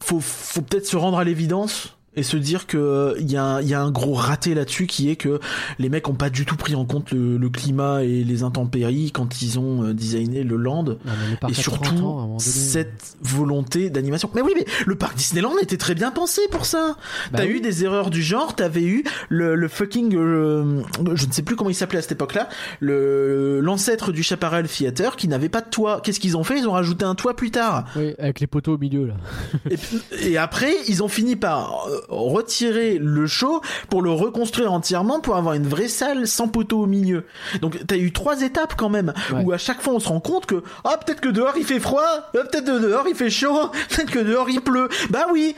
faut, 0.02 0.20
faut 0.20 0.62
peut-être 0.62 0.86
se 0.86 0.96
rendre 0.96 1.18
à 1.18 1.24
l'évidence 1.24 1.98
et 2.16 2.22
se 2.24 2.36
dire 2.36 2.66
que 2.66 2.76
euh, 2.76 3.14
il 3.20 3.30
y, 3.30 3.36
a 3.36 3.44
un- 3.44 3.60
il 3.62 3.68
y 3.68 3.74
a 3.74 3.80
un 3.80 3.90
gros 3.90 4.14
raté 4.14 4.54
là-dessus 4.54 4.86
qui 4.86 5.10
est 5.10 5.16
que 5.16 5.38
les 5.78 5.88
mecs 5.88 6.08
ont 6.08 6.14
pas 6.14 6.28
du 6.30 6.44
tout 6.44 6.56
pris 6.56 6.74
en 6.74 6.84
compte 6.84 7.12
le, 7.12 7.36
le 7.36 7.48
climat 7.50 8.02
et 8.02 8.24
les 8.24 8.42
intempéries 8.42 9.12
quand 9.12 9.42
ils 9.42 9.58
ont 9.60 9.84
euh, 9.84 9.94
designé 9.94 10.42
le 10.42 10.56
land 10.56 10.82
Non, 10.84 10.96
le 11.04 11.32
et 11.32 11.34
a 11.34 11.36
30 11.40 11.54
surtout 11.54 11.94
ans, 12.04 12.26
donné. 12.26 12.38
cette 12.40 13.16
volonté 13.22 13.90
d'animation. 13.90 14.28
Mais 14.34 14.42
oui, 14.42 14.52
mais 14.56 14.64
le 14.86 14.94
parc 14.96 15.16
Disneyland 15.16 15.56
était 15.62 15.76
très 15.76 15.94
bien 15.94 16.10
pensé 16.10 16.40
pour 16.50 16.66
ça. 16.66 16.96
Bah 17.32 17.38
T'as 17.38 17.44
oui. 17.44 17.50
eu 17.58 17.60
des 17.60 17.84
erreurs 17.84 18.10
du 18.10 18.22
genre, 18.22 18.56
t'avais 18.56 18.82
eu 18.84 19.04
le, 19.28 19.54
le 19.54 19.68
fucking, 19.68 20.14
euh, 20.16 20.82
je 21.14 21.26
ne 21.26 21.32
sais 21.32 21.42
plus 21.42 21.54
comment 21.56 21.70
il 21.70 21.74
s'appelait 21.74 21.98
à 22.00 22.02
cette 22.02 22.12
époque-là, 22.12 22.48
le 22.80 23.60
l'ancêtre 23.60 24.12
du 24.12 24.22
Chaparral 24.22 24.66
Theater 24.68 25.16
qui 25.16 25.28
n'avait 25.28 25.48
pas 25.48 25.60
de 25.60 25.68
toit. 25.70 26.00
Qu'est-ce 26.02 26.18
qu'ils 26.20 26.36
ont 26.36 26.44
fait? 26.44 26.58
Ils 26.58 26.66
ont 26.68 26.72
rajouté 26.72 27.04
un 27.04 27.14
toit 27.14 27.34
plus 27.36 27.50
tard. 27.50 27.84
Oui, 27.96 28.14
avec 28.18 28.40
les 28.40 28.46
poteaux 28.46 28.74
au 28.74 28.78
milieu 28.78 29.06
là. 29.06 29.14
Et, 29.70 30.30
et 30.32 30.38
après, 30.38 30.72
ils 30.88 31.02
ont 31.02 31.08
fini 31.08 31.36
par 31.36 31.86
euh, 31.88 31.99
retirer 32.08 32.98
le 32.98 33.26
show 33.26 33.60
pour 33.88 34.02
le 34.02 34.10
reconstruire 34.10 34.72
entièrement 34.72 35.20
pour 35.20 35.36
avoir 35.36 35.54
une 35.54 35.66
vraie 35.66 35.88
salle 35.88 36.26
sans 36.26 36.48
poteau 36.48 36.80
au 36.80 36.86
milieu. 36.86 37.24
Donc 37.60 37.78
t'as 37.86 37.96
eu 37.96 38.12
trois 38.12 38.42
étapes 38.42 38.74
quand 38.76 38.88
même 38.88 39.12
Ouais. 39.32 39.44
où 39.44 39.52
à 39.52 39.58
chaque 39.58 39.80
fois 39.82 39.94
on 39.94 40.00
se 40.00 40.08
rend 40.08 40.20
compte 40.20 40.46
que 40.46 40.62
ah 40.84 40.98
peut-être 41.04 41.20
que 41.20 41.28
dehors 41.28 41.54
il 41.56 41.64
fait 41.64 41.80
froid, 41.80 42.02
ah, 42.04 42.30
peut-être 42.32 42.64
que 42.66 42.78
dehors 42.80 43.06
il 43.08 43.14
fait 43.14 43.30
chaud, 43.30 43.68
peut-être 43.88 44.10
que 44.10 44.18
dehors 44.18 44.48
il 44.50 44.60
pleut. 44.60 44.88
Bah 45.10 45.26
oui. 45.32 45.54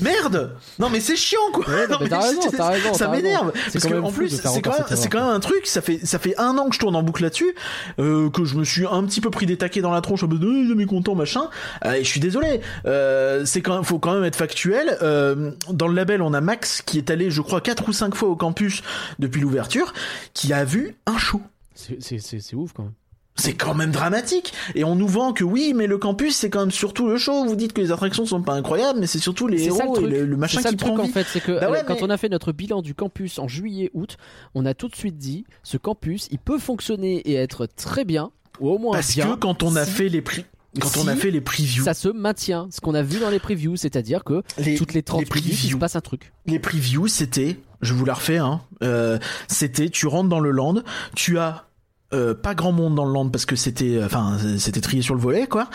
Merde! 0.00 0.56
Non 0.78 0.88
mais 0.90 1.00
c'est 1.00 1.16
chiant 1.16 1.38
quoi! 1.52 1.68
Ouais, 1.68 1.86
non, 1.88 1.98
mais 2.00 2.08
raison, 2.28 2.40
raison, 2.68 2.94
Ça 2.94 3.08
m'énerve. 3.08 3.52
Parce 3.52 3.84
que 3.84 3.94
en 4.00 4.12
plus 4.12 4.30
de 4.30 4.36
c'est 4.36 4.62
quand, 4.62 4.70
même- 4.72 5.08
quand 5.10 5.28
un 5.30 5.40
truc, 5.40 5.66
ça 5.66 5.80
fait, 5.82 6.00
ça 6.04 6.18
fait 6.18 6.34
un 6.38 6.56
an 6.58 6.68
que 6.68 6.74
je 6.74 6.80
tourne 6.80 6.96
en 6.96 7.02
boucle 7.02 7.22
là-dessus, 7.22 7.54
euh, 7.98 8.30
que 8.30 8.44
je 8.44 8.56
me 8.56 8.64
suis 8.64 8.86
un 8.86 9.04
petit 9.04 9.20
peu 9.20 9.30
pris 9.30 9.46
des 9.46 9.56
taquets 9.56 9.80
dans 9.82 9.90
la 9.92 10.00
tronche 10.00 10.22
en 10.22 10.28
mode 10.28 10.42
euh, 10.44 10.68
jamais 10.68 10.86
content 10.86 11.14
machin, 11.14 11.50
Euh, 11.84 11.92
et 11.94 12.04
je 12.04 12.08
suis 12.08 12.20
désolé, 12.20 12.60
euh, 12.86 13.44
c'est 13.44 13.60
quand 13.62 13.74
même, 13.74 13.84
faut 13.84 13.98
quand 13.98 14.14
même 14.14 14.24
être 14.24 14.36
factuel, 14.36 14.96
euh, 15.02 15.50
dans 15.70 15.88
le 15.88 15.94
label 15.94 16.22
on 16.22 16.32
a 16.34 16.40
Max 16.40 16.82
qui 16.82 16.98
est 16.98 17.10
allé 17.10 17.30
je 17.30 17.40
crois 17.42 17.60
4 17.60 17.88
ou 17.88 17.92
5 17.92 18.14
fois 18.14 18.28
au 18.28 18.36
campus 18.36 18.82
depuis 19.18 19.40
l'ouverture, 19.40 19.92
qui 20.34 20.52
a 20.52 20.64
vu 20.64 20.96
un 21.06 21.18
show. 21.18 21.40
C'est 21.74 22.54
ouf 22.54 22.72
quand 22.74 22.82
même. 22.84 22.92
C'est 23.40 23.54
quand 23.54 23.74
même 23.74 23.90
dramatique. 23.90 24.52
Et 24.74 24.84
on 24.84 24.94
nous 24.94 25.08
vend 25.08 25.32
que 25.32 25.44
oui, 25.44 25.72
mais 25.74 25.86
le 25.86 25.98
campus, 25.98 26.36
c'est 26.36 26.50
quand 26.50 26.60
même 26.60 26.70
surtout 26.70 27.08
le 27.08 27.16
show. 27.16 27.44
Vous 27.44 27.56
dites 27.56 27.72
que 27.72 27.80
les 27.80 27.90
attractions 27.92 28.26
sont 28.26 28.42
pas 28.42 28.54
incroyables, 28.54 29.00
mais 29.00 29.06
c'est 29.06 29.18
surtout 29.18 29.48
les 29.48 29.58
ça 29.58 29.64
le 29.64 29.80
héros 29.82 29.96
et 29.96 30.00
truc. 30.00 30.10
le, 30.12 30.26
le 30.26 30.36
machin 30.36 30.60
ça 30.60 30.68
qui 30.68 30.74
le 30.74 30.78
truc 30.78 30.92
prend 30.94 31.02
en 31.02 31.06
vie. 31.06 31.12
fait, 31.12 31.26
c'est 31.32 31.40
que 31.40 31.58
Bah 31.60 31.70
ouais, 31.70 31.78
euh, 31.78 31.82
quand 31.86 31.94
mais- 31.94 32.02
on 32.04 32.10
a 32.10 32.16
fait 32.16 32.28
notre 32.28 32.52
bilan 32.52 32.82
du 32.82 32.94
campus 32.94 33.38
en 33.38 33.48
juillet-août, 33.48 34.16
on 34.54 34.66
a 34.66 34.74
tout 34.74 34.88
de 34.88 34.96
suite 34.96 35.16
dit 35.18 35.44
ce 35.62 35.76
campus, 35.76 36.28
il 36.30 36.38
peut 36.38 36.58
fonctionner 36.58 37.16
et 37.28 37.34
être 37.34 37.66
très 37.66 38.04
bien, 38.04 38.30
ou 38.60 38.68
au 38.70 38.78
moins 38.78 38.92
Parce 38.92 39.14
bien. 39.14 39.26
que 39.26 39.34
quand 39.36 39.62
on 39.62 39.74
a 39.76 39.84
si 39.84 39.90
fait 39.90 40.08
les 40.08 40.20
prix, 40.22 40.44
quand 40.80 40.98
on 40.98 41.08
a 41.08 41.16
fait 41.16 41.30
les 41.32 41.40
previews, 41.40 41.82
ça 41.84 41.94
se 41.94 42.08
maintient, 42.08 42.68
ce 42.70 42.80
qu'on 42.80 42.94
a 42.94 43.02
vu 43.02 43.18
dans 43.18 43.30
les 43.30 43.40
previews, 43.40 43.76
c'est-à-dire 43.76 44.22
que 44.22 44.42
les, 44.58 44.76
toutes 44.76 44.94
les 44.94 45.02
30 45.02 45.20
les 45.34 45.40
minutes, 45.40 45.64
il 45.64 45.70
se 45.72 45.76
passe 45.76 45.96
un 45.96 46.00
truc. 46.00 46.32
les 46.46 46.58
previews, 46.60 47.08
c'était, 47.08 47.56
je 47.80 47.92
vous 47.94 48.04
la 48.04 48.14
refais, 48.14 48.38
hein, 48.38 48.60
euh, 48.84 49.18
c'était, 49.48 49.88
tu 49.88 50.06
rentres 50.06 50.28
dans 50.28 50.38
le 50.40 50.50
land, 50.52 50.76
tu 51.16 51.38
as 51.38 51.64
euh, 52.12 52.34
pas 52.34 52.54
grand 52.54 52.72
monde 52.72 52.94
dans 52.94 53.04
le 53.04 53.12
land 53.12 53.28
parce 53.28 53.46
que 53.46 53.56
c'était, 53.56 54.00
enfin, 54.02 54.36
c'était 54.58 54.80
trié 54.80 55.02
sur 55.02 55.14
le 55.14 55.20
volet, 55.20 55.46
quoi, 55.46 55.68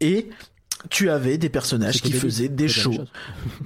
et 0.00 0.28
tu 0.90 1.10
avais 1.10 1.38
des 1.38 1.48
personnages 1.48 2.00
qui 2.00 2.10
des 2.10 2.18
faisaient 2.18 2.48
des 2.48 2.68
shows. 2.68 3.04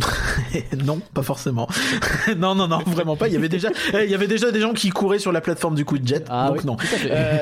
non, 0.84 1.00
pas 1.12 1.22
forcément. 1.22 1.68
non, 2.36 2.54
non, 2.54 2.68
non, 2.68 2.78
vraiment 2.86 3.16
pas. 3.16 3.28
Il 3.28 3.34
y 3.34 3.36
avait 3.36 3.48
déjà, 3.48 3.70
eh, 3.94 4.04
il 4.04 4.10
y 4.10 4.14
avait 4.14 4.28
déjà 4.28 4.50
des 4.50 4.60
gens 4.60 4.72
qui 4.72 4.90
couraient 4.90 5.18
sur 5.18 5.32
la 5.32 5.40
plateforme 5.40 5.74
du 5.74 5.84
coup 5.84 5.98
de 5.98 6.06
jet. 6.06 6.24
Ah 6.28 6.48
donc 6.48 6.58
oui, 6.58 6.66
non. 6.66 6.76
Euh, 7.06 7.38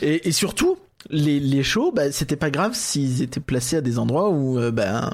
et, 0.00 0.28
et 0.28 0.32
surtout, 0.32 0.78
les, 1.10 1.40
les 1.40 1.62
shows, 1.62 1.92
bah, 1.92 2.12
c'était 2.12 2.36
pas 2.36 2.50
grave 2.50 2.74
s'ils 2.74 3.22
étaient 3.22 3.40
placés 3.40 3.76
à 3.76 3.80
des 3.80 3.98
endroits 3.98 4.30
où, 4.30 4.58
euh, 4.58 4.70
ben, 4.70 5.10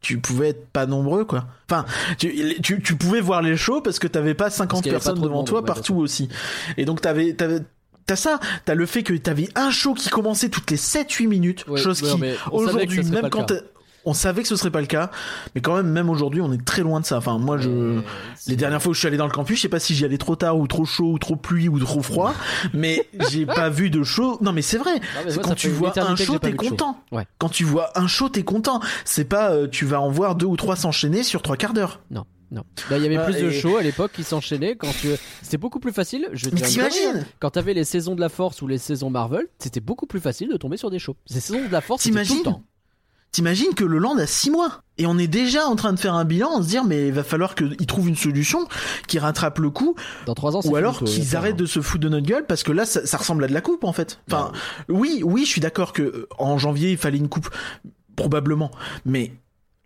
tu 0.00 0.18
pouvais 0.18 0.50
être 0.50 0.66
pas 0.68 0.86
nombreux, 0.86 1.24
quoi. 1.24 1.44
Enfin, 1.70 1.84
tu, 2.18 2.60
tu, 2.62 2.82
tu 2.82 2.96
pouvais 2.96 3.20
voir 3.20 3.42
les 3.42 3.56
shows 3.56 3.80
parce 3.80 3.98
que 3.98 4.06
t'avais 4.06 4.34
pas 4.34 4.50
50 4.50 4.82
qu'il 4.82 4.92
y 4.92 4.94
avait 4.94 4.98
pas 4.98 5.04
personnes 5.04 5.22
devant 5.22 5.36
monde, 5.36 5.46
toi 5.46 5.60
ouais, 5.60 5.66
partout 5.66 5.96
aussi. 5.96 6.28
Et 6.76 6.84
donc 6.84 7.00
t'avais, 7.00 7.34
t'avais, 7.34 7.60
T'as 8.06 8.16
ça, 8.16 8.40
t'as 8.64 8.74
le 8.74 8.86
fait 8.86 9.02
que 9.02 9.14
t'avais 9.14 9.48
un 9.54 9.70
show 9.70 9.94
qui 9.94 10.08
commençait 10.08 10.48
toutes 10.48 10.70
les 10.70 10.76
7-8 10.76 11.28
minutes, 11.28 11.64
Ouais, 11.68 11.80
chose 11.80 12.00
qui 12.00 12.22
aujourd'hui, 12.50 13.02
même 13.04 13.30
quand 13.30 13.52
on 14.04 14.14
savait 14.14 14.42
que 14.42 14.48
ce 14.48 14.56
serait 14.56 14.70
pas 14.70 14.80
le 14.80 14.86
cas, 14.86 15.10
mais 15.54 15.60
quand 15.60 15.76
même, 15.76 15.88
même 15.88 16.10
aujourd'hui, 16.10 16.40
on 16.40 16.52
est 16.52 16.64
très 16.64 16.82
loin 16.82 17.00
de 17.00 17.06
ça. 17.06 17.18
Enfin, 17.18 17.38
moi, 17.38 17.58
je, 17.58 18.00
les 18.48 18.56
dernières 18.56 18.82
fois 18.82 18.90
où 18.90 18.94
je 18.94 18.98
suis 18.98 19.08
allé 19.08 19.16
dans 19.16 19.26
le 19.26 19.32
campus, 19.32 19.56
je 19.56 19.62
sais 19.62 19.68
pas 19.68 19.78
si 19.78 19.94
j'y 19.94 20.04
allais 20.04 20.18
trop 20.18 20.36
tard 20.36 20.58
ou 20.58 20.66
trop 20.66 20.84
chaud 20.84 21.12
ou 21.12 21.18
trop 21.18 21.36
pluie 21.36 21.68
ou 21.68 21.78
trop 21.78 22.02
froid, 22.02 22.34
mais 22.74 23.08
j'ai 23.30 23.46
pas 23.46 23.68
vu 23.68 23.90
de 23.90 24.02
show. 24.02 24.38
Non, 24.40 24.52
mais 24.52 24.62
c'est 24.62 24.78
vrai. 24.78 24.94
Non, 24.94 25.00
mais 25.24 25.30
C'est 25.30 25.36
moi, 25.36 25.44
quand 25.44 25.54
tu 25.54 25.68
vois 25.68 25.98
un 25.98 26.16
show, 26.16 26.38
t'es 26.38 26.52
content. 26.52 27.00
Ouais. 27.12 27.26
Quand 27.38 27.48
tu 27.48 27.64
vois 27.64 27.98
un 27.98 28.06
show, 28.06 28.28
t'es 28.28 28.42
content. 28.42 28.80
C'est 29.04 29.24
pas, 29.24 29.52
euh, 29.52 29.68
tu 29.68 29.84
vas 29.84 30.00
en 30.00 30.10
voir 30.10 30.34
deux 30.34 30.46
ou 30.46 30.56
trois 30.56 30.76
s'enchaîner 30.76 31.22
sur 31.22 31.42
trois 31.42 31.56
quarts 31.56 31.74
d'heure. 31.74 32.00
Non, 32.10 32.24
non. 32.52 32.62
Bah, 32.90 32.98
il 32.98 33.02
y 33.02 33.06
avait 33.06 33.16
Ah, 33.16 33.24
plus 33.24 33.40
de 33.40 33.50
shows 33.50 33.78
à 33.78 33.82
l'époque 33.82 34.12
qui 34.12 34.22
s'enchaînaient 34.24 34.76
quand 34.76 34.92
tu. 35.00 35.08
C'était 35.42 35.56
beaucoup 35.56 35.80
plus 35.80 35.92
facile. 35.92 36.28
Je 36.32 36.50
Mais 36.50 36.60
t'imagines. 36.60 37.26
Quand 37.40 37.50
t'avais 37.50 37.74
les 37.74 37.84
saisons 37.84 38.14
de 38.14 38.20
la 38.20 38.28
Force 38.28 38.60
ou 38.62 38.66
les 38.68 38.78
saisons 38.78 39.10
Marvel, 39.10 39.46
c'était 39.58 39.80
beaucoup 39.80 40.06
plus 40.06 40.20
facile 40.20 40.50
de 40.50 40.56
tomber 40.56 40.76
sur 40.76 40.90
des 40.90 40.98
shows. 40.98 41.16
Ces 41.26 41.40
saisons 41.40 41.66
de 41.66 41.72
la 41.72 41.80
Force, 41.80 42.02
c'était 42.02 42.12
tout 42.14 42.18
le 42.20 42.24
T'imagines 42.26 42.44
temps. 42.44 42.62
T'imagines 43.32 43.72
que 43.72 43.84
le 43.84 43.96
land 43.96 44.18
a 44.18 44.26
six 44.26 44.50
mois 44.50 44.82
et 44.98 45.06
on 45.06 45.16
est 45.16 45.26
déjà 45.26 45.66
en 45.66 45.74
train 45.74 45.94
de 45.94 45.98
faire 45.98 46.12
un 46.12 46.26
bilan, 46.26 46.50
on 46.54 46.62
se 46.62 46.68
dire 46.68 46.84
mais 46.84 47.06
il 47.06 47.14
va 47.14 47.24
falloir 47.24 47.54
qu'ils 47.54 47.86
trouvent 47.86 48.08
une 48.10 48.16
solution 48.16 48.68
qui 49.08 49.18
rattrape 49.18 49.58
le 49.58 49.70
coup 49.70 49.94
Dans 50.26 50.34
3 50.34 50.56
ans, 50.56 50.60
c'est 50.60 50.68
ou 50.68 50.76
alors 50.76 51.02
qu'ils 51.02 51.34
arrêtent 51.34 51.56
de 51.56 51.64
se 51.64 51.80
foutre 51.80 52.02
de 52.04 52.10
notre 52.10 52.26
gueule 52.26 52.44
parce 52.46 52.62
que 52.62 52.72
là 52.72 52.84
ça, 52.84 53.06
ça 53.06 53.16
ressemble 53.16 53.42
à 53.44 53.46
de 53.48 53.54
la 53.54 53.62
coupe 53.62 53.84
en 53.84 53.94
fait. 53.94 54.20
Enfin 54.28 54.52
oui 54.90 55.22
oui 55.24 55.46
je 55.46 55.50
suis 55.50 55.62
d'accord 55.62 55.94
que 55.94 56.02
euh, 56.02 56.28
en 56.38 56.58
janvier 56.58 56.90
il 56.90 56.98
fallait 56.98 57.16
une 57.16 57.30
coupe 57.30 57.48
probablement 58.16 58.70
mais 59.06 59.32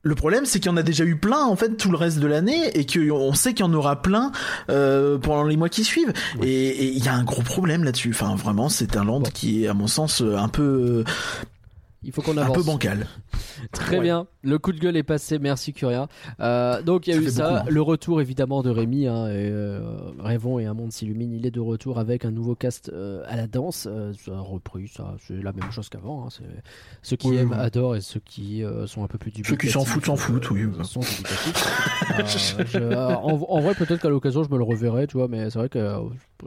Le 0.07 0.15
problème, 0.15 0.47
c'est 0.47 0.61
qu'il 0.61 0.71
y 0.71 0.73
en 0.73 0.77
a 0.77 0.85
déjà 0.85 1.03
eu 1.05 1.17
plein 1.17 1.45
en 1.45 1.57
fait 1.57 1.77
tout 1.77 1.91
le 1.91 1.97
reste 1.97 2.21
de 2.21 2.29
l'année 2.29 2.71
et 2.79 2.87
qu'on 2.87 3.35
sait 3.35 3.55
qu'il 3.55 3.67
y 3.67 3.69
en 3.69 3.75
aura 3.75 4.03
plein 4.03 4.31
euh, 4.71 5.19
pendant 5.19 5.43
les 5.43 5.57
mois 5.57 5.69
qui 5.69 5.83
suivent. 5.83 6.13
Et 6.43 6.69
et 6.69 6.93
il 6.93 7.05
y 7.05 7.09
a 7.09 7.15
un 7.15 7.25
gros 7.25 7.43
problème 7.43 7.83
là-dessus. 7.83 8.11
Enfin, 8.11 8.37
vraiment, 8.37 8.69
c'est 8.69 8.97
un 8.97 9.05
land 9.05 9.23
qui 9.23 9.65
est, 9.65 9.69
à 9.69 9.75
mon 9.75 9.89
sens, 9.89 10.21
un 10.23 10.49
peu, 10.49 11.03
Il 12.05 12.13
faut 12.13 12.23
qu'on 12.23 12.39
un 12.39 12.43
avance. 12.43 12.57
peu 12.57 12.63
bancal. 12.63 13.09
Très 13.73 13.97
Ouais. 13.97 14.03
bien, 14.03 14.27
le 14.43 14.59
coup 14.59 14.73
de 14.73 14.79
gueule 14.79 14.97
est 14.97 15.03
passé, 15.03 15.39
merci 15.39 15.73
Curia. 15.73 16.09
Euh, 16.41 16.83
donc 16.83 17.07
il 17.07 17.11
y 17.11 17.13
a 17.17 17.17
Ça 17.17 17.23
eu 17.23 17.31
ça, 17.31 17.49
beaucoup, 17.51 17.57
hein. 17.69 17.71
le 17.71 17.83
retour 17.83 18.21
évidemment 18.21 18.63
de 18.63 18.71
Rémi, 18.71 19.07
hein, 19.07 19.29
et, 19.29 19.49
euh, 19.51 19.81
Rêvons 20.19 20.59
et 20.59 20.67
un 20.67 20.75
monde 20.75 20.93
s'illumine, 20.93 21.33
il 21.33 21.47
est 21.47 21.51
de 21.51 21.61
retour 21.61 21.99
avec 21.99 22.25
un 22.25 22.31
nouveau 22.31 22.55
cast 22.55 22.91
euh, 22.93 23.23
à 23.29 23.37
la 23.37 23.47
danse, 23.47 23.87
euh, 23.91 24.13
ça 24.25 24.33
a 24.37 24.41
repris, 24.41 24.89
ça 24.89 25.15
c'est 25.27 25.43
la 25.43 25.53
même 25.53 25.71
chose 25.71 25.89
qu'avant, 25.89 26.27
hein, 26.27 26.29
ceux 27.03 27.17
qui 27.17 27.29
Oui, 27.29 27.37
aiment 27.39 27.51
oui. 27.53 27.57
adorent 27.59 27.97
et 27.97 28.01
ceux 28.01 28.21
qui 28.21 28.63
euh, 28.63 28.87
sont 28.87 29.03
un 29.05 29.09
peu 29.09 29.19
plus 29.19 29.33
Ceux 29.45 29.57
qui 29.57 29.69
s'en 29.71 29.85
foutent, 29.85 30.07
s'en 30.07 30.17
foutent, 30.17 30.51
oui. 30.51 30.63
euh, 30.65 30.83
sont 30.85 31.01
dubitatifs. 31.01 32.57
Euh, 32.59 32.65
je- 32.67 32.95
en, 32.95 33.43
en 33.49 33.61
vrai 33.61 33.75
peut-être 33.75 34.01
qu'à 34.01 34.09
l'occasion 34.09 34.43
je 34.43 34.51
me 34.51 34.59
le 34.59 34.65
reverrai, 34.65 35.07
tu 35.07 35.17
vois, 35.17 35.29
mais 35.29 35.51
c'est 35.51 35.59
vrai 35.59 35.69
que 35.69 35.79
euh, 35.79 35.99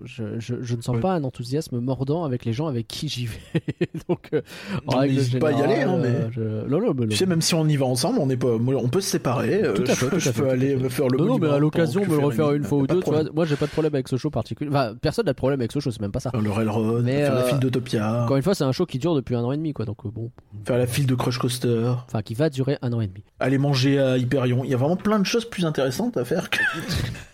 je, 0.05 0.39
je- 0.39 0.61
je 0.61 0.75
ne 0.75 0.81
sens 0.81 0.95
Ouais. 0.95 1.01
pas 1.01 1.13
un 1.13 1.23
enthousiasme 1.23 1.79
mordant 1.79 2.23
avec 2.23 2.45
les 2.45 2.53
gens 2.53 2.67
avec 2.67 2.87
qui 2.87 3.07
j'y 3.09 3.25
vais, 3.25 3.37
donc 4.09 4.29
euh, 4.33 4.41
en 4.87 4.97
règle 4.99 5.39
pas 5.39 5.49
à 5.49 5.51
y 5.51 5.61
aller, 5.61 5.81
hein, 5.81 5.97
mais- 6.01 6.07
euh, 6.07 6.29
je- 6.31 6.67
non, 6.79 6.87
non, 6.87 6.93
mais 6.97 7.07
Tu 7.07 7.15
sais, 7.17 7.25
même 7.25 7.41
si 7.41 7.53
on 7.55 7.65
y 7.67 7.75
va 7.77 7.85
ensemble, 7.85 8.19
on 8.19 8.29
est 8.29 8.37
pas, 8.37 8.47
on 8.47 8.87
peut 8.89 9.01
se 9.01 9.09
séparer. 9.09 9.63
euh, 9.63 9.73
Tout 9.73 9.83
à 9.87 9.95
fait, 9.95 10.07
je, 10.19 10.29
tout 10.29 10.35
peux 10.35 10.43
tout 10.45 10.49
aller 10.51 10.75
me 10.75 10.89
faire 10.89 11.07
le 11.07 11.17
Non, 11.17 11.25
non, 11.25 11.37
mais 11.39 11.49
à 11.49 11.57
l'occasion, 11.59 12.01
me 12.05 12.07
le 12.17 12.25
refaire 12.25 12.51
une 12.53 12.63
fois 12.63 12.77
ou 12.79 12.87
deux, 12.87 12.95
tu 12.99 13.05
vois. 13.05 13.13
problème. 13.13 13.33
Moi, 13.35 13.45
j'ai 13.45 13.55
pas 13.55 13.65
de 13.65 13.71
problème 13.71 13.93
avec 13.95 14.07
ce 14.07 14.17
show 14.17 14.29
particulier. 14.29 14.69
Enfin, 14.69 14.93
personne 15.01 15.25
n'a 15.25 15.33
de 15.33 15.37
problème 15.37 15.59
avec 15.61 15.71
ce 15.71 15.79
show, 15.79 15.91
c'est 15.91 16.01
même 16.01 16.11
pas 16.11 16.19
ça. 16.19 16.31
Faire 16.31 16.41
le 16.41 16.51
railroad, 16.51 17.03
Mais, 17.03 17.23
faire 17.23 17.35
la 17.35 17.41
euh, 17.41 17.47
file 17.47 17.59
d'Utopia, 17.59 18.23
Encore 18.23 18.37
une 18.37 18.43
fois, 18.43 18.55
c'est 18.55 18.63
un 18.63 18.71
show 18.71 18.85
qui 18.85 18.99
dure 18.99 19.15
depuis 19.15 19.35
un 19.35 19.43
an 19.43 19.51
et 19.51 19.57
demi, 19.57 19.73
quoi. 19.73 19.85
Donc, 19.85 20.05
euh, 20.05 20.09
bon. 20.09 20.31
faire 20.65 20.77
la 20.77 20.87
file 20.87 21.05
de 21.05 21.15
Crush 21.15 21.37
Coaster, 21.37 21.91
Enfin, 22.07 22.21
qui 22.21 22.33
va 22.33 22.49
durer 22.49 22.77
un 22.81 22.91
an 22.93 23.01
et 23.01 23.07
demi. 23.07 23.23
aller 23.39 23.57
manger 23.57 23.99
à 23.99 24.17
Hyperion. 24.17 24.63
Il 24.63 24.69
y 24.69 24.73
a 24.73 24.77
vraiment 24.77 24.95
plein 24.97 25.19
de 25.19 25.25
choses 25.25 25.45
plus 25.45 25.65
intéressantes 25.65 26.17
à 26.17 26.25
faire 26.25 26.49
que. 26.49 26.59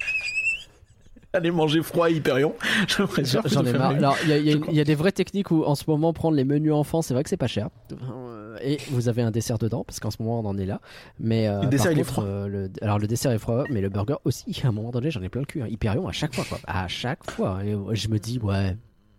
aller 1.35 1.51
manger 1.51 1.81
froid 1.83 2.07
à 2.07 2.09
Hyperion. 2.09 2.53
J'en 2.87 3.63
ai 3.65 3.73
marre. 3.73 3.91
Alors, 3.91 4.17
il 4.23 4.29
y, 4.29 4.33
a- 4.33 4.37
y 4.71 4.75
y 4.79 4.83
des 4.83 4.95
vraies 4.95 5.11
techniques 5.11 5.51
où, 5.51 5.63
en 5.63 5.75
ce 5.75 5.83
moment, 5.87 6.13
prendre 6.13 6.35
les 6.35 6.43
menus 6.45 6.73
enfants, 6.73 7.01
c'est 7.01 7.13
vrai 7.13 7.23
que 7.23 7.29
c'est 7.29 7.37
pas 7.37 7.47
cher. 7.47 7.69
Euh, 7.91 8.57
Et 8.61 8.77
vous 8.91 9.09
avez 9.09 9.21
un 9.21 9.31
dessert 9.31 9.57
dedans, 9.57 9.83
parce 9.83 9.99
qu'en 9.99 10.11
ce 10.11 10.17
moment, 10.21 10.39
on 10.39 10.45
en 10.45 10.57
est 10.57 10.65
là. 10.65 10.79
Mais 11.19 11.47
euh, 11.47 11.61
Le 11.63 11.67
dessert, 11.67 11.91
il 11.91 11.99
est 11.99 12.03
froid. 12.03 12.23
euh, 12.23 12.47
le- 12.47 12.71
alors, 12.81 12.99
le 12.99 13.07
dessert 13.07 13.31
est 13.31 13.37
froid, 13.39 13.63
mais 13.69 13.81
le 13.81 13.89
burger 13.89 14.15
aussi. 14.25 14.45
À 14.63 14.67
un 14.67 14.71
moment 14.71 14.91
donné, 14.91 15.11
j'en 15.11 15.21
ai 15.21 15.29
plein 15.29 15.41
le 15.41 15.45
cul. 15.45 15.61
hein. 15.61 15.67
Hyperion 15.69 16.07
à 16.07 16.11
chaque 16.11 16.33
fois, 16.35 16.45
quoi. 16.47 16.59
À 16.65 16.87
chaque 16.87 17.29
fois. 17.29 17.59
Et 17.63 17.75
je 17.95 18.07
me 18.09 18.17
dis, 18.19 18.39
ouais. 18.39 18.75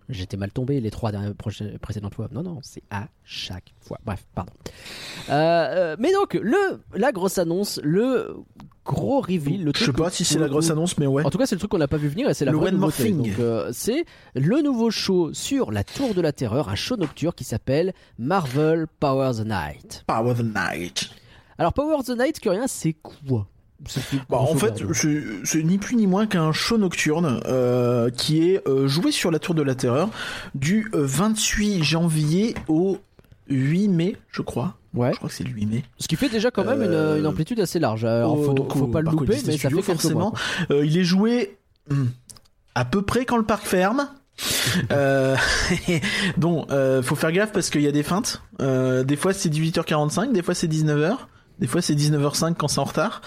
J'étais 0.09 0.37
mal 0.37 0.53
tombé 0.53 0.81
les 0.81 0.91
trois 0.91 1.11
dernières 1.11 1.35
précédentes 1.35 2.15
fois. 2.15 2.29
Non, 2.31 2.43
non, 2.43 2.59
c'est 2.63 2.83
à 2.91 3.09
chaque 3.25 3.75
fois. 3.81 3.99
Bref, 4.05 4.25
pardon. 4.35 4.53
Euh, 5.29 5.33
euh, 5.33 5.97
mais 5.99 6.13
donc, 6.13 6.35
le, 6.35 6.81
la 6.95 7.11
grosse 7.11 7.39
annonce, 7.39 7.81
le 7.83 8.37
gros 8.85 9.21
reveal, 9.21 9.65
le 9.65 9.73
Je 9.75 9.79
sais 9.79 9.85
truc 9.87 9.97
pas 9.97 10.11
si 10.11 10.25
c'est 10.25 10.39
la 10.39 10.49
grosse 10.49 10.71
annonce, 10.71 10.97
mais 10.99 11.07
ouais. 11.07 11.25
en 11.25 11.31
tout 11.31 11.39
cas, 11.39 11.47
c'est 11.47 11.57
le 11.57 11.59
truc 11.59 11.73
qu'on 11.73 11.79
n'a 11.79 11.89
pas 11.89 11.97
vu 11.97 12.09
venir 12.09 12.31
et 12.31 12.35
c'est 12.35 12.45
la 12.45 12.53
Le 12.53 12.59
vraie 12.59 12.71
nouveauté. 12.71 13.11
Donc, 13.11 13.39
euh, 13.41 13.71
c'est 13.73 14.05
le 14.35 14.63
nouveau 14.63 14.91
show 14.91 15.33
sur 15.33 15.73
la 15.73 15.83
Tour 15.83 16.15
de 16.15 16.21
la 16.21 16.33
Terreur, 16.33 16.69
un 16.69 16.77
show 16.77 16.97
nocturne 16.97 17.35
qui 17.35 17.45
s'appelle 17.45 17.93
Marvel 18.19 18.87
Power 19.01 19.33
the 19.35 19.47
Night. 19.47 20.05
Power 20.07 20.35
the 20.35 20.45
Night. 20.45 21.11
Alors, 21.59 21.73
Power 21.73 22.03
the 22.05 22.11
Night, 22.11 22.39
que 22.39 22.49
rien, 22.49 22.67
c'est 22.69 22.93
quoi? 22.93 23.49
Bah, 24.29 24.39
en 24.39 24.55
fait, 24.57 24.83
c'est 25.45 25.63
ni 25.63 25.79
plus 25.79 25.97
ni 25.97 26.07
moins 26.07 26.27
qu'un 26.27 26.51
show 26.53 26.79
nocturne 26.79 27.41
euh, 27.47 28.11
qui 28.11 28.51
est 28.51 28.67
euh, 28.67 28.89
joué 28.89 29.13
sur 29.13 29.31
la 29.31 29.39
Tour 29.39 29.55
de 29.55 29.63
la 29.63 29.75
Terreur 29.75 30.09
du 30.55 30.91
euh, 30.95 31.03
28 31.05 31.83
janvier 31.85 32.55
au 32.69 32.99
8 33.49 33.89
mai, 33.89 34.17
je 34.33 34.43
crois. 34.43 34.75
ouais. 34.95 35.13
Je 35.13 35.17
crois 35.19 35.29
que 35.29 35.35
c'est 35.35 35.45
le 35.45 35.51
8 35.51 35.67
mai. 35.67 35.85
Ce 35.99 36.09
qui 36.09 36.17
fait 36.17 36.29
déjà 36.29 36.51
quand 36.51 36.65
même 36.65 36.83
une, 36.83 36.91
Euh, 36.93 37.19
une 37.19 37.27
amplitude 37.27 37.61
assez 37.61 37.79
large. 37.79 38.05
Alors, 38.05 38.39
au- 38.39 38.43
faut, 38.43 38.53
donc 38.55 38.73
faut 38.73 38.85
au 38.85 38.89
pas 38.89 39.01
le 39.03 39.11
louper, 39.11 39.37
mais 39.47 39.57
ça 39.59 39.69
fait 39.71 39.83
forcément. 39.83 40.31
mois. 40.31 40.33
Euh, 40.71 40.85
il 40.85 40.97
est 40.99 41.05
joué 41.05 41.57
hmm, 41.91 42.07
à 42.75 42.85
peu 42.85 43.03
près 43.03 43.25
quand 43.25 43.37
le 43.37 43.45
parc 43.45 43.65
ferme. 43.67 44.09
euh, 44.91 45.37
donc, 46.37 46.71
euh, 46.73 47.03
faut 47.03 47.15
faire 47.15 47.33
gaffe 47.33 47.53
parce 47.53 47.71
qu'il 47.71 47.83
y 47.83 47.87
a 47.89 47.93
des 47.93 48.03
feintes. 48.03 48.43
Euh, 48.61 49.05
des 49.05 49.17
fois 49.17 49.33
c'est 49.33 49.49
18h45, 49.49 50.33
des 50.33 50.43
fois 50.43 50.55
c'est 50.55 50.67
19h, 50.69 51.17
des 51.59 51.67
fois 51.67 51.83
c'est 51.83 51.95
19h05 51.95 52.55
quand 52.55 52.69
c'est 52.69 52.79
en 52.81 52.85
retard. 52.85 53.21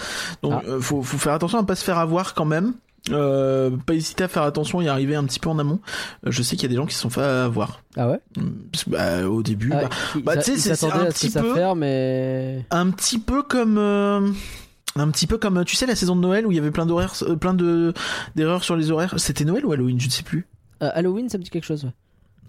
Donc, 0.43 0.53
Ah. 0.55 0.61
euh, 0.67 0.79
faut, 0.81 1.01
faut 1.03 1.17
faire 1.17 1.33
attention 1.33 1.57
à 1.59 1.63
pas 1.63 1.75
se 1.75 1.83
faire 1.83 1.97
avoir 1.97 2.33
quand 2.33 2.45
même. 2.45 2.73
Euh, 3.11 3.71
pas 3.85 3.93
hésiter 3.95 4.25
à 4.25 4.27
faire 4.27 4.43
attention 4.43 4.81
et 4.81 4.89
arriver 4.89 5.15
un 5.15 5.23
petit 5.23 5.39
peu 5.39 5.49
en 5.49 5.57
amont. 5.57 5.79
Euh, 6.27 6.31
je 6.31 6.43
sais 6.43 6.55
qu'il 6.57 6.63
y 6.63 6.65
a 6.65 6.69
des 6.69 6.75
gens 6.75 6.85
qui 6.85 6.93
se 6.93 7.01
sont 7.01 7.09
fait 7.09 7.21
avoir. 7.23 7.81
Ah 7.95 8.09
ouais? 8.09 8.19
Que, 8.35 8.89
bah, 8.89 9.27
au 9.27 9.41
début, 9.41 9.71
Ah, 9.73 9.83
bah, 9.83 9.89
bah, 10.35 10.37
tu 10.37 10.57
sais, 10.57 10.75
c'est- 10.75 10.85
un 10.85 11.05
petit 11.05 11.29
peu- 11.31 11.53
ferme, 11.55 11.83
un 11.83 12.91
petit 12.91 13.17
peu 13.19 13.41
comme 13.41 13.77
euh, 13.77 14.29
un 14.95 15.09
petit 15.11 15.27
peu 15.27 15.37
comme 15.37 15.63
tu 15.65 15.75
sais 15.77 15.85
la 15.85 15.95
saison 15.95 16.15
de 16.15 16.21
Noël 16.21 16.45
où 16.45 16.51
il 16.51 16.55
y 16.55 16.59
avait 16.59 16.71
plein 16.71 16.85
d'horaires 16.85 17.13
plein 17.39 17.53
de 17.53 17.93
d'erreurs 18.35 18.63
sur 18.63 18.75
les 18.75 18.91
horaires 18.91 19.13
c'était 19.17 19.45
Noël 19.45 19.65
ou 19.65 19.71
Halloween 19.71 19.99
je 19.99 20.07
ne 20.07 20.11
sais 20.11 20.23
plus 20.23 20.47
Euh, 20.83 20.89
Halloween, 20.93 21.29
ça 21.29 21.37
me 21.37 21.43
dit 21.43 21.49
quelque 21.49 21.65
chose. 21.65 21.83
ouais. 21.85 21.91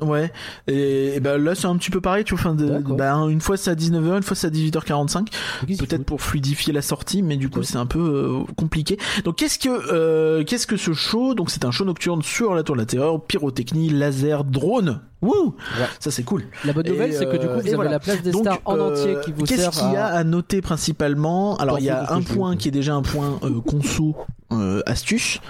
Ouais 0.03 0.33
et, 0.67 1.17
et 1.17 1.21
ben 1.21 1.37
là 1.43 1.55
c'est 1.55 1.67
un 1.67 1.77
petit 1.77 1.91
peu 1.91 2.01
pareil 2.01 2.25
tu 2.25 2.35
vois 2.35 2.53
de- 2.53 2.67
D'accord. 2.69 2.97
bah, 2.97 3.13
une 3.29 3.41
fois 3.41 3.57
c'est 3.57 3.71
à 3.71 3.75
19h 3.75 4.17
une 4.17 4.23
fois 4.23 4.37
c'est 4.37 4.47
à 4.47 4.51
18h45 4.51 5.19
Mais 5.21 5.27
qu'est-ce 5.67 5.79
qu'il 5.79 5.89
peut-être 5.89 6.05
pour 6.05 6.21
fluidifier 6.23 6.73
la 6.73 6.83
sortie 6.83 7.23
mais 7.23 7.37
du 7.37 7.49
coup 7.51 7.61
Ouais. 7.61 7.65
c'est 7.65 7.77
un 7.77 7.87
peu 7.87 7.99
euh, 7.99 8.53
compliqué 8.57 8.97
donc 9.25 9.37
qu'est-ce 9.37 9.59
que 9.59 9.69
euh, 9.93 10.45
qu'est-ce 10.45 10.67
que 10.67 10.77
ce 10.77 10.93
show 10.93 11.35
donc 11.35 11.51
c'est 11.51 11.65
un 11.65 11.71
show 11.71 11.85
nocturne 11.85 12.23
sur 12.23 12.55
la 12.55 12.63
tour 12.63 12.75
de 12.77 12.81
la 12.81 12.87
terreur 12.87 13.21
pyrotechnie 13.23 13.91
laser 13.91 14.45
drone 14.45 15.01
Wouh 15.23 15.55
Ouais. 15.79 15.87
ça 15.99 16.11
c'est 16.11 16.23
cool 16.23 16.45
La 16.65 16.73
bonne 16.73 16.87
nouvelle, 16.89 17.13
c'est 17.13 17.27
que 17.27 17.33
du 17.37 17.47
coup, 17.47 17.53
euh, 17.53 17.55
vous 17.57 17.61
et 17.61 17.67
avez 17.67 17.75
voilà. 17.75 17.91
la 17.91 17.99
place 18.01 18.23
des 18.23 18.31
Donc, 18.31 18.45
stars 18.45 18.59
en 18.65 18.79
euh, 18.79 18.91
entier 18.91 19.17
qui 19.23 19.33
vous 19.33 19.45
Qu'est-ce 19.45 19.69
qu'il 19.69 19.93
y 19.93 19.97
a 19.97 20.07
à... 20.07 20.17
à 20.19 20.25
noter 20.25 20.63
principalement? 20.63 21.57
Alors, 21.59 21.79
il 21.79 21.85
y 21.85 21.91
a 21.91 22.11
un 22.11 22.23
point 22.23 22.57
qui 22.57 22.69
est 22.69 22.71
déjà 22.71 22.95
un 22.95 23.03
point 23.03 23.39
conso 23.67 24.17
euh, 24.51 24.81
astuce. 24.87 25.41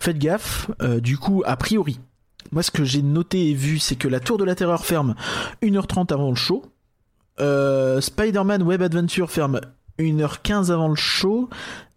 Faites 0.00 0.18
gaffe. 0.18 0.68
euh, 0.82 0.98
du 0.98 1.16
coup, 1.16 1.44
a 1.46 1.54
priori, 1.56 2.00
moi, 2.52 2.62
ce 2.62 2.70
que 2.70 2.84
j'ai 2.84 3.02
noté 3.02 3.50
et 3.50 3.54
vu, 3.54 3.78
c'est 3.78 3.96
que 3.96 4.08
la 4.08 4.20
Tour 4.20 4.38
de 4.38 4.44
la 4.44 4.54
Terreur 4.54 4.84
ferme 4.84 5.14
1h30 5.62 6.12
avant 6.12 6.30
le 6.30 6.36
show. 6.36 6.62
Euh, 7.40 8.00
Spider-Man 8.00 8.62
Web 8.62 8.82
Adventure 8.82 9.30
ferme 9.30 9.60
1h15 9.98 10.70
avant 10.70 10.88
le 10.88 10.94
show. 10.96 11.48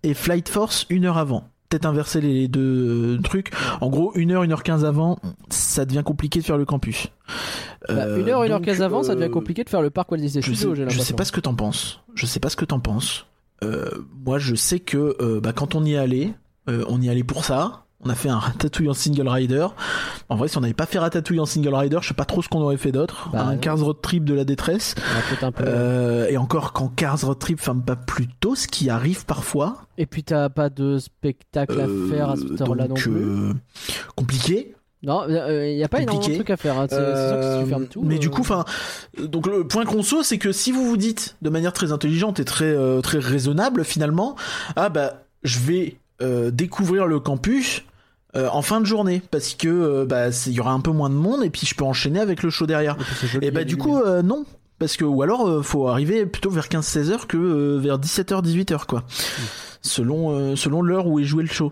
Et 0.04 0.14
Flight 0.14 0.50
Force 0.50 0.86
1h 0.90 1.14
avant. 1.16 1.50
Peut-être 1.70 1.86
inverser 1.86 2.22
les 2.22 2.48
deux 2.48 3.18
euh, 3.18 3.22
trucs. 3.22 3.52
En 3.82 3.90
gros, 3.90 4.14
1h, 4.16 4.48
1h15 4.48 4.86
avant, 4.86 5.20
ça 5.50 5.86
devient 5.86 6.04
compliqué 6.06 6.40
de 6.40 6.46
faire 6.46 6.58
le 6.58 6.66
campus. 6.66 7.08
Bah, 7.88 7.94
Euh, 7.94 8.18
une 8.22 8.30
heure, 8.30 8.44
une 8.44 8.52
heure 8.52 8.60
donc, 8.60 8.68
quinze 8.68 8.82
avant, 8.82 9.04
ça 9.04 9.16
devient 9.16 9.28
euh, 9.28 9.30
compliqué 9.30 9.64
de 9.64 9.70
faire 9.70 9.82
le 9.82 9.90
parc 9.90 10.12
Walt 10.12 10.20
Disney 10.20 10.42
Studios, 10.42 10.76
j'ai 10.76 10.90
je 10.90 11.00
sais 11.00 11.14
pas 11.14 11.26
ce 11.26 11.32
que 11.32 11.40
t'en 11.40 11.56
penses. 11.56 12.02
Je 12.16 12.26
sais 12.26 12.40
pas 12.40 12.50
ce 12.50 12.56
que 12.56 12.66
t'en 12.66 12.80
penses. 12.80 13.26
Euh, 13.64 13.90
moi, 14.26 14.40
je 14.40 14.56
sais 14.56 14.80
que 14.80 15.16
euh, 15.20 15.40
bah, 15.42 15.54
quand 15.54 15.76
on 15.76 15.84
y 15.84 15.94
est 15.94 15.98
allé, 15.98 16.34
euh, 16.70 16.86
on 16.90 17.02
y 17.02 17.08
est 17.08 17.12
allé 17.12 17.24
pour 17.24 17.44
ça. 17.46 17.86
On 18.04 18.10
a 18.12 18.16
fait 18.16 18.30
un 18.30 18.38
ratatouille 18.38 18.90
en 18.90 18.94
single 18.94 19.28
rider. 19.28 19.68
En 20.30 20.36
vrai, 20.36 20.48
si 20.48 20.58
on 20.58 20.62
n'avait 20.62 20.76
pas 20.76 20.86
fait 20.86 21.00
ratatouille 21.00 21.40
en 21.40 21.46
single 21.48 21.74
rider, 21.74 21.98
je 22.02 22.10
sais 22.10 22.14
pas 22.14 22.26
trop 22.26 22.44
ce 22.44 22.48
qu'on 22.48 22.62
aurait 22.62 22.78
fait 22.78 22.92
d'autre. 22.92 23.30
Bah, 23.34 23.44
un 23.44 23.54
non. 23.54 23.58
Cars 23.58 23.80
Road 23.80 23.98
Trip 24.04 24.24
de 24.24 24.36
la 24.36 24.44
détresse. 24.46 24.94
Un 25.42 25.52
peu... 25.52 25.64
Euh, 25.66 26.28
et 26.30 26.38
encore, 26.38 26.74
quand 26.74 26.90
Cars 26.90 27.20
Road 27.22 27.40
Trip 27.40 27.60
ferme 27.60 27.82
pas 27.82 27.96
plus 27.96 28.28
tôt, 28.40 28.54
ce 28.54 28.68
qui 28.68 28.92
arrive 28.92 29.26
parfois. 29.26 29.78
Et 29.98 30.06
puis 30.06 30.24
t'as 30.24 30.48
pas 30.50 30.70
de 30.70 31.00
spectacle 31.00 31.80
à 31.82 31.86
euh, 31.88 32.10
faire 32.10 32.30
à 32.30 32.36
cette 32.36 32.62
heure-là 32.62 32.88
non 32.88 32.94
plus? 32.96 33.12
euh, 33.12 33.54
compliqué. 34.16 34.76
Non, 35.04 35.24
il 35.28 35.76
n'y 35.76 35.84
a 35.84 35.88
pas 35.88 36.02
énormément 36.02 36.20
de 36.20 36.26
compliqué. 36.26 36.36
trucs 36.38 36.50
à 36.50 36.58
faire. 36.58 36.78
hein. 36.78 36.88
C'est 36.90 36.96
c'est 36.96 37.28
sûr 37.30 37.38
que 37.38 37.42
si 37.44 37.48
Euh, 37.50 37.64
tu 37.64 37.70
fermes 37.70 37.88
tout. 37.88 38.02
mais 38.04 38.18
du 38.20 38.28
euh, 38.28 38.30
coup, 38.32 38.42
enfin, 38.42 38.66
donc 39.20 39.48
le 39.48 39.66
point 39.68 39.86
conso, 39.86 40.22
c'est 40.24 40.38
que 40.38 40.52
si 40.52 40.72
vous 40.72 40.86
vous 40.86 40.98
dites 40.98 41.36
de 41.42 41.50
manière 41.50 41.74
très 41.74 41.92
intelligente 41.92 42.40
et 42.40 42.46
très 42.46 42.66
euh, 42.66 43.02
très 43.02 43.20
raisonnable 43.20 43.84
finalement, 43.84 44.36
ah 44.76 44.90
bah 44.90 45.24
je 45.44 45.60
vais 45.60 45.98
euh, 46.22 46.52
découvrir 46.52 47.08
le 47.08 47.20
campus 47.20 47.84
euh, 48.36 48.48
en 48.52 48.62
fin 48.62 48.82
de 48.82 48.86
journée 48.86 49.22
parce 49.32 49.54
que 49.54 49.68
euh, 49.68 50.06
bah 50.06 50.30
il 50.46 50.54
y 50.54 50.60
aura 50.60 50.72
un 50.72 50.80
peu 50.82 50.92
moins 50.92 51.10
de 51.10 51.16
monde 51.16 51.44
et 51.44 51.50
puis 51.50 51.66
je 51.66 51.76
peux 51.76 51.86
enchaîner 51.86 52.20
avec 52.20 52.44
le 52.44 52.50
show 52.50 52.66
derrière. 52.66 52.98
et 53.42 53.48
Et 53.48 53.52
bah 53.52 53.64
du 53.64 53.78
coup 53.78 53.98
euh, 53.98 54.22
non. 54.22 54.46
Parce 54.80 54.96
que, 54.96 55.04
ou 55.06 55.24
alors, 55.24 55.48
euh, 55.48 55.64
faut 55.64 55.88
arriver 55.88 56.28
plutôt 56.28 56.52
vers 56.52 56.68
15-16 56.68 57.10
heures 57.10 57.28
que 57.28 57.36
euh, 57.36 57.80
vers 57.80 57.98
17h, 57.98 58.44
18h, 58.44 58.86
quoi. 58.86 59.04
Selon, 59.88 60.32
euh, 60.32 60.56
selon 60.56 60.82
l'heure 60.82 61.08
où 61.08 61.20
est 61.20 61.24
joué 61.24 61.44
le 61.44 61.50
show. 61.50 61.72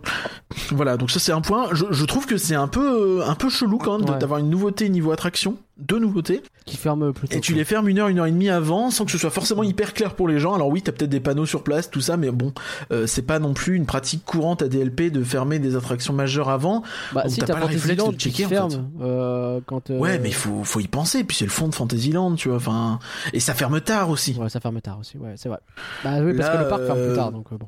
Voilà, 0.71 0.97
donc 0.97 1.11
ça 1.11 1.19
c'est 1.19 1.31
un 1.31 1.41
point. 1.41 1.67
Je, 1.73 1.85
je 1.91 2.05
trouve 2.05 2.25
que 2.25 2.37
c'est 2.37 2.55
un 2.55 2.67
peu, 2.67 3.19
euh, 3.21 3.25
un 3.27 3.35
peu 3.35 3.49
chelou 3.49 3.77
quand 3.77 3.99
même 3.99 4.09
Ouais. 4.09 4.17
d'avoir 4.19 4.39
une 4.39 4.49
nouveauté 4.49 4.89
niveau 4.89 5.11
attraction. 5.11 5.57
Deux 5.77 5.99
nouveautés. 5.99 6.41
qui 6.65 6.77
ferme 6.77 7.11
plutôt. 7.11 7.35
Et 7.35 7.41
tu 7.41 7.53
les 7.53 7.65
fermes 7.65 7.89
une 7.89 7.99
heure, 7.99 8.07
une 8.07 8.17
heure 8.19 8.25
et 8.27 8.31
demie 8.31 8.47
avant, 8.49 8.91
sans 8.91 9.03
que 9.03 9.11
ce 9.11 9.17
soit 9.17 9.29
forcément 9.29 9.61
hyper 9.61 9.93
clair 9.93 10.15
pour 10.15 10.29
les 10.29 10.39
gens. 10.39 10.53
Alors 10.53 10.69
oui, 10.69 10.81
t'as 10.81 10.93
peut-être 10.93 11.09
des 11.09 11.19
panneaux 11.19 11.45
sur 11.45 11.63
place, 11.63 11.91
tout 11.91 11.99
ça, 11.99 12.15
mais 12.15 12.31
bon, 12.31 12.53
euh, 12.93 13.05
c'est 13.07 13.23
pas 13.23 13.39
non 13.39 13.53
plus 13.53 13.75
une 13.75 13.85
pratique 13.85 14.23
courante 14.23 14.61
à 14.61 14.69
DLP 14.69 15.11
de 15.11 15.21
fermer 15.21 15.59
des 15.59 15.75
attractions 15.75 16.13
majeures 16.13 16.49
avant. 16.49 16.81
Bah 17.13 17.23
donc 17.23 17.31
si 17.31 17.39
t'as 17.41 17.53
pas 17.53 17.59
le 17.59 17.65
réflexe 17.65 18.03
de 18.07 18.11
checker, 18.13 18.45
en 18.45 18.49
ferme 18.49 18.89
euh, 19.01 19.59
quand. 19.65 19.89
euh, 19.89 19.99
Ouais, 19.99 20.17
mais 20.17 20.29
il 20.29 20.33
faut, 20.35 20.63
faut 20.63 20.79
y 20.79 20.87
penser. 20.87 21.25
Puis 21.25 21.35
c'est 21.35 21.45
le 21.45 21.51
fond 21.51 21.67
de 21.67 21.75
Fantasyland, 21.75 22.35
tu 22.35 22.47
vois. 22.47 22.57
Enfin, 22.57 22.99
et 23.33 23.41
ça 23.41 23.53
ferme 23.53 23.81
tard 23.81 24.09
aussi. 24.09 24.33
Ouais, 24.39 24.47
ça 24.49 24.61
ferme 24.61 24.79
tard 24.79 24.97
aussi. 25.01 25.17
Ouais, 25.17 25.33
c'est 25.35 25.49
vrai. 25.49 25.59
Bah 26.05 26.11
oui, 26.21 26.33
parce 26.37 26.49
Là, 26.49 26.57
que 26.57 26.63
le 26.63 26.69
parc 26.69 26.83
ferme 26.85 27.05
plus 27.05 27.15
tard, 27.17 27.31
donc 27.33 27.53
bon. 27.53 27.67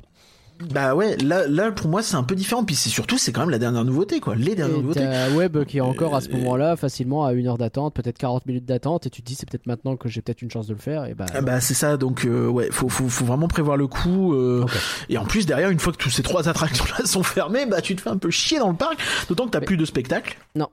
Bah 0.72 0.94
ouais, 0.96 1.16
là, 1.18 1.46
là 1.46 1.70
pour 1.70 1.88
moi 1.88 2.02
c'est 2.02 2.16
un 2.16 2.22
peu 2.24 2.34
différent. 2.34 2.64
Puis 2.64 2.74
c'est 2.74 2.88
surtout, 2.88 3.16
c'est 3.18 3.30
quand 3.32 3.42
même 3.42 3.50
la 3.50 3.58
dernière 3.58 3.84
nouveauté, 3.84 4.18
quoi. 4.20 4.34
Les 4.34 4.54
dernières 4.56 4.78
Et 4.78 4.82
nouveautés. 4.82 5.06
Web 5.36 5.64
qui 5.64 5.78
est 5.78 5.80
encore 5.82 6.14
à 6.16 6.20
ce 6.20 6.28
Euh, 6.28 6.32
moment-là 6.38 6.76
facilement 6.76 7.24
à 7.24 7.32
une 7.32 7.46
heure 7.46 7.58
d'attente, 7.58 7.94
peut-être 7.94 8.18
40 8.18 8.44
minutes 8.46 8.64
d'attente, 8.64 9.06
et 9.06 9.10
tu 9.10 9.22
te 9.22 9.26
dis 9.26 9.34
c'est 9.36 9.48
peut-être 9.48 9.66
maintenant 9.66 9.96
que 9.96 10.08
j'ai 10.08 10.20
peut-être 10.20 10.42
une 10.42 10.50
chance 10.50 10.66
de 10.66 10.72
le 10.74 10.80
faire. 10.80 11.04
Et 11.06 11.14
bah, 11.14 11.26
Ah 11.34 11.40
bah 11.42 11.60
c'est 11.60 11.74
ça, 11.74 11.96
donc 11.96 12.24
euh, 12.24 12.48
ouais, 12.48 12.68
faut, 12.72 12.88
faut, 12.88 13.08
faut 13.08 13.24
vraiment 13.24 13.46
prévoir 13.48 13.76
le 13.76 13.86
coup. 13.86 14.34
euh. 14.34 14.64
Et 15.08 15.16
en 15.18 15.24
plus 15.24 15.46
derrière, 15.46 15.70
une 15.70 15.78
fois 15.78 15.92
que 15.92 15.98
tous 15.98 16.10
ces 16.10 16.22
trois 16.22 16.48
attractions-là 16.48 17.04
sont 17.06 17.22
fermées, 17.22 17.66
bah 17.66 17.80
tu 17.80 17.94
te 17.94 18.00
fais 18.00 18.10
un 18.10 18.18
peu 18.18 18.30
chier 18.30 18.58
dans 18.58 18.70
le 18.70 18.76
parc. 18.76 18.98
D'autant 19.28 19.46
que 19.46 19.50
t'as 19.50 19.60
Mais- 19.60 19.66
plus 19.66 19.76
de 19.76 19.84
spectacle. 19.84 20.36
Non. 20.56 20.68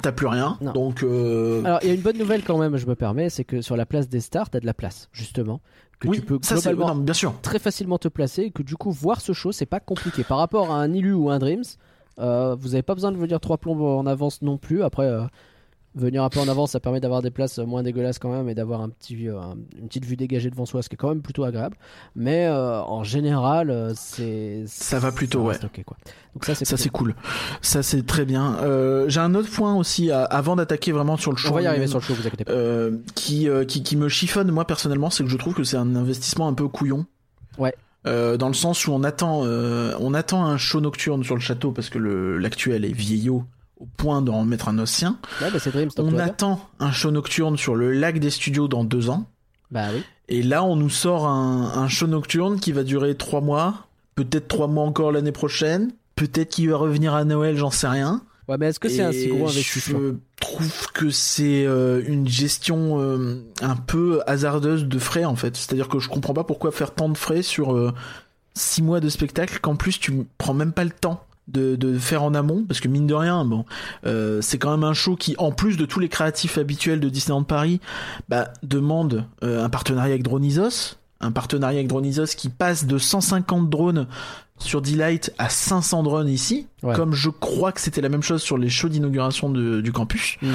T'as 0.00 0.12
plus 0.12 0.26
rien. 0.26 0.56
Non. 0.62 0.72
Donc 0.72 1.02
euh, 1.02 1.62
Alors, 1.64 1.80
il 1.82 1.88
y 1.88 1.90
a 1.90 1.94
une 1.94 2.00
bonne 2.00 2.16
nouvelle 2.16 2.42
quand 2.44 2.56
même, 2.56 2.78
je 2.78 2.86
me 2.86 2.94
permets, 2.94 3.28
c'est 3.28 3.44
que 3.44 3.60
sur 3.60 3.76
la 3.76 3.84
place 3.84 4.08
des 4.08 4.20
stars, 4.20 4.48
t'as 4.48 4.58
de 4.60 4.64
la 4.64 4.72
place, 4.72 5.10
justement. 5.12 5.60
Que 6.02 6.08
oui, 6.08 6.18
tu 6.18 6.26
peux 6.26 6.38
ça 6.42 6.56
globalement 6.56 6.96
non, 6.96 7.00
bien 7.00 7.14
sûr. 7.14 7.32
très 7.42 7.60
facilement 7.60 7.96
te 7.96 8.08
placer 8.08 8.42
et 8.42 8.50
que 8.50 8.64
du 8.64 8.76
coup, 8.76 8.90
voir 8.90 9.20
ce 9.20 9.32
show, 9.32 9.52
c'est 9.52 9.66
pas 9.66 9.78
compliqué. 9.78 10.24
Par 10.24 10.38
rapport 10.38 10.72
à 10.72 10.82
un 10.82 10.92
Ilu 10.92 11.12
ou 11.12 11.30
un 11.30 11.38
Dreams, 11.38 11.62
euh, 12.18 12.56
vous 12.58 12.74
avez 12.74 12.82
pas 12.82 12.94
besoin 12.94 13.12
de 13.12 13.16
venir 13.16 13.38
trois 13.38 13.56
plombes 13.56 13.82
en 13.82 14.04
avance 14.06 14.42
non 14.42 14.58
plus. 14.58 14.82
Après, 14.82 15.06
euh, 15.06 15.22
venir 15.94 16.22
un 16.24 16.28
peu 16.30 16.40
en 16.40 16.48
avance, 16.48 16.70
ça 16.72 16.80
permet 16.80 17.00
d'avoir 17.00 17.20
des 17.22 17.30
places 17.30 17.58
moins 17.58 17.82
dégueulasses 17.82 18.18
quand 18.18 18.30
même 18.30 18.48
et 18.48 18.54
d'avoir 18.54 18.80
un 18.80 18.88
petit, 18.88 19.28
euh, 19.28 19.38
un- 19.40 19.56
une 19.78 19.88
petite 19.88 20.04
vue 20.04 20.16
dégagée 20.16 20.48
devant 20.50 20.64
soi, 20.66 20.82
ce 20.82 20.88
qui 20.88 20.94
est 20.94 20.96
quand 20.96 21.08
même 21.10 21.20
plutôt 21.22 21.44
agréable. 21.44 21.76
Mais 22.16 22.46
euh, 22.46 22.80
en 22.82 23.04
général, 23.04 23.70
euh, 23.70 23.92
c'est. 23.94 24.64
Ça 24.66 24.98
va 24.98 25.12
plutôt, 25.12 25.42
ouais. 25.42 25.56
ok, 25.62 25.82
quoi. 25.84 25.96
Donc 26.34 26.44
ça, 26.46 26.54
c'est 26.54 26.64
Ça 26.64 26.76
plutôt 26.76 26.82
c'est 26.84 26.88
cool. 26.90 27.14
Ça 27.60 27.82
c'est 27.82 28.06
très 28.06 28.24
bien. 28.24 28.56
Euh, 28.62 29.08
J'ai 29.08 29.20
un 29.20 29.34
autre 29.34 29.50
point 29.50 29.74
aussi 29.74 30.10
à- 30.10 30.24
avant 30.24 30.56
d'attaquer 30.56 30.92
vraiment 30.92 31.16
sur 31.16 31.30
le 31.30 31.36
show. 31.36 31.50
On 31.50 31.54
va 31.54 31.62
y 31.62 31.66
arriver 31.66 31.86
sur 31.86 31.98
le 31.98 32.02
show, 32.04 32.14
vous 32.14 32.26
inquiétez 32.26 32.44
pas. 32.44 32.52
euh, 32.52 32.96
qui, 33.14 33.48
euh, 33.48 33.64
qui 33.64 33.82
qui 33.82 33.96
me 33.96 34.08
chiffonne 34.08 34.50
moi 34.50 34.66
personnellement, 34.66 35.10
c'est 35.10 35.24
que 35.24 35.30
je 35.30 35.36
trouve 35.36 35.54
que 35.54 35.64
c'est 35.64 35.76
un 35.76 35.94
investissement 35.94 36.48
un 36.48 36.54
peu 36.54 36.68
couillon. 36.68 37.04
Ouais. 37.58 37.74
Euh, 38.06 38.36
dans 38.36 38.48
le 38.48 38.54
sens 38.54 38.86
où 38.88 38.92
on 38.92 39.04
attend, 39.04 39.42
euh, 39.44 39.94
on 40.00 40.12
attend 40.14 40.44
un 40.44 40.56
show 40.56 40.80
nocturne 40.80 41.22
sur 41.22 41.34
le 41.36 41.40
château 41.40 41.70
parce 41.70 41.88
que 41.90 41.98
l'actuel 41.98 42.84
est 42.84 42.92
vieillot 42.92 43.44
au 43.82 43.88
point 43.96 44.22
d'en 44.22 44.44
mettre 44.44 44.68
un. 44.68 44.78
Ouais, 44.78 44.84
bah, 45.40 45.58
On 45.98 46.12
bien. 46.12 46.20
attend 46.20 46.60
un 46.78 46.92
show 46.92 47.10
nocturne 47.10 47.56
sur 47.56 47.74
le 47.74 47.92
lac 47.92 48.20
des 48.20 48.30
studios 48.30 48.68
dans 48.68 48.84
deux 48.84 49.10
ans. 49.10 49.26
Bah 49.72 49.86
oui. 49.92 50.02
Et 50.28 50.42
là, 50.42 50.62
on 50.62 50.76
nous 50.76 50.88
sort 50.90 51.26
un, 51.26 51.72
un 51.74 51.88
show 51.88 52.06
nocturne 52.06 52.60
qui 52.60 52.70
va 52.70 52.84
durer 52.84 53.16
trois 53.16 53.40
mois, 53.40 53.88
peut-être 54.14 54.46
trois 54.46 54.68
mois 54.68 54.84
encore 54.84 55.10
l'année 55.10 55.32
prochaine, 55.32 55.90
peut-être 56.14 56.50
qu'il 56.50 56.70
va 56.70 56.76
revenir 56.76 57.14
à 57.14 57.24
Noël, 57.24 57.56
j'en 57.56 57.72
sais 57.72 57.88
rien. 57.88 58.22
Ouais, 58.48 58.56
mais 58.58 58.66
est-ce 58.66 58.78
que 58.78 58.88
c'est 58.88 59.02
un 59.02 59.12
si 59.12 59.28
gros 59.28 59.48
investissement? 59.48 59.98
Je 59.98 60.14
trouve 60.40 60.86
que 60.92 61.10
c'est 61.10 61.64
euh, 61.66 62.02
une 62.06 62.28
gestion 62.28 63.00
euh, 63.00 63.42
un 63.62 63.76
peu 63.76 64.20
hasardeuse 64.26 64.84
de 64.84 64.98
frais 64.98 65.24
en 65.24 65.36
fait. 65.36 65.56
C'est-à-dire 65.56 65.88
que 65.88 65.98
je 65.98 66.08
comprends 66.08 66.34
pas 66.34 66.44
pourquoi 66.44 66.70
faire 66.70 66.92
tant 66.92 67.08
de 67.08 67.16
frais 67.16 67.42
sur 67.42 67.74
euh, 67.74 67.92
six 68.54 68.82
mois 68.82 69.00
de 69.00 69.08
spectacle 69.08 69.58
qu'en 69.60 69.76
plus 69.76 69.98
tu 69.98 70.26
prends 70.38 70.54
même 70.54 70.72
pas 70.72 70.84
le 70.84 70.90
temps. 70.90 71.24
De, 71.52 71.98
faire 71.98 72.22
en 72.22 72.34
amont 72.34 72.64
parce 72.66 72.80
que 72.80 72.88
mine 72.88 73.06
de 73.06 73.14
rien 73.14 73.44
bon 73.44 73.64
euh, 74.06 74.40
c'est 74.40 74.58
quand 74.58 74.70
même 74.70 74.84
un 74.84 74.94
show 74.94 75.16
qui 75.16 75.34
en 75.38 75.52
plus 75.52 75.76
de 75.76 75.84
tous 75.84 76.00
les 76.00 76.08
créatifs 76.08 76.56
habituels 76.56 77.00
de 77.00 77.08
Disneyland 77.08 77.42
Paris 77.42 77.80
bah, 78.28 78.52
demande 78.62 79.26
euh, 79.44 79.64
un 79.64 79.68
partenariat 79.68 80.12
avec 80.12 80.22
Dronisos 80.22 80.96
un 81.22 81.32
partenariat 81.32 81.78
avec 81.78 81.88
Dronisos 81.88 82.34
qui 82.36 82.48
passe 82.48 82.84
de 82.86 82.98
150 82.98 83.70
drones 83.70 84.06
sur 84.58 84.80
Delight 84.80 85.32
à 85.38 85.48
500 85.48 86.02
drones 86.04 86.28
ici 86.28 86.66
Ouais. 86.84 86.94
comme 86.94 87.14
je 87.14 87.30
crois 87.30 87.70
que 87.72 87.80
c'était 87.80 88.00
la 88.00 88.08
même 88.08 88.22
chose 88.22 88.42
sur 88.42 88.58
les 88.58 88.68
shows 88.68 88.88
d'inauguration 88.88 89.50
du 89.50 89.92
campus 89.92 90.36
Hmm. 90.42 90.48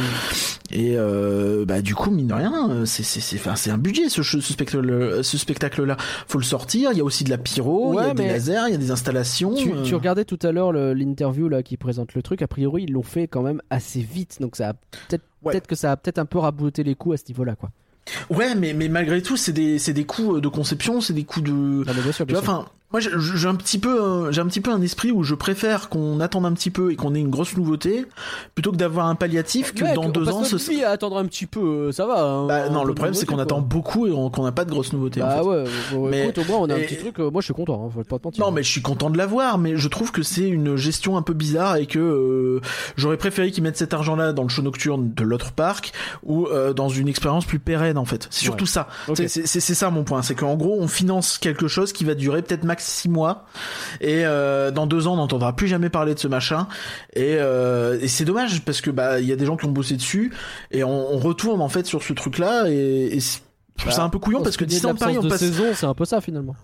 et 0.72 0.96
euh, 0.98 1.64
bah 1.66 1.82
du 1.82 1.96
coup 1.96 2.12
mine 2.12 2.28
de 2.28 2.34
rien 2.34 2.70
euh, 2.70 2.86
c'est 2.86 3.04
c'est 3.04 3.70
un 3.72 3.78
budget 3.78 4.10
ce, 4.10 4.24
ce 4.24 4.40
spectacle 4.42 5.24
ce 5.24 5.38
spectacle 5.38 5.84
là 5.84 5.96
faut 6.28 6.38
le 6.38 6.44
sortir 6.44 6.92
il 6.92 6.98
y 6.98 7.02
a 7.02 7.04
aussi 7.04 7.24
de 7.24 7.30
la 7.30 7.38
pyro 7.38 7.94
il 8.00 8.06
y 8.06 8.10
a 8.10 8.14
des 8.14 8.28
lasers 8.28 8.64
il 8.68 8.72
y 8.72 8.76
a 8.76 8.78
des 8.78 8.92
installations 8.92 9.56
Tu, 9.56 9.72
euh, 9.74 9.84
tu 9.84 9.96
regardais 9.96 10.26
tout 10.26 10.40
à 10.42 10.52
l'heure 10.52 10.72
l'interview 10.74 11.48
là 11.50 11.64
qui 11.64 11.78
présente 11.78 12.14
le 12.14 12.22
truc. 12.22 12.42
A 12.42 12.48
priori, 12.48 12.84
ils 12.84 12.92
l'ont 12.92 13.04
fait 13.04 13.28
quand 13.28 13.42
même 13.42 13.62
assez 13.70 14.02
vite, 14.02 14.38
donc 14.42 14.56
ça 14.58 14.70
a 14.70 14.74
peut-être 14.74 15.24
Ouais. 15.44 15.52
peut-être 15.54 15.68
que 15.68 15.76
ça 15.76 15.92
a 15.92 15.98
peut-être 15.98 16.18
un 16.20 16.26
peu 16.26 16.40
raboté 16.40 16.84
les 16.84 16.96
coûts 16.96 17.14
à 17.14 17.18
ce 17.18 17.24
niveau-là, 17.30 17.56
quoi. 17.56 17.70
Ouais 18.30 18.56
mais 18.56 18.74
mais 18.74 18.88
malgré 18.88 19.22
tout 19.22 19.38
c'est 19.38 19.52
des 19.52 19.80
c'est 19.80 19.94
des 19.94 20.06
coûts 20.06 20.40
de 20.40 20.48
conception 20.48 21.02
c'est 21.02 21.14
des 21.14 21.24
coûts 21.24 21.42
de 21.42 21.52
Non, 21.52 21.84
mais 21.88 22.02
bien 22.02 22.12
sûr, 22.12 22.26
Tu 22.26 22.34
bien 22.34 22.42
vois, 22.42 22.66
moi 22.92 23.02
j'ai 23.02 23.48
un 23.48 23.56
petit 23.56 23.80
peu, 23.80 24.32
j'ai 24.32 24.40
un 24.40 24.46
petit 24.48 24.62
peu 24.62 24.72
un 24.72 24.82
esprit 24.82 25.12
où 25.12 25.22
je 25.24 25.36
préfère 25.36 25.90
qu'on 25.90 26.20
attende 26.22 26.46
un 26.46 26.54
petit 26.54 26.70
peu 26.72 26.92
et 26.92 26.96
qu'on 26.96 27.14
ait 27.16 27.20
une 27.20 27.30
grosse 27.30 27.58
nouveauté 27.58 28.06
plutôt 28.56 28.72
que 28.72 28.78
d'avoir 28.78 29.08
un 29.08 29.16
palliatif 29.16 29.74
que 29.74 29.94
dans 29.94 30.08
deux 30.10 30.30
ans. 30.30 30.44
Ce... 30.46 30.84
à 30.86 30.92
attendre 30.92 31.18
un 31.18 31.26
petit 31.26 31.46
peu, 31.48 31.60
euh, 31.60 31.92
ça 31.92 32.06
va. 32.06 32.22
hein, 32.24 32.48
Bah, 32.48 32.70
non, 32.70 32.86
le 32.86 32.94
problème 32.94 33.14
c'est 33.14 33.26
qu'on 33.26 33.40
attend 33.40 33.60
beaucoup 33.60 34.08
et 34.08 34.12
on- 34.12 34.30
qu'on 34.30 34.44
n'a 34.44 34.52
pas 34.54 34.64
de 34.64 34.70
grosse 34.72 34.94
nouveauté. 34.94 35.22
en 35.22 35.28
Bah 35.28 35.36
fait. 35.40 35.42
ouais, 35.46 35.64
bon, 35.92 36.10
Mais- 36.10 36.24
écoute, 36.24 36.38
au 36.38 36.46
moins 36.46 36.58
on 36.62 36.70
a 36.70 36.76
un 36.76 36.78
et- 36.78 36.86
petit 36.86 36.98
truc. 36.98 37.20
euh, 37.20 37.30
moi, 37.30 37.42
je 37.42 37.46
suis 37.46 37.54
content. 37.54 37.86
Hein, 37.88 37.92
faut 37.94 38.04
pas 38.04 38.20
te 38.20 38.24
mentir. 38.28 38.46
Non, 38.46 38.52
mais 38.52 38.64
je 38.64 38.70
suis 38.72 38.82
content 38.82 39.10
de 39.10 39.18
l'avoir, 39.18 39.58
mais 39.58 39.76
je 39.76 39.88
trouve 39.90 40.12
que 40.12 40.24
c'est 40.24 40.48
une 40.48 40.76
gestion 40.78 41.18
un 41.18 41.22
peu 41.22 41.34
bizarre 41.34 41.76
et 41.76 41.88
que 41.88 42.00
euh, 42.00 42.62
j'aurais 42.96 43.18
préféré 43.18 43.52
qu'ils 43.52 43.64
mettent 43.64 43.78
cet 43.78 43.94
argent-là 43.94 44.32
dans 44.34 44.44
le 44.44 44.50
show 44.50 44.62
nocturne 44.62 45.12
de 45.14 45.24
l'autre 45.24 45.52
parc 45.52 45.92
ou 46.24 46.48
euh, 46.48 46.72
dans 46.74 46.88
une 46.90 47.10
expérience 47.10 47.46
plus 47.46 47.60
pérenne 47.60 47.98
en 47.98 48.06
fait. 48.06 48.28
C'est 48.32 48.44
surtout 48.46 48.64
Ouais. 48.64 48.70
ça. 48.70 48.88
C'est 49.46 49.60
ça 49.60 49.90
mon 49.90 50.04
point, 50.06 50.22
c'est 50.22 50.36
qu'en 50.36 50.56
gros 50.56 50.78
on 50.80 50.88
finance 50.88 51.38
quelque 51.38 51.68
chose 51.68 51.92
qui 51.92 52.06
va 52.06 52.16
durer 52.16 52.42
peut-être 52.42 52.64
max 52.78 52.86
6 52.86 53.10
mois 53.10 53.46
et 54.02 54.26
euh, 54.26 54.70
dans 54.72 54.86
deux 54.86 55.08
ans 55.08 55.14
on 55.14 55.18
n'entendra 55.18 55.56
plus 55.56 55.68
jamais 55.68 55.90
parler 55.90 56.14
de 56.14 56.20
ce 56.20 56.28
machin 56.28 56.68
et, 57.14 57.38
euh, 57.40 57.98
et 58.02 58.08
c'est 58.08 58.26
dommage 58.26 58.62
parce 58.64 58.82
que 58.82 58.92
bah 58.92 59.20
il 59.20 59.26
y 59.26 59.32
a 59.32 59.36
des 59.36 59.46
gens 59.46 59.58
qui 59.58 59.66
ont 59.66 59.72
bossé 59.72 59.96
dessus 59.96 60.32
et 60.72 60.84
on, 60.84 61.14
on 61.14 61.18
retourne 61.18 61.62
en 61.62 61.70
fait 61.70 61.86
sur 61.88 62.04
ce 62.04 62.14
truc-là 62.14 62.70
et, 62.70 63.16
et 63.16 63.20
c'est 63.20 63.42
je 63.78 63.84
trouve 63.84 63.92
Bah, 63.92 63.96
ça 63.98 64.04
un 64.04 64.10
peu 64.10 64.18
couillon 64.18 64.40
On 64.40 64.44
parce 64.44 64.58
que 64.58 64.66
plaignait 64.66 64.80
de 64.82 64.88
Disneyland 64.88 64.98
Paris 64.98 65.18
on 65.20 65.30
passe 65.30 65.40
saison, 65.40 65.66
c'est 65.76 65.86
un 65.86 65.94
peu 65.94 66.06
ça 66.06 66.20
finalement. 66.20 66.56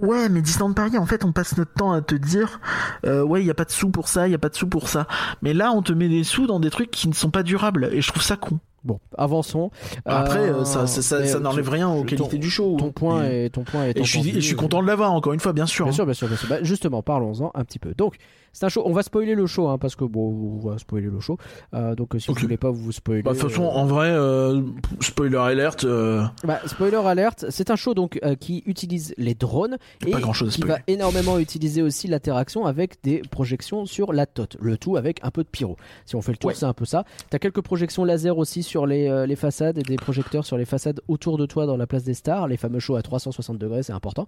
Ouais, 0.00 0.30
mais 0.30 0.40
Disneyland 0.40 0.72
Paris, 0.72 0.96
en 0.96 1.04
fait, 1.04 1.22
on 1.22 1.30
passe 1.30 1.54
notre 1.58 1.74
temps 1.74 1.92
à 1.92 2.00
te 2.00 2.14
dire, 2.14 2.60
euh, 3.04 3.22
ouais, 3.22 3.42
il 3.42 3.46
y 3.46 3.50
a 3.50 3.54
pas 3.54 3.66
de 3.66 3.70
sous 3.70 3.90
pour 3.90 4.08
ça, 4.08 4.26
il 4.26 4.30
y 4.30 4.34
a 4.34 4.38
pas 4.38 4.48
de 4.48 4.54
sous 4.54 4.66
pour 4.66 4.88
ça. 4.88 5.06
Mais 5.42 5.52
là, 5.52 5.72
on 5.72 5.82
te 5.82 5.92
met 5.92 6.08
des 6.08 6.24
sous 6.24 6.46
dans 6.46 6.60
des 6.60 6.70
trucs 6.70 6.90
qui 6.90 7.08
ne 7.08 7.12
sont 7.12 7.28
pas 7.28 7.42
durables, 7.42 7.90
et 7.92 8.00
je 8.00 8.08
trouve 8.08 8.22
ça 8.22 8.36
con. 8.38 8.58
Bon, 8.84 8.98
avançons. 9.16 9.70
Après, 10.04 10.50
Euh, 10.50 10.64
ça, 10.64 10.86
ça, 10.88 11.02
ça, 11.02 11.20
mais, 11.20 11.26
ça 11.28 11.36
euh, 11.36 11.40
n'enlève 11.40 11.68
rien 11.68 11.88
aux 11.88 12.00
ton- 12.00 12.04
qualités 12.04 12.38
du 12.38 12.50
show. 12.50 12.76
Ton 12.78 12.90
point 12.90 13.24
Et- 13.28 13.44
est 13.44 13.50
ton 13.50 13.62
point 13.62 13.84
est 13.86 13.96
Et 13.96 14.02
je 14.02 14.08
suis, 14.10 14.18
entendu, 14.18 14.30
et 14.30 14.40
je 14.40 14.46
suis 14.46 14.54
euh, 14.54 14.58
content 14.58 14.82
de 14.82 14.86
l'avoir, 14.88 15.12
encore 15.12 15.32
une 15.32 15.40
fois, 15.40 15.52
bien 15.52 15.66
sûr. 15.66 15.84
Bien 15.84 15.92
hein. 15.92 15.94
sûr, 15.94 16.04
bien 16.04 16.14
sûr, 16.14 16.26
bien 16.28 16.36
sûr. 16.36 16.48
Bah, 16.48 16.58
justement, 16.62 17.00
parlons-en 17.02 17.52
un 17.54 17.64
petit 17.64 17.78
peu. 17.78 17.94
Donc, 17.94 18.16
c'est 18.52 18.64
un 18.64 18.68
show. 18.68 18.82
On 18.84 18.92
va 18.92 19.02
spoiler 19.02 19.34
le 19.34 19.46
show, 19.46 19.68
hein, 19.68 19.78
parce 19.78 19.96
que 19.96 20.04
bon, 20.04 20.58
on 20.62 20.68
va 20.68 20.78
spoiler 20.78 21.08
le 21.08 21.20
show. 21.20 21.38
Euh, 21.74 21.94
donc, 21.94 22.14
euh, 22.14 22.18
si 22.18 22.30
Ok. 22.30 22.36
vous 22.38 22.42
voulez 22.42 22.56
pas 22.56 22.70
vous 22.70 22.92
spoiler. 22.92 23.22
Bah, 23.22 23.32
de 23.32 23.38
toute 23.38 23.48
façon, 23.50 23.64
euh, 23.64 23.68
en 23.68 23.86
vrai, 23.86 24.08
euh, 24.10 24.62
spoiler 25.00 25.36
alert, 25.36 25.84
euh, 25.84 26.22
bah, 26.44 26.60
spoiler 26.66 26.96
alert. 26.96 27.46
C'est 27.50 27.70
un 27.70 27.76
show 27.76 27.94
donc 27.94 28.18
euh, 28.24 28.34
qui 28.34 28.62
utilise 28.66 29.14
les 29.18 29.34
drones 29.34 29.76
et 30.06 30.10
pas 30.10 30.20
grand 30.20 30.32
chose 30.32 30.48
à 30.48 30.52
qui 30.52 30.58
spoiler. 30.62 30.74
va 30.74 30.80
énormément 30.86 31.38
utiliser 31.38 31.82
aussi 31.82 32.08
l'interaction 32.08 32.66
avec 32.66 33.02
des 33.02 33.22
projections 33.30 33.86
sur 33.86 34.12
la 34.12 34.26
tote. 34.26 34.56
Le 34.60 34.76
tout 34.76 34.96
avec 34.96 35.18
un 35.22 35.30
peu 35.30 35.42
de 35.42 35.48
pyro. 35.48 35.76
Si 36.06 36.16
on 36.16 36.22
fait 36.22 36.32
le 36.32 36.38
tour, 36.38 36.48
Ouais. 36.48 36.54
c'est 36.54 36.66
un 36.66 36.74
peu 36.74 36.84
ça. 36.84 37.04
T'as 37.30 37.38
quelques 37.38 37.62
projections 37.62 38.04
laser 38.04 38.36
aussi 38.38 38.62
sur 38.62 38.86
les, 38.86 39.08
euh, 39.08 39.26
les 39.26 39.36
façades 39.36 39.78
et 39.78 39.82
des 39.82 39.96
projecteurs 39.96 40.44
sur 40.44 40.56
les 40.56 40.64
façades 40.64 41.00
autour 41.08 41.38
de 41.38 41.46
toi 41.46 41.66
dans 41.66 41.76
la 41.76 41.86
place 41.86 42.04
des 42.04 42.14
stars. 42.14 42.48
Les 42.48 42.56
fameux 42.56 42.78
shows 42.80 42.96
à 42.96 43.02
360 43.02 43.58
degrés, 43.58 43.82
c'est 43.82 43.92
important. 43.92 44.26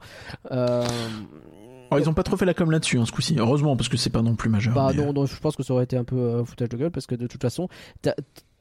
Euh, 0.53 0.83
Alors, 1.91 2.05
ils 2.05 2.09
ont 2.09 2.15
pas 2.15 2.23
trop 2.23 2.37
fait 2.37 2.45
la 2.47 2.55
com 2.55 2.71
là-dessus, 2.71 2.99
hein, 2.99 3.07
ce 3.07 3.13
coup-ci. 3.13 3.37
Heureusement, 3.39 3.77
parce 3.77 3.89
que 3.89 3.97
c'est 3.97 4.11
pas 4.11 4.23
non 4.23 4.35
plus 4.35 4.49
majeur. 4.51 4.75
Bah 4.75 4.91
mais, 4.95 5.01
euh, 5.03 5.07
non, 5.07 5.13
non, 5.13 5.27
je 5.27 5.39
pense 5.39 5.55
que 5.57 5.63
ça 5.63 5.73
aurait 5.75 5.85
été 5.85 5.97
un 5.97 6.05
peu 6.05 6.17
euh, 6.17 6.45
foutage 6.45 6.69
de 6.71 6.77
gueule 6.77 6.91
parce 6.91 7.07
que 7.07 7.15
de 7.15 7.27
toute 7.27 7.41
façon, 7.43 7.69
ta- 8.03 8.17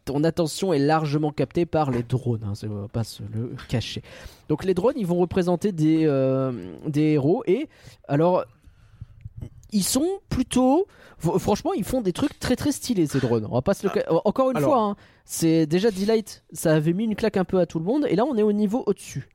ton 0.05 0.23
attention 0.23 0.73
est 0.73 0.79
largement 0.79 1.31
captée 1.31 1.65
par 1.65 1.89
les 1.89 2.03
drones, 2.03 2.43
hein, 2.45 2.53
on 2.69 2.81
va 2.81 2.87
pas 2.89 3.03
se 3.05 3.23
le 3.33 3.55
cacher. 3.69 4.03
Donc 4.49 4.65
les 4.65 4.73
drones, 4.73 4.95
ils 4.97 5.07
vont 5.07 5.15
représenter 5.17 5.71
des, 5.71 6.01
euh, 6.05 6.51
des 6.85 7.13
héros 7.13 7.43
et 7.47 7.69
alors 8.09 8.43
ils 9.71 9.83
sont 9.83 10.05
plutôt 10.29 10.85
fr- 11.23 11.39
franchement 11.39 11.71
ils 11.73 11.83
font 11.85 12.01
des 12.01 12.13
trucs 12.13 12.37
très 12.39 12.55
très 12.55 12.71
stylés 12.71 13.07
ces 13.07 13.19
drones 13.19 13.47
on 13.49 13.55
va 13.55 13.63
pas 13.63 13.73
se 13.73 13.87
le 13.87 13.91
ca- 13.93 14.05
encore 14.25 14.51
une 14.51 14.57
alors- 14.57 14.69
fois 14.71 14.81
hein, 14.83 14.95
c'est 15.25 15.65
déjà 15.65 15.89
Delight 15.89 16.43
ça 16.53 16.75
avait 16.75 16.93
mis 16.93 17.05
une 17.05 17.15
claque 17.15 17.37
un 17.37 17.43
peu 17.43 17.59
à 17.59 17.65
tout 17.65 17.79
le 17.79 17.85
monde 17.85 18.05
et 18.07 18.15
là 18.15 18.23
on 18.25 18.35
est 18.35 18.43
au 18.43 18.51
niveau 18.51 18.83
au-dessus 18.85 19.27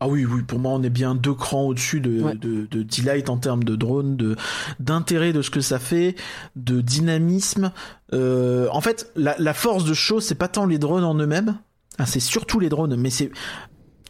Ah 0.00 0.08
oui, 0.08 0.24
oui, 0.24 0.42
pour 0.42 0.58
moi, 0.58 0.72
on 0.72 0.82
est 0.82 0.90
bien 0.90 1.14
deux 1.14 1.34
crans 1.34 1.64
au-dessus 1.64 2.00
de, 2.00 2.22
Ouais. 2.22 2.34
de, 2.34 2.66
de 2.70 2.82
Delight 2.82 3.28
en 3.28 3.36
termes 3.36 3.64
de 3.64 3.76
drone, 3.76 4.16
de 4.16 4.34
d'intérêt 4.78 5.32
de 5.34 5.42
ce 5.42 5.50
que 5.50 5.60
ça 5.60 5.78
fait, 5.78 6.16
de 6.56 6.80
dynamisme. 6.80 7.70
Euh, 8.14 8.66
en 8.72 8.80
fait, 8.80 9.12
la, 9.14 9.36
la 9.38 9.52
force 9.54 9.84
de 9.84 9.92
show, 9.94 10.20
c'est 10.20 10.34
pas 10.34 10.48
tant 10.48 10.64
les 10.66 10.78
drones 10.78 11.04
en 11.04 11.14
eux-mêmes, 11.16 11.58
hein, 11.98 12.06
c'est 12.06 12.18
surtout 12.20 12.60
les 12.60 12.68
drones, 12.70 12.96
mais 12.96 13.10
c'est 13.10 13.30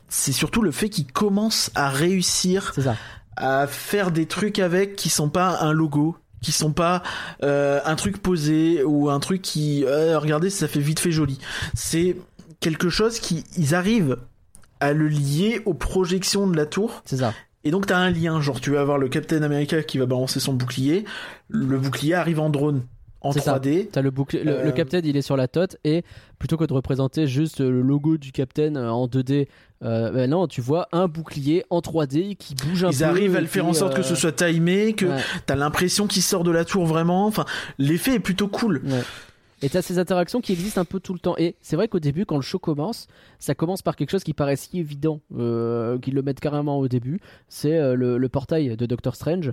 c'est 0.09 0.33
surtout 0.33 0.63
le 0.63 0.71
fait 0.73 0.89
qu'ils 0.89 1.07
commencent 1.11 1.71
à 1.75 1.89
réussir 1.89 2.73
à 3.37 3.67
faire 3.69 4.11
des 4.11 4.27
trucs 4.27 4.59
avec 4.59 4.97
qui 4.97 5.09
sont 5.09 5.29
pas 5.29 5.61
un 5.61 5.73
logo 5.73 6.17
qui 6.43 6.53
sont 6.53 6.73
pas 6.73 7.03
euh, 7.45 7.81
un 7.85 7.95
truc 7.97 8.19
posé 8.21 8.83
ou 8.83 9.09
un 9.11 9.21
truc 9.21 9.41
qui 9.43 9.85
euh, 9.85 10.19
regardez 10.19 10.51
ça 10.51 10.67
fait 10.69 10.81
vite 10.81 10.99
fait 10.99 11.13
joli 11.13 11.39
c'est 11.75 12.17
quelque 12.61 12.89
chose 12.89 13.21
qui 13.21 13.45
ils 13.57 13.75
arrivent 13.75 14.17
à 14.81 14.93
le 14.93 15.09
lier 15.09 15.61
aux 15.67 15.75
projections 15.75 16.47
de 16.47 16.57
la 16.57 16.67
tour 16.67 17.03
c'est 17.05 17.19
ça 17.19 17.33
et 17.65 17.71
donc 17.71 17.87
t'as 17.87 17.99
un 17.99 18.11
lien 18.11 18.41
genre 18.41 18.61
tu 18.61 18.71
vas 18.71 18.81
avoir 18.81 18.99
le 18.99 19.09
Captain 19.09 19.43
America 19.43 19.83
qui 19.83 19.99
va 19.99 20.07
balancer 20.07 20.41
son 20.41 20.55
bouclier 20.55 21.05
le 21.49 21.79
bouclier 21.79 22.15
arrive 22.15 22.41
en 22.41 22.51
drone 22.51 22.83
en 23.23 23.33
C'est 23.33 23.41
ça. 23.41 23.59
3D. 23.59 23.89
T'as 23.93 24.01
le 24.01 24.11
bouclier, 24.11 24.43
le, 24.45 24.53
Euh, 24.53 24.65
le 24.65 24.73
Captain 24.73 25.01
il 25.05 25.17
est 25.17 25.23
sur 25.23 25.37
la 25.37 25.47
tote 25.47 25.77
et 25.85 26.05
plutôt 26.39 26.57
que 26.57 26.65
de 26.65 26.73
représenter 26.73 27.27
juste 27.27 27.61
le 27.61 27.83
logo 27.83 28.17
du 28.17 28.33
Captain 28.33 28.77
euh, 28.77 28.89
en 28.89 29.07
2D, 29.09 29.47
euh, 29.83 30.11
ben 30.11 30.31
non, 30.31 30.47
tu 30.47 30.63
vois 30.63 30.89
un 30.93 31.07
bouclier 31.07 31.65
en 31.69 31.81
3D 31.81 32.37
qui 32.37 32.55
bouge 32.55 32.85
un 32.85 32.89
peu. 32.89 32.95
Ils 32.95 33.05
arrivent 33.05 33.37
à 33.37 33.41
le 33.43 33.47
faire 33.47 33.67
en 33.67 33.75
sorte 33.75 33.95
que 33.95 34.01
euh, 34.01 34.05
ce 34.05 34.15
soit 34.15 34.33
timé, 34.33 34.95
que 34.95 35.05
ouais, 35.05 35.21
t'as 35.45 35.55
l'impression 35.55 36.07
qu'il 36.07 36.23
sort 36.23 36.45
de 36.45 36.51
la 36.51 36.65
tour 36.65 36.87
vraiment. 36.87 37.27
Enfin, 37.27 37.45
l'effet 37.79 38.15
est 38.15 38.21
plutôt 38.21 38.49
cool. 38.49 38.81
ouais. 38.87 39.03
Et 39.63 39.69
t'as 39.69 39.83
ces 39.83 39.99
interactions 39.99 40.41
qui 40.41 40.53
existent 40.53 40.81
un 40.81 40.85
peu 40.87 41.01
tout 41.01 41.13
le 41.13 41.19
temps. 41.19 41.35
Et 41.37 41.55
c'est 41.61 41.77
vrai 41.77 41.89
qu'au 41.89 42.01
début, 42.01 42.25
quand 42.27 42.37
le 42.37 42.43
show 42.43 42.59
commence, 42.59 43.07
ça 43.39 43.55
commence 43.55 43.83
par 43.83 43.95
quelque 43.97 44.11
chose 44.11 44.25
qui 44.25 44.33
paraît 44.35 44.57
si 44.57 44.79
évident 44.79 45.21
euh, 45.37 45.99
qu'ils 45.99 46.15
le 46.15 46.23
mettent 46.23 46.41
carrément 46.41 46.79
au 46.79 46.89
début. 46.89 47.21
C'est 47.49 47.77
euh, 47.79 47.95
le, 47.95 48.17
le 48.19 48.29
portail 48.29 48.77
de 48.77 48.87
Doctor 48.87 49.15
Strange. 49.17 49.53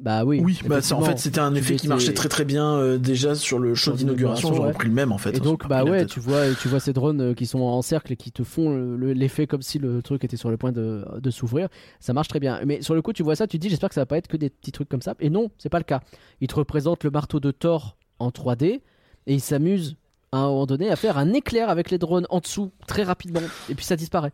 Bah 0.00 0.24
oui. 0.24 0.40
Oui, 0.44 0.58
bah 0.66 0.78
en 0.92 1.02
fait 1.02 1.18
c'était 1.20 1.38
un 1.38 1.52
tu 1.52 1.58
effet 1.58 1.76
qui 1.76 1.86
marchait 1.86 2.12
très 2.14 2.28
très 2.28 2.44
bien 2.44 2.74
euh, 2.74 2.98
déjà 2.98 3.36
sur 3.36 3.60
le 3.60 3.76
show 3.76 3.92
d'inauguration. 3.92 4.48
l'inauguration, 4.48 4.54
J'aurais 4.54 4.68
ouais. 4.70 4.74
pris 4.74 4.88
le 4.88 4.94
même 4.94 5.12
en 5.12 5.18
fait. 5.18 5.30
Et 5.30 5.36
hein, 5.36 5.44
donc, 5.44 5.60
c'est 5.62 5.68
bah 5.68 5.84
ouais, 5.84 6.04
tu 6.06 6.18
vois, 6.18 6.52
tu 6.60 6.66
vois 6.66 6.80
ces 6.80 6.92
drones 6.92 7.20
euh, 7.20 7.34
qui 7.34 7.46
sont 7.46 7.60
en 7.60 7.80
cercle 7.80 8.12
et 8.12 8.16
qui 8.16 8.32
te 8.32 8.42
font 8.42 8.70
le- 8.74 8.96
le- 8.96 9.12
l'effet 9.12 9.46
comme 9.46 9.62
si 9.62 9.78
le 9.78 10.02
truc 10.02 10.24
était 10.24 10.36
sur 10.36 10.50
le 10.50 10.56
point 10.56 10.72
de, 10.72 11.04
de 11.20 11.30
s'ouvrir. 11.30 11.68
Ça 12.00 12.12
marche 12.12 12.26
très 12.26 12.40
bien. 12.40 12.58
Mais 12.66 12.82
sur 12.82 12.94
le 12.96 13.02
coup, 13.02 13.12
tu 13.12 13.22
vois 13.22 13.36
ça, 13.36 13.46
tu 13.46 13.56
te 13.58 13.62
dis, 13.62 13.68
j'espère 13.70 13.88
que 13.88 13.94
ça 13.94 14.00
va 14.00 14.06
pas 14.06 14.16
être 14.18 14.26
que 14.26 14.36
des 14.36 14.50
petits 14.50 14.72
trucs 14.72 14.88
comme 14.88 15.00
ça. 15.02 15.14
Et 15.20 15.30
non, 15.30 15.52
c'est 15.58 15.68
pas 15.68 15.78
le 15.78 15.84
cas. 15.84 16.00
Ils 16.40 16.48
te 16.48 16.56
représentent 16.56 17.04
le 17.04 17.10
marteau 17.12 17.38
de 17.38 17.52
Thor 17.52 17.96
en 18.18 18.30
3D 18.30 18.80
et 19.26 19.34
ils 19.34 19.40
s'amusent 19.40 19.96
à 20.32 20.38
un 20.38 20.48
moment 20.48 20.66
donné 20.66 20.90
à 20.90 20.96
faire 20.96 21.18
un 21.18 21.32
éclair 21.32 21.70
avec 21.70 21.90
les 21.90 21.98
drones 21.98 22.26
en 22.30 22.40
dessous 22.40 22.70
très 22.86 23.04
rapidement. 23.04 23.42
Et 23.68 23.74
puis 23.74 23.84
ça 23.84 23.96
disparaît. 23.96 24.32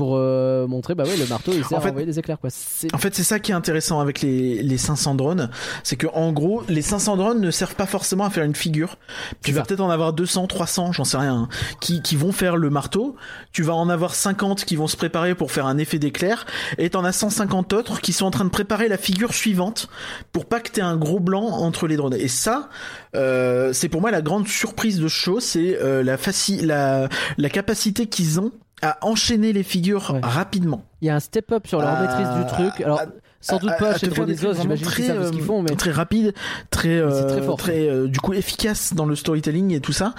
Pour 0.00 0.16
euh, 0.16 0.66
montrer, 0.66 0.94
bah 0.94 1.04
ouais, 1.04 1.14
le 1.18 1.26
marteau 1.26 1.52
il 1.52 1.62
sert 1.62 1.76
En 1.76 1.80
fait- 1.82 1.88
à 1.88 1.90
envoyer 1.90 2.06
des 2.06 2.18
éclairs 2.18 2.38
quoi. 2.40 2.48
C'est 2.48 2.94
En 2.94 2.96
fait, 2.96 3.14
c'est 3.14 3.22
ça 3.22 3.38
qui 3.38 3.52
est 3.52 3.54
intéressant 3.54 4.00
avec 4.00 4.22
les, 4.22 4.62
les 4.62 4.78
500 4.78 5.14
drones, 5.14 5.50
c'est 5.84 5.96
que 5.96 6.06
en 6.14 6.32
gros, 6.32 6.62
les 6.70 6.80
500 6.80 7.18
drones 7.18 7.38
ne 7.42 7.50
servent 7.50 7.74
pas 7.74 7.84
forcément 7.84 8.24
à 8.24 8.30
faire 8.30 8.44
une 8.44 8.54
figure. 8.54 8.96
Tu 9.44 9.52
vas 9.52 9.60
peut-être 9.60 9.80
en 9.82 9.90
avoir 9.90 10.14
200, 10.14 10.46
300, 10.46 10.92
j'en 10.92 11.04
sais 11.04 11.18
rien, 11.18 11.34
hein, 11.34 11.48
qui, 11.82 12.00
qui 12.00 12.16
vont 12.16 12.32
faire 12.32 12.56
le 12.56 12.70
marteau. 12.70 13.14
Tu 13.52 13.62
vas 13.62 13.74
en 13.74 13.90
avoir 13.90 14.14
50 14.14 14.64
qui 14.64 14.74
vont 14.74 14.86
se 14.86 14.96
préparer 14.96 15.34
pour 15.34 15.52
faire 15.52 15.66
un 15.66 15.76
effet 15.76 15.98
d'éclair, 15.98 16.46
et 16.78 16.88
t'en 16.88 17.04
as 17.04 17.12
150 17.12 17.74
autres 17.74 18.00
qui 18.00 18.14
sont 18.14 18.24
en 18.24 18.30
train 18.30 18.46
de 18.46 18.50
préparer 18.50 18.88
la 18.88 18.96
figure 18.96 19.34
suivante 19.34 19.90
pour 20.32 20.46
pas 20.46 20.60
que 20.60 20.70
t'aies 20.70 20.80
un 20.80 20.96
gros 20.96 21.20
blanc 21.20 21.42
entre 21.42 21.86
les 21.86 21.96
drones. 21.96 22.14
Et 22.14 22.28
ça, 22.28 22.70
euh, 23.14 23.74
c'est 23.74 23.90
pour 23.90 24.00
moi 24.00 24.10
la 24.10 24.22
grande 24.22 24.48
surprise 24.48 24.98
de 24.98 25.08
ce 25.08 25.14
show, 25.14 25.40
c'est 25.40 25.76
euh, 25.78 26.02
la, 26.02 26.16
la, 26.62 27.08
la 27.36 27.48
capacité 27.50 28.06
qu'ils 28.06 28.40
ont 28.40 28.52
à 28.82 28.98
enchaîner 29.06 29.52
les 29.52 29.62
figures 29.62 30.10
Ouais. 30.14 30.20
rapidement. 30.22 30.84
Il 31.02 31.06
y 31.06 31.10
a 31.10 31.14
un 31.16 31.20
step 31.20 31.50
up 31.52 31.66
sur 31.66 31.80
leur 31.80 31.88
Ah, 31.88 32.00
maîtrise 32.02 32.28
du 32.38 32.46
truc. 32.52 32.80
Alors, 32.84 33.00
ah, 33.02 33.06
sans 33.40 33.58
doute 33.58 33.70
à- 33.70 33.74
pas 33.74 33.90
à 33.90 33.98
chez 33.98 34.08
trucs 34.08 34.16
j'imagine 34.28 34.36
vraiment 34.36 34.74
qu'ils 34.74 35.04
ce 35.26 35.30
qu'ils 35.32 35.40
euh, 35.40 35.44
font, 35.44 35.62
mais 35.62 35.74
très 35.76 35.90
rapide, 35.92 36.34
très, 36.70 36.96
euh, 36.98 37.26
très 37.28 37.42
fort, 37.42 37.56
très, 37.56 37.88
euh, 37.88 38.06
du 38.06 38.20
coup 38.20 38.32
efficace 38.34 38.92
dans 38.94 39.06
le 39.06 39.16
storytelling 39.16 39.72
et 39.72 39.80
tout 39.80 39.92
ça. 39.92 40.14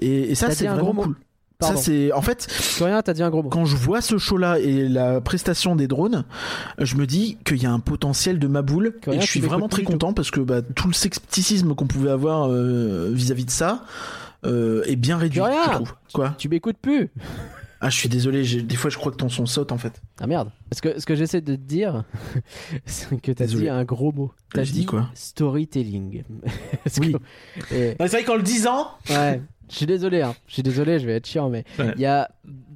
Et, 0.00 0.30
et 0.30 0.34
ça 0.34 0.50
c'est 0.52 0.66
vraiment 0.66 0.94
cool. 0.94 1.16
Pardon. 1.58 1.76
Ça 1.76 1.82
c'est 1.82 2.10
en 2.12 2.22
fait 2.22 2.46
t'as 3.04 3.12
dit 3.12 3.22
un 3.22 3.28
gros 3.28 3.42
mot. 3.42 3.50
quand 3.50 3.66
je 3.66 3.76
vois 3.76 4.00
ce 4.00 4.16
show 4.16 4.38
là 4.38 4.58
et 4.58 4.88
la 4.88 5.20
prestation 5.20 5.76
des 5.76 5.88
drones, 5.88 6.24
je 6.78 6.96
me 6.96 7.06
dis 7.06 7.36
qu'il 7.44 7.62
y 7.62 7.66
a 7.66 7.70
un 7.70 7.80
potentiel 7.80 8.38
de 8.38 8.46
ma 8.46 8.62
boule 8.62 8.94
Que 9.02 9.10
rien, 9.10 9.18
et 9.20 9.22
je 9.22 9.26
suis 9.30 9.40
vraiment 9.40 9.68
très 9.68 9.82
tout. 9.82 9.92
content 9.92 10.14
parce 10.14 10.30
que 10.30 10.40
bah, 10.40 10.62
tout 10.62 10.88
le 10.88 10.94
scepticisme 10.94 11.74
qu'on 11.74 11.86
pouvait 11.86 12.08
avoir 12.10 12.48
euh, 12.48 13.10
vis-à-vis 13.12 13.44
de 13.44 13.50
ça 13.50 13.84
euh, 14.46 14.84
est 14.86 14.96
bien 14.96 15.18
réduit. 15.18 15.42
Je 15.66 15.70
trouve. 15.72 15.92
Quoi? 16.14 16.34
Tu 16.38 16.48
m'écoutes 16.48 16.78
plus. 16.80 17.10
Ah 17.82 17.88
je 17.88 17.96
suis 17.96 18.08
désolé, 18.10 18.42
des 18.62 18.76
fois 18.76 18.90
je 18.90 18.98
crois 18.98 19.10
que 19.10 19.16
ton 19.16 19.28
son 19.30 19.46
saute 19.46 19.72
en 19.72 19.78
fait. 19.78 20.02
Ah 20.20 20.26
merde. 20.26 20.50
Parce 20.68 20.80
que 20.82 21.00
ce 21.00 21.06
que 21.06 21.14
j'essaie 21.14 21.40
de 21.40 21.54
te 21.56 21.60
dire, 21.60 22.04
c'est 22.84 23.20
que 23.20 23.32
t'as 23.32 23.46
dit 23.46 23.68
un 23.68 23.84
gros 23.84 24.12
mot. 24.12 24.32
T'as 24.52 24.62
dit 24.62 24.72
dit 24.72 24.86
quoi? 24.86 25.08
storytelling. 25.14 26.22
Oui. 27.00 27.12
que- 27.70 27.74
et- 27.74 27.96
C'est 28.00 28.08
vrai 28.08 28.24
qu'en 28.24 28.36
le 28.36 28.42
disant. 28.42 28.88
ouais. 29.08 29.40
Je 29.70 29.76
suis 29.76 29.86
désolé, 29.86 30.20
hein. 30.20 30.34
je 30.48 30.54
suis 30.54 30.62
désolé, 30.64 30.98
je 30.98 31.06
vais 31.06 31.12
être 31.14 31.26
chiant, 31.28 31.48
mais 31.48 31.64
il 31.78 31.84
Ouais. 31.84 31.94
y 31.98 32.04
a. 32.04 32.28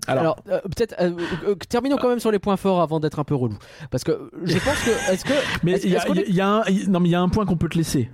Alors, 0.07 0.23
Alors, 0.23 0.37
euh, 0.49 0.61
peut-être 0.63 0.95
euh, 1.01 1.13
euh, 1.49 1.55
terminons 1.69 1.97
quand 1.97 2.09
même 2.09 2.21
sur 2.21 2.31
les 2.31 2.39
points 2.39 2.57
forts 2.57 2.81
avant 2.81 3.01
d'être 3.01 3.19
un 3.19 3.25
peu 3.25 3.35
relou, 3.35 3.59
parce 3.91 4.05
que 4.05 4.31
je 4.45 4.59
pense 4.59 4.81
que 4.85 5.13
est-ce 5.13 5.25
que 5.25 5.33
Mais 5.65 5.81
il 5.83 5.91
y, 5.91 5.97
a- 5.97 6.07
est- 6.09 6.31
y 6.31 6.41
un, 6.41 6.63
non 6.89 7.01
mais 7.01 7.09
il 7.09 7.13
y 7.13 7.15
a 7.17 7.21
un 7.21 7.29
point 7.29 7.47
qu'on 7.47 7.57
peut 7.57 7.69
te 7.69 7.77
laisser. 7.77 8.11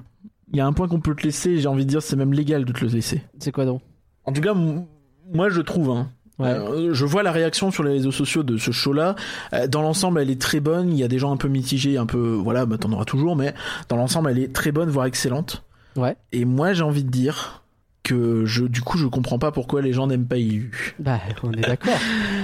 Il 0.52 0.56
y 0.56 0.60
a 0.60 0.66
un 0.66 0.72
point 0.72 0.88
qu'on 0.88 1.00
peut 1.00 1.14
te 1.14 1.22
laisser. 1.24 1.58
J'ai 1.58 1.68
envie 1.68 1.84
de 1.84 1.90
dire 1.90 2.00
c'est 2.00 2.16
même 2.16 2.32
légal 2.32 2.64
de 2.64 2.72
te 2.72 2.80
le 2.84 2.90
laisser. 2.90 3.22
c'est 3.38 3.52
quoi 3.52 3.66
donc? 3.66 3.82
En 4.24 4.32
tout 4.32 4.40
cas, 4.40 4.54
moi 4.54 5.50
je 5.50 5.60
trouve. 5.60 5.90
Hein, 5.90 6.10
Ouais. 6.40 6.48
euh, 6.48 6.94
je 6.94 7.04
vois 7.04 7.22
la 7.22 7.32
réaction 7.32 7.70
sur 7.70 7.82
les 7.84 7.92
réseaux 7.92 8.12
sociaux 8.12 8.42
de 8.42 8.56
ce 8.56 8.70
show-là. 8.70 9.14
Euh, 9.52 9.66
dans 9.66 9.82
l'ensemble, 9.82 10.20
elle 10.20 10.30
est 10.30 10.40
très 10.40 10.60
bonne. 10.60 10.90
Il 10.92 10.98
y 10.98 11.04
a 11.04 11.08
des 11.08 11.18
gens 11.18 11.32
un 11.32 11.36
peu 11.36 11.48
mitigés, 11.48 11.96
un 11.98 12.06
peu 12.06 12.32
voilà, 12.34 12.66
bah, 12.66 12.78
t'en 12.78 12.92
auras 12.92 13.04
toujours, 13.04 13.36
mais 13.36 13.54
dans 13.88 13.96
l'ensemble, 13.96 14.30
elle 14.30 14.38
est 14.38 14.52
très 14.52 14.72
bonne, 14.72 14.88
voire 14.90 15.06
excellente. 15.06 15.62
Ouais. 15.96 16.16
Et 16.32 16.44
moi, 16.44 16.72
j'ai 16.72 16.82
envie 16.82 17.04
de 17.04 17.10
dire 17.10 17.62
que 18.02 18.44
je, 18.46 18.64
du 18.64 18.80
coup, 18.80 18.96
je 18.96 19.06
comprends 19.06 19.38
pas 19.38 19.52
pourquoi 19.52 19.82
les 19.82 19.92
gens 19.92 20.06
n'aiment 20.06 20.26
pas 20.26 20.38
Illu. 20.38 20.94
Bah, 20.98 21.20
on 21.42 21.52
est 21.52 21.60
d'accord. 21.60 21.92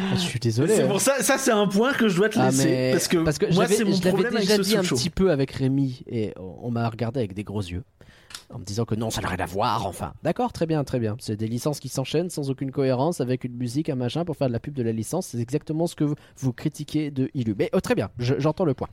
Ah, 0.09 0.15
je 0.15 0.21
suis 0.21 0.39
désolé. 0.39 0.73
C'est 0.77 0.83
hein. 0.85 0.87
pour 0.87 1.01
ça, 1.01 1.21
ça 1.21 1.37
c'est 1.37 1.51
un 1.51 1.67
point 1.67 1.93
que 1.93 2.09
je 2.09 2.15
dois 2.17 2.29
te 2.29 2.39
Ah, 2.39 2.47
laisser 2.51 2.69
mais- 2.69 2.91
parce 2.93 3.09
que, 3.09 3.17
moi 3.17 3.67
c'est 3.67 3.83
mon 3.83 3.93
je 3.93 4.01
problème 4.09 4.37
avec 4.37 4.47
déjà 4.49 4.57
ce 4.59 4.63
dit 4.63 4.77
un 4.77 4.83
show. 4.85 4.95
petit 4.95 5.11
peu 5.11 5.33
avec 5.33 5.51
Rémi 5.51 6.05
et 6.09 6.33
on 6.39 6.55
on 6.63 6.71
m'a 6.71 6.89
regardé 6.89 7.19
avec 7.19 7.35
des 7.35 7.43
gros 7.43 7.61
yeux 7.61 7.83
en 8.53 8.59
me 8.59 8.65
disant 8.65 8.85
que 8.85 8.95
non 8.95 9.11
ça 9.11 9.21
n'a 9.21 9.29
rien 9.29 9.41
à 9.41 9.47
voir 9.47 9.87
enfin 9.87 10.13
d'accord 10.23 10.53
très 10.53 10.67
bien 10.67 10.85
très 10.85 10.99
bien 10.99 11.17
c'est 11.19 11.37
des 11.37 11.49
licences 11.49 11.81
qui 11.81 11.89
s'enchaînent 11.89 12.31
sans 12.31 12.49
aucune 12.51 12.71
cohérence 12.71 13.21
avec 13.21 13.45
une 13.45 13.55
musique 13.57 13.89
un 13.89 13.95
machin 13.97 14.25
pour 14.25 14.37
faire 14.37 14.49
de 14.49 14.53
la 14.53 14.61
pub 14.61 14.75
de 14.75 14.83
la 14.83 14.93
licence 14.93 15.27
c'est 15.29 15.39
exactement 15.41 15.87
ce 15.87 15.97
que 15.97 16.05
vous, 16.05 16.15
vous 16.39 16.53
critiquez 16.53 17.11
de 17.11 17.29
Illu 17.35 17.55
mais 17.59 17.71
oh, 17.73 17.81
très 17.81 17.95
bien 17.95 18.11
je- 18.19 18.39
j'entends 18.39 18.65
le 18.65 18.75
point 18.75 18.89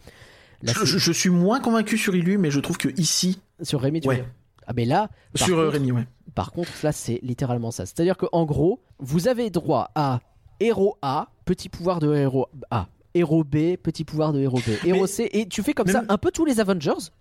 Je, 0.63 0.71
je- 0.85 0.97
je 0.97 1.11
suis 1.11 1.29
moins 1.29 1.59
convaincu 1.59 1.97
sur 1.97 2.15
Illu, 2.15 2.37
mais 2.37 2.49
je 2.49 2.59
trouve 2.61 2.77
que 2.77 2.87
ici, 2.99 3.41
sur 3.61 3.81
Rémi 3.81 3.99
tu 3.99 4.07
Ouais. 4.07 4.17
veux 4.21 4.25
ah 4.65 4.71
mais 4.73 4.85
là 4.85 5.09
sur 5.35 5.59
euh, 5.59 5.65
contre- 5.65 5.73
Rémi, 5.73 5.91
ouais. 5.91 6.07
Par 6.35 6.51
contre, 6.53 6.71
là, 6.83 6.93
c'est 6.93 7.19
littéralement 7.21 7.69
ça. 7.69 7.85
C'est-à-dire 7.85 8.15
qu'en 8.15 8.45
gros, 8.45 8.79
vous 8.97 9.27
avez 9.27 9.49
droit 9.49 9.91
à 9.93 10.21
héros 10.61 10.97
A, 11.01 11.27
petit 11.43 11.67
pouvoir 11.67 11.99
de 11.99 12.15
héros 12.15 12.47
A. 12.71 12.87
Héros 13.13 13.43
B, 13.43 13.75
petit 13.75 14.05
pouvoir 14.05 14.31
de 14.31 14.39
héros 14.39 14.59
B. 14.59 14.69
Héros 14.85 15.01
Mais- 15.01 15.07
C, 15.07 15.29
et 15.33 15.47
tu 15.49 15.61
fais 15.63 15.73
comme 15.73 15.87
même- 15.87 15.95
ça 15.95 16.03
un 16.07 16.17
peu 16.17 16.31
tous 16.31 16.45
les 16.45 16.61
Avengers? 16.61 17.11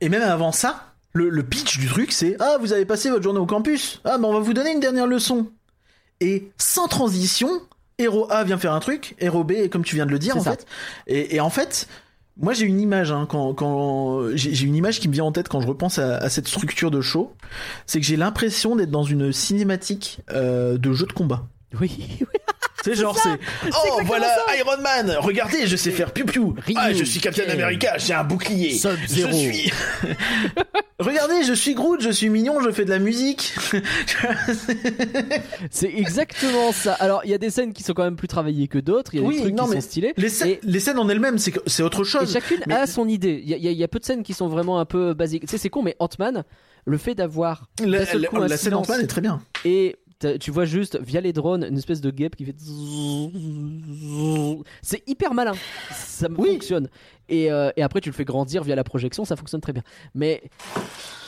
Et 0.00 0.08
même 0.08 0.22
avant 0.22 0.50
ça, 0.50 0.91
le, 1.14 1.28
le 1.28 1.42
pitch 1.42 1.78
du 1.78 1.86
truc, 1.88 2.12
c'est 2.12 2.36
Ah, 2.40 2.56
vous 2.60 2.72
avez 2.72 2.84
passé 2.84 3.10
votre 3.10 3.22
journée 3.22 3.40
au 3.40 3.46
campus. 3.46 4.00
Ah, 4.04 4.18
mais 4.18 4.26
on 4.26 4.32
va 4.32 4.40
vous 4.40 4.54
donner 4.54 4.72
une 4.72 4.80
dernière 4.80 5.06
leçon. 5.06 5.48
Et 6.20 6.50
sans 6.58 6.88
transition, 6.88 7.48
héros 7.98 8.26
A 8.30 8.44
vient 8.44 8.58
faire 8.58 8.72
un 8.72 8.80
truc, 8.80 9.14
héros 9.18 9.44
B, 9.44 9.68
comme 9.70 9.84
tu 9.84 9.96
viens 9.96 10.06
de 10.06 10.10
le 10.12 10.18
dire, 10.18 10.36
en 10.36 10.42
ça. 10.42 10.52
fait. 10.52 10.66
Et, 11.06 11.36
et 11.36 11.40
en 11.40 11.50
fait, 11.50 11.88
moi 12.36 12.52
j'ai 12.52 12.64
une 12.64 12.80
image, 12.80 13.10
hein, 13.12 13.26
quand, 13.28 13.54
quand 13.54 14.28
j'ai 14.34 14.64
une 14.64 14.76
image 14.76 15.00
qui 15.00 15.08
me 15.08 15.12
vient 15.14 15.24
en 15.24 15.32
tête 15.32 15.48
quand 15.48 15.60
je 15.60 15.66
repense 15.66 15.98
à, 15.98 16.16
à 16.18 16.28
cette 16.28 16.48
structure 16.48 16.90
de 16.90 17.00
show. 17.00 17.32
C'est 17.86 18.00
que 18.00 18.06
j'ai 18.06 18.16
l'impression 18.16 18.76
d'être 18.76 18.90
dans 18.90 19.04
une 19.04 19.32
cinématique 19.32 20.20
euh, 20.30 20.78
de 20.78 20.92
jeu 20.92 21.06
de 21.06 21.12
combat. 21.12 21.48
Oui, 21.80 22.20
C'est 22.84 22.94
genre, 22.94 23.16
c'est 23.18 23.38
Oh, 23.72 24.00
voilà. 24.04 24.26
Iron 24.58 24.80
Man 24.82 25.16
Regardez, 25.20 25.66
je 25.66 25.76
sais 25.76 25.90
faire 25.90 26.12
piou-piou 26.12 26.56
Ah, 26.76 26.92
je 26.92 27.04
suis 27.04 27.20
Captain 27.20 27.48
America, 27.48 27.94
j'ai 27.98 28.12
un 28.14 28.24
bouclier 28.24 28.70
Je 28.70 29.30
suis... 29.32 29.72
Regardez, 30.98 31.42
je 31.44 31.52
suis 31.52 31.74
Groot, 31.74 32.00
je 32.00 32.10
suis 32.10 32.28
mignon, 32.28 32.60
je 32.60 32.70
fais 32.70 32.84
de 32.84 32.90
la 32.90 32.98
musique 33.00 33.54
c'est 35.70 35.88
exactement 35.92 36.72
ça. 36.72 36.94
Alors, 36.94 37.22
il 37.24 37.30
y 37.30 37.34
a 37.34 37.38
des 37.38 37.50
scènes 37.50 37.72
qui 37.72 37.82
sont 37.82 37.92
quand 37.92 38.04
même 38.04 38.16
plus 38.16 38.28
travaillées 38.28 38.68
que 38.68 38.78
d'autres. 38.78 39.14
Il 39.14 39.20
y 39.20 39.24
a 39.24 39.26
Oui, 39.26 39.36
des 39.36 39.40
trucs 39.42 39.54
non, 39.54 39.64
qui 39.64 39.70
mais 39.70 39.80
sont 39.80 39.86
stylés. 39.88 40.14
les, 40.16 40.48
Et- 40.48 40.60
les 40.62 40.80
scènes 40.80 40.98
en 40.98 41.08
elles-mêmes, 41.08 41.38
c'est 41.38 41.82
autre 41.82 42.02
Et 42.02 42.04
chose. 42.04 42.32
chacune 42.32 42.60
Mais- 42.66 42.74
a 42.74 42.86
son 42.86 43.08
idée. 43.08 43.40
Il 43.44 43.50
y, 43.50 43.54
a- 43.54 43.70
y 43.72 43.82
y 43.82 43.86
peu 43.88 43.98
de 43.98 44.04
scènes 44.04 44.22
qui 44.22 44.32
sont 44.34 44.48
vraiment 44.48 44.78
un 44.78 44.84
peu 44.84 45.14
basiques. 45.14 45.42
Tu 45.42 45.48
sais, 45.48 45.58
c'est 45.58 45.70
con, 45.70 45.82
mais 45.82 45.96
Ant-Man, 45.98 46.44
le 46.84 46.98
fait 46.98 47.14
d'avoir 47.14 47.68
La, 47.84 48.06
scène 48.06 48.74
Ant-Man 48.74 49.00
est 49.00 49.06
très 49.06 49.20
bien. 49.20 49.40
et 49.64 49.96
tu 50.40 50.50
vois 50.50 50.64
juste 50.64 50.98
via 51.00 51.20
les 51.20 51.32
drones 51.32 51.64
une 51.64 51.78
espèce 51.78 52.00
de 52.00 52.10
guêpe 52.10 52.36
qui 52.36 52.44
fait 52.44 52.54
c'est 54.82 55.02
hyper 55.08 55.34
malin. 55.34 55.52
Ça 55.92 56.28
Oui. 56.38 56.52
fonctionne. 56.52 56.88
Et, 57.28 57.50
euh, 57.50 57.70
et 57.76 57.82
après 57.82 58.00
tu 58.00 58.08
le 58.08 58.14
fais 58.14 58.24
grandir 58.24 58.62
via 58.64 58.74
la 58.76 58.84
projection 58.84 59.24
ça 59.24 59.36
fonctionne 59.36 59.60
très 59.60 59.72
bien. 59.72 59.82
Mais 60.14 60.42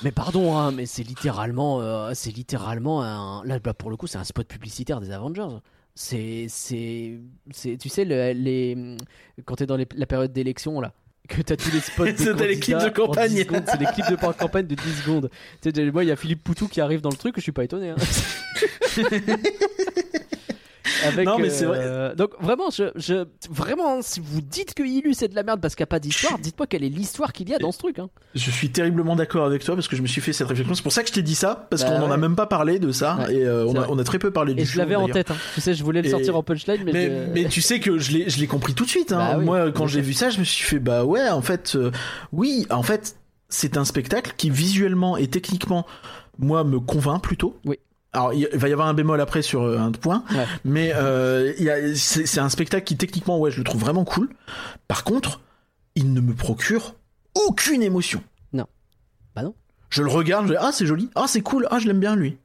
mais 0.03 0.11
pardon 0.13 0.57
hein, 0.57 0.71
mais 0.73 0.87
c'est 0.87 1.03
littéralement 1.05 1.81
euh, 1.81 2.11
c'est 2.15 2.31
littéralement 2.35 3.03
un 3.03 3.45
là 3.45 3.59
bah, 3.59 3.75
pour 3.75 3.91
le 3.91 3.97
coup 3.97 4.07
c'est 4.07 4.19
un 4.19 4.25
spot 4.25 4.47
publicitaire 4.47 5.01
des 5.01 5.11
Avengers. 5.11 5.59
C'est 5.95 6.47
c'est 6.49 7.21
c'est 7.53 7.77
tu 7.79 7.89
sais 7.89 8.05
le- 8.05 8.33
les 8.33 8.97
quand 9.45 9.57
t'es 9.57 9.67
dans 9.67 9.77
les- 9.77 9.87
la 9.97 10.07
période 10.07 10.33
d'élection 10.33 10.81
là 10.81 10.93
que 11.29 11.41
t'as 11.43 11.57
tous 11.57 11.71
les 11.73 11.81
spots 11.81 12.05
des 12.05 12.17
C'est 12.17 12.47
les 12.47 12.59
clips 12.59 12.79
de 12.79 12.89
candidats 12.91 13.23
en 13.25 13.27
10 13.29 13.47
campagne. 13.47 13.65
c'est 13.67 13.81
les 13.81 13.87
clips 13.87 14.11
de 14.11 14.17
campagne 14.17 14.67
de 14.67 14.75
10 14.75 14.83
secondes 15.03 15.31
tu 15.63 15.71
sais, 15.75 15.91
moi, 15.91 16.05
il 16.05 16.09
y 16.09 16.13
a 16.13 16.17
Philippe 16.17 16.45
Poutou 16.45 16.69
qui 16.69 16.81
arrive 16.81 17.01
dans 17.01 17.11
le 17.11 17.17
truc, 17.17 17.35
je 17.37 17.41
suis 17.43 17.53
pas 17.53 17.65
étonné. 17.65 17.91
hein. 17.91 17.97
Avec, 21.05 21.27
Non, 21.27 21.39
mais 21.39 21.51
c'est 21.51 21.67
euh, 21.67 22.15
Donc 22.15 22.31
vraiment, 22.41 22.71
je, 22.71 22.85
je, 22.97 23.25
vraiment, 23.51 24.03
si 24.03 24.21
vous 24.21 24.41
dites 24.41 24.75
que 24.75 24.83
Illu 24.83 25.15
c'est 25.15 25.29
de 25.29 25.35
la 25.35 25.43
merde 25.43 25.61
parce 25.61 25.75
qu'il 25.75 25.83
n'y 25.83 25.89
a 25.89 25.89
pas 25.89 25.99
d'histoire, 26.01 26.39
dites-moi 26.39 26.67
quelle 26.67 26.85
est 26.85 26.89
l'histoire 26.89 27.33
qu'il 27.33 27.49
y 27.49 27.55
a 27.55 27.59
dans 27.59 27.73
ce 27.73 27.79
truc. 27.79 27.99
Hein. 27.99 28.09
Je 28.35 28.51
suis 28.51 28.71
terriblement 28.71 29.17
d'accord 29.17 29.45
avec 29.47 29.65
toi 29.65 29.75
parce 29.75 29.89
que 29.89 29.97
je 29.97 30.03
me 30.03 30.07
suis 30.07 30.21
fait 30.21 30.33
cette 30.33 30.49
réflexion. 30.49 30.75
C'est 30.75 30.83
pour 30.83 30.93
ça 30.93 31.03
que 31.03 31.09
je 31.09 31.15
t'ai 31.15 31.23
dit 31.23 31.35
ça, 31.35 31.67
parce 31.71 31.83
Bah 31.85 31.91
qu'on 31.91 32.03
en 32.03 32.11
a 32.11 32.17
même 32.17 32.37
pas 32.37 32.47
parlé 32.47 32.79
de 32.79 32.91
ça, 32.93 33.17
Ouais, 33.27 33.35
et 33.37 33.45
euh, 33.47 33.65
on, 33.67 33.75
a, 33.77 33.81
vrai. 33.81 33.89
on 33.91 33.99
a 33.99 34.05
très 34.05 34.19
peu 34.19 34.31
parlé 34.31 34.55
du 34.55 34.63
Et 34.63 34.65
je 34.65 34.79
l'avais 34.79 34.97
en 34.97 35.09
tête. 35.09 35.31
hein. 35.31 35.37
Tu 35.55 35.61
sais, 35.61 35.75
je 35.75 35.85
voulais 35.85 36.01
le 36.03 36.09
Et- 36.09 36.11
sortir 36.11 36.37
en 36.37 36.43
punchline, 36.43 36.83
mais, 36.85 36.93
Mais, 36.93 37.07
je- 37.27 37.33
mais 37.33 37.49
tu 37.49 37.61
sais 37.61 37.81
que 37.81 37.99
je 37.99 38.13
l'ai, 38.13 38.31
je 38.31 38.39
l'ai 38.41 38.47
compris 38.47 38.75
tout 38.75 38.85
de 38.85 38.91
suite. 38.91 39.13
Hein. 39.13 39.19
Bah 39.19 39.35
oui, 39.39 39.45
Moi, 39.45 39.73
quand 39.73 39.87
j'ai 39.87 40.01
vu 40.01 40.13
ça, 40.13 40.31
je 40.31 40.39
me 40.39 40.45
suis 40.45 40.65
fait 40.65 40.79
bah 40.79 41.05
ouais, 41.05 41.29
en 41.29 41.43
fait, 41.43 41.73
euh, 41.77 41.91
oui, 42.33 42.67
en 42.71 42.83
fait, 42.83 43.17
c'est 43.49 43.77
un 43.77 43.85
spectacle 43.85 44.33
qui 44.37 44.51
visuellement 44.51 45.17
et 45.17 45.29
techniquement, 45.29 45.87
moi, 46.39 46.65
me 46.65 46.81
convainc 46.81 47.23
plutôt. 47.23 47.57
Oui. 47.65 47.79
Alors, 48.15 48.33
il 48.33 48.49
va 48.53 48.69
y 48.69 48.73
avoir 48.73 48.89
un 48.89 48.95
bémol 48.95 49.21
après 49.21 49.43
sur 49.43 49.63
euh, 49.63 49.77
un 49.79 49.91
point, 49.93 50.25
Ouais. 50.35 50.47
mais 50.65 50.93
euh, 50.95 51.53
c'est 51.97 52.39
un 52.41 52.49
spectacle 52.49 52.85
qui 52.85 52.97
techniquement, 52.97 53.39
ouais, 53.39 53.51
je 53.51 53.59
le 53.59 53.65
trouve 53.65 53.81
vraiment 53.81 54.05
cool. 54.05 54.31
Par 54.89 55.05
contre, 55.05 55.41
il 55.97 56.13
ne 56.13 56.21
me 56.21 56.33
procure 56.33 56.95
aucune 57.47 57.83
émotion. 57.83 58.23
Non. 58.53 58.67
Bah 59.35 59.43
non. 59.43 59.55
Je 59.91 60.03
le 60.03 60.09
regarde, 60.11 60.47
je 60.47 60.53
dis, 60.53 60.59
ah 60.61 60.71
c'est 60.73 60.87
joli, 60.87 61.11
ah 61.15 61.25
c'est 61.29 61.41
cool, 61.43 61.67
ah 61.71 61.79
je 61.79 61.87
l'aime 61.89 62.01
bien 62.01 62.17
lui. 62.17 62.39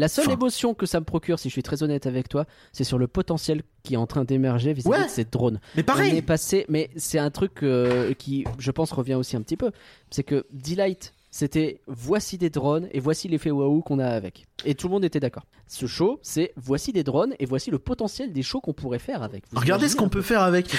La 0.00 0.06
seule 0.06 0.26
Enfin. 0.26 0.34
émotion 0.34 0.74
que 0.74 0.86
ça 0.86 1.00
me 1.00 1.04
procure, 1.04 1.40
si 1.40 1.48
je 1.48 1.52
suis 1.54 1.64
très 1.64 1.82
honnête 1.82 2.06
avec 2.06 2.28
toi, 2.28 2.44
c'est 2.72 2.84
sur 2.84 2.98
le 2.98 3.08
potentiel 3.08 3.62
qui 3.82 3.94
est 3.94 3.96
en 3.96 4.06
train 4.06 4.22
d'émerger 4.24 4.72
vis-à-vis 4.72 4.96
Ouais. 5.00 5.04
de 5.06 5.10
ces 5.10 5.24
drones. 5.24 5.58
Mais 5.74 5.78
On 5.78 5.80
est 5.80 5.82
pareil. 5.82 6.22
passé, 6.22 6.66
mais 6.68 6.88
c'est 6.94 7.18
un 7.18 7.30
truc 7.32 7.64
euh, 7.64 8.14
qui, 8.14 8.44
je 8.60 8.70
pense, 8.70 8.92
revient 8.92 9.14
aussi 9.14 9.34
un 9.36 9.42
petit 9.42 9.56
peu. 9.56 9.72
C'est 10.10 10.22
que 10.22 10.46
Delight, 10.52 11.14
c'était 11.30 11.80
voici 11.86 12.38
des 12.38 12.50
drones 12.50 12.88
et 12.92 13.00
voici 13.00 13.28
l'effet 13.28 13.50
waouh 13.50 13.82
qu'on 13.82 13.98
a 13.98 14.06
avec. 14.06 14.46
Et 14.64 14.74
tout 14.74 14.88
le 14.88 14.92
monde 14.92 15.04
était 15.04 15.20
d'accord. 15.20 15.44
Ce 15.66 15.86
show, 15.86 16.18
c'est 16.22 16.52
voici 16.56 16.92
des 16.92 17.04
drones 17.04 17.34
et 17.38 17.46
voici 17.46 17.70
le 17.70 17.78
potentiel 17.78 18.32
des 18.32 18.42
shows 18.42 18.60
qu'on 18.60 18.72
pourrait 18.72 18.98
faire 18.98 19.22
avec. 19.22 19.44
Vous 19.50 19.60
Regardez 19.60 19.88
ce 19.88 19.96
qu'on 19.96 20.08
peut 20.08 20.18
peu 20.18 20.22
faire 20.22 20.42
avec. 20.42 20.74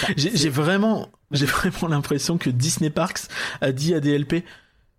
Vraiment, 0.49 1.09
j'ai 1.31 1.45
vraiment 1.45 1.87
l'impression 1.87 2.37
que 2.37 2.49
Disney 2.49 2.89
Parks 2.89 3.21
a 3.61 3.71
dit 3.71 3.93
à 3.93 3.99
DLP, 3.99 4.43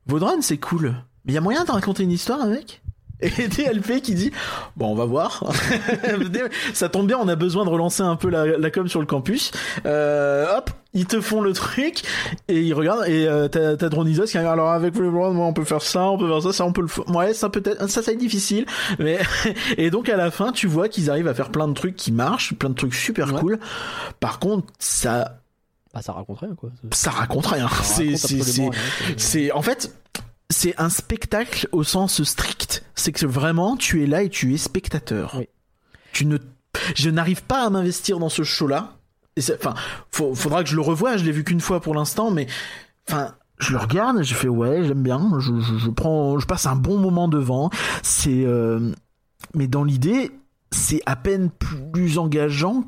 vos 0.07 0.19
drones 0.19 0.43
c'est 0.43 0.59
cool, 0.59 0.95
mais 1.25 1.33
il 1.33 1.35
y 1.35 1.39
a 1.39 1.43
moyen 1.43 1.65
de 1.65 1.71
raconter 1.71 2.05
une 2.05 2.13
histoire 2.13 2.41
avec? 2.41 2.83
Et 3.23 3.31
DLP 3.49 4.01
qui 4.03 4.15
dit, 4.15 4.31
bon 4.77 4.89
on 4.93 4.95
va 4.95 5.05
voir. 5.05 5.45
Ça 6.75 6.89
tombe 6.89 7.07
bien, 7.07 7.19
on 7.21 7.29
a 7.29 7.37
besoin 7.37 7.65
de 7.65 7.71
relancer 7.71 8.03
un 8.03 8.17
peu 8.17 8.29
la, 8.31 8.47
la 8.59 8.71
com 8.71 8.89
sur 8.89 9.01
le 9.01 9.07
campus. 9.07 9.51
Euh, 9.87 10.47
hop, 10.57 10.71
ils 10.95 11.07
te 11.07 11.21
font 11.21 11.41
le 11.41 11.53
truc 11.53 12.03
et 12.49 12.61
ils 12.61 12.75
regardent 12.75 13.07
et 13.07 13.27
euh, 13.27 13.49
t'as 13.49 13.77
t'as 13.77 13.89
Dronisos 13.89 14.27
qui 14.27 14.37
arrive. 14.39 14.49
Alors 14.51 14.71
avec 14.71 14.95
les 14.97 15.11
drones, 15.11 15.35
moi 15.35 15.47
on 15.47 15.53
peut 15.53 15.65
faire 15.65 15.83
ça, 15.83 16.05
on 16.05 16.19
peut 16.19 16.29
faire 16.29 16.43
ça, 16.43 16.53
ça 16.53 16.65
on 16.65 16.73
peut 16.73 16.83
le 16.83 16.89
faire. 16.89 17.09
Ouais, 17.11 17.35
ça 17.35 17.49
peut 17.49 17.63
être, 17.65 17.89
ça 17.89 18.03
ça 18.03 18.13
être 18.13 18.19
difficile. 18.19 18.67
Mais 18.99 19.19
et 19.77 19.91
donc 19.91 20.09
à 20.09 20.17
la 20.17 20.31
fin, 20.31 20.53
tu 20.53 20.67
vois 20.67 20.89
qu'ils 20.89 21.11
arrivent 21.11 21.29
à 21.29 21.35
faire 21.35 21.51
plein 21.51 21.69
de 21.69 21.75
trucs 21.75 21.97
qui 21.97 22.13
marchent, 22.13 22.55
plein 22.55 22.71
de 22.71 22.75
trucs 22.75 22.95
super 22.95 23.33
Ouais. 23.33 23.41
cool. 23.41 23.59
Par 24.19 24.39
contre, 24.41 24.67
ça, 24.79 25.39
Bah, 25.95 26.03
ça 26.03 26.13
raconte 26.13 26.39
rien, 26.41 26.55
quoi. 26.57 26.71
ça 26.93 27.11
raconte 27.11 27.47
rien. 27.47 27.69
C'est, 27.83 28.17
c'est, 28.17 28.41
c'est, 29.17 29.53
en 29.53 29.63
fait, 29.63 29.95
c'est 30.51 30.79
un 30.79 30.91
spectacle 30.91 31.69
au 31.73 31.85
sens 31.85 32.23
strict. 32.23 32.85
C'est 32.95 33.13
que 33.13 33.25
vraiment, 33.25 33.77
tu 33.77 34.03
es 34.03 34.07
là 34.07 34.23
et 34.23 34.29
tu 34.29 34.53
es 34.53 34.57
spectateur. 34.59 35.35
Oui. 35.39 35.49
Tu 36.13 36.27
ne, 36.27 36.39
je 36.97 37.09
n'arrive 37.09 37.45
pas 37.45 37.65
à 37.65 37.71
m'investir 37.71 38.19
dans 38.19 38.29
ce 38.29 38.43
show-là. 38.43 38.97
Et 39.37 39.43
Enfin, 39.55 39.75
faudra 40.11 40.65
que 40.65 40.69
je 40.69 40.75
le 40.75 40.83
revoie. 40.83 41.17
Je 41.17 41.25
l'ai 41.25 41.33
vu 41.33 41.45
qu'une 41.45 41.61
fois 41.61 41.81
pour 41.81 41.95
l'instant, 41.95 42.31
mais 42.31 42.49
enfin, 43.09 43.35
je 43.59 43.73
le 43.73 43.79
regarde, 43.79 44.23
je 44.23 44.35
fais 44.35 44.49
ouais, 44.49 44.85
j'aime 44.85 45.03
bien. 45.03 45.31
Je, 45.39 45.61
je, 45.61 45.79
je 45.79 45.91
prends, 45.91 46.39
je 46.39 46.47
passe 46.47 46.67
un 46.67 46.77
bon 46.77 46.99
moment 46.99 47.29
devant. 47.29 47.71
C'est, 48.03 48.45
euh, 48.45 48.93
mais 49.55 49.69
dans 49.69 49.85
l'idée, 49.85 50.33
c'est 50.73 51.01
à 51.07 51.15
peine 51.15 51.51
plus 51.51 52.19
engageant 52.19 52.85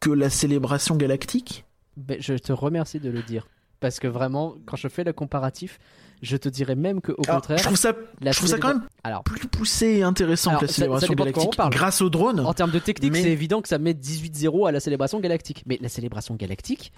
que 0.00 0.10
la 0.10 0.30
célébration 0.30 0.96
galactique. 0.96 1.66
Ben, 1.96 2.16
je 2.20 2.34
te 2.34 2.52
remercie 2.52 3.00
de 3.00 3.10
le 3.10 3.22
dire. 3.22 3.46
Parce 3.80 4.00
que 4.00 4.08
vraiment, 4.08 4.54
quand 4.64 4.76
je 4.76 4.88
fais 4.88 5.04
le 5.04 5.12
comparatif, 5.12 5.78
je 6.22 6.36
te 6.36 6.48
dirais 6.48 6.76
même 6.76 7.00
que 7.00 7.12
au 7.12 7.22
contraire, 7.22 7.58
je 7.58 7.64
trouve 7.64 7.76
ça, 7.76 7.92
la 8.20 8.32
je 8.32 8.38
trouve 8.38 8.48
ça 8.48 8.58
quand 8.58 8.68
même 8.68 8.82
Alors, 9.04 9.22
plus 9.24 9.46
poussé 9.48 9.86
et 9.98 10.02
intéressant 10.02 10.50
Alors, 10.50 10.62
que 10.62 10.66
la 10.66 10.72
célébration 10.72 11.14
galactique 11.14 11.50
grâce 11.70 12.00
au 12.00 12.08
drone. 12.10 12.40
en 12.40 12.54
termes 12.54 12.70
de 12.70 12.78
technique, 12.78 13.12
Mais- 13.12 13.22
c'est 13.22 13.30
évident 13.32 13.60
que 13.60 13.68
ça 13.68 13.78
met 13.78 13.92
18-0 13.94 14.66
à 14.66 14.72
la 14.72 14.80
célébration 14.80 15.20
galactique. 15.20 15.62
Mais 15.66 15.78
la 15.82 15.88
célébration 15.88 16.34
galactique, 16.36 16.92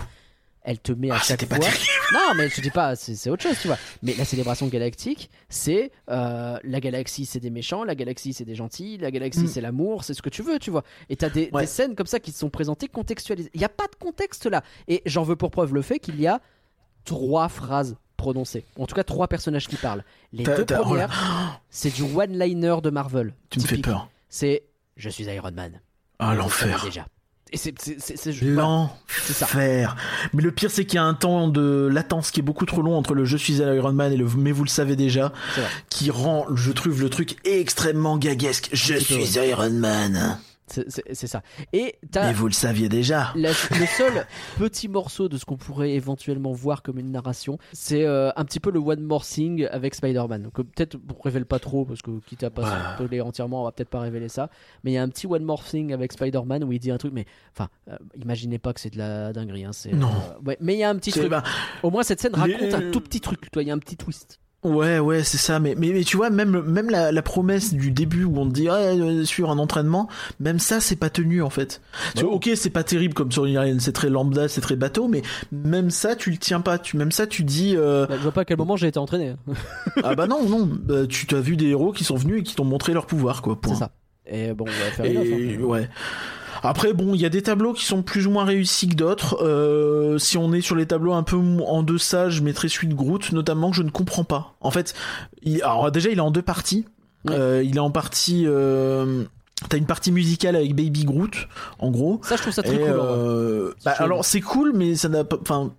elle 0.67 0.79
te 0.79 0.93
met 0.93 1.11
à 1.11 1.17
Ah, 1.17 1.23
chaque 1.23 1.47
fois. 1.47 1.59
Non, 2.13 2.35
mais 2.37 2.49
je 2.51 2.61
dis 2.61 2.71
pas, 2.71 2.97
c'est 2.97 3.15
c'est 3.17 3.31
autre 3.31 3.43
chose, 3.43 3.57
tu 3.61 3.67
vois. 3.67 3.79
Mais 4.03 4.15
la 4.17 4.25
célébration 4.27 4.67
galactique, 4.69 5.31
c'est 5.49 5.91
euh, 6.11 6.59
la 6.63 6.81
galaxie, 6.81 7.25
c'est 7.27 7.41
des 7.41 7.51
méchants, 7.51 7.83
la 7.83 7.95
galaxie, 7.95 8.33
c'est 8.35 8.45
des 8.45 8.55
gentils, 8.55 8.99
la 8.99 9.11
galaxie, 9.11 9.41
Mm. 9.45 9.47
c'est 9.49 9.61
l'amour, 9.63 10.05
c'est 10.05 10.13
ce 10.15 10.21
que 10.23 10.29
tu 10.29 10.43
veux, 10.43 10.59
tu 10.59 10.71
vois. 10.71 10.85
Et 11.09 11.17
t'as 11.17 11.31
des, 11.31 11.49
Ouais. 11.53 11.63
des 11.63 11.67
scènes 11.67 11.95
comme 11.95 12.07
ça 12.07 12.21
qui 12.21 12.31
te 12.33 12.37
sont 12.39 12.51
présentées 12.51 12.89
contextualisées. 12.89 13.51
Il 13.55 13.59
n'y 13.59 13.65
a 13.65 13.71
pas 13.71 13.87
de 13.87 13.97
contexte 13.99 14.45
là. 14.47 14.63
Et 14.87 15.03
j'en 15.07 15.23
veux 15.23 15.37
pour 15.37 15.51
preuve 15.51 15.73
le 15.75 15.81
fait 15.83 15.99
qu'il 15.99 16.21
y 16.21 16.27
a 16.27 16.41
trois 17.05 17.49
phrases 17.49 17.97
prononcées. 18.17 18.65
En 18.79 18.87
tout 18.87 18.95
cas, 18.95 19.05
trois 19.05 19.29
personnages 19.29 19.69
qui 19.69 19.77
parlent. 19.77 20.05
Les 20.33 20.45
deux 20.45 20.65
t'as- 20.65 20.81
oh 20.81 20.85
premières, 20.85 21.61
c'est 21.71 21.95
du 21.95 22.03
one-liner 22.03 22.77
de 22.83 22.91
Marvel. 22.91 23.35
Tu 23.51 23.61
me 23.61 23.65
fais 23.65 23.79
peur. 23.79 24.09
C'est 24.29 24.65
Je 24.97 25.09
suis 25.11 25.25
Iron 25.25 25.51
Man. 25.53 25.81
Ah, 26.19 26.35
l'enfer. 26.35 26.83
déjà. 26.85 27.07
Et 27.53 27.57
c'est. 27.57 27.75
L'enfer. 28.43 29.97
Mais 30.33 30.43
le 30.43 30.51
pire, 30.51 30.71
c'est 30.71 30.85
qu'il 30.85 30.97
y 30.97 30.99
a 30.99 31.05
un 31.05 31.15
temps 31.15 31.49
de 31.49 31.89
latence 31.93 32.31
qui 32.31 32.41
est 32.41 32.43
beaucoup 32.43 32.67
trop 32.67 32.83
long 32.83 32.97
entre 32.97 33.15
le 33.15 33.25
je 33.25 33.37
suis 33.37 33.55
Iron 33.59 33.93
Man 33.93 34.13
et 34.13 34.17
le 34.17 34.27
mais 34.37 34.53
vous 34.53 34.65
le 34.65 34.69
savez 34.69 34.97
déjà, 34.97 35.33
qui 35.91 36.11
rend, 36.11 36.47
je 36.55 36.73
trouve, 36.73 37.01
le 37.01 37.11
truc 37.11 37.37
extrêmement 37.45 38.17
gaguesque. 38.19 38.71
Je 38.73 38.95
suis 38.95 39.35
Iron 39.39 39.71
Man. 39.71 40.39
C'est- 40.67 41.27
ça. 41.27 41.43
Et 41.73 41.97
t'as. 42.11 42.27
Mais 42.29 42.33
vous 42.33 42.47
le 42.47 42.53
saviez 42.53 42.89
déjà. 42.89 43.33
La- 43.37 43.51
le 43.71 43.87
seul 43.87 44.27
petit 44.59 44.89
morceau 44.89 45.29
de 45.29 45.37
ce 45.37 45.45
qu'on 45.45 45.57
pourrait 45.57 45.93
éventuellement 45.93 46.53
voir 46.53 46.83
comme 46.83 46.99
une 46.99 47.11
narration, 47.11 47.59
c'est 47.73 48.05
euh, 48.05 48.31
un 48.37 48.45
petit 48.45 48.61
peu 48.61 48.71
le 48.71 48.79
One 48.79 49.03
More 49.03 49.25
Thing 49.25 49.67
avec 49.71 49.95
Spider-Man. 49.95 50.51
Que 50.55 50.63
peut-être 50.63 50.97
on 51.17 51.21
révèle 51.23 51.45
pas 51.45 51.59
trop 51.59 51.85
parce 51.85 52.01
que 52.03 52.19
quitte 52.27 52.45
à 52.45 52.51
pas 52.51 52.63
Ouais. 52.63 52.95
spoiler 52.95 53.21
entièrement, 53.21 53.61
on 53.63 53.65
va 53.65 53.73
peut-être 53.73 53.91
pas 53.91 54.01
révéler 54.01 54.29
ça. 54.29 54.49
Mais 54.85 54.93
il 54.93 54.95
y 54.95 54.99
a 54.99 55.03
un 55.03 55.09
petit 55.09 55.27
One 55.27 55.45
More 55.45 55.63
Thing 55.65 55.93
avec 55.93 56.13
Spider-Man 56.13 56.65
où 56.65 56.73
il 56.73 56.79
dit 56.79 56.91
un 56.91 56.99
truc, 56.99 57.13
mais 57.13 57.27
enfin, 57.55 57.69
euh, 57.91 57.97
imaginez 58.23 58.59
pas 58.59 58.73
que 58.73 58.81
c'est 58.81 58.91
de 58.91 58.99
la 58.99 59.33
dinguerie. 59.33 59.65
Hein, 59.65 59.71
Non. 59.93 60.09
euh, 60.09 60.47
ouais, 60.47 60.57
mais 60.61 60.75
il 60.75 60.79
y 60.79 60.85
a 60.85 60.89
un 60.91 60.97
petit 60.97 61.11
truc. 61.13 61.29
bah, 61.29 61.43
Au 61.83 61.91
moins 61.91 62.03
cette 62.03 62.21
scène 62.21 62.33
Les- 62.47 62.55
raconte 62.55 62.75
un 62.75 62.91
tout 62.91 63.01
petit 63.01 63.21
truc. 63.21 63.51
Toi, 63.51 63.63
il 63.63 63.69
y 63.69 63.71
a 63.71 63.75
un 63.75 63.79
petit 63.79 63.97
twist. 63.97 64.41
Ouais, 64.65 64.99
ouais, 64.99 65.23
c'est 65.23 65.37
ça. 65.37 65.61
Mais, 65.61 65.75
mais, 65.77 65.91
mais 65.93 66.05
tu 66.05 66.17
vois, 66.17 66.31
même, 66.31 66.63
même 66.63 66.89
la, 66.89 67.13
la 67.13 67.23
promesse 67.23 67.75
du 67.75 67.91
début 67.91 68.25
où 68.25 68.39
on 68.39 68.49
te 68.49 68.55
dit, 68.55 68.69
ah, 68.69 68.77
euh, 68.77 69.25
sur 69.25 69.51
un 69.51 69.59
entraînement, 69.59 70.09
même 70.41 70.59
ça, 70.59 70.81
c'est 70.81 70.97
pas 70.97 71.11
tenu, 71.11 71.43
en 71.43 71.51
fait. 71.51 71.83
Tu 72.17 72.25
vois, 72.25 72.33
ok, 72.33 72.49
c'est 72.57 72.71
pas 72.71 72.83
terrible 72.83 73.13
comme 73.13 73.31
sur 73.31 73.45
une 73.45 73.59
arène, 73.59 73.79
c'est 73.79 73.93
très 73.93 74.09
lambda, 74.09 74.49
c'est 74.49 74.63
très 74.63 74.77
bateau, 74.77 75.07
mais 75.07 75.21
même 75.53 75.91
ça, 75.91 76.17
tu 76.17 76.31
le 76.31 76.39
tiens 76.39 76.61
pas. 76.61 76.79
Tu, 76.79 76.97
même 76.97 77.13
ça, 77.13 77.27
tu 77.27 77.45
dis, 77.45 77.75
euh, 77.77 78.07
Bah, 78.07 78.15
je 78.17 78.23
vois 78.23 78.33
pas 78.33 78.41
à 78.41 78.45
quel 78.47 78.57
moment 78.57 78.77
j'ai 78.77 78.89
été 78.89 78.99
entraîné. 78.99 79.35
ah 80.03 80.15
bah 80.15 80.27
non, 80.27 80.49
non, 80.49 80.67
bah, 80.67 81.07
tu 81.07 81.27
t'as 81.27 81.41
vu 81.41 81.57
des 81.57 81.67
héros 81.67 81.93
qui 81.93 82.05
sont 82.05 82.17
venus 82.17 82.41
et 82.41 82.43
qui 82.43 82.55
t'ont 82.55 82.65
montré 82.65 82.95
leur 82.95 83.07
pouvoir, 83.07 83.43
quoi. 83.43 83.61
Point. 83.61 83.75
C'est 83.75 83.81
ça. 83.81 83.91
Et 84.27 84.55
bon, 84.55 84.65
on 84.67 84.71
va 84.71 84.91
faire 84.91 85.05
une 85.05 85.21
Et 85.21 85.57
hein. 85.57 85.61
ouais. 85.65 85.89
Après, 86.65 86.93
bon, 86.93 87.15
il 87.15 87.21
y 87.21 87.27
a 87.27 87.29
des 87.29 87.43
tableaux 87.43 87.73
qui 87.73 87.85
sont 87.85 88.03
plus 88.03 88.27
ou 88.27 88.31
moins 88.31 88.45
réussis 88.45 88.89
que 88.89 88.95
d'autres. 88.95 89.39
Euh, 89.43 90.19
si 90.19 90.37
on 90.39 90.53
est 90.53 90.61
sur 90.61 90.77
les 90.77 90.87
tableaux 90.87 91.13
un 91.13 91.23
peu 91.23 91.37
en 91.37 91.83
deçà, 91.83 92.29
je 92.31 92.43
mettrais 92.43 92.69
celui 92.69 92.89
de 92.89 92.95
Groot, 92.95 93.33
notamment 93.33 93.71
que 93.71 93.77
je 93.77 93.83
ne 93.83 93.91
comprends 93.91 94.25
pas. 94.25 94.55
En 94.61 94.71
fait, 94.71 94.95
il, 95.43 95.63
alors 95.63 95.91
déjà, 95.93 96.11
il 96.11 96.19
est 96.19 96.21
en 96.23 96.31
deux 96.31 96.43
parties. 96.43 96.87
Ouais. 97.27 97.35
Euh, 97.35 97.63
il 97.63 97.77
est 97.77 97.81
en 97.81 97.91
partie. 97.91 98.45
Euh, 98.47 99.25
T'as 99.69 99.79
une 99.79 99.87
partie 99.87 100.11
musicale 100.13 100.57
avec 100.57 100.75
Baby 100.75 101.05
Groot, 101.05 101.47
en 101.79 101.91
gros. 101.91 102.21
Ça, 102.25 102.37
je 102.37 102.43
trouve 102.43 102.53
ça 102.53 102.63
très 102.63 102.75
Et, 102.75 102.79
cool. 102.81 102.89
euh, 102.91 103.73
bah, 103.85 103.93
alors 103.99 104.25
c'est 104.25 104.41
cool, 104.41 104.73
mais 104.75 104.95
ça 104.97 105.09
n'a 105.09 105.25
pas. 105.25 105.39
Enfin, 105.41 105.73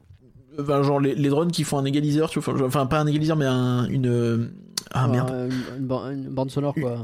enfin, 0.60 0.82
genre 0.82 1.00
les, 1.00 1.14
les 1.14 1.30
drones 1.30 1.52
qui 1.52 1.64
font 1.66 1.78
un 1.78 1.86
égaliseur, 1.86 2.30
tu 2.30 2.40
vois. 2.40 2.54
enfin, 2.54 2.66
Enfin, 2.66 2.86
pas 2.86 3.00
un 3.00 3.06
égaliseur, 3.06 3.36
mais 3.36 3.46
un, 3.46 3.86
une. 3.90 4.50
Euh, 4.86 4.92
Ah 4.94 5.08
merde. 5.08 5.30
Euh, 5.32 5.50
une, 5.50 5.80
une 5.82 5.88
ban- 5.88 6.10
une 6.12 6.30
bande 6.30 6.52
sonore, 6.52 6.74
quoi. 6.74 6.98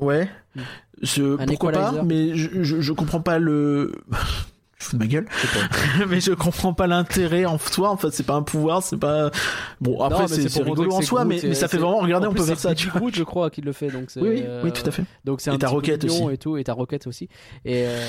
Ouais. 0.00 0.28
Mm. 0.54 0.60
Je, 1.02 1.40
Un 1.40 1.46
pourquoi 1.46 1.72
pas, 1.72 2.02
mais 2.04 2.34
je, 2.36 2.62
je, 2.62 2.80
je 2.80 2.92
comprends 2.92 3.20
pas 3.20 3.38
le. 3.38 3.92
je 4.78 4.84
fous 4.86 4.96
de 4.96 4.98
ma 5.02 5.06
gueule. 5.06 5.26
Mais 6.08 6.20
je 6.20 6.32
comprends 6.32 6.72
pas 6.74 6.86
l'intérêt 6.86 7.44
en 7.46 7.58
soi. 7.58 7.90
En 7.90 7.96
fait, 7.96 8.10
c'est 8.12 8.22
pas 8.26 8.34
un 8.34 8.42
pouvoir, 8.42 8.82
c'est 8.82 8.96
pas. 8.98 9.30
Bon, 9.80 10.00
après, 10.02 10.28
c'est 10.28 10.42
c'est 10.42 10.48
c'est 10.50 10.62
rigolo 10.62 10.92
en 10.92 11.00
c'est 11.00 11.06
soi, 11.06 11.24
mais, 11.24 11.38
c'est- 11.38 11.48
mais 11.48 11.54
ça 11.54 11.66
fait 11.68 11.76
c'est- 11.78 11.82
vraiment 11.82 11.98
regarder, 11.98 12.26
En 12.26 12.30
on 12.30 12.32
plus, 12.32 12.40
peut 12.42 12.46
faire 12.46 12.58
c'est 12.58 12.76
ça. 12.78 12.90
Vois. 12.90 13.00
Groot, 13.00 13.14
je 13.14 13.22
crois, 13.24 13.50
qui 13.50 13.62
le 13.62 13.72
fait. 13.72 13.88
Donc 13.88 14.04
c'est, 14.10 14.20
Oui, 14.20 14.28
oui, 14.30 14.42
euh, 14.44 14.62
oui, 14.64 14.72
tout 14.72 14.86
à 14.86 14.90
fait. 14.90 15.04
Donc 15.24 15.40
c'est 15.40 15.50
un 15.50 15.54
Et 15.54 15.58
ta 15.58 15.68
mignon 15.68 15.78
aussi. 16.26 16.34
et 16.34 16.38
tout, 16.38 16.56
et 16.58 16.64
ta 16.64 16.72
roquette 16.74 17.06
aussi. 17.06 17.24
Et 17.64 17.84
euh, 17.86 18.06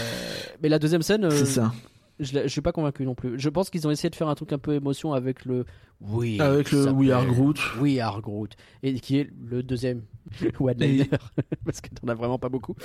mais 0.61 0.69
la 0.69 0.77
deuxième 0.79 1.01
scène, 1.01 1.25
euh, 1.25 1.31
C'est 1.31 1.45
ça. 1.45 1.71
Je, 2.19 2.39
je 2.43 2.47
suis 2.47 2.61
pas 2.61 2.71
convaincu 2.71 3.05
non 3.05 3.15
plus. 3.15 3.39
Je 3.39 3.49
pense 3.49 3.69
qu'ils 3.69 3.87
ont 3.87 3.91
essayé 3.91 4.09
de 4.09 4.15
faire 4.15 4.27
un 4.27 4.35
truc 4.35 4.51
un 4.53 4.57
peu 4.57 4.73
émotion 4.73 5.13
avec 5.13 5.45
le 5.45 5.65
oui, 6.01 6.39
Avec 6.39 6.71
le 6.71 6.91
We 6.91 7.09
Are 7.09 7.25
Groot. 7.25 7.59
We 7.81 7.97
Are 7.99 8.21
Groot, 8.21 8.51
et 8.83 8.99
qui 8.99 9.17
est 9.17 9.29
le 9.49 9.63
deuxième 9.63 10.01
one-liner 10.59 11.09
parce 11.65 11.81
que 11.81 11.89
t'en 11.89 12.07
as 12.07 12.13
vraiment 12.13 12.37
pas 12.37 12.49
beaucoup. 12.49 12.75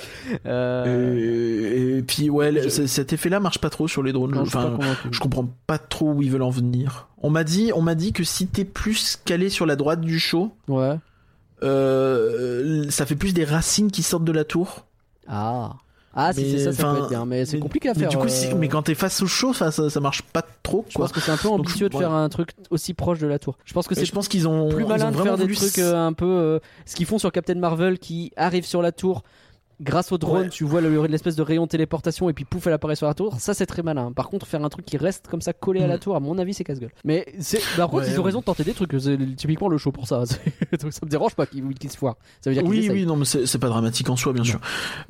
Euh, 0.47 1.15
Et, 1.95 1.97
et 1.99 2.01
puis, 2.01 2.29
ouais, 2.31 2.51
je- 2.69 2.87
cet 2.87 3.13
effet-là 3.13 3.39
marche 3.39 3.59
pas 3.59 3.69
trop 3.69 3.87
sur 3.87 4.01
les 4.01 4.13
drones. 4.13 4.31
non, 4.33 4.45
je 4.45 4.57
Enfin, 4.57 4.77
pas 4.77 4.85
je 5.11 5.19
comprends 5.19 5.47
pas 5.67 5.77
trop 5.77 6.11
où 6.13 6.21
ils 6.23 6.31
veulent 6.31 6.41
en 6.41 6.49
venir. 6.49 7.07
On 7.21 7.29
m'a 7.29 7.43
dit, 7.43 7.71
on 7.75 7.81
m'a 7.83 7.93
dit 7.95 8.13
que 8.13 8.23
si 8.23 8.47
t'es 8.47 8.65
plus 8.65 9.17
calé 9.23 9.49
sur 9.49 9.65
la 9.67 9.75
droite 9.75 10.01
du 10.01 10.17
show, 10.19 10.51
Ouais. 10.67 10.95
euh, 11.61 12.89
ça 12.89 13.05
fait 13.05 13.15
plus 13.15 13.33
des 13.33 13.45
racines 13.45 13.91
qui 13.91 14.03
sortent 14.03 14.25
de 14.25 14.31
la 14.31 14.43
tour. 14.43 14.85
Ah. 15.27 15.75
Ah, 16.15 16.31
si 16.31 16.41
Mais, 16.43 16.51
c'est 16.51 16.63
ça, 16.65 16.73
ça 16.73 16.91
peut 16.93 16.97
être 16.99 17.09
bien, 17.09 17.25
mais 17.25 17.43
c'est 17.45 17.57
mais- 17.57 17.61
compliqué 17.63 17.89
à 17.89 17.93
Mais 17.93 18.01
faire. 18.01 18.09
du 18.09 18.17
coup, 18.17 18.27
si- 18.27 18.47
euh, 18.47 18.55
mais 18.55 18.67
quand 18.67 18.83
t'es 18.83 18.93
face 18.93 19.21
au 19.23 19.27
show, 19.27 19.51
ça, 19.53 19.71
ça, 19.71 19.99
marche 19.99 20.21
pas 20.21 20.43
trop. 20.61 20.85
je 20.87 20.93
Quoi. 20.93 21.05
pense 21.05 21.11
que 21.11 21.19
c'est 21.19 21.31
un 21.31 21.37
peu 21.37 21.47
Donc, 21.47 21.61
ambitieux 21.61 21.89
de 21.89 21.95
ouais. 21.95 22.01
faire 22.01 22.11
un 22.11 22.29
truc 22.29 22.51
aussi 22.69 22.93
proche 22.93 23.17
de 23.19 23.25
la 23.27 23.39
tour. 23.39 23.57
Je 23.65 23.73
pense 23.73 23.87
que 23.87 23.95
c'est 23.95 24.05
je 24.05 24.11
pense 24.11 24.27
qu'ils 24.27 24.47
ont 24.47 24.69
plus 24.69 24.85
malin 24.85 25.07
ont 25.07 25.11
de 25.11 25.17
faire 25.23 25.37
des 25.37 25.51
trucs 25.53 25.79
euh, 25.79 25.95
un 25.95 26.13
peu 26.13 26.25
euh, 26.25 26.59
ce 26.85 26.95
qu'ils 26.95 27.07
font 27.07 27.17
sur 27.17 27.31
Captain 27.31 27.55
Marvel 27.55 27.97
qui 27.97 28.31
arrive 28.37 28.65
sur 28.65 28.81
la 28.83 28.91
tour 28.91 29.23
grâce 29.81 30.11
au 30.11 30.17
drone, 30.17 30.43
Ouais. 30.43 30.49
tu 30.49 30.63
vois 30.63 30.81
le- 30.81 31.05
l'espèce 31.07 31.35
de 31.35 31.41
rayon 31.41 31.63
de 31.63 31.69
téléportation 31.69 32.29
et 32.29 32.33
puis 32.33 32.45
pouf, 32.45 32.67
elle 32.67 32.73
apparaît 32.73 32.95
sur 32.95 33.07
la 33.07 33.13
tour. 33.13 33.35
Ça, 33.39 33.53
c'est 33.53 33.65
très 33.65 33.81
malin. 33.83 34.11
Par 34.11 34.29
contre, 34.29 34.45
faire 34.47 34.63
un 34.63 34.69
truc 34.69 34.85
qui 34.85 34.97
reste 34.97 35.27
comme 35.27 35.41
ça 35.41 35.53
collé 35.53 35.81
à 35.81 35.87
la 35.87 35.97
Mm. 35.97 35.99
tour, 35.99 36.15
à 36.15 36.19
mon 36.19 36.37
avis, 36.37 36.53
c'est 36.53 36.63
casse-gueule. 36.63 36.91
Mais 37.03 37.25
c'est, 37.39 37.61
par 37.77 37.89
contre, 37.89 38.03
Ouais, 38.03 38.09
ils 38.11 38.15
ont 38.15 38.17
ouais. 38.19 38.25
raison 38.25 38.39
de 38.39 38.45
tenter 38.45 38.63
des 38.63 38.73
trucs. 38.73 38.93
C'est 38.99 39.17
typiquement 39.35 39.67
le 39.69 39.77
show 39.77 39.91
pour 39.91 40.07
ça. 40.07 40.23
Donc 40.81 40.93
ça 40.93 40.99
me 41.03 41.09
dérange 41.09 41.35
pas 41.35 41.45
qu'ils 41.45 41.63
qu'ils 41.75 41.91
se 41.91 41.97
foirent. 41.97 42.17
Ça 42.41 42.49
veut 42.49 42.55
dire 42.55 42.65
Oui, 42.65 42.87
oui, 42.91 43.05
non, 43.05 43.15
mais 43.15 43.25
c'est 43.25 43.57
pas 43.59 43.67
dramatique 43.69 44.09
en 44.09 44.15
soi, 44.15 44.33
bien 44.33 44.43
sûr. 44.43 44.59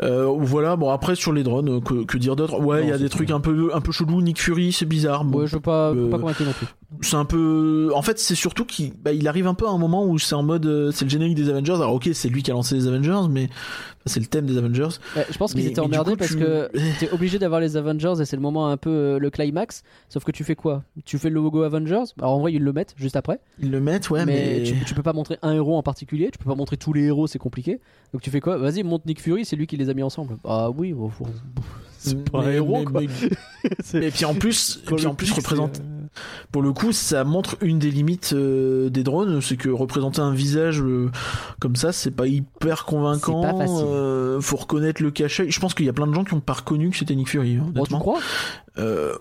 Euh, 0.02 0.26
voilà, 0.38 0.76
bon, 0.76 0.90
après, 0.90 1.16
sur 1.16 1.34
les 1.34 1.44
drones, 1.44 1.82
que, 1.84 2.04
que 2.06 2.18
dire 2.18 2.36
d'autre? 2.36 2.60
Ouais, 2.60 2.84
il 2.84 2.90
y 2.90 2.92
a 2.92 2.98
des 2.98 3.10
trucs 3.10 3.32
un 3.32 3.40
peu, 3.40 3.72
un 3.74 3.82
peu 3.82 3.92
chelous. 3.92 4.22
Nick 4.22 4.40
Fury, 4.42 4.72
c'est 4.72 4.86
bizarre. 4.86 5.24
Bon, 5.26 5.40
Ouais, 5.40 5.48
je 5.48 5.56
veux 5.56 5.62
pas, 5.62 5.92
Euh, 5.92 6.10
pas 6.10 6.20
convaincu 6.20 6.44
non 6.44 6.54
plus. 6.54 6.68
c'est 7.02 7.16
un 7.16 7.26
peu. 7.26 7.92
En 7.96 8.02
fait, 8.02 8.20
c'est 8.20 8.36
surtout 8.36 8.66
qu'il 8.66 8.94
bah, 8.94 9.12
il 9.12 9.28
arrive 9.28 9.48
un 9.48 9.54
peu 9.54 9.68
à 9.68 9.72
un 9.72 9.78
moment 9.78 10.06
où 10.06 10.18
c'est 10.20 10.36
en 10.36 10.44
mode. 10.44 10.66
euh, 10.66 10.92
c'est 10.92 11.06
le 11.06 11.10
générique 11.10 11.36
des 11.36 11.50
Avengers. 11.50 11.74
Alors, 11.74 11.94
ok, 11.96 12.10
c'est 12.14 12.30
lui 12.30 12.44
qui 12.44 12.52
a 12.52 12.54
lancé 12.54 12.76
les 12.76 12.88
Avengers, 12.88 13.28
mais 13.30 13.50
c'est 14.06 14.20
le 14.20 14.26
thème 14.26 14.46
des 14.46 14.58
Avengers. 14.58 14.63
Ouais, 15.16 15.26
je 15.30 15.38
pense 15.38 15.54
qu'ils 15.54 15.68
étaient 15.68 15.80
emmerdés 15.80 16.12
coup, 16.12 16.18
parce 16.18 16.32
tu- 16.32 16.38
que 16.38 16.70
t'es 17.00 17.10
obligé 17.12 17.40
d'avoir 17.40 17.60
les 17.62 17.78
Avengers 17.78 18.14
et 18.22 18.26
c'est 18.26 18.36
le 18.36 18.42
moment 18.42 18.70
un 18.70 18.78
peu 18.78 18.90
euh, 18.90 19.20
le 19.20 19.30
climax. 19.30 19.84
Sauf 20.10 20.24
que 20.24 20.32
tu 20.32 20.44
fais 20.44 20.56
quoi? 20.56 20.84
Tu 21.06 21.18
fais 21.18 21.30
le 21.30 21.36
logo 21.36 21.64
Avengers? 21.64 22.04
Alors 22.20 22.34
en 22.34 22.40
vrai, 22.40 22.54
ils 22.54 22.64
le 22.64 22.74
mettent 22.74 22.94
juste 22.98 23.16
après. 23.16 23.40
Ils 23.60 23.72
le 23.72 23.80
mettent, 23.80 24.10
ouais, 24.10 24.26
mais 24.26 24.60
mais. 24.60 24.64
tu, 24.64 24.76
tu 24.86 24.94
peux 24.94 25.04
pas 25.04 25.14
montrer 25.14 25.38
un 25.42 25.54
héros 25.54 25.78
en 25.78 25.84
particulier. 25.84 26.30
Tu 26.32 26.38
peux 26.38 26.50
pas 26.50 26.56
montrer 26.56 26.78
tous 26.78 26.94
les 26.94 27.04
héros, 27.04 27.28
c'est 27.28 27.40
compliqué. 27.40 27.80
Donc 28.14 28.22
tu 28.22 28.30
fais 28.30 28.40
quoi? 28.40 28.58
Vas-y, 28.58 28.84
montre 28.84 29.06
Nick 29.08 29.22
Fury, 29.22 29.46
c'est 29.46 29.56
lui 29.56 29.68
qui 29.68 29.78
les 29.78 29.90
a 29.90 29.94
mis 29.94 30.04
ensemble. 30.04 30.38
Ah 30.44 30.70
oui, 30.70 30.94
bon, 30.94 31.10
faut- 31.10 31.28
c'est 31.98 32.30
pas 32.30 32.40
un 32.44 32.52
héros 32.52 32.78
mais- 32.80 32.84
quoi. 32.86 33.02
mais- 33.94 34.06
Et 34.08 34.12
puis 34.12 34.26
en 34.26 34.34
plus, 34.36 34.82
et 34.92 34.96
puis 34.96 35.06
en 35.08 35.16
plus 35.16 35.32
représente. 35.32 35.82
Pour 36.52 36.62
le 36.62 36.72
coup, 36.74 36.92
ça 36.92 37.24
montre 37.24 37.58
une 37.62 37.80
des 37.80 37.90
limites 37.92 38.34
euh, 38.34 38.90
des 38.90 39.04
drones, 39.04 39.42
c'est 39.42 39.58
que 39.58 39.70
représenter 39.70 40.22
un 40.22 40.34
visage 40.34 40.82
euh, 40.82 41.10
comme 41.60 41.76
ça, 41.76 41.92
c'est 41.92 42.12
pas 42.12 42.28
hyper 42.28 42.86
convaincant. 42.86 43.42
Pas 43.42 43.58
facile. 43.58 43.86
euh, 43.88 44.40
faut 44.42 44.58
reconnaître 44.58 45.02
le 45.02 45.10
cachet. 45.12 45.50
Je 45.50 45.60
pense 45.60 45.74
qu'il 45.74 45.86
y 45.86 45.90
a 45.90 45.94
plein 45.94 46.08
de 46.08 46.14
gens 46.14 46.24
qui 46.24 46.34
ont 46.34 46.40
pas 46.40 46.54
reconnu 46.54 46.92
que 46.92 46.98
c'était 46.98 47.16
Nick 47.16 47.30
Fury. 47.30 47.58
hein, 47.58 47.72
tu 47.88 47.94
crois? 47.96 48.20
Euh, 48.78 49.14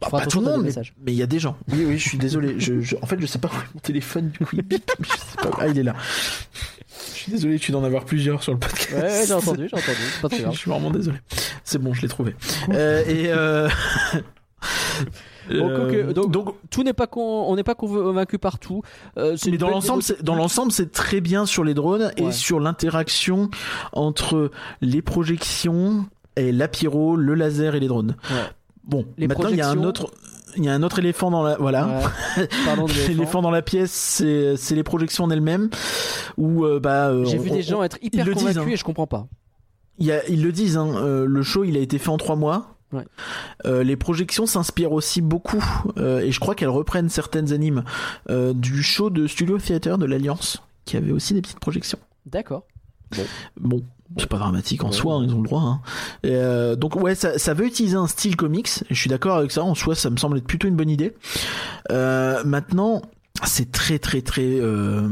bah, 0.00 0.06
Feras 0.10 0.20
pas 0.20 0.26
tout 0.26 0.40
le 0.40 0.46
monde, 0.46 0.62
mais 1.04 1.12
il 1.12 1.18
y 1.18 1.22
a 1.22 1.26
des 1.26 1.38
gens. 1.40 1.56
Oui, 1.72 1.84
oui, 1.86 1.98
je 1.98 2.08
suis 2.08 2.18
désolé. 2.18 2.54
Je, 2.58 2.80
je- 2.80 2.96
en 3.02 3.06
fait, 3.06 3.20
je 3.20 3.26
sais 3.26 3.38
pas 3.40 3.48
où 3.48 3.56
est 3.56 3.74
mon 3.74 3.80
téléphone, 3.80 4.30
du 4.30 4.38
coup, 4.46 4.54
il 4.56 4.62
bip, 4.62 4.90
mais 5.00 5.06
je 5.06 5.10
sais 5.12 5.36
pas. 5.50 5.56
Ah, 5.60 5.66
il 5.68 5.78
est 5.78 5.82
là. 5.82 5.94
Je 7.14 7.18
suis 7.18 7.32
désolé, 7.32 7.58
tu 7.58 7.72
dois 7.72 7.80
en 7.80 7.84
avoir 7.84 8.04
plusieurs 8.04 8.42
sur 8.42 8.52
le 8.52 8.58
podcast. 8.58 8.92
Ouais, 8.92 9.02
ouais, 9.02 9.24
j'ai 9.26 9.32
entendu, 9.32 9.68
j'ai 9.68 9.76
entendu. 9.76 9.98
Pas 10.22 10.28
très 10.28 10.36
Je 10.38 10.42
grave. 10.44 10.54
suis 10.56 10.70
vraiment 10.70 10.90
désolé. 10.90 11.18
C'est 11.64 11.78
bon, 11.78 11.92
je 11.94 12.02
l'ai 12.02 12.08
trouvé. 12.08 12.34
Euh, 12.70 13.04
et 13.06 13.24
euh... 13.28 13.68
Donc, 15.48 15.70
euh, 15.70 16.12
donc- 16.12 16.30
donc, 16.30 16.54
Tout 16.70 16.82
n'est 16.82 16.92
pas 16.92 17.06
con- 17.06 17.44
on 17.48 17.56
n'est 17.56 17.62
pas 17.64 17.74
convaincu 17.74 18.38
partout. 18.38 18.82
Euh, 19.16 19.36
mais 19.46 19.56
dans 19.58 19.68
l'ensemble, 19.70 20.02
dans 20.22 20.34
l'ensemble, 20.34 20.72
c'est 20.72 20.92
très 20.92 21.20
bien 21.20 21.46
sur 21.46 21.64
les 21.64 21.74
drones 21.74 22.12
et 22.16 22.30
sur 22.32 22.60
l'interaction 22.60 23.50
entre 23.92 24.50
les 24.80 25.02
projections 25.02 26.06
et 26.36 26.52
la 26.52 26.68
pyro, 26.68 27.16
le 27.16 27.34
laser 27.34 27.74
et 27.74 27.80
les 27.80 27.88
drones. 27.88 28.16
Ouais. 28.30 28.36
Bon, 28.84 29.04
Les 29.18 29.26
maintenant 29.28 29.48
il 29.50 29.56
y 29.56 29.60
a 29.60 29.68
un 29.68 29.82
autre, 29.84 30.10
il 30.56 30.64
y 30.64 30.68
a 30.68 30.72
un 30.72 30.82
autre 30.82 30.98
éléphant 30.98 31.30
dans 31.30 31.42
la, 31.42 31.56
voilà. 31.56 32.02
Ouais. 32.36 32.48
L'éléphant. 33.08 33.42
Dans 33.42 33.50
la 33.50 33.62
pièce, 33.62 33.92
c'est 34.56 34.74
les 34.74 34.82
projections 34.82 35.24
en 35.24 35.30
elles-mêmes. 35.30 35.68
Où 36.36 36.64
euh, 36.64 36.80
bah, 36.80 37.08
euh, 37.08 37.24
J'ai 37.24 37.38
vu 37.38 37.50
des 37.50 37.62
gens 37.62 37.82
être 37.82 37.98
hyper 38.02 38.24
le 38.24 38.32
disent, 38.32 38.42
convaincus 38.44 38.62
hein. 38.62 38.70
et 38.72 38.76
je 38.76 38.84
comprends 38.84 39.06
pas. 39.06 39.26
Il 39.98 40.06
y 40.06 40.12
a- 40.12 40.26
ils 40.28 40.42
le 40.42 40.52
disent, 40.52 40.76
hein, 40.76 40.88
euh, 40.96 41.24
le 41.26 41.42
show 41.42 41.64
il 41.64 41.76
a 41.76 41.80
été 41.80 41.98
fait 41.98 42.08
en 42.10 42.16
trois 42.16 42.36
mois. 42.36 42.77
Ouais. 42.92 43.04
Euh, 43.66 43.82
les 43.82 43.96
projections 43.96 44.46
s'inspirent 44.46 44.92
aussi 44.92 45.20
beaucoup, 45.20 45.64
euh, 45.98 46.20
et 46.20 46.32
je 46.32 46.40
crois 46.40 46.54
qu'elles 46.54 46.68
reprennent 46.70 47.10
certaines 47.10 47.52
animes 47.52 47.84
euh, 48.30 48.54
du 48.54 48.82
show 48.82 49.10
de 49.10 49.26
Studio 49.26 49.58
Theater 49.58 49.98
de 49.98 50.06
l'Alliance, 50.06 50.62
qui 50.86 50.96
avait 50.96 51.12
aussi 51.12 51.34
des 51.34 51.42
petites 51.42 51.60
projections. 51.60 51.98
D'accord. 52.24 52.64
Bon, 53.60 53.82
c'est 54.18 54.26
pas 54.28 54.38
dramatique 54.38 54.84
en 54.84 54.88
Ouais. 54.88 54.92
soi, 54.94 55.14
hein, 55.16 55.24
ils 55.24 55.34
ont 55.34 55.42
le 55.42 55.48
droit. 55.48 55.62
hein. 55.62 55.80
Et, 56.22 56.30
euh, 56.34 56.76
donc 56.76 56.96
ouais, 56.96 57.14
ça, 57.14 57.38
ça 57.38 57.52
veut 57.54 57.66
utiliser 57.66 57.96
un 57.96 58.06
style 58.06 58.36
comics, 58.36 58.68
et 58.88 58.94
je 58.94 58.98
suis 59.00 59.10
d'accord 59.10 59.36
avec 59.36 59.50
ça, 59.50 59.62
en 59.62 59.74
soi 59.74 59.94
ça 59.94 60.08
me 60.10 60.16
semble 60.16 60.38
être 60.38 60.46
plutôt 60.46 60.68
une 60.68 60.76
bonne 60.76 60.90
idée. 60.90 61.14
Euh, 61.90 62.42
maintenant, 62.44 63.02
c'est 63.44 63.70
très 63.70 63.98
très 63.98 64.22
très... 64.22 64.46
euh, 64.46 65.08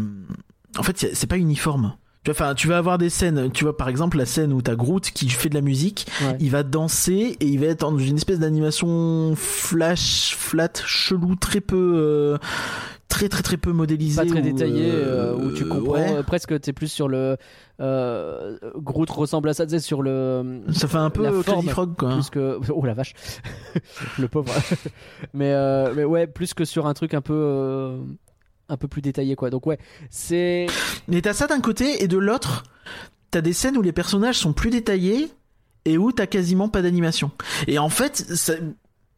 En 0.79 0.83
fait, 0.83 0.97
c'est 0.99 1.15
c'est 1.15 1.27
pas 1.27 1.37
uniforme. 1.39 1.95
Tu 2.27 2.31
Enfin, 2.33 2.55
tu 2.55 2.67
vas 2.69 2.77
avoir 2.79 2.99
des 2.99 3.09
scènes, 3.09 3.51
tu 3.53 3.65
vois 3.65 3.77
par 3.77 3.89
exemple 3.89 4.19
la 4.19 4.27
scène 4.27 4.53
où 4.53 4.61
t'as 4.61 4.75
Groot 4.75 5.11
qui 5.13 5.29
fait 5.29 5.49
de 5.49 5.55
la 5.55 5.61
musique, 5.61 6.07
Ouais. 6.23 6.37
il 6.41 6.51
va 6.51 6.63
danser 6.63 7.37
et 7.41 7.47
il 7.47 7.59
va 7.61 7.67
être 7.67 7.81
dans 7.81 7.97
une 7.97 8.17
espèce 8.17 8.39
d'animation 8.41 9.35
flash, 9.37 10.35
flat, 10.37 10.71
chelou, 10.85 11.37
très 11.37 11.61
peu... 11.61 11.93
euh, 11.97 12.39
Très 13.09 13.29
très 13.31 13.43
très 13.43 13.57
peu 13.57 13.73
modélisé. 13.73 14.21
Pas 14.21 14.27
très 14.29 14.41
ou, 14.41 14.43
détaillé, 14.43 14.91
euh, 14.93 15.35
où 15.37 15.53
tu 15.53 15.65
comprends 15.67 15.93
ouais. 15.93 16.17
euh, 16.17 16.23
presque, 16.25 16.61
t'es 16.61 16.73
plus 16.75 16.89
sur 16.89 17.09
le. 17.09 17.37
Euh, 17.81 18.59
Groot 18.77 19.09
ressemble 19.09 19.49
à 19.49 19.55
ça, 19.55 19.65
tu 19.65 19.71
sais, 19.71 19.79
sur 19.79 20.03
le. 20.03 20.61
Ça 20.73 20.89
fait 20.89 20.99
un 20.99 21.09
peu 21.09 21.23
la 21.23 21.33
forme, 21.33 21.69
Frog 21.69 21.95
quoi. 21.97 22.11
Plus 22.15 22.29
que. 22.31 22.59
Oh 22.75 22.85
la 22.85 22.93
vache 22.95 23.15
Le 24.19 24.27
pauvre. 24.29 24.53
mais, 25.35 25.53
euh, 25.53 25.95
mais 25.97 26.03
ouais, 26.05 26.27
plus 26.27 26.53
que 26.53 26.65
sur 26.65 26.87
un 26.87 26.95
truc 26.95 27.15
un 27.15 27.21
peu. 27.23 27.97
Un 28.69 28.77
peu 28.77 28.89
plus 28.89 29.03
détaillé, 29.03 29.37
quoi. 29.37 29.51
Donc 29.51 29.67
ouais, 29.67 29.79
c'est. 30.11 30.67
Mais 31.09 31.23
t'as 31.23 31.33
ça 31.33 31.47
d'un 31.47 31.61
côté 31.61 32.03
et 32.03 32.09
de 32.09 32.19
l'autre, 32.19 32.65
t'as 33.31 33.41
des 33.41 33.53
scènes 33.53 33.77
où 33.77 33.83
les 33.83 33.93
personnages 33.93 34.39
sont 34.39 34.53
plus 34.53 34.71
détaillés 34.71 35.31
et 35.85 35.99
où 35.99 36.13
t'as 36.13 36.27
quasiment 36.27 36.69
pas 36.69 36.83
d'animation. 36.83 37.31
Et 37.67 37.79
en 37.79 37.89
fait, 37.89 38.17
ça, 38.17 38.55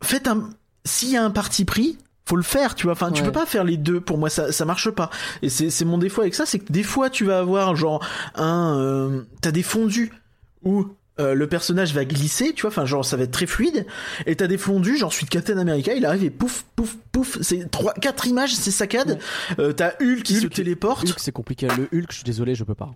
faites 0.02 0.28
un, 0.28 0.50
s'il 0.84 1.10
y 1.10 1.16
a 1.16 1.24
un 1.24 1.30
parti 1.30 1.64
pris, 1.64 1.98
faut 2.26 2.36
le 2.36 2.42
faire, 2.42 2.74
tu 2.74 2.84
vois. 2.84 2.92
Enfin, 2.92 3.10
tu 3.10 3.22
peux 3.22 3.32
pas 3.32 3.46
faire 3.46 3.64
les 3.64 3.78
deux. 3.78 4.00
Pour 4.00 4.18
moi, 4.18 4.28
ça, 4.28 4.52
ça 4.52 4.66
marche 4.66 4.90
pas. 4.90 5.08
Et 5.40 5.48
c'est, 5.48 5.70
c'est 5.70 5.86
mon 5.86 5.96
défaut 5.96 6.20
avec 6.20 6.34
ça, 6.34 6.44
c'est 6.44 6.58
que 6.58 6.70
des 6.70 6.82
fois, 6.82 7.08
tu 7.08 7.24
vas 7.24 7.38
avoir 7.38 7.74
genre 7.74 8.06
un, 8.34 8.76
euh, 8.78 9.22
t'as 9.40 9.50
des 9.50 9.62
fondus 9.62 10.12
où 10.62 10.86
euh, 11.20 11.34
le 11.34 11.46
personnage 11.46 11.94
va 11.94 12.04
glisser, 12.04 12.52
tu 12.54 12.62
vois, 12.62 12.70
enfin 12.70 12.86
genre 12.86 13.04
ça 13.04 13.16
va 13.16 13.24
être 13.24 13.30
très 13.30 13.46
fluide, 13.46 13.86
et 14.26 14.36
t'as 14.36 14.46
des 14.46 14.58
fondus, 14.58 14.96
genre 14.96 15.12
celui 15.12 15.26
de 15.26 15.30
Captain 15.30 15.58
America, 15.58 15.92
il 15.94 16.04
arrive 16.06 16.24
et 16.24 16.30
pouf, 16.30 16.64
pouf, 16.76 16.96
pouf, 17.12 17.38
c'est 17.40 17.70
trois, 17.70 17.92
quatre 17.94 18.26
images, 18.26 18.54
c'est 18.54 18.70
saccade. 18.70 19.18
Euh, 19.58 19.72
t'as 19.72 19.92
Hulk 20.00 20.22
qui 20.22 20.36
se 20.36 20.46
téléporte. 20.46 21.08
Hulk, 21.08 21.18
c'est 21.18 21.32
compliqué. 21.32 21.68
Le 21.68 21.88
Hulk, 21.92 22.10
je 22.10 22.16
suis 22.16 22.24
désolé, 22.24 22.54
je 22.54 22.64
peux 22.64 22.74
pas. 22.74 22.90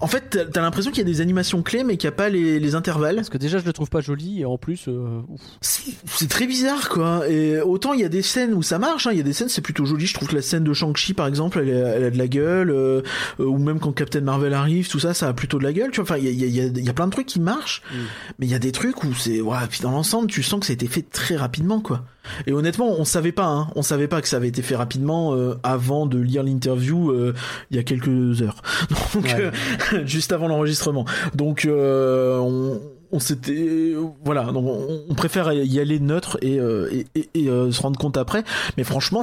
En 0.00 0.06
fait, 0.06 0.48
t'as- 0.52 0.60
l'impression 0.60 0.90
qu'il 0.92 0.98
y 0.98 1.10
a 1.10 1.12
des 1.12 1.20
animations 1.20 1.62
clés, 1.62 1.82
mais 1.82 1.96
qu'il 1.96 2.08
n'y 2.08 2.14
a 2.14 2.16
pas 2.16 2.28
les, 2.28 2.60
les 2.60 2.74
intervalles. 2.76 3.16
Parce 3.16 3.30
que 3.30 3.38
déjà, 3.38 3.58
je 3.58 3.64
le 3.64 3.72
trouve 3.72 3.90
pas 3.90 4.00
joli 4.00 4.40
et 4.40 4.44
en 4.44 4.56
plus. 4.58 4.84
euh. 4.88 5.20
C'est 5.60 6.28
très 6.28 6.46
bizarre, 6.46 6.88
quoi. 6.88 7.28
Et 7.28 7.60
autant 7.60 7.92
il 7.92 8.00
y 8.00 8.04
a 8.04 8.08
des 8.08 8.22
scènes 8.22 8.54
où 8.54 8.62
ça 8.62 8.78
marche, 8.78 9.06
hein, 9.06 9.10
il 9.12 9.18
y 9.18 9.20
a 9.20 9.24
des 9.24 9.32
scènes 9.32 9.48
c'est 9.48 9.60
plutôt 9.60 9.84
joli. 9.84 10.06
Je 10.06 10.14
trouve 10.14 10.28
que 10.28 10.34
la 10.36 10.42
scène 10.42 10.64
de 10.64 10.72
Shang-Chi, 10.72 11.14
par 11.14 11.26
exemple, 11.26 11.58
elle, 11.60 11.74
a- 11.74 11.88
elle 11.96 12.04
a 12.04 12.10
de 12.10 12.18
la 12.18 12.28
gueule. 12.28 12.70
euh, 12.70 13.02
euh, 13.40 13.44
ou 13.44 13.58
même 13.58 13.80
quand 13.80 13.92
Captain 13.92 14.20
Marvel 14.20 14.54
arrive, 14.54 14.88
tout 14.88 15.00
ça, 15.00 15.14
ça 15.14 15.28
a 15.28 15.32
plutôt 15.32 15.58
de 15.58 15.64
la 15.64 15.72
gueule. 15.72 15.90
Tu 15.90 15.96
vois, 16.00 16.04
enfin, 16.04 16.16
il 16.18 16.24
y 16.24 16.28
a, 16.28 16.30
il 16.30 16.38
y, 16.40 16.44
a, 16.44 16.46
il 16.46 16.54
y 16.56 16.60
a- 16.60 16.64
il 16.80 16.84
y 16.84 16.88
a 16.90 16.92
plein 16.92 17.06
de 17.06 17.12
trucs 17.12 17.26
qui 17.26 17.40
marchent, 17.40 17.82
Mm. 17.92 17.96
mais 18.38 18.46
il 18.46 18.50
y 18.52 18.54
a 18.54 18.58
des 18.58 18.72
trucs 18.72 19.02
où 19.04 19.12
c'est. 19.14 19.40
Ouais, 19.40 19.56
puis 19.68 19.80
dans 19.80 19.90
l'ensemble, 19.90 20.28
tu 20.28 20.42
sens 20.42 20.60
que 20.60 20.66
ça 20.66 20.72
a 20.72 20.74
été 20.74 20.86
fait 20.86 21.02
très 21.02 21.36
rapidement, 21.36 21.80
quoi. 21.80 22.04
Et 22.46 22.52
honnêtement, 22.52 22.88
on 22.98 23.04
savait 23.04 23.32
pas, 23.32 23.46
hein, 23.46 23.68
on 23.74 23.82
savait 23.82 24.08
pas 24.08 24.20
que 24.22 24.28
ça 24.28 24.36
avait 24.36 24.48
été 24.48 24.62
fait 24.62 24.76
rapidement 24.76 25.34
euh, 25.34 25.54
avant 25.62 26.06
de 26.06 26.18
lire 26.18 26.42
l'interview 26.42 27.10
euh, 27.10 27.34
il 27.70 27.76
y 27.76 27.80
a 27.80 27.82
quelques 27.82 28.42
heures. 28.42 28.62
Donc, 29.14 29.24
Ouais. 29.24 29.50
euh, 29.94 30.06
juste 30.06 30.32
avant 30.32 30.48
l'enregistrement. 30.48 31.04
Donc, 31.34 31.64
euh, 31.64 32.38
on, 32.38 32.80
on 33.10 33.18
s'était, 33.18 33.94
voilà, 34.24 34.44
donc 34.52 34.64
on, 35.10 35.14
préfère 35.14 35.52
y 35.52 35.78
aller 35.80 36.00
neutre 36.00 36.38
et, 36.40 36.58
euh, 36.58 36.88
et, 36.92 37.06
et- 37.14 37.28
et, 37.34 37.48
euh, 37.50 37.70
se 37.70 37.82
rendre 37.82 37.98
compte 37.98 38.16
après. 38.16 38.42
Mais 38.78 38.84
franchement, 38.84 39.22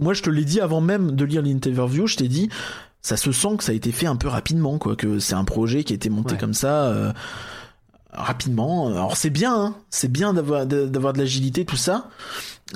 moi, 0.00 0.12
je 0.12 0.22
te 0.22 0.28
l'ai 0.28 0.44
dit 0.44 0.60
avant 0.60 0.80
même 0.82 1.12
de 1.12 1.24
lire 1.24 1.40
l'interview, 1.42 2.06
je 2.06 2.16
t'ai 2.16 2.28
dit. 2.28 2.48
Ça 3.04 3.16
se 3.16 3.32
sent 3.32 3.56
que 3.58 3.64
ça 3.64 3.72
a 3.72 3.74
été 3.74 3.90
fait 3.90 4.06
un 4.06 4.14
peu 4.16 4.28
rapidement, 4.28 4.78
quoi. 4.78 4.94
Que 4.96 5.18
c'est 5.18 5.34
un 5.34 5.44
projet 5.44 5.82
qui 5.82 5.92
a 5.92 5.96
été 5.96 6.08
monté 6.10 6.34
Ouais. 6.34 6.38
comme 6.38 6.54
ça. 6.54 6.84
euh, 6.84 7.12
rapidement. 8.12 8.88
Alors 8.88 9.16
c'est 9.16 9.30
bien, 9.30 9.54
hein. 9.54 9.74
c'est 9.90 10.10
bien 10.10 10.34
d'avoir 10.34 10.66
de- 10.66 10.86
d'avoir 10.86 11.12
de 11.12 11.18
l'agilité, 11.18 11.64
tout 11.64 11.76
ça. 11.76 12.08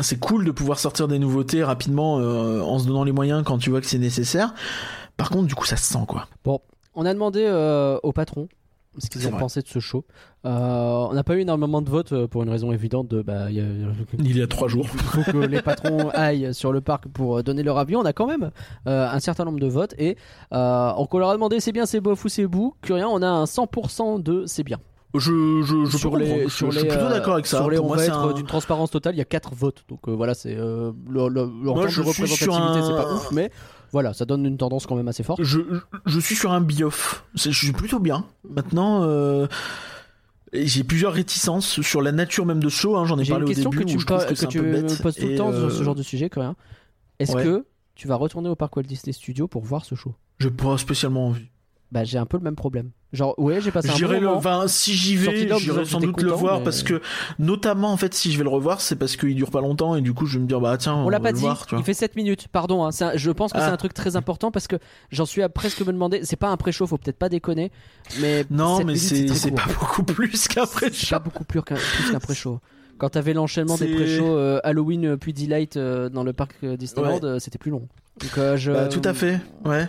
C'est 0.01 0.19
cool 0.21 0.45
de 0.45 0.51
pouvoir 0.51 0.79
sortir 0.79 1.09
des 1.09 1.19
nouveautés 1.19 1.65
rapidement 1.65 2.19
euh, 2.19 2.61
en 2.61 2.79
se 2.79 2.87
donnant 2.87 3.05
les 3.05 3.13
moyens 3.13 3.43
quand 3.45 3.59
tu 3.59 3.71
vois 3.71 3.81
que 3.81 3.87
c'est 3.87 3.99
nécessaire. 3.99 4.55
Par 5.17 5.31
contre, 5.31 5.47
du 5.47 5.55
coup, 5.55 5.65
ça 5.67 5.77
se 5.77 5.85
sent 5.85 6.05
quoi. 6.07 6.27
On 6.95 7.05
a 7.07 7.13
demandé 7.15 7.45
euh, 7.47 7.99
au 8.03 8.13
patron 8.13 8.49
ce 8.99 9.11
qu'ils 9.11 9.27
ont 9.27 9.31
vrai. 9.31 9.41
pensé 9.41 9.61
de 9.61 9.69
ce 9.69 9.79
show. 9.79 10.07
Euh, 10.47 10.49
on 11.11 11.13
n'a 11.13 11.23
pas 11.23 11.35
eu 11.35 11.41
énormément 11.41 11.83
de 11.83 11.91
votes 11.91 12.13
euh, 12.13 12.27
pour 12.27 12.43
une 12.43 12.49
raison 12.49 12.73
évidente. 12.73 13.09
De, 13.09 13.21
bah, 13.21 13.51
il 13.51 13.57
y 13.57 13.61
a- 13.61 13.65
Il 14.19 14.37
y 14.39 14.41
a 14.43 14.47
trois 14.47 14.69
jours. 14.69 14.87
Il 14.95 15.01
faut 15.23 15.33
que 15.33 15.37
les 15.39 15.61
patrons 15.61 16.09
aillent 16.15 16.55
sur 16.55 16.73
le 16.73 16.81
parc 16.81 17.07
pour 17.09 17.43
donner 17.43 17.63
leur 17.63 17.77
avis. 17.77 17.97
On 17.97 18.05
a 18.07 18.15
quand 18.15 18.27
même 18.27 18.51
euh, 18.87 19.07
un 19.11 19.21
certain 19.21 19.45
nombre 19.45 19.61
de 19.61 19.67
votes 19.67 19.95
et 19.99 20.17
euh, 20.55 20.93
on 20.97 21.19
leur 21.19 21.29
a 21.31 21.35
demandé 21.35 21.61
c'est 21.61 21.73
bien, 21.73 21.85
c'est 21.85 22.01
bof 22.01 22.25
ou 22.25 22.29
c'est 22.31 22.47
bout. 22.47 22.75
Que 22.81 22.95
rien, 22.95 23.09
on 23.09 23.21
a 23.21 23.29
un 23.29 23.45
100% 23.45 24.23
de 24.23 24.45
c'est 24.47 24.63
bien. 24.65 24.79
Je, 25.15 25.21
je, 25.21 25.65
je 25.65 25.75
peux 25.93 25.99
sur 25.99 26.11
comprendre. 26.11 26.35
les, 26.37 26.45
Je- 26.45 26.49
sur 26.49 26.71
je, 26.71 26.79
suis 26.81 26.89
plutôt 26.89 27.05
euh, 27.05 27.11
d'accord 27.11 27.35
avec 27.35 27.47
ça. 27.47 27.59
Sur 27.59 27.71
les, 27.71 27.79
on 27.79 27.87
moi, 27.87 27.97
va 27.97 28.05
être 28.05 28.19
un- 28.19 28.33
d'une 28.35 28.47
transparence 28.47 28.91
totale. 28.91 29.15
Il 29.15 29.19
y 29.19 29.23
a 29.23 29.25
4 29.25 29.55
votes, 29.55 29.85
donc 29.89 30.09
euh, 30.09 30.13
voilà, 30.13 30.35
c'est 30.35 30.55
euh, 30.57 30.93
le, 31.09 31.29
le, 31.29 31.43
le- 31.45 31.47
Moi, 31.47 31.87
je 31.89 32.03
de 32.03 32.07
représentativité, 32.07 32.55
un- 32.55 32.83
c'est 32.87 32.95
pas 33.03 33.15
ouf, 33.15 33.31
mais 33.33 33.51
voilà, 33.93 34.13
ça 34.13 34.25
donne 34.27 34.45
une 34.45 34.59
tendance 34.59 34.87
quand 34.87 34.97
même 34.97 35.09
assez 35.09 35.23
forte. 35.23 35.43
je, 35.43 35.61
je 36.05 36.21
suis 36.21 36.35
sur 36.35 36.53
un 36.53 36.61
bioff. 36.61 37.25
Je 37.35 37.51
suis 37.51 37.73
plutôt 37.73 37.99
bien. 38.01 38.27
Maintenant, 38.51 39.05
euh, 39.05 39.47
j'ai 40.53 40.85
plusieurs 40.85 41.13
réticences 41.13 41.81
sur 41.81 42.03
la 42.03 42.13
nature 42.13 42.45
même 42.47 42.63
de 42.63 42.69
ce 42.69 42.77
show. 42.77 42.97
hein, 42.97 43.05
J'en 43.07 43.19
ai, 43.19 43.23
une 43.23 43.29
parlé 43.29 43.45
au 43.45 43.49
début 43.55 43.79
que 43.79 43.85
tu, 43.85 43.97
où 43.97 44.01
je 44.01 44.07
trouve 44.07 44.27
que, 44.27 44.35
que 44.35 44.47
tu 44.47 44.61
me 44.61 45.03
poses 45.03 45.17
tout 45.17 45.27
le 45.27 45.37
temps 45.37 45.53
sur 45.53 45.65
euh, 45.65 45.71
ce 45.71 45.83
genre 45.83 45.95
de 45.95 46.03
sujet, 46.03 46.29
que 46.29 46.41
rien. 46.41 46.57
Est-ce 47.19 47.33
ouais. 47.33 47.43
que 47.45 47.65
tu 47.95 48.07
vas 48.09 48.17
retourner 48.17 48.49
au 48.51 48.57
parc 48.57 48.77
Walt 48.77 48.83
Disney 48.85 49.13
Studios 49.13 49.49
pour 49.49 49.65
voir 49.65 49.85
ce 49.87 49.95
show? 49.95 50.15
J'ai 50.39 50.51
pas 50.51 50.77
spécialement 50.77 51.29
envie. 51.29 51.49
Bah 51.93 52.05
j'ai 52.05 52.19
un 52.19 52.27
peu 52.27 52.37
le 52.37 52.43
même 52.43 52.57
problème. 52.57 52.91
Genre, 53.13 53.35
ouais, 53.39 53.61
j'ai 53.61 53.71
passé 53.71 53.89
un 53.89 53.95
J'irai 53.95 54.19
le. 54.21 54.29
20, 54.29 54.69
si 54.69 54.93
j'y 54.93 55.17
vais, 55.17 55.49
j'irai 55.59 55.85
sans 55.85 56.01
doute 56.01 56.21
le 56.21 56.33
voir 56.33 56.59
mais- 56.59 56.65
parce 56.65 56.83
que, 56.83 57.01
notamment, 57.39 57.93
en 57.93 57.97
fait, 57.97 58.13
si 58.13 58.33
je 58.33 58.37
vais 58.39 58.43
le 58.45 58.51
revoir, 58.51 58.81
c'est 58.81 58.97
parce 58.97 59.17
qu'il 59.17 59.35
dure 59.37 59.51
pas 59.51 59.61
longtemps 59.61 59.95
et 59.97 60.01
du 60.03 60.13
coup, 60.13 60.27
je 60.27 60.39
vais 60.39 60.43
me 60.43 60.49
dire, 60.49 60.61
bah 60.61 60.77
tiens, 60.77 60.95
On 60.97 61.09
l'a 61.09 61.19
va 61.19 61.23
pas 61.25 61.31
le 61.31 61.37
dit, 61.37 61.41
voir, 61.43 61.65
tu 61.67 61.75
vois. 61.77 61.81
il 61.81 61.85
fait 61.85 61.95
7 61.95 62.17
minutes, 62.17 62.49
pardon. 62.49 62.85
hein, 62.85 62.91
un- 63.01 63.17
je 63.17 63.31
pense 63.31 63.53
que 63.53 63.59
Ah. 63.59 63.67
c'est 63.67 63.73
un 63.73 63.77
truc 63.77 63.95
très 63.95 64.17
important 64.17 64.51
parce 64.51 64.67
que 64.67 64.77
j'en 65.11 65.25
suis 65.25 65.43
à 65.43 65.49
presque 65.49 65.81
me 65.81 65.93
demander. 65.93 66.21
C'est 66.25 66.37
pas 66.37 66.49
un 66.49 66.57
pré-show, 66.57 66.87
faut 66.87 66.99
peut-être 66.99 67.19
pas 67.19 67.29
déconner. 67.29 67.71
Mais 68.21 68.45
Non, 68.51 68.79
7 68.79 68.87
mais 68.87 68.97
c'est 68.97 69.51
pas 69.53 69.67
beaucoup 69.81 70.03
plus 70.03 70.49
qu'après 70.49 70.91
C'est 70.93 71.11
pas 71.11 71.19
beaucoup 71.21 71.45
plus 71.45 71.63
qu'un 71.63 71.77
qu'un 72.11 72.19
pré-show. 72.21 72.59
Quand 72.99 73.11
t'avais 73.11 73.33
l'enchaînement 73.35 73.77
des 73.77 73.95
pré-shows 73.95 74.37
euh, 74.37 74.59
Halloween 74.65 75.05
euh, 75.07 75.17
puis 75.17 75.33
Delight 75.33 75.77
euh, 75.77 76.09
dans 76.09 76.25
le 76.25 76.33
parc 76.33 76.65
Disneyland, 76.65 77.15
Ouais. 77.19 77.25
euh, 77.25 77.39
c'était 77.39 77.59
plus 77.59 77.71
long. 77.71 77.87
Donc, 78.21 78.57
je... 78.57 78.73
Bah, 78.73 78.89
tout 78.89 79.03
à 79.05 79.13
fait, 79.15 79.39
ouais. 79.65 79.87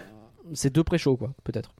C'est 0.53 0.73
deux 0.73 0.83
pré-shows, 0.83 1.15
quoi, 1.17 1.31
peut-être. 1.43 1.71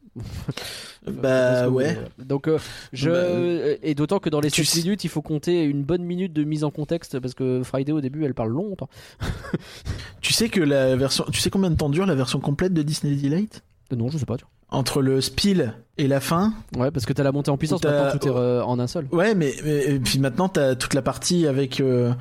Bah, 1.07 1.69
ouais. 1.69 1.97
Donc, 2.19 2.47
euh, 2.47 2.57
je. 2.91 3.09
Bah, 3.09 3.15
euh, 3.15 3.75
Et 3.81 3.95
d'autant 3.95 4.19
que 4.19 4.29
dans 4.29 4.41
les 4.41 4.51
tu 4.51 4.65
7 4.65 4.75
sais- 4.75 4.81
minutes, 4.83 5.03
il 5.03 5.09
faut 5.09 5.21
compter 5.21 5.63
une 5.63 5.83
bonne 5.83 6.03
minute 6.03 6.33
de 6.33 6.43
mise 6.43 6.63
en 6.63 6.71
contexte 6.71 7.19
parce 7.19 7.33
que 7.33 7.61
Friday 7.63 7.91
au 7.93 8.01
début, 8.01 8.25
elle 8.25 8.33
parle 8.33 8.51
longtemps. 8.51 8.89
Tu 10.21 10.33
sais 10.33 10.49
que 10.49 10.59
la 10.59 10.95
version, 10.97 11.23
tu 11.31 11.39
sais 11.39 11.49
combien 11.49 11.69
de 11.69 11.75
temps 11.75 11.89
dure 11.89 12.05
la 12.05 12.15
version 12.15 12.39
complète 12.39 12.73
de 12.73 12.81
Disney 12.81 13.15
Delight? 13.15 13.63
Euh, 13.93 13.95
Non, 13.95 14.09
je 14.09 14.17
sais 14.17 14.25
pas. 14.25 14.35
tu 14.35 14.43
Entre 14.69 15.01
le 15.01 15.21
spiel 15.21 15.73
et 15.97 16.07
la 16.07 16.19
fin? 16.19 16.53
Ouais, 16.75 16.91
parce 16.91 17.05
que 17.05 17.13
t'as 17.13 17.23
la 17.23 17.31
montée 17.31 17.51
en 17.51 17.57
puissance, 17.57 17.81
maintenant 17.83 18.11
tout 18.11 18.27
est 18.27 18.31
euh, 18.31 18.61
en 18.63 18.77
un 18.79 18.87
seul. 18.87 19.07
Ouais, 19.13 19.33
mais, 19.35 19.53
mais- 19.63 19.85
et 19.85 19.99
puis 19.99 20.19
maintenant, 20.19 20.49
t'as 20.49 20.75
toute 20.75 20.93
la 20.93 21.01
partie 21.01 21.47
avec 21.47 21.79
euh, 21.79 22.11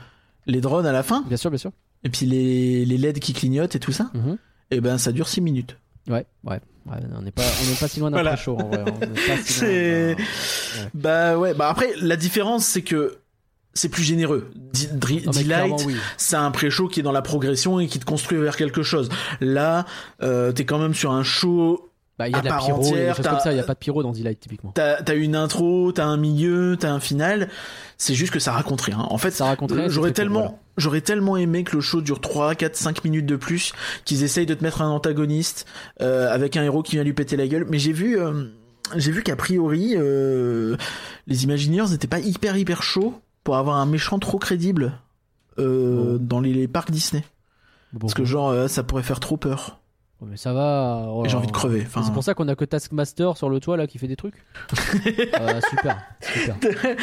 les 0.47 0.61
drones 0.61 0.87
à 0.87 0.93
la 0.93 1.03
fin. 1.03 1.25
Bien 1.27 1.37
sûr, 1.37 1.51
bien 1.51 1.59
sûr. 1.59 1.73
Et 2.05 2.09
puis 2.09 2.27
les, 2.27 2.85
les 2.85 2.99
LED 2.99 3.19
qui 3.19 3.33
clignotent 3.33 3.75
et 3.75 3.81
tout 3.81 3.93
ça. 3.93 4.11
Mhm. 4.15 4.39
Et 4.71 4.81
ben, 4.81 4.99
ça 4.99 5.11
dure 5.11 5.27
6 5.27 5.41
minutes. 5.41 5.77
Ouais, 6.09 6.27
ouais. 6.45 6.61
Ouais, 6.87 6.99
on 7.19 7.23
n'est 7.23 7.33
pas, 7.33 7.43
on 7.43 7.69
n'est 7.71 7.77
pas 7.77 7.89
si 7.89 7.99
loin 7.99 8.11
d'un 8.11 8.17
Voilà. 8.19 8.35
pré-show 8.35 8.57
en 8.59 8.69
vrai. 8.69 8.85
hein. 8.87 9.07
Si 9.45 9.53
C'est. 9.53 10.17
Bah 10.95 11.37
ouais, 11.37 11.53
bah 11.53 11.69
après, 11.69 11.91
la 12.01 12.15
différence, 12.17 12.65
c'est 12.65 12.83
que 12.83 13.19
c'est 13.75 13.89
plus 13.89 14.05
généreux. 14.05 14.51
D- 14.55 14.87
Non, 15.25 15.33
Delight, 15.33 15.83
oui. 15.85 15.97
c'est 16.17 16.37
un 16.37 16.51
pré-show 16.53 16.87
qui 16.89 17.01
est 17.01 17.03
dans 17.03 17.11
la 17.13 17.23
progression 17.23 17.81
et 17.81 17.89
qui 17.89 17.99
te 17.99 18.05
construit 18.05 18.39
vers 18.39 18.57
quelque 18.57 18.83
chose. 18.85 19.09
Là, 19.41 19.85
euh, 20.23 20.53
t'es 20.53 20.65
quand 20.65 20.79
même 20.79 20.95
sur 20.95 21.11
un 21.11 21.25
show. 21.25 21.91
Bah, 22.19 22.29
il 22.29 22.33
y 22.33 22.35
a 22.35 22.39
à 22.39 22.41
de 22.41 22.49
la 22.49 22.57
pyro, 22.59 22.81
il 22.83 22.89
y 22.89 22.95
a 23.03 23.09
des 23.11 23.15
choses 23.15 23.27
comme 23.27 23.41
ça. 23.41 23.53
Il 23.53 23.57
y 23.57 23.61
a 23.61 23.65
pas 23.65 23.75
de 23.75 23.79
pyro 23.79 24.03
dans 24.03 24.13
Delight 24.13 24.41
typiquement. 24.41 24.71
T'as 24.75 25.03
as 25.07 25.15
une 25.15 25.37
intro, 25.37 25.93
t'as 25.93 26.07
un 26.07 26.17
milieu, 26.17 26.77
t'as 26.81 26.91
un 26.93 27.01
final. 27.01 27.49
C'est 27.99 28.15
juste 28.15 28.33
que 28.33 28.39
ça 28.39 28.53
raconte 28.53 28.81
rien. 28.83 28.99
En 28.99 29.17
fait, 29.19 29.31
Ça 29.31 29.47
raconte 29.47 29.73
rien, 29.73 29.85
euh, 29.85 29.89
j'aurais 29.89 30.13
tellement, 30.13 30.41
voilà. 30.41 30.59
j'aurais 30.77 31.01
tellement 31.01 31.37
aimé 31.39 31.65
que 31.65 31.75
le 31.75 31.81
show 31.81 32.03
dure 32.03 32.21
3, 32.21 32.55
4, 32.55 32.77
5 32.77 33.05
minutes 33.05 33.25
de 33.27 33.37
plus, 33.37 33.73
qu'ils 34.05 34.23
essayent 34.23 34.45
de 34.47 34.55
te 34.55 34.63
mettre 34.63 34.83
un 34.83 34.89
antagoniste 34.91 35.67
euh, 36.03 36.31
avec 36.33 36.57
un 36.59 36.63
héros 36.65 36.83
qui 36.83 36.93
vient 36.97 37.05
lui 37.05 37.15
péter 37.15 37.37
la 37.37 37.47
gueule. 37.49 37.67
Mais 37.71 37.79
j'ai 37.79 37.93
vu, 37.93 38.19
euh, 38.19 38.45
j'ai 38.97 39.11
vu 39.13 39.23
qu'a 39.23 39.35
priori, 39.37 39.95
euh, 39.97 40.77
les 41.27 41.45
Imagineers 41.45 41.89
n'étaient 41.91 42.07
pas 42.07 42.21
hyper 42.21 42.57
hyper 42.59 42.83
chauds 42.83 43.15
pour 43.45 43.57
avoir 43.57 43.77
un 43.77 43.87
méchant 43.87 44.19
trop 44.19 44.39
crédible 44.39 44.93
euh, 45.59 46.19
dans 46.19 46.41
les, 46.41 46.53
les 46.53 46.69
parcs 46.69 46.91
Disney. 46.91 47.25
Bon, 47.95 48.01
Parce 48.01 48.15
que 48.15 48.25
genre, 48.27 48.69
ça 48.69 48.83
pourrait 48.83 49.03
faire 49.05 49.21
trop 49.21 49.39
peur. 49.39 49.81
Mais 50.25 50.39
ça 50.39 50.55
va. 50.55 51.09
oh 51.11 51.27
Et 51.27 51.29
j'ai 51.29 51.37
envie 51.37 51.47
de 51.47 51.53
crever. 51.53 51.83
Enfin, 51.87 52.03
C'est 52.03 52.13
pour 52.13 52.25
ça 52.25 52.33
qu'on 52.33 52.49
a 52.49 52.55
que 52.57 52.65
Taskmaster 52.65 53.37
sur 53.37 53.51
le 53.51 53.61
toit 53.61 53.77
là 53.77 53.87
qui 53.87 53.99
fait 53.99 54.09
des 54.09 54.17
trucs. 54.17 54.35
Euh, 55.07 55.61
super, 55.71 55.99
super. 56.23 56.57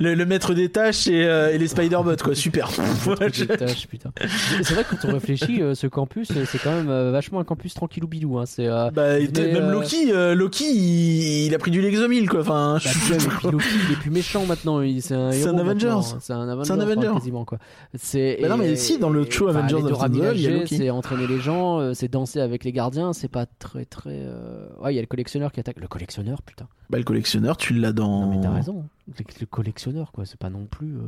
le, 0.00 0.14
le 0.14 0.26
maître 0.26 0.54
des 0.54 0.68
tâches 0.68 1.08
et, 1.08 1.24
euh, 1.24 1.52
et 1.52 1.58
les 1.58 1.66
Spider-Bots, 1.66 2.22
quoi. 2.22 2.36
Super. 2.36 2.70
C'est 2.70 2.84
vrai 4.74 4.84
que 4.84 4.94
quand 4.96 5.08
on 5.08 5.12
réfléchit, 5.12 5.62
euh, 5.62 5.74
ce 5.74 5.86
campus, 5.86 6.30
euh, 6.30 6.44
c'est 6.46 6.58
quand 6.58 6.72
même 6.72 7.10
vachement 7.10 7.40
un 7.40 7.44
campus 7.44 7.74
tranquillou 7.74 8.06
bilou. 8.06 8.38
Hein. 8.38 8.44
C'est 8.46 8.68
Bah, 8.68 9.18
et 9.18 9.28
même 9.28 9.70
Loki, 9.70 10.12
Loki, 10.34 10.64
il, 10.72 11.46
il 11.46 11.54
a 11.54 11.58
pris 11.58 11.70
du 11.70 11.80
Lexomil, 11.80 12.28
quoi. 12.28 12.40
Enfin, 12.40 12.74
bah, 12.74 12.78
je- 12.90 13.28
puis 13.28 13.50
Loki, 13.50 13.64
il 13.88 13.92
est 13.92 13.96
plus 13.96 14.10
méchant 14.10 14.46
maintenant. 14.46 14.80
il- 14.80 15.02
C'est 15.02 15.14
un 15.14 15.32
C'est 15.32 15.40
héros 15.40 15.56
un 15.56 15.58
Avengers. 15.58 15.88
hein. 15.88 16.02
C'est 16.20 16.32
un 16.32 16.48
Avenger. 16.48 16.64
C'est 16.66 16.72
un 16.72 16.80
Avenger. 16.80 17.08
enfin, 17.08 17.18
quasiment 17.18 17.44
quoi. 17.44 17.58
C'est. 17.98 18.38
Bah 18.40 18.48
non, 18.48 18.56
mais 18.56 18.70
et- 18.72 18.76
si, 18.76 18.98
dans 18.98 19.10
le 19.10 19.20
Avengers 19.22 19.74
of 19.74 19.88
Dora 19.88 20.08
the 20.08 20.14
World, 20.16 20.36
il 20.38 20.42
y 20.42 20.46
a 20.46 20.50
Loki. 20.50 20.76
C'est 20.76 20.90
entraîner 20.90 21.26
les 21.26 21.40
gens, 21.40 21.94
c'est 21.94 22.08
danser 22.20 22.40
avec 22.40 22.64
les 22.64 22.72
gardiens. 22.72 23.12
C'est 23.12 23.28
pas 23.28 23.46
très 23.46 23.84
très. 23.84 24.10
euh, 24.14 24.68
Ouais, 24.80 24.92
il 24.92 24.96
y 24.96 24.98
a 24.98 25.02
le 25.02 25.06
collectionneur 25.06 25.52
qui 25.52 25.60
attaque. 25.60 25.80
Le 25.80 25.88
collectionneur, 25.88 26.42
putain. 26.42 26.66
Bah, 26.90 26.98
le 26.98 27.04
collectionneur, 27.04 27.56
tu 27.56 27.74
l'as 27.74 27.92
dans. 27.92 28.20
Non 28.26 28.30
mais 28.36 28.40
t'as 28.40 28.50
raison. 28.52 28.84
Le, 29.08 29.24
le 29.40 29.46
collectionneur 29.46 30.12
quoi. 30.12 30.24
C'est 30.26 30.38
pas 30.38 30.50
non 30.50 30.66
plus. 30.66 30.96
euh, 30.96 31.00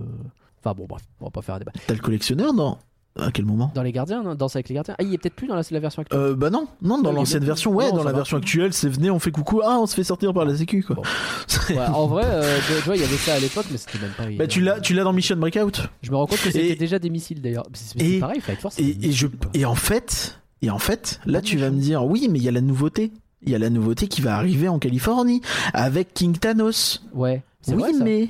Enfin 0.64 0.74
bon 0.76 0.86
bref, 0.86 1.02
on 1.20 1.24
va 1.24 1.30
pas 1.30 1.42
faire 1.42 1.56
un 1.56 1.58
débat. 1.58 1.72
T'as 1.86 1.94
le 1.94 2.00
collectionneur 2.00 2.52
dans. 2.54 2.78
À 3.20 3.30
quel 3.30 3.44
moment? 3.44 3.70
Dans 3.74 3.82
les 3.82 3.92
gardiens, 3.92 4.22
non 4.22 4.34
Danse 4.34 4.56
avec 4.56 4.70
les 4.70 4.74
gardiens. 4.74 4.94
Ah, 4.98 5.02
il 5.02 5.12
est 5.12 5.18
peut-être 5.18 5.34
plus 5.34 5.46
dans 5.46 5.54
la, 5.54 5.60
la 5.70 5.80
version 5.80 6.00
actuelle. 6.00 6.18
euh, 6.18 6.34
bah 6.34 6.48
non, 6.48 6.66
non, 6.80 6.96
Non, 6.96 7.02
dans 7.02 7.12
l'ancienne 7.12 7.44
version, 7.44 7.70
ouais, 7.70 7.90
non, 7.90 7.96
dans 7.98 8.04
la 8.04 8.12
version 8.14 8.38
actuelle, 8.38 8.72
c'est 8.72 8.88
venez, 8.88 9.10
on 9.10 9.18
fait 9.18 9.30
coucou, 9.30 9.60
ah, 9.62 9.76
on 9.78 9.84
se 9.84 9.94
fait 9.94 10.02
sortir 10.02 10.32
par 10.32 10.46
la 10.46 10.56
sécu, 10.56 10.82
quoi. 10.82 10.96
Bon. 10.96 11.02
Ouais, 11.68 11.78
en 11.78 12.06
vrai, 12.06 12.24
euh, 12.24 12.58
tu 12.66 12.72
vois, 12.84 12.96
il 12.96 13.02
y 13.02 13.04
avait 13.04 13.16
ça 13.18 13.34
à 13.34 13.38
l'époque, 13.38 13.66
mais 13.70 13.76
c'était 13.76 13.98
même 13.98 14.12
pas. 14.16 14.24
Bah, 14.38 14.46
tu 14.46 14.62
l'as, 14.62 14.80
tu 14.80 14.94
l'as 14.94 15.04
dans 15.04 15.12
Mission 15.12 15.36
Breakout. 15.36 15.82
Je 16.00 16.10
me 16.10 16.16
rends 16.16 16.24
compte 16.26 16.38
que 16.40 16.50
c'était 16.50 16.68
Et- 16.70 16.74
déjà 16.74 16.98
des 16.98 17.10
missiles 17.10 17.42
d'ailleurs. 17.42 17.66
C'est 17.74 18.00
et- 18.00 18.18
pareil, 18.18 18.40
Flight 18.40 18.60
Force. 18.60 18.78
Et, 18.78 18.96
et 19.06 19.12
je, 19.12 19.26
missiles, 19.26 19.40
et 19.52 19.66
en 19.66 19.74
fait, 19.74 20.40
et 20.62 20.70
en 20.70 20.78
fait, 20.78 21.20
là, 21.26 21.40
Pas 21.40 21.42
tu 21.44 21.56
vas 21.58 21.70
me 21.70 21.80
dire, 21.80 22.04
oui, 22.04 22.28
mais 22.30 22.38
il 22.38 22.44
y 22.44 22.48
a 22.48 22.52
la 22.52 22.60
nouveauté. 22.60 23.12
Il 23.44 23.50
y 23.50 23.54
a 23.54 23.58
la 23.58 23.70
nouveauté 23.70 24.06
qui 24.06 24.20
va 24.20 24.36
arriver 24.36 24.68
en 24.68 24.78
Californie 24.78 25.42
avec 25.74 26.14
King 26.14 26.36
Thanos. 26.38 27.02
Ouais, 27.12 27.42
Oui, 27.68 27.74
vrai 27.74 27.92
ça. 27.92 28.04
mais, 28.04 28.28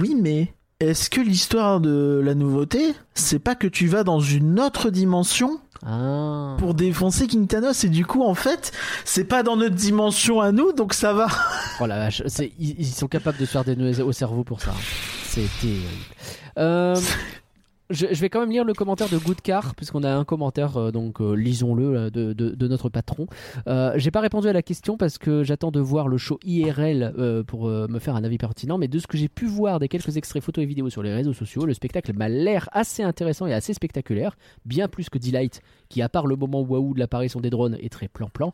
oui, 0.00 0.16
mais, 0.20 0.52
est-ce 0.80 1.08
que 1.10 1.20
l'histoire 1.20 1.80
de 1.80 2.20
la 2.24 2.34
nouveauté, 2.34 2.92
c'est 3.14 3.38
pas 3.38 3.54
que 3.54 3.68
tu 3.68 3.86
vas 3.86 4.02
dans 4.02 4.18
une 4.18 4.58
autre 4.58 4.90
dimension 4.90 5.60
Ah. 5.86 6.56
pour 6.58 6.74
défoncer 6.74 7.28
King 7.28 7.46
Thanos 7.46 7.84
et 7.84 7.88
du 7.88 8.04
coup, 8.04 8.22
en 8.24 8.34
fait, 8.34 8.72
c'est 9.04 9.24
pas 9.24 9.44
dans 9.44 9.56
notre 9.56 9.76
dimension 9.76 10.40
à 10.40 10.50
nous, 10.50 10.72
donc 10.72 10.92
ça 10.94 11.12
va. 11.12 11.28
Oh 11.80 11.86
la 11.86 11.98
vache, 11.98 12.22
ils, 12.58 12.80
ils 12.80 12.86
sont 12.86 13.08
capables 13.08 13.38
de 13.38 13.44
se 13.44 13.50
faire 13.52 13.64
des 13.64 13.74
nœuds 13.76 14.00
au 14.04 14.12
cerveau 14.12 14.42
pour 14.44 14.60
ça. 14.60 14.72
C'est 15.24 15.48
terrible. 15.60 15.82
Euh, 16.58 16.96
je, 17.92 18.06
vais 18.06 18.28
quand 18.28 18.40
même 18.40 18.50
lire 18.50 18.64
le 18.64 18.74
commentaire 18.74 19.08
de 19.08 19.18
Goodcar, 19.18 19.74
puisqu'on 19.74 20.02
a 20.02 20.12
un 20.12 20.24
commentaire, 20.24 20.76
euh, 20.76 20.90
donc 20.90 21.20
euh, 21.20 21.34
lisons-le, 21.34 21.96
euh, 21.96 22.10
de, 22.10 22.68
notre 22.68 22.88
patron. 22.88 23.26
J'ai 23.96 24.10
pas 24.10 24.20
répondu 24.20 24.48
à 24.48 24.52
la 24.52 24.62
question 24.62 24.96
parce 24.96 25.18
que 25.18 25.42
j'attends 25.42 25.70
de 25.70 25.80
voir 25.80 26.08
le 26.08 26.16
show 26.16 26.38
IRL 26.44 27.44
pour 27.46 27.66
me 27.66 27.98
faire 27.98 28.16
un 28.16 28.24
avis 28.24 28.38
pertinent, 28.38 28.78
mais 28.78 28.88
de 28.88 28.98
ce 28.98 29.06
que 29.06 29.18
j'ai 29.18 29.28
pu 29.28 29.46
voir 29.46 29.78
des 29.78 29.88
quelques 29.88 30.16
extraits 30.16 30.42
photos 30.42 30.62
et 30.62 30.66
vidéos 30.66 30.88
sur 30.88 31.02
les 31.02 31.12
réseaux 31.12 31.32
sociaux, 31.32 31.66
le 31.66 31.74
spectacle 31.74 32.12
m'a 32.14 32.28
l'air 32.28 32.68
assez 32.72 33.02
intéressant 33.02 33.46
et 33.46 33.52
assez 33.52 33.74
spectaculaire, 33.74 34.36
bien 34.64 34.88
plus 34.88 35.10
que 35.10 35.18
Delight, 35.18 35.60
qui 35.88 36.00
à 36.02 36.08
part 36.08 36.26
le 36.26 36.36
moment 36.36 36.62
waouh 36.62 36.94
de 36.94 36.98
l'apparition 36.98 37.40
des 37.40 37.50
drones 37.50 37.76
est 37.80 37.92
très 37.92 38.08
plan-plan. 38.08 38.52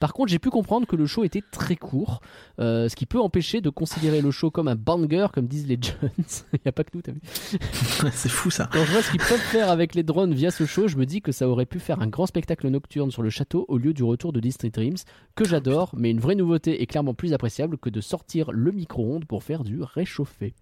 Par 0.00 0.14
contre, 0.14 0.32
j'ai 0.32 0.38
pu 0.38 0.50
comprendre 0.50 0.86
que 0.86 0.96
le 0.96 1.06
show 1.06 1.24
était 1.24 1.42
très 1.52 1.76
court, 1.76 2.20
euh, 2.58 2.88
ce 2.88 2.96
qui 2.96 3.06
peut 3.06 3.20
empêcher 3.20 3.60
de 3.60 3.68
considérer 3.68 4.22
le 4.22 4.30
show 4.30 4.50
comme 4.50 4.66
un 4.66 4.74
banger, 4.74 5.26
comme 5.32 5.46
disent 5.46 5.68
les 5.68 5.78
jeunes. 5.80 6.10
Il 6.54 6.60
n'y 6.64 6.68
a 6.68 6.72
pas 6.72 6.84
que 6.84 6.90
nous, 6.94 7.02
t'as 7.02 7.12
vu 7.12 7.20
c'est 8.12 8.30
fou 8.30 8.50
ça. 8.50 8.68
Quand 8.72 8.82
je 8.82 8.92
vois 8.92 9.02
ce 9.02 9.10
qu'ils 9.10 9.20
peuvent 9.20 9.38
faire 9.38 9.70
avec 9.70 9.94
les 9.94 10.02
drones 10.02 10.32
via 10.32 10.50
ce 10.50 10.64
show, 10.64 10.88
je 10.88 10.96
me 10.96 11.04
dis 11.04 11.20
que 11.20 11.32
ça 11.32 11.46
aurait 11.46 11.66
pu 11.66 11.78
faire 11.78 12.00
un 12.00 12.06
grand 12.06 12.26
spectacle 12.26 12.66
nocturne 12.68 13.10
sur 13.10 13.22
le 13.22 13.28
château 13.30 13.66
au 13.68 13.76
lieu 13.76 13.92
du 13.92 14.02
retour 14.02 14.32
de 14.32 14.40
Disney 14.40 14.70
Dreams, 14.70 14.96
que 15.34 15.44
j'adore, 15.44 15.90
mais 15.94 16.10
une 16.10 16.20
vraie 16.20 16.34
nouveauté 16.34 16.80
est 16.82 16.86
clairement 16.86 17.14
plus 17.14 17.34
appréciable 17.34 17.76
que 17.76 17.90
de 17.90 18.00
sortir 18.00 18.50
le 18.52 18.72
micro-ondes 18.72 19.26
pour 19.26 19.44
faire 19.44 19.64
du 19.64 19.82
réchauffé. 19.82 20.54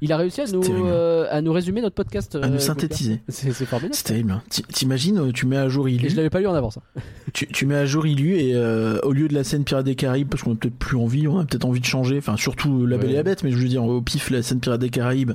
Il 0.00 0.12
a 0.12 0.16
réussi 0.16 0.40
à 0.40 0.46
nous, 0.46 0.60
terrible. 0.60 0.86
euh, 0.86 1.26
à 1.30 1.40
nous 1.42 1.52
résumer 1.52 1.80
notre 1.80 1.94
podcast. 1.96 2.34
À 2.36 2.38
euh, 2.38 2.48
nous 2.48 2.58
synthétiser. 2.58 3.20
C'est 3.28 3.52
formidable. 3.64 3.94
C'est 3.94 4.04
terrible. 4.04 4.30
hein. 4.32 4.42
T'i- 4.48 4.62
T'imagines, 4.62 5.18
euh, 5.18 5.32
tu 5.32 5.46
mets 5.46 5.56
à 5.56 5.68
jour 5.68 5.88
Et 5.88 5.98
je 5.98 6.06
Ilu, 6.06 6.14
l'avais 6.16 6.30
pas 6.30 6.40
lu 6.40 6.46
en 6.46 6.54
avance. 6.54 6.78
hein. 6.78 7.00
tu, 7.32 7.46
tu 7.48 7.66
mets 7.66 7.74
à 7.74 7.84
jour 7.86 8.06
Ilu 8.06 8.36
et 8.36 8.54
euh, 8.54 8.98
au 9.02 9.12
lieu 9.12 9.28
de 9.28 9.34
la 9.34 9.42
scène 9.44 9.64
Pirates 9.64 9.84
des 9.86 9.94
Caraïbes, 9.96 10.28
parce 10.28 10.42
qu'on 10.42 10.52
a 10.52 10.56
peut-être 10.56 10.76
plus 10.78 10.96
envie, 10.96 11.26
on 11.26 11.38
a 11.38 11.44
peut-être 11.44 11.64
envie 11.64 11.80
de 11.80 11.84
changer, 11.84 12.18
enfin 12.18 12.36
surtout 12.36 12.86
La 12.86 12.96
Belle 12.96 13.06
Ouais. 13.08 13.12
et 13.12 13.16
la 13.16 13.22
Bête, 13.24 13.42
mais 13.42 13.50
je 13.50 13.56
veux 13.56 13.68
dire 13.68 13.84
au 13.84 14.00
pif 14.02 14.30
la 14.30 14.42
scène 14.42 14.60
Pirates 14.60 14.80
des 14.80 14.90
Caraïbes, 14.90 15.32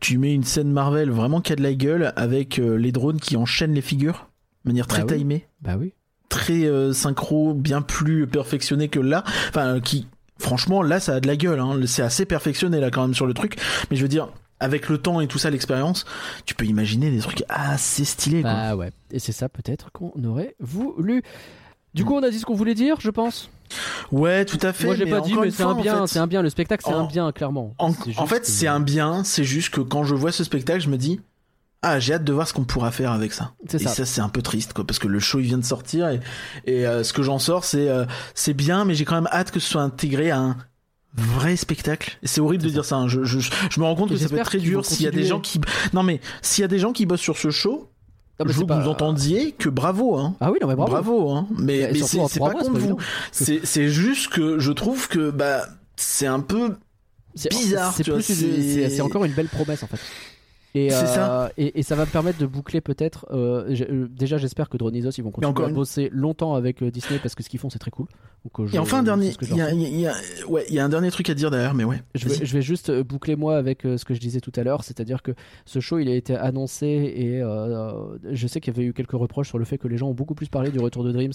tu 0.00 0.18
mets 0.18 0.34
une 0.34 0.44
scène 0.44 0.70
Marvel 0.70 1.10
vraiment 1.10 1.40
qui 1.40 1.52
a 1.52 1.56
de 1.56 1.62
la 1.62 1.72
gueule 1.74 2.12
avec 2.16 2.58
euh, 2.58 2.76
les 2.76 2.92
drones 2.92 3.20
qui 3.20 3.36
enchaînent 3.36 3.74
les 3.74 3.80
figures 3.80 4.28
de 4.64 4.70
manière 4.70 4.86
très 4.86 5.02
Bah 5.02 5.08
oui. 5.12 5.18
timée, 5.18 5.46
Bah 5.62 5.76
oui. 5.78 5.92
très 6.28 6.64
euh, 6.64 6.92
synchro, 6.92 7.54
bien 7.54 7.80
plus 7.82 8.26
perfectionné 8.26 8.88
que 8.88 9.00
là, 9.00 9.24
enfin 9.48 9.76
euh, 9.76 9.80
qui 9.80 10.06
franchement 10.38 10.82
là 10.82 11.00
ça 11.00 11.14
a 11.14 11.20
de 11.20 11.26
la 11.26 11.36
gueule, 11.36 11.60
hein. 11.60 11.80
c'est 11.86 12.02
assez 12.02 12.24
perfectionné 12.24 12.80
là 12.80 12.90
quand 12.90 13.02
même 13.02 13.14
sur 13.14 13.26
le 13.26 13.34
truc, 13.34 13.56
mais 13.90 13.96
je 13.96 14.02
veux 14.02 14.08
dire 14.08 14.28
avec 14.60 14.88
le 14.88 14.98
temps 14.98 15.20
et 15.20 15.26
tout 15.26 15.38
ça, 15.38 15.50
l'expérience, 15.50 16.04
tu 16.46 16.54
peux 16.54 16.64
imaginer 16.64 17.10
des 17.10 17.18
trucs 17.18 17.44
assez 17.48 18.04
stylés. 18.04 18.42
Quoi. 18.42 18.52
Bah 18.52 18.76
ouais. 18.76 18.90
Et 19.10 19.18
c'est 19.18 19.32
ça 19.32 19.48
peut-être 19.48 19.90
qu'on 19.92 20.12
aurait 20.24 20.54
voulu. 20.60 21.22
Du 21.92 22.04
coup, 22.04 22.14
on 22.14 22.22
a 22.22 22.30
dit 22.30 22.38
ce 22.38 22.46
qu'on 22.46 22.54
voulait 22.54 22.74
dire, 22.74 22.96
je 23.00 23.10
pense. 23.10 23.50
Ouais, 24.10 24.44
tout 24.44 24.58
à 24.62 24.72
fait. 24.72 24.86
Moi, 24.86 24.96
j'ai 24.96 25.06
pas 25.06 25.20
dit, 25.20 25.34
mais 25.34 25.50
c'est 25.50 25.62
un 25.62 25.70
en 25.70 25.80
bien. 25.80 26.00
fait, 26.00 26.06
C'est 26.08 26.18
un 26.18 26.26
bien. 26.26 26.42
Le 26.42 26.50
spectacle, 26.50 26.82
c'est 26.84 26.92
un 26.92 27.04
bien, 27.04 27.30
clairement. 27.32 27.74
En, 27.78 27.92
fait, 28.26 28.46
c'est 28.46 28.66
un 28.66 28.80
bien. 28.80 29.22
C'est 29.22 29.44
juste 29.44 29.72
que 29.72 29.80
quand 29.80 30.04
je 30.04 30.14
vois 30.14 30.32
ce 30.32 30.44
spectacle, 30.44 30.80
je 30.80 30.88
me 30.88 30.96
dis, 30.96 31.20
ah, 31.84 32.00
j'ai 32.00 32.14
hâte 32.14 32.24
de 32.24 32.32
voir 32.32 32.48
ce 32.48 32.52
qu'on 32.52 32.64
pourra 32.64 32.90
faire 32.90 33.12
avec 33.12 33.32
ça. 33.32 33.52
C'est 33.68 33.80
Et 33.80 33.84
ça. 33.84 33.90
ça, 33.90 34.04
c'est 34.06 34.20
un 34.20 34.28
peu 34.28 34.42
triste, 34.42 34.72
quoi, 34.72 34.84
parce 34.86 34.98
que 34.98 35.06
le 35.08 35.18
show 35.20 35.38
il 35.40 35.46
vient 35.46 35.58
de 35.58 35.64
sortir 35.64 36.08
et, 36.08 36.20
et 36.66 36.86
euh, 36.86 37.04
ce 37.04 37.12
que 37.12 37.22
j'en 37.22 37.38
sors, 37.38 37.64
c'est 37.64 37.88
euh, 37.88 38.04
c'est 38.34 38.54
bien, 38.54 38.84
mais 38.84 38.94
j'ai 38.94 39.04
quand 39.04 39.14
même 39.14 39.28
hâte 39.32 39.50
que 39.50 39.60
ce 39.60 39.68
soit 39.70 39.82
intégré 39.82 40.30
à 40.30 40.38
un 40.38 40.56
vrai 41.16 41.54
spectacle. 41.56 42.18
C'est 42.24 42.40
horrible 42.40 42.64
de 42.64 42.70
dire 42.70 42.84
ça. 42.84 42.96
hein. 42.96 43.06
Je, 43.08 43.22
je, 43.24 43.38
je 43.38 43.80
me 43.80 43.84
rends 43.84 43.94
compte 43.94 44.08
que 44.10 44.16
ça 44.16 44.28
peut 44.28 44.36
être 44.38 44.46
très 44.46 44.58
dur 44.58 44.84
s'il 44.84 45.02
y 45.04 45.08
a 45.08 45.12
des 45.12 45.24
gens 45.24 45.40
qui. 45.40 45.60
Non 45.92 46.02
mais 46.02 46.20
s'il 46.42 46.62
y 46.62 46.64
a 46.64 46.68
des 46.68 46.78
gens 46.78 46.92
qui 46.92 47.06
bossent 47.06 47.20
sur 47.20 47.36
ce 47.38 47.50
show. 47.50 47.90
Non, 48.40 48.46
mais 48.46 48.52
je 48.52 48.58
veux 48.58 48.66
que 48.66 48.72
vous 48.72 48.88
entendiez 48.88 49.52
que 49.52 49.68
bravo, 49.68 50.16
hein. 50.16 50.34
Ah 50.40 50.50
oui, 50.50 50.58
non 50.60 50.66
mais 50.66 50.74
bravo. 50.74 50.90
Bravo, 50.90 51.30
hein. 51.30 51.46
Mais, 51.56 51.94
c'est 51.94 52.18
pas 52.18 52.46
mois, 52.50 52.50
contre 52.54 52.78
vous. 52.80 52.98
C'est 53.30 53.64
c'est 53.64 53.88
juste 53.88 54.28
que 54.32 54.58
je 54.58 54.72
trouve 54.72 55.06
que 55.06 55.30
bah 55.30 55.66
c'est 55.94 56.26
un 56.26 56.40
peu 56.40 56.74
C'est 57.36 57.50
bizarre, 57.50 57.94
c'est 57.94 59.00
encore 59.02 59.24
une 59.24 59.32
belle 59.34 59.46
promesse 59.48 59.84
en 59.84 59.86
fait. 59.86 60.00
Et, 60.74 60.90
C'est 60.90 60.96
euh, 60.96 61.06
ça. 61.06 61.52
Et, 61.56 61.78
et 61.78 61.82
ça 61.82 61.94
va 61.94 62.04
me 62.04 62.10
permettre 62.10 62.38
de 62.38 62.46
boucler 62.46 62.80
peut-être. 62.80 63.26
euh, 63.30 63.74
euh, 63.88 64.08
déjà, 64.10 64.38
j'espère 64.38 64.68
que 64.68 64.76
Dronizos 64.76 65.10
ils 65.16 65.22
vont 65.22 65.30
continuer 65.30 65.50
encore 65.50 65.66
à 65.66 65.68
une- 65.68 65.74
bosser 65.74 66.08
longtemps 66.12 66.54
avec 66.54 66.82
Disney 66.82 67.18
parce 67.22 67.34
que 67.34 67.42
ce 67.44 67.48
qu'ils 67.48 67.60
font 67.60 67.70
c'est 67.70 67.78
très 67.78 67.90
cool. 67.92 68.06
Donc, 68.44 68.66
je- 68.68 68.74
Et 68.74 68.78
enfin 68.78 68.98
un 68.98 69.02
dernier, 69.04 69.28
il 69.40 69.56
y, 69.56 69.60
a, 69.60 69.68
souhaite. 69.70 69.78
il 69.80 70.00
y 70.00 70.06
a- 70.06 70.14
ouais, 70.48 70.66
il 70.68 70.74
y 70.74 70.78
a 70.80 70.84
un 70.84 70.88
dernier 70.88 71.10
truc 71.10 71.30
à 71.30 71.34
dire 71.34 71.50
derrière, 71.50 71.74
mais 71.74 71.84
ouais. 71.84 72.02
Je 72.14 72.26
vais, 72.28 72.34
Vas-y. 72.34 72.46
je 72.46 72.52
vais 72.54 72.62
juste 72.62 72.90
boucler 73.02 73.36
moi 73.36 73.56
avec 73.56 73.82
ce 73.82 74.04
que 74.04 74.12
je 74.14 74.20
disais 74.20 74.40
tout 74.40 74.52
à 74.56 74.64
l'heure, 74.64 74.84
c'est-à-dire 74.84 75.22
que 75.22 75.30
ce 75.64 75.80
show 75.80 75.98
il 75.98 76.08
a 76.08 76.14
été 76.14 76.34
annoncé 76.36 76.86
et 76.86 77.40
euh, 77.40 77.92
je 78.32 78.46
sais 78.46 78.60
qu'il 78.60 78.74
y 78.74 78.76
avait 78.76 78.86
eu 78.86 78.92
quelques 78.92 79.12
reproches 79.12 79.48
sur 79.48 79.58
le 79.58 79.64
fait 79.64 79.78
que 79.78 79.88
les 79.88 79.96
gens 79.96 80.08
ont 80.08 80.14
beaucoup 80.14 80.34
plus 80.34 80.48
parlé 80.48 80.70
du 80.70 80.80
retour 80.80 81.04
de 81.04 81.12
Dreams 81.12 81.32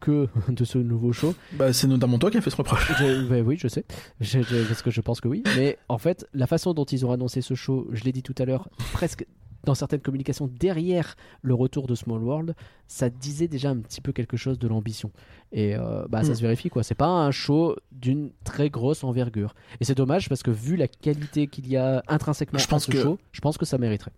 que 0.00 0.28
de 0.48 0.64
ce 0.64 0.78
nouveau 0.78 1.12
show. 1.12 1.34
Bah 1.54 1.72
c'est 1.72 1.86
notamment 1.88 2.18
toi 2.18 2.30
qui 2.30 2.36
as 2.36 2.40
fait 2.42 2.50
ce 2.50 2.56
reproche. 2.56 2.92
Bah 3.28 3.36
oui, 3.44 3.56
je 3.58 3.68
sais, 3.68 3.84
je- 4.20 4.40
parce 4.68 4.82
que 4.82 4.90
je 4.90 5.00
pense 5.00 5.20
que 5.20 5.28
oui. 5.28 5.42
Mais 5.56 5.78
en 5.88 5.98
fait, 5.98 6.26
la 6.34 6.46
façon 6.46 6.74
dont 6.74 6.84
ils 6.84 7.04
ont 7.06 7.10
annoncé 7.12 7.40
ce 7.40 7.54
show, 7.54 7.88
je 7.92 8.04
l'ai 8.04 8.12
dit 8.12 8.22
tout 8.22 8.34
à 8.38 8.44
l'heure, 8.44 8.68
presque 8.92 9.26
dans 9.64 9.74
certaines 9.76 10.00
communications 10.00 10.50
derrière 10.58 11.14
le 11.40 11.54
retour 11.54 11.86
de 11.86 11.94
Small 11.94 12.20
World, 12.22 12.54
ça 12.88 13.08
disait 13.10 13.46
déjà 13.46 13.70
un 13.70 13.76
petit 13.76 14.00
peu 14.00 14.10
quelque 14.10 14.36
chose 14.36 14.58
de 14.58 14.66
l'ambition. 14.66 15.12
Et 15.52 15.76
euh, 15.76 16.04
bah, 16.08 16.24
ça 16.24 16.32
Mm. 16.32 16.34
se 16.34 16.40
vérifie 16.42 16.68
quoi. 16.68 16.82
C'est 16.82 16.96
pas 16.96 17.06
un 17.06 17.30
show 17.30 17.76
d'une 17.92 18.30
très 18.42 18.70
grosse 18.70 19.04
envergure. 19.04 19.54
Et 19.80 19.84
c'est 19.84 19.94
dommage 19.94 20.28
parce 20.28 20.42
que 20.42 20.50
vu 20.50 20.74
la 20.76 20.88
qualité 20.88 21.46
qu'il 21.46 21.68
y 21.68 21.76
a 21.76 22.02
intrinsèquement 22.08 22.58
Je 22.58 22.64
à 22.64 22.68
pense 22.68 22.86
ce 22.86 22.90
que- 22.90 23.00
show, 23.00 23.18
je 23.30 23.40
pense 23.40 23.56
que 23.56 23.64
ça 23.64 23.78
mériterait. 23.78 24.10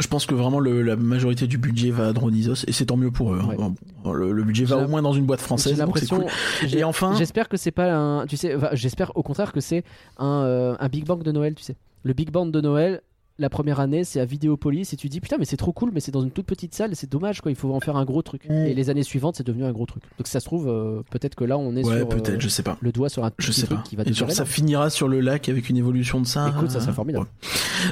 Je 0.00 0.08
pense 0.08 0.24
que 0.26 0.34
vraiment 0.34 0.58
le- 0.60 0.82
la 0.82 0.96
majorité 0.96 1.46
du 1.46 1.58
budget 1.58 1.90
va 1.90 2.08
à 2.08 2.12
Dronizos 2.12 2.64
et 2.66 2.72
c'est 2.72 2.86
tant 2.86 2.96
mieux 2.96 3.10
pour 3.12 3.34
eux. 3.34 3.38
hein. 3.40 3.46
Ouais. 3.48 3.56
Bon, 4.02 4.12
le, 4.12 4.32
le 4.32 4.42
budget 4.42 4.64
va 4.64 4.78
au 4.78 4.88
moins 4.88 5.02
dans 5.02 5.12
une 5.12 5.26
boîte 5.26 5.40
française. 5.42 5.78
L'impression. 5.78 6.20
cool. 6.20 6.74
Et 6.74 6.82
enfin, 6.82 7.14
J'espère 7.16 7.48
que 7.48 7.56
c'est 7.58 7.70
pas 7.70 7.92
un. 7.94 8.26
Tu 8.26 8.36
sais, 8.38 8.56
j'espère 8.72 9.12
au 9.14 9.22
contraire 9.22 9.52
que 9.52 9.60
c'est 9.60 9.84
un, 10.18 10.42
euh, 10.46 10.74
un 10.80 10.88
Big 10.88 11.04
Bang 11.04 11.22
de 11.22 11.30
Noël, 11.30 11.54
tu 11.54 11.62
sais. 11.62 11.76
Le 12.02 12.14
Big 12.14 12.30
Bang 12.30 12.50
de 12.50 12.60
Noël, 12.62 13.02
la 13.40 13.50
première 13.50 13.80
année, 13.80 14.04
c'est 14.04 14.20
à 14.20 14.24
Vidéopolis 14.24 14.92
et 14.92 14.96
tu 14.96 15.08
dis 15.08 15.20
putain, 15.20 15.36
mais 15.38 15.44
c'est 15.44 15.56
trop 15.56 15.72
cool, 15.72 15.90
mais 15.92 15.98
c'est 16.00 16.12
dans 16.12 16.22
une 16.22 16.30
toute 16.30 16.46
petite 16.46 16.74
salle, 16.74 16.94
c'est 16.94 17.10
dommage 17.10 17.40
quoi, 17.40 17.50
il 17.50 17.56
faut 17.56 17.72
en 17.74 17.80
faire 17.80 17.96
un 17.96 18.04
gros 18.04 18.22
truc. 18.22 18.42
Et 18.48 18.74
les 18.74 18.90
années 18.90 19.02
suivantes, 19.02 19.36
c'est 19.36 19.46
devenu 19.46 19.64
un 19.64 19.72
gros 19.72 19.86
truc. 19.86 20.02
Donc 20.18 20.26
ça 20.26 20.38
se 20.40 20.44
trouve, 20.44 20.68
euh, 20.68 21.02
peut-être 21.10 21.34
que 21.34 21.44
là, 21.44 21.58
on 21.58 21.74
est 21.74 21.84
ouais, 21.84 21.96
sur. 21.98 22.06
euh, 22.06 22.08
peut-être, 22.08 22.40
je 22.40 22.48
sais 22.48 22.62
pas. 22.62 22.76
le 22.80 22.92
doigt 22.92 23.08
sur 23.08 23.24
un 23.24 23.30
Je 23.38 23.50
sais 23.50 23.66
truc 23.66 23.78
pas. 23.78 23.84
qui 23.84 23.96
va 23.96 24.04
Et 24.06 24.12
genre, 24.12 24.30
ça 24.30 24.44
finira 24.44 24.90
sur 24.90 25.08
le 25.08 25.20
lac 25.20 25.48
avec 25.48 25.68
une 25.70 25.76
évolution 25.76 26.20
de 26.20 26.26
ça. 26.26 26.48
Écoute, 26.54 26.70
ça 26.70 26.80
serait 26.80 26.90
Euh, 26.92 26.94
formidable. 26.94 27.26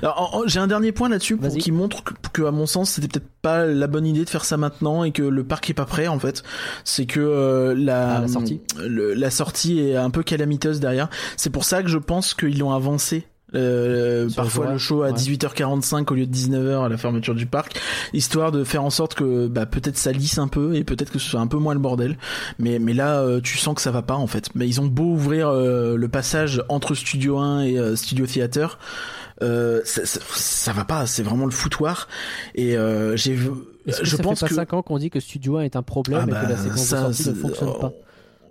ouais. 0.03 0.09
J'ai 0.47 0.61
un 0.61 0.67
dernier 0.67 0.93
point 0.93 1.09
là-dessus 1.09 1.37
pour 1.37 1.53
qui 1.57 1.73
montre 1.73 2.05
que, 2.05 2.13
que, 2.33 2.43
à 2.43 2.51
mon 2.51 2.67
sens, 2.67 2.91
c'était 2.91 3.09
peut-être 3.09 3.29
pas 3.43 3.65
la 3.67 3.87
bonne 3.87 4.07
idée 4.07 4.25
de 4.25 4.31
faire 4.31 4.45
ça 4.45 4.57
maintenant 4.57 5.05
et 5.05 5.13
que 5.13 5.23
le 5.23 5.45
parc 5.45 5.71
est 5.71 5.75
pas 5.75 5.87
prêt 5.87 6.07
en 6.09 6.19
fait. 6.19 6.43
C'est 6.85 7.07
que 7.07 7.21
euh, 7.21 7.75
la, 7.75 8.17
Ah, 8.17 8.21
la 8.21 8.29
sortie. 8.29 8.61
le- 8.87 9.15
la 9.15 9.31
sortie 9.31 9.81
est 9.81 9.97
un 9.97 10.11
peu 10.11 10.23
calamiteuse 10.23 10.81
derrière. 10.81 11.09
C'est 11.37 11.51
pour 11.51 11.65
ça 11.65 11.83
que 11.83 11.89
je 11.89 11.99
pense 11.99 12.35
qu'ils 12.35 12.59
l'ont 12.59 12.73
avancé. 12.73 13.27
Euh, 13.55 14.29
parfois 14.37 14.73
le 14.73 14.79
show 14.79 15.03
à 15.03 15.07
ouais. 15.07 15.13
18h45 15.15 16.13
au 16.13 16.15
lieu 16.15 16.27
de 16.27 16.35
19h 16.35 16.85
à 16.85 16.89
la 16.91 16.99
fermeture 16.99 17.35
du 17.35 17.47
parc 17.47 17.81
histoire 18.13 18.53
de 18.53 18.63
faire 18.63 18.85
en 18.85 18.91
sorte 18.91 19.15
que 19.15 19.47
bah, 19.47 19.65
peut-être 19.65 19.97
ça 19.97 20.13
lisse 20.13 20.37
un 20.37 20.49
peu 20.49 20.75
et 20.75 20.85
peut-être 20.85 21.11
que 21.11 21.19
ce 21.19 21.31
soit 21.31 21.41
un 21.41 21.47
peu 21.47 21.57
moins 21.57 21.73
le 21.73 21.81
bordel. 21.81 22.19
Mais 22.59 22.79
mais 22.79 22.93
là 22.93 23.21
euh, 23.21 23.41
tu 23.41 23.57
sens 23.57 23.75
que 23.75 23.81
ça 23.81 23.91
va 23.91 24.03
pas 24.03 24.17
en 24.17 24.27
fait. 24.27 24.51
Mais 24.55 24.69
ils 24.69 24.81
ont 24.81 24.87
beau 24.87 25.05
ouvrir 25.05 25.49
euh, 25.49 25.97
le 25.97 26.09
passage 26.09 26.63
entre 26.69 26.95
Studio 26.95 27.39
1 27.39 27.63
et 27.63 27.79
euh, 27.79 27.97
Studio 27.97 28.27
Theater 28.27 28.79
euh, 29.43 29.81
ça, 29.85 30.05
ça, 30.05 30.21
ça 30.35 30.73
va 30.73 30.85
pas. 30.85 31.07
C'est 31.07 31.23
vraiment 31.23 31.45
le 31.45 31.51
foutoir. 31.53 32.09
Et 32.55 32.77
euh, 32.77 33.17
j'ai 33.17 33.37
je 33.87 34.17
ça 34.17 34.23
pense 34.23 34.41
fait 34.41 34.47
pas 34.47 34.49
que 34.49 34.55
5 34.55 34.73
ans 34.75 34.83
qu'on 34.83 34.99
dit 34.99 35.11
que 35.11 35.21
Studio 35.21 35.57
1 35.59 35.63
est 35.63 35.77
un 35.77 35.83
problème 35.83 36.21
Ah 36.25 36.29
et 36.29 36.31
bah, 36.31 36.45
que 36.45 36.51
la 36.51 36.57
séquence 36.59 36.79
ça, 36.81 37.09
de 37.09 37.13
sortie 37.13 37.31
ne 37.31 37.35
fonctionne 37.35 37.79
pas? 37.81 37.93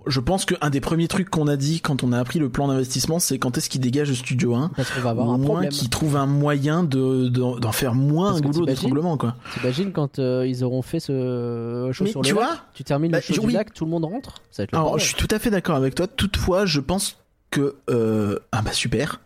Je 0.08 0.20
pense 0.20 0.46
qu'un 0.46 0.70
des 0.70 0.80
premiers 0.82 1.08
trucs 1.08 1.30
qu'on 1.30 1.48
a 1.48 1.56
dit 1.56 1.82
quand 1.82 2.04
on 2.04 2.12
a 2.12 2.20
appris 2.20 2.40
le 2.40 2.50
plan 2.50 2.68
d'investissement, 2.68 3.20
c'est 3.20 3.38
quand 3.40 3.58
est-ce 3.58 3.70
qu'il 3.70 3.82
dégage 3.82 4.10
le 4.10 4.16
Studio 4.16 4.56
1 4.56 4.72
Parce 4.76 4.92
qu'on 4.92 5.02
va 5.02 5.10
avoir 5.12 5.30
un 5.30 5.38
moins 5.38 5.46
problème. 5.46 5.70
qu'il 5.72 5.90
trouve 5.90 6.16
un 6.16 6.26
moyen 6.26 6.84
de 6.84 7.30
de- 7.30 7.60
d'en 7.60 7.72
faire 7.72 7.94
moins 7.96 8.32
Parce 8.32 8.42
un 8.44 8.50
goulot 8.50 8.66
d'étranglement 8.66 9.18
quoi. 9.18 9.36
T'imagines 9.54 9.92
quand 9.92 10.20
euh, 10.20 10.46
ils 10.48 10.64
auront 10.64 10.82
fait 10.82 11.00
ce 11.00 11.90
show 11.94 12.04
Mais 12.06 12.12
sur 12.12 12.22
tu 12.22 12.34
le 12.34 12.40
lac, 12.40 12.48
vois 12.50 12.58
tu 12.74 12.84
termines 12.84 13.12
Bah, 13.12 13.20
le 13.28 13.34
show 13.36 13.42
oui. 13.42 13.48
du 13.48 13.54
lac, 13.54 13.74
tout 13.74 13.86
le 13.86 13.92
monde 13.92 14.06
rentre 14.06 14.36
Ça 14.52 14.62
va 14.62 14.64
être 14.66 14.72
le 14.72 14.78
Alors, 14.78 15.00
je 15.00 15.06
suis 15.06 15.16
tout 15.16 15.28
à 15.32 15.40
fait 15.40 15.50
d'accord 15.50 15.76
avec 15.76 15.96
toi. 15.96 16.08
Toutefois, 16.08 16.66
je 16.66 16.80
pense 16.80 17.18
que 17.50 17.76
euh, 17.90 18.38
ah 18.52 18.62
bah 18.62 18.74
super, 18.74 19.22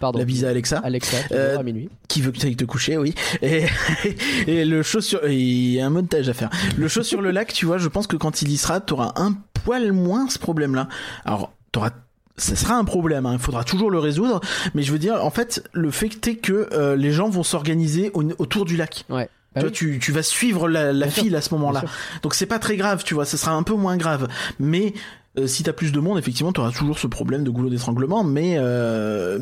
Pardon. 0.00 0.18
la 0.18 0.24
bise 0.24 0.44
à 0.44 0.48
Alexa. 0.50 0.78
Alexa, 0.78 1.18
tu 1.28 1.34
Euh, 1.34 1.58
à 1.58 1.62
minuit. 1.62 1.88
qui 2.08 2.22
veut 2.22 2.32
que 2.32 2.38
tu 2.38 2.46
ailles 2.46 2.56
te 2.56 2.64
coucher, 2.64 2.96
oui. 2.96 3.14
Et, 3.42 3.64
et 4.46 4.64
le 4.64 4.82
show 4.82 5.00
sur, 5.00 5.26
il 5.28 5.72
y 5.74 5.80
a 5.80 5.86
un 5.86 5.90
montage 5.90 6.28
à 6.28 6.34
faire. 6.34 6.50
Le 6.76 6.88
show 6.88 7.02
sur 7.02 7.20
le 7.20 7.30
lac, 7.30 7.52
tu 7.52 7.66
vois, 7.66 7.78
je 7.78 7.88
pense 7.88 8.06
que 8.06 8.16
quand 8.16 8.42
il 8.42 8.50
y 8.50 8.56
sera, 8.56 8.80
t'auras 8.80 9.12
un 9.16 9.34
poil 9.64 9.92
moins 9.92 10.28
ce 10.30 10.38
problème-là. 10.38 10.88
Alors, 11.24 11.52
t'auras, 11.72 11.90
ça 12.38 12.56
sera 12.56 12.76
un 12.76 12.84
problème, 12.84 13.26
hein, 13.26 13.32
il 13.34 13.38
faudra 13.38 13.62
toujours 13.64 13.90
le 13.90 13.98
résoudre, 13.98 14.40
mais 14.74 14.82
je 14.82 14.92
veux 14.92 14.98
dire, 14.98 15.22
en 15.24 15.30
fait, 15.30 15.62
le 15.72 15.90
fait 15.90 16.08
que 16.08 16.16
t'es 16.16 16.36
que 16.36 16.68
euh, 16.72 16.96
les 16.96 17.12
gens 17.12 17.28
vont 17.28 17.42
s'organiser 17.42 18.10
au- 18.14 18.24
autour 18.38 18.64
du 18.64 18.76
lac. 18.76 19.04
Ouais. 19.10 19.26
tu, 19.26 19.30
Bah 19.54 19.60
vois, 19.60 19.68
oui. 19.70 19.72
tu, 19.74 19.98
tu 19.98 20.12
vas 20.12 20.22
suivre 20.22 20.68
la, 20.68 20.92
la 20.92 21.10
sûr. 21.10 21.24
file 21.24 21.36
à 21.36 21.40
ce 21.42 21.52
moment-là. 21.54 21.84
Donc 22.22 22.34
c'est 22.34 22.46
pas 22.46 22.58
très 22.58 22.76
grave, 22.76 23.04
tu 23.04 23.14
vois, 23.14 23.24
ça 23.26 23.36
sera 23.36 23.52
un 23.52 23.62
peu 23.62 23.74
moins 23.74 23.96
grave. 23.96 24.28
Mais 24.60 24.92
euh, 25.38 25.46
si 25.46 25.62
t'as 25.62 25.72
plus 25.72 25.92
de 25.92 26.00
monde, 26.00 26.18
effectivement, 26.18 26.52
t'auras 26.52 26.72
toujours 26.72 26.98
ce 26.98 27.06
problème 27.06 27.44
de 27.44 27.50
goulot 27.50 27.70
d'étranglement. 27.70 28.24
Mais 28.24 28.56
euh, 28.58 29.38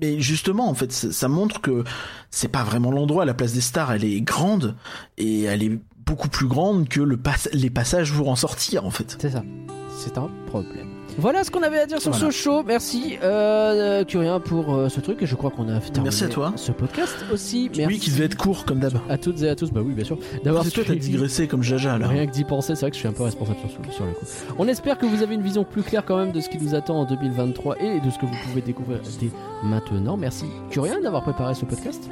mais 0.00 0.20
justement, 0.20 0.68
en 0.68 0.74
fait, 0.74 0.92
ça, 0.92 1.28
montre 1.28 1.60
que 1.60 1.84
c'est 2.30 2.48
pas 2.48 2.64
vraiment 2.64 2.90
l'endroit. 2.90 3.24
La 3.24 3.34
place 3.34 3.52
des 3.52 3.60
stars, 3.60 3.92
elle 3.92 4.04
est 4.04 4.20
grande 4.20 4.76
et 5.16 5.44
elle 5.44 5.62
est 5.62 5.78
beaucoup 6.04 6.28
plus 6.28 6.46
grande 6.46 6.88
que 6.88 7.00
le 7.00 7.18
les 7.52 7.70
passages 7.70 8.12
pour 8.12 8.28
en 8.28 8.36
sortir, 8.36 8.84
en 8.84 8.90
fait. 8.90 9.16
C'est 9.20 9.30
ça. 9.30 9.42
C'est 9.96 10.18
un 10.18 10.30
problème. 10.46 10.95
Voilà 11.18 11.44
ce 11.44 11.50
qu'on 11.50 11.62
avait 11.62 11.78
à 11.80 11.86
dire 11.86 12.00
sur 12.00 12.10
Voilà. 12.12 12.26
ce 12.26 12.30
show. 12.30 12.62
Merci, 12.62 13.16
euh, 13.22 14.04
Curien, 14.04 14.38
pour 14.38 14.74
euh, 14.74 14.88
ce 14.90 15.00
truc. 15.00 15.22
Et 15.22 15.26
je 15.26 15.34
crois 15.34 15.50
qu'on 15.50 15.68
a 15.68 15.80
terminé 15.80 16.02
Merci 16.04 16.24
à 16.24 16.28
toi. 16.28 16.52
ce 16.56 16.72
podcast 16.72 17.16
aussi. 17.32 17.70
Merci 17.74 17.86
Oui, 17.94 17.98
qui 17.98 18.10
devait 18.10 18.24
être 18.26 18.36
court 18.36 18.64
comme 18.66 18.80
d'hab. 18.80 18.94
à 19.08 19.16
toutes 19.16 19.40
et 19.42 19.48
à 19.48 19.54
tous. 19.56 19.70
Bah 19.72 19.80
oui, 19.84 19.94
bien 19.94 20.04
sûr. 20.04 20.18
D'avoir 20.44 20.64
C'est 20.64 20.70
toi, 20.72 20.82
t'as 20.86 20.92
suivi. 20.92 21.08
digressé 21.10 21.48
comme 21.48 21.62
Jaja 21.62 21.96
là. 21.98 22.08
Rien 22.08 22.26
que 22.26 22.32
d'y 22.32 22.44
penser, 22.44 22.74
c'est 22.74 22.82
vrai 22.82 22.90
que 22.90 22.96
je 22.96 23.00
suis 23.00 23.08
un 23.08 23.12
peu 23.12 23.22
responsable 23.22 23.58
sur, 23.60 23.92
sur 23.94 24.04
le 24.04 24.12
coup. 24.12 24.26
On 24.58 24.68
espère 24.68 24.98
que 24.98 25.06
vous 25.06 25.22
avez 25.22 25.34
une 25.34 25.42
vision 25.42 25.64
plus 25.64 25.82
claire 25.82 26.04
quand 26.04 26.16
même 26.18 26.32
de 26.32 26.40
ce 26.40 26.48
qui 26.50 26.58
nous 26.58 26.74
attend 26.74 27.00
en 27.00 27.04
2023 27.06 27.80
et 27.82 28.00
de 28.00 28.10
ce 28.10 28.18
que 28.18 28.26
vous 28.26 28.36
pouvez 28.48 28.60
découvrir 28.60 29.00
dès 29.20 29.30
maintenant. 29.62 30.16
Merci 30.18 30.44
Curien 30.70 31.00
d'avoir 31.00 31.22
préparé 31.22 31.54
ce 31.54 31.64
podcast. 31.64 32.08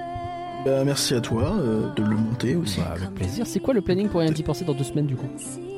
Bah, 0.64 0.82
merci 0.82 1.12
à 1.14 1.20
toi 1.20 1.52
euh, 1.60 1.92
de 1.94 2.02
le 2.02 2.16
monter 2.16 2.56
aussi. 2.56 2.80
Bah, 2.80 2.94
avec 2.96 3.10
plaisir. 3.14 3.46
C'est 3.46 3.60
quoi 3.60 3.74
le 3.74 3.82
planning 3.82 4.08
pour 4.08 4.20
rien 4.20 4.30
d'y 4.30 4.42
penser 4.42 4.64
dans 4.64 4.72
deux 4.72 4.84
semaines 4.84 5.04
du 5.06 5.14
coup? 5.16 5.26
Euh, 5.36 5.73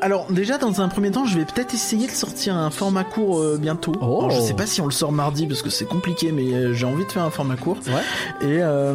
Alors 0.00 0.26
déjà 0.30 0.58
dans 0.58 0.80
un 0.80 0.88
premier 0.88 1.10
temps 1.10 1.26
je 1.26 1.38
vais 1.38 1.44
peut-être 1.44 1.74
essayer 1.74 2.06
de 2.06 2.12
sortir 2.12 2.56
un 2.56 2.70
format 2.70 3.04
court 3.04 3.40
euh, 3.40 3.58
bientôt. 3.60 3.92
Oh. 4.00 4.24
Alors, 4.24 4.30
je 4.30 4.40
sais 4.40 4.54
pas 4.54 4.66
si 4.66 4.80
on 4.80 4.86
le 4.86 4.92
sort 4.92 5.12
mardi 5.12 5.46
parce 5.46 5.62
que 5.62 5.70
c'est 5.70 5.84
compliqué 5.84 6.32
mais 6.32 6.52
euh, 6.52 6.72
j'ai 6.72 6.86
envie 6.86 7.04
de 7.04 7.12
faire 7.12 7.24
un 7.24 7.30
format 7.30 7.56
court. 7.56 7.78
Ouais. 7.86 8.48
Et 8.48 8.62
euh, 8.62 8.94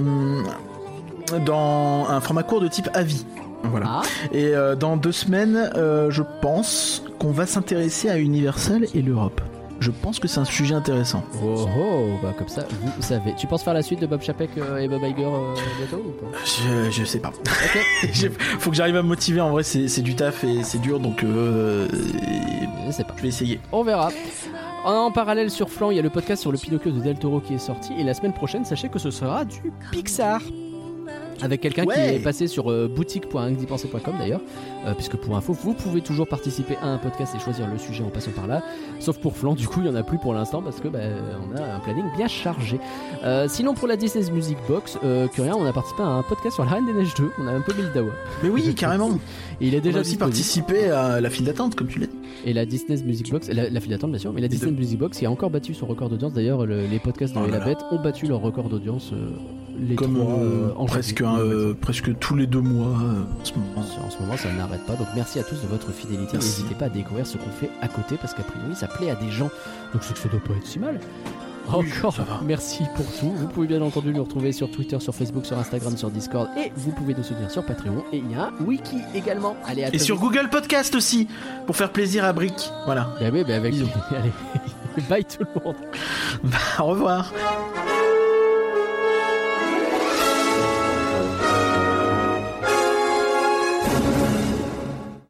dans 1.46 2.08
un 2.10 2.22
format 2.22 2.44
court 2.44 2.62
de 2.62 2.68
type 2.68 2.90
avis. 2.94 3.26
Voilà. 3.64 3.88
Ah, 3.90 4.02
Et 4.32 4.56
euh, 4.56 4.76
dans 4.76 4.98
deux 4.98 5.12
semaines 5.12 5.72
euh, 5.76 6.10
je 6.10 6.24
pense 6.42 7.04
qu'on 7.20 7.32
va 7.32 7.46
s'intéresser 7.46 8.10
à 8.10 8.18
Universal 8.18 8.86
et 8.94 9.02
l'Europe. 9.02 9.42
Je 9.80 9.92
pense 9.92 10.20
que 10.20 10.28
c'est 10.28 10.40
un 10.40 10.46
sujet 10.46 10.74
intéressant. 10.74 11.24
oh, 11.44 11.68
oh, 11.78 12.08
bah 12.24 12.34
comme 12.38 12.48
ça, 12.48 12.68
vous 12.96 13.02
savez. 13.02 13.34
Tu 13.38 13.46
penses 13.48 13.64
faire 13.64 13.74
la 13.76 13.82
suite 13.84 14.00
de 14.02 14.08
Bob 14.08 14.22
Chapek 14.22 14.50
euh, 14.58 14.78
et 14.80 14.88
Bob 14.88 15.02
Iger 15.04 15.24
euh, 15.26 15.54
bientôt 15.78 16.04
ou 16.06 16.12
pas? 16.12 16.38
Je, 16.46 16.90
je 16.92 17.04
sais 17.06 17.20
pas. 17.20 17.30
Ok. 17.30 17.86
J'ai- 18.14 18.30
Faut 18.60 18.72
que 18.72 18.76
j'arrive 18.76 18.96
à 18.96 19.04
me 19.04 19.08
motiver 19.08 19.40
en 19.42 19.52
vrai 19.52 19.64
c'est 19.64 20.02
du 20.02 20.16
taf 20.16 20.44
et 20.44 20.64
c'est 20.64 20.80
dur 20.80 21.00
donc 21.00 21.24
euh, 21.24 21.88
Je 22.88 22.92
sais 22.92 23.04
pas. 23.04 23.14
je 23.18 23.22
vais 23.22 23.28
essayer. 23.30 23.60
On 23.72 23.84
verra. 23.84 24.10
En 24.86 25.12
parallèle 25.12 25.52
sur 25.52 25.70
Flan, 25.70 25.92
il 25.92 25.98
y 25.98 26.00
a 26.00 26.04
le 26.04 26.10
podcast 26.10 26.42
sur 26.42 26.52
le 26.52 26.58
Pinocchio 26.58 26.92
de 26.92 27.00
Del 27.02 27.20
Toro 27.20 27.40
qui 27.42 27.54
est 27.56 27.60
sorti. 27.60 27.92
Et 28.00 28.04
la 28.04 28.14
semaine 28.14 28.34
prochaine, 28.34 28.64
sachez 28.66 28.90
que 28.90 29.00
ce 29.00 29.12
sera 29.12 29.44
du 29.46 29.72
Pixar. 29.92 30.42
Avec 31.42 31.62
quelqu'un 31.62 31.86
qui 31.86 32.00
est 32.00 32.20
passé 32.24 32.48
sur 32.48 32.72
euh, 32.72 32.88
boutique.ingdipenser.com 32.88 34.14
d'ailleurs. 34.18 34.42
Euh, 34.88 34.94
puisque 34.94 35.18
pour 35.18 35.36
info, 35.36 35.52
vous 35.54 35.74
pouvez 35.74 36.00
toujours 36.02 36.28
participer 36.28 36.78
à 36.82 36.88
un 36.88 36.98
podcast 36.98 37.34
et 37.36 37.40
choisir 37.40 37.68
le 37.70 37.78
sujet 37.78 38.04
en 38.06 38.10
passant 38.10 38.32
par 38.32 38.48
là. 38.48 38.64
Sauf 39.02 39.18
pour 39.18 39.36
Flan, 39.36 39.54
du 39.54 39.68
coup, 39.68 39.82
il 39.82 39.84
n'y 39.84 39.90
en 39.90 39.96
a 40.00 40.04
plus 40.04 40.18
pour 40.18 40.34
l'instant 40.34 40.62
parce 40.62 40.80
que 40.80 40.88
bah, 40.88 41.00
on 41.52 41.56
a 41.58 41.62
un 41.76 41.80
planning 41.80 42.06
bien 42.16 42.28
chargé. 42.30 42.80
Euh, 43.26 43.48
sinon, 43.50 43.74
pour 43.74 43.88
la 43.90 43.98
Disney's 43.98 44.32
Music 44.32 44.58
Box, 44.68 44.98
euh, 45.04 45.28
que 45.28 45.42
rien, 45.42 45.56
on 45.58 45.66
a 45.66 45.74
participé 45.74 46.04
à 46.04 46.08
un 46.08 46.24
podcast 46.24 46.56
sur 46.56 46.64
la 46.64 46.72
Reine 46.72 46.86
des 46.86 46.94
Neiges 46.94 47.14
2. 47.16 47.32
On 47.40 47.48
a 47.48 47.52
un 47.52 47.60
peu 47.62 47.74
mis 47.74 47.82
le 47.82 47.90
dawa. 47.94 48.12
Mais 48.44 48.50
oui 48.50 48.74
carrément. 48.76 49.10
Et 49.60 49.68
il 49.68 49.76
est 49.76 49.82
Déjà 49.82 50.00
déjà 50.00 50.00
aussi 50.00 50.10
disponible. 50.12 50.32
participé 50.32 50.90
à 50.90 51.20
la 51.20 51.30
file 51.30 51.46
d'attente 51.46 51.76
comme 51.76 51.88
tu 51.88 52.00
l'as 52.00 52.08
dit. 52.08 52.14
Et 52.46 52.54
la 52.54 52.66
Disney's 52.66 53.04
Music 53.04 53.30
Box, 53.32 53.50
la, 53.50 53.70
la 53.70 53.80
file 53.82 53.92
d'attente 53.92 54.12
bien 54.12 54.20
sûr, 54.20 54.32
mais 54.32 54.40
la 54.42 54.48
Disney 54.48 54.72
deux. 54.72 54.78
Music 54.78 54.98
Box 55.00 55.18
qui 55.18 55.26
a 55.26 55.32
encore 55.32 55.50
battu 55.50 55.74
son 55.74 55.86
record 55.88 56.10
d'audience. 56.10 56.32
D'ailleurs, 56.34 56.66
le- 56.66 56.86
les 56.86 57.00
podcasts 57.00 57.36
de 57.36 57.40
Oh 57.44 57.48
la. 57.50 57.60
Bête 57.60 57.80
ont 57.92 58.02
battu 58.02 58.28
leur 58.28 58.40
record 58.40 58.70
d'audience. 58.70 59.12
euh, 59.14 59.32
les 59.80 59.96
comme 59.96 60.16
trois, 60.16 60.40
en 60.78 60.86
presque 60.86 61.22
un, 61.22 61.38
presque 61.80 62.18
tous 62.20 62.36
les 62.36 62.48
deux 62.48 62.62
mois 62.62 62.96
en 62.96 63.46
ce 63.46 63.54
moment. 63.54 63.88
En 64.06 64.10
ce 64.10 64.20
moment, 64.22 64.36
ça 64.38 64.52
n'arrête 64.54 64.77
pas. 64.86 64.94
Donc, 64.96 65.08
merci 65.16 65.40
à 65.40 65.44
tous 65.44 65.62
de 65.62 65.68
votre 65.68 65.92
fidélité. 65.92 66.34
Merci. 66.34 66.50
N'hésitez 66.62 66.76
pas 66.76 66.86
à 66.86 66.90
découvrir 66.90 67.26
ce 67.26 67.38
qu'on 67.38 67.50
fait 67.52 67.70
à 67.82 67.88
côté 67.88 68.18
parce 68.18 68.34
qu'a 68.34 68.44
priori, 68.44 68.76
ça 68.76 68.88
plaît 68.88 69.10
à 69.10 69.16
des 69.16 69.30
gens. 69.32 69.50
Donc, 69.94 70.04
c'est 70.04 70.14
que 70.14 70.20
ça 70.20 70.30
doit 70.30 70.40
pas 70.40 70.54
être 70.54 70.66
si 70.68 70.80
mal. 70.80 71.00
Encore 71.70 72.16
merci 72.46 72.84
pour 72.96 73.06
tout. 73.20 73.30
Vous 73.32 73.48
pouvez 73.48 73.68
bien 73.68 73.82
entendu 73.82 74.14
nous 74.14 74.24
retrouver 74.24 74.54
sur 74.54 74.72
Twitter, 74.72 75.00
sur 75.02 75.14
Facebook, 75.14 75.46
sur 75.46 75.58
Instagram, 75.58 75.98
sur 75.98 76.10
Discord 76.10 76.48
et 76.58 76.72
vous 76.76 76.92
pouvez 76.92 77.14
nous 77.14 77.24
soutenir 77.24 77.52
sur 77.52 77.66
Patreon. 77.66 78.06
Et 78.14 78.20
il 78.20 78.32
y 78.32 78.36
a 78.36 78.46
un 78.46 78.66
wiki 78.66 79.00
également. 79.14 79.56
Allez, 79.66 79.84
à 79.84 79.94
Et 79.94 80.00
sur 80.00 80.16
vite. 80.16 80.24
Google 80.24 80.50
Podcast 80.50 80.96
aussi, 80.96 81.28
pour 81.66 81.76
faire 81.76 81.92
plaisir 81.92 82.24
à 82.24 82.32
Brick. 82.32 82.72
Voilà. 82.86 83.10
Bah 83.20 83.28
oui, 83.34 83.44
bah 83.46 83.56
avec 83.56 83.74
Bisous. 83.74 83.88
Allez, 84.12 84.32
bye 85.10 85.26
tout 85.26 85.44
le 85.44 85.62
monde. 85.66 85.76
Au 86.80 86.86
revoir. 86.86 87.34